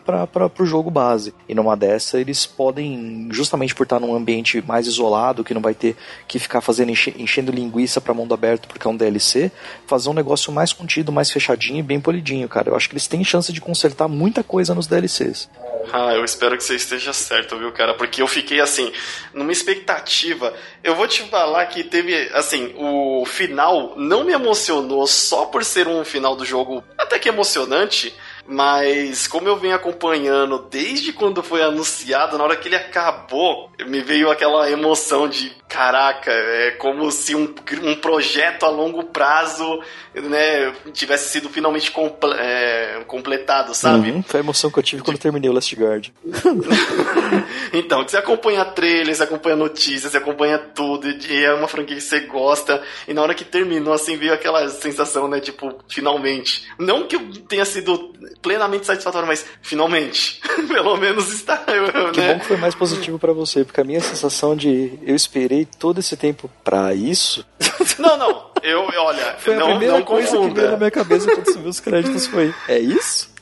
o 0.58 0.66
jogo 0.66 0.90
base. 0.90 1.34
E 1.48 1.54
numa 1.54 1.76
dessa 1.76 2.20
eles 2.20 2.46
podem, 2.46 3.28
justamente 3.30 3.74
por 3.74 3.84
estar 3.84 4.00
num 4.00 4.14
ambiente 4.14 4.62
mais 4.66 4.86
isolado, 4.86 5.44
que 5.44 5.54
não 5.54 5.60
vai 5.60 5.74
ter 5.74 5.96
que 6.26 6.38
ficar 6.38 6.60
fazendo 6.60 6.90
enchendo 6.90 7.52
linguiça 7.52 8.00
para 8.00 8.14
mundo 8.14 8.34
aberto 8.34 8.68
porque 8.68 8.86
é 8.86 8.90
um 8.90 8.96
DLC, 8.96 9.50
fazer 9.86 10.08
um 10.08 10.14
negócio 10.14 10.52
mais 10.52 10.72
contido, 10.72 11.12
mais 11.12 11.30
fechadinho 11.30 11.78
e 11.78 11.82
bem 11.82 12.00
polidinho, 12.00 12.48
cara. 12.48 12.70
Eu 12.70 12.76
acho 12.76 12.88
que 12.88 12.94
eles 12.94 13.06
têm 13.06 13.24
chance 13.24 13.52
de 13.52 13.60
consertar 13.60 14.08
muita 14.08 14.42
coisa 14.42 14.74
nos 14.74 14.86
DLCs. 14.86 15.48
Ah, 15.92 16.14
eu 16.14 16.24
espero 16.24 16.56
que 16.56 16.64
você 16.64 16.76
esteja 16.76 17.12
certo, 17.12 17.58
viu, 17.58 17.72
cara? 17.72 17.94
Porque 17.94 18.22
eu 18.22 18.26
fiquei 18.26 18.60
assim, 18.60 18.92
numa 19.34 19.52
expectativa. 19.52 20.54
Eu 20.82 20.94
vou 20.94 21.06
te 21.08 21.22
falar 21.24 21.66
que 21.66 21.82
teve, 21.82 22.30
assim, 22.34 22.74
o 22.76 23.24
final 23.26 23.94
não 23.96 24.24
me 24.24 24.32
emocionou 24.32 25.06
só 25.06 25.46
por 25.46 25.64
ser 25.64 25.88
um 25.88 26.04
final 26.04 26.36
do 26.36 26.44
jogo 26.44 26.84
até 26.96 27.18
que 27.18 27.28
emocionante 27.28 28.14
mas 28.46 29.26
como 29.26 29.48
eu 29.48 29.56
venho 29.56 29.74
acompanhando 29.74 30.66
desde 30.70 31.12
quando 31.12 31.42
foi 31.42 31.62
anunciado, 31.62 32.36
na 32.36 32.44
hora 32.44 32.56
que 32.56 32.68
ele 32.68 32.76
acabou, 32.76 33.70
me 33.86 34.00
veio 34.00 34.30
aquela 34.30 34.70
emoção 34.70 35.28
de 35.28 35.50
caraca, 35.68 36.30
é 36.30 36.72
como 36.72 37.10
se 37.10 37.34
um, 37.34 37.54
um 37.82 37.94
projeto 37.94 38.64
a 38.64 38.68
longo 38.68 39.04
prazo 39.04 39.80
né, 40.14 40.70
tivesse 40.92 41.30
sido 41.30 41.48
finalmente 41.48 41.90
comple 41.90 42.30
é, 42.34 43.02
completado, 43.06 43.74
sabe? 43.74 44.10
Uhum, 44.10 44.22
foi 44.22 44.40
a 44.40 44.42
emoção 44.42 44.70
que 44.70 44.78
eu 44.78 44.82
tive 44.82 45.02
quando 45.02 45.18
terminei 45.18 45.48
o 45.48 45.52
Last 45.52 45.74
Guard. 45.74 46.08
então, 47.72 48.06
você 48.06 48.18
acompanha 48.18 48.64
trailers, 48.66 49.16
você 49.16 49.24
acompanha 49.24 49.56
notícias, 49.56 50.12
você 50.12 50.18
acompanha 50.18 50.58
tudo, 50.58 51.08
e 51.08 51.42
é 51.42 51.54
uma 51.54 51.68
franquia 51.68 51.96
que 51.96 52.02
você 52.02 52.20
gosta, 52.20 52.82
e 53.08 53.14
na 53.14 53.22
hora 53.22 53.34
que 53.34 53.44
terminou, 53.44 53.94
assim, 53.94 54.16
veio 54.18 54.34
aquela 54.34 54.68
sensação, 54.68 55.26
né, 55.26 55.40
tipo, 55.40 55.74
finalmente. 55.88 56.64
Não 56.78 57.06
que 57.06 57.18
tenha 57.44 57.64
sido 57.64 58.12
plenamente 58.40 58.86
satisfatório, 58.86 59.26
mas 59.26 59.44
finalmente, 59.60 60.40
pelo 60.68 60.96
menos 60.96 61.32
está. 61.32 61.62
Que 62.12 62.20
né? 62.20 62.34
bom 62.34 62.40
que 62.40 62.46
foi 62.46 62.56
mais 62.56 62.74
positivo 62.74 63.18
para 63.18 63.32
você, 63.32 63.64
porque 63.64 63.80
a 63.80 63.84
minha 63.84 64.00
sensação 64.00 64.54
de 64.54 64.98
eu 65.02 65.14
esperei 65.14 65.66
todo 65.78 66.00
esse 66.00 66.16
tempo 66.16 66.50
para 66.62 66.94
isso. 66.94 67.44
Não, 67.98 68.16
não. 68.16 68.52
Eu, 68.62 68.80
olha, 68.82 69.36
foi 69.38 69.56
não, 69.56 69.66
a 69.66 69.70
primeira 69.70 69.94
não 69.98 70.04
coisa 70.04 70.28
confunda. 70.28 70.48
que 70.48 70.54
veio 70.54 70.70
na 70.70 70.76
minha 70.76 70.90
cabeça 70.90 71.26
quando 71.30 71.52
subiu 71.52 71.68
os 71.68 71.80
créditos 71.80 72.26
foi. 72.28 72.54
É 72.68 72.78
isso? 72.78 73.32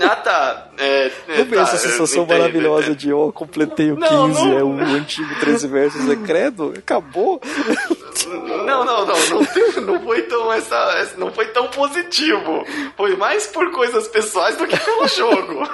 Ah, 0.00 0.16
tá. 0.16 0.68
É, 0.78 1.10
é, 1.28 1.44
tá, 1.44 1.60
essa 1.60 1.76
sensação 1.76 2.24
entendo, 2.24 2.38
maravilhosa 2.38 2.94
de, 2.94 3.12
ó, 3.12 3.26
oh, 3.26 3.32
completei 3.32 3.92
o 3.92 3.96
não, 3.96 4.28
15, 4.28 4.44
não... 4.44 4.58
é 4.58 4.64
o 4.64 4.72
antigo 4.80 5.28
13 5.40 5.68
versos, 5.68 6.08
é 6.08 6.16
credo? 6.16 6.74
Acabou? 6.76 7.40
Não, 8.26 8.84
não, 8.84 8.84
não, 8.84 9.06
não, 9.06 9.82
não, 9.82 10.00
foi 10.02 10.22
tão 10.22 10.52
essa, 10.52 11.14
não 11.16 11.32
foi 11.32 11.46
tão 11.46 11.68
positivo. 11.68 12.64
Foi 12.96 13.16
mais 13.16 13.46
por 13.46 13.70
coisas 13.72 14.08
pessoais 14.08 14.56
do 14.56 14.66
que 14.66 14.78
pelo 14.78 15.06
jogo. 15.08 15.62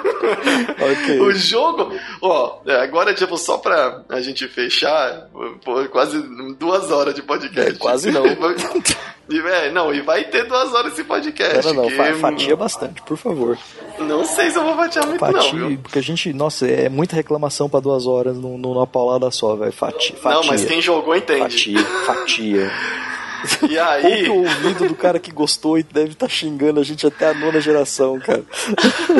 okay. 0.91 1.19
O 1.19 1.33
jogo, 1.33 1.91
ó, 2.21 2.59
agora 2.81 3.13
tipo 3.13 3.37
só 3.37 3.57
pra 3.57 4.03
a 4.09 4.21
gente 4.21 4.47
fechar, 4.47 5.29
pô, 5.63 5.85
quase 5.89 6.21
duas 6.57 6.91
horas 6.91 7.13
de 7.13 7.21
podcast. 7.21 7.71
É, 7.71 7.77
quase 7.77 8.11
não. 8.11 8.23
E, 9.29 9.39
é, 9.39 9.71
não, 9.71 9.93
e 9.93 10.01
vai 10.01 10.23
ter 10.23 10.45
duas 10.45 10.73
horas 10.73 10.93
esse 10.93 11.03
podcast. 11.03 11.67
Não, 11.67 11.73
não, 11.73 11.89
não, 11.89 11.89
que... 11.89 12.13
fatia 12.13 12.55
bastante, 12.55 13.01
por 13.01 13.17
favor. 13.17 13.57
Não 13.99 14.23
sei 14.23 14.49
se 14.49 14.57
eu 14.57 14.63
vou 14.63 14.75
fatiar 14.75 15.05
muito, 15.05 15.19
fatia, 15.19 15.53
não. 15.53 15.69
Viu? 15.69 15.79
Porque 15.79 15.99
a 15.99 16.01
gente, 16.01 16.31
nossa, 16.33 16.67
é 16.67 16.89
muita 16.89 17.15
reclamação 17.15 17.67
pra 17.67 17.79
duas 17.79 18.05
horas 18.05 18.37
numa 18.37 18.85
paulada 18.85 19.29
só, 19.31 19.55
velho. 19.55 19.71
Fatia, 19.71 20.15
fatia. 20.15 20.39
Não, 20.39 20.47
mas 20.47 20.65
quem 20.65 20.81
jogou 20.81 21.15
entende. 21.15 21.39
Fatia, 21.39 21.85
fatia. 22.05 22.71
E 23.69 23.77
aí. 23.79 24.29
o 24.29 24.43
ouvido 24.43 24.87
do 24.87 24.95
cara 24.95 25.19
que 25.19 25.31
gostou 25.31 25.77
e 25.77 25.83
deve 25.83 26.11
estar 26.11 26.27
tá 26.27 26.31
xingando 26.31 26.79
a 26.79 26.83
gente 26.83 27.05
até 27.05 27.29
a 27.29 27.33
nona 27.33 27.59
geração, 27.59 28.19
cara. 28.19 28.43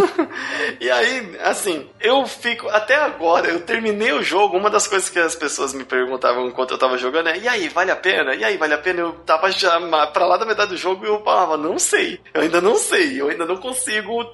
e 0.80 0.90
aí, 0.90 1.38
assim, 1.44 1.88
eu 2.00 2.26
fico. 2.26 2.68
Até 2.70 2.96
agora, 2.96 3.48
eu 3.48 3.62
terminei 3.62 4.12
o 4.14 4.24
jogo. 4.24 4.58
Uma 4.58 4.70
das 4.70 4.88
coisas 4.88 5.10
que 5.10 5.20
as 5.20 5.36
pessoas 5.36 5.74
me 5.74 5.84
perguntavam 5.84 6.48
enquanto 6.48 6.72
eu 6.72 6.78
tava 6.78 6.98
jogando 6.98 7.30
é: 7.30 7.38
e 7.38 7.48
aí, 7.48 7.70
vale 7.70 7.92
a 7.92 7.96
pena? 7.96 8.36
E 8.36 8.44
aí, 8.44 8.58
vale 8.58 8.74
a 8.74 8.78
pena? 8.78 9.02
Eu 9.02 9.12
tava 9.26 9.52
já 9.52 9.80
pra 10.08 10.26
lá 10.26 10.38
da 10.38 10.46
metade 10.46 10.72
do 10.72 10.78
jogo 10.78 11.06
e 11.06 11.08
eu 11.08 11.22
falava: 11.24 11.58
não 11.58 11.78
sei. 11.78 12.20
Eu 12.34 12.42
ainda 12.42 12.62
não 12.62 12.76
sei. 12.76 13.20
Eu 13.22 13.30
ainda 13.30 13.46
não 13.46 13.58
consigo 13.58 14.26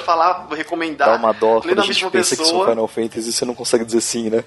falar, 0.00 0.48
recomendar. 0.50 1.08
Dá 1.08 1.16
uma 1.16 1.32
dó 1.32 1.60
quando 1.60 1.80
a 1.80 1.84
gente 1.84 2.04
pensa 2.10 2.36
pessoa. 2.36 2.48
que 2.48 2.54
são 2.54 2.66
Final 2.66 2.88
Fantasy 2.88 3.28
e 3.28 3.32
você 3.32 3.44
não 3.44 3.54
consegue 3.54 3.84
dizer 3.84 4.00
sim, 4.00 4.30
né? 4.30 4.44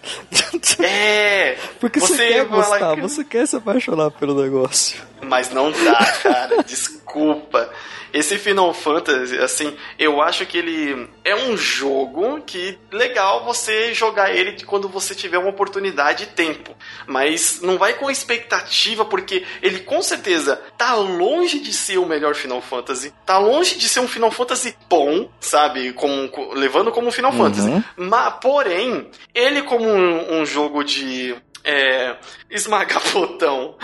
É! 0.81 1.57
Porque 1.79 1.99
você, 1.99 2.15
você 2.15 2.27
quer 2.27 2.45
gostar, 2.45 2.95
você 2.95 3.23
quer 3.23 3.47
se 3.47 3.55
apaixonar 3.55 4.11
pelo 4.11 4.41
negócio 4.41 4.56
negócio. 4.57 5.01
Mas 5.21 5.51
não 5.51 5.71
dá, 5.71 6.05
cara. 6.23 6.63
Desculpa. 6.65 7.69
Esse 8.13 8.37
Final 8.37 8.73
Fantasy, 8.73 9.37
assim, 9.37 9.75
eu 9.99 10.21
acho 10.21 10.45
que 10.45 10.57
ele 10.57 11.09
é 11.25 11.35
um 11.35 11.57
jogo 11.57 12.41
que 12.41 12.77
legal 12.89 13.43
você 13.43 13.93
jogar 13.93 14.33
ele 14.33 14.63
quando 14.63 14.87
você 14.87 15.13
tiver 15.13 15.37
uma 15.37 15.49
oportunidade 15.49 16.23
e 16.23 16.27
tempo. 16.27 16.75
Mas 17.05 17.59
não 17.61 17.77
vai 17.77 17.93
com 17.93 18.09
expectativa, 18.09 19.03
porque 19.03 19.45
ele 19.61 19.81
com 19.81 20.01
certeza 20.01 20.55
tá 20.77 20.95
longe 20.95 21.59
de 21.59 21.73
ser 21.73 21.97
o 21.97 22.05
melhor 22.05 22.33
Final 22.33 22.61
Fantasy. 22.61 23.13
Tá 23.25 23.37
longe 23.37 23.77
de 23.77 23.89
ser 23.89 23.99
um 23.99 24.07
Final 24.07 24.31
Fantasy 24.31 24.75
bom, 24.89 25.29
sabe? 25.39 25.91
Como, 25.91 26.53
levando 26.53 26.91
como 26.91 27.11
Final 27.11 27.31
uhum. 27.33 27.37
Fantasy. 27.37 27.83
Mas, 27.97 28.33
porém, 28.41 29.11
ele 29.35 29.61
como 29.63 29.85
um, 29.85 30.39
um 30.39 30.45
jogo 30.45 30.81
de 30.81 31.35
é, 31.67 32.15
esmagar 32.49 33.01
botão 33.11 33.75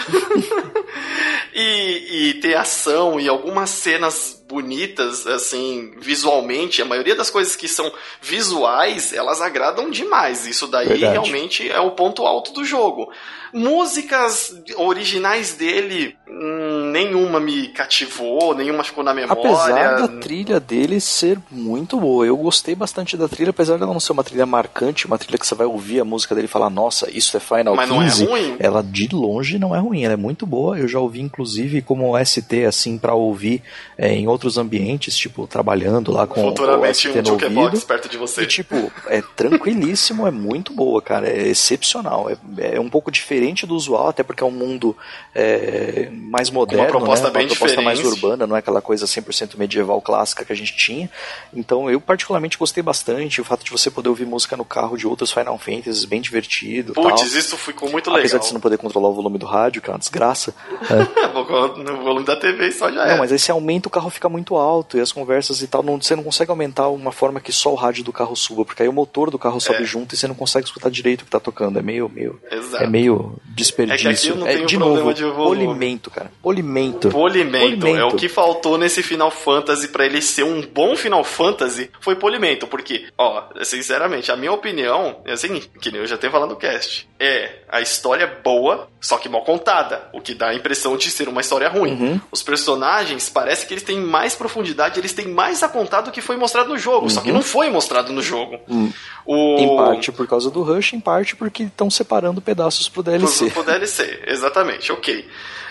e, 1.53 2.29
e 2.29 2.33
ter 2.35 2.55
ação 2.55 3.19
e 3.19 3.27
algumas 3.27 3.69
cenas 3.69 4.43
bonitas, 4.47 5.25
assim, 5.25 5.93
visualmente. 5.97 6.81
A 6.81 6.85
maioria 6.85 7.15
das 7.15 7.29
coisas 7.29 7.55
que 7.55 7.67
são 7.67 7.91
visuais, 8.21 9.11
elas 9.11 9.41
agradam 9.41 9.89
demais. 9.89 10.45
Isso 10.45 10.67
daí 10.67 10.87
Verdade. 10.87 11.11
realmente 11.13 11.69
é 11.69 11.79
o 11.79 11.91
ponto 11.91 12.25
alto 12.25 12.53
do 12.53 12.63
jogo. 12.63 13.11
Músicas 13.51 14.55
originais 14.77 15.53
dele, 15.53 16.15
hum, 16.27 16.89
nenhuma 16.91 17.39
me 17.39 17.67
cativou, 17.69 18.55
nenhuma 18.55 18.83
ficou 18.83 19.03
na 19.03 19.13
memória. 19.13 19.41
Apesar 19.41 19.95
da 20.01 20.07
trilha 20.07 20.59
dele 20.59 20.99
ser 20.99 21.39
muito 21.51 21.99
boa, 21.99 22.25
eu 22.25 22.35
gostei 22.35 22.73
bastante 22.73 23.15
da 23.15 23.27
trilha, 23.27 23.51
apesar 23.51 23.77
dela 23.77 23.93
não 23.93 23.99
ser 23.99 24.11
uma 24.11 24.23
trilha 24.23 24.45
marcante, 24.45 25.05
uma 25.05 25.17
trilha 25.17 25.37
que 25.37 25.45
você 25.45 25.55
vai 25.55 25.67
ouvir 25.67 25.99
a 25.99 26.05
música 26.05 26.33
dele 26.33 26.45
e 26.45 26.49
falar, 26.49 26.69
nossa, 26.69 27.09
isso 27.11 27.37
é 27.37 27.39
Final 27.39 27.75
Mas 27.75 27.89
15. 27.89 28.25
Não 28.25 28.35
é 28.35 28.41
ruim? 28.41 28.52
Ela 28.59 28.81
de 28.83 29.07
longe 29.13 29.59
não 29.59 29.75
é 29.75 29.79
ruim, 29.79 30.03
ela 30.03 30.13
é 30.13 30.17
muito 30.17 30.45
boa. 30.45 30.77
Eu 30.77 30.87
já 30.87 30.99
ouvi 30.99 31.21
inclusive 31.21 31.81
como 31.81 32.13
ST 32.23 32.65
assim 32.65 32.97
para 32.97 33.13
ouvir 33.13 33.61
é, 33.97 34.13
em 34.13 34.27
outros 34.27 34.57
ambientes, 34.57 35.15
tipo 35.17 35.47
trabalhando 35.47 36.11
lá 36.11 36.25
com 36.25 36.41
Futuramente 36.41 37.07
o 37.07 37.11
ST 37.11 37.31
um 37.31 37.59
ouvido. 37.59 37.85
perto 37.85 38.09
de 38.09 38.17
você. 38.17 38.43
E 38.43 38.47
tipo, 38.47 38.91
é 39.07 39.21
tranquilíssimo, 39.35 40.27
é 40.27 40.31
muito 40.31 40.73
boa, 40.73 41.01
cara, 41.01 41.27
é 41.27 41.47
excepcional, 41.47 42.29
é, 42.29 42.75
é 42.75 42.79
um 42.79 42.89
pouco 42.89 43.11
diferente 43.11 43.33
diferente 43.33 43.65
do 43.65 43.75
usual, 43.75 44.09
até 44.09 44.23
porque 44.23 44.43
é 44.43 44.45
um 44.45 44.51
mundo 44.51 44.95
é, 45.33 46.09
mais 46.11 46.49
moderno, 46.49 46.83
uma 46.83 46.89
proposta, 46.89 47.27
né? 47.27 47.33
bem 47.33 47.47
uma 47.47 47.55
proposta 47.55 47.81
mais 47.81 47.99
urbana, 47.99 48.45
não 48.45 48.55
é 48.55 48.59
aquela 48.59 48.81
coisa 48.81 49.05
100% 49.05 49.57
medieval 49.57 50.01
clássica 50.01 50.45
que 50.45 50.53
a 50.53 50.55
gente 50.55 50.75
tinha. 50.75 51.09
Então 51.53 51.89
eu 51.89 51.99
particularmente 51.99 52.57
gostei 52.57 52.83
bastante, 52.83 53.41
o 53.41 53.43
fato 53.43 53.63
de 53.63 53.71
você 53.71 53.89
poder 53.89 54.09
ouvir 54.09 54.25
música 54.25 54.55
no 54.55 54.65
carro 54.65 54.97
de 54.97 55.07
outros 55.07 55.31
Final 55.31 55.57
Fantasy, 55.57 56.05
bem 56.07 56.21
divertido. 56.21 56.93
Putz, 56.93 57.33
isso 57.33 57.57
ficou 57.57 57.89
muito 57.89 58.09
legal. 58.09 58.21
Apesar 58.25 58.39
de 58.43 58.49
você 58.49 58.53
não 58.53 58.61
poder 58.61 58.77
controlar 58.77 59.09
o 59.09 59.13
volume 59.13 59.37
do 59.37 59.45
rádio, 59.45 59.81
que 59.81 59.89
é 59.89 59.93
uma 59.93 59.99
desgraça. 59.99 60.53
é. 60.89 61.83
no 61.83 62.03
volume 62.03 62.25
da 62.25 62.35
TV 62.35 62.71
só 62.71 62.91
já 62.91 63.05
Não, 63.07 63.17
mas 63.17 63.31
aí 63.31 63.39
você 63.39 63.51
aumenta 63.51 63.87
o 63.87 63.91
carro 63.91 64.09
fica 64.09 64.29
muito 64.29 64.55
alto 64.55 64.97
e 64.97 65.01
as 65.01 65.11
conversas 65.11 65.61
e 65.61 65.67
tal, 65.67 65.83
não, 65.83 66.01
você 66.01 66.15
não 66.15 66.23
consegue 66.23 66.51
aumentar 66.51 66.89
uma 66.89 67.11
forma 67.11 67.39
que 67.39 67.51
só 67.51 67.71
o 67.71 67.75
rádio 67.75 68.03
do 68.03 68.13
carro 68.13 68.35
suba, 68.35 68.65
porque 68.65 68.83
aí 68.83 68.89
o 68.89 68.93
motor 68.93 69.29
do 69.29 69.39
carro 69.39 69.59
sobe 69.59 69.83
é. 69.83 69.85
junto 69.85 70.15
e 70.15 70.17
você 70.17 70.27
não 70.27 70.35
consegue 70.35 70.65
escutar 70.65 70.89
direito 70.89 71.21
o 71.21 71.25
que 71.25 71.31
tá 71.31 71.39
tocando. 71.39 71.79
É 71.79 71.81
meio, 71.81 72.09
meio, 72.09 72.39
Exato. 72.51 72.83
é 72.83 72.87
meio 72.87 73.35
desperdício. 73.45 74.09
É 74.09 74.13
que 74.13 74.19
aqui 74.19 74.27
eu 74.27 74.35
não 74.35 74.47
é, 74.47 74.57
de 74.57 74.77
novo, 74.77 75.13
de 75.13 75.23
polimento, 75.23 76.11
cara. 76.11 76.31
Polimento 76.41 77.09
Polimento. 77.09 77.79
polimento. 77.79 77.97
É 77.97 78.05
o 78.05 78.15
que 78.15 78.27
faltou 78.27 78.77
nesse 78.77 79.03
Final 79.03 79.31
Fantasy 79.31 79.87
para 79.87 80.05
ele 80.05 80.21
ser 80.21 80.43
um 80.43 80.61
bom 80.61 80.95
Final 80.95 81.23
Fantasy, 81.23 81.89
foi 81.99 82.15
polimento. 82.15 82.67
Porque, 82.67 83.05
ó, 83.17 83.43
sinceramente, 83.63 84.31
a 84.31 84.35
minha 84.35 84.51
opinião, 84.51 85.21
é 85.25 85.33
assim, 85.33 85.61
que 85.79 85.95
eu 85.95 86.05
já 86.05 86.17
tenho 86.17 86.31
falado 86.31 86.49
no 86.49 86.55
cast, 86.55 87.07
é 87.19 87.63
a 87.69 87.81
história 87.81 88.27
boa, 88.33 88.87
só 88.99 89.17
que 89.17 89.29
mal 89.29 89.43
contada. 89.43 90.09
O 90.13 90.21
que 90.21 90.33
dá 90.33 90.49
a 90.49 90.55
impressão 90.55 90.97
de 90.97 91.09
ser 91.09 91.27
uma 91.27 91.41
história 91.41 91.69
ruim. 91.69 91.93
Uhum. 91.93 92.21
Os 92.31 92.41
personagens, 92.43 93.29
parece 93.29 93.65
que 93.65 93.73
eles 93.73 93.83
têm 93.83 93.99
mais 93.99 94.35
profundidade, 94.35 94.99
eles 94.99 95.13
têm 95.13 95.27
mais 95.27 95.63
a 95.63 95.69
contar 95.69 96.01
do 96.01 96.11
que 96.11 96.21
foi 96.21 96.35
mostrado 96.37 96.69
no 96.69 96.77
jogo. 96.77 97.03
Uhum. 97.03 97.09
Só 97.09 97.21
que 97.21 97.29
uhum. 97.29 97.35
não 97.35 97.41
foi 97.41 97.69
mostrado 97.69 98.11
no 98.11 98.21
jogo. 98.21 98.59
Uhum. 98.67 98.91
O... 99.25 99.57
Em 99.57 99.75
parte 99.77 100.11
por 100.11 100.27
causa 100.27 100.49
do 100.49 100.63
Rush, 100.63 100.93
em 100.93 100.99
parte 100.99 101.35
porque 101.35 101.63
estão 101.63 101.89
separando 101.89 102.41
pedaços 102.41 102.89
pro 102.89 103.03
DLC. 103.03 103.45
Pro, 103.45 103.63
pro 103.63 103.63
DLC, 103.63 104.23
exatamente, 104.27 104.91
ok. 104.91 105.25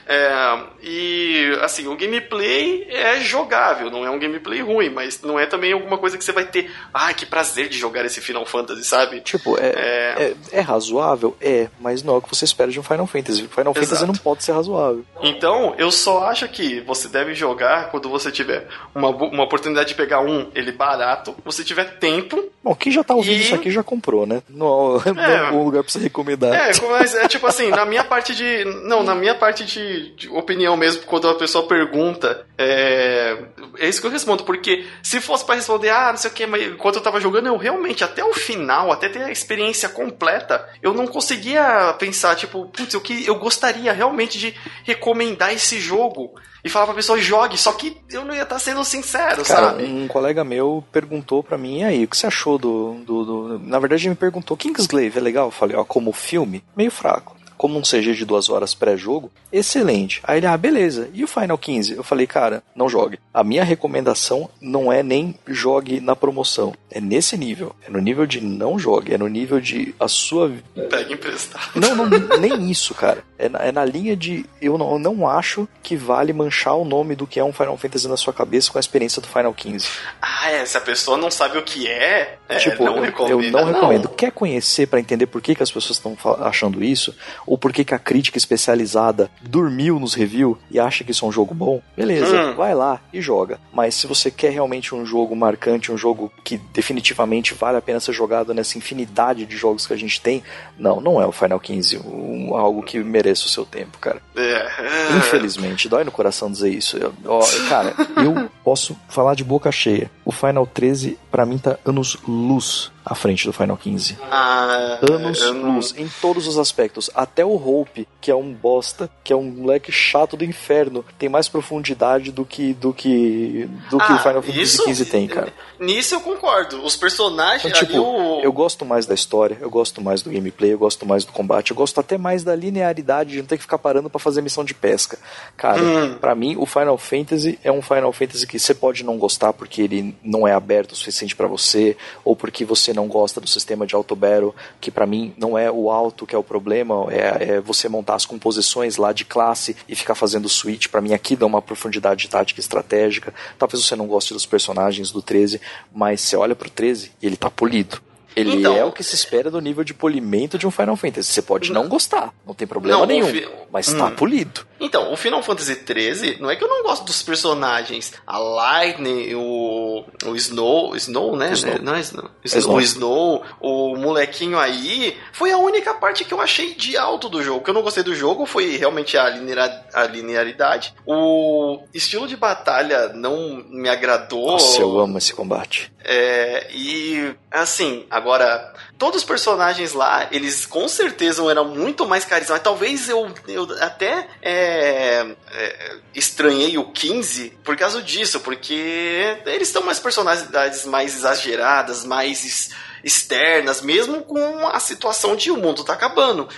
É, 0.06 0.58
e 0.82 1.58
assim, 1.62 1.86
o 1.86 1.96
gameplay 1.96 2.86
é 2.88 3.20
jogável, 3.20 3.90
não 3.90 4.04
é 4.04 4.10
um 4.10 4.18
gameplay 4.18 4.60
ruim, 4.60 4.90
mas 4.90 5.22
não 5.22 5.38
é 5.38 5.46
também 5.46 5.72
alguma 5.72 5.98
coisa 5.98 6.18
que 6.18 6.24
você 6.24 6.32
vai 6.32 6.44
ter, 6.44 6.70
ah, 6.92 7.12
que 7.14 7.24
prazer 7.24 7.68
de 7.68 7.78
jogar 7.78 8.04
esse 8.04 8.20
Final 8.20 8.44
Fantasy, 8.44 8.84
sabe? 8.84 9.20
Tipo, 9.20 9.58
é, 9.58 9.68
é... 9.68 10.22
é, 10.22 10.58
é 10.58 10.60
razoável? 10.60 11.36
É, 11.40 11.68
mas 11.80 12.02
não 12.02 12.14
é 12.14 12.18
o 12.18 12.22
que 12.22 12.28
você 12.28 12.44
espera 12.44 12.70
de 12.70 12.80
um 12.80 12.82
Final 12.82 13.06
Fantasy. 13.06 13.46
Final 13.48 13.72
Exato. 13.72 13.86
Fantasy 13.86 14.06
não 14.06 14.14
pode 14.14 14.42
ser 14.42 14.52
razoável. 14.52 15.04
Então, 15.22 15.74
eu 15.78 15.90
só 15.90 16.24
acho 16.24 16.48
que 16.48 16.80
você 16.80 17.08
deve 17.08 17.34
jogar 17.34 17.90
quando 17.90 18.08
você 18.08 18.30
tiver 18.30 18.66
uma, 18.94 19.08
uma 19.08 19.44
oportunidade 19.44 19.88
de 19.88 19.94
pegar 19.94 20.20
um, 20.20 20.50
ele 20.54 20.72
barato, 20.72 21.34
você 21.44 21.62
tiver 21.62 21.98
tempo. 21.98 22.50
Bom, 22.62 22.74
quem 22.74 22.92
já 22.92 23.04
tá 23.04 23.14
ouvindo 23.14 23.38
e... 23.38 23.42
isso 23.42 23.54
aqui 23.54 23.70
já 23.70 23.82
comprou, 23.82 24.26
né? 24.26 24.42
Não, 24.48 25.00
é, 25.04 25.12
não 25.14 25.22
é 25.22 25.52
um 25.52 25.64
lugar 25.64 25.82
pra 25.82 25.92
você 25.92 25.98
recomendar. 25.98 26.52
É, 26.54 26.72
mas 26.90 27.14
é 27.14 27.28
tipo 27.28 27.46
assim, 27.46 27.68
na 27.70 27.84
minha 27.84 28.04
parte 28.04 28.34
de. 28.34 28.64
Não, 28.84 29.02
na 29.02 29.14
minha 29.14 29.34
parte 29.34 29.64
de 29.64 29.91
de, 30.16 30.28
opinião 30.28 30.76
mesmo, 30.76 31.02
quando 31.02 31.28
a 31.28 31.34
pessoa 31.34 31.66
pergunta, 31.66 32.46
é, 32.58 33.38
é 33.78 33.88
isso 33.88 34.00
que 34.00 34.06
eu 34.06 34.10
respondo, 34.10 34.44
porque 34.44 34.84
se 35.02 35.20
fosse 35.20 35.44
para 35.44 35.56
responder, 35.56 35.90
ah, 35.90 36.10
não 36.10 36.16
sei 36.16 36.30
o 36.30 36.34
que, 36.34 36.46
mas 36.46 36.66
enquanto 36.66 36.96
eu 36.96 37.02
tava 37.02 37.20
jogando, 37.20 37.46
eu 37.46 37.56
realmente, 37.56 38.04
até 38.04 38.24
o 38.24 38.34
final, 38.34 38.90
até 38.90 39.08
ter 39.08 39.22
a 39.22 39.30
experiência 39.30 39.88
completa, 39.88 40.68
eu 40.82 40.92
não 40.92 41.06
conseguia 41.06 41.94
pensar, 41.98 42.36
tipo, 42.36 42.66
putz, 42.66 42.94
eu, 42.94 43.00
que, 43.00 43.26
eu 43.26 43.36
gostaria 43.36 43.92
realmente 43.92 44.38
de 44.38 44.54
recomendar 44.84 45.52
esse 45.52 45.78
jogo 45.78 46.34
e 46.64 46.68
falar 46.68 46.86
pra 46.86 46.94
pessoa 46.94 47.20
jogue, 47.20 47.58
só 47.58 47.72
que 47.72 47.96
eu 48.10 48.24
não 48.24 48.34
ia 48.34 48.42
estar 48.42 48.54
tá 48.54 48.60
sendo 48.60 48.84
sincero, 48.84 49.44
Cara, 49.44 49.70
sabe? 49.70 49.84
Um 49.84 50.06
colega 50.06 50.44
meu 50.44 50.84
perguntou 50.92 51.42
pra 51.42 51.58
mim, 51.58 51.80
e 51.80 51.84
aí, 51.84 52.04
o 52.04 52.08
que 52.08 52.16
você 52.16 52.26
achou 52.26 52.56
do. 52.56 52.94
do, 53.04 53.24
do... 53.24 53.58
Na 53.58 53.80
verdade, 53.80 54.04
ele 54.04 54.10
me 54.10 54.16
perguntou: 54.16 54.56
Kingsglaive 54.56 55.18
é 55.18 55.20
legal? 55.20 55.48
Eu 55.48 55.50
falei, 55.50 55.76
ó, 55.76 55.84
como 55.84 56.12
filme, 56.12 56.62
meio 56.76 56.90
fraco 56.90 57.41
como 57.62 57.78
um 57.78 57.82
CG 57.82 58.14
de 58.14 58.24
duas 58.24 58.50
horas 58.50 58.74
pré-jogo, 58.74 59.30
excelente. 59.52 60.20
Aí 60.24 60.38
ele, 60.38 60.48
ah, 60.48 60.56
beleza. 60.56 61.08
E 61.14 61.22
o 61.22 61.28
Final 61.28 61.56
15? 61.56 61.92
Eu 61.92 62.02
falei, 62.02 62.26
cara, 62.26 62.60
não 62.74 62.88
jogue. 62.88 63.20
A 63.32 63.44
minha 63.44 63.62
recomendação 63.62 64.50
não 64.60 64.92
é 64.92 65.00
nem 65.00 65.36
jogue 65.46 66.00
na 66.00 66.16
promoção. 66.16 66.74
É 66.90 67.00
nesse 67.00 67.36
nível. 67.36 67.72
É 67.86 67.88
no 67.88 68.00
nível 68.00 68.26
de 68.26 68.40
não 68.40 68.80
jogue. 68.80 69.14
É 69.14 69.18
no 69.18 69.28
nível 69.28 69.60
de 69.60 69.94
a 70.00 70.08
sua. 70.08 70.50
Pega 70.74 71.12
emprestado. 71.12 71.70
Não, 71.76 71.94
não, 71.94 72.38
nem 72.40 72.68
isso, 72.68 72.94
cara. 72.94 73.22
É 73.38 73.48
na, 73.48 73.58
é 73.60 73.70
na 73.70 73.84
linha 73.84 74.16
de 74.16 74.44
eu 74.60 74.76
não, 74.76 74.92
eu 74.92 74.98
não 74.98 75.28
acho 75.28 75.68
que 75.84 75.94
vale 75.94 76.32
manchar 76.32 76.76
o 76.76 76.84
nome 76.84 77.14
do 77.14 77.28
que 77.28 77.38
é 77.38 77.44
um 77.44 77.52
Final 77.52 77.76
Fantasy 77.76 78.08
na 78.08 78.16
sua 78.16 78.32
cabeça 78.32 78.72
com 78.72 78.78
a 78.78 78.80
experiência 78.80 79.22
do 79.22 79.28
Final 79.28 79.54
15. 79.54 79.88
Ah, 80.20 80.50
é. 80.50 80.66
Se 80.66 80.76
a 80.76 80.80
pessoa 80.80 81.16
não 81.16 81.30
sabe 81.30 81.58
o 81.58 81.62
que 81.62 81.86
é, 81.86 82.38
é 82.48 82.56
tipo, 82.56 82.84
não 82.84 83.04
eu, 83.04 83.40
eu 83.40 83.50
não 83.52 83.64
recomendo. 83.64 84.08
Quer 84.08 84.32
conhecer 84.32 84.88
para 84.88 84.98
entender 84.98 85.26
por 85.26 85.40
que, 85.40 85.54
que 85.54 85.62
as 85.62 85.70
pessoas 85.70 85.96
estão 85.96 86.16
achando 86.40 86.82
isso? 86.82 87.14
Ou 87.52 87.58
por 87.58 87.70
que, 87.70 87.84
que 87.84 87.94
a 87.94 87.98
crítica 87.98 88.38
especializada 88.38 89.30
dormiu 89.42 90.00
nos 90.00 90.14
reviews 90.14 90.56
e 90.70 90.80
acha 90.80 91.04
que 91.04 91.10
isso 91.10 91.26
é 91.26 91.28
um 91.28 91.32
jogo 91.32 91.54
bom, 91.54 91.82
beleza, 91.94 92.34
hum. 92.34 92.54
vai 92.54 92.74
lá 92.74 92.98
e 93.12 93.20
joga. 93.20 93.60
Mas 93.70 93.94
se 93.94 94.06
você 94.06 94.30
quer 94.30 94.52
realmente 94.52 94.94
um 94.94 95.04
jogo 95.04 95.36
marcante, 95.36 95.92
um 95.92 95.98
jogo 95.98 96.32
que 96.42 96.56
definitivamente 96.56 97.52
vale 97.52 97.76
a 97.76 97.82
pena 97.82 98.00
ser 98.00 98.14
jogado 98.14 98.54
nessa 98.54 98.78
infinidade 98.78 99.44
de 99.44 99.54
jogos 99.54 99.86
que 99.86 99.92
a 99.92 99.98
gente 99.98 100.18
tem, 100.18 100.42
não, 100.78 100.98
não 100.98 101.20
é 101.20 101.26
o 101.26 101.32
Final 101.32 101.60
15 101.60 101.98
um, 101.98 102.56
algo 102.56 102.82
que 102.82 102.98
mereça 103.00 103.44
o 103.44 103.50
seu 103.50 103.66
tempo, 103.66 103.98
cara. 103.98 104.22
É. 104.34 105.18
Infelizmente, 105.18 105.90
dói 105.90 106.04
no 106.04 106.10
coração 106.10 106.50
dizer 106.50 106.70
isso. 106.70 106.96
Eu, 106.96 107.12
ó, 107.26 107.44
cara, 107.68 107.94
eu 108.16 108.48
posso 108.64 108.96
falar 109.10 109.34
de 109.34 109.44
boca 109.44 109.70
cheia. 109.70 110.10
O 110.24 110.32
Final 110.32 110.66
13, 110.66 111.18
para 111.30 111.44
mim, 111.44 111.58
tá 111.58 111.78
anos 111.84 112.16
luz 112.26 112.90
à 113.04 113.14
frente 113.14 113.46
do 113.46 113.52
Final 113.52 113.76
15. 113.76 114.18
Ah, 114.30 114.98
Anos 115.10 115.40
luz, 115.50 115.94
em 115.96 116.08
todos 116.20 116.46
os 116.46 116.58
aspectos. 116.58 117.10
Até 117.14 117.44
o 117.44 117.54
Hope, 117.54 118.06
que 118.20 118.30
é 118.30 118.34
um 118.34 118.52
bosta, 118.52 119.10
que 119.22 119.32
é 119.32 119.36
um 119.36 119.42
moleque 119.42 119.90
chato 119.90 120.36
do 120.36 120.44
inferno, 120.44 121.04
tem 121.18 121.28
mais 121.28 121.48
profundidade 121.48 122.30
do 122.30 122.44
que 122.44 122.74
do 122.74 122.92
que 122.92 123.68
do 123.90 124.00
ah, 124.00 124.06
que 124.06 124.12
o 124.12 124.18
Final 124.18 124.42
Fantasy 124.42 124.84
15 124.84 125.04
tem, 125.06 125.26
cara. 125.26 125.52
Nisso 125.78 126.14
eu 126.14 126.20
concordo. 126.20 126.84
Os 126.84 126.96
personagens 126.96 127.64
então, 127.64 127.86
tipo, 127.86 128.00
o... 128.00 128.40
eu 128.40 128.52
gosto 128.52 128.84
mais 128.84 129.06
da 129.06 129.14
história, 129.14 129.58
eu 129.60 129.70
gosto 129.70 130.00
mais 130.00 130.22
do 130.22 130.30
gameplay, 130.30 130.72
eu 130.72 130.78
gosto 130.78 131.04
mais 131.04 131.24
do 131.24 131.32
combate, 131.32 131.70
eu 131.70 131.76
gosto 131.76 131.98
até 131.98 132.16
mais 132.16 132.44
da 132.44 132.54
linearidade 132.54 133.30
de 133.30 133.38
não 133.38 133.46
ter 133.46 133.56
que 133.56 133.62
ficar 133.62 133.78
parando 133.78 134.08
para 134.08 134.20
fazer 134.20 134.42
missão 134.42 134.64
de 134.64 134.74
pesca. 134.74 135.18
Cara, 135.56 135.82
hum. 135.82 136.16
para 136.20 136.34
mim 136.34 136.56
o 136.56 136.66
Final 136.66 136.96
Fantasy 136.96 137.58
é 137.64 137.72
um 137.72 137.82
Final 137.82 138.12
Fantasy 138.12 138.46
que 138.46 138.58
você 138.58 138.74
pode 138.74 139.04
não 139.04 139.18
gostar 139.18 139.52
porque 139.52 139.82
ele 139.82 140.14
não 140.22 140.46
é 140.46 140.52
aberto 140.52 140.92
o 140.92 140.96
suficiente 140.96 141.34
para 141.34 141.46
você 141.46 141.96
ou 142.24 142.36
porque 142.36 142.64
você 142.64 142.91
não 142.92 143.08
gosta 143.08 143.40
do 143.40 143.48
sistema 143.48 143.86
de 143.86 143.94
auto 143.94 144.14
battle, 144.14 144.54
que 144.80 144.90
para 144.90 145.06
mim 145.06 145.34
não 145.36 145.56
é 145.56 145.70
o 145.70 145.90
alto 145.90 146.26
que 146.26 146.34
é 146.34 146.38
o 146.38 146.42
problema, 146.42 147.06
é, 147.10 147.54
é, 147.54 147.60
você 147.60 147.88
montar 147.88 148.14
as 148.14 148.26
composições 148.26 148.96
lá 148.96 149.12
de 149.12 149.24
classe 149.24 149.76
e 149.88 149.94
ficar 149.94 150.14
fazendo 150.14 150.48
switch. 150.48 150.88
Para 150.88 151.00
mim 151.00 151.12
aqui 151.12 151.36
dá 151.36 151.46
uma 151.46 151.62
profundidade 151.62 152.28
tática 152.28 152.60
estratégica. 152.60 153.34
Talvez 153.58 153.84
você 153.84 153.96
não 153.96 154.06
goste 154.06 154.32
dos 154.32 154.46
personagens 154.46 155.10
do 155.10 155.22
13, 155.22 155.60
mas 155.94 156.20
você 156.20 156.36
olha 156.36 156.54
pro 156.54 156.70
13 156.70 157.12
e 157.20 157.26
ele 157.26 157.36
tá 157.36 157.50
polido. 157.50 158.00
Ele 158.34 158.56
então, 158.56 158.76
é 158.76 158.84
o 158.84 158.92
que 158.92 159.02
se 159.02 159.14
espera 159.14 159.50
do 159.50 159.60
nível 159.60 159.84
de 159.84 159.94
polimento 159.94 160.58
de 160.58 160.66
um 160.66 160.70
Final 160.70 160.96
Fantasy. 160.96 161.32
Você 161.32 161.42
pode 161.42 161.72
não 161.72 161.88
gostar, 161.88 162.32
não 162.46 162.54
tem 162.54 162.66
problema 162.66 163.00
não, 163.00 163.06
nenhum, 163.06 163.28
fi... 163.28 163.48
mas 163.70 163.88
está 163.88 164.06
hum. 164.06 164.14
polido. 164.14 164.66
Então, 164.82 165.12
o 165.12 165.16
Final 165.16 165.42
Fantasy 165.44 165.74
XIII, 165.74 166.38
não 166.40 166.50
é 166.50 166.56
que 166.56 166.64
eu 166.64 166.68
não 166.68 166.82
gosto 166.82 167.04
dos 167.04 167.22
personagens. 167.22 168.12
A 168.26 168.36
Lightning, 168.36 169.32
o, 169.34 170.04
o 170.26 170.34
Snow, 170.34 170.96
Snow, 170.96 171.36
né? 171.36 171.52
Snow. 171.52 171.78
Não 171.80 171.94
é 171.94 172.00
Snow. 172.00 172.30
Snow. 172.44 172.76
O 172.76 172.80
Snow, 172.80 173.42
o 173.60 173.96
molequinho 173.96 174.58
aí, 174.58 175.16
foi 175.32 175.52
a 175.52 175.56
única 175.56 175.94
parte 175.94 176.24
que 176.24 176.34
eu 176.34 176.40
achei 176.40 176.74
de 176.74 176.96
alto 176.96 177.28
do 177.28 177.42
jogo. 177.42 177.60
O 177.60 177.62
que 177.62 177.70
eu 177.70 177.74
não 177.74 177.82
gostei 177.82 178.02
do 178.02 178.14
jogo 178.14 178.44
foi 178.44 178.76
realmente 178.76 179.16
a, 179.16 179.28
linear, 179.28 179.86
a 179.94 180.02
linearidade. 180.04 180.94
O 181.06 181.78
estilo 181.94 182.26
de 182.26 182.36
batalha 182.36 183.08
não 183.14 183.64
me 183.70 183.88
agradou. 183.88 184.48
Nossa, 184.48 184.80
eu 184.80 184.98
amo 184.98 185.16
esse 185.16 185.32
combate. 185.32 185.92
É, 186.04 186.68
e 186.72 187.34
assim, 187.50 188.04
agora 188.22 188.72
todos 188.96 189.22
os 189.22 189.24
personagens 189.24 189.92
lá, 189.92 190.28
eles 190.30 190.64
com 190.64 190.86
certeza 190.86 191.42
eram 191.50 191.64
muito 191.64 192.06
mais 192.06 192.24
carismáticos. 192.24 192.64
Talvez 192.64 193.08
eu, 193.08 193.34
eu 193.48 193.66
até 193.80 194.28
é, 194.40 195.26
é, 195.50 195.96
estranhei 196.14 196.78
o 196.78 196.84
15 196.84 197.58
por 197.64 197.76
causa 197.76 198.00
disso, 198.00 198.40
porque 198.40 199.36
eles 199.44 199.68
estão 199.68 199.82
mais 199.82 199.98
personalidades 199.98 200.86
mais 200.86 201.16
exageradas, 201.16 202.04
mais 202.04 202.70
externas, 203.02 203.82
mesmo 203.82 204.22
com 204.22 204.68
a 204.68 204.78
situação 204.78 205.34
de 205.34 205.50
o 205.50 205.56
mundo 205.56 205.84
tá 205.84 205.94
acabando. 205.94 206.48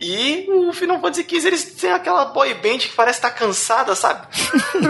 E 0.00 0.46
o 0.48 0.72
Final 0.72 1.00
Fantasy 1.00 1.26
XV, 1.28 1.46
eles 1.46 1.64
têm 1.74 1.90
aquela 1.90 2.26
boy 2.26 2.52
band 2.54 2.78
que 2.78 2.88
parece 2.88 3.18
estar 3.18 3.30
tá 3.30 3.34
cansada, 3.34 3.94
sabe? 3.94 4.26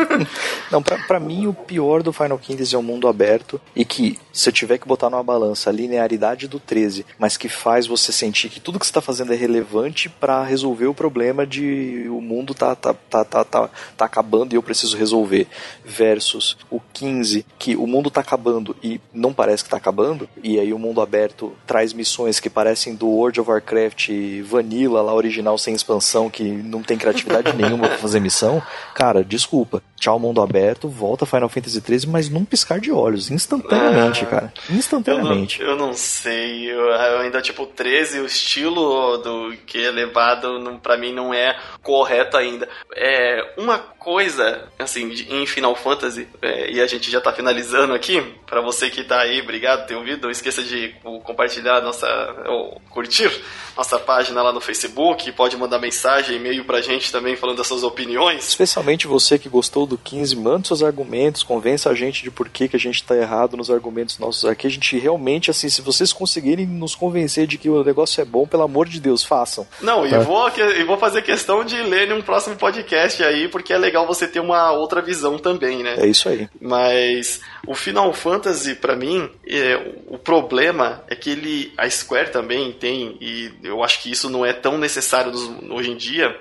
Não, 0.70 0.82
pra, 0.82 0.98
pra 0.98 1.20
mim 1.20 1.46
o 1.46 1.54
pior 1.54 2.02
do 2.02 2.12
Final 2.12 2.38
Fantasy 2.38 2.74
é 2.74 2.78
o 2.78 2.82
mundo 2.82 3.08
aberto 3.08 3.60
e 3.74 3.84
que, 3.84 4.18
se 4.32 4.48
eu 4.48 4.52
tiver 4.52 4.78
que 4.78 4.88
botar 4.88 5.10
numa 5.10 5.22
balança 5.22 5.70
a 5.70 5.72
linearidade 5.72 6.48
do 6.48 6.58
13, 6.58 7.04
mas 7.18 7.36
que 7.36 7.48
faz 7.48 7.86
você 7.86 8.12
sentir 8.12 8.48
que 8.48 8.60
tudo 8.60 8.78
que 8.78 8.86
você 8.86 8.92
tá 8.92 9.00
fazendo 9.00 9.32
é 9.32 9.36
relevante 9.36 10.08
para 10.08 10.42
resolver 10.42 10.86
o 10.86 10.94
problema 10.94 11.46
de 11.46 12.06
o 12.08 12.20
mundo 12.20 12.54
tá, 12.54 12.74
tá, 12.74 12.94
tá, 12.94 13.24
tá, 13.24 13.44
tá, 13.44 13.70
tá 13.96 14.04
acabando 14.04 14.52
e 14.52 14.56
eu 14.56 14.62
preciso 14.62 14.96
resolver, 14.96 15.46
versus 15.84 16.56
o 16.70 16.80
15, 16.92 17.44
que 17.58 17.76
o 17.76 17.86
mundo 17.86 18.10
tá 18.10 18.20
acabando 18.20 18.74
e 18.82 19.00
não 19.12 19.32
parece 19.32 19.64
que 19.64 19.70
tá 19.70 19.76
acabando, 19.76 20.28
e 20.42 20.58
aí 20.58 20.72
o 20.72 20.78
mundo 20.78 21.00
aberto 21.00 21.52
traz 21.66 21.92
missões 21.92 22.40
que 22.40 22.48
parecem 22.48 22.94
do 22.94 23.08
World 23.08 23.40
of 23.40 23.50
Warcraft 23.50 24.10
Vanilla 24.44 25.01
lá 25.02 25.14
original 25.14 25.58
sem 25.58 25.74
expansão 25.74 26.30
que 26.30 26.44
não 26.44 26.82
tem 26.82 26.96
criatividade 26.96 27.52
nenhuma 27.56 27.88
pra 27.88 27.98
fazer 27.98 28.20
missão, 28.20 28.62
cara, 28.94 29.24
desculpa. 29.24 29.82
Tchau, 29.98 30.18
mundo 30.18 30.42
aberto, 30.42 30.88
volta 30.88 31.24
Final 31.24 31.48
Fantasy 31.48 31.80
XIII, 31.80 32.10
mas 32.10 32.28
num 32.28 32.44
piscar 32.44 32.80
de 32.80 32.90
olhos, 32.90 33.30
instantaneamente, 33.30 34.24
ah, 34.24 34.26
cara. 34.26 34.54
Instantaneamente. 34.68 35.60
Eu 35.60 35.66
não, 35.66 35.72
eu 35.72 35.78
não 35.86 35.92
sei, 35.92 36.72
eu, 36.72 36.80
eu, 36.80 37.20
ainda, 37.20 37.40
tipo, 37.40 37.66
13, 37.66 38.18
o 38.18 38.26
estilo 38.26 39.18
do 39.18 39.56
que 39.64 39.84
é 39.84 39.92
levado, 39.92 40.58
não, 40.58 40.76
pra 40.76 40.96
mim, 40.96 41.12
não 41.12 41.32
é 41.32 41.56
correto 41.82 42.36
ainda. 42.36 42.68
É, 42.96 43.54
uma 43.56 43.78
coisa, 43.78 44.68
assim, 44.76 45.08
em 45.28 45.46
Final 45.46 45.76
Fantasy, 45.76 46.26
é, 46.42 46.72
e 46.72 46.80
a 46.80 46.86
gente 46.88 47.08
já 47.08 47.20
tá 47.20 47.32
finalizando 47.32 47.94
aqui, 47.94 48.20
para 48.44 48.60
você 48.60 48.90
que 48.90 49.04
tá 49.04 49.20
aí, 49.20 49.40
obrigado 49.40 49.82
por 49.82 49.86
ter 49.86 49.94
ouvido, 49.94 50.24
não 50.24 50.30
esqueça 50.30 50.64
de 50.64 50.94
compartilhar 51.22 51.80
nossa, 51.80 52.08
ou 52.46 52.80
curtir 52.90 53.30
nossa 53.76 53.98
página 53.98 54.42
lá 54.42 54.52
no 54.52 54.60
Facebook 54.60 54.81
Facebook, 54.82 55.30
pode 55.32 55.56
mandar 55.56 55.78
mensagem, 55.78 56.36
e-mail 56.36 56.64
pra 56.64 56.80
gente 56.80 57.12
também 57.12 57.36
falando 57.36 57.58
das 57.58 57.66
suas 57.66 57.82
opiniões. 57.82 58.48
Especialmente 58.48 59.06
você 59.06 59.38
que 59.38 59.48
gostou 59.48 59.86
do 59.86 59.96
15, 59.96 60.36
manda 60.36 60.66
seus 60.66 60.82
argumentos, 60.82 61.42
convença 61.42 61.90
a 61.90 61.94
gente 61.94 62.22
de 62.22 62.30
por 62.30 62.48
que, 62.48 62.68
que 62.68 62.76
a 62.76 62.78
gente 62.78 63.02
tá 63.02 63.16
errado 63.16 63.56
nos 63.56 63.70
argumentos 63.70 64.18
nossos 64.18 64.44
aqui. 64.44 64.66
A 64.66 64.70
gente 64.70 64.98
realmente, 64.98 65.50
assim, 65.50 65.68
se 65.68 65.80
vocês 65.80 66.12
conseguirem 66.12 66.66
nos 66.66 66.94
convencer 66.94 67.46
de 67.46 67.58
que 67.58 67.68
o 67.68 67.84
negócio 67.84 68.20
é 68.20 68.24
bom, 68.24 68.46
pelo 68.46 68.62
amor 68.62 68.88
de 68.88 69.00
Deus, 69.00 69.22
façam. 69.22 69.66
Não, 69.80 70.08
tá? 70.08 70.18
e 70.18 70.24
vou, 70.24 70.48
e 70.48 70.84
vou 70.84 70.98
fazer 70.98 71.22
questão 71.22 71.64
de 71.64 71.76
ler 71.82 72.10
em 72.10 72.14
um 72.14 72.22
próximo 72.22 72.56
podcast 72.56 73.22
aí, 73.22 73.48
porque 73.48 73.72
é 73.72 73.78
legal 73.78 74.06
você 74.06 74.26
ter 74.26 74.40
uma 74.40 74.72
outra 74.72 75.00
visão 75.00 75.38
também, 75.38 75.82
né? 75.82 75.94
É 75.98 76.06
isso 76.06 76.28
aí. 76.28 76.48
Mas 76.60 77.40
o 77.66 77.74
Final 77.74 78.12
Fantasy, 78.12 78.74
para 78.74 78.96
mim, 78.96 79.30
é, 79.46 79.92
o 80.08 80.18
problema 80.18 81.02
é 81.08 81.14
que 81.14 81.30
ele, 81.30 81.72
a 81.76 81.88
Square 81.88 82.30
também 82.30 82.72
tem, 82.72 83.16
e 83.20 83.52
eu 83.62 83.82
acho 83.82 84.02
que 84.02 84.10
isso 84.10 84.28
não 84.28 84.44
é 84.44 84.52
tão 84.52 84.71
necessário 84.78 85.32
nos, 85.32 85.50
hoje 85.70 85.90
em 85.90 85.96
dia, 85.96 86.38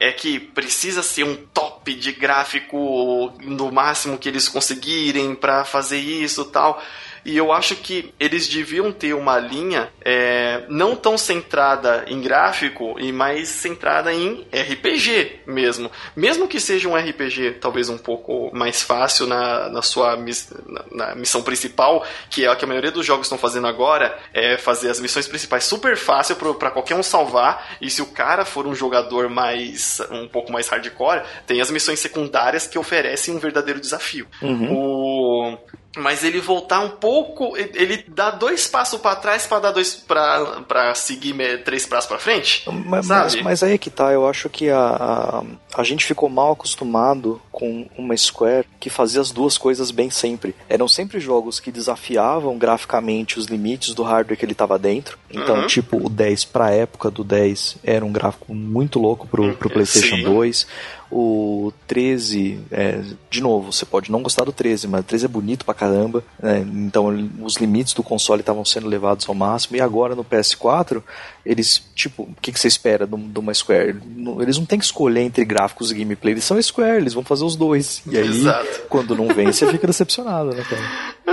é 0.00 0.10
que 0.10 0.40
precisa 0.40 1.02
ser 1.02 1.24
um 1.24 1.36
top 1.36 1.94
de 1.94 2.12
gráfico 2.12 3.32
no 3.40 3.70
máximo 3.70 4.18
que 4.18 4.28
eles 4.28 4.48
conseguirem 4.48 5.34
para 5.34 5.64
fazer 5.64 5.98
isso 5.98 6.44
tal. 6.46 6.82
E 7.24 7.36
eu 7.36 7.52
acho 7.52 7.76
que 7.76 8.12
eles 8.18 8.48
deviam 8.48 8.92
ter 8.92 9.14
uma 9.14 9.38
linha 9.38 9.88
é, 10.04 10.64
não 10.68 10.96
tão 10.96 11.16
centrada 11.16 12.04
em 12.08 12.20
gráfico 12.20 12.96
e 12.98 13.12
mais 13.12 13.48
centrada 13.48 14.12
em 14.12 14.46
RPG 14.52 15.40
mesmo. 15.46 15.90
Mesmo 16.16 16.48
que 16.48 16.58
seja 16.58 16.88
um 16.88 16.96
RPG 16.96 17.58
talvez 17.60 17.88
um 17.88 17.98
pouco 17.98 18.50
mais 18.52 18.82
fácil 18.82 19.26
na, 19.26 19.68
na 19.68 19.82
sua 19.82 20.16
miss, 20.16 20.52
na, 20.66 20.84
na 20.90 21.14
missão 21.14 21.42
principal, 21.42 22.04
que 22.28 22.44
é 22.44 22.50
o 22.50 22.56
que 22.56 22.64
a 22.64 22.68
maioria 22.68 22.90
dos 22.90 23.06
jogos 23.06 23.26
estão 23.26 23.38
fazendo 23.38 23.66
agora, 23.66 24.18
é 24.34 24.56
fazer 24.56 24.90
as 24.90 25.00
missões 25.00 25.28
principais 25.28 25.64
super 25.64 25.96
fácil 25.96 26.36
para 26.36 26.70
qualquer 26.70 26.96
um 26.96 27.02
salvar. 27.02 27.76
E 27.80 27.88
se 27.88 28.02
o 28.02 28.06
cara 28.06 28.44
for 28.44 28.66
um 28.66 28.74
jogador 28.74 29.28
mais 29.28 30.00
um 30.10 30.26
pouco 30.26 30.52
mais 30.52 30.68
hardcore, 30.68 31.22
tem 31.46 31.60
as 31.60 31.70
missões 31.70 32.00
secundárias 32.00 32.66
que 32.66 32.78
oferecem 32.78 33.34
um 33.34 33.38
verdadeiro 33.38 33.80
desafio. 33.80 34.26
Uhum. 34.40 34.72
O 34.72 35.58
mas 35.96 36.24
ele 36.24 36.40
voltar 36.40 36.80
um 36.80 36.90
pouco, 36.90 37.56
ele 37.56 38.04
dá 38.08 38.30
dois 38.30 38.66
passos 38.66 39.00
para 39.00 39.16
trás 39.16 39.46
para 39.46 39.60
dar 39.60 39.70
dois 39.72 39.94
para 39.94 40.94
seguir 40.94 41.34
três 41.64 41.86
passos 41.86 42.08
para 42.08 42.18
frente. 42.18 42.64
Mas, 42.86 43.06
mas, 43.06 43.34
mas, 43.42 43.62
aí 43.62 43.74
é 43.74 43.78
que 43.78 43.90
tá, 43.90 44.12
eu 44.12 44.26
acho 44.26 44.48
que 44.48 44.70
a, 44.70 44.78
a, 44.78 45.42
a, 45.74 45.84
gente 45.84 46.04
ficou 46.04 46.28
mal 46.28 46.52
acostumado 46.52 47.40
com 47.50 47.86
uma 47.96 48.16
Square 48.16 48.66
que 48.80 48.88
fazia 48.88 49.20
as 49.20 49.30
duas 49.30 49.58
coisas 49.58 49.90
bem 49.90 50.08
sempre. 50.10 50.54
Eram 50.68 50.88
sempre 50.88 51.20
jogos 51.20 51.60
que 51.60 51.70
desafiavam 51.70 52.56
graficamente 52.56 53.38
os 53.38 53.46
limites 53.46 53.94
do 53.94 54.02
hardware 54.02 54.38
que 54.38 54.44
ele 54.44 54.52
estava 54.52 54.78
dentro. 54.78 55.18
Então, 55.30 55.60
uhum. 55.60 55.66
tipo, 55.66 56.04
o 56.04 56.08
10 56.08 56.44
para 56.46 56.70
época 56.70 57.10
do 57.10 57.22
10 57.22 57.76
era 57.84 58.04
um 58.04 58.12
gráfico 58.12 58.54
muito 58.54 58.98
louco 58.98 59.26
pro, 59.26 59.54
pro 59.54 59.70
PlayStation 59.70 60.16
Sim. 60.16 60.24
2 60.24 60.66
o 61.14 61.70
13, 61.86 62.58
é, 62.70 63.02
de 63.30 63.42
novo, 63.42 63.70
você 63.70 63.84
pode 63.84 64.10
não 64.10 64.22
gostar 64.22 64.44
do 64.44 64.52
13, 64.52 64.88
mas 64.88 65.02
o 65.02 65.04
13 65.04 65.26
é 65.26 65.28
bonito 65.28 65.62
pra 65.62 65.74
caramba. 65.74 66.24
Né? 66.42 66.60
Então 66.60 67.06
os 67.42 67.56
limites 67.56 67.92
do 67.92 68.02
console 68.02 68.40
estavam 68.40 68.64
sendo 68.64 68.88
levados 68.88 69.28
ao 69.28 69.34
máximo. 69.34 69.76
E 69.76 69.80
agora 69.80 70.14
no 70.14 70.24
PS4, 70.24 71.02
eles, 71.44 71.82
tipo, 71.94 72.22
o 72.22 72.34
que, 72.40 72.50
que 72.50 72.58
você 72.58 72.66
espera 72.66 73.06
de 73.06 73.38
uma 73.38 73.52
Square? 73.52 74.00
Eles 74.40 74.56
não 74.56 74.64
têm 74.64 74.78
que 74.78 74.86
escolher 74.86 75.20
entre 75.20 75.44
gráficos 75.44 75.90
e 75.90 75.94
gameplay, 75.94 76.32
eles 76.32 76.44
são 76.44 76.60
Square, 76.60 77.02
eles 77.02 77.12
vão 77.12 77.22
fazer 77.22 77.44
os 77.44 77.56
dois. 77.56 78.02
E 78.06 78.16
aí, 78.16 78.26
Exato. 78.26 78.82
quando 78.88 79.14
não 79.14 79.28
vem, 79.28 79.52
você 79.52 79.66
fica 79.70 79.86
decepcionado, 79.86 80.54
né, 80.54 80.64
cara? 80.64 80.82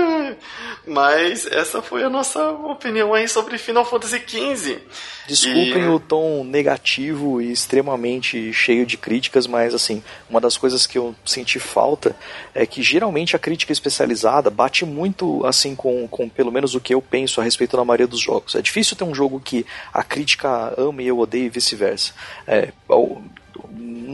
Mas 0.90 1.46
essa 1.46 1.84
foi 1.84 2.04
a 2.04 2.10
nossa 2.10 2.50
opinião 2.50 3.14
aí 3.14 3.28
sobre 3.28 3.60
Final 3.60 3.86
Fantasy 3.86 4.24
XV. 4.26 4.80
Desculpem 5.28 5.84
e... 5.84 5.88
o 5.88 6.00
tom 6.00 6.44
negativo 6.44 7.40
e 7.40 7.52
extremamente 7.52 8.52
cheio 8.52 8.88
de 8.88 8.98
críticas, 8.98 9.46
mas 9.46 9.76
assim, 9.76 10.02
uma 10.28 10.42
das 10.42 10.58
coisas 10.58 10.88
que 10.88 10.98
eu 10.98 11.14
senti 11.24 11.60
falta 11.60 12.16
é 12.56 12.66
que 12.66 12.82
geralmente 12.82 13.36
a 13.36 13.40
crítica 13.40 13.72
especializada 13.72 14.50
bate 14.50 14.84
muito 14.84 15.46
assim 15.46 15.76
com, 15.76 16.08
com 16.08 16.28
pelo 16.28 16.52
menos 16.52 16.74
o 16.74 16.80
que 16.80 16.96
eu 16.96 17.04
penso 17.04 17.40
a 17.40 17.44
respeito 17.44 17.78
da 17.78 17.86
maioria 17.86 18.08
dos 18.08 18.20
jogos. 18.20 18.56
É 18.56 18.62
difícil 18.62 18.98
ter 18.98 19.04
um 19.04 19.14
jogo 19.14 19.40
que 19.40 19.68
a 19.94 20.04
crítica 20.04 20.74
ama 20.76 21.04
e 21.04 21.08
eu 21.08 21.20
odeio 21.20 21.46
e 21.46 21.50
vice-versa. 21.50 22.14
É, 22.48 22.74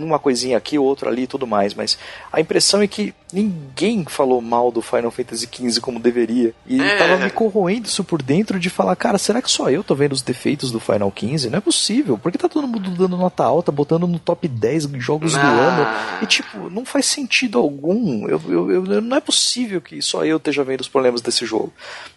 uma 0.03 0.19
coisinha 0.19 0.57
aqui, 0.57 0.77
outra 0.77 1.09
ali 1.09 1.23
e 1.23 1.27
tudo 1.27 1.45
mais, 1.45 1.73
mas 1.73 1.97
a 2.31 2.41
impressão 2.41 2.81
é 2.81 2.88
que 2.88 3.13
ninguém 3.35 4.05
falou 4.05 4.41
mal 4.41 4.72
do 4.72 4.81
Final 4.81 5.11
Fantasy 5.11 5.47
XV 5.51 5.81
como 5.81 5.99
deveria. 5.99 6.53
E 6.65 6.81
é. 6.81 6.97
tava 6.97 7.17
me 7.17 7.30
corroendo 7.30 7.88
isso 7.88 8.03
por 8.03 8.22
dentro 8.22 8.57
de 8.57 8.69
falar, 8.69 8.95
cara, 8.95 9.17
será 9.17 9.41
que 9.41 9.51
só 9.51 9.69
eu 9.69 9.84
tô 9.84 9.93
vendo 9.93 10.13
os 10.13 10.22
defeitos 10.22 10.72
do 10.72 10.80
Final 10.80 11.13
XV? 11.15 11.49
Não 11.49 11.57
é 11.57 11.61
possível. 11.61 12.17
Porque 12.17 12.38
tá 12.38 12.47
todo 12.47 12.67
mundo 12.67 12.89
dando 12.91 13.17
nota 13.17 13.43
alta, 13.43 13.72
botando 13.72 14.07
no 14.07 14.19
top 14.19 14.47
10 14.47 14.89
jogos 14.97 15.35
ah. 15.35 15.41
do 15.41 15.47
ano. 15.47 15.88
E 16.22 16.26
tipo, 16.26 16.69
não 16.69 16.85
faz 16.85 17.07
sentido 17.07 17.59
algum. 17.59 18.27
Eu, 18.27 18.41
eu, 18.47 18.72
eu, 18.72 19.01
não 19.01 19.17
é 19.17 19.22
possível 19.22 19.81
que 19.81 20.01
só 20.01 20.23
eu 20.23 20.38
esteja 20.38 20.63
vendo 20.63 20.81
os 20.81 20.88
problemas 20.88 21.22
desse 21.22 21.45
jogo. 21.45 21.73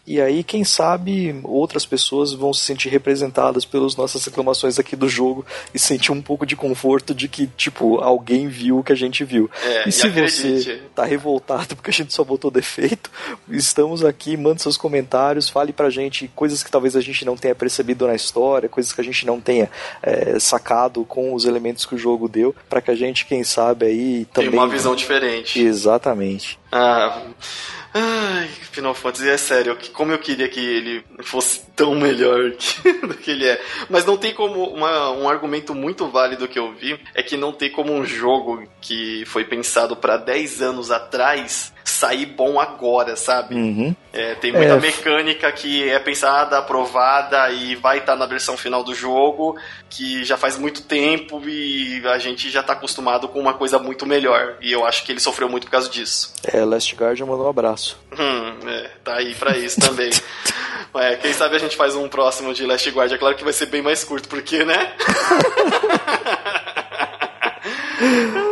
E 0.07 0.21
aí, 0.21 0.43
quem 0.45 0.65
sabe, 0.65 1.39
outras 1.45 1.85
pessoas 1.85 2.33
vão 2.33 2.55
se 2.55 2.65
sentir 2.65 2.89
representadas 2.89 3.65
pelas 3.65 3.97
nossas 3.97 4.25
reclamações 4.25 4.79
aqui 4.79 4.97
do 4.97 5.09
jogo 5.09 5.45
e 5.75 5.79
sentir 5.79 6.13
um 6.13 6.23
pouco 6.23 6.47
de 6.47 6.57
conforto 6.57 7.15
de 7.15 7.29
que, 7.29 7.47
tipo, 7.47 7.68
alguém 8.01 8.49
viu 8.49 8.79
o 8.79 8.85
que 8.85 8.93
a 8.93 8.97
gente 8.97 9.25
viu. 9.25 9.51
É, 9.63 9.89
e 9.89 9.93
se 9.93 10.09
você 10.09 10.81
tá 10.95 11.05
revoltado 11.05 11.77
porque 11.77 11.91
a 11.91 11.93
gente 11.93 12.13
só 12.13 12.25
botou 12.25 12.51
defeito, 12.51 13.11
estamos 13.49 14.05
aqui, 14.05 14.37
manda 14.37 14.59
seus 14.59 14.77
comentários, 14.77 15.49
fale 15.49 15.73
pra 15.73 15.91
gente 15.91 16.31
coisas 16.35 16.63
que 16.63 16.71
talvez 16.71 16.97
a 16.97 17.01
gente 17.01 17.25
não 17.25 17.37
tenha 17.37 17.55
percebido 17.55 18.07
na 18.07 18.15
história, 18.15 18.69
coisas 18.69 18.93
que 18.93 19.01
a 19.01 19.05
gente 19.05 19.27
não 19.27 19.41
tenha 19.41 19.71
é, 20.03 20.39
sacado 20.39 21.05
com 21.05 21.35
os 21.35 21.45
elementos 21.45 21.85
que 21.87 21.95
o 21.95 21.99
jogo 21.99 22.29
deu, 22.29 22.55
para 22.69 22.81
que 22.81 22.91
a 22.91 22.95
gente, 22.95 23.27
quem 23.27 23.45
sabe, 23.45 23.87
aí 23.87 24.25
também. 24.33 24.51
Tem 24.51 24.59
uma 24.59 24.69
visão 24.69 24.95
diferente. 24.95 25.61
Exatamente. 25.61 26.59
Ah. 26.71 27.23
Ai, 27.95 28.49
Final 28.49 28.95
Fantasy 28.95 29.29
é 29.29 29.37
sério, 29.37 29.79
como 29.93 30.13
eu 30.13 30.19
queria 30.19 30.49
que 30.49 30.61
ele 30.61 31.05
fosse 31.23 31.65
tão 31.75 31.95
melhor 31.95 32.53
que, 32.59 32.93
do 32.93 33.15
que 33.15 33.31
ele 33.31 33.47
é. 33.47 33.61
Mas 33.89 34.05
não 34.05 34.17
tem 34.17 34.35
como. 34.35 34.69
Uma, 34.69 35.11
um 35.11 35.29
argumento 35.29 35.75
muito 35.75 36.09
válido 36.09 36.47
que 36.47 36.59
eu 36.59 36.73
vi 36.75 37.01
é 37.15 37.23
que 37.23 37.37
não 37.37 37.53
tem 37.53 37.71
como 37.71 37.93
um 37.93 38.05
jogo 38.05 38.69
que 38.81 39.25
foi 39.27 39.45
pensado 39.45 39.97
para 39.97 40.17
10 40.17 40.63
anos 40.63 40.91
atrás 40.91 41.73
sair 41.89 42.27
bom 42.27 42.61
agora, 42.61 43.17
sabe? 43.17 43.55
Uhum. 43.55 43.95
É, 44.13 44.35
tem 44.35 44.53
muita 44.53 44.75
é. 44.75 44.81
mecânica 44.81 45.51
que 45.53 45.89
é 45.89 45.99
pensada, 45.99 46.59
aprovada 46.59 47.51
e 47.51 47.75
vai 47.77 47.99
estar 47.99 48.13
tá 48.13 48.19
na 48.19 48.27
versão 48.27 48.57
final 48.57 48.83
do 48.83 48.95
jogo, 48.95 49.57
que 49.89 50.25
já 50.25 50.37
faz 50.37 50.59
muito 50.59 50.83
tempo 50.83 51.41
e 51.49 52.03
a 52.07 52.19
gente 52.19 52.51
já 52.51 52.63
tá 52.63 52.73
acostumado 52.73 53.29
com 53.29 53.41
uma 53.41 53.55
coisa 53.55 53.79
muito 53.79 54.07
melhor. 54.07 54.57
E 54.61 54.73
eu 54.73 54.85
acho 54.85 55.05
que 55.05 55.13
ele 55.13 55.21
sofreu 55.21 55.49
muito 55.49 55.65
por 55.65 55.71
causa 55.71 55.89
disso. 55.89 56.33
É, 56.45 56.65
Last 56.65 56.95
Guardian 56.95 57.27
mandou 57.27 57.47
um 57.47 57.51
abraço. 57.51 57.99
Hum, 58.13 58.69
é, 58.69 58.91
tá 59.05 59.17
aí 59.17 59.35
pra 59.35 59.57
isso 59.57 59.81
também. 59.81 60.11
é, 60.97 61.17
quem 61.17 61.33
sabe 61.33 61.57
a 61.57 61.59
gente 61.59 61.77
faz 61.77 61.95
um 61.95 62.09
próximo 62.09 62.55
de 62.55 62.65
Last 62.67 62.89
Guardian, 62.91 63.17
é 63.17 63.19
claro 63.19 63.37
que 63.37 63.45
vai 63.45 63.53
ser 63.53 63.67
bem 63.67 63.83
mais 63.83 64.05
curto, 64.05 64.29
porque, 64.29 64.65
né? 64.65 64.93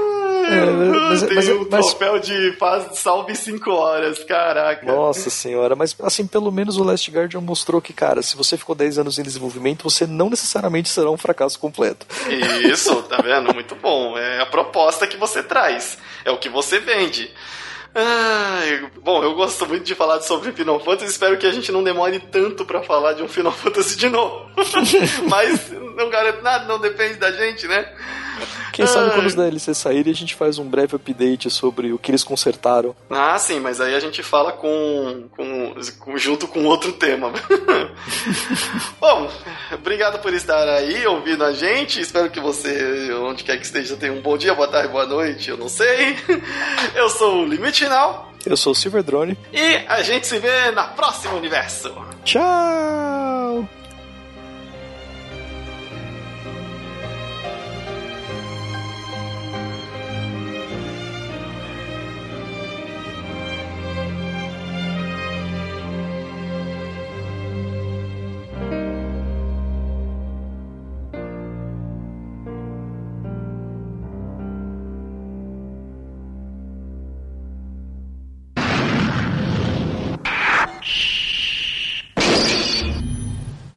É, 0.47 0.64
mas, 0.64 1.23
Tem 1.23 1.35
mas, 1.35 1.48
um 1.48 1.68
mas, 1.70 1.94
papel 1.94 2.18
de 2.18 2.52
faz, 2.52 2.98
salve 2.98 3.35
5 3.35 3.70
horas, 3.70 4.23
caraca. 4.24 4.86
Nossa 4.86 5.31
senhora, 5.31 5.74
mas 5.74 5.94
assim, 6.02 6.27
pelo 6.27 6.51
menos 6.51 6.77
o 6.77 6.85
Last 6.85 7.10
Guardian 7.10 7.40
mostrou 7.40 7.81
que, 7.81 7.93
cara, 7.93 8.23
se 8.23 8.36
você 8.36 8.56
ficou 8.56 8.74
10 8.74 8.98
anos 8.98 9.18
em 9.18 9.23
desenvolvimento, 9.23 9.85
você 9.85 10.06
não 10.06 10.31
necessariamente 10.31 10.89
será 10.89 11.10
um 11.10 11.16
fracasso 11.16 11.59
completo. 11.59 12.06
Isso, 12.62 13.02
tá 13.09 13.18
vendo? 13.23 13.52
Muito 13.52 13.74
bom. 13.74 14.16
É 14.16 14.40
a 14.40 14.47
proposta 14.47 15.06
que 15.06 15.16
você 15.16 15.43
traz, 15.43 15.98
é 16.24 16.31
o 16.31 16.39
que 16.39 16.48
você 16.48 16.78
vende. 16.78 17.31
Ai, 17.98 18.90
bom, 19.02 19.24
eu 19.24 19.35
gosto 19.35 19.66
muito 19.66 19.85
de 19.85 19.94
falar 19.94 20.20
sobre 20.20 20.52
Final 20.52 20.78
Fantasy. 20.78 21.10
Espero 21.10 21.39
que 21.39 21.47
a 21.47 21.51
gente 21.51 21.73
não 21.73 21.82
demore 21.82 22.18
tanto 22.18 22.66
para 22.66 22.82
falar 22.82 23.14
de 23.14 23.23
um 23.23 23.28
Final 23.28 23.52
Fantasy 23.52 23.97
de 23.97 24.10
novo. 24.10 24.51
Mas 25.27 25.73
não 25.98 26.10
garanto 26.10 26.43
nada, 26.43 26.66
não 26.66 26.78
depende 26.78 27.14
da 27.14 27.32
gente, 27.32 27.66
né? 27.66 27.90
Quem 28.73 28.86
sabe 28.86 29.12
quando 29.12 29.27
os 29.27 29.35
DLC 29.35 29.74
saírem 29.74 30.12
a 30.12 30.14
gente 30.14 30.35
faz 30.35 30.59
um 30.59 30.68
breve 30.68 30.94
update 30.94 31.48
sobre 31.51 31.93
o 31.93 31.98
que 31.98 32.10
eles 32.10 32.23
consertaram. 32.23 32.94
Ah, 33.09 33.39
sim, 33.39 33.59
mas 33.59 33.81
aí 33.81 33.94
a 33.94 34.01
gente 34.01 34.23
fala 34.23 34.52
com, 34.52 35.24
com, 35.35 35.74
com 35.98 36.18
junto 36.18 36.47
com 36.47 36.64
outro 36.66 36.93
tema. 36.93 37.32
Bom, 39.01 39.31
obrigado 39.73 40.20
por 40.20 40.35
estar 40.35 40.68
aí 40.68 41.06
ouvindo 41.06 41.43
a 41.43 41.55
gente. 41.55 41.98
Espero 41.98 42.28
que 42.28 42.39
você, 42.39 43.10
onde 43.14 43.43
quer 43.43 43.56
que 43.56 43.64
esteja, 43.64 43.97
tenha 43.97 44.12
um 44.12 44.20
bom 44.20 44.36
dia, 44.36 44.55
boa 44.55 44.68
tarde, 44.68 44.89
boa 44.89 45.06
noite, 45.06 45.48
eu 45.48 45.56
não 45.56 45.70
sei. 45.70 46.18
Eu 46.94 47.09
sou 47.09 47.43
o 47.43 47.47
Limite 47.47 47.85
Final. 47.85 48.32
Eu 48.44 48.56
sou 48.56 48.73
o 48.73 48.74
Silver 48.74 49.02
Drone. 49.02 49.36
E 49.52 49.77
a 49.89 50.02
gente 50.02 50.27
se 50.27 50.39
vê 50.39 50.70
na 50.70 50.85
próxima 50.85 51.35
universo. 51.35 51.93
Tchau! 52.24 53.66